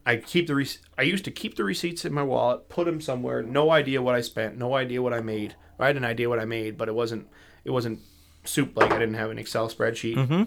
I 0.05 0.17
keep 0.17 0.47
the 0.47 0.55
rec- 0.55 0.77
I 0.97 1.01
used 1.01 1.25
to 1.25 1.31
keep 1.31 1.55
the 1.55 1.63
receipts 1.63 2.05
in 2.05 2.13
my 2.13 2.23
wallet, 2.23 2.69
put 2.69 2.85
them 2.85 3.01
somewhere. 3.01 3.41
No 3.41 3.71
idea 3.71 4.01
what 4.01 4.15
I 4.15 4.21
spent, 4.21 4.57
no 4.57 4.75
idea 4.75 5.01
what 5.01 5.13
I 5.13 5.21
made. 5.21 5.55
I 5.79 5.87
had 5.87 5.97
an 5.97 6.05
idea 6.05 6.29
what 6.29 6.39
I 6.39 6.45
made, 6.45 6.77
but 6.77 6.87
it 6.87 6.95
wasn't 6.95 7.27
it 7.63 7.71
wasn't 7.71 7.99
soup 8.43 8.77
like 8.77 8.91
I 8.91 8.99
didn't 8.99 9.15
have 9.15 9.31
an 9.31 9.39
Excel 9.39 9.67
spreadsheet. 9.69 10.15
Mm-hmm. 10.15 10.43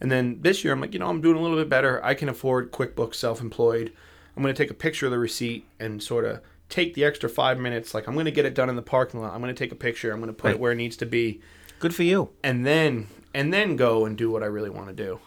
And 0.00 0.12
then 0.12 0.38
this 0.42 0.62
year 0.62 0.72
I'm 0.74 0.80
like, 0.80 0.92
you 0.92 0.98
know, 0.98 1.08
I'm 1.08 1.22
doing 1.22 1.36
a 1.38 1.40
little 1.40 1.56
bit 1.56 1.70
better. 1.70 2.04
I 2.04 2.12
can 2.14 2.28
afford 2.28 2.70
QuickBooks 2.70 3.14
self-employed. 3.14 3.92
I'm 4.36 4.42
going 4.42 4.54
to 4.54 4.62
take 4.62 4.70
a 4.70 4.74
picture 4.74 5.06
of 5.06 5.12
the 5.12 5.18
receipt 5.18 5.66
and 5.80 6.02
sort 6.02 6.26
of 6.26 6.40
take 6.68 6.92
the 6.92 7.04
extra 7.04 7.30
5 7.30 7.58
minutes 7.58 7.94
like 7.94 8.06
I'm 8.06 8.12
going 8.12 8.26
to 8.26 8.30
get 8.30 8.44
it 8.44 8.54
done 8.54 8.68
in 8.68 8.76
the 8.76 8.82
parking 8.82 9.20
lot. 9.20 9.32
I'm 9.32 9.40
going 9.40 9.54
to 9.54 9.58
take 9.58 9.72
a 9.72 9.76
picture. 9.76 10.12
I'm 10.12 10.18
going 10.20 10.28
to 10.28 10.34
put 10.34 10.50
it 10.50 10.60
where 10.60 10.72
it 10.72 10.76
needs 10.76 10.96
to 10.98 11.06
be 11.06 11.40
Good 11.78 11.94
for 11.94 12.02
you. 12.02 12.28
and 12.44 12.66
then 12.66 13.06
and 13.32 13.52
then 13.52 13.76
go 13.76 14.04
and 14.04 14.16
do 14.16 14.30
what 14.30 14.42
I 14.42 14.46
really 14.46 14.70
want 14.70 14.88
to 14.88 14.94
do. 14.94 15.18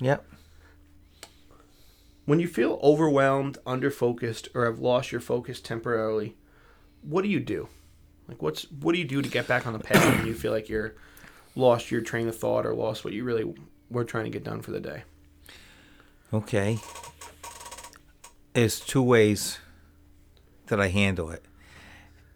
Yep. 0.00 0.24
When 2.26 2.40
you 2.40 2.48
feel 2.48 2.78
overwhelmed, 2.82 3.58
underfocused, 3.66 4.48
or 4.54 4.66
have 4.66 4.78
lost 4.78 5.10
your 5.10 5.20
focus 5.20 5.60
temporarily, 5.60 6.36
what 7.02 7.22
do 7.22 7.28
you 7.28 7.40
do? 7.40 7.68
Like, 8.28 8.42
what's 8.42 8.70
what 8.70 8.92
do 8.92 8.98
you 8.98 9.04
do 9.04 9.22
to 9.22 9.28
get 9.28 9.48
back 9.48 9.66
on 9.66 9.72
the 9.72 9.78
path 9.78 10.18
when 10.18 10.26
you 10.26 10.34
feel 10.34 10.52
like 10.52 10.68
you're 10.68 10.94
lost 11.56 11.90
your 11.90 12.00
train 12.00 12.28
of 12.28 12.36
thought 12.36 12.64
or 12.64 12.74
lost 12.74 13.04
what 13.04 13.12
you 13.12 13.24
really 13.24 13.52
were 13.90 14.04
trying 14.04 14.24
to 14.24 14.30
get 14.30 14.44
done 14.44 14.62
for 14.62 14.70
the 14.70 14.80
day? 14.80 15.02
Okay. 16.32 16.78
There's 18.52 18.78
two 18.78 19.02
ways 19.02 19.58
that 20.66 20.80
I 20.80 20.88
handle 20.88 21.30
it. 21.30 21.44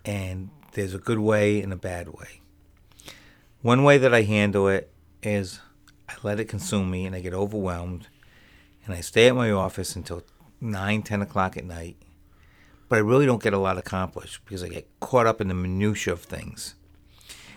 And 0.04 0.50
there's 0.72 0.94
a 0.94 0.98
good 0.98 1.18
way 1.18 1.62
and 1.62 1.72
a 1.72 1.76
bad 1.76 2.08
way. 2.08 2.40
One 3.62 3.84
way 3.84 3.98
that 3.98 4.12
I 4.12 4.22
handle 4.22 4.68
it 4.68 4.92
is 5.22 5.60
I 6.08 6.14
let 6.22 6.40
it 6.40 6.46
consume 6.46 6.90
me 6.90 7.06
and 7.06 7.14
I 7.14 7.20
get 7.20 7.32
overwhelmed 7.32 8.08
and 8.84 8.94
I 8.94 9.00
stay 9.00 9.28
at 9.28 9.34
my 9.34 9.50
office 9.50 9.96
until 9.96 10.22
9, 10.60 11.02
10 11.02 11.22
o'clock 11.22 11.56
at 11.56 11.64
night. 11.64 11.96
But 12.88 12.96
I 12.96 13.00
really 13.00 13.26
don't 13.26 13.42
get 13.42 13.52
a 13.54 13.58
lot 13.58 13.78
accomplished 13.78 14.44
because 14.44 14.62
I 14.62 14.68
get 14.68 14.88
caught 15.00 15.26
up 15.26 15.40
in 15.40 15.48
the 15.48 15.54
minutia 15.54 16.12
of 16.12 16.20
things. 16.20 16.74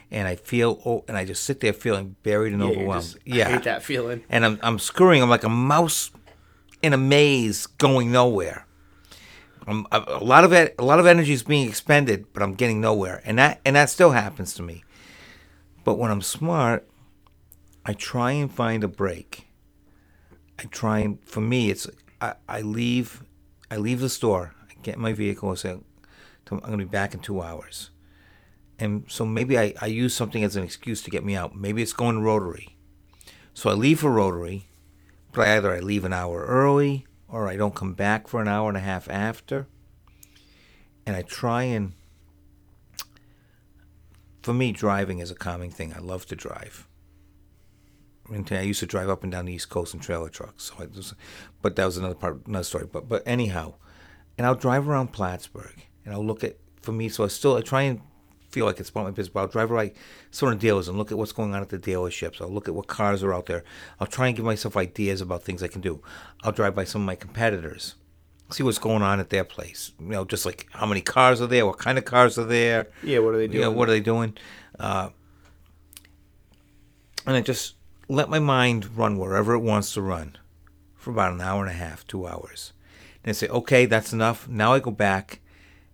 And 0.09 0.25
I 0.27 0.35
feel, 0.35 0.81
oh, 0.85 1.03
and 1.07 1.17
I 1.17 1.25
just 1.25 1.43
sit 1.43 1.59
there 1.59 1.73
feeling 1.73 2.15
buried 2.23 2.53
and 2.53 2.61
you're 2.61 2.71
overwhelmed. 2.71 3.03
just- 3.03 3.17
yeah 3.25 3.49
I 3.49 3.51
hate 3.51 3.63
that 3.63 3.83
feeling. 3.83 4.23
and 4.29 4.45
I'm 4.45 4.59
I'm 4.63 4.79
screwing. 4.79 5.21
I'm 5.21 5.29
like 5.29 5.43
a 5.43 5.49
mouse 5.49 6.11
in 6.81 6.93
a 6.93 6.97
maze 6.97 7.65
going 7.67 8.11
nowhere. 8.11 8.65
I'm, 9.67 9.85
a 9.91 10.01
a 10.07 10.23
lot 10.23 10.45
of 10.45 10.53
it, 10.53 10.75
a 10.79 10.83
lot 10.85 10.99
of 11.01 11.05
energy 11.05 11.33
is 11.33 11.43
being 11.43 11.67
expended, 11.67 12.27
but 12.31 12.41
I'm 12.41 12.53
getting 12.53 12.79
nowhere, 12.79 13.21
and 13.25 13.37
that 13.37 13.59
and 13.65 13.75
that 13.75 13.89
still 13.89 14.11
happens 14.11 14.53
to 14.53 14.63
me. 14.63 14.85
But 15.83 15.95
when 15.95 16.09
I'm 16.09 16.21
smart, 16.21 16.87
I 17.85 17.91
try 17.91 18.31
and 18.31 18.49
find 18.49 18.85
a 18.85 18.87
break. 18.87 19.46
I 20.59 20.63
try 20.65 20.99
and 20.99 21.23
for 21.23 21.41
me, 21.41 21.69
it's 21.69 21.87
I, 22.19 22.33
I 22.47 22.61
leave, 22.61 23.23
I 23.69 23.77
leave 23.77 23.99
the 23.99 24.09
store, 24.09 24.53
I 24.69 24.73
get 24.81 24.97
my 24.97 25.13
vehicle, 25.13 25.49
and 25.49 25.59
say, 25.59 25.71
I'm 26.49 26.59
going 26.59 26.71
to 26.71 26.77
be 26.77 26.85
back 26.85 27.13
in 27.13 27.19
two 27.19 27.41
hours. 27.41 27.89
And 28.79 29.05
so 29.07 29.25
maybe 29.25 29.57
I, 29.57 29.73
I 29.81 29.87
use 29.87 30.13
something 30.13 30.43
as 30.43 30.55
an 30.55 30.63
excuse 30.63 31.01
to 31.03 31.09
get 31.09 31.25
me 31.25 31.35
out. 31.35 31.55
Maybe 31.55 31.81
it's 31.81 31.93
going 31.93 32.15
to 32.15 32.21
Rotary. 32.21 32.75
So 33.53 33.69
I 33.69 33.73
leave 33.73 33.99
for 33.99 34.11
Rotary, 34.11 34.67
but 35.33 35.47
either 35.47 35.73
I 35.73 35.79
leave 35.79 36.05
an 36.05 36.13
hour 36.13 36.45
early 36.45 37.05
or 37.27 37.47
I 37.47 37.57
don't 37.57 37.75
come 37.75 37.93
back 37.93 38.27
for 38.27 38.41
an 38.41 38.47
hour 38.47 38.69
and 38.69 38.77
a 38.77 38.81
half 38.81 39.09
after. 39.09 39.67
And 41.05 41.15
I 41.15 41.23
try 41.23 41.63
and, 41.63 41.93
for 44.43 44.53
me, 44.53 44.71
driving 44.71 45.19
is 45.19 45.31
a 45.31 45.35
calming 45.35 45.71
thing. 45.71 45.93
I 45.93 45.99
love 45.99 46.25
to 46.27 46.35
drive. 46.35 46.87
I 48.29 48.61
used 48.61 48.79
to 48.81 48.85
drive 48.85 49.09
up 49.09 49.23
and 49.23 49.31
down 49.31 49.45
the 49.45 49.53
East 49.53 49.69
Coast 49.69 49.93
in 49.93 49.99
trailer 49.99 50.29
trucks. 50.29 50.65
So 50.65 50.83
I 50.83 50.85
just, 50.87 51.13
but 51.61 51.75
that 51.75 51.85
was 51.85 51.97
another 51.97 52.15
part, 52.15 52.45
another 52.45 52.63
story. 52.63 52.87
But 52.91 53.07
but 53.07 53.23
anyhow, 53.25 53.75
and 54.37 54.45
I'll 54.45 54.55
drive 54.55 54.87
around 54.87 55.13
Plattsburgh 55.13 55.83
and 56.05 56.13
I'll 56.13 56.25
look 56.25 56.43
at 56.43 56.57
for 56.81 56.91
me. 56.91 57.09
So 57.09 57.23
I 57.23 57.27
still 57.27 57.55
I 57.55 57.61
try 57.61 57.83
and 57.83 58.01
feel 58.49 58.65
like 58.65 58.79
it's 58.79 58.89
part 58.89 59.05
of 59.05 59.13
my 59.13 59.15
business. 59.15 59.33
But 59.33 59.41
I'll 59.41 59.47
drive 59.47 59.71
around 59.71 59.91
sort 60.31 60.53
of 60.53 60.59
dealers 60.59 60.87
and 60.87 60.97
look 60.97 61.11
at 61.11 61.17
what's 61.17 61.31
going 61.31 61.53
on 61.53 61.61
at 61.61 61.69
the 61.69 61.79
dealerships. 61.79 62.41
I'll 62.41 62.49
look 62.49 62.67
at 62.67 62.75
what 62.75 62.87
cars 62.87 63.23
are 63.23 63.33
out 63.33 63.45
there. 63.45 63.63
I'll 63.99 64.07
try 64.07 64.27
and 64.27 64.35
give 64.35 64.45
myself 64.45 64.75
ideas 64.75 65.21
about 65.21 65.43
things 65.43 65.63
I 65.63 65.67
can 65.67 65.81
do. 65.81 66.01
I'll 66.43 66.51
drive 66.51 66.75
by 66.75 66.83
some 66.83 67.01
of 67.01 67.05
my 67.05 67.15
competitors, 67.15 67.95
see 68.49 68.63
what's 68.63 68.79
going 68.79 69.01
on 69.01 69.19
at 69.19 69.29
their 69.29 69.43
place. 69.43 69.91
You 69.99 70.07
know, 70.07 70.25
just 70.25 70.45
like 70.45 70.67
how 70.71 70.85
many 70.85 71.01
cars 71.01 71.41
are 71.41 71.47
there, 71.47 71.65
what 71.65 71.77
kind 71.77 71.97
of 71.97 72.05
cars 72.05 72.37
are 72.37 72.45
there. 72.45 72.87
Yeah, 73.03 73.19
what 73.19 73.33
are 73.33 73.37
they 73.37 73.47
doing? 73.47 73.61
Yeah, 73.61 73.69
what 73.69 73.89
are 73.89 73.91
they 73.91 73.99
doing? 74.01 74.37
Uh, 74.79 75.09
and 77.25 77.35
I 77.35 77.41
just 77.41 77.75
let 78.09 78.29
my 78.29 78.39
mind 78.39 78.97
run 78.97 79.17
wherever 79.17 79.53
it 79.53 79.59
wants 79.59 79.93
to 79.93 80.01
run 80.01 80.37
for 80.95 81.11
about 81.11 81.33
an 81.33 81.41
hour 81.41 81.61
and 81.61 81.69
a 81.69 81.77
half, 81.77 82.07
two 82.07 82.27
hours. 82.27 82.73
And 83.23 83.29
I 83.29 83.33
say, 83.33 83.47
okay, 83.47 83.85
that's 83.85 84.13
enough. 84.13 84.47
Now 84.47 84.73
I 84.73 84.79
go 84.79 84.91
back, 84.91 85.41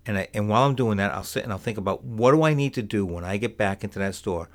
and 0.06 0.18
I, 0.18 0.28
and 0.34 0.48
while 0.48 0.64
I'm 0.64 0.76
doing 0.76 0.98
that, 0.98 1.12
I'll 1.12 1.24
sit 1.24 1.44
and 1.44 1.52
I'll 1.52 1.58
think 1.58 1.78
about 1.78 2.04
what 2.04 2.32
do 2.32 2.44
I 2.44 2.54
need 2.54 2.74
to 2.76 2.84
do 2.84 3.06
when 3.06 3.24
I 3.24 3.38
get 3.38 3.58
back 3.58 3.84
into 3.84 4.00
that 4.00 4.16
store. 4.16 4.50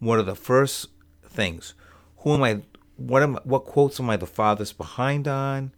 What 0.00 0.18
are 0.18 0.24
the 0.24 0.34
first 0.34 0.88
things? 1.26 1.74
Who 2.18 2.34
am 2.34 2.42
I? 2.42 2.62
What 2.96 3.22
am? 3.22 3.34
What 3.44 3.64
quotes 3.64 4.00
am 4.00 4.10
I 4.10 4.16
the 4.16 4.26
farthest 4.26 4.76
behind 4.76 5.28
on? 5.28 5.72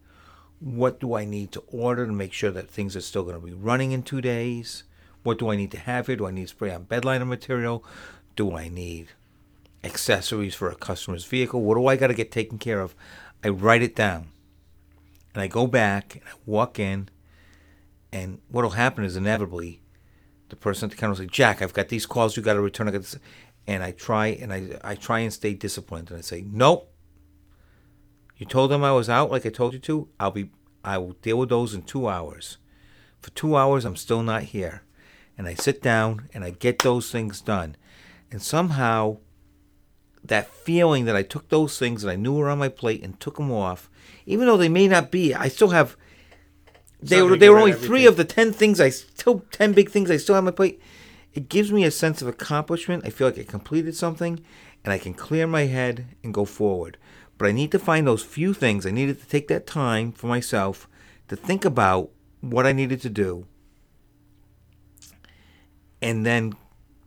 What 0.58 1.00
do 1.00 1.14
I 1.14 1.26
need 1.26 1.52
to 1.52 1.62
order 1.68 2.06
to 2.06 2.12
make 2.12 2.32
sure 2.32 2.50
that 2.50 2.70
things 2.70 2.96
are 2.96 3.02
still 3.02 3.24
going 3.24 3.38
to 3.38 3.46
be 3.46 3.52
running 3.52 3.92
in 3.92 4.02
two 4.02 4.22
days? 4.22 4.84
What 5.22 5.38
do 5.38 5.50
I 5.50 5.56
need 5.56 5.70
to 5.72 5.78
have 5.78 6.06
here? 6.06 6.16
Do 6.16 6.26
I 6.26 6.30
need 6.30 6.48
spray 6.48 6.72
on 6.72 6.86
bedliner 6.86 7.26
material? 7.26 7.84
Do 8.36 8.56
I 8.56 8.68
need 8.68 9.08
accessories 9.86 10.54
for 10.54 10.68
a 10.68 10.74
customer's 10.74 11.24
vehicle. 11.24 11.62
What 11.62 11.76
do 11.76 11.86
I 11.86 11.96
got 11.96 12.08
to 12.08 12.14
get 12.14 12.30
taken 12.30 12.58
care 12.58 12.80
of? 12.80 12.94
I 13.42 13.48
write 13.48 13.82
it 13.82 13.96
down. 13.96 14.28
And 15.32 15.42
I 15.42 15.46
go 15.46 15.66
back 15.66 16.16
and 16.16 16.24
I 16.24 16.32
walk 16.44 16.78
in. 16.78 17.08
And 18.12 18.40
what 18.48 18.62
will 18.62 18.70
happen 18.70 19.04
is 19.04 19.16
inevitably 19.16 19.82
the 20.48 20.56
person 20.56 20.86
at 20.86 20.90
the 20.90 20.96
counter 20.96 21.12
will 21.12 21.28
say, 21.28 21.32
Jack, 21.32 21.62
I've 21.62 21.72
got 21.72 21.88
these 21.88 22.06
calls 22.06 22.36
you 22.36 22.42
got 22.42 22.54
to 22.54 22.60
return. 22.60 22.88
I 22.88 22.92
got 22.92 23.02
this. 23.02 23.18
And 23.66 23.82
I 23.82 23.92
try 23.92 24.28
and 24.28 24.52
I, 24.52 24.78
I 24.82 24.94
try 24.94 25.20
and 25.20 25.32
stay 25.32 25.54
disciplined. 25.54 26.10
And 26.10 26.18
I 26.18 26.22
say, 26.22 26.44
nope. 26.46 26.92
You 28.36 28.46
told 28.46 28.70
them 28.70 28.84
I 28.84 28.92
was 28.92 29.08
out 29.08 29.30
like 29.30 29.46
I 29.46 29.50
told 29.50 29.72
you 29.72 29.78
to. 29.80 30.08
I'll 30.20 30.30
be 30.30 30.50
I 30.84 30.98
will 30.98 31.12
deal 31.14 31.38
with 31.38 31.48
those 31.48 31.74
in 31.74 31.82
two 31.82 32.08
hours. 32.08 32.58
For 33.20 33.30
two 33.30 33.56
hours 33.56 33.84
I'm 33.84 33.96
still 33.96 34.22
not 34.22 34.44
here. 34.44 34.82
And 35.36 35.46
I 35.48 35.54
sit 35.54 35.82
down 35.82 36.28
and 36.32 36.44
I 36.44 36.50
get 36.50 36.78
those 36.80 37.10
things 37.10 37.40
done. 37.40 37.76
And 38.30 38.40
somehow 38.40 39.18
that 40.28 40.50
feeling 40.50 41.04
that 41.04 41.16
I 41.16 41.22
took 41.22 41.48
those 41.48 41.78
things 41.78 42.02
that 42.02 42.10
I 42.10 42.16
knew 42.16 42.34
were 42.34 42.48
on 42.48 42.58
my 42.58 42.68
plate 42.68 43.02
and 43.02 43.18
took 43.18 43.36
them 43.36 43.52
off, 43.52 43.90
even 44.24 44.46
though 44.46 44.56
they 44.56 44.68
may 44.68 44.88
not 44.88 45.10
be, 45.10 45.34
I 45.34 45.48
still 45.48 45.70
have. 45.70 45.96
They 47.00 47.22
were 47.22 47.36
they 47.36 47.48
were 47.48 47.58
only 47.58 47.72
three 47.72 48.06
of 48.06 48.16
the 48.16 48.24
ten 48.24 48.52
things 48.52 48.80
I 48.80 48.88
still 48.88 49.44
ten 49.50 49.72
big 49.72 49.90
things 49.90 50.10
I 50.10 50.16
still 50.16 50.34
have 50.34 50.42
on 50.42 50.46
my 50.46 50.50
plate. 50.50 50.80
It 51.34 51.48
gives 51.48 51.70
me 51.70 51.84
a 51.84 51.90
sense 51.90 52.22
of 52.22 52.28
accomplishment. 52.28 53.04
I 53.04 53.10
feel 53.10 53.28
like 53.28 53.38
I 53.38 53.44
completed 53.44 53.94
something, 53.94 54.42
and 54.82 54.92
I 54.92 54.98
can 54.98 55.14
clear 55.14 55.46
my 55.46 55.66
head 55.66 56.06
and 56.24 56.32
go 56.32 56.44
forward. 56.44 56.96
But 57.38 57.48
I 57.48 57.52
need 57.52 57.70
to 57.72 57.78
find 57.78 58.06
those 58.06 58.22
few 58.22 58.54
things. 58.54 58.86
I 58.86 58.90
needed 58.90 59.20
to 59.20 59.28
take 59.28 59.48
that 59.48 59.66
time 59.66 60.12
for 60.12 60.26
myself 60.26 60.88
to 61.28 61.36
think 61.36 61.64
about 61.64 62.10
what 62.40 62.66
I 62.66 62.72
needed 62.72 63.02
to 63.02 63.10
do, 63.10 63.46
and 66.00 66.24
then 66.24 66.54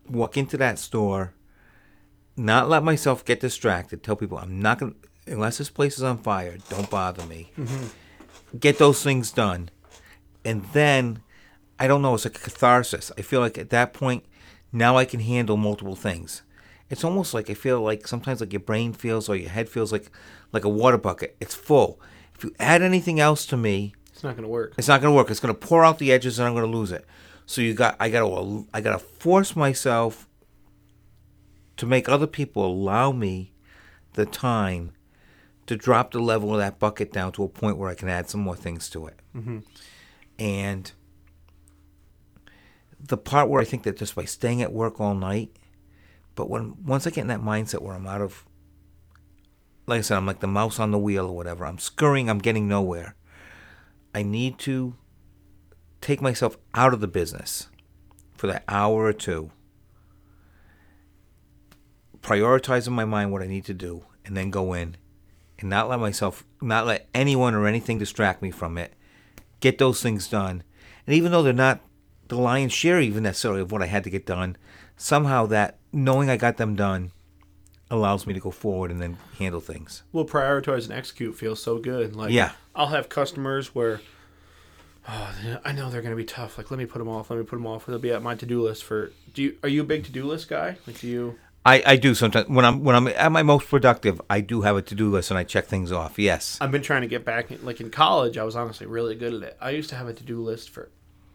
walk 0.08 0.36
into 0.36 0.56
that 0.56 0.78
store 0.78 1.34
not 2.44 2.68
let 2.68 2.82
myself 2.82 3.24
get 3.24 3.40
distracted. 3.40 4.02
Tell 4.02 4.16
people 4.16 4.38
I'm 4.38 4.60
not 4.60 4.78
gonna 4.78 4.94
unless 5.26 5.58
this 5.58 5.70
place 5.70 5.96
is 5.96 6.02
on 6.02 6.18
fire. 6.18 6.58
Don't 6.68 6.90
bother 6.90 7.24
me. 7.26 7.50
Mm-hmm. 7.58 8.58
Get 8.58 8.78
those 8.78 9.02
things 9.02 9.30
done, 9.30 9.70
and 10.44 10.64
then 10.72 11.22
I 11.78 11.86
don't 11.86 12.02
know. 12.02 12.14
It's 12.14 12.24
like 12.24 12.36
a 12.36 12.40
catharsis. 12.40 13.12
I 13.16 13.22
feel 13.22 13.40
like 13.40 13.58
at 13.58 13.70
that 13.70 13.92
point 13.92 14.24
now 14.72 14.96
I 14.96 15.04
can 15.04 15.20
handle 15.20 15.56
multiple 15.56 15.96
things. 15.96 16.42
It's 16.88 17.04
almost 17.04 17.34
like 17.34 17.48
I 17.48 17.54
feel 17.54 17.80
like 17.80 18.08
sometimes 18.08 18.40
like 18.40 18.52
your 18.52 18.60
brain 18.60 18.92
feels 18.92 19.28
or 19.28 19.36
your 19.36 19.50
head 19.50 19.68
feels 19.68 19.92
like 19.92 20.10
like 20.52 20.64
a 20.64 20.68
water 20.68 20.98
bucket. 20.98 21.36
It's 21.40 21.54
full. 21.54 22.00
If 22.34 22.44
you 22.44 22.54
add 22.58 22.82
anything 22.82 23.20
else 23.20 23.46
to 23.46 23.56
me, 23.56 23.94
it's 24.12 24.24
not 24.24 24.34
going 24.34 24.44
to 24.44 24.48
work. 24.48 24.74
It's 24.76 24.88
not 24.88 25.00
going 25.00 25.12
to 25.12 25.16
work. 25.16 25.30
It's 25.30 25.40
going 25.40 25.54
to 25.54 25.66
pour 25.66 25.84
out 25.84 25.98
the 25.98 26.10
edges, 26.10 26.38
and 26.38 26.48
I'm 26.48 26.54
going 26.54 26.70
to 26.70 26.76
lose 26.76 26.90
it. 26.90 27.04
So 27.46 27.60
you 27.60 27.74
got 27.74 27.96
I 28.00 28.08
got 28.08 28.20
to 28.20 28.66
I 28.74 28.80
got 28.80 28.92
to 28.92 28.98
force 28.98 29.54
myself 29.54 30.26
to 31.80 31.86
make 31.86 32.10
other 32.10 32.26
people 32.26 32.66
allow 32.66 33.10
me 33.10 33.54
the 34.12 34.26
time 34.26 34.92
to 35.64 35.74
drop 35.76 36.10
the 36.10 36.20
level 36.20 36.52
of 36.52 36.58
that 36.58 36.78
bucket 36.78 37.10
down 37.10 37.32
to 37.32 37.42
a 37.42 37.48
point 37.48 37.78
where 37.78 37.88
I 37.88 37.94
can 37.94 38.06
add 38.06 38.28
some 38.28 38.42
more 38.42 38.54
things 38.54 38.90
to 38.90 39.06
it. 39.06 39.18
Mm-hmm. 39.34 39.60
And 40.38 40.92
the 43.00 43.16
part 43.16 43.48
where 43.48 43.62
I 43.62 43.64
think 43.64 43.84
that 43.84 43.96
just 43.96 44.14
by 44.14 44.26
staying 44.26 44.60
at 44.60 44.74
work 44.74 45.00
all 45.00 45.14
night, 45.14 45.56
but 46.34 46.50
when 46.50 46.74
once 46.84 47.06
I 47.06 47.10
get 47.10 47.22
in 47.22 47.28
that 47.28 47.40
mindset 47.40 47.80
where 47.80 47.94
I'm 47.94 48.06
out 48.06 48.20
of, 48.20 48.44
like 49.86 50.00
I 50.00 50.02
said, 50.02 50.18
I'm 50.18 50.26
like 50.26 50.40
the 50.40 50.46
mouse 50.46 50.78
on 50.78 50.90
the 50.90 50.98
wheel 50.98 51.28
or 51.28 51.34
whatever. 51.34 51.64
I'm 51.64 51.78
scurrying. 51.78 52.28
I'm 52.28 52.40
getting 52.40 52.68
nowhere. 52.68 53.14
I 54.14 54.22
need 54.22 54.58
to 54.58 54.96
take 56.02 56.20
myself 56.20 56.58
out 56.74 56.92
of 56.92 57.00
the 57.00 57.08
business 57.08 57.68
for 58.34 58.48
that 58.48 58.64
hour 58.68 59.04
or 59.04 59.14
two 59.14 59.50
prioritize 62.22 62.86
in 62.86 62.92
my 62.92 63.04
mind 63.04 63.32
what 63.32 63.42
I 63.42 63.46
need 63.46 63.64
to 63.66 63.74
do, 63.74 64.04
and 64.24 64.36
then 64.36 64.50
go 64.50 64.72
in 64.72 64.96
and 65.58 65.68
not 65.68 65.88
let 65.88 66.00
myself, 66.00 66.44
not 66.60 66.86
let 66.86 67.08
anyone 67.14 67.54
or 67.54 67.66
anything 67.66 67.98
distract 67.98 68.42
me 68.42 68.50
from 68.50 68.78
it. 68.78 68.94
Get 69.60 69.78
those 69.78 70.02
things 70.02 70.28
done. 70.28 70.62
And 71.06 71.14
even 71.14 71.32
though 71.32 71.42
they're 71.42 71.52
not 71.52 71.80
the 72.28 72.38
lion's 72.38 72.72
share, 72.72 73.00
even 73.00 73.24
necessarily 73.24 73.60
of 73.60 73.72
what 73.72 73.82
I 73.82 73.86
had 73.86 74.04
to 74.04 74.10
get 74.10 74.24
done, 74.24 74.56
somehow 74.96 75.46
that 75.46 75.78
knowing 75.92 76.30
I 76.30 76.36
got 76.36 76.56
them 76.56 76.76
done 76.76 77.10
allows 77.90 78.26
me 78.26 78.32
to 78.32 78.40
go 78.40 78.50
forward 78.50 78.90
and 78.90 79.02
then 79.02 79.18
handle 79.38 79.60
things. 79.60 80.02
Well, 80.12 80.24
prioritize 80.24 80.84
and 80.84 80.92
execute 80.92 81.36
feels 81.36 81.62
so 81.62 81.78
good. 81.78 82.14
Like, 82.14 82.32
yeah, 82.32 82.52
I'll 82.74 82.88
have 82.88 83.08
customers 83.08 83.74
where. 83.74 84.00
Oh, 85.08 85.34
I 85.64 85.72
know 85.72 85.90
they're 85.90 86.02
going 86.02 86.14
to 86.14 86.16
be 86.16 86.24
tough. 86.24 86.58
Like, 86.58 86.70
let 86.70 86.78
me 86.78 86.86
put 86.86 86.98
them 86.98 87.08
off. 87.08 87.30
Let 87.30 87.38
me 87.38 87.44
put 87.44 87.56
them 87.56 87.66
off. 87.66 87.86
They'll 87.86 87.98
be 87.98 88.12
at 88.12 88.22
my 88.22 88.34
to-do 88.34 88.62
list 88.62 88.84
for. 88.84 89.12
Do 89.34 89.42
you? 89.42 89.56
Are 89.62 89.68
you 89.68 89.80
a 89.80 89.84
big 89.84 90.04
to-do 90.04 90.24
list 90.24 90.48
guy? 90.48 90.76
Like, 90.86 91.00
do 91.00 91.08
you? 91.08 91.38
I, 91.64 91.82
I 91.84 91.96
do 91.96 92.14
sometimes 92.14 92.48
when 92.48 92.64
I'm 92.64 92.82
when 92.84 92.96
I'm 92.96 93.08
at 93.08 93.30
my 93.30 93.42
most 93.42 93.68
productive. 93.68 94.20
I 94.30 94.40
do 94.40 94.62
have 94.62 94.76
a 94.76 94.82
to 94.82 94.94
do 94.94 95.10
list 95.10 95.30
and 95.30 95.38
I 95.38 95.44
check 95.44 95.66
things 95.66 95.92
off. 95.92 96.18
Yes, 96.18 96.56
I've 96.60 96.70
been 96.70 96.82
trying 96.82 97.02
to 97.02 97.06
get 97.06 97.24
back. 97.24 97.50
Like 97.62 97.80
in 97.80 97.90
college, 97.90 98.38
I 98.38 98.44
was 98.44 98.56
honestly 98.56 98.86
really 98.86 99.14
good 99.14 99.34
at 99.34 99.42
it. 99.42 99.56
I 99.60 99.70
used 99.70 99.90
to 99.90 99.96
have 99.96 100.08
a 100.08 100.14
to 100.14 100.24
do 100.24 100.40
list 100.40 100.70
for 100.70 100.88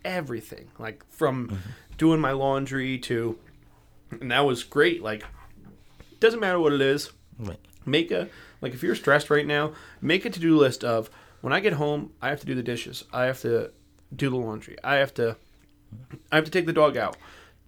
everything, 0.04 0.70
like 0.80 1.06
from 1.12 1.48
mm-hmm. 1.48 1.72
doing 1.98 2.20
my 2.20 2.32
laundry 2.32 2.98
to, 3.00 3.38
and 4.20 4.32
that 4.32 4.46
was 4.46 4.64
great. 4.64 5.04
Like, 5.04 5.24
doesn't 6.20 6.40
matter 6.40 6.60
what 6.60 6.74
it 6.74 6.82
is. 6.82 7.12
Right. 7.38 7.60
Make 7.86 8.10
a 8.10 8.28
like 8.62 8.74
if 8.74 8.82
you're 8.82 8.96
stressed 8.96 9.30
right 9.30 9.46
now, 9.46 9.74
make 10.02 10.26
a 10.26 10.32
to 10.32 10.40
do 10.40 10.58
list 10.58 10.84
of 10.84 11.12
when 11.42 11.54
I 11.54 11.60
get 11.60 11.74
home, 11.74 12.14
I 12.20 12.30
have 12.30 12.40
to 12.40 12.48
do 12.48 12.56
the 12.56 12.64
dishes. 12.64 13.04
I 13.14 13.26
have 13.26 13.42
to 13.42 13.70
do 14.16 14.32
the 14.32 14.38
laundry. 14.38 14.76
I 14.84 14.96
have 14.96 15.14
to 15.16 15.38
I 16.32 16.38
have 16.38 16.46
to 16.46 16.52
take 16.52 16.66
the 16.66 16.74
dog 16.74 16.98
out. 16.98 17.16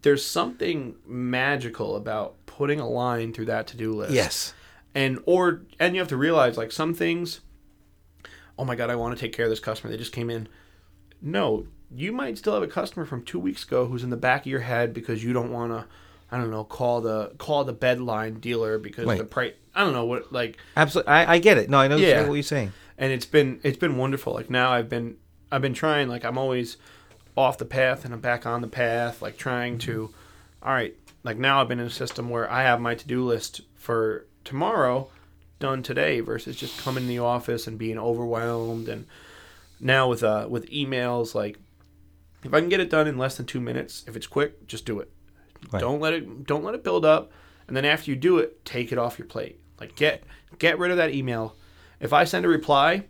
There's 0.01 0.25
something 0.25 0.95
magical 1.05 1.95
about 1.95 2.35
putting 2.57 2.79
a 2.79 2.89
line 2.89 3.33
through 3.33 3.45
that 3.45 3.67
to-do 3.67 3.93
list. 3.93 4.11
Yes. 4.11 4.53
And 4.95 5.19
or 5.25 5.61
and 5.79 5.93
you 5.93 6.01
have 6.01 6.09
to 6.09 6.17
realize 6.17 6.57
like 6.57 6.71
some 6.71 6.93
things 6.93 7.41
oh 8.59 8.65
my 8.65 8.75
god, 8.75 8.89
I 8.89 8.95
want 8.95 9.15
to 9.15 9.21
take 9.21 9.33
care 9.33 9.45
of 9.45 9.51
this 9.51 9.59
customer. 9.59 9.91
They 9.91 9.97
just 9.97 10.11
came 10.11 10.31
in. 10.31 10.47
No, 11.21 11.67
you 11.91 12.11
might 12.11 12.37
still 12.37 12.53
have 12.53 12.63
a 12.63 12.67
customer 12.67 13.05
from 13.05 13.23
2 13.23 13.39
weeks 13.39 13.63
ago 13.63 13.85
who's 13.85 14.03
in 14.03 14.09
the 14.09 14.17
back 14.17 14.41
of 14.41 14.47
your 14.47 14.61
head 14.61 14.93
because 14.93 15.23
you 15.23 15.33
don't 15.33 15.51
want 15.51 15.71
to 15.71 15.85
I 16.29 16.37
don't 16.37 16.51
know, 16.51 16.63
call 16.63 16.99
the 17.01 17.33
call 17.37 17.63
the 17.63 17.73
bedline 17.73 18.41
dealer 18.41 18.77
because 18.77 19.05
Wait. 19.05 19.17
the 19.17 19.23
price 19.23 19.53
I 19.73 19.83
don't 19.83 19.93
know 19.93 20.05
what 20.05 20.33
like 20.33 20.57
Absolutely. 20.75 21.13
I, 21.13 21.35
I 21.35 21.39
get 21.39 21.57
it. 21.57 21.69
No, 21.69 21.77
I 21.77 21.87
know 21.87 21.97
yeah. 21.97 22.27
what 22.27 22.33
you're 22.33 22.43
saying. 22.43 22.73
And 22.97 23.13
it's 23.13 23.25
been 23.25 23.59
it's 23.63 23.77
been 23.77 23.97
wonderful. 23.97 24.33
Like 24.33 24.49
now 24.49 24.71
I've 24.71 24.89
been 24.89 25.17
I've 25.51 25.61
been 25.61 25.75
trying 25.75 26.09
like 26.09 26.25
I'm 26.25 26.37
always 26.37 26.77
off 27.37 27.59
the 27.59 27.65
path 27.65 28.03
and 28.03 28.13
I'm 28.13 28.19
back 28.19 28.45
on 28.45 28.61
the 28.61 28.67
path, 28.67 29.21
like 29.21 29.37
trying 29.37 29.77
to 29.79 30.13
all 30.61 30.73
right, 30.73 30.95
like 31.27 31.37
now 31.37 31.59
I've 31.59 31.67
been 31.67 31.81
in 31.81 31.87
a 31.87 31.89
system 31.89 32.29
where 32.29 32.49
I 32.49 32.63
have 32.63 32.79
my 32.79 32.95
to 32.95 33.05
do 33.05 33.25
list 33.25 33.59
for 33.75 34.27
tomorrow 34.45 35.09
done 35.59 35.83
today 35.83 36.21
versus 36.21 36.55
just 36.55 36.81
coming 36.81 37.03
to 37.03 37.07
the 37.09 37.19
office 37.19 37.67
and 37.67 37.77
being 37.77 37.99
overwhelmed 37.99 38.87
and 38.87 39.05
now 39.81 40.07
with 40.07 40.23
uh 40.23 40.47
with 40.49 40.69
emails 40.69 41.35
like 41.35 41.57
if 42.43 42.53
I 42.53 42.61
can 42.61 42.69
get 42.69 42.79
it 42.79 42.89
done 42.89 43.07
in 43.07 43.17
less 43.17 43.35
than 43.35 43.45
two 43.45 43.59
minutes, 43.59 44.05
if 44.07 44.15
it's 44.15 44.25
quick, 44.25 44.67
just 44.67 44.85
do 44.85 45.01
it. 45.01 45.11
Right. 45.69 45.81
Don't 45.81 45.99
let 45.99 46.13
it 46.13 46.45
don't 46.45 46.63
let 46.63 46.75
it 46.75 46.83
build 46.85 47.03
up. 47.03 47.33
And 47.67 47.75
then 47.75 47.83
after 47.83 48.09
you 48.09 48.15
do 48.15 48.37
it, 48.37 48.63
take 48.63 48.93
it 48.93 48.97
off 48.97 49.19
your 49.19 49.27
plate. 49.27 49.59
Like 49.81 49.97
get 49.97 50.23
get 50.59 50.79
rid 50.79 50.91
of 50.91 50.97
that 50.97 51.13
email. 51.13 51.57
If 51.99 52.13
I 52.13 52.23
send 52.23 52.45
a 52.45 52.47
reply, 52.47 53.03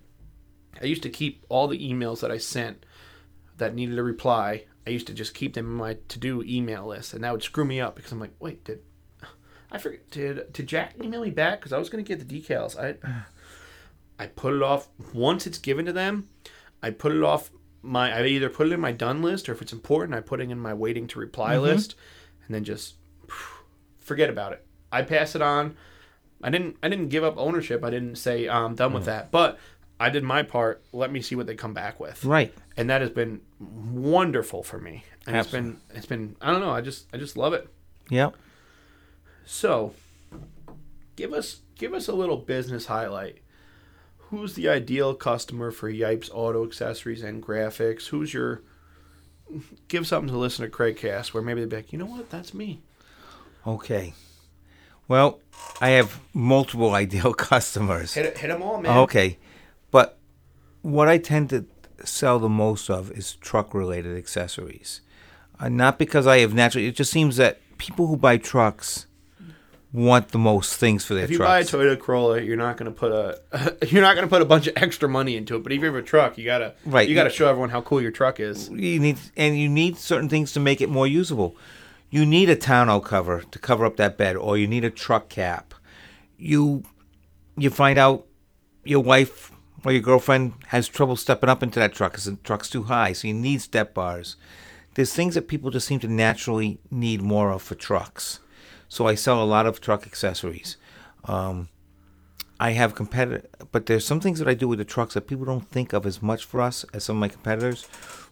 I 0.82 0.86
used 0.86 1.04
to 1.04 1.10
keep 1.12 1.46
all 1.50 1.68
the 1.68 1.78
emails 1.78 2.22
that 2.22 2.32
I 2.32 2.40
sent 2.40 2.84
that 3.58 3.76
needed 3.76 4.00
a 4.00 4.04
reply 4.04 4.64
I 4.88 4.90
used 4.90 5.08
to 5.08 5.14
just 5.14 5.34
keep 5.34 5.54
them 5.54 5.66
in 5.66 5.74
my 5.74 5.98
to 6.08 6.18
do 6.18 6.42
email 6.44 6.88
list, 6.88 7.14
and 7.14 7.22
that 7.26 7.34
would 7.34 7.44
screw 7.44 7.66
me 7.66 7.82
up 7.82 7.98
because 7.98 8.14
I'm 8.14 8.22
like, 8.22 8.34
wait, 8.40 8.64
did 8.64 8.80
I 9.72 9.78
forget 9.78 10.10
did 10.10 10.54
did 10.54 10.66
Jack 10.66 10.96
email 11.04 11.22
me 11.22 11.30
back 11.30 11.60
because 11.60 11.74
I 11.74 11.78
was 11.78 11.90
gonna 11.90 12.04
get 12.04 12.26
the 12.26 12.42
decals. 12.42 12.80
I 12.80 12.96
I 14.24 14.28
put 14.28 14.54
it 14.54 14.64
off 14.64 14.88
once 15.14 15.46
it's 15.46 15.58
given 15.58 15.86
to 15.88 15.92
them. 15.92 16.30
I 16.82 16.92
put 16.92 17.12
it 17.12 17.22
off 17.22 17.52
my 17.82 18.18
I 18.18 18.26
either 18.28 18.50
put 18.50 18.68
it 18.68 18.72
in 18.72 18.80
my 18.80 18.94
done 18.94 19.22
list 19.22 19.50
or 19.50 19.52
if 19.52 19.62
it's 19.62 19.74
important 19.74 20.16
I 20.16 20.22
put 20.22 20.40
it 20.40 20.50
in 20.50 20.58
my 20.58 20.74
waiting 20.74 21.06
to 21.08 21.20
reply 21.20 21.56
mm-hmm. 21.56 21.64
list, 21.64 21.96
and 22.46 22.56
then 22.56 22.64
just 22.64 22.96
forget 24.00 24.30
about 24.30 24.54
it. 24.54 24.66
I 24.90 25.02
pass 25.02 25.36
it 25.36 25.42
on. 25.42 25.76
I 26.42 26.50
didn't 26.50 26.78
I 26.82 26.88
didn't 26.88 27.10
give 27.10 27.26
up 27.26 27.38
ownership. 27.38 27.84
I 27.84 27.90
didn't 27.90 28.16
say 28.16 28.48
"Oh, 28.48 28.54
I'm 28.54 28.76
done 28.76 28.94
with 28.94 29.04
mm. 29.04 29.08
that, 29.08 29.32
but 29.32 29.60
I 30.00 30.10
did 30.10 30.24
my 30.24 30.44
part. 30.44 30.84
Let 30.94 31.12
me 31.12 31.22
see 31.22 31.36
what 31.36 31.48
they 31.48 31.56
come 31.56 31.74
back 31.74 32.00
with 32.00 32.24
Right. 32.24 32.54
and 32.76 32.90
that 32.90 33.02
has 33.02 33.10
been 33.10 33.42
wonderful 33.60 34.64
for 34.64 34.80
me. 34.80 35.04
And 35.26 35.36
it's 35.36 35.50
been 35.52 35.78
it's 35.94 36.06
been 36.06 36.36
I 36.42 36.52
don't 36.52 36.62
know, 36.62 36.70
I 36.72 36.82
just 36.82 37.08
I 37.14 37.18
just 37.18 37.36
love 37.38 37.54
it. 37.54 37.68
Yep. 38.10 38.36
So, 39.46 39.94
give 41.16 41.34
us 41.34 41.62
give 41.76 41.94
us 41.94 42.08
a 42.08 42.14
little 42.14 42.38
business 42.38 42.86
highlight. 42.88 43.40
Who's 44.30 44.56
the 44.56 44.68
ideal 44.70 45.14
customer 45.16 45.72
for 45.72 45.92
Yipes 45.92 46.30
Auto 46.34 46.66
Accessories 46.66 47.24
and 47.24 47.42
Graphics? 47.42 48.08
Who's 48.08 48.34
your 48.34 48.62
give 49.88 50.06
something 50.06 50.30
to 50.34 50.38
listen 50.38 50.66
to 50.66 50.70
Craig 50.70 50.98
Cast 50.98 51.34
where 51.34 51.42
maybe 51.42 51.62
they'd 51.62 51.70
be 51.70 51.76
like, 51.78 51.94
you 51.94 52.00
know 52.00 52.06
what, 52.06 52.30
that's 52.30 52.54
me. 52.54 52.82
Okay. 53.66 54.14
Well, 55.08 55.40
I 55.80 55.90
have 55.92 56.20
multiple 56.34 56.94
ideal 57.04 57.34
customers. 57.34 58.14
Hit 58.14 58.38
hit 58.38 58.48
them 58.50 58.62
all, 58.62 58.82
man. 58.82 58.98
Okay. 59.00 59.38
What 60.88 61.10
I 61.10 61.18
tend 61.18 61.50
to 61.50 61.66
sell 62.06 62.40
the 62.40 62.48
most 62.48 62.90
of 62.90 63.12
is 63.12 63.36
truck 63.36 63.74
related 63.74 64.18
accessories. 64.18 65.02
Uh, 65.60 65.68
not 65.68 66.00
because 66.00 66.26
I 66.26 66.38
have 66.38 66.54
naturally, 66.54 66.88
it 66.88 66.96
just 66.96 67.12
seems 67.12 67.36
that 67.36 67.60
people 67.78 68.08
who 68.08 68.16
buy 68.16 68.38
trucks 68.38 69.06
want 69.92 70.30
the 70.30 70.38
most 70.38 70.78
things 70.78 71.04
for 71.04 71.14
their 71.14 71.26
If 71.26 71.32
you 71.32 71.40
buy 71.40 71.60
a. 71.60 71.64
Toyota 71.64 72.00
Corolla, 72.00 72.42
you're 72.42 72.56
not 72.56 72.78
gonna 72.78 72.92
put 72.92 73.12
a 73.12 73.42
you're 73.90 74.02
not 74.02 74.16
gonna 74.16 74.30
put 74.30 74.42
a 74.42 74.46
bunch 74.46 74.68
of 74.68 74.78
extra 74.78 75.10
money 75.10 75.36
into 75.36 75.58
it. 75.58 75.64
But 75.64 75.74
if 75.74 75.82
you 75.82 75.88
have 75.88 75.96
a 75.96 76.02
truck, 76.02 76.38
you 76.38 76.46
gotta 76.46 76.74
Right. 76.86 77.10
you 77.10 77.16
gotta 77.16 77.32
show 77.32 77.50
everyone 77.50 77.70
how 77.70 77.82
cool 77.82 78.02
your 78.02 78.12
truck 78.12 78.40
is. 78.40 78.70
you 78.70 79.02
need 79.02 79.18
and 79.36 79.60
you 79.60 79.68
need 79.68 79.98
certain 79.98 80.30
things 80.30 80.54
to 80.54 80.62
make 80.62 80.80
it 80.80 80.88
more 80.90 81.06
usable. 81.06 81.58
You 82.10 82.26
need 82.26 82.50
a 82.50 82.56
tonneau 82.56 83.02
cover 83.04 83.42
to 83.42 83.60
cover 83.60 83.84
up 83.84 83.98
that 83.98 84.18
bed, 84.18 84.38
or 84.38 84.58
you 84.58 84.68
need 84.68 84.86
a 84.86 84.90
truck 84.90 85.28
cap. 85.28 85.74
You 86.38 86.84
you 87.58 87.72
find 87.72 88.00
out 88.00 88.26
your 88.86 89.04
wife 89.04 89.52
or 89.86 89.92
your 89.92 90.02
girlfriend 90.02 90.54
has 90.68 90.88
trouble 90.88 91.16
stepping 91.16 91.50
up 91.50 91.64
into 91.64 91.80
that 91.80 91.94
truck 91.94 92.12
because 92.14 92.26
the 92.26 92.36
truck's 92.38 92.70
too 92.70 92.84
high, 92.84 93.14
so 93.14 93.28
you 93.28 93.34
need 93.34 93.62
step 93.62 93.94
bars. 93.94 94.36
There's 94.96 95.14
things 95.14 95.36
that 95.36 95.48
people 95.48 95.70
just 95.70 95.88
seem 95.88 96.00
to 96.00 96.08
naturally 96.08 96.80
need 96.90 97.22
more 97.22 97.52
of 97.52 97.62
for 97.62 97.76
trucks. 97.76 98.40
So 98.90 99.08
I 99.08 99.16
sell 99.16 99.44
a 99.44 99.46
lot 99.46 99.66
of 99.68 99.80
truck 99.80 100.08
accessories. 100.08 100.78
Um, 101.26 101.70
I 102.60 102.72
have 102.72 102.96
competitor, 102.96 103.48
but 103.72 103.86
there's 103.86 104.06
some 104.06 104.20
things 104.20 104.40
that 104.40 104.48
I 104.48 104.56
do 104.56 104.68
with 104.68 104.80
the 104.80 104.86
trucks 104.86 105.14
that 105.14 105.28
people 105.28 105.46
don't 105.46 105.70
think 105.70 105.94
of 105.94 106.06
as 106.06 106.22
much 106.22 106.46
for 106.46 106.62
us 106.62 106.84
as 106.94 107.04
some 107.04 107.18
of 107.18 107.20
my 107.20 107.28
competitors. 107.28 107.88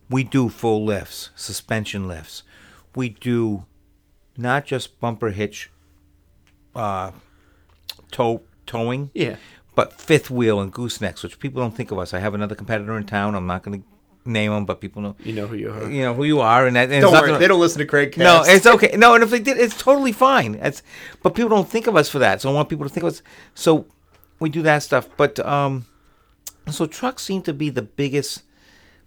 We 0.09 0.23
do 0.23 0.49
full 0.49 0.84
lifts, 0.84 1.30
suspension 1.35 2.07
lifts. 2.07 2.41
We 2.95 3.09
do 3.09 3.65
not 4.38 4.65
just 4.65 4.99
bumper 4.99 5.30
hitch, 5.30 5.69
uh, 6.76 7.11
tow 8.11 8.41
towing, 8.65 9.11
Yeah. 9.13 9.35
But 9.76 9.93
fifth 9.93 10.31
wheel 10.31 10.60
and 10.61 10.73
goosenecks, 10.73 11.22
which 11.23 11.38
people 11.39 11.61
don't 11.61 11.76
think 11.76 11.91
of 11.91 11.99
us. 11.99 12.14
I 12.14 12.19
have 12.19 12.34
another 12.34 12.56
competitor 12.56 12.97
in 12.97 13.06
town. 13.06 13.35
I'm 13.35 13.45
not 13.47 13.64
going 13.64 13.81
to 13.81 13.88
name 14.30 14.52
them, 14.52 14.65
but 14.65 14.81
people 14.81 15.02
know 15.03 15.15
You 15.23 15.34
know 15.34 15.45
who 15.47 15.56
you 15.56 15.72
are. 15.72 15.89
you 15.91 16.02
know 16.02 16.14
who 16.15 16.23
you 16.23 16.39
are, 16.39 16.65
and, 16.65 16.76
that, 16.76 16.89
and 16.91 17.02
Don't 17.02 17.14
worry, 17.14 17.27
gonna- 17.27 17.39
they 17.39 17.47
don't 17.47 17.60
listen 17.60 17.80
to 17.80 17.85
Craig 17.85 18.18
no, 18.18 18.41
it's 18.43 18.65
okay. 18.65 18.95
No, 18.97 19.14
and 19.14 19.23
if 19.23 19.30
they 19.30 19.39
did, 19.39 19.57
it's 19.57 19.80
totally 19.80 20.11
fine. 20.11 20.56
It's 20.56 20.81
but 21.22 21.35
people 21.35 21.49
don't 21.49 21.69
think 21.69 21.85
of 21.85 21.95
us 21.95 22.10
for 22.10 22.18
that. 22.19 22.41
So 22.41 22.49
I 22.49 22.53
want 22.53 22.68
people 22.69 22.85
to 22.88 22.89
think 22.93 23.03
of 23.03 23.10
us. 23.10 23.22
So 23.53 23.85
we 24.39 24.49
do 24.49 24.64
that 24.64 24.81
stuff. 24.81 25.07
But 25.15 25.38
um, 25.45 25.85
so 26.72 26.88
trucks 26.88 27.22
seem 27.23 27.43
to 27.43 27.53
be 27.53 27.69
the 27.69 27.84
biggest 27.84 28.41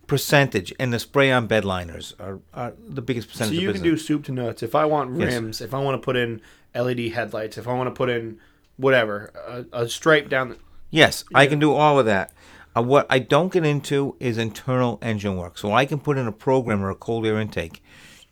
percentage, 0.06 0.72
and 0.78 0.92
the 0.92 0.98
spray-on 0.98 1.46
bed 1.46 1.64
liners 1.64 2.14
are, 2.20 2.38
are 2.54 2.72
the 2.88 3.02
biggest 3.02 3.28
percentage. 3.28 3.56
So 3.56 3.60
you 3.62 3.68
of 3.70 3.74
can 3.74 3.82
do 3.84 3.92
business. 3.92 4.06
soup 4.06 4.24
to 4.26 4.32
nuts. 4.32 4.62
If 4.62 4.74
I 4.74 4.84
want 4.84 5.18
Yes. 5.18 5.32
rims, 5.34 5.60
if 5.60 5.74
I 5.74 5.80
want 5.80 6.00
to 6.00 6.04
put 6.04 6.16
in 6.16 6.40
LED 6.74 7.10
headlights, 7.10 7.58
if 7.58 7.66
I 7.68 7.74
want 7.74 7.88
to 7.88 7.90
put 7.94 8.08
in 8.08 8.38
whatever, 8.78 9.30
a, 9.46 9.82
a 9.82 9.88
stripe 9.88 10.30
down. 10.30 10.48
The, 10.50 10.58
Yes, 10.90 11.24
I 11.34 11.46
can 11.46 11.58
do 11.58 11.74
all 11.74 11.98
of 11.98 12.06
that. 12.06 12.32
Uh, 12.74 12.82
what 12.82 13.06
I 13.10 13.18
don't 13.18 13.52
get 13.52 13.66
into 13.66 14.16
is 14.20 14.38
internal 14.38 14.98
engine 15.02 15.36
work. 15.36 15.58
So 15.58 15.72
I 15.72 15.84
can 15.84 15.98
put 16.00 16.16
in 16.16 16.26
a 16.26 16.32
program 16.32 16.82
or 16.82 16.90
a 16.90 16.94
cold 16.94 17.26
air 17.26 17.38
intake. 17.38 17.82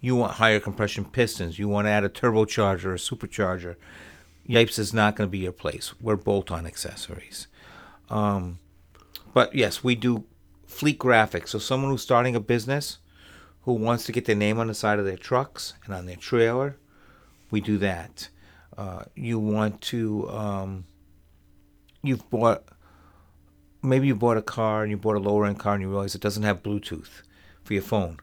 You 0.01 0.17
want 0.17 0.35
higher 0.35 0.61
compression 0.61 1.05
pistons. 1.05 1.59
You 1.59 1.69
want 1.69 1.87
to 1.87 1.91
add 1.91 2.05
a 2.05 2.09
turbocharger 2.09 2.85
or 2.87 2.95
a 2.95 2.99
supercharger. 2.99 3.77
Yipes 4.49 4.79
is 4.79 4.95
not 4.95 5.17
going 5.17 5.29
to 5.29 5.33
be 5.33 5.39
your 5.39 5.53
place. 5.53 5.93
We're 6.01 6.17
bolt-on 6.17 6.67
accessories. 6.67 7.49
Um, 8.09 8.59
but 9.35 9.55
yes, 9.55 9.83
we 9.83 9.95
do 9.95 10.25
fleet 10.67 10.99
graphics. 10.99 11.49
So 11.49 11.59
someone 11.59 11.91
who's 11.91 12.03
starting 12.03 12.37
a 12.37 12.41
business 12.41 12.99
who 13.63 13.73
wants 13.73 14.05
to 14.07 14.13
get 14.13 14.25
their 14.27 14.37
name 14.37 14.59
on 14.59 14.69
the 14.69 14.75
side 14.75 14.99
of 14.99 15.05
their 15.05 15.17
trucks 15.17 15.75
and 15.85 15.95
on 15.95 16.07
their 16.07 16.17
trailer, 16.17 16.77
we 17.51 17.61
do 17.61 17.77
that. 17.79 18.29
Uh, 18.77 19.05
you 19.15 19.39
want 19.39 19.81
to, 19.81 20.29
um, 20.31 20.85
you've 22.03 22.29
bought, 22.31 22.65
maybe 23.83 24.07
you 24.07 24.15
bought 24.15 24.37
a 24.37 24.43
car 24.43 24.83
and 24.83 24.91
you 24.91 24.97
bought 24.97 25.17
a 25.17 25.21
lower 25.21 25.47
end 25.47 25.59
car 25.59 25.75
and 25.75 25.83
you 25.83 25.89
realize 25.89 26.15
it 26.15 26.21
doesn't 26.21 26.43
have 26.43 26.63
Bluetooth 26.63 27.23
for 27.65 27.73
your 27.73 27.83
phone. 27.83 28.19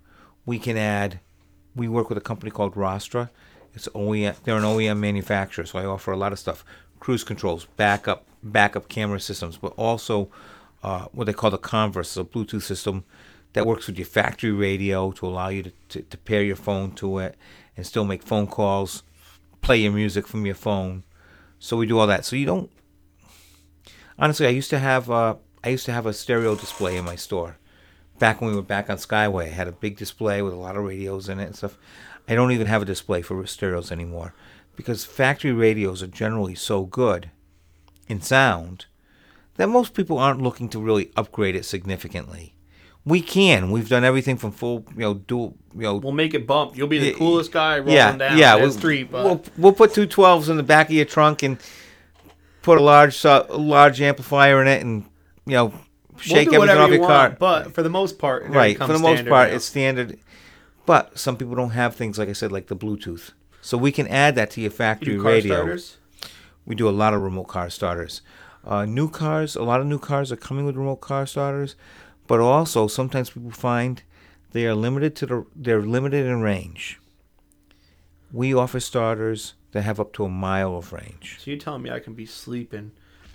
We 0.46 0.60
can 0.60 0.78
add, 0.78 1.20
we 1.76 1.88
work 1.88 2.10
with 2.10 2.18
a 2.18 2.22
company 2.22 2.52
called 2.52 2.76
Rostra. 2.76 3.30
It's 3.74 3.88
OEM, 3.90 4.36
they're 4.44 4.58
an 4.58 4.64
OEM 4.64 5.00
manufacturer, 5.00 5.66
so 5.66 5.80
I 5.80 5.86
offer 5.86 6.12
a 6.12 6.18
lot 6.18 6.32
of 6.32 6.40
stuff 6.40 6.64
cruise 7.00 7.26
controls, 7.26 7.66
backup, 7.76 8.26
backup 8.42 8.88
camera 8.88 9.20
systems, 9.20 9.58
but 9.58 9.74
also 9.76 10.30
uh, 10.84 11.06
what 11.12 11.26
they 11.26 11.34
call 11.34 11.50
the 11.50 11.58
Converse, 11.58 12.16
a 12.16 12.24
Bluetooth 12.24 12.62
system 12.62 13.04
that 13.52 13.66
works 13.66 13.88
with 13.88 13.98
your 13.98 14.06
factory 14.06 14.52
radio 14.52 15.12
to 15.12 15.28
allow 15.28 15.50
you 15.50 15.64
to, 15.64 15.72
to, 15.90 16.02
to 16.02 16.18
pair 16.18 16.44
your 16.44 16.56
phone 16.56 16.92
to 16.94 17.18
it 17.18 17.36
and 17.76 17.86
still 17.86 18.06
make 18.06 18.24
phone 18.24 18.48
calls, 18.48 19.04
play 19.64 19.78
your 19.78 19.92
music 19.92 20.28
from 20.28 20.46
your 20.46 20.56
phone. 20.56 21.04
So 21.58 21.78
we 21.78 21.88
do 21.88 21.98
all 21.98 22.08
that. 22.08 22.26
So 22.26 22.36
you 22.36 22.46
don't. 22.46 22.70
Honestly, 24.20 24.46
I 24.46 24.50
used 24.50 24.70
to 24.70 24.80
have 24.80 25.10
uh, 25.10 25.36
I 25.64 25.70
used 25.70 25.86
to 25.86 25.94
have 25.94 26.06
a 26.06 26.14
stereo 26.14 26.56
display 26.56 26.98
in 26.98 27.06
my 27.06 27.16
store. 27.16 27.58
Back 28.20 28.42
when 28.42 28.52
we 28.52 28.56
were 28.56 28.62
back 28.62 28.90
on 28.90 28.98
Skyway, 28.98 29.46
I 29.46 29.50
had 29.50 29.68
a 29.68 29.72
big 29.72 29.98
display 29.98 30.42
with 30.42 30.54
a 30.54 30.58
lot 30.58 30.76
of 30.76 30.84
radios 30.84 31.30
in 31.30 31.40
it 31.40 31.46
and 31.46 31.56
stuff. 31.56 31.78
I 32.28 32.36
don't 32.36 32.52
even 32.52 32.68
have 32.68 32.84
a 32.84 32.86
display 32.86 33.22
for 33.22 33.46
stereos 33.48 33.92
anymore 33.92 34.34
because 34.76 35.04
factory 35.04 35.52
radios 35.52 36.04
are 36.04 36.08
generally 36.08 36.56
so 36.56 36.86
good 36.86 37.32
in 38.08 38.22
sound 38.22 38.86
that 39.56 39.68
most 39.68 39.94
people 39.94 40.18
aren't 40.18 40.42
looking 40.42 40.70
to 40.70 40.80
really 40.80 41.12
upgrade 41.16 41.56
it 41.56 41.66
significantly. 41.66 42.56
We 43.06 43.22
can. 43.22 43.72
We've 43.72 43.90
done 43.90 44.04
everything 44.06 44.38
from 44.38 44.52
full, 44.52 44.86
you 44.94 45.02
know, 45.02 45.14
dual, 45.16 45.58
you 45.76 45.82
know, 45.82 45.96
we'll 45.96 46.14
make 46.14 46.34
it 46.34 46.48
bump. 46.48 46.78
You'll 46.78 46.88
be 46.88 47.00
the 47.00 47.14
coolest 47.14 47.52
guy 47.52 47.80
rolling 47.80 47.96
yeah, 47.96 48.16
down 48.16 48.38
yeah. 48.38 48.56
We'll, 48.56 48.72
street. 48.72 49.12
But 49.12 49.26
we'll 49.26 49.44
we'll 49.58 49.74
put 49.74 49.94
two 49.94 50.08
12s 50.08 50.50
in 50.50 50.56
the 50.56 50.64
back 50.64 50.88
of 50.88 50.94
your 50.94 51.06
trunk 51.06 51.44
and 51.44 51.58
put 52.62 52.78
a 52.78 52.82
large 52.82 53.24
a 53.26 53.46
large 53.52 54.02
amplifier 54.02 54.62
in 54.62 54.68
it 54.68 54.82
and 54.82 55.04
you 55.46 55.54
know 55.54 55.74
shake 56.18 56.50
we'll 56.52 56.64
everything 56.64 56.82
off 56.82 56.88
you 56.88 56.94
your 56.94 57.02
want, 57.02 57.12
car. 57.12 57.38
But 57.38 57.74
for 57.74 57.84
the 57.84 57.90
most 57.90 58.18
part, 58.18 58.48
right. 58.48 58.78
For 58.78 58.88
the 58.88 59.00
most 59.00 59.26
part, 59.28 59.50
now. 59.50 59.56
it's 59.56 59.66
standard. 59.66 60.18
But 60.86 61.18
some 61.18 61.38
people 61.38 61.56
don't 61.56 61.72
have 61.72 61.96
things 61.96 62.18
like 62.18 62.30
I 62.30 62.34
said, 62.34 62.52
like 62.52 62.68
the 62.68 62.76
Bluetooth. 62.76 63.32
So 63.62 63.78
we 63.78 63.92
can 63.92 64.08
add 64.08 64.36
that 64.36 64.52
to 64.52 64.62
your 64.62 64.72
You 64.72 64.78
factory 64.78 65.16
car 65.18 65.26
radio. 65.26 65.56
starters. 65.56 65.98
We 66.66 66.76
do 66.76 66.88
a 66.88 66.92
lot 66.92 67.14
of 67.14 67.22
remote 67.22 67.46
car 67.46 67.70
starters. 67.70 68.22
Uh, 68.66 68.86
new 68.86 69.10
cars, 69.10 69.56
a 69.56 69.64
lot 69.64 69.82
of 69.82 69.88
new 69.88 70.00
cars 70.00 70.32
are 70.32 70.38
coming 70.38 70.66
with 70.66 70.76
remote 70.76 71.02
car 71.02 71.26
starters, 71.26 71.76
but 72.28 72.40
also 72.40 72.88
sometimes 72.88 73.30
people 73.30 73.52
find 73.52 74.04
they 74.52 74.66
are 74.66 74.76
limited 74.76 75.16
to 75.18 75.26
the 75.26 75.46
they're 75.56 75.82
limited 75.82 76.26
in 76.26 76.42
range. 76.42 77.00
We 78.32 78.54
offer 78.54 78.80
starters 78.80 79.54
that 79.72 79.82
have 79.82 80.00
up 80.00 80.14
to 80.14 80.26
a 80.26 80.30
mile 80.30 80.76
of 80.76 80.94
range. 80.94 81.38
So 81.40 81.52
you're 81.52 81.60
telling 81.60 81.82
me 81.82 81.92
I 81.92 82.00
can 82.00 82.14
be 82.14 82.26
sleeping 82.26 82.92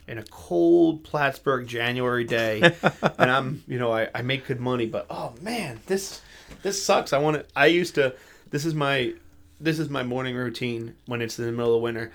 in 0.07 0.19
a 0.19 0.25
cold 0.25 1.05
Plattsburgh 1.05 1.69
January 1.69 2.25
day, 2.25 2.63
and 3.19 3.31
I'm, 3.31 3.63
you 3.69 3.79
know, 3.79 3.93
I, 3.93 4.09
I 4.15 4.23
make 4.23 4.47
good 4.47 4.61
money, 4.61 4.87
but 4.87 5.07
oh 5.11 5.35
man, 5.43 5.81
this 5.87 6.23
this 6.63 6.83
sucks. 6.83 7.13
I 7.13 7.19
want 7.19 7.37
to. 7.37 7.47
I 7.55 7.67
used 7.67 7.95
to. 7.97 8.15
This 8.51 8.65
is 8.65 8.75
my 8.75 9.13
this 9.61 9.79
is 9.79 9.91
my 9.91 10.03
morning 10.03 10.37
routine 10.37 10.95
when 11.07 11.21
it's 11.21 11.39
in 11.39 11.45
the 11.45 11.53
middle 11.53 11.77
of 11.77 11.83
winter. 11.83 12.11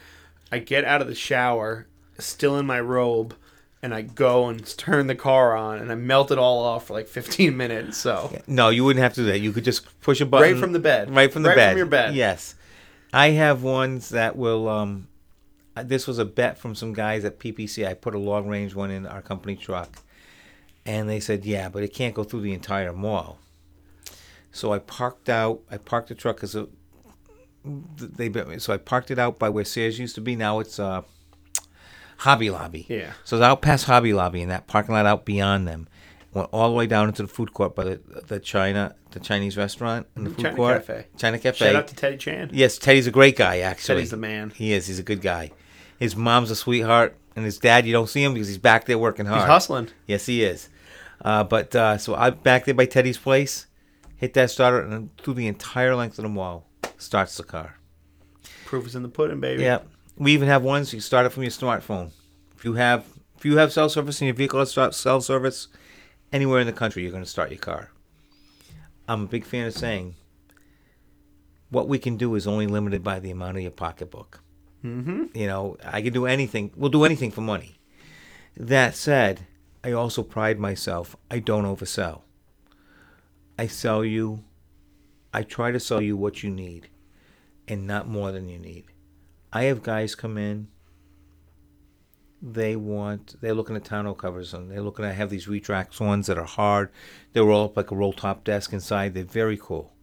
I 0.52 0.60
get 0.60 0.86
out 0.86 1.02
of 1.02 1.08
the 1.08 1.16
shower, 1.16 1.88
still 2.18 2.58
in 2.58 2.66
my 2.66 2.80
robe, 2.80 3.36
and 3.84 3.94
I 3.94 4.02
go 4.02 4.48
and 4.48 4.66
turn 4.78 5.08
the 5.08 5.16
car 5.16 5.56
on, 5.56 5.80
and 5.80 5.92
I 5.92 5.96
melt 5.96 6.32
it 6.32 6.38
all 6.40 6.64
off 6.64 6.88
for 6.88 6.94
like 6.94 7.08
15 7.08 7.56
minutes. 7.56 7.98
So 7.98 8.36
No, 8.48 8.70
you 8.70 8.86
wouldn't 8.86 9.04
have 9.04 9.14
to 9.16 9.22
do 9.22 9.26
that. 9.28 9.40
You 9.40 9.52
could 9.52 9.66
just 9.66 10.00
push 10.02 10.22
a 10.22 10.26
button 10.26 10.54
right 10.54 10.60
from 10.60 10.72
the 10.72 10.80
bed, 10.80 11.12
right 11.14 11.32
from 11.32 11.44
the 11.44 11.50
right 11.50 11.56
bed. 11.56 11.72
from 11.72 11.78
your 11.78 11.86
bed. 11.86 12.16
Yes, 12.16 12.56
I 13.12 13.32
have 13.32 13.62
ones 13.62 14.10
that 14.10 14.36
will. 14.38 14.70
Um, 14.70 15.10
this 15.76 16.08
was 16.08 16.18
a 16.18 16.26
bet 16.26 16.58
from 16.58 16.76
some 16.76 16.94
guys 16.94 17.26
at 17.26 17.40
PPC. 17.40 17.86
I 17.86 17.94
put 17.94 18.16
a 18.16 18.20
long 18.20 18.48
range 18.48 18.74
one 18.74 18.90
in 18.90 19.06
our 19.06 19.22
company 19.22 19.56
truck, 19.56 20.02
and 20.86 21.10
they 21.10 21.20
said, 21.20 21.46
"Yeah, 21.46 21.68
but 21.68 21.84
it 21.84 21.94
can't 21.94 22.16
go 22.16 22.24
through 22.24 22.42
the 22.42 22.54
entire 22.54 22.94
mall." 22.94 23.40
So 24.52 24.72
I 24.72 24.80
parked 24.80 25.30
out. 25.30 25.62
I 25.70 25.78
parked 25.78 26.08
the 26.08 26.16
truck 26.16 26.38
because 26.38 26.56
they 27.98 28.32
so 28.60 28.74
I 28.74 28.78
parked 28.78 29.10
it 29.12 29.20
out 29.20 29.40
by 29.40 29.50
where 29.50 29.66
Sears 29.66 30.00
used 30.00 30.16
to 30.16 30.22
be. 30.22 30.36
Now 30.36 30.60
it's 30.60 30.80
uh, 30.80 31.02
Hobby 32.18 32.50
Lobby. 32.50 32.86
Yeah. 32.90 33.14
So 33.24 33.38
it's 33.38 33.44
out 33.44 33.62
past 33.62 33.86
Hobby 33.86 34.14
Lobby 34.14 34.42
and 34.42 34.52
that 34.52 34.68
parking 34.68 34.94
lot 34.94 35.06
out 35.06 35.26
beyond 35.26 35.68
them. 35.68 35.88
Went 36.34 36.50
all 36.52 36.70
the 36.70 36.76
way 36.76 36.88
down 36.88 37.08
into 37.10 37.22
the 37.22 37.28
food 37.28 37.54
court 37.54 37.76
by 37.76 37.84
the 37.84 38.02
the 38.28 38.40
China 38.40 38.96
the 39.12 39.20
Chinese 39.20 39.56
restaurant 39.56 40.08
and 40.16 40.26
the 40.26 40.32
food 40.32 40.42
China 40.44 40.56
court. 40.56 40.86
Cafe. 40.88 41.06
China 41.18 41.38
Cafe. 41.38 41.66
Shout 41.66 41.76
out 41.76 41.88
to 41.90 41.96
Teddy 41.96 42.18
Chan. 42.18 42.50
yes, 42.54 42.78
Teddy's 42.80 43.06
a 43.06 43.12
great 43.12 43.36
guy 43.36 43.60
actually. 43.60 43.96
Teddy's 43.98 44.12
the 44.12 44.18
man. 44.18 44.50
He 44.56 44.74
is. 44.74 44.88
He's 44.88 44.98
a 45.00 45.04
good 45.04 45.22
guy. 45.22 45.52
His 46.00 46.16
mom's 46.16 46.50
a 46.50 46.56
sweetheart, 46.56 47.16
and 47.36 47.46
his 47.46 47.60
dad 47.60 47.86
you 47.86 47.94
don't 47.94 48.10
see 48.10 48.24
him 48.24 48.34
because 48.34 48.48
he's 48.48 48.58
back 48.58 48.86
there 48.86 48.98
working 48.98 49.28
hard. 49.28 49.42
He's 49.42 49.48
hustling. 49.48 49.90
Yes, 50.08 50.26
he 50.26 50.44
is. 50.44 50.70
Uh, 51.22 51.44
but 51.44 51.76
uh, 51.76 51.98
so 52.00 52.16
I'm 52.16 52.36
back 52.36 52.66
there 52.66 52.74
by 52.74 52.86
Teddy's 52.88 53.18
place, 53.20 53.68
hit 54.18 54.34
that 54.34 54.50
starter, 54.50 54.82
and 54.82 55.16
through 55.18 55.36
the 55.36 55.48
entire 55.48 55.96
length 55.96 56.18
of 56.18 56.24
the 56.24 56.30
mall 56.30 56.66
starts 56.98 57.38
the 57.38 57.44
car. 57.44 57.78
Proof 58.66 58.88
is 58.88 58.96
in 58.96 59.04
the 59.04 59.10
pudding, 59.10 59.40
baby. 59.40 59.62
Yeah, 59.62 59.80
we 60.18 60.34
even 60.34 60.48
have 60.48 60.64
ones 60.64 60.94
you 60.94 61.00
start 61.00 61.26
it 61.26 61.30
from 61.30 61.44
your 61.44 61.52
smartphone. 61.52 62.12
If 62.56 62.66
you 62.66 62.74
have 62.74 63.06
if 63.38 63.46
you 63.46 63.58
have 63.58 63.74
cell 63.74 63.90
service 63.90 64.22
in 64.22 64.28
your 64.28 64.36
vehicle 64.36 64.60
that 64.60 64.68
starts 64.68 64.98
cell 64.98 65.22
service 65.22 65.68
anywhere 66.32 66.60
in 66.60 66.68
the 66.68 66.74
country, 66.74 67.04
you're 67.04 67.12
going 67.12 67.24
to 67.24 67.30
start 67.30 67.50
your 67.52 67.60
car. 67.60 67.90
I'm 69.08 69.24
a 69.24 69.28
big 69.28 69.46
fan 69.46 69.68
of 69.68 69.74
saying 69.74 70.16
what 71.70 71.88
we 71.88 72.00
can 72.00 72.18
do 72.18 72.36
is 72.36 72.48
only 72.48 72.68
limited 72.68 73.04
by 73.04 73.20
the 73.20 73.32
amount 73.32 73.58
of 73.58 73.64
your 73.64 73.72
pocketbook. 73.72 74.42
Mm-hmm. 74.86 75.38
You 75.38 75.48
know, 75.48 75.78
I 75.84 76.02
can 76.02 76.14
do 76.14 76.26
anything. 76.26 76.72
We'll 76.76 76.90
do 76.90 77.04
anything 77.04 77.32
for 77.32 77.42
money. 77.42 77.80
That 78.56 78.96
said, 78.96 79.48
I 79.84 79.92
also 79.92 80.24
pride 80.24 80.60
myself. 80.60 81.16
I 81.32 81.40
don't 81.40 81.66
oversell. 81.66 82.22
I 83.58 83.68
sell 83.68 84.06
you. 84.06 84.44
I 85.34 85.44
try 85.44 85.72
to 85.72 85.80
sell 85.80 86.02
you 86.02 86.16
what 86.16 86.44
you 86.44 86.52
need, 86.52 86.90
and 87.68 87.88
not 87.88 88.08
more 88.08 88.32
than 88.32 88.48
you 88.48 88.60
need. 88.60 88.86
I 89.54 89.64
have 89.66 89.84
guys 89.84 90.16
come 90.16 90.38
in. 90.40 90.68
They 92.42 92.76
want. 92.76 93.40
They're 93.40 93.54
looking 93.54 93.76
at 93.76 93.86
tonneau 93.86 94.16
covers, 94.16 94.54
and 94.54 94.70
they're 94.70 94.82
looking. 94.82 95.06
I 95.06 95.12
have 95.12 95.30
these 95.30 95.48
retract 95.48 95.98
ones 96.02 96.26
that 96.28 96.40
are 96.40 96.44
hard. 96.44 96.90
They 97.32 97.40
roll 97.40 97.66
up 97.66 97.78
like 97.78 97.92
a 97.92 97.96
roll 97.96 98.14
top 98.14 98.44
desk 98.44 98.74
inside. 98.74 99.14
They're 99.14 99.24
very 99.24 99.58
cool. 99.62 99.94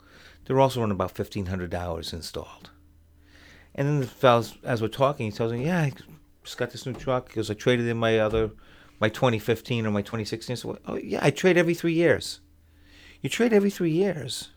They're 0.45 0.61
also 0.61 0.81
running 0.81 0.95
about 0.95 1.11
fifteen 1.11 1.47
hundred 1.47 1.71
dollars 1.71 2.13
installed. 2.13 2.71
And 3.75 3.89
then 3.89 4.01
the 4.01 4.07
fellas, 4.07 4.55
as 4.63 4.81
we're 4.81 4.89
talking, 4.89 5.27
he 5.27 5.33
tells 5.33 5.53
me, 5.53 5.67
"Yeah, 5.67 5.81
I 5.81 5.93
just 6.45 6.57
got 6.57 6.71
this 6.71 6.87
new 6.87 6.95
truck 6.95 7.27
because 7.27 7.51
I 7.51 7.55
traded 7.55 7.89
in 7.89 7.99
my 7.99 8.21
other, 8.21 8.53
my 9.01 9.09
2015 9.09 9.85
or 9.85 9.91
my 9.91 10.03
2016." 10.03 10.57
So, 10.57 10.79
oh 10.87 10.97
yeah, 10.97 11.19
I 11.23 11.31
trade 11.31 11.59
every 11.59 11.75
three 11.75 11.95
years. 11.95 12.41
You 13.21 13.29
trade 13.29 13.53
every 13.53 13.71
three 13.71 13.91
years. 13.91 14.51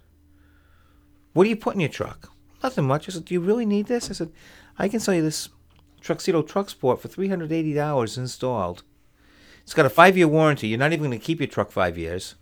What 1.33 1.43
do 1.43 1.49
you 1.49 1.57
put 1.57 1.73
in 1.73 1.81
your 1.81 1.89
truck? 1.89 2.31
Nothing 2.61 2.85
much. 2.85 3.09
I 3.09 3.11
said, 3.11 3.25
"Do 3.25 3.33
you 3.33 3.41
really 3.41 3.65
need 3.65 3.87
this?" 3.87 4.09
I 4.09 4.13
said, 4.13 4.31
"I 4.77 4.87
can 4.87 4.99
sell 4.99 5.13
you 5.13 5.21
this 5.21 5.49
Truxedo 6.01 6.43
TruXport 6.43 6.99
for 6.99 7.07
three 7.07 7.29
hundred 7.29 7.51
eighty 7.51 7.73
dollars 7.73 8.17
installed. 8.17 8.83
It's 9.63 9.73
got 9.73 9.85
a 9.85 9.89
five-year 9.89 10.27
warranty. 10.27 10.67
You're 10.67 10.79
not 10.79 10.91
even 10.91 11.05
going 11.05 11.17
to 11.17 11.25
keep 11.25 11.39
your 11.39 11.47
truck 11.47 11.71
five 11.71 11.97
years. 11.97 12.35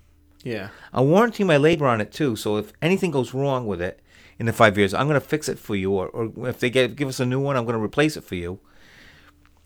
Yeah. 0.44 0.70
I'll 0.92 1.06
warranty 1.06 1.44
my 1.44 1.58
labor 1.58 1.88
on 1.88 2.02
it 2.02 2.12
too. 2.12 2.36
So 2.36 2.58
if 2.58 2.74
anything 2.82 3.12
goes 3.12 3.34
wrong 3.34 3.68
with 3.68 3.82
it 3.82 4.02
in 4.40 4.48
the 4.48 4.54
five 4.54 4.78
years, 4.78 4.94
I'm 4.94 5.08
going 5.08 5.20
to 5.20 5.26
fix 5.26 5.48
it 5.48 5.60
for 5.60 5.76
you. 5.76 5.92
Or, 5.92 6.08
or 6.08 6.50
if 6.50 6.60
they 6.60 6.70
get, 6.70 6.96
give 6.96 7.08
us 7.08 7.20
a 7.20 7.26
new 7.26 7.40
one, 7.40 7.56
I'm 7.56 7.66
going 7.66 7.78
to 7.78 7.84
replace 7.84 8.18
it 8.18 8.24
for 8.24 8.36
you. 8.36 8.60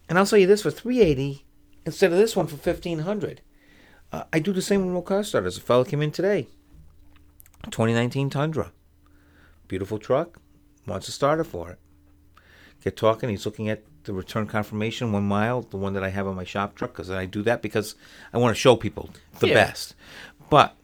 And 0.10 0.18
I'll 0.18 0.26
sell 0.26 0.40
you 0.40 0.48
this 0.48 0.64
for 0.64 0.72
380 0.72 1.46
instead 1.86 2.12
of 2.12 2.18
this 2.18 2.36
one 2.36 2.48
for 2.48 2.56
1500. 2.56 3.42
Uh, 4.12 4.24
I 4.32 4.40
do 4.40 4.54
the 4.54 4.62
same 4.62 4.82
with 4.82 4.90
remote 4.90 5.06
car 5.06 5.24
starters. 5.24 5.58
A 5.58 5.62
fellow 5.62 5.84
came 5.84 6.02
in 6.02 6.12
today, 6.12 6.48
2019 7.64 8.30
Tundra, 8.30 8.72
beautiful 9.68 9.98
truck, 9.98 10.40
wants 10.86 11.08
a 11.08 11.12
starter 11.12 11.44
for 11.44 11.72
it. 11.72 11.80
Get 12.84 12.96
talking. 12.98 13.30
He's 13.30 13.46
looking 13.46 13.70
at 13.70 13.84
the 14.04 14.14
return 14.14 14.46
confirmation 14.46 15.12
one 15.12 15.28
mile, 15.28 15.62
the 15.64 15.78
one 15.78 15.94
that 15.94 16.04
I 16.04 16.10
have 16.10 16.28
on 16.28 16.36
my 16.36 16.44
shop 16.44 16.76
truck, 16.76 16.92
because 16.94 17.10
I 17.10 17.26
do 17.26 17.42
that 17.44 17.62
because 17.64 17.96
I 18.32 18.38
want 18.38 18.56
to 18.56 18.60
show 18.60 18.76
people 18.76 19.10
the 19.40 19.48
Yeah. 19.48 19.54
best. 19.56 19.96
But 20.50 20.76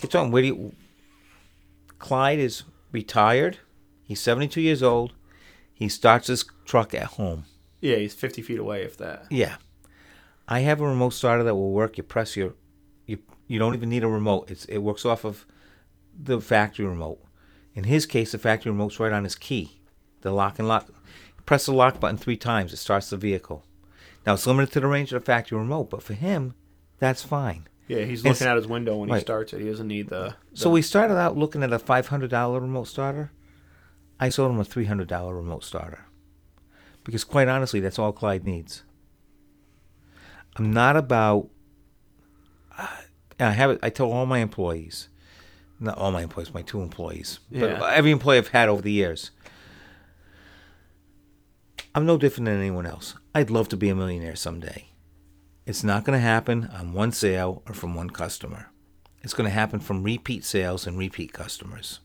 get 0.00 0.10
talking. 0.10 0.30
Where 0.30 0.42
do 0.42 0.48
you? 0.48 0.72
Clyde 1.98 2.38
is 2.38 2.62
retired. 2.92 3.58
He's 4.04 4.20
72 4.20 4.60
years 4.60 4.82
old. 4.82 5.12
He 5.74 5.88
starts 5.88 6.26
his 6.28 6.44
truck 6.64 6.94
at 6.94 7.04
home. 7.04 7.44
Yeah, 7.80 7.96
he's 7.96 8.14
50 8.14 8.42
feet 8.42 8.58
away, 8.58 8.82
if 8.82 8.96
that. 8.98 9.26
Yeah. 9.30 9.56
I 10.46 10.60
have 10.60 10.80
a 10.80 10.86
remote 10.86 11.10
starter 11.10 11.44
that 11.44 11.54
will 11.54 11.72
work. 11.72 11.96
You 11.98 12.02
press 12.04 12.36
your, 12.36 12.54
you 13.06 13.18
you 13.46 13.58
don't 13.58 13.74
even 13.74 13.88
need 13.90 14.02
a 14.02 14.08
remote. 14.08 14.50
It's 14.50 14.64
it 14.66 14.78
works 14.78 15.04
off 15.04 15.24
of 15.24 15.46
the 16.18 16.40
factory 16.40 16.86
remote. 16.86 17.22
In 17.74 17.84
his 17.84 18.06
case, 18.06 18.32
the 18.32 18.38
factory 18.38 18.72
remote's 18.72 18.98
right 18.98 19.12
on 19.12 19.24
his 19.24 19.34
key, 19.34 19.77
the 20.22 20.30
lock 20.32 20.58
and 20.58 20.68
lock. 20.68 20.88
Press 21.46 21.66
the 21.66 21.72
lock 21.72 21.98
button 22.00 22.16
three 22.18 22.36
times. 22.36 22.72
It 22.72 22.76
starts 22.76 23.10
the 23.10 23.16
vehicle. 23.16 23.64
Now 24.26 24.34
it's 24.34 24.46
limited 24.46 24.72
to 24.72 24.80
the 24.80 24.86
range 24.86 25.12
of 25.12 25.22
the 25.22 25.24
factory 25.24 25.58
remote, 25.58 25.90
but 25.90 26.02
for 26.02 26.14
him, 26.14 26.54
that's 26.98 27.22
fine. 27.22 27.66
Yeah, 27.86 28.04
he's 28.04 28.22
looking 28.24 28.46
out 28.46 28.56
his 28.56 28.66
window 28.66 28.96
when 28.96 29.08
he 29.08 29.18
starts 29.20 29.54
it. 29.54 29.60
He 29.60 29.66
doesn't 29.68 29.88
need 29.88 30.08
the. 30.10 30.34
So 30.52 30.68
we 30.68 30.82
started 30.82 31.16
out 31.16 31.38
looking 31.38 31.62
at 31.62 31.72
a 31.72 31.78
five 31.78 32.08
hundred 32.08 32.28
dollar 32.30 32.60
remote 32.60 32.84
starter. 32.84 33.32
I 34.20 34.28
sold 34.28 34.50
him 34.50 34.60
a 34.60 34.64
three 34.64 34.84
hundred 34.84 35.08
dollar 35.08 35.34
remote 35.34 35.64
starter 35.64 36.04
because, 37.04 37.24
quite 37.24 37.48
honestly, 37.48 37.80
that's 37.80 37.98
all 37.98 38.12
Clyde 38.12 38.44
needs. 38.44 38.82
I'm 40.56 40.70
not 40.72 40.96
about. 40.96 41.48
I 43.40 43.50
have 43.52 43.70
it. 43.70 43.78
I 43.82 43.90
tell 43.90 44.10
all 44.12 44.26
my 44.26 44.38
employees, 44.40 45.08
not 45.80 45.96
all 45.96 46.10
my 46.10 46.22
employees, 46.22 46.52
my 46.52 46.62
two 46.62 46.82
employees, 46.82 47.38
Yeah. 47.50 47.78
but 47.78 47.94
every 47.94 48.10
employee 48.10 48.38
I've 48.38 48.48
had 48.48 48.68
over 48.68 48.82
the 48.82 48.92
years. 48.92 49.30
I'm 51.94 52.06
no 52.06 52.18
different 52.18 52.46
than 52.46 52.58
anyone 52.58 52.86
else. 52.86 53.14
I'd 53.34 53.50
love 53.50 53.68
to 53.70 53.76
be 53.76 53.88
a 53.88 53.94
millionaire 53.94 54.36
someday. 54.36 54.88
It's 55.66 55.84
not 55.84 56.04
going 56.04 56.18
to 56.18 56.22
happen 56.22 56.70
on 56.72 56.92
one 56.92 57.12
sale 57.12 57.62
or 57.66 57.74
from 57.74 57.94
one 57.94 58.10
customer. 58.10 58.70
It's 59.22 59.34
going 59.34 59.48
to 59.48 59.54
happen 59.54 59.80
from 59.80 60.02
repeat 60.02 60.44
sales 60.44 60.86
and 60.86 60.98
repeat 60.98 61.32
customers. 61.32 62.00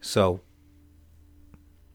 So 0.00 0.40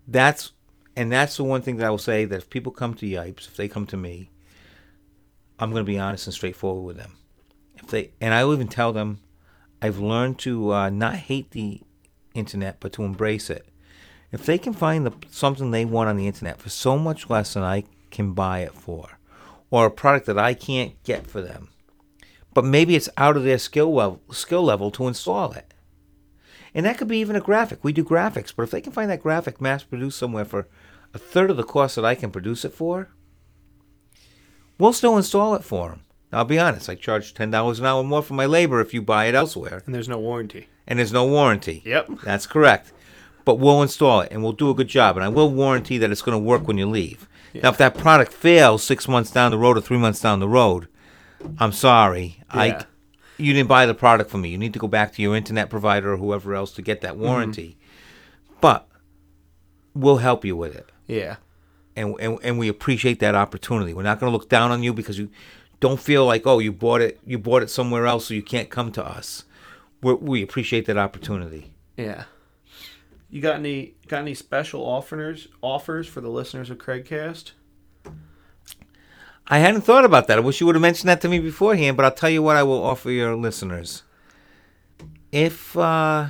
that's 0.07 0.51
and 0.95 1.11
that's 1.11 1.37
the 1.37 1.43
one 1.43 1.61
thing 1.61 1.77
that 1.77 1.85
I 1.85 1.89
will 1.89 1.97
say 1.97 2.25
that 2.25 2.35
if 2.35 2.49
people 2.49 2.71
come 2.71 2.93
to 2.95 3.05
Yipes, 3.05 3.47
if 3.47 3.55
they 3.55 3.67
come 3.67 3.85
to 3.87 3.97
me, 3.97 4.31
I'm 5.59 5.71
going 5.71 5.85
to 5.85 5.89
be 5.89 5.99
honest 5.99 6.27
and 6.27 6.33
straightforward 6.33 6.85
with 6.85 6.97
them. 6.97 7.17
If 7.75 7.87
they 7.87 8.11
and 8.19 8.33
I 8.33 8.43
will 8.43 8.53
even 8.53 8.67
tell 8.67 8.91
them, 8.91 9.21
I've 9.81 9.99
learned 9.99 10.39
to 10.39 10.73
uh, 10.73 10.89
not 10.89 11.15
hate 11.15 11.51
the 11.51 11.81
internet, 12.33 12.79
but 12.79 12.91
to 12.93 13.03
embrace 13.03 13.49
it. 13.49 13.68
If 14.31 14.45
they 14.45 14.57
can 14.57 14.73
find 14.73 15.05
the, 15.05 15.13
something 15.31 15.71
they 15.71 15.85
want 15.85 16.09
on 16.09 16.17
the 16.17 16.27
internet 16.27 16.59
for 16.59 16.69
so 16.69 16.97
much 16.97 17.29
less 17.29 17.53
than 17.53 17.63
I 17.63 17.83
can 18.11 18.33
buy 18.33 18.59
it 18.59 18.73
for, 18.73 19.17
or 19.71 19.85
a 19.87 19.91
product 19.91 20.25
that 20.27 20.37
I 20.37 20.53
can't 20.53 21.01
get 21.03 21.25
for 21.27 21.41
them, 21.41 21.69
but 22.53 22.63
maybe 22.65 22.95
it's 22.95 23.09
out 23.17 23.37
of 23.37 23.43
their 23.43 23.57
skill 23.57 23.93
level, 23.93 24.21
skill 24.31 24.63
level 24.63 24.91
to 24.91 25.07
install 25.07 25.53
it. 25.53 25.73
And 26.75 26.85
that 26.85 26.97
could 26.99 27.07
be 27.07 27.17
even 27.19 27.35
a 27.35 27.41
graphic. 27.41 27.79
We 27.83 27.93
do 27.93 28.03
graphics, 28.03 28.53
but 28.55 28.63
if 28.63 28.71
they 28.71 28.81
can 28.81 28.91
find 28.93 29.09
that 29.09 29.23
graphic 29.23 29.59
mass 29.59 29.83
produced 29.83 30.19
somewhere 30.19 30.45
for 30.45 30.67
a 31.13 31.17
third 31.17 31.49
of 31.49 31.57
the 31.57 31.63
cost 31.63 31.95
that 31.95 32.05
I 32.05 32.13
can 32.13 32.29
produce 32.29 32.63
it 32.63 32.73
for, 32.73 33.09
we'll 34.77 34.93
still 34.93 35.17
install 35.17 35.55
it 35.55 35.63
for 35.63 35.89
them. 35.89 36.01
Now, 36.31 36.39
I'll 36.39 36.45
be 36.45 36.59
honest, 36.59 36.87
I 36.89 36.93
charge 36.95 37.33
$10 37.33 37.79
an 37.79 37.85
hour 37.85 38.03
more 38.03 38.21
for 38.21 38.35
my 38.35 38.45
labor 38.45 38.79
if 38.81 38.93
you 38.93 39.01
buy 39.01 39.25
it 39.25 39.33
elsewhere, 39.33 39.81
And 39.87 39.95
there's 39.95 40.07
no 40.09 40.19
warranty. 40.19 40.67
and 40.87 40.99
there's 40.99 41.11
no 41.13 41.25
warranty. 41.25 41.81
Yep. 41.85 42.09
That's 42.23 42.45
correct. 42.45 42.93
But 43.49 43.55
we'll 43.55 43.81
install 43.81 44.21
it 44.21 44.31
and 44.31 44.43
we'll 44.43 44.51
do 44.51 44.69
a 44.69 44.75
good 44.75 44.89
job, 44.89 45.17
and 45.17 45.25
I 45.25 45.27
will 45.27 45.49
warranty 45.49 45.97
that 45.97 46.11
it's 46.11 46.21
going 46.21 46.35
to 46.35 46.37
work 46.37 46.67
when 46.67 46.77
you 46.77 46.87
leave. 46.87 47.27
Now, 47.55 47.69
if 47.69 47.77
that 47.77 47.97
product 47.97 48.31
fails 48.31 48.83
six 48.83 49.07
months 49.07 49.31
down 49.31 49.49
the 49.49 49.57
road 49.57 49.75
or 49.75 49.81
three 49.81 49.97
months 49.97 50.21
down 50.21 50.39
the 50.39 50.47
road, 50.47 50.87
I'm 51.57 51.71
sorry. 51.71 52.43
Yeah. 52.53 52.61
I 52.61 52.85
you 53.39 53.53
didn't 53.53 53.67
buy 53.67 53.87
the 53.87 53.95
product 53.95 54.29
from 54.29 54.41
me. 54.41 54.49
You 54.49 54.59
need 54.59 54.73
to 54.73 54.77
go 54.79 54.87
back 54.87 55.13
to 55.13 55.23
your 55.23 55.35
internet 55.35 55.71
provider 55.71 56.13
or 56.13 56.17
whoever 56.17 56.53
else 56.53 56.71
to 56.73 56.83
get 56.83 57.01
that 57.01 57.13
mm-hmm. 57.13 57.23
warranty. 57.23 57.79
But 58.61 58.87
we'll 59.95 60.17
help 60.17 60.45
you 60.45 60.55
with 60.55 60.75
it, 60.75 60.91
Yeah. 61.07 61.37
and 61.95 62.13
and, 62.19 62.37
and 62.43 62.59
we 62.59 62.67
appreciate 62.67 63.19
that 63.21 63.33
opportunity. 63.33 63.95
We're 63.95 64.03
not 64.03 64.19
going 64.19 64.31
to 64.31 64.37
look 64.37 64.47
down 64.47 64.69
on 64.69 64.83
you 64.83 64.93
because 64.93 65.17
you 65.17 65.31
don't 65.79 65.99
feel 65.99 66.23
like 66.23 66.45
oh 66.45 66.59
you 66.59 66.71
bought 66.71 67.01
it 67.01 67.19
you 67.25 67.39
bought 67.39 67.63
it 67.63 67.71
somewhere 67.71 68.05
else 68.05 68.27
so 68.27 68.35
you 68.35 68.43
can't 68.43 68.69
come 68.69 68.91
to 68.91 69.03
us. 69.03 69.45
We're, 70.03 70.13
we 70.13 70.43
appreciate 70.43 70.85
that 70.85 70.99
opportunity. 70.99 71.73
Yeah. 71.97 72.25
You 73.29 73.41
got 73.41 73.55
any 73.55 73.95
got 74.07 74.21
any 74.21 74.33
special 74.33 74.81
offers 74.81 75.47
offers 75.61 76.07
for 76.07 76.21
the 76.21 76.29
listeners 76.29 76.69
of 76.69 76.77
Craigcast? 76.79 77.51
I 79.47 79.59
hadn't 79.59 79.81
thought 79.81 80.05
about 80.05 80.27
that. 80.27 80.37
I 80.37 80.41
wish 80.41 80.59
you 80.59 80.67
would 80.67 80.75
have 80.75 80.81
mentioned 80.81 81.09
that 81.09 81.21
to 81.21 81.29
me 81.29 81.39
beforehand, 81.39 81.97
but 81.97 82.05
I'll 82.05 82.11
tell 82.11 82.29
you 82.29 82.43
what 82.43 82.55
I 82.55 82.63
will 82.63 82.83
offer 82.83 83.09
your 83.09 83.35
listeners. 83.35 84.03
If 85.31 85.75
uh, 85.75 86.27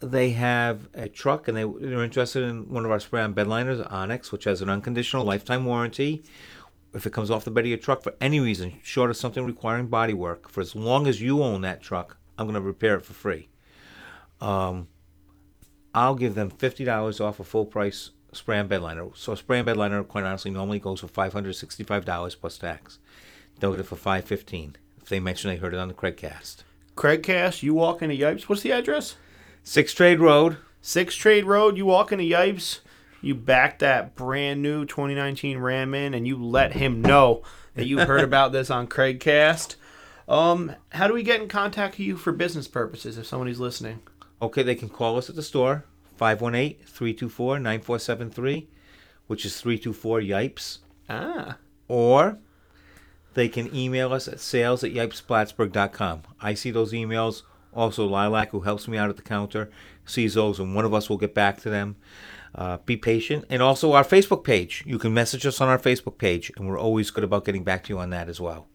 they 0.00 0.30
have 0.30 0.88
a 0.94 1.08
truck 1.08 1.46
and 1.46 1.56
they, 1.56 1.64
they're 1.64 2.02
interested 2.02 2.42
in 2.42 2.68
one 2.68 2.84
of 2.84 2.90
our 2.90 2.98
spray 2.98 3.22
on 3.22 3.34
bedliners, 3.34 3.84
Onyx, 3.92 4.32
which 4.32 4.44
has 4.44 4.60
an 4.60 4.68
unconditional 4.68 5.24
lifetime 5.24 5.64
warranty, 5.64 6.24
if 6.94 7.06
it 7.06 7.12
comes 7.12 7.30
off 7.30 7.44
the 7.44 7.50
bed 7.50 7.64
of 7.64 7.68
your 7.68 7.78
truck 7.78 8.02
for 8.02 8.14
any 8.20 8.40
reason, 8.40 8.80
short 8.82 9.10
of 9.10 9.16
something 9.16 9.44
requiring 9.44 9.86
body 9.86 10.14
work, 10.14 10.48
for 10.48 10.60
as 10.60 10.74
long 10.74 11.06
as 11.06 11.20
you 11.20 11.42
own 11.42 11.60
that 11.62 11.80
truck, 11.80 12.16
I'm 12.36 12.46
going 12.46 12.54
to 12.54 12.60
repair 12.60 12.96
it 12.96 13.04
for 13.04 13.12
free. 13.12 13.48
Um, 14.40 14.88
I'll 15.98 16.14
give 16.14 16.36
them 16.36 16.50
fifty 16.50 16.84
dollars 16.84 17.20
off 17.20 17.40
a 17.40 17.44
full 17.44 17.66
price 17.66 18.10
spray 18.32 18.60
and 18.60 18.68
bed 18.68 18.82
liner. 18.82 19.08
So 19.14 19.32
a 19.32 19.36
spray 19.36 19.58
and 19.58 19.66
bed 19.66 19.76
liner, 19.76 20.04
quite 20.04 20.22
honestly, 20.22 20.52
normally 20.52 20.78
goes 20.78 21.00
for 21.00 21.08
five 21.08 21.32
hundred 21.32 21.54
sixty 21.54 21.82
five 21.82 22.04
dollars 22.04 22.36
plus 22.36 22.56
tax. 22.56 23.00
They'll 23.58 23.72
get 23.72 23.80
it 23.80 23.86
for 23.86 23.96
five 23.96 24.24
fifteen 24.24 24.76
if 25.02 25.08
they 25.08 25.18
mention 25.18 25.50
they 25.50 25.56
heard 25.56 25.74
it 25.74 25.80
on 25.80 25.88
the 25.88 25.94
Craigcast. 25.94 26.62
Craigcast, 26.94 27.64
you 27.64 27.74
walk 27.74 28.00
into 28.00 28.14
Yipes. 28.14 28.42
What's 28.42 28.62
the 28.62 28.70
address? 28.70 29.16
Six 29.64 29.92
Trade 29.92 30.20
Road. 30.20 30.58
Six 30.80 31.16
Trade 31.16 31.44
Road. 31.44 31.76
You 31.76 31.86
walk 31.86 32.12
into 32.12 32.24
Yipes. 32.24 32.78
You 33.20 33.34
back 33.34 33.80
that 33.80 34.14
brand 34.14 34.62
new 34.62 34.84
2019 34.84 35.58
Ram 35.58 35.94
in, 35.94 36.14
and 36.14 36.28
you 36.28 36.40
let 36.40 36.74
him 36.74 37.02
know 37.02 37.42
that 37.74 37.88
you 37.88 37.98
heard 37.98 38.20
about 38.22 38.52
this 38.52 38.70
on 38.70 38.86
Craigcast. 38.86 39.74
Um, 40.28 40.76
how 40.90 41.08
do 41.08 41.14
we 41.14 41.24
get 41.24 41.42
in 41.42 41.48
contact 41.48 41.94
with 41.94 42.06
you 42.06 42.16
for 42.16 42.30
business 42.30 42.68
purposes 42.68 43.18
if 43.18 43.26
somebody's 43.26 43.58
listening? 43.58 43.98
Okay, 44.40 44.62
they 44.62 44.76
can 44.76 44.88
call 44.88 45.18
us 45.18 45.28
at 45.28 45.34
the 45.34 45.42
store 45.42 45.84
518 46.18 46.84
324 46.84 47.58
9473, 47.60 48.68
which 49.26 49.44
is 49.44 49.60
324 49.60 50.20
Yipes. 50.20 50.78
Ah, 51.08 51.56
Or 51.86 52.38
they 53.34 53.48
can 53.48 53.74
email 53.74 54.12
us 54.12 54.28
at 54.28 54.40
sales 54.40 54.82
at 54.84 54.92
yipesplattsburgh.com. 54.92 56.22
I 56.40 56.54
see 56.54 56.70
those 56.70 56.92
emails. 56.92 57.42
Also, 57.72 58.06
Lilac, 58.06 58.50
who 58.50 58.60
helps 58.60 58.88
me 58.88 58.98
out 58.98 59.10
at 59.10 59.16
the 59.16 59.22
counter, 59.22 59.70
sees 60.04 60.34
those, 60.34 60.58
and 60.58 60.74
one 60.74 60.84
of 60.84 60.92
us 60.94 61.08
will 61.08 61.18
get 61.18 61.34
back 61.34 61.60
to 61.60 61.70
them. 61.70 61.96
Uh, 62.54 62.78
be 62.84 62.96
patient. 62.96 63.44
And 63.50 63.62
also, 63.62 63.92
our 63.92 64.04
Facebook 64.04 64.42
page. 64.42 64.82
You 64.86 64.98
can 64.98 65.14
message 65.14 65.46
us 65.46 65.60
on 65.60 65.68
our 65.68 65.78
Facebook 65.78 66.18
page, 66.18 66.50
and 66.56 66.66
we're 66.66 66.78
always 66.80 67.10
good 67.10 67.22
about 67.24 67.44
getting 67.44 67.62
back 67.62 67.84
to 67.84 67.92
you 67.92 67.98
on 67.98 68.10
that 68.10 68.28
as 68.28 68.40
well. 68.40 68.66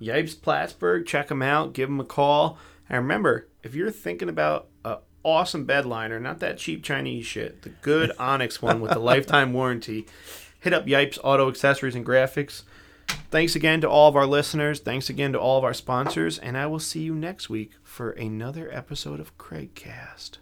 Yipes 0.00 0.40
Plattsburgh. 0.40 1.06
Check 1.06 1.28
them 1.28 1.42
out. 1.42 1.72
Give 1.74 1.88
them 1.88 2.00
a 2.00 2.04
call. 2.04 2.58
And 2.88 3.02
remember, 3.02 3.48
if 3.62 3.74
you're 3.74 3.90
thinking 3.90 4.28
about 4.28 4.68
a 4.84 4.98
awesome 5.26 5.64
bed 5.64 5.84
liner, 5.84 6.20
not 6.20 6.38
that 6.38 6.56
cheap 6.56 6.82
Chinese 6.82 7.26
shit, 7.26 7.62
the 7.62 7.68
good 7.68 8.12
Onyx 8.18 8.62
one 8.62 8.80
with 8.80 8.92
the 8.92 9.00
lifetime 9.00 9.52
warranty, 9.52 10.06
hit 10.60 10.72
up 10.72 10.86
Yipes 10.86 11.18
Auto 11.22 11.48
Accessories 11.48 11.94
and 11.94 12.06
Graphics. 12.06 12.62
Thanks 13.30 13.54
again 13.54 13.80
to 13.82 13.88
all 13.90 14.08
of 14.08 14.16
our 14.16 14.26
listeners. 14.26 14.80
Thanks 14.80 15.10
again 15.10 15.32
to 15.32 15.38
all 15.38 15.58
of 15.58 15.64
our 15.64 15.74
sponsors. 15.74 16.38
And 16.38 16.56
I 16.56 16.66
will 16.66 16.78
see 16.78 17.02
you 17.02 17.14
next 17.14 17.50
week 17.50 17.72
for 17.82 18.10
another 18.12 18.72
episode 18.72 19.20
of 19.20 19.36
Craigcast. 19.36 20.38